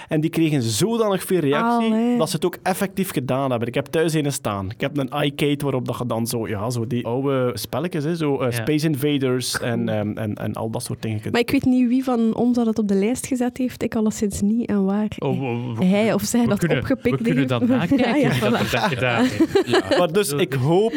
En 0.07 0.21
die 0.21 0.29
kregen 0.29 0.61
zodanig 0.61 1.23
veel 1.23 1.39
reactie 1.39 1.91
Allee. 1.93 2.17
dat 2.17 2.29
ze 2.29 2.35
het 2.35 2.45
ook 2.45 2.57
effectief 2.63 3.11
gedaan 3.11 3.49
hebben. 3.49 3.67
Ik 3.67 3.75
heb 3.75 3.85
thuis 3.85 4.13
een 4.13 4.31
staan. 4.31 4.69
Ik 4.69 4.81
heb 4.81 4.97
een 4.97 5.23
iCade 5.23 5.63
waarop 5.63 5.76
dat 5.85 5.97
je 5.97 6.05
dan 6.05 6.27
zo, 6.27 6.47
ja, 6.47 6.69
zo 6.69 6.87
die 6.87 7.05
oude 7.05 7.51
spelletjes, 7.53 8.03
hè, 8.03 8.15
zo 8.15 8.39
eh, 8.39 8.51
Ja. 8.51 8.57
Space 8.57 8.87
Invaders 8.87 9.59
en, 9.59 9.89
ehm, 9.89 10.17
en, 10.17 10.35
en 10.35 10.53
al 10.53 10.69
dat 10.69 10.83
soort 10.83 11.01
dingen 11.01 11.21
Maar 11.31 11.41
ik 11.41 11.51
weet 11.51 11.65
niet 11.65 11.87
wie 11.87 12.03
van 12.03 12.35
ons 12.35 12.55
dat 12.57 12.65
het 12.65 12.79
op 12.79 12.87
de 12.87 12.95
lijst 12.95 13.25
gezet 13.27 13.57
heeft. 13.57 13.83
Ik 13.83 13.95
alleszins 13.95 14.41
niet. 14.41 14.69
En 14.69 14.85
waar 14.85 15.07
Oh, 15.19 15.79
hij 15.79 16.13
of 16.13 16.21
zij 16.21 16.45
dat 16.45 16.59
kunnen, 16.59 16.77
opgepikt 16.77 17.17
We 17.17 17.23
kunnen 17.23 17.37
heeft. 17.37 17.49
dat 17.49 17.67
nakijken, 17.67 17.97
Ja, 18.07 18.15
ja, 18.15 18.29
wie 18.29 18.39
dat 18.39 18.49
voilà. 18.67 18.71
dat 18.71 18.81
gedaan 18.81 19.23
heeft. 19.25 19.97
Maar 19.97 20.11
dus 20.11 20.31
ik 20.31 20.53
hoop, 20.53 20.93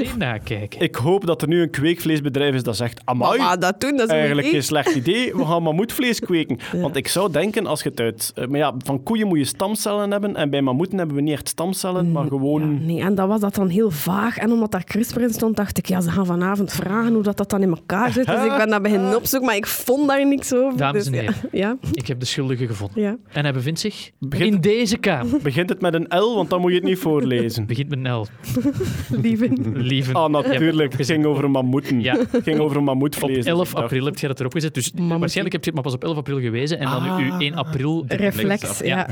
ik 0.79 0.95
hoop 0.97 1.27
dat 1.27 1.43
er 1.43 1.49
nu 1.49 1.63
een 1.63 1.71
kweekvleesbedrijf 1.71 2.55
is 2.55 2.63
dat 2.63 2.77
zegt, 2.77 3.01
amai, 3.05 3.39
Mama, 3.39 3.57
dat 3.57 3.81
doen, 3.81 3.91
dat 3.97 4.01
is 4.07 4.13
een 4.13 4.19
eigenlijk 4.19 4.49
geen 4.49 4.63
slecht 4.63 4.95
idee, 4.95 5.35
we 5.37 5.45
gaan 5.45 5.63
mammoetvlees 5.63 6.21
kweken. 6.21 6.59
Want 6.83 6.97
ik 6.97 7.09
zou 7.09 7.33
denken, 7.33 7.67
als 7.67 7.83
je 7.83 7.89
het 7.89 8.01
uit... 8.01 8.33
eh, 8.35 8.47
Maar 8.47 8.59
ja, 8.59 8.75
van 8.85 9.03
koeien 9.03 9.27
moet 9.27 9.39
je 9.39 9.45
stamcellen 9.45 10.11
hebben 10.11 10.37
en 10.37 10.51
bij 10.51 10.63
mammoeten 10.63 10.99
hebben 10.99 11.17
we 11.17 11.23
niet 11.23 11.33
echt 11.33 11.49
stamcellen, 11.49 12.13
maar 12.13 12.27
gewoon... 12.27 12.61
Ja, 12.61 12.87
nee, 12.87 13.01
en 13.01 13.15
dat 13.15 13.29
was 13.29 13.41
dat 13.41 13.55
dan 13.55 13.69
heel 13.69 13.91
vaag. 13.91 14.37
En 14.39 14.53
omdat 14.53 14.70
daar 14.71 14.85
CRISPR 14.85 15.21
in 15.21 15.31
stond, 15.33 15.57
dacht 15.57 15.79
ik, 15.79 15.87
ja, 15.87 16.01
ze 16.01 16.11
gaan 16.11 16.27
vanavond 16.27 16.73
vragen 16.73 17.13
hoe 17.13 17.23
dat, 17.23 17.37
dat 17.37 17.51
dan 17.51 17.63
in 17.63 17.69
elkaar 17.69 18.13
zit. 18.13 18.27
Dus 18.27 18.45
ik 18.45 18.57
ben 18.57 18.69
dat 18.69 18.83
beginnen 18.83 19.17
opzoeken, 19.21 19.49
maar 19.49 19.57
ik 19.57 19.67
vond 19.67 20.09
daar 20.09 20.27
niks 20.27 20.55
over. 20.55 20.79
Dames 20.79 21.05
Dus 21.05 21.13
en 21.13 21.21
heren. 21.21 21.35
Ja, 21.53 21.59
ja, 21.59 21.77
Ik 21.93 22.07
heb 22.07 22.21
de 22.21 22.27
schuldige 22.27 22.67
gevonden. 22.67 23.03
ja. 23.03 23.17
En 23.33 23.43
hij 23.43 23.53
bevindt 23.53 23.81
zich 23.81 24.11
Begint- 24.19 24.55
in 24.55 24.61
deze 24.61 24.97
kamer. 24.97 25.41
Begint 25.43 25.69
het 25.69 25.81
met 25.81 25.95
een 25.95 26.07
L, 26.09 26.35
want 26.35 26.51
dan 26.51 26.61
moet 26.61 26.71
je 26.71 26.77
het 26.77 26.87
niet 26.87 26.99
voorlezen. 26.99 27.67
Begint 27.67 27.89
met 27.89 27.99
een 27.99 28.13
L. 28.13 28.27
lieve. 29.23 29.49
Lieve. 29.75 30.13
Ah, 30.13 30.31
natuurlijk. 30.31 30.97
Het 30.97 31.07
ging 31.07 31.25
over 31.25 31.51
mammoeten. 31.51 32.01
Ja. 32.01 32.17
Het 32.31 32.43
ging 32.43 32.59
over 32.59 32.77
Op 32.77 32.85
mammoetvlees. 32.85 33.37
dus 33.37 33.45
11 33.45 33.69
ik 33.69 33.75
dacht- 33.75 33.85
april 33.85 34.05
heb 34.05 34.19
je 34.19 34.27
dat 34.27 34.41
erop 34.41 34.53
gezet. 34.53 34.75
Dus 34.75 34.93
waarschijnlijk 34.95 35.53
heb 35.55 35.65
je 35.65 35.71
het 35.71 35.75
maar 35.75 35.83
pas 35.83 35.95
op 35.95 36.05
11 36.05 36.17
april 36.17 36.41
gewezen 36.41 36.79
en 36.79 36.85
dan 36.91 37.03
Ah. 37.03 37.17
uw 37.19 37.39
1 37.39 37.55
april... 37.55 38.05
Reflex, 38.07 38.79
ja. 38.79 39.07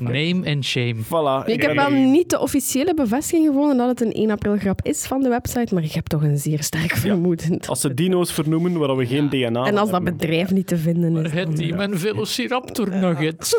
Name 0.00 0.40
and 0.54 0.64
shame. 0.64 0.94
Voilà. 0.94 1.46
Ik 1.46 1.62
heb 1.62 1.74
wel 1.74 1.90
niet 1.90 2.30
de 2.30 2.40
officiële 2.40 2.94
bevestiging 2.94 3.46
gevonden 3.46 3.76
dat 3.76 3.88
het 3.88 4.00
een 4.00 4.11
1 4.12 4.30
april 4.30 4.56
grap 4.56 4.80
is 4.82 5.06
van 5.06 5.22
de 5.22 5.28
website, 5.28 5.74
maar 5.74 5.82
ik 5.84 5.92
heb 5.92 6.06
toch 6.06 6.22
een 6.22 6.38
zeer 6.38 6.62
sterk 6.62 6.96
vermoeden. 6.96 7.60
Als 7.66 7.80
ze 7.80 7.94
dino's 7.94 8.32
vernoemen 8.32 8.78
waar 8.78 8.96
we 8.96 9.06
geen 9.06 9.28
DNA 9.28 9.46
En 9.46 9.76
als 9.76 9.90
dat 9.90 9.90
hebben. 9.90 10.16
bedrijf 10.16 10.50
niet 10.50 10.66
te 10.66 10.76
vinden 10.76 11.16
is. 11.16 11.30
Het 11.32 11.56
team 11.56 11.80
en 11.80 11.98
Velociraptor 11.98 12.88
Nuggets. 12.88 13.56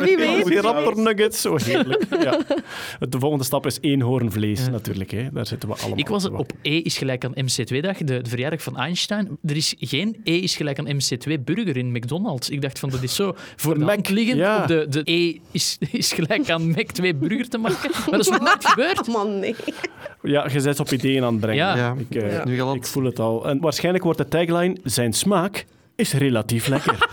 Wie 0.00 0.16
weet. 0.16 0.60
Rapper 0.60 1.02
nuggets, 1.02 1.40
zo 1.40 1.56
heerlijk. 1.56 2.06
Ja. 2.20 2.38
De 3.08 3.18
volgende 3.18 3.44
stap 3.44 3.66
is 3.66 3.78
eenhoornvlees, 3.80 4.68
natuurlijk. 4.68 5.10
Hè. 5.10 5.28
Daar 5.32 5.46
zitten 5.46 5.68
we 5.68 5.74
allemaal 5.74 5.98
Ik 5.98 6.08
was 6.08 6.24
op 6.24 6.52
E 6.62 6.78
is 6.78 6.98
gelijk 6.98 7.24
aan 7.24 7.32
MC2-dag, 7.32 7.96
de, 7.96 8.04
de 8.04 8.28
verjaardag 8.28 8.62
van 8.62 8.76
Einstein. 8.76 9.38
Er 9.44 9.56
is 9.56 9.74
geen 9.78 10.16
E 10.24 10.36
is 10.38 10.56
gelijk 10.56 10.78
aan 10.78 10.86
MC2-burger 10.86 11.76
in 11.76 11.92
McDonald's. 11.92 12.48
Ik 12.48 12.62
dacht 12.62 12.78
van, 12.78 12.90
dat 12.90 13.02
is 13.02 13.14
zo 13.14 13.34
voor 13.56 13.74
de 13.74 13.80
Mac, 13.80 13.94
hand 13.94 14.08
liggend 14.08 14.38
ja. 14.38 14.66
de, 14.66 14.86
de 14.88 15.00
E 15.04 15.38
is, 15.50 15.78
is 15.90 16.12
gelijk 16.12 16.50
aan 16.50 16.74
Mac2-burger 16.74 17.48
te 17.48 17.58
maken. 17.58 17.90
Maar 17.90 18.10
dat 18.10 18.20
is 18.20 18.28
nog 18.28 18.40
nooit 18.48 18.63
gebeurd. 18.66 19.06
Man, 19.14 19.38
nee. 19.38 19.54
Ja, 20.22 20.46
je 20.52 20.62
bent 20.62 20.80
op 20.80 20.90
ideeën 20.90 21.24
aan 21.24 21.32
het 21.32 21.40
brengen. 21.40 21.64
Ja. 21.66 21.76
Ja, 21.76 21.94
Ik, 22.08 22.14
eh, 22.22 22.44
nu 22.44 22.54
ik 22.62 22.68
het. 22.74 22.88
voel 22.88 23.04
het 23.04 23.18
al. 23.18 23.48
En 23.48 23.60
waarschijnlijk 23.60 24.04
wordt 24.04 24.18
de 24.18 24.28
tagline 24.28 24.76
zijn 24.84 25.12
smaak 25.12 25.64
is 25.96 26.12
relatief 26.12 26.66
lekker. 26.66 27.08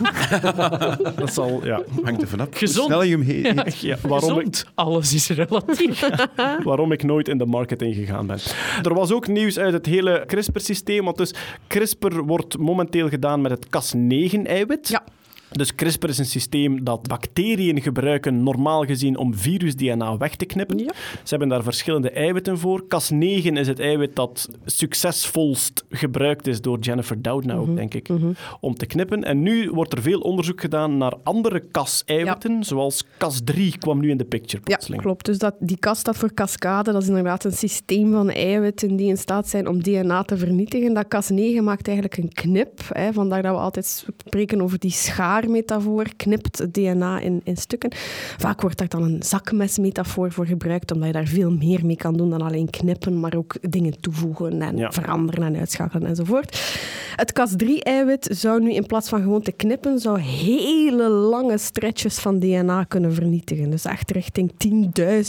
dat 1.15 1.33
zal, 1.33 1.61
ja. 1.65 1.81
Hangt 2.03 2.21
er 2.21 2.27
vanaf. 2.27 2.47
Gezond. 2.51 2.77
Hoe 2.93 3.03
snel 3.03 3.03
je 3.03 3.11
hem 3.17 3.21
heet. 3.65 3.79
ja 3.79 3.97
waarom, 4.01 4.29
ik, 4.29 4.35
Gezond. 4.45 4.65
Alles 4.75 5.13
is 5.13 5.29
relatief. 5.29 6.09
waarom 6.63 6.91
ik 6.91 7.03
nooit 7.03 7.27
in 7.27 7.37
de 7.37 7.45
marketing 7.45 7.95
gegaan 7.95 8.27
ben. 8.27 8.39
Er 8.83 8.93
was 8.93 9.11
ook 9.11 9.27
nieuws 9.27 9.59
uit 9.59 9.73
het 9.73 9.85
hele 9.85 10.23
CRISPR-systeem. 10.27 11.05
Want 11.05 11.17
dus 11.17 11.33
CRISPR 11.67 12.15
wordt 12.19 12.57
momenteel 12.57 13.09
gedaan 13.09 13.41
met 13.41 13.51
het 13.51 13.65
Cas9-eiwit. 13.65 14.87
Ja. 14.87 15.03
Dus 15.51 15.75
CRISPR 15.75 16.09
is 16.09 16.17
een 16.17 16.25
systeem 16.25 16.83
dat 16.83 17.07
bacteriën 17.07 17.81
gebruiken, 17.81 18.43
normaal 18.43 18.83
gezien, 18.85 19.17
om 19.17 19.35
virus-DNA 19.35 20.17
weg 20.17 20.35
te 20.35 20.45
knippen. 20.45 20.77
Ja. 20.77 20.91
Ze 21.13 21.29
hebben 21.29 21.47
daar 21.49 21.63
verschillende 21.63 22.09
eiwitten 22.11 22.57
voor. 22.57 22.83
Cas9 22.83 23.51
is 23.53 23.67
het 23.67 23.79
eiwit 23.79 24.15
dat 24.15 24.49
succesvolst 24.65 25.83
gebruikt 25.89 26.47
is 26.47 26.61
door 26.61 26.79
Jennifer 26.79 27.21
Doudna 27.21 27.55
Mhm. 27.55 27.75
denk 27.75 27.93
ik, 27.93 28.07
om 28.59 28.75
te 28.75 28.85
knippen. 28.85 29.23
En 29.23 29.41
nu 29.41 29.69
wordt 29.71 29.93
er 29.93 30.01
veel 30.01 30.19
onderzoek 30.19 30.61
gedaan 30.61 30.97
naar 30.97 31.13
andere 31.23 31.63
Cas-eiwitten, 31.71 32.63
zoals 32.63 33.05
Cas3 33.17 33.77
kwam 33.79 33.99
nu 33.99 34.09
in 34.09 34.17
de 34.17 34.25
picture 34.25 34.57
Ja, 34.57 34.69
plotseling. 34.69 35.01
klopt. 35.01 35.25
Dus 35.25 35.37
dat, 35.37 35.55
die 35.59 35.77
kas 35.77 35.99
staat 35.99 36.17
voor 36.17 36.33
cascade. 36.33 36.91
Dat 36.91 37.01
is 37.01 37.07
inderdaad 37.07 37.43
een 37.43 37.51
systeem 37.51 38.11
van 38.11 38.29
eiwitten 38.29 38.95
die 38.95 39.07
in 39.07 39.17
staat 39.17 39.47
zijn 39.49 39.67
om 39.67 39.83
DNA 39.83 40.23
te 40.23 40.37
vernietigen. 40.37 40.93
Dat 40.93 41.05
Cas9 41.05 41.63
maakt 41.63 41.87
eigenlijk 41.87 42.17
een 42.17 42.33
knip. 42.33 42.79
Hè. 42.89 43.13
Vandaar 43.13 43.41
dat 43.41 43.51
we 43.55 43.59
altijd 43.61 43.85
spreken 43.85 44.61
over 44.61 44.79
die 44.79 44.91
schaarmetafoor. 45.41 46.05
Knipt 46.17 46.57
het 46.57 46.73
DNA 46.73 47.19
in, 47.19 47.41
in 47.43 47.57
stukken. 47.57 47.89
Vaak 48.37 48.61
wordt 48.61 48.77
daar 48.77 48.87
dan 48.87 49.03
een 49.03 49.23
zakmesmetafoor 49.23 50.31
voor 50.31 50.45
gebruikt, 50.45 50.91
omdat 50.91 51.07
je 51.07 51.13
daar 51.13 51.25
veel 51.27 51.51
meer 51.51 51.85
mee 51.85 51.95
kan 51.95 52.17
doen 52.17 52.29
dan 52.29 52.41
alleen 52.41 52.69
knippen, 52.69 53.19
maar 53.19 53.35
ook 53.35 53.55
dingen 53.61 53.99
toevoegen 53.99 54.61
en 54.61 54.77
Ja. 54.77 54.91
veranderen 54.91 55.43
en 55.43 55.57
uitschakelen 55.57 56.07
enzovoort. 56.07 56.79
Het 57.15 57.33
Cas3-eiwit 57.39 58.27
zou 58.31 58.61
nu 58.61 58.73
in 58.73 58.85
plaats 58.85 59.09
van 59.09 59.21
gewoon 59.21 59.41
te 59.41 59.51
knippen, 59.51 59.99
zou 59.99 60.19
hele 60.19 61.09
lange 61.09 61.57
stretches 61.57 62.19
van 62.19 62.39
DNA 62.39 62.83
kunnen 62.83 63.13
vernietigen. 63.13 63.69
Dus 63.69 63.85
echt 63.85 64.11
richting 64.11 64.51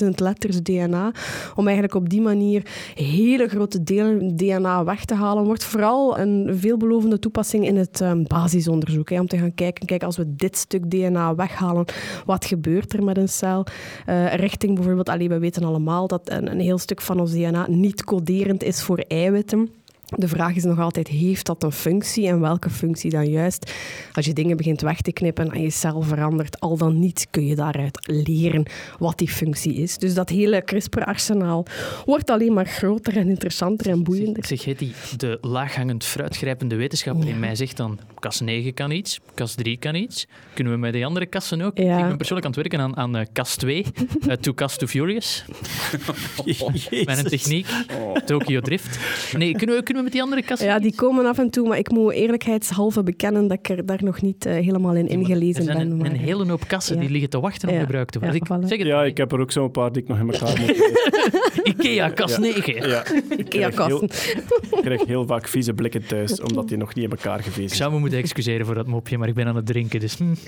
10.000 0.03 0.09
letters 0.15 0.63
DNA. 0.63 1.13
Om 1.55 1.65
eigenlijk 1.65 1.95
op 1.95 2.09
die 2.09 2.21
manier 2.21 2.67
hele 2.95 3.49
grote 3.49 3.83
delen 3.83 4.37
DNA 4.37 4.85
weg 4.85 5.05
te 5.05 5.15
halen. 5.15 5.45
Wordt 5.45 5.65
vooral 5.65 6.19
een 6.19 6.51
veelbelovende 6.53 7.19
toepassing 7.19 7.67
in 7.67 7.77
het 7.77 8.01
ehm, 8.01 8.23
basisonderzoek. 8.23 9.11
Hè, 9.11 9.21
om 9.21 9.27
te 9.27 9.39
gaan 9.39 9.55
kijken, 9.55 9.87
kijk, 9.87 10.02
als 10.03 10.17
we 10.17 10.35
dit 10.37 10.57
stuk 10.57 10.91
DNA 10.91 11.35
weghalen, 11.35 11.85
wat 12.25 12.45
gebeurt 12.45 12.93
er 12.93 13.05
met 13.05 13.17
een 13.17 13.29
cel? 13.29 13.67
Eh, 14.07 14.35
richting 14.35 14.75
bijvoorbeeld, 14.75 15.09
allee, 15.09 15.29
we 15.29 15.39
weten 15.39 15.65
allemaal 15.65 16.07
dat 16.07 16.31
een, 16.31 16.51
een 16.51 16.61
heel 16.61 16.79
stuk 16.79 17.01
van 17.01 17.21
ons 17.21 17.33
DNA 17.33 17.67
niet 17.69 18.05
coderend 18.05 18.63
is 18.63 18.83
voor 18.83 18.99
eiwitten. 18.99 19.71
De 20.17 20.29
vraag 20.29 20.57
is 20.57 20.65
nog 20.65 20.79
altijd, 20.79 21.09
heeft 21.09 21.47
dat 21.47 21.63
een 21.63 21.73
functie 21.73 22.27
en 22.27 22.41
welke 22.41 22.71
functie 22.71 23.11
dan 23.11 23.31
juist? 23.31 23.73
Als 24.13 24.27
je 24.27 24.33
dingen 24.33 24.57
begint 24.57 24.81
weg 24.81 25.01
te 25.01 25.13
knippen 25.13 25.51
en 25.51 25.63
je 25.63 25.71
cel 25.71 26.03
verandert, 26.03 26.61
al 26.61 26.77
dan 26.77 26.99
niet 26.99 27.27
kun 27.31 27.47
je 27.47 27.55
daaruit 27.55 27.99
leren 28.11 28.65
wat 28.99 29.19
die 29.19 29.29
functie 29.29 29.75
is. 29.75 29.99
Dus 29.99 30.15
dat 30.15 30.29
hele 30.29 30.65
CRISPR-arsenaal 30.65 31.67
wordt 32.05 32.31
alleen 32.31 32.53
maar 32.53 32.67
groter 32.67 33.17
en 33.17 33.29
interessanter 33.29 33.91
en 33.91 34.03
boeiender. 34.03 34.47
Zeg, 34.47 34.65
Hetty, 34.65 34.91
de 35.17 35.39
laaghangend 35.41 36.05
fruitgrijpende 36.05 36.77
wetenschapper 36.77 37.29
in 37.29 37.39
mij 37.39 37.55
zegt 37.55 37.77
dan, 37.77 37.99
kas 38.19 38.41
9 38.41 38.75
kan 38.75 38.91
iets, 38.91 39.21
kas 39.35 39.55
3 39.55 39.77
kan 39.77 39.95
iets. 39.95 40.27
Kunnen 40.55 40.73
we 40.73 40.79
met 40.79 40.93
die 40.93 41.07
andere 41.07 41.27
kassen 41.27 41.61
ook? 41.61 41.79
Ja. 41.79 41.99
Ik 41.99 42.07
ben 42.07 42.17
persoonlijk 42.17 42.47
aan 42.47 42.53
het 42.53 42.71
werken 42.71 42.81
aan, 42.81 42.97
aan 42.97 43.17
eh, 43.17 43.27
kas 43.33 43.57
2, 43.57 43.85
eh 44.29 44.37
Too 44.37 44.55
Cast 44.55 44.79
to 44.79 44.87
Furious. 44.87 45.45
Mijn 47.05 47.25
techniek, 47.25 47.67
Tokyo 48.25 48.61
Drift. 48.61 48.99
Nee, 49.37 49.53
kunnen 49.53 49.77
we, 49.77 49.83
kunnen 49.83 50.02
we 50.02 50.02
problemen 50.03 50.05
met 50.05 50.13
die 50.13 50.23
andere 50.23 50.43
kassen? 50.43 50.69
Ja, 50.69 50.79
die 50.79 50.95
komen 50.95 51.27
af 51.27 51.39
en 51.39 51.51
toe, 51.51 51.69
maar 51.69 51.79
ik 51.79 51.91
moet 51.91 52.13
eerlijkheidshalve 52.13 53.03
bekennen 53.03 53.49
dat 53.49 53.59
ik 53.59 53.69
er 53.69 53.87
daar 53.87 54.05
nog 54.05 54.23
niet 54.23 54.47
eh, 54.47 54.53
helemaal 54.55 54.95
in 54.95 55.05
Er 55.07 55.11
ingelezen 55.13 55.65
zijn 55.65 55.79
ben. 55.79 55.91
een, 55.91 55.97
maar, 55.97 56.07
een 56.11 56.17
hele 56.17 56.47
hoop 56.49 56.69
kassen 56.69 56.95
ja. 56.95 57.01
die 57.01 57.11
liggen 57.11 57.31
te 57.31 57.41
wachten 57.41 57.69
om 57.69 57.75
Ja. 57.75 57.81
gebruikt 57.81 58.13
te 58.13 58.19
worden. 58.19 58.37
Ja, 58.49 58.55
ik 58.57 58.63
voilà. 58.65 58.69
zeg 58.69 58.79
het, 58.79 58.87
Ja, 58.87 59.05
ik 59.05 59.17
heb 59.17 59.33
er 59.33 59.41
ook 59.41 59.53
zo'n 59.53 59.71
paar 59.71 59.93
die 59.93 60.03
ik 60.03 60.09
nog 60.09 60.19
in 60.19 60.31
elkaar 60.33 60.61
moet. 60.61 60.91
Ikea 61.63 62.09
kas 62.09 62.39
9. 62.39 62.89
Ja. 62.89 63.05
Ik 63.37 63.49
krijg, 63.49 63.77
heel, 63.77 64.05
Ikea-kassen. 64.05 64.09
ik 64.71 64.83
krijg 64.83 65.07
heel 65.07 65.27
vaak 65.27 65.49
vieze 65.49 65.73
blikken 65.75 66.07
thuis, 66.07 66.41
omdat 66.41 66.69
die 66.69 66.77
nog 66.77 66.95
niet 66.95 67.05
in 67.05 67.11
elkaar 67.11 67.39
Ik 67.39 67.45
gevezen 67.45 67.69
zijn. 67.69 67.81
zou 67.81 67.93
me 67.93 67.99
moeten 67.99 68.19
excuseren 68.19 68.67
voor 68.67 68.75
dat 68.75 68.87
mopje, 68.87 69.19
maar 69.19 69.29
ik 69.29 69.35
ben 69.35 69.47
aan 69.47 69.57
het 69.57 69.67
drinken. 69.67 70.01
Dus, 70.01 70.17
hm. 70.17 70.35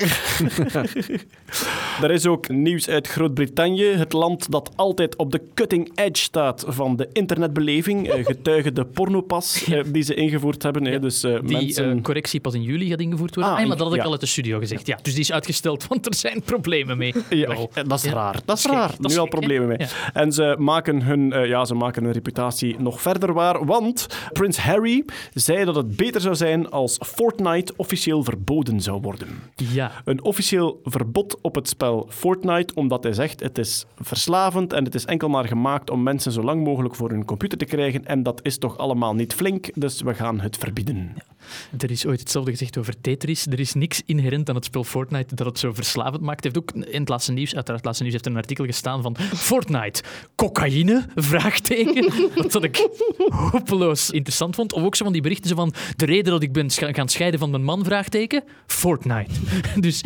Er 2.02 2.10
is 2.10 2.26
ook 2.26 2.48
nieuws 2.48 2.89
uit 2.89 3.09
Groot-Brittannië, 3.09 3.85
het 3.85 4.12
land 4.12 4.51
dat 4.51 4.70
altijd 4.76 5.16
op 5.16 5.32
de 5.32 5.40
cutting 5.55 5.90
edge 5.94 6.22
staat 6.22 6.64
van 6.68 6.97
de 6.97 7.09
internetbeleving. 7.12 8.09
Eh, 8.09 8.24
Getuige 8.24 8.72
de 8.72 8.85
pornopas 8.85 9.43
eh, 9.72 9.80
die 9.86 10.02
ze 10.02 10.14
ingevoerd 10.14 10.62
hebben. 10.62 10.84
hè. 10.84 10.98
Dus 10.98 11.22
eh, 11.22 11.38
Die 11.44 11.56
mensen... 11.56 11.96
eh, 11.96 12.02
correctie 12.02 12.40
pas 12.40 12.54
in 12.54 12.62
juli 12.62 12.88
gaat 12.88 13.00
ingevoerd 13.00 13.34
worden. 13.34 13.52
Ah, 13.52 13.58
Ah, 13.60 13.66
maar 13.66 13.76
dat 13.76 13.86
had 13.86 13.94
ik 13.96 14.00
ja. 14.00 14.06
al 14.06 14.12
uit 14.12 14.20
de 14.20 14.26
studio 14.26 14.58
gezegd. 14.58 14.86
Ja, 14.86 14.98
dus 15.02 15.12
die 15.12 15.22
is 15.22 15.32
uitgesteld, 15.32 15.86
want 15.88 16.06
er 16.06 16.14
zijn 16.14 16.42
problemen 16.42 16.98
mee. 16.98 17.14
Ja, 17.30 17.56
dat 17.86 17.98
is 17.98 18.04
Ja, 18.04 18.12
raar. 18.12 18.40
Dat 18.44 18.58
is 18.58 18.64
raar. 18.66 18.90
Dat 18.98 19.10
is 19.10 19.12
nu 19.16 19.20
al 19.20 19.28
problemen 19.28 19.68
mee. 19.68 19.78
Ja. 19.78 19.86
En 20.12 20.32
ze 20.32 20.56
maken, 20.58 21.02
hun, 21.02 21.48
ja, 21.48 21.64
ze 21.64 21.74
maken 21.74 22.04
hun 22.04 22.12
reputatie 22.12 22.76
nog 22.78 23.00
verder 23.02 23.32
waar, 23.32 23.64
want 23.66 24.06
Prins 24.32 24.58
Harry 24.58 25.04
zei 25.32 25.64
dat 25.64 25.74
het 25.74 25.96
beter 25.96 26.20
zou 26.20 26.34
zijn 26.34 26.70
als 26.70 26.98
Fortnite 27.06 27.72
officieel 27.76 28.24
verboden 28.24 28.80
zou 28.80 29.00
worden. 29.00 29.28
Ja. 29.54 29.92
Een 30.04 30.22
officieel 30.24 30.80
verbod 30.84 31.38
op 31.40 31.54
het 31.54 31.68
spel 31.68 32.06
Fortnite, 32.10 32.74
omdat 32.74 33.02
hij 33.02 33.12
zegt 33.12 33.40
het 33.40 33.58
is 33.58 33.84
verslavend 33.98 34.72
en 34.72 34.84
het 34.84 34.94
is 34.94 35.04
enkel 35.04 35.28
maar 35.28 35.46
gemaakt 35.48 35.90
om 35.90 36.02
mensen 36.02 36.32
zo 36.32 36.42
lang 36.42 36.64
mogelijk 36.64 36.94
voor 36.94 37.10
hun 37.10 37.24
computer 37.24 37.58
te 37.58 37.64
krijgen 37.64 38.06
en 38.06 38.22
dat 38.22 38.40
is 38.42 38.58
toch 38.58 38.78
allemaal 38.78 39.14
niet 39.14 39.23
flink, 39.32 39.70
dus 39.74 40.02
we 40.02 40.14
gaan 40.14 40.40
het 40.40 40.56
verbieden. 40.56 41.16
Er 41.78 41.90
is 41.90 42.06
ooit 42.06 42.20
hetzelfde 42.20 42.51
gezegd 42.51 42.78
over 42.78 43.01
Tetris. 43.01 43.46
Er 43.46 43.60
is 43.60 43.74
niks 43.74 44.02
inherent 44.06 44.48
aan 44.48 44.55
het 44.55 44.64
spel 44.64 44.84
Fortnite 44.84 45.34
dat 45.34 45.46
het 45.46 45.59
zo 45.59 45.72
verslavend 45.72 46.22
maakt. 46.22 46.44
Heeft 46.44 46.59
ook 46.59 46.70
in 46.72 47.01
het 47.01 47.09
laatste 47.09 47.32
nieuws, 47.32 47.55
uiteraard 47.55 47.76
het 47.76 47.84
laatste 47.84 48.02
nieuws, 48.02 48.14
heeft 48.14 48.26
er 48.26 48.32
een 48.32 48.38
artikel 48.38 48.64
gestaan 48.64 49.02
van 49.02 49.16
Fortnite, 49.16 50.02
cocaïne? 50.34 51.06
Vraagteken. 51.14 52.12
Wat 52.51 52.64
ik 52.64 52.88
hopeloos 53.51 54.10
interessant 54.10 54.55
vond. 54.55 54.72
Of 54.72 54.82
ook 54.82 54.94
zo 54.94 55.05
van 55.05 55.12
die 55.12 55.22
berichten 55.22 55.56
van 55.56 55.72
de 55.96 56.05
reden 56.05 56.32
dat 56.32 56.42
ik 56.42 56.52
ben 56.52 56.70
gaan 56.70 57.09
scheiden 57.09 57.40
van 57.40 57.51
mijn 57.51 57.64
man? 57.64 57.84
Vraagteken. 57.84 58.44
Fortnite. 58.66 59.30
Dus 59.80 60.02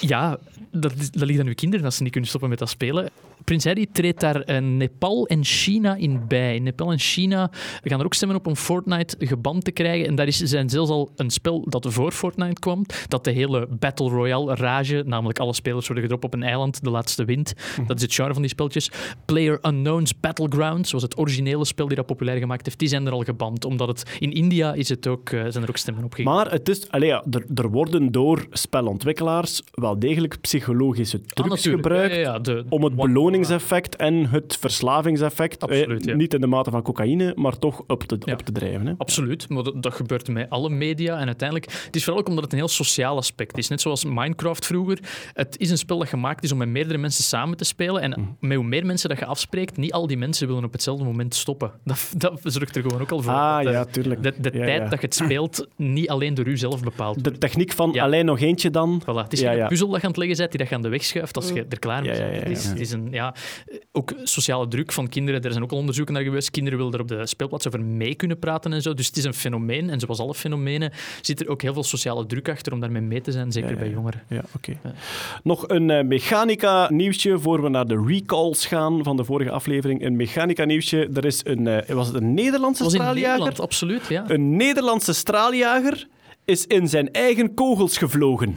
ja, 0.00 0.38
dat, 0.70 0.92
dat 0.96 1.28
ligt 1.28 1.40
aan 1.40 1.46
uw 1.46 1.54
kinderen 1.54 1.84
als 1.84 1.96
ze 1.96 2.02
niet 2.02 2.12
kunnen 2.12 2.28
stoppen 2.28 2.50
met 2.50 2.58
dat 2.58 2.68
spelen. 2.68 3.10
Prins 3.48 3.64
Harry 3.64 3.86
treedt 3.92 4.20
daar 4.20 4.40
eh, 4.40 4.60
Nepal 4.60 5.26
en 5.26 5.44
China 5.44 5.94
in 5.94 6.20
bij. 6.28 6.58
Nepal 6.58 6.90
en 6.92 6.98
China 6.98 7.50
gaan 7.82 7.98
er 7.98 8.04
ook 8.04 8.14
stemmen 8.14 8.36
op 8.36 8.46
om 8.46 8.56
Fortnite 8.56 9.16
geband 9.18 9.64
te 9.64 9.70
krijgen. 9.70 10.06
En 10.06 10.14
daar 10.14 10.26
is, 10.26 10.36
zijn 10.36 10.68
zelfs 10.68 10.90
al 10.90 11.10
een 11.16 11.30
spel 11.30 11.64
dat 11.68 11.86
voor 11.88 12.12
Fortnite 12.12 12.60
kwam, 12.60 12.84
dat 13.08 13.24
de 13.24 13.30
hele 13.30 13.66
Battle 13.70 14.08
Royale 14.08 14.54
rage, 14.54 15.02
namelijk 15.06 15.38
alle 15.38 15.54
spelers 15.54 15.86
worden 15.86 16.04
gedropt 16.04 16.24
op 16.24 16.34
een 16.34 16.42
eiland, 16.42 16.84
de 16.84 16.90
laatste 16.90 17.24
wint. 17.24 17.54
Dat 17.86 17.96
is 17.96 18.02
het 18.02 18.14
genre 18.14 18.32
van 18.32 18.42
die 18.42 18.50
speltjes. 18.50 18.90
Player 19.24 19.58
Unknown's 19.62 20.20
Battlegrounds, 20.20 20.88
zoals 20.88 21.04
het 21.04 21.18
originele 21.18 21.64
spel 21.64 21.86
die 21.86 21.96
dat 21.96 22.06
populair 22.06 22.38
gemaakt 22.38 22.66
heeft, 22.66 22.78
die 22.78 22.88
zijn 22.88 23.06
er 23.06 23.12
al 23.12 23.22
geband. 23.22 23.64
Omdat 23.64 23.88
het 23.88 24.16
in 24.18 24.32
India 24.32 24.72
is 24.74 24.88
het 24.88 25.06
ook, 25.06 25.30
eh, 25.30 25.40
zijn 25.48 25.62
er 25.64 25.68
ook 25.68 25.76
stemmen 25.76 26.04
op 26.04 26.10
gegeven. 26.14 26.32
Maar 26.34 26.50
het 26.50 26.68
is, 26.68 26.90
allee, 26.90 27.08
ja, 27.08 27.24
er, 27.30 27.44
er 27.54 27.70
worden 27.70 28.12
door 28.12 28.46
spelontwikkelaars 28.50 29.62
wel 29.72 29.98
degelijk 29.98 30.40
psychologische 30.40 31.20
trucs 31.20 31.50
Ah, 31.50 31.56
natuurlijk. 31.56 31.82
gebruikt 31.82 32.14
Ja, 32.14 32.20
ja, 32.20 32.32
ja, 32.32 32.38
de- 32.38 32.64
om 32.68 32.84
het 32.84 32.94
beloningseffect 33.38 33.96
en 33.96 34.26
het 34.30 34.56
verslavingseffect, 34.60 35.62
eh, 35.62 35.68
Absoluut, 35.68 36.04
ja. 36.04 36.14
niet 36.14 36.34
in 36.34 36.40
de 36.40 36.46
mate 36.46 36.70
van 36.70 36.82
cocaïne, 36.82 37.32
maar 37.36 37.58
toch 37.58 37.82
op 37.86 38.02
te, 38.04 38.16
Ja. 38.24 38.32
op 38.32 38.42
te 38.42 38.52
drijven. 38.52 38.86
Hè. 38.86 38.92
Absoluut, 38.98 39.48
maar 39.48 39.62
dat, 39.62 39.82
dat 39.82 39.94
gebeurt 39.94 40.28
met 40.28 40.50
alle 40.50 40.68
media. 40.70 41.18
En 41.18 41.26
uiteindelijk, 41.26 41.72
het 41.84 41.96
is 41.96 42.04
vooral 42.04 42.20
ook 42.22 42.28
omdat 42.28 42.44
het 42.44 42.52
een 42.52 42.58
heel 42.58 42.68
sociaal 42.68 43.16
aspect 43.16 43.58
is. 43.58 43.68
Net 43.68 43.80
zoals 43.80 44.04
Minecraft 44.04 44.66
vroeger. 44.66 44.98
Het 45.32 45.54
is 45.58 45.70
een 45.70 45.78
spel 45.78 45.98
dat 45.98 46.08
gemaakt 46.08 46.44
is 46.44 46.52
om 46.52 46.58
met 46.58 46.68
meerdere 46.68 46.98
mensen 46.98 47.24
samen 47.24 47.56
te 47.56 47.64
spelen. 47.64 48.02
En 48.02 48.14
Mm. 48.18 48.36
met 48.40 48.56
hoe 48.56 48.66
meer 48.66 48.86
mensen 48.86 49.08
dat 49.08 49.18
je 49.18 49.24
afspreekt, 49.26 49.76
niet 49.76 49.92
al 49.92 50.06
die 50.06 50.16
mensen 50.16 50.46
willen 50.46 50.64
op 50.64 50.72
hetzelfde 50.72 51.04
moment 51.04 51.34
stoppen. 51.34 51.70
Dat, 51.84 52.12
dat 52.16 52.40
zorgt 52.42 52.76
er 52.76 52.82
gewoon 52.82 53.00
ook 53.00 53.10
al 53.12 53.20
voor. 53.22 53.32
Ah, 53.32 53.64
dat, 53.64 53.72
ja, 53.72 53.84
tuurlijk. 53.84 54.22
De, 54.22 54.34
de 54.40 54.50
Ja, 54.58 54.64
tijd 54.64 54.82
ja. 54.82 54.88
dat 54.88 55.00
je 55.00 55.06
het 55.06 55.14
speelt, 55.14 55.66
niet 55.76 56.08
alleen 56.08 56.34
door 56.34 56.46
u 56.46 56.56
zelf 56.56 56.82
bepaald 56.82 57.24
De 57.24 57.38
techniek 57.38 57.72
van 57.72 57.90
Ja. 57.92 58.04
alleen 58.04 58.24
nog 58.24 58.40
eentje 58.40 58.70
dan. 58.70 59.02
Voilà, 59.02 59.06
het 59.22 59.32
is 59.32 59.40
ja. 59.40 59.66
puzzel 59.66 59.88
dat 59.88 59.96
je 59.96 60.02
aan 60.02 60.08
het 60.12 60.18
leggen 60.18 60.36
bent, 60.36 60.50
die 60.50 60.58
dat 60.60 60.68
je 60.68 60.74
aan 60.74 60.82
de 60.82 60.88
weg 60.88 61.04
schuift 61.04 61.36
als 61.36 61.48
je 61.48 61.66
er 61.68 61.78
klaar 61.78 62.02
mee 62.02 62.10
Ja, 62.14 62.16
ja, 62.18 62.30
bent. 62.30 62.34
ja, 62.42 62.48
Het, 62.48 62.58
is, 62.58 62.64
ja. 62.64 62.70
het 62.70 62.80
is 62.80 62.90
een, 62.92 63.08
ja, 63.18 63.34
ook 63.92 64.12
sociale 64.22 64.68
druk 64.68 64.92
van 64.92 65.08
kinderen. 65.08 65.42
Er 65.42 65.50
zijn 65.50 65.62
ook 65.62 65.70
al 65.70 65.78
onderzoeken 65.78 66.14
naar 66.14 66.22
geweest. 66.22 66.50
Kinderen 66.50 66.78
willen 66.78 66.94
er 66.94 67.00
op 67.00 67.08
de 67.08 67.26
speelplaats 67.26 67.66
over 67.66 67.82
mee 67.82 68.14
kunnen 68.14 68.38
praten 68.38 68.72
en 68.72 68.82
zo. 68.82 68.94
Dus 68.94 69.06
het 69.06 69.16
is 69.16 69.24
een 69.24 69.34
fenomeen. 69.34 69.90
En 69.90 70.00
zoals 70.00 70.18
alle 70.18 70.34
fenomenen 70.34 70.92
zit 71.20 71.40
er 71.40 71.48
ook 71.48 71.62
heel 71.62 71.72
veel 71.72 71.84
sociale 71.84 72.26
druk 72.26 72.48
achter 72.48 72.72
om 72.72 72.80
daarmee 72.80 73.02
mee 73.02 73.20
te 73.20 73.32
zijn, 73.32 73.52
zeker 73.52 73.70
Ja, 73.70 73.74
ja, 73.74 73.82
bij 73.82 73.90
jongeren. 73.90 74.22
Ja, 74.28 74.42
oké. 74.56 74.78
Nog 75.42 75.68
een 75.68 75.90
eh, 75.90 76.04
mechanica-nieuwsje 76.04 77.38
voor 77.38 77.62
we 77.62 77.68
naar 77.68 77.86
de 77.86 78.04
recalls 78.06 78.66
gaan 78.66 79.04
van 79.04 79.16
de 79.16 79.24
vorige 79.24 79.50
aflevering. 79.50 80.04
Een 80.04 80.16
mechanica-nieuwsje. 80.16 81.08
Er 81.14 81.24
is 81.24 81.40
een, 81.44 81.66
eh, 81.66 81.94
was 81.94 82.06
het 82.06 82.16
een 82.16 82.34
Nederlandse 82.34 82.82
was 82.82 82.92
in 82.92 82.98
straaljager? 82.98 83.30
Nederland, 83.30 83.60
absoluut. 83.60 84.06
Ja. 84.08 84.24
Een 84.28 84.56
Nederlandse 84.56 85.12
straaljager 85.12 86.06
is 86.48 86.66
in 86.66 86.88
zijn 86.88 87.12
eigen 87.12 87.54
kogels 87.54 87.98
gevlogen. 87.98 88.56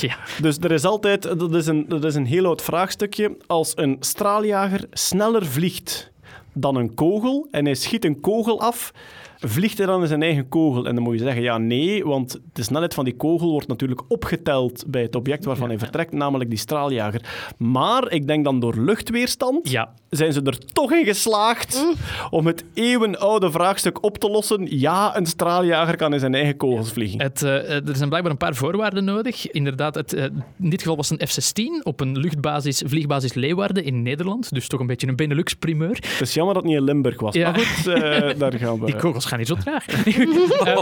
ja. 0.00 0.16
Dus 0.40 0.58
er 0.58 0.72
is 0.72 0.84
altijd, 0.84 1.22
dat 1.22 1.54
is, 1.54 1.66
een, 1.66 1.84
dat 1.88 2.04
is 2.04 2.14
een 2.14 2.26
heel 2.26 2.46
oud 2.46 2.62
vraagstukje. 2.62 3.36
Als 3.46 3.72
een 3.76 3.96
straaljager 4.00 4.86
sneller 4.90 5.46
vliegt 5.46 6.10
dan 6.52 6.76
een 6.76 6.94
kogel 6.94 7.48
en 7.50 7.64
hij 7.64 7.74
schiet 7.74 8.04
een 8.04 8.20
kogel 8.20 8.60
af, 8.60 8.92
vliegt 9.40 9.78
hij 9.78 9.86
dan 9.86 10.00
in 10.02 10.08
zijn 10.08 10.22
eigen 10.22 10.48
kogel? 10.48 10.86
En 10.86 10.94
dan 10.94 11.04
moet 11.04 11.18
je 11.18 11.24
zeggen, 11.24 11.42
ja, 11.42 11.58
nee, 11.58 12.04
want 12.04 12.40
de 12.52 12.62
snelheid 12.62 12.94
van 12.94 13.04
die 13.04 13.16
kogel 13.16 13.50
wordt 13.50 13.68
natuurlijk 13.68 14.02
opgeteld 14.08 14.84
bij 14.86 15.02
het 15.02 15.14
object 15.16 15.44
waarvan 15.44 15.68
hij 15.68 15.78
vertrekt, 15.78 16.12
namelijk 16.12 16.50
die 16.50 16.58
straaljager. 16.58 17.52
Maar 17.56 18.10
ik 18.12 18.26
denk 18.26 18.44
dan 18.44 18.60
door 18.60 18.74
luchtweerstand 18.76 19.70
Ja. 19.70 19.92
zijn 20.08 20.32
ze 20.32 20.42
er 20.42 20.58
toch 20.72 20.92
in 20.92 21.04
geslaagd 21.04 21.86
om 22.30 22.46
het 22.46 22.64
eeuwenoude 22.74 23.50
vraagstuk 23.50 24.04
op 24.04 24.18
te 24.18 24.30
lossen. 24.30 24.66
Ja, 24.78 25.16
een 25.16 25.26
straaljager 25.26 25.96
kan 25.96 26.12
in 26.12 26.20
zijn 26.20 26.34
eigen 26.34 26.56
kogels 26.56 26.92
vliegen. 26.92 27.22
Het, 27.22 27.42
eh, 27.42 27.88
er 27.88 27.96
zijn 27.96 28.08
blijkbaar 28.08 28.32
een 28.32 28.36
paar 28.38 28.54
voorwaarden 28.54 29.04
nodig. 29.04 29.50
Inderdaad, 29.50 29.94
het, 29.94 30.12
eh, 30.12 30.24
in 30.60 30.70
dit 30.70 30.80
geval 30.80 30.96
was 30.96 31.08
het 31.08 31.20
een 31.20 31.26
F-16 31.28 31.80
op 31.84 32.00
een 32.00 32.18
luchtbasis, 32.18 32.82
vliegbasis 32.86 33.34
Leeuwarden 33.34 33.84
in 33.84 34.02
Nederland. 34.02 34.52
Dus 34.54 34.68
toch 34.68 34.80
een 34.80 34.86
beetje 34.86 35.06
een 35.06 35.16
Benelux-primeur. 35.16 35.88
Het 36.06 36.20
is 36.20 36.34
jammer 36.34 36.54
dat 36.54 36.62
het 36.62 36.72
niet 36.72 36.80
in 36.80 36.86
Limburg 36.86 37.20
was. 37.20 37.34
Ja. 37.34 37.50
Maar 37.50 37.60
goed, 37.60 37.86
eh, 37.86 38.28
daar 38.38 38.52
gaan 38.52 38.78
we. 38.80 38.86
Die 38.86 38.96
kogels 38.96 39.24
gaan 39.30 39.38
niet 39.38 39.48
zo 39.48 39.54
traag. 39.64 39.86
Eh, 39.86 40.78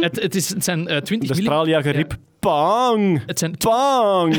het, 0.00 0.22
het, 0.22 0.34
is, 0.34 0.48
het 0.48 0.64
zijn 0.64 0.88
eh, 0.88 0.96
20 1.00 1.28
De 1.28 1.42
straaljager 1.42 2.06
pang, 2.40 3.22
Het 3.26 3.38
zijn 3.38 3.56
pang. 3.56 4.34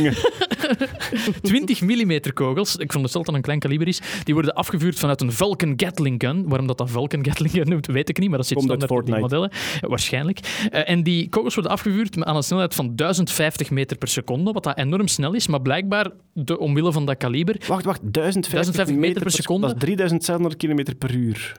20 1.41 1.81
mm 1.81 2.19
kogels, 2.33 2.75
ik 2.75 2.85
veronderstel 2.85 3.21
dat 3.21 3.25
dat 3.25 3.35
een 3.35 3.41
klein 3.41 3.59
kaliber 3.59 3.87
is, 3.87 4.01
die 4.23 4.33
worden 4.33 4.53
afgevuurd 4.53 4.99
vanuit 4.99 5.21
een 5.21 5.31
Vulcan 5.31 5.73
Gatling 5.75 6.21
gun. 6.23 6.47
Waarom 6.47 6.67
dat 6.67 6.77
dat 6.77 6.89
Vulcan 6.89 7.25
Gatling 7.25 7.53
gun 7.53 7.69
noemt, 7.69 7.85
weet 7.87 8.09
ik 8.09 8.17
niet, 8.19 8.29
maar 8.29 8.37
dat 8.37 8.47
zit 8.47 8.57
standaard 8.61 8.81
op 8.81 8.87
die 8.87 8.97
Fortnite. 8.97 9.21
modellen. 9.21 9.49
Eh, 9.81 9.89
waarschijnlijk. 9.89 10.39
Eh, 10.71 10.89
en 10.89 11.03
die 11.03 11.29
kogels 11.29 11.53
worden 11.53 11.71
afgevuurd 11.73 12.15
met- 12.15 12.27
aan 12.27 12.35
een 12.35 12.43
snelheid 12.43 12.75
van 12.75 12.95
1050 12.95 13.69
meter 13.69 13.97
per 13.97 14.07
seconde, 14.07 14.51
wat 14.51 14.63
dat 14.63 14.77
enorm 14.77 15.07
snel 15.07 15.33
is, 15.33 15.47
maar 15.47 15.61
blijkbaar 15.61 16.09
de, 16.33 16.59
omwille 16.59 16.91
van 16.91 17.05
dat 17.05 17.17
kaliber 17.17 17.55
Wacht, 17.67 17.85
wacht. 17.85 17.99
1050, 18.03 18.51
1050 18.51 18.95
meter 18.95 19.21
per 19.21 19.31
seconde. 19.31 19.67
Dat 19.67 19.75
is 19.75 19.81
3600 19.81 20.57
km 20.57 20.97
per 20.97 21.13
uur. 21.15 21.55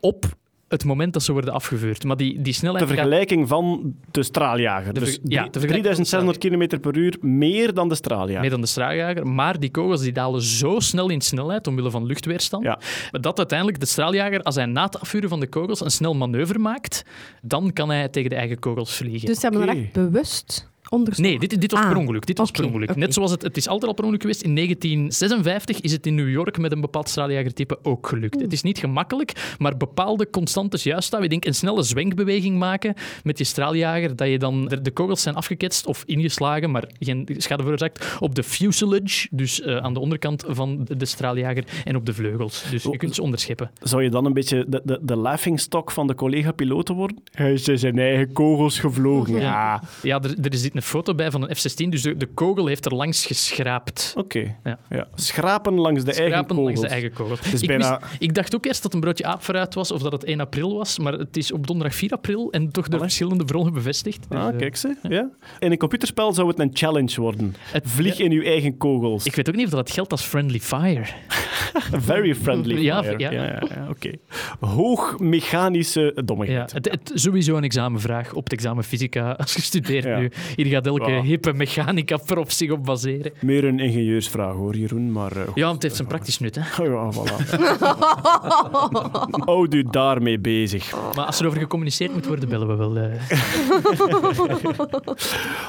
op 0.00 0.24
het 0.70 0.84
moment 0.84 1.12
dat 1.12 1.22
ze 1.22 1.32
worden 1.32 1.52
afgevuurd. 1.52 2.04
Maar 2.04 2.16
die, 2.16 2.40
die 2.42 2.52
snelheid... 2.52 2.82
De 2.82 2.88
gaat- 2.88 2.96
vergelijking 2.98 3.48
van 3.48 3.94
de 4.10 4.22
straaljager. 4.22 4.92
De 4.94 5.00
dus 5.00 5.08
ver- 5.10 5.18
ja, 5.22 5.40
drie- 5.40 5.50
de 5.50 5.60
vergelijking 5.60 5.96
3600 5.96 6.38
km 6.38 6.80
per 6.80 6.96
uur 6.96 7.16
meer 7.20 7.74
dan 7.74 7.88
de 7.88 7.94
straaljager. 7.94 8.40
meer 8.40 8.50
dan 8.50 8.60
de 8.60 8.66
straaljager. 8.66 9.26
Maar 9.26 9.60
die 9.60 9.70
kogels 9.70 10.00
die 10.00 10.12
dalen 10.12 10.42
zo 10.42 10.78
snel 10.80 11.08
in 11.10 11.20
snelheid 11.20 11.66
omwille 11.66 11.90
van 11.90 12.06
luchtweerstand, 12.06 12.64
Ja. 12.64 12.78
dat 13.10 13.38
uiteindelijk 13.38 13.80
de 13.80 13.86
straaljager, 13.86 14.42
als 14.42 14.54
hij 14.54 14.66
na 14.66 14.84
het 14.84 15.00
afvuren 15.00 15.28
van 15.28 15.40
de 15.40 15.48
kogels 15.48 15.80
een 15.80 15.90
snel 15.90 16.14
manoeuvre 16.14 16.58
maakt, 16.58 17.04
dan 17.42 17.72
kan 17.72 17.88
hij 17.90 18.08
tegen 18.08 18.30
de 18.30 18.36
eigen 18.36 18.58
kogels 18.58 18.96
vliegen. 18.96 19.26
Dus 19.28 19.40
ze 19.40 19.46
hebben 19.46 19.68
er 19.68 19.76
echt 19.76 19.92
bewust 19.92 20.69
onderzocht. 20.90 21.28
Nee, 21.28 21.38
dit, 21.38 21.60
dit 21.60 21.70
was 21.72 21.80
Ah, 21.80 21.88
per 21.88 21.96
ongeluk. 21.96 22.26
Dit 22.26 22.38
was 22.38 22.50
per 22.50 22.64
ongeluk. 22.64 22.96
Net 22.96 23.14
zoals 23.14 23.30
het, 23.30 23.42
het 23.42 23.56
is 23.56 23.68
altijd 23.68 23.86
al 23.86 23.94
per 23.94 24.04
ongeluk 24.04 24.22
geweest. 24.22 24.42
In 24.42 24.54
1956 24.54 25.80
is 25.80 25.92
het 25.92 26.06
in 26.06 26.14
New 26.14 26.30
York 26.30 26.58
met 26.58 26.72
een 26.72 26.80
bepaald 26.80 27.08
straaljagertype 27.08 27.78
ook 27.82 28.06
gelukt. 28.06 28.40
Het 28.40 28.52
is 28.52 28.62
niet 28.62 28.78
gemakkelijk, 28.78 29.54
maar 29.58 29.76
bepaalde 29.76 30.30
constantes 30.30 30.82
juist 30.82 31.10
houden. 31.10 31.30
Ik 31.32 31.40
denk 31.40 31.54
een 31.54 31.58
snelle 31.58 31.82
zwenkbeweging 31.82 32.58
maken 32.58 32.94
met 33.24 33.38
je 33.38 33.44
straaljager, 33.44 34.16
dat 34.16 34.28
je 34.28 34.38
dan... 34.38 34.68
De, 34.68 34.80
de 34.80 34.90
kogels 34.90 35.22
zijn 35.22 35.34
afgeketst 35.34 35.86
of 35.86 36.02
ingeslagen, 36.06 36.70
maar 36.70 36.84
geen 36.98 37.28
schade 37.36 37.62
veroorzaakt, 37.62 38.16
op 38.20 38.34
de 38.34 38.42
fuselage, 38.42 39.28
dus 39.30 39.60
eh, 39.60 39.76
aan 39.76 39.94
de 39.94 40.00
onderkant 40.00 40.44
van 40.48 40.84
de, 40.84 40.96
de 40.96 41.04
straaljager, 41.04 41.64
en 41.84 41.96
op 41.96 42.06
de 42.06 42.14
vleugels. 42.14 42.64
Dus 42.70 42.82
je 42.82 42.96
kunt 42.96 43.14
ze 43.14 43.22
onderscheppen. 43.22 43.70
Zou 43.82 44.02
je 44.02 44.10
dan 44.10 44.24
een 44.24 44.32
beetje 44.32 44.64
de, 44.68 44.80
de, 44.84 44.98
de 45.02 45.16
laughingstock 45.16 45.90
van 45.90 46.06
de 46.06 46.14
collega-piloten 46.14 46.94
worden? 46.94 47.16
Hij 47.30 47.52
is 47.52 47.62
zijn 47.64 47.98
eigen 47.98 48.32
kogels 48.32 48.78
gevlogen. 48.78 49.40
Ja. 49.40 49.82
Ja, 50.02 50.22
er, 50.22 50.34
er 50.42 50.52
is 50.52 50.62
dit 50.62 50.74
een 50.80 50.86
foto 50.86 51.14
bij 51.14 51.30
van 51.30 51.42
een 51.48 51.56
F-16, 51.56 51.88
dus 51.88 52.02
de, 52.02 52.16
de 52.16 52.26
kogel 52.26 52.66
heeft 52.66 52.84
er 52.84 52.94
langs 52.94 53.26
geschraapt. 53.26 54.14
Oké. 54.16 54.56
Ja. 54.64 54.78
Ja. 54.90 55.08
Schrapen 55.14 55.74
langs 55.74 56.04
de 56.04 56.12
eigen 56.12 56.28
Schrapen 56.30 56.56
kogels. 56.56 56.64
langs 56.66 56.80
de 56.80 56.88
eigen 56.88 57.52
is 57.52 57.60
ik, 57.62 57.68
bijna... 57.68 57.98
wist- 58.00 58.12
ik 58.22 58.34
dacht 58.34 58.54
ook 58.54 58.64
eerst 58.66 58.82
dat 58.82 58.94
een 58.94 59.00
broodje 59.00 59.24
aap 59.24 59.42
vooruit 59.42 59.74
was 59.74 59.90
of 59.90 60.02
dat 60.02 60.12
het 60.12 60.24
1 60.24 60.40
april 60.40 60.74
was, 60.76 60.98
maar 60.98 61.12
het 61.12 61.36
is 61.36 61.52
op 61.52 61.66
donderdag 61.66 61.96
4 61.96 62.10
april 62.10 62.50
en 62.50 62.70
toch 62.70 62.88
door 62.88 63.00
verschillende 63.00 63.44
bronnen 63.44 63.72
bevestigd. 63.72 64.26
Dus, 64.28 64.38
Ah, 64.38 64.48
eh, 64.48 64.56
kijk 64.56 64.76
ze. 64.76 64.96
Ja. 65.08 65.30
In 65.58 65.70
een 65.70 65.78
computerspel 65.78 66.32
zou 66.32 66.48
het 66.48 66.58
een 66.58 66.70
challenge 66.72 67.20
worden. 67.20 67.54
Het- 67.60 67.82
Vlieg 67.86 68.16
ja. 68.16 68.24
in 68.24 68.32
uw 68.32 68.42
eigen 68.42 68.76
kogels. 68.76 69.24
Ik 69.24 69.34
weet 69.34 69.48
ook 69.48 69.54
niet 69.54 69.66
of 69.66 69.72
dat 69.72 69.90
geldt 69.90 70.10
als 70.12 70.22
friendly 70.22 70.60
fire. 70.60 71.04
Very 71.92 72.34
friendly 72.34 72.80
Ja, 72.82 73.02
fire. 73.02 73.18
ja. 73.18 73.30
ja, 73.30 73.62
Oké. 73.88 74.10
Hoog 74.60 75.18
mechanische 75.18 76.12
Ja, 76.14 76.22
dommigheid. 76.22 76.72
het, 76.72 76.90
het, 76.90 77.10
sowieso 77.14 77.56
een 77.56 77.64
examenvraag 77.64 78.32
op 78.32 78.44
het 78.44 78.52
examen 78.52 78.84
fysica 78.84 79.30
als 79.32 79.54
je 79.54 79.62
studeert 79.62 80.04
nu. 80.18 80.30
Hier 80.56 80.66
gaat 80.70 80.86
elke 80.86 81.10
Ja. 81.10 81.22
hippe 81.22 81.52
mechanica-prof 81.52 82.52
zich 82.52 82.70
op 82.70 82.84
baseren. 82.84 83.32
Meer 83.40 83.64
een 83.64 83.78
ingenieursvraag 83.78 84.54
hoor, 84.54 84.76
Jeroen. 84.76 85.12
Maar 85.12 85.32
eh, 85.36 85.42
Ja, 85.54 85.62
want 85.62 85.72
het 85.74 85.82
heeft 85.82 85.96
zijn 85.96 86.08
praktisch 86.08 86.38
nut. 86.38 86.54
Hè. 86.60 86.84
ja, 86.84 87.12
voilà. 87.12 87.60
Houd 89.46 89.74
u 89.74 89.84
daarmee 89.90 90.38
bezig. 90.38 90.94
Maar 91.16 91.24
als 91.24 91.40
er 91.40 91.46
over 91.46 91.58
gecommuniceerd 91.58 92.12
moet 92.12 92.26
worden, 92.26 92.48
bellen 92.48 92.68
we 92.68 92.74
wel. 92.76 92.96
eh. 92.96 93.10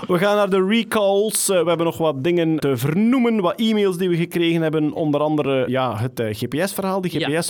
We 0.07 0.17
gaan 0.17 0.35
naar 0.35 0.49
de 0.49 0.65
recalls. 0.65 1.49
Eh, 1.49 1.61
we 1.61 1.67
hebben 1.67 1.85
nog 1.85 1.97
wat 1.97 2.23
dingen 2.23 2.59
te 2.59 2.77
vernoemen, 2.77 3.39
wat 3.41 3.59
e-mails 3.59 3.97
die 3.97 4.09
we 4.09 4.15
gekregen 4.15 4.61
hebben. 4.61 4.91
Onder 4.93 5.21
andere 5.21 5.63
ja, 5.69 5.97
het 5.97 6.21
GPS-verhaal, 6.31 7.01
de 7.01 7.09
Ja. 7.19 7.41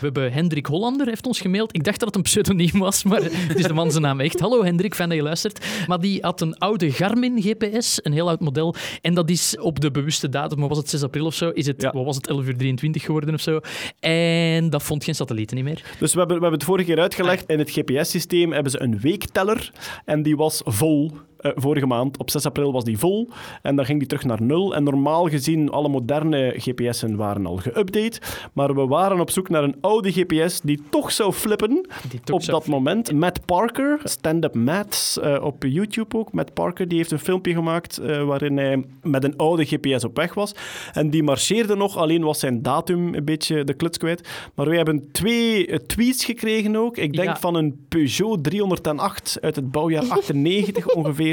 We 0.00 0.06
hebben 0.06 0.32
Hendrik 0.32 0.66
Hollander, 0.66 1.06
heeft 1.06 1.26
ons 1.26 1.40
gemaild. 1.40 1.74
Ik 1.76 1.84
dacht 1.84 1.98
dat 1.98 2.08
het 2.08 2.16
een 2.16 2.22
pseudoniem 2.22 2.78
was, 2.78 3.04
maar 3.04 3.22
het 3.22 3.58
is 3.58 3.64
de 3.66 3.72
man 3.72 3.90
zijn 3.90 4.02
naam 4.02 4.20
echt. 4.20 4.40
Hallo 4.40 4.64
Hendrik, 4.64 4.94
fijn 4.94 5.08
dat 5.08 5.18
je 5.18 5.24
luistert. 5.24 5.66
Maar 5.86 6.00
die 6.00 6.18
had 6.22 6.40
een 6.40 6.58
oude 6.58 6.92
Garmin 6.92 7.42
GPS, 7.42 7.98
een 8.02 8.12
heel 8.12 8.28
oud 8.28 8.40
model. 8.40 8.74
En 9.00 9.14
dat 9.14 9.30
is 9.30 9.58
op 9.58 9.80
de 9.80 9.90
bewuste 9.90 10.28
datum, 10.28 10.58
maar 10.58 10.68
was 10.68 10.78
het 10.78 10.88
6 10.88 11.02
april 11.02 11.26
of 11.26 11.34
zo, 11.34 11.48
is 11.50 11.66
het, 11.66 11.82
Ja. 11.82 11.90
wat 11.92 12.04
was 12.04 12.16
het, 12.16 12.26
11 12.26 12.46
uur 12.46 12.56
23 12.56 13.02
geworden 13.02 13.34
of 13.34 13.40
zo. 13.40 13.60
En 14.00 14.70
dat 14.70 14.82
vond 14.82 15.04
geen 15.04 15.14
satellieten 15.14 15.56
niet 15.56 15.64
meer. 15.64 15.82
Dus 15.98 16.12
we 16.12 16.18
hebben, 16.18 16.36
we 16.36 16.42
hebben 16.42 16.58
het 16.58 16.64
vorige 16.68 16.86
keer 16.86 17.00
uitgelegd. 17.00 17.48
In 17.48 17.58
het 17.58 17.70
GPS-systeem 17.70 18.52
hebben 18.52 18.70
ze 18.72 18.80
een 18.82 19.00
weekteller. 19.00 19.70
En 20.04 20.22
die 20.22 20.36
was 20.36 20.60
vol 20.64 21.12
eh, 21.40 21.52
vorige 21.54 21.86
maand. 21.86 22.18
Op 22.18 22.30
6 22.30 22.46
april 22.46 22.72
was 22.72 22.84
die 22.84 22.98
vol. 22.98 23.28
En 23.62 23.76
dan 23.76 23.84
ging 23.84 23.98
die 23.98 24.08
terug 24.08 24.24
naar 24.24 24.42
nul. 24.42 24.74
En 24.74 24.82
normaal 24.84 25.28
gezien, 25.28 25.70
alle 25.70 25.88
moderne 25.88 26.54
GPS'en 26.56 27.16
waren 27.16 27.46
al 27.46 27.60
geüpdate. 27.68 28.18
Maar 28.52 28.74
we 28.74 28.86
waren 28.86 29.20
op 29.20 29.30
zoek 29.30 29.48
naar 29.48 29.62
een 29.64 29.76
oude 29.80 30.12
GPS 30.12 30.60
die 30.60 30.82
toch 30.90 31.12
zou 31.12 31.32
flippen. 31.32 31.86
Toch 32.24 32.36
op 32.36 32.42
zou 32.42 32.58
dat 32.58 32.66
moment. 32.68 33.12
Matt 33.12 33.44
Parker, 33.46 34.00
stand-up 34.04 34.54
Matt, 34.54 35.18
eh, 35.22 35.44
op 35.44 35.62
YouTube 35.64 36.16
ook. 36.18 36.32
Matt 36.32 36.54
Parker, 36.54 36.88
die 36.88 36.98
heeft 36.98 37.10
een 37.10 37.18
filmpje 37.18 37.52
gemaakt 37.54 37.98
eh, 37.98 38.22
waarin 38.24 38.56
hij 38.56 38.84
met 39.02 39.24
een 39.24 39.36
oude 39.36 39.64
GPS 39.64 40.04
op 40.04 40.16
weg 40.16 40.34
was. 40.34 40.54
En 40.92 41.10
die 41.10 41.22
marcheerde 41.22 41.76
nog, 41.76 41.96
alleen 41.96 42.22
was 42.22 42.38
zijn 42.38 42.62
datum 42.62 43.14
een 43.14 43.24
beetje 43.24 43.64
de 43.64 43.74
kluts 43.74 43.98
kwijt. 43.98 44.28
Maar 44.54 44.66
wij 44.66 44.76
hebben 44.76 45.08
twee 45.12 45.82
tweets 45.86 46.24
gekregen 46.24 46.76
ook. 46.76 46.96
Ik 46.96 47.12
denk 47.12 47.28
Ja. 47.28 47.36
van 47.36 47.54
een 47.54 47.84
Peugeot 47.88 48.44
308 48.44 49.38
uit 49.40 49.56
het 49.56 49.70
bouwjaar 49.70 50.04
98 50.18 50.86
ongeveer. 50.94 51.29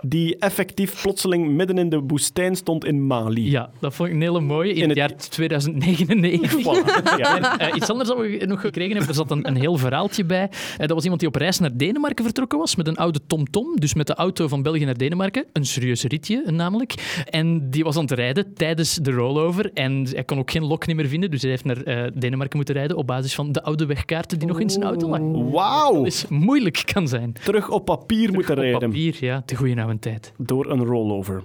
Die 0.00 0.36
effectief 0.38 1.02
plotseling 1.02 1.48
midden 1.48 1.78
in 1.78 1.88
de 1.88 1.98
woestijn 2.06 2.56
stond 2.56 2.84
in 2.84 3.06
Mali. 3.06 3.50
Ja, 3.50 3.70
dat 3.80 3.94
vond 3.94 4.08
ik 4.08 4.14
een 4.14 4.20
hele 4.20 4.40
mooie. 4.40 4.72
In, 4.72 4.82
In 4.82 4.88
het, 4.88 4.98
het- 4.98 5.10
jaar 5.10 5.18
2099. 5.28 6.52
Voilà. 6.58 7.16
Ja. 7.16 7.26
En, 7.38 7.58
eh, 7.58 7.76
iets 7.76 7.90
anders 7.90 8.08
dat 8.08 8.18
we 8.18 8.42
nog 8.46 8.60
gekregen 8.60 8.90
hebben, 8.90 9.08
er 9.08 9.14
zat 9.14 9.30
een, 9.30 9.46
een 9.48 9.56
heel 9.56 9.76
verhaaltje 9.76 10.24
bij. 10.24 10.48
Eh, 10.72 10.78
dat 10.78 10.90
was 10.90 11.02
iemand 11.02 11.20
die 11.20 11.28
op 11.28 11.34
reis 11.36 11.58
naar 11.58 11.76
Denemarken 11.76 12.24
vertrokken 12.24 12.58
was 12.58 12.76
met 12.76 12.86
een 12.88 12.96
oude 12.96 13.18
TomTom, 13.26 13.66
dus 13.80 13.94
met 13.94 14.06
de 14.06 14.14
auto 14.14 14.48
van 14.48 14.62
België 14.62 14.84
naar 14.84 14.96
Denemarken. 14.96 15.44
Een 15.52 15.64
serieus 15.66 16.02
ritje, 16.04 16.42
eh, 16.46 16.52
namelijk. 16.52 17.22
En 17.30 17.70
die 17.70 17.84
was 17.84 17.96
aan 17.96 18.02
het 18.02 18.10
rijden 18.10 18.54
tijdens 18.54 18.94
de 18.94 19.10
rollover 19.10 19.70
en 19.74 20.06
hij 20.12 20.24
kon 20.24 20.38
ook 20.38 20.50
geen 20.50 20.64
lok 20.64 20.86
niet 20.86 20.96
meer 20.96 21.08
vinden, 21.08 21.30
dus 21.30 21.42
hij 21.42 21.50
heeft 21.50 21.64
naar 21.64 22.10
Denemarken 22.14 22.56
moeten 22.56 22.74
rijden 22.74 22.96
op 22.96 23.06
basis 23.06 23.34
van 23.34 23.52
de 23.52 23.62
oude 23.62 23.86
wegkaarten 23.86 24.38
die 24.38 24.48
nog 24.48 24.60
in 24.60 24.70
zijn 24.70 24.84
auto 24.84 25.08
lagen. 25.08 25.50
Wauw! 25.50 25.94
Dat 25.94 26.06
is 26.06 26.24
moeilijk 26.28 26.82
kan 26.92 27.08
zijn. 27.08 27.32
Terug 27.44 27.70
op 27.70 27.84
papier 27.84 28.32
moeten 28.32 28.54
Op 28.56 28.62
rijden. 28.62 28.80
papier, 28.80 29.16
ja, 29.20 29.27
de 29.44 29.56
goede 29.56 29.82
oude 29.82 29.98
tijd. 29.98 30.32
door 30.36 30.70
een 30.70 30.84
rollover. 30.84 31.42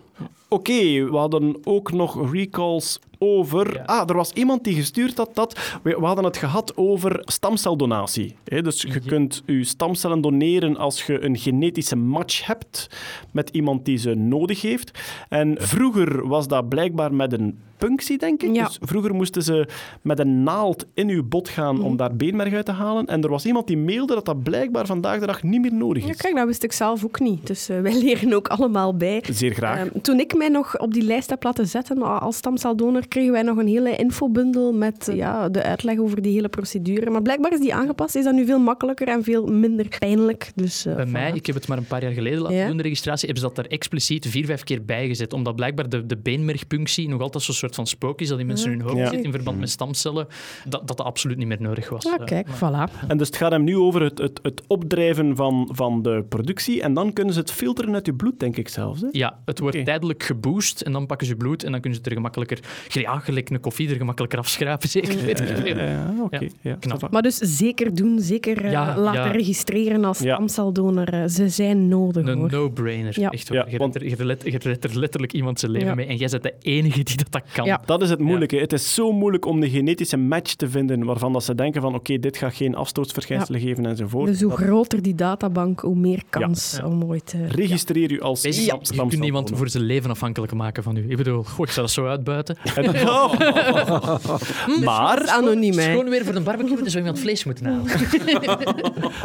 Oké, 0.48 1.10
we 1.10 1.18
hadden 1.18 1.58
ook 1.64 1.92
nog 1.92 2.32
recalls 2.32 3.00
over... 3.18 3.74
Ja. 3.74 3.84
Ah, 3.84 4.10
er 4.10 4.16
was 4.16 4.32
iemand 4.32 4.64
die 4.64 4.76
gestuurd 4.76 5.18
had 5.18 5.36
dat... 5.36 5.80
We, 5.84 5.90
we 6.00 6.06
hadden 6.06 6.24
het 6.26 6.38
gehad 6.38 6.78
over 6.78 7.22
stamceldonatie. 7.22 8.36
Dus 8.44 8.82
je 8.82 9.00
kunt 9.00 9.44
je 9.46 9.64
stamcellen 9.64 10.22
doneren 10.22 10.78
als 10.78 11.06
je 11.06 11.24
een 11.24 11.38
genetische 11.38 11.96
match 11.96 12.46
hebt 12.46 12.90
met 13.32 13.50
iemand 13.50 13.86
die 13.86 13.98
ze 13.98 14.14
nodig 14.14 14.62
heeft. 14.62 15.00
En 15.30 15.56
vroeger 15.60 16.28
was 16.28 16.48
dat 16.48 16.70
blijkbaar 16.70 17.14
met 17.14 17.34
een 17.34 17.60
punctie, 17.88 18.18
denk 18.18 18.44
ik. 18.44 18.56
Ja. 18.56 18.66
Dus 18.66 18.78
vroeger 18.82 19.14
moesten 19.14 19.44
ze 19.44 19.68
met 20.02 20.20
een 20.20 20.44
naald 20.44 20.86
in 20.94 21.10
uw 21.10 21.24
bot 21.24 21.50
gaan 21.50 21.82
om 21.82 21.98
daar 21.98 22.16
beenmerg 22.16 22.54
uit 22.54 22.66
te 22.66 22.72
halen. 22.72 23.06
En 23.06 23.22
er 23.24 23.30
was 23.30 23.46
iemand 23.46 23.68
die 23.68 23.78
mailde 23.78 24.14
dat 24.14 24.26
dat 24.26 24.44
blijkbaar 24.44 24.86
vandaag 24.86 25.20
de 25.20 25.26
dag 25.26 25.44
niet 25.44 25.62
meer 25.62 25.74
nodig 25.74 26.04
Ja, 26.04 26.10
is. 26.10 26.18
kijk, 26.18 26.36
dat 26.36 26.46
wist 26.48 26.64
ik 26.64 26.72
zelf 26.72 27.04
ook 27.06 27.20
niet. 27.20 27.48
Dus 27.48 27.70
eh, 27.70 27.82
wij 27.82 27.94
leren 28.04 28.34
ook 28.34 28.48
allemaal 28.48 28.98
bij. 28.98 29.24
Zeer 29.32 29.54
graag. 29.54 29.78
Ehm, 29.88 30.00
toen 30.02 30.20
ik 30.20 30.36
mij 30.38 30.50
nog 30.50 30.80
op 30.80 30.94
die 30.94 31.04
lijst 31.04 31.30
heb 31.30 31.44
laten 31.44 31.68
zetten 31.68 32.20
als 32.20 32.36
stamceldonor, 32.38 33.08
kregen 33.08 33.32
wij 33.32 33.42
nog 33.42 33.58
een 33.58 33.68
hele 33.68 33.96
infobundel 33.96 34.74
met 34.74 35.08
eh, 35.08 35.16
ja, 35.16 35.50
de 35.50 35.64
uitleg 35.64 35.98
over 36.00 36.22
die 36.22 36.34
hele 36.34 36.50
procedure. 36.50 37.10
Maar 37.10 37.22
blijkbaar 37.22 37.52
is 37.54 37.60
die 37.60 37.74
aangepast, 37.74 38.16
is 38.16 38.24
dat 38.24 38.34
nu 38.34 38.46
veel 38.46 38.60
makkelijker 38.60 39.08
en 39.08 39.24
veel 39.24 39.46
minder 39.46 39.88
pijnlijk. 40.00 40.52
Dus, 40.56 40.86
eh, 40.86 40.96
Bij 40.96 41.06
mij, 41.06 41.32
ik 41.34 41.46
heb 41.46 41.56
het 41.56 41.68
maar 41.68 41.78
een 41.78 41.86
paar 41.88 42.02
jaar 42.04 42.12
geleden 42.14 42.40
laten 42.42 42.58
Ja. 42.58 42.68
doen, 42.68 42.78
de 42.78 42.84
registratie, 42.84 43.30
hebben 43.30 43.50
ze 43.50 43.54
dat 43.56 43.66
er 43.66 43.72
expliciet 43.72 44.28
vier, 44.28 44.46
vijf 44.46 44.64
keer 44.64 44.86
bijgezet. 44.86 45.34
Omdat 45.34 45.56
blijkbaar 45.56 45.90
de, 45.90 46.06
de 46.06 46.18
beenmergpunctie 46.18 47.08
nog 47.10 47.22
altijd 47.22 47.44
zo'n 47.44 47.54
soort 47.56 47.73
van 47.76 47.88
spook 47.88 48.22
is 48.22 48.28
dat 48.28 48.38
die 48.38 48.48
mensen 48.48 48.72
in 48.72 48.78
hun 48.80 48.88
hoofd 48.88 48.98
Ja. 49.00 49.10
zit 49.10 49.24
in 49.24 49.32
verband 49.32 49.60
met 49.60 49.70
stamcellen, 49.70 50.28
dat 50.68 50.88
dat 50.88 51.02
absoluut 51.02 51.38
niet 51.38 51.48
meer 51.48 51.62
nodig 51.62 51.90
was. 51.90 52.04
Ja, 52.04 52.18
Eh, 52.18 52.26
kijk, 52.26 52.48
maar- 52.60 52.90
voilà. 52.90 53.08
En 53.08 53.18
dus 53.18 53.28
het 53.28 53.36
gaat 53.36 53.52
hem 53.52 53.64
nu 53.64 53.78
over 53.78 54.02
het, 54.02 54.18
het, 54.18 54.40
het 54.44 54.62
opdrijven 54.68 55.36
van, 55.36 55.70
van 55.72 56.02
de 56.02 56.26
productie. 56.30 56.82
En 56.82 56.94
dan 56.94 57.14
kunnen 57.14 57.34
ze 57.34 57.40
het 57.40 57.52
filteren 57.52 57.94
uit 57.94 58.06
je 58.06 58.14
bloed, 58.14 58.40
denk 58.40 58.58
ik 58.58 58.70
zelfs. 58.70 59.02
Hè? 59.02 59.08
Ja, 59.12 59.40
het 59.46 59.60
wordt 59.60 59.86
tijdelijk 59.86 60.24
geboost 60.24 60.82
en 60.82 60.92
dan 60.92 61.06
pakken 61.06 61.28
ze 61.28 61.36
bloed 61.36 61.64
en 61.64 61.72
dan 61.72 61.80
kunnen 61.82 61.94
ze 62.00 62.04
het 62.04 62.08
er 62.10 62.16
gemakkelijker, 62.18 62.60
ja, 62.90 63.20
gelijk 63.20 63.50
een 63.50 63.60
koffie 63.60 63.90
er 63.90 63.96
gemakkelijker 63.96 64.40
afschrapen, 64.40 64.90
zeker. 64.90 65.26
Weet 65.26 65.40
ik 65.40 65.48
veel. 65.48 65.78
Ja, 65.78 66.14
oké. 66.24 66.48
Ja. 66.62 66.76
knap. 66.80 67.12
Maar 67.12 67.22
dus 67.22 67.38
zeker 67.38 67.96
doen, 67.96 68.20
zeker 68.20 68.66
eh, 68.66 68.72
Ja, 68.72 68.98
laten 68.98 69.22
ja. 69.24 69.32
registreren 69.32 70.06
als 70.06 70.20
Ja. 70.20 70.34
stamceldonor. 70.36 71.08
eh, 71.14 71.28
ze 71.28 71.50
zijn 71.50 71.88
nodig, 71.88 72.26
Een 72.28 72.46
no-brainer. 72.52 73.20
Ja. 73.20 73.30
Echt 73.30 73.50
waar. 73.50 73.58
Ja, 73.58 73.66
je, 73.72 73.78
want- 73.78 73.96
redt 73.96 74.16
er, 74.44 74.50
je, 74.52 74.58
redt- 74.58 74.84
er 74.84 75.00
letterlijk 75.00 75.34
iemand 75.34 75.60
zijn 75.60 75.72
leven 75.72 75.88
Ja. 75.88 75.96
mee 75.96 76.06
en 76.08 76.16
jij 76.16 76.28
bent 76.30 76.44
de 76.44 76.54
enige 76.62 77.04
die 77.04 77.18
dat, 77.18 77.28
dat 77.32 77.44
kan. 77.54 77.63
Ja. 77.66 77.82
Dat 77.86 78.02
is 78.02 78.10
het 78.10 78.20
moeilijke. 78.20 78.58
Het 78.58 78.74
is 78.74 78.94
zo 78.94 79.12
moeilijk 79.12 79.46
om 79.46 79.60
de 79.60 79.70
genetische 79.70 80.18
match 80.18 80.54
te 80.54 80.70
vinden 80.70 81.06
waarvan 81.06 81.34
dat 81.34 81.44
ze 81.44 81.56
denken 81.56 81.82
van 81.82 81.96
oké, 81.96 82.20
dit 82.20 82.38
gaat 82.38 82.54
geen 82.54 82.76
afstootsverschijnselen 82.76 83.60
geven 83.62 83.86
enzovoort. 83.86 84.28
Dus 84.28 84.42
hoe 84.42 84.50
Dat- 84.50 84.60
groter 84.60 85.02
die 85.02 85.16
databank, 85.16 85.80
hoe 85.80 85.96
meer 85.96 86.22
kans 86.30 86.76
Ja. 86.78 86.86
om 86.88 87.04
ooit... 87.04 87.34
eh, 87.36 87.50
Registreer 87.50 88.12
u 88.12 88.22
als 88.22 88.40
stam- 88.40 88.52
je 88.54 88.68
kunt 88.68 88.86
iemand 88.86 89.18
stamceldonor. 89.18 89.58
voor 89.58 89.70
zijn 89.70 89.84
leven 89.84 90.10
afhankelijk 90.10 90.54
maken 90.54 90.84
van 90.84 90.96
u. 90.98 91.06
Ik 91.10 91.18
bedoel, 91.18 91.44
goh, 91.44 91.66
ik 91.66 91.72
zou 91.72 91.86
dat 91.86 91.92
zo 91.96 92.08
uitbuiten. 92.08 92.58
maar, 94.84 95.28
anoniem, 95.30 95.78
hè. 95.78 95.92
Gewoon 95.92 96.10
weer 96.10 96.26
voor 96.26 96.36
een 96.36 96.44
barbecue, 96.44 96.84
dus 96.84 96.94
we 96.94 97.00
iemand 97.00 97.20
vlees 97.20 97.44
moeten 97.44 97.66
halen. 97.66 97.84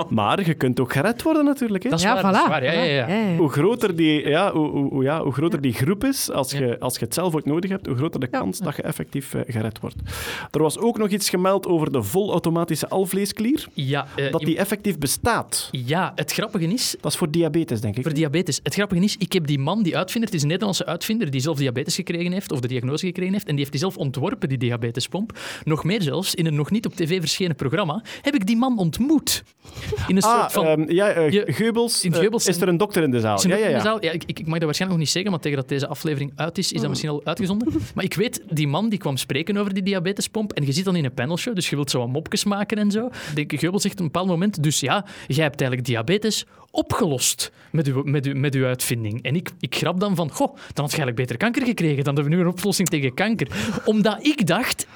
maar 0.08 0.46
je 0.46 0.54
kunt 0.54 0.80
ook 0.80 0.92
gered 0.92 1.22
worden 1.22 1.44
natuurlijk. 1.44 1.82
Hè? 1.84 1.90
Dat 1.90 1.98
is 1.98 2.04
ja, 2.04 2.12
waar, 2.14 2.22
voilà. 2.22 2.34
dat 2.36 2.42
is 2.42 2.48
waar. 2.48 2.64
Ja, 2.64 2.72
ja, 2.72 2.82
ja. 2.82 3.08
Ja, 3.08 3.28
ja. 3.30 3.36
Hoe 3.36 3.48
groter 3.50 3.96
die, 3.96 4.28
ja, 4.28 4.52
hoe, 4.52 4.70
hoe, 4.70 4.88
hoe- 4.90 5.02
ja, 5.02 5.22
hoe 5.22 5.32
groter 5.32 5.60
die 5.60 5.72
groep 5.72 6.04
is, 6.04 6.30
als 6.30 6.52
je, 6.52 6.76
als 6.80 6.98
je 6.98 7.04
het 7.04 7.14
zelf 7.14 7.34
ook 7.34 7.44
nodig 7.44 7.70
hebt, 7.70 7.86
hoe 7.86 7.96
groter 7.96 8.17
de 8.20 8.28
Ja. 8.30 8.38
kans 8.38 8.58
dat 8.58 8.76
je 8.76 8.82
effectief 8.82 9.34
eh, 9.34 9.40
gered 9.46 9.80
wordt. 9.80 9.96
Er 10.50 10.62
was 10.62 10.78
ook 10.78 10.98
nog 10.98 11.08
iets 11.08 11.28
gemeld 11.30 11.66
over 11.66 11.92
de 11.92 12.02
volautomatische 12.02 12.88
alvleesklier, 12.88 13.66
Ja, 13.72 14.06
eh, 14.16 14.32
dat 14.32 14.40
die 14.40 14.56
effectief 14.58 14.98
bestaat. 14.98 15.68
ja, 15.70 16.12
het 16.14 16.32
grappige 16.32 16.64
is, 16.66 16.96
Dat 17.00 17.12
is 17.12 17.18
voor 17.18 17.30
diabetes, 17.30 17.80
denk 17.80 17.96
ik. 17.96 18.02
voor 18.02 18.12
diabetes, 18.14 18.60
het 18.62 18.74
grappige 18.74 19.02
is, 19.04 19.16
ik 19.18 19.32
heb 19.32 19.46
die 19.46 19.58
man, 19.58 19.82
die 19.82 19.96
uitvinder, 19.96 20.24
het 20.28 20.36
is 20.36 20.42
een 20.42 20.48
Nederlandse 20.48 20.86
uitvinder, 20.86 21.30
die 21.30 21.40
zelf 21.40 21.56
diabetes 21.58 21.94
gekregen 21.94 22.32
heeft, 22.32 22.52
of 22.52 22.60
de 22.60 22.68
diagnose 22.68 23.06
gekregen 23.06 23.32
heeft, 23.32 23.44
en 23.44 23.50
die 23.50 23.58
heeft 23.58 23.70
die 23.70 23.80
zelf 23.80 23.96
ontworpen, 23.96 24.48
die 24.48 24.58
diabetespomp. 24.58 25.38
Nog 25.64 25.84
meer 25.84 26.02
zelfs, 26.02 26.34
in 26.34 26.46
een 26.46 26.54
nog 26.54 26.70
niet 26.70 26.86
op 26.86 26.94
tv 26.94 27.18
verschenen 27.20 27.56
programma, 27.56 28.02
heb 28.22 28.34
ik 28.34 28.46
die 28.46 28.56
man 28.56 28.78
ontmoet. 28.78 29.42
In 30.06 30.16
een 30.16 30.22
Ah, 30.22 30.38
soort 30.40 30.52
van... 30.52 30.66
ehm, 30.66 30.90
ja, 30.92 31.20
Je- 31.20 31.44
Geubels, 31.46 32.04
in 32.04 32.14
Geubels 32.14 32.46
is 32.46 32.60
er 32.60 32.68
een 32.68 32.76
dokter 32.76 33.02
in 33.02 33.10
de 33.10 33.20
zaal. 33.20 33.36
Is 33.36 33.42
Ja, 33.42 33.56
ja, 33.56 33.64
in 33.64 33.70
ja. 33.70 33.76
de 33.76 33.82
zaal? 33.82 34.04
Ja, 34.04 34.10
ik, 34.10 34.22
ik 34.26 34.38
ik 34.38 34.46
mag 34.46 34.54
dat 34.58 34.64
waarschijnlijk 34.64 34.90
nog 34.90 34.98
niet 34.98 35.08
zeggen, 35.08 35.30
maar 35.30 35.40
tegen 35.40 35.58
dat 35.58 35.68
deze 35.68 35.86
aflevering 35.86 36.32
uit 36.36 36.58
is, 36.58 36.72
is 36.72 36.80
dat 36.80 36.88
misschien 36.88 37.10
al 37.10 37.20
uitgezonden. 37.24 37.68
Maar 37.94 38.04
ik 38.08 38.14
weet, 38.14 38.42
die 38.50 38.68
man 38.68 38.88
die 38.88 38.98
kwam 38.98 39.16
spreken 39.16 39.56
over 39.56 39.74
die 39.74 39.82
diabetespomp 39.82 40.52
en 40.52 40.66
je 40.66 40.72
zit 40.72 40.84
dan 40.84 40.96
in 40.96 41.04
een 41.04 41.14
panelshow, 41.14 41.54
dus 41.54 41.70
je 41.70 41.76
wilt 41.76 41.90
zo 41.90 41.98
wat 41.98 42.08
mopjes 42.08 42.44
maken 42.44 42.78
en 42.78 42.90
zo. 42.90 43.10
Denk, 43.34 43.52
Geubel 43.58 43.80
zegt 43.80 43.94
op 43.94 44.00
een 44.00 44.06
bepaald 44.06 44.28
moment, 44.28 44.62
dus 44.62 44.80
ja, 44.80 45.04
jij 45.26 45.44
hebt 45.44 45.60
eigenlijk 45.60 45.84
diabetes 45.84 46.46
opgelost 46.70 47.52
met 47.70 47.86
uw, 47.86 48.02
met 48.02 48.26
uw, 48.26 48.34
met 48.34 48.54
uw 48.54 48.64
uitvinding. 48.64 49.22
En 49.22 49.36
ik, 49.36 49.50
ik 49.60 49.74
grap 49.74 50.00
dan 50.00 50.16
van, 50.16 50.30
goh, 50.30 50.54
dan 50.54 50.84
had 50.84 50.90
je 50.90 50.96
eigenlijk 50.96 51.16
beter 51.16 51.36
kanker 51.36 51.66
gekregen, 51.66 52.04
dan 52.04 52.14
hebben 52.14 52.32
we 52.32 52.38
nu 52.38 52.44
een 52.44 52.52
oplossing 52.52 52.88
tegen 52.88 53.14
kanker. 53.14 53.48
Omdat 53.84 54.26
ik 54.26 54.46
dacht, 54.46 54.86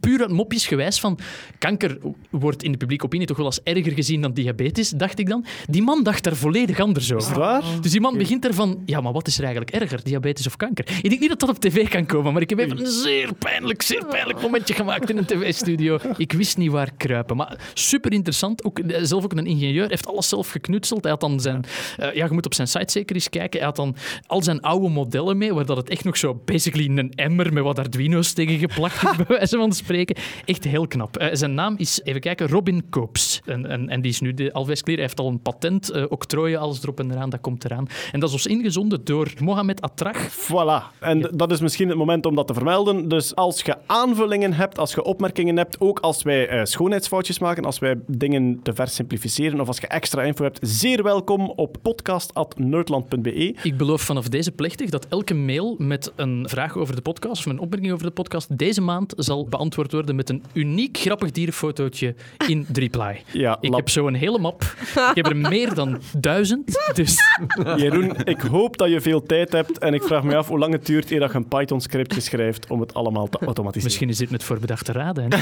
puur 0.00 0.20
uit 0.20 0.30
mopjes 0.30 0.66
gewijs 0.66 1.00
van 1.00 1.18
kanker 1.58 1.98
wordt 2.30 2.62
in 2.62 2.72
de 2.72 2.78
publieke 2.78 3.04
opinie 3.04 3.26
toch 3.26 3.36
wel 3.36 3.46
als 3.46 3.62
erger 3.62 3.92
gezien 3.92 4.20
dan 4.20 4.32
diabetes, 4.32 4.90
dacht 4.90 5.18
ik 5.18 5.28
dan. 5.28 5.44
Die 5.68 5.82
man 5.82 6.02
dacht 6.02 6.24
daar 6.24 6.36
volledig 6.36 6.80
anders 6.80 7.12
over. 7.12 7.38
waar? 7.38 7.62
Dus 7.80 7.90
die 7.90 8.00
man 8.00 8.18
begint 8.18 8.46
ervan, 8.46 8.82
ja, 8.86 9.00
maar 9.00 9.12
wat 9.12 9.26
is 9.26 9.38
er 9.38 9.44
eigenlijk 9.44 9.74
erger, 9.74 10.04
diabetes 10.04 10.46
of 10.46 10.56
kanker? 10.56 10.84
Ik 11.02 11.08
denk 11.08 11.20
niet 11.20 11.28
dat 11.28 11.40
dat 11.40 11.48
op 11.48 11.58
tv 11.58 11.88
kan 11.88 12.06
komen, 12.06 12.32
maar 12.32 12.42
ik 12.42 12.50
heb 12.50 12.58
even 12.58 12.80
een 12.80 12.86
zeer 12.86 13.34
pijnlijk, 13.34 13.82
zeer 13.82 14.06
pijnlijk 14.06 14.42
momentje 14.42 14.74
gemaakt 14.74 15.10
in 15.10 15.16
een 15.16 15.24
tv-studio. 15.24 15.98
Ik 16.16 16.32
wist 16.32 16.56
niet 16.56 16.70
waar 16.70 16.90
kruipen. 16.96 17.36
Maar 17.36 17.58
super 17.74 18.12
interessant. 18.12 18.64
Ook, 18.64 18.78
eh, 18.78 18.98
zelf 19.02 19.24
ook 19.24 19.32
een 19.32 19.46
ingenieur, 19.46 19.88
heeft 19.88 20.06
alles 20.06 20.28
zelf 20.28 20.50
geknutseld. 20.50 21.02
Hij 21.02 21.10
had 21.10 21.20
dan 21.20 21.40
zijn, 21.40 21.64
eh, 21.96 22.14
ja, 22.14 22.24
je 22.24 22.32
moet 22.32 22.46
op 22.46 22.54
zijn 22.54 22.68
site 22.68 22.92
zeker 22.92 23.14
eens 23.14 23.28
kijken. 23.28 23.58
Hij 23.58 23.68
had 23.68 23.76
dan 23.76 23.96
al 24.26 24.42
zijn 24.42 24.60
oude 24.60 24.88
modellen 24.88 25.38
mee, 25.38 25.54
waar 25.54 25.66
dat 25.66 25.76
het 25.76 25.88
echt 25.88 26.04
nog 26.04 26.16
zo 26.16 26.42
basically 26.44 26.98
een 26.98 27.12
emmer 27.14 27.52
met 27.52 27.62
wat 27.62 27.78
Arduino's 27.78 28.32
tegen 28.32 28.58
geplakt 28.58 29.02
is, 29.02 29.16
bij 29.26 29.36
wijze 29.36 29.56
van 29.60 29.72
spreken. 29.72 30.16
Echt 30.44 30.64
heel 30.64 30.86
knap. 30.86 31.16
Eh, 31.16 31.28
zijn 31.32 31.54
naam 31.54 31.74
is, 31.78 32.00
even 32.04 32.20
kijken, 32.20 32.48
Robin 32.48 32.84
Coops. 32.90 33.40
En, 33.44 33.66
en, 33.66 33.88
en 33.88 34.00
die 34.00 34.10
is 34.10 34.20
nu 34.20 34.34
de 34.34 34.52
Alves 34.52 34.82
Clear. 34.82 34.98
Hij 34.98 35.06
heeft 35.06 35.20
al 35.20 35.28
een 35.28 35.40
patent, 35.40 35.90
eh, 35.90 36.04
octrooien, 36.08 36.60
alles 36.60 36.82
erop 36.82 37.00
en 37.00 37.10
eraan, 37.10 37.30
dat 37.30 37.40
komt 37.40 37.64
eraan. 37.64 37.86
En 38.12 38.20
dat 38.20 38.28
is 38.28 38.34
ons 38.34 38.46
ingezonden 38.46 39.04
door 39.04 39.32
Mohamed 39.38 39.80
Atrach. 39.80 40.28
Voilà. 40.30 40.98
En 41.00 41.30
dat 41.34 41.52
is 41.52 41.60
misschien 41.60 41.88
het 41.88 41.96
moment 41.96 42.26
om 42.26 42.34
dat 42.34 42.46
te 42.46 42.54
vermelden. 42.54 43.08
Dus 43.08 43.34
als 43.34 43.62
je 43.62 43.76
aanvullingen 43.86 44.52
hebt, 44.52 44.78
als 44.78 44.94
je 44.94 45.02
opmerkingen 45.02 45.56
hebt, 45.56 45.80
ook 45.80 45.98
als 45.98 46.22
wij 46.22 46.48
eh, 46.48 46.64
schoonheidsfoutjes 46.64 47.38
maken, 47.38 47.64
als 47.64 47.78
wij 47.78 47.98
dingen 48.06 48.60
te 48.62 48.74
ver 48.74 48.88
simplificeren 48.88 49.60
of 49.60 49.66
als 49.66 49.78
je 49.78 49.86
extra 49.86 50.22
info 50.22 50.44
hebt, 50.44 50.58
zeer 50.62 51.02
welkom 51.02 51.52
op 51.56 51.76
podcast.nerdland.be. 51.82 53.54
Ik 53.62 53.76
beloof 53.76 54.02
vanaf 54.02 54.28
deze 54.28 54.52
plechtig 54.52 54.90
dat 54.90 55.06
elke 55.08 55.34
mail 55.34 55.74
met 55.78 56.12
een 56.16 56.48
vraag 56.48 56.76
over 56.76 56.94
de 56.94 57.02
podcast 57.02 57.46
of 57.46 57.52
een 57.52 57.58
opmerking 57.58 57.92
over 57.92 58.06
de 58.06 58.12
podcast 58.12 58.58
deze 58.58 58.80
maand 58.80 59.12
zal 59.16 59.46
beantwoord 59.50 59.92
worden 59.92 60.16
met 60.16 60.28
een 60.28 60.42
uniek 60.52 60.98
grappig 60.98 61.30
dierenfotootje 61.30 62.14
in 62.48 62.66
Dreply. 62.72 63.22
Ja, 63.32 63.58
Ik 63.60 63.74
heb 63.74 63.88
zo 63.88 64.06
een 64.06 64.14
hele 64.14 64.38
map. 64.38 64.62
Ik 64.94 65.10
heb 65.14 65.26
er 65.26 65.36
meer 65.36 65.74
dan 65.74 65.98
duizend. 66.16 66.90
Dus 66.94 67.18
Jeroen, 67.76 68.16
ik 68.24 68.40
hoop 68.40 68.76
dat 68.76 68.90
je 68.90 69.00
veel 69.00 69.22
tijd 69.22 69.52
hebt 69.52 69.78
en 69.78 69.94
ik 69.94 70.02
vraag 70.02 70.22
me 70.22 70.36
af 70.36 70.48
hoe 70.48 70.58
lang 70.58 70.72
het 70.72 70.86
duurt 70.86 71.10
eer 71.10 71.20
dat 71.20 71.30
je 71.30 71.36
een 71.36 71.48
Python-scriptje 71.48 72.20
schrijft 72.20 72.70
om 72.70 72.80
het 72.80 72.94
allemaal 72.94 73.28
te 73.28 73.38
automatiseren. 73.38 73.84
misschien 73.84 74.08
is 74.08 74.18
dit 74.18 74.30
met 74.30 74.42
voorbedachte 74.42 74.92
raden. 74.92 75.28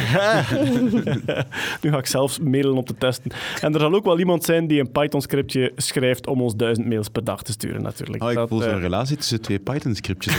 Nu 1.82 1.90
ga 1.90 1.98
ik 1.98 2.06
zelfs 2.06 2.38
mailen 2.38 2.74
om 2.74 2.84
te 2.84 2.94
testen. 2.98 3.30
En 3.60 3.74
er 3.74 3.80
zal 3.80 3.94
ook 3.94 4.04
wel 4.04 4.18
iemand 4.18 4.44
zijn 4.44 4.66
die 4.66 4.80
een 4.80 4.90
Python-scriptje 4.90 5.72
schrijft 5.76 6.26
om 6.26 6.42
ons 6.42 6.56
duizend 6.56 6.86
mails 6.86 7.08
per 7.08 7.24
dag 7.24 7.42
te 7.42 7.52
sturen, 7.52 7.82
natuurlijk. 7.82 8.22
Oh, 8.22 8.30
ik 8.30 8.36
Dat, 8.36 8.48
voel 8.48 8.60
zo'n 8.60 8.70
eh, 8.70 8.80
relatie 8.80 9.16
tussen 9.16 9.40
twee 9.40 9.58
Python-scriptjes 9.58 10.36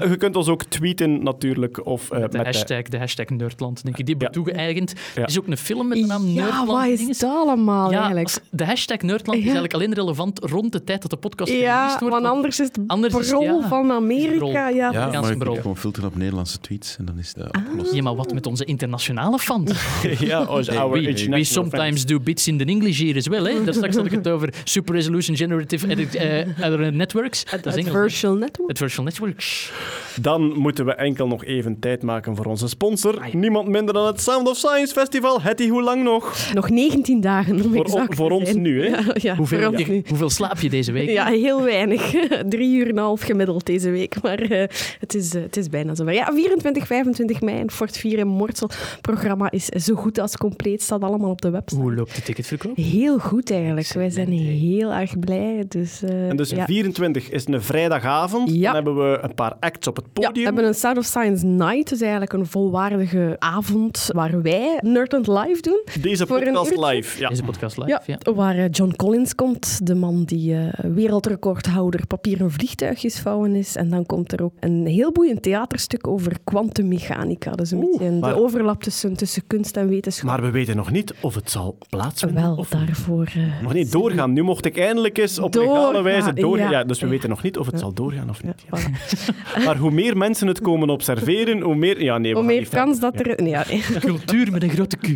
je 0.00 0.16
kunt 0.18 0.36
ons 0.36 0.48
ook 0.48 0.64
tweeten, 0.64 1.22
natuurlijk. 1.34 1.86
Of, 1.86 2.10
eh, 2.10 2.20
Met 2.20 2.32
de 2.32 2.36
met 2.38 2.46
hashtag, 2.46 2.82
de 2.82 2.98
hashtag 2.98 3.28
Nerdland, 3.28 3.84
denk 3.84 3.98
ik. 3.98 4.06
Die 4.06 4.16
wordt 4.18 4.32
toegeëigend. 4.32 4.92
Ja. 5.14 5.22
Er 5.22 5.28
is 5.28 5.38
ook 5.38 5.46
een 5.46 5.56
film 5.56 5.88
met 5.88 5.98
de 5.98 6.06
naam 6.06 6.26
Ja, 6.26 6.42
Nerdland. 6.44 6.68
wat 6.68 7.08
is 7.08 7.18
dat 7.18 7.30
allemaal 7.30 7.90
Ja, 7.90 7.96
eigenlijk? 7.96 8.26
als- 8.26 8.40
de 8.50 8.64
hashtag 8.64 8.98
Nerdland 9.00 9.38
is 9.38 9.44
Ja. 9.44 9.50
eigenlijk 9.54 9.74
alleen 9.74 9.94
relevant 9.94 10.38
rond 10.42 10.72
de 10.72 10.84
tijd 10.84 11.02
dat 11.02 11.10
de 11.10 11.16
podcast 11.16 11.52
Ja, 11.52 11.86
wordt. 12.00 12.14
want 12.14 12.26
anders 12.26 12.60
is 12.60 12.66
het 12.66 12.78
Anders 12.86 13.14
is- 13.14 13.28
brol 13.28 13.42
ja. 13.60 13.68
van 13.68 13.90
Amerika. 13.92 14.68
Ja, 14.68 14.90
Ja, 14.92 15.20
maar 15.20 15.30
ik 15.30 15.38
brol. 15.38 15.52
moet 15.52 15.60
gewoon 15.62 15.76
filteren 15.76 16.08
op 16.08 16.16
Nederlandse 16.16 16.60
tweets 16.60 16.96
en 16.98 17.04
dan 17.04 17.18
is 17.18 17.32
het 17.36 17.52
Ah. 17.52 17.62
opgelost. 17.62 17.94
Ja, 17.94 18.02
maar 18.02 18.14
wat 18.16 18.32
met 18.34 18.46
onze 18.46 18.64
internationale 18.64 19.38
fans? 19.38 19.72
ja, 20.18 20.38
our 20.38 20.64
We, 20.64 20.98
international 21.00 21.38
we 21.38 21.44
sometimes 21.44 22.06
do 22.06 22.20
bits 22.20 22.48
in 22.48 22.58
the 22.58 22.64
English 22.64 23.00
here 23.00 23.18
as 23.18 23.26
well. 23.28 23.44
Hè? 23.54 23.64
Daar 23.64 23.74
straks 23.74 23.96
had 23.96 24.04
ik 24.06 24.10
het 24.12 24.28
over 24.28 24.54
Super 24.64 24.94
Resolution 24.94 25.36
Generative 25.36 25.88
edit, 25.88 26.14
eh, 26.14 26.88
Networks. 26.92 27.44
Dat 27.44 27.66
is 27.66 27.74
het 27.74 27.90
virtual 27.90 28.34
network. 28.34 28.68
Het 28.68 28.78
Virtual 28.78 29.04
Networks. 29.04 29.72
Dan 30.20 30.58
moeten 30.58 30.84
we 30.84 30.94
enkel 30.94 31.23
nog 31.28 31.44
even 31.44 31.78
tijd 31.78 32.02
maken 32.02 32.36
voor 32.36 32.44
onze 32.44 32.68
sponsor. 32.68 33.20
Ai. 33.20 33.30
Niemand 33.36 33.68
minder 33.68 33.94
dan 33.94 34.06
het 34.06 34.20
Sound 34.20 34.48
of 34.48 34.56
Science 34.56 34.92
Festival. 34.92 35.40
Hetty, 35.42 35.68
hoe 35.68 35.82
lang 35.82 36.02
nog? 36.02 36.52
Nog 36.54 36.70
19 36.70 37.20
dagen 37.20 37.54
om 37.64 37.72
Voor, 37.72 37.84
exact 37.84 38.14
voor 38.14 38.28
te 38.28 38.34
ons 38.34 38.48
zijn. 38.48 38.62
nu, 38.62 38.82
hè? 38.82 38.88
Ja, 39.04 39.04
ja, 39.14 39.36
Hoeveel, 39.36 39.70
nu. 39.70 40.02
hoeveel 40.08 40.30
slaap 40.30 40.58
je 40.60 40.68
deze 40.70 40.92
week? 40.92 41.08
Ja, 41.08 41.26
heel 41.26 41.62
weinig. 41.62 42.14
Drie 42.48 42.76
uur 42.76 42.84
en 42.88 42.90
een 42.90 42.98
half 43.02 43.20
gemiddeld 43.20 43.66
deze 43.66 43.90
week. 43.90 44.22
Maar 44.22 44.38
eh, 44.38 44.68
het, 45.00 45.14
is, 45.14 45.34
eh, 45.34 45.42
het 45.42 45.56
is 45.56 45.68
bijna 45.68 45.94
zover. 45.94 46.12
Ja, 46.14 46.32
24, 46.32 46.86
25 46.86 47.40
mei 47.40 47.58
in 47.58 47.70
Fort 47.70 47.96
4 47.96 48.18
in 48.18 48.26
Mortsel. 48.26 48.68
Het 48.68 48.98
programma 49.00 49.50
is 49.50 49.64
zo 49.66 49.94
goed 49.94 50.18
als 50.18 50.36
compleet. 50.36 50.82
Staat 50.82 51.02
allemaal 51.02 51.30
op 51.30 51.40
de 51.40 51.50
website. 51.50 51.80
Hoe 51.80 51.94
loopt 51.94 52.14
de 52.16 52.22
ticketverkoop? 52.22 52.76
Heel 52.76 53.18
goed 53.18 53.50
eigenlijk. 53.50 53.88
Wij 53.92 54.10
zijn 54.10 54.28
heel 54.32 54.92
erg 54.92 55.18
blij. 55.18 55.64
Dus, 55.68 56.02
eh, 56.02 56.28
En 56.28 56.36
dus 56.36 56.50
ja. 56.50 56.64
24 56.64 57.30
is 57.30 57.46
een 57.46 57.62
vrijdagavond. 57.62 58.50
Ja. 58.54 58.72
Dan 58.72 58.74
hebben 58.74 59.10
we 59.10 59.18
een 59.22 59.34
paar 59.34 59.54
acts 59.60 59.86
op 59.86 59.96
het 59.96 60.04
Ja, 60.04 60.10
podium. 60.12 60.34
we 60.34 60.40
hebben 60.44 60.64
een 60.66 60.74
Sound 60.74 60.98
of 60.98 61.04
Science 61.14 61.46
Night. 61.46 61.88
Dus 61.88 62.00
eigenlijk 62.00 62.32
een 62.32 62.46
volwaardige 62.46 63.36
avond 63.38 64.08
waar 64.12 64.42
wij 64.42 64.78
Nerdland 64.80 65.26
live 65.26 65.60
doen. 65.60 65.82
Deze 66.00 66.26
voor 66.26 66.40
een 66.40 66.52
podcast 66.52 66.92
live. 66.92 67.20
Ja. 67.20 67.28
Deze 67.28 67.42
podcast 67.42 67.76
live, 67.76 67.88
Ja, 67.90 68.02
ja. 68.06 68.32
waar 68.32 68.56
eh, 68.56 68.64
John 68.70 68.92
Collins 68.96 69.34
komt, 69.34 69.86
de 69.86 69.94
man 69.94 70.24
die 70.24 70.54
eh, 70.56 70.68
wereldrecordhouder 70.94 72.06
papieren 72.06 72.50
vliegtuigjes 72.50 73.18
vouwen 73.20 73.54
is. 73.54 73.76
En 73.76 73.88
dan 73.90 74.06
komt 74.06 74.32
er 74.32 74.42
ook 74.42 74.52
een 74.60 74.86
heel 74.86 75.12
boeiend 75.12 75.42
theaterstuk 75.42 76.06
over 76.06 76.32
kwantummechanica. 76.44 77.50
Dus 77.50 77.70
een 77.70 77.78
Oeh, 77.82 77.98
beetje 77.98 78.12
de 78.12 78.18
maar- 78.18 78.36
overlap 78.36 78.82
tussen, 78.82 79.16
tussen 79.16 79.46
kunst 79.46 79.76
en 79.76 79.88
wetenschap. 79.88 80.28
Maar 80.30 80.42
we 80.42 80.50
weten 80.50 80.76
nog 80.76 80.90
niet 80.90 81.14
of 81.20 81.34
het 81.34 81.50
zal 81.50 81.78
plaatsvinden. 81.88 82.42
Wel, 82.42 82.56
of 82.56 82.68
daarvoor... 82.68 83.26
eh, 83.34 83.62
Nog 83.62 83.72
niet 83.72 83.92
doorgaan. 83.92 84.32
Nu 84.32 84.42
mocht 84.42 84.64
ik 84.64 84.78
eindelijk 84.78 85.18
eens 85.18 85.38
op 85.38 85.52
Doorgaan, 85.52 85.74
legale 85.74 86.02
wijze 86.02 86.32
doorgaan. 86.32 86.70
Ja, 86.70 86.78
ja. 86.78 86.84
dus 86.84 86.98
we 87.00 87.06
Ja. 87.06 87.12
weten 87.12 87.28
nog 87.28 87.42
niet 87.42 87.58
of 87.58 87.66
het 87.66 87.78
zal 87.78 87.92
doorgaan 87.92 88.28
of 88.30 88.42
niet. 88.42 88.64
Voilà. 88.64 88.92
Maar 89.64 89.76
hoe 89.76 89.90
meer 89.90 90.16
mensen 90.16 90.46
het 90.46 90.60
komen 90.60 90.88
observeren, 91.08 91.60
hoe 91.60 91.74
meer... 91.74 92.02
Ja, 92.02 92.18
nee, 92.18 92.34
Hoe 92.34 92.42
meer 92.42 92.68
kans 92.68 93.00
dat 93.00 93.20
er... 93.20 93.42
Nee, 93.42 93.50
ja, 93.50 93.64
nee. 93.68 93.82
Cultuur 94.00 94.50
met 94.50 94.62
een 94.62 94.70
grote 94.70 94.96
Q. 94.96 95.06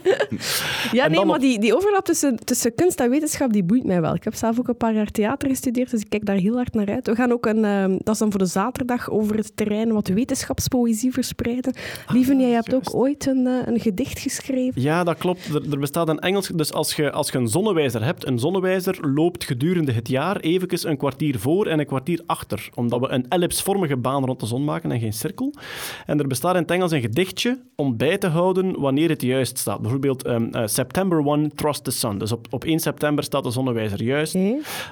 Ja, 0.93 1.09
nee, 1.09 1.25
maar 1.25 1.39
die, 1.39 1.59
die 1.59 1.77
overlap 1.77 2.05
tussen, 2.05 2.37
tussen 2.45 2.75
kunst 2.75 3.01
en 3.01 3.11
wetenschap, 3.11 3.53
die 3.53 3.65
boeit 3.65 3.85
mij 3.85 4.01
wel. 4.01 4.15
Ik 4.15 4.25
heb 4.25 4.35
zelf 4.35 4.59
ook 4.59 4.69
een 4.69 4.77
paar 4.77 4.95
jaar 4.95 5.11
theater 5.11 5.49
gestudeerd, 5.49 5.91
dus 5.91 6.01
ik 6.01 6.09
kijk 6.09 6.27
daar 6.27 6.37
heel 6.37 6.55
hard 6.55 6.75
naar 6.75 6.89
uit. 6.89 7.07
We 7.07 7.15
gaan 7.15 7.33
ook 7.33 7.47
een, 7.47 7.65
ehm, 7.65 7.91
dat 7.91 8.15
is 8.15 8.19
dan 8.19 8.31
voor 8.31 8.41
de 8.41 8.47
zaterdag, 8.47 9.11
over 9.11 9.37
het 9.37 9.57
terrein 9.57 9.93
wat 9.93 10.09
wetenschapspoëzie 10.09 11.13
verspreiden. 11.13 11.75
Lieve, 12.09 12.37
jij 12.37 12.51
hebt 12.51 12.75
ook 12.75 12.95
ooit 12.95 13.27
een, 13.27 13.47
eh, 13.47 13.67
een 13.67 13.81
gedicht 13.81 14.19
geschreven. 14.19 14.83
Ja, 14.83 15.05
dat 15.05 15.19
klopt. 15.19 15.47
Er, 15.47 15.71
er 15.71 15.79
bestaat 15.79 16.09
een 16.09 16.19
Engels... 16.19 16.49
Dus 16.55 16.73
als 16.73 16.95
je, 16.95 17.13
als 17.13 17.31
je 17.31 17.39
een 17.39 17.49
zonnewijzer 17.49 18.05
hebt, 18.05 18.27
een 18.27 18.39
zonnewijzer 18.39 18.99
loopt 19.15 19.45
gedurende 19.45 19.93
het 19.93 20.09
jaar 20.09 20.37
eventjes 20.37 20.85
een 20.85 20.97
kwartier 20.97 21.39
voor 21.39 21.67
en 21.67 21.79
een 21.79 21.87
kwartier 21.87 22.21
achter. 22.27 22.69
Omdat 22.75 23.01
we 23.01 23.09
een 23.09 23.29
ellipsvormige 23.29 23.97
baan 23.97 24.25
rond 24.25 24.41
de 24.41 24.47
zon 24.47 24.65
maken 24.65 24.93
en 24.93 25.01
geen 25.01 25.13
cirkel. 25.13 25.55
En 26.07 26.19
er 26.19 26.27
bestaat 26.27 26.55
in 26.55 26.61
het 26.61 26.71
Engels 26.71 26.93
een 26.93 27.01
gedichtje 27.01 27.59
om 27.75 27.97
bij 27.97 28.19
te 28.19 28.27
houden 28.27 28.81
wanneer 28.81 29.09
het 29.09 29.23
juist 29.23 29.59
staat. 29.59 29.81
Bijvoorbeeld 29.81 30.25
ehm, 30.25 30.45
eh, 30.51 30.67
September 30.77 31.27
1, 31.27 31.55
Trust 31.55 31.85
the 31.85 31.91
Sun. 31.91 32.19
Dus 32.19 32.33
op, 32.33 32.47
op 32.51 32.65
1 32.65 32.79
september 32.79 33.25
staat 33.25 33.45
de 33.45 33.51
zonnewijzer 33.51 34.03
juist. 34.03 34.35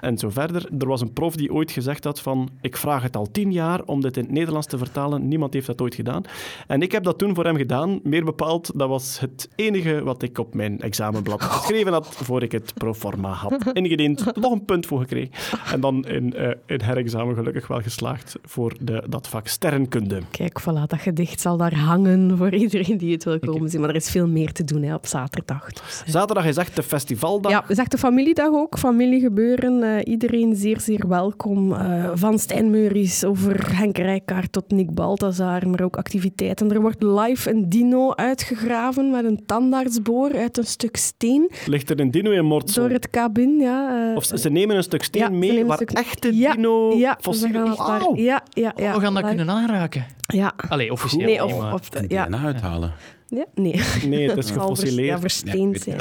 En 0.00 0.18
zo 0.18 0.30
verder. 0.30 0.68
Er 0.78 0.86
was 0.86 1.00
een 1.00 1.12
prof 1.12 1.36
die 1.36 1.52
ooit 1.52 1.70
gezegd 1.70 2.04
had 2.04 2.20
van 2.20 2.48
ik 2.60 2.76
vraag 2.76 3.02
het 3.02 3.16
al 3.16 3.30
tien 3.30 3.52
jaar 3.52 3.82
om 3.84 4.00
dit 4.00 4.16
in 4.16 4.22
het 4.22 4.32
Nederlands 4.32 4.66
te 4.66 4.78
vertalen. 4.78 5.28
Niemand 5.28 5.54
heeft 5.54 5.66
dat 5.66 5.80
ooit 5.80 5.94
gedaan. 5.94 6.22
En 6.66 6.82
ik 6.82 6.92
heb 6.92 7.04
dat 7.04 7.18
toen 7.18 7.34
voor 7.34 7.44
hem 7.44 7.56
gedaan. 7.56 8.00
Meer 8.02 8.24
bepaald, 8.24 8.70
dat 8.74 8.88
was 8.88 9.20
het 9.20 9.48
enige 9.54 10.02
wat 10.04 10.22
ik 10.22 10.38
op 10.38 10.54
mijn 10.54 10.80
examenblad 10.80 11.42
geschreven 11.42 11.92
had 11.92 12.06
voor 12.06 12.42
ik 12.42 12.52
het 12.52 12.74
pro 12.74 12.94
forma 12.94 13.28
had 13.28 13.72
ingediend. 13.72 14.36
Nog 14.36 14.52
een 14.52 14.64
punt 14.64 14.86
voor 14.86 15.00
gekregen. 15.00 15.30
En 15.72 15.80
dan 15.80 16.04
in, 16.04 16.34
eh 16.34 16.50
in 16.66 16.80
herexamen 16.80 17.34
gelukkig 17.34 17.66
wel 17.66 17.80
geslaagd 17.80 18.36
voor 18.42 18.76
de, 18.80 19.02
dat 19.08 19.28
vak 19.28 19.46
sterrenkunde. 19.46 20.20
Kijk, 20.30 20.60
voilà, 20.60 20.86
dat 20.86 21.00
gedicht 21.00 21.40
zal 21.40 21.56
daar 21.56 21.74
hangen 21.74 22.36
voor 22.36 22.54
iedereen 22.54 22.98
die 22.98 23.12
het 23.12 23.24
wil 23.24 23.38
komen 23.38 23.68
zien. 23.70 23.80
Maar 23.80 23.88
er 23.88 23.96
is 23.96 24.10
veel 24.10 24.28
meer 24.28 24.52
te 24.52 24.64
doen 24.64 24.82
hè, 24.82 24.94
op 24.94 25.06
zaterdag. 25.06 25.68
Zaterdag 26.06 26.46
is 26.46 26.56
echt 26.56 26.76
de 26.76 26.82
festivaldag. 26.82 27.52
Ja, 27.52 27.60
het 27.60 27.70
is 27.70 27.78
echt 27.78 27.90
de 27.90 27.98
familiedag 27.98 28.48
ook, 28.48 28.78
familiegebeuren. 28.78 29.82
Eh, 29.82 30.12
iedereen 30.12 30.56
zeer, 30.56 30.80
zeer 30.80 31.08
welkom. 31.08 31.72
Eh, 31.72 32.10
van 32.14 32.38
Stijn 32.38 32.70
Meuris 32.70 33.24
over 33.24 33.76
Henk 33.76 33.98
Rijkaard 33.98 34.52
tot 34.52 34.70
Nick 34.70 34.94
Balthazar, 34.94 35.68
maar 35.68 35.82
ook 35.82 35.96
activiteiten. 35.96 36.70
Er 36.72 36.80
wordt 36.80 37.02
live 37.02 37.50
een 37.50 37.68
dino 37.68 38.14
uitgegraven 38.14 39.10
met 39.10 39.24
een 39.24 39.42
tandartsboor 39.46 40.36
uit 40.36 40.56
een 40.58 40.64
stuk 40.66 40.96
steen 40.96 41.50
Ligt 41.66 41.90
er 41.90 42.00
een 42.00 42.10
dino 42.10 42.30
in 42.30 42.44
Mortsel? 42.44 42.82
door 42.82 42.92
het 42.92 43.10
cabin. 43.10 43.58
Ja, 43.60 44.08
eh, 44.10 44.16
Of 44.16 44.24
ze, 44.24 44.38
ze 44.38 44.50
nemen 44.50 44.76
een 44.76 44.82
stuk 44.82 45.02
steen 45.02 45.22
ja, 45.22 45.28
mee 45.30 45.64
waar 45.64 45.80
een 45.80 45.86
stuk- 45.88 45.98
echte 45.98 46.36
ja, 46.36 46.52
dino 46.54 46.92
ja, 46.96 47.18
fossielen... 47.20 47.76
gaan 47.76 47.98
Wauw. 47.98 48.16
ja, 48.16 48.42
ja, 48.50 48.72
ja. 48.76 48.94
we 48.94 49.00
gaan 49.00 49.14
dat 49.14 49.22
Live. 49.22 49.34
kunnen 49.36 49.54
aanraken. 49.54 50.06
Ja. 50.26 50.52
Allee, 50.68 50.92
officieel. 50.92 51.26
Nee, 51.26 51.40
niet, 51.40 51.52
of, 51.54 51.72
of, 51.72 51.90
En 51.90 52.04
ja. 52.08 52.26
DNA 52.26 52.44
uithalen. 52.44 52.92
Ja. 53.36 53.44
Nee. 53.54 53.80
Nee, 54.08 54.28
het 54.28 54.36
is 54.38 54.50
gefossileerd. 54.60 55.08
Ja, 55.08 55.20
versteend 55.20 55.80
zijn. 55.80 55.96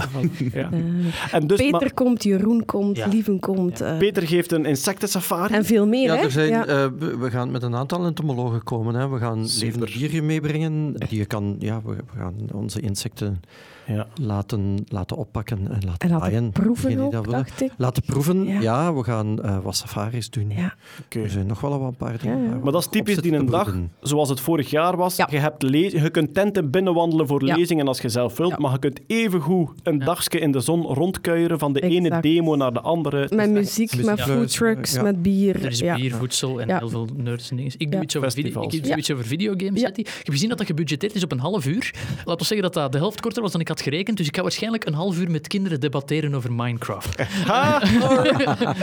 Ja. 0.53 0.69
Eh, 0.71 1.33
En 1.33 1.47
dus, 1.47 1.57
Peter 1.57 1.71
maar 1.71 1.93
komt, 1.93 2.23
Jeroen 2.23 2.65
komt, 2.65 2.97
Ja. 2.97 3.07
Lieven 3.07 3.39
komt. 3.39 3.81
eh, 3.81 3.97
Peter 3.97 4.27
geeft 4.27 4.51
een 4.51 4.65
insectensafari. 4.65 5.53
en 5.53 5.65
veel 5.65 5.87
meer, 5.87 6.03
Ja, 6.07 6.15
hè? 6.15 6.23
er 6.23 6.31
zijn, 6.31 6.49
Ja. 6.49 6.65
eh, 6.65 6.87
we 6.99 7.17
we 7.17 7.29
gaan 7.29 7.51
met 7.51 7.63
een 7.63 7.75
aantal 7.75 8.05
entomologen 8.05 8.63
komen. 8.63 8.95
Hè. 8.95 9.09
We 9.09 9.17
gaan 9.17 9.45
levende 9.59 9.85
dieren 9.85 10.25
meebrengen. 10.25 10.93
Die 11.09 11.17
je 11.19 11.25
kan, 11.25 11.55
ja, 11.59 11.81
we, 11.85 11.91
we 11.95 12.17
gaan 12.17 12.35
onze 12.53 12.79
insecten 12.79 13.41
Ja. 13.87 14.07
laten, 14.21 14.83
laten 14.87 15.17
oppakken 15.17 15.57
en 15.57 15.81
laten 15.85 16.09
En 16.09 16.17
laten 16.17 16.51
proeven 16.51 16.99
ook, 16.99 17.11
dat 17.11 17.25
dacht 17.25 17.61
ik. 17.61 17.71
Laten 17.77 18.03
proeven, 18.05 18.45
Ja. 18.45 18.59
ja. 18.61 18.93
we 18.93 19.03
gaan 19.03 19.41
eh, 19.43 19.57
wat 19.63 19.75
safaris 19.75 20.29
doen. 20.29 20.49
Ja. 20.49 20.73
Oké. 21.05 21.19
Er 21.19 21.29
zijn 21.29 21.47
nog 21.47 21.61
wel 21.61 21.81
een 21.81 21.95
paar 21.95 22.17
dingen. 22.21 22.59
Maar 22.63 22.71
dat 22.71 22.81
is 22.81 22.87
typisch 22.87 23.17
die 23.17 23.33
een 23.33 23.45
dag, 23.45 23.75
zoals 24.01 24.29
het 24.29 24.39
vorig 24.39 24.69
jaar 24.69 24.97
was. 24.97 25.15
Ja. 25.15 25.27
Je, 25.31 25.37
hebt 25.37 25.61
je 25.61 26.09
kunt 26.11 26.33
tenten 26.33 26.69
binnenwandelen 26.71 27.27
voor 27.27 27.45
Ja. 27.45 27.55
lezingen 27.55 27.87
als 27.87 28.01
je 28.01 28.09
zelf 28.09 28.37
wilt, 28.37 28.51
Ja. 28.51 28.57
maar 28.59 28.71
je 28.71 28.79
kunt 28.79 28.99
evengoed 29.07 29.69
een 29.83 29.99
dagje 29.99 30.39
in 30.39 30.51
de 30.51 30.59
zon 30.59 30.81
rondkuieren 30.81 31.59
van 31.59 31.73
de 31.73 31.79
ene 31.81 32.19
demo 32.21 32.55
naar 32.55 32.73
de 32.73 32.81
andere. 32.81 33.19
Met 33.19 33.31
echt- 33.39 33.49
muziek, 33.49 33.91
muziek 33.91 34.05
met 34.09 34.17
ja. 34.17 34.25
foodtrucks, 34.25 34.93
Ja. 34.93 35.01
met 35.01 35.21
bier. 35.21 35.55
Er 35.55 35.65
is 35.71 35.79
ja. 35.79 35.95
bier, 35.95 36.13
voedsel 36.13 36.61
en 36.61 36.67
Ja. 36.67 36.77
heel 36.77 36.89
veel 36.89 37.07
nerds 37.15 37.49
en 37.49 37.55
dingen. 37.55 37.71
Ik 37.77 37.87
doe 37.91 37.95
Ja. 37.97 38.01
iets 38.01 38.15
over, 38.15 38.31
video, 38.31 38.61
ik 38.63 38.83
doe 38.83 38.97
iets 38.97 39.11
over 39.11 39.25
videogames. 39.25 39.81
Ik 39.81 39.95
heb 40.07 40.07
gezien 40.23 40.49
dat 40.49 40.57
dat 40.57 40.67
gebudgeteerd 40.67 41.15
is 41.15 41.23
op 41.23 41.31
een 41.31 41.39
half 41.39 41.65
uur. 41.65 41.93
Laten 42.17 42.37
we 42.37 42.43
zeggen 42.43 42.61
dat 42.61 42.73
dat 42.73 42.91
de 42.91 42.97
helft 42.97 43.21
korter 43.21 43.41
was 43.41 43.51
dan 43.51 43.61
ik 43.61 43.67
had 43.73 43.81
gerekend. 43.81 44.17
Dus 44.17 44.27
ik 44.27 44.35
ga 44.35 44.41
waarschijnlijk 44.41 44.85
een 44.85 44.93
half 44.93 45.19
uur 45.19 45.31
met 45.31 45.47
kinderen 45.47 45.79
debatteren 45.79 46.35
over 46.35 46.51
Minecraft. 46.53 47.15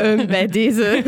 Ehm, 0.01 0.27
bij 0.27 0.47
deze 0.47 1.03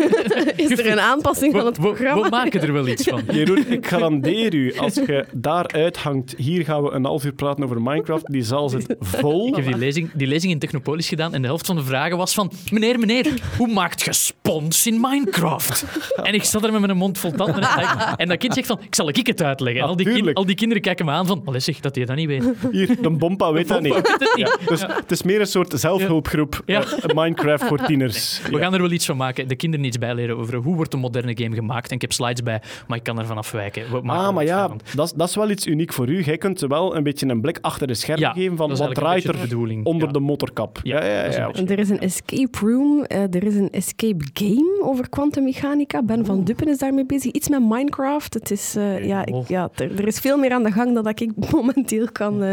is 0.57 0.71
er 0.71 0.91
een 0.91 1.01
aanpassing 1.01 1.53
van 1.53 1.67
het 1.67 1.77
We, 1.77 1.83
we, 1.83 1.89
programma. 1.89 2.23
we 2.23 2.29
maken 2.29 2.61
er 2.61 2.73
wel 2.73 2.89
iets 2.89 3.05
van. 3.05 3.23
Jeroen, 3.37 3.65
ik 3.69 3.87
garandeer 3.87 4.55
u, 4.55 4.77
als 4.77 4.95
je 4.95 5.25
daar 5.33 5.67
uithangt, 5.67 6.35
hier 6.37 6.65
gaan 6.65 6.83
we 6.83 6.91
een 6.91 7.05
half 7.05 7.25
uur 7.25 7.33
praten 7.33 7.65
over 7.65 7.83
Minecraft, 7.83 8.33
die 8.33 8.43
zaal 8.43 8.69
zit 8.69 8.95
vol. 9.01 9.49
Ik 9.49 9.57
heb 9.57 9.65
die 9.65 9.77
lezing, 9.77 10.11
die 10.15 10.27
lezing 10.27 10.53
in 10.53 10.59
Technopolis 10.59 11.09
gedaan 11.09 11.35
en 11.35 11.41
de 11.43 11.49
helft 11.49 11.67
van 11.67 11.77
de 11.77 11.83
vragen 11.83 12.17
was 12.17 12.35
van 12.35 12.53
meneer, 12.71 12.99
meneer, 12.99 13.41
hoe 13.57 13.73
maakt 13.73 14.03
je 14.03 14.13
spons 14.13 14.87
in 14.87 15.01
Minecraft? 15.01 15.85
En 16.23 16.35
ik 16.35 16.43
zat 16.43 16.65
er 16.65 16.73
met 16.73 16.81
mijn 16.81 16.97
mond 16.97 17.19
vol 17.19 17.33
tanden 17.33 17.69
en 18.17 18.29
dat 18.29 18.39
kind 18.39 18.55
zegt 18.55 18.67
van, 18.67 18.79
ik 18.83 18.95
zal 18.95 19.09
ik 19.09 19.27
het 19.27 19.43
uitleggen. 19.43 19.83
En 19.83 19.89
al 19.89 19.97
die, 19.97 20.35
al 20.35 20.47
die 20.47 20.57
kinderen 20.57 20.83
kijken 20.83 21.05
me 21.05 21.11
aan 21.11 21.27
van, 21.27 21.43
allee 21.45 21.61
zeg, 21.61 21.81
dat 21.81 21.95
hij 21.95 22.05
dat 22.05 22.17
niet 22.17 22.27
weet. 22.27 22.45
Hier, 22.71 23.03
de 23.03 23.11
Bompa 23.11 23.53
weet 23.53 23.69
dat 23.79 23.83
niet. 23.83 24.17
Ja, 24.37 24.57
dus 24.67 24.81
het 24.87 25.11
is 25.11 25.23
meer 25.23 25.41
een 25.41 25.47
soort 25.47 25.73
zelfhulpgroep. 25.81 26.63
Ja. 26.67 26.81
eh, 26.81 27.15
Minecraft 27.15 27.65
voor 27.65 27.79
tieners. 27.87 28.43
We 28.51 28.59
gaan 28.59 28.75
er 28.75 28.81
wel 28.81 28.91
iets 28.91 29.07
van 29.07 29.17
maken. 29.17 29.49
De 29.49 29.57
kinderen 29.57 29.87
iets 29.87 29.99
bijleren 29.99 30.37
over 30.37 30.55
hoe 30.55 30.77
wordt 30.77 30.93
een 30.95 31.01
moderne 31.01 31.37
game 31.43 31.55
gemaakt. 31.55 31.89
En 31.89 31.95
ik 31.95 32.01
heb 32.01 32.13
slides 32.13 32.43
bij, 32.43 32.63
maar 32.87 32.99
ik 32.99 33.05
kan 33.05 33.19
ervan 33.19 33.37
afwijken. 33.37 33.83
We 33.91 34.01
Ah, 34.13 34.35
maar 34.35 34.45
ja, 34.45 34.69
dat 34.95 35.07
is, 35.07 35.13
dat 35.13 35.29
is 35.29 35.35
wel 35.35 35.51
iets 35.51 35.67
uniek 35.67 35.93
voor 35.93 36.09
u. 36.09 36.23
Jij 36.23 36.39
kunt 36.39 36.61
wel 36.61 36.97
een 36.97 37.03
beetje 37.03 37.27
een 37.29 37.41
blik 37.41 37.59
achter 37.61 37.87
de 37.87 37.95
schermen 37.95 38.25
Ja, 38.27 38.33
geven 38.33 38.57
van 38.57 38.77
wat 38.77 38.95
draait 38.95 39.25
een 39.29 39.35
er 39.35 39.41
bedoeling. 39.41 39.85
onder 39.87 40.07
Ja. 40.07 40.13
de 40.13 40.21
motorkap. 40.21 40.81
Ja, 40.83 41.05
Ja, 41.05 41.25
ja, 41.25 41.51
Er 41.67 41.79
is 41.79 41.89
een 41.89 42.01
escape 42.01 42.59
room, 42.61 43.05
eh, 43.05 43.21
er 43.35 43.45
is 43.45 43.55
een 43.55 43.71
escape 43.71 44.25
game 44.33 44.81
over 44.83 45.09
kwantummechanica. 45.09 46.03
Ben 46.03 46.25
van 46.27 46.45
Duppen 46.45 46.69
is 46.69 46.79
daarmee 46.79 47.07
bezig. 47.07 47.33
Iets 47.33 47.49
met 47.49 47.61
Minecraft. 47.69 48.35
Het 48.35 48.51
is, 48.51 48.75
eh, 48.77 49.05
ja, 49.05 49.27
ik, 49.27 49.35
Oh. 49.35 49.49
ja, 49.49 49.69
er, 49.75 49.99
er 50.01 50.07
is 50.07 50.19
veel 50.19 50.37
meer 50.39 50.53
aan 50.53 50.63
de 50.63 50.71
gang 50.73 50.95
dan 50.95 51.05
dat 51.05 51.21
ik 51.21 51.31
momenteel 51.53 52.07
kan, 52.13 52.43
eh, 52.43 52.53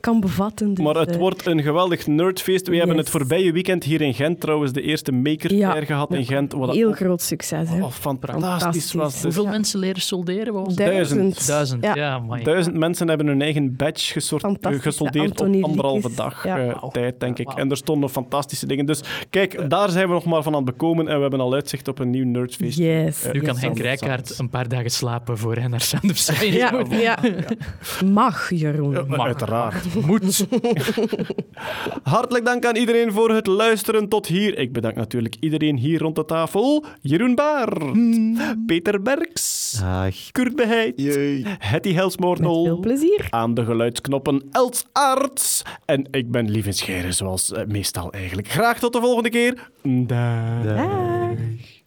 kan 0.00 0.20
bevatten. 0.20 0.57
Dus, 0.58 0.78
Maar 0.84 0.94
het 0.94 1.10
eh, 1.10 1.16
wordt 1.16 1.46
een 1.46 1.62
geweldig 1.62 2.06
nerdfeest. 2.06 2.68
We 2.68 2.76
hebben 2.76 2.96
het 2.96 3.10
voorbije 3.10 3.52
weekend 3.52 3.84
hier 3.84 4.00
in 4.00 4.14
Gent 4.14 4.40
trouwens 4.40 4.72
de 4.72 4.82
eerste 4.82 5.12
Maker 5.12 5.54
Ja. 5.54 5.70
Fair 5.72 5.86
gehad 5.86 6.14
in 6.14 6.24
Gent. 6.24 6.52
Wat 6.52 6.74
heel 6.74 6.88
ook- 6.88 6.96
groot 6.96 7.22
succes. 7.22 7.68
Hè. 7.68 7.82
oh, 7.82 7.90
fantastisch 7.90 8.40
Fantastisch. 8.42 8.92
was. 8.92 9.12
Dus 9.12 9.22
Hoeveel 9.22 9.46
mensen 9.46 9.78
leren 9.80 10.02
solderen? 10.02 10.52
Was 10.52 10.66
het? 10.66 10.76
Duizend. 10.76 11.46
Duizend, 11.46 11.84
Ja. 11.84 11.94
ja. 11.94 12.22
Duizend 12.42 12.76
mensen 12.76 13.08
hebben 13.08 13.26
hun 13.26 13.42
eigen 13.42 13.76
badge 13.76 14.12
gesort, 14.12 14.42
Fantastisch, 14.42 14.82
gesoldeerd 14.82 15.40
op 15.40 15.46
anderhalve 15.64 16.14
dag 16.14 16.44
Ja. 16.44 16.58
eh, 16.58 16.88
tijd, 16.88 17.20
denk 17.20 17.38
ik. 17.38 17.52
En 17.52 17.70
er 17.70 17.76
stonden 17.76 18.10
fantastische 18.10 18.66
dingen. 18.66 18.86
Dus 18.86 19.00
kijk, 19.30 19.70
daar 19.70 19.90
zijn 19.90 20.06
we 20.06 20.12
nog 20.12 20.24
maar 20.24 20.42
van 20.42 20.52
aan 20.54 20.62
het 20.64 20.70
bekomen 20.70 21.08
en 21.08 21.14
we 21.16 21.20
hebben 21.22 21.40
al 21.40 21.54
uitzicht 21.54 21.88
op 21.88 21.98
een 21.98 22.10
nieuw 22.10 22.24
nerdfeest. 22.26 22.78
Yes. 22.78 23.24
Eh, 23.24 23.32
Nu 23.32 23.40
kan 23.40 23.52
yes. 23.54 23.62
Henk 23.62 23.78
Rijkaard 23.78 24.38
een 24.38 24.48
paar 24.50 24.68
dagen 24.68 24.90
slapen 24.90 25.38
voor 25.38 25.56
hij 25.56 25.66
naar 25.68 25.80
Science 25.88 26.52
Ja, 26.56 26.70
moet. 26.70 27.00
ja. 27.00 27.18
Mag, 28.12 28.50
Jeroen. 28.50 28.92
Maar 28.92 29.06
Mag. 29.06 29.26
Uiteraard. 29.26 30.06
Moet. 30.06 30.46
Hartelijk 32.02 32.44
dank 32.44 32.64
aan 32.64 32.76
iedereen 32.76 33.12
voor 33.12 33.30
het 33.30 33.46
luisteren 33.46 34.08
tot 34.08 34.26
hier. 34.26 34.58
Ik 34.58 34.72
bedank 34.72 34.94
natuurlijk 34.94 35.36
iedereen 35.40 35.76
hier 35.76 36.00
rond 36.00 36.16
de 36.16 36.24
tafel. 36.24 36.84
Jeroen 37.00 37.34
Baar, 37.34 37.72
Peter 38.66 39.02
Berks, 39.02 39.78
Dag. 39.80 40.30
Kurt 40.32 40.56
Beheid, 40.56 41.00
Hetty 41.58 41.92
Met 41.94 42.38
veel 42.38 42.78
plezier. 42.78 43.26
Aan 43.30 43.54
de 43.54 43.64
geluidsknoppen 43.64 44.42
Els 44.50 44.84
Aarts. 44.92 45.62
En 45.84 46.08
ik 46.10 46.30
ben 46.30 46.50
Lieven 46.50 46.74
Scheren, 46.74 47.14
zoals 47.14 47.52
eh, 47.52 47.64
meestal 47.66 48.12
eigenlijk. 48.12 48.48
Graag 48.48 48.78
tot 48.78 48.92
de 48.92 49.00
volgende 49.00 49.30
keer. 49.30 49.70
Dag. 49.82 50.64
Dag. 50.64 51.77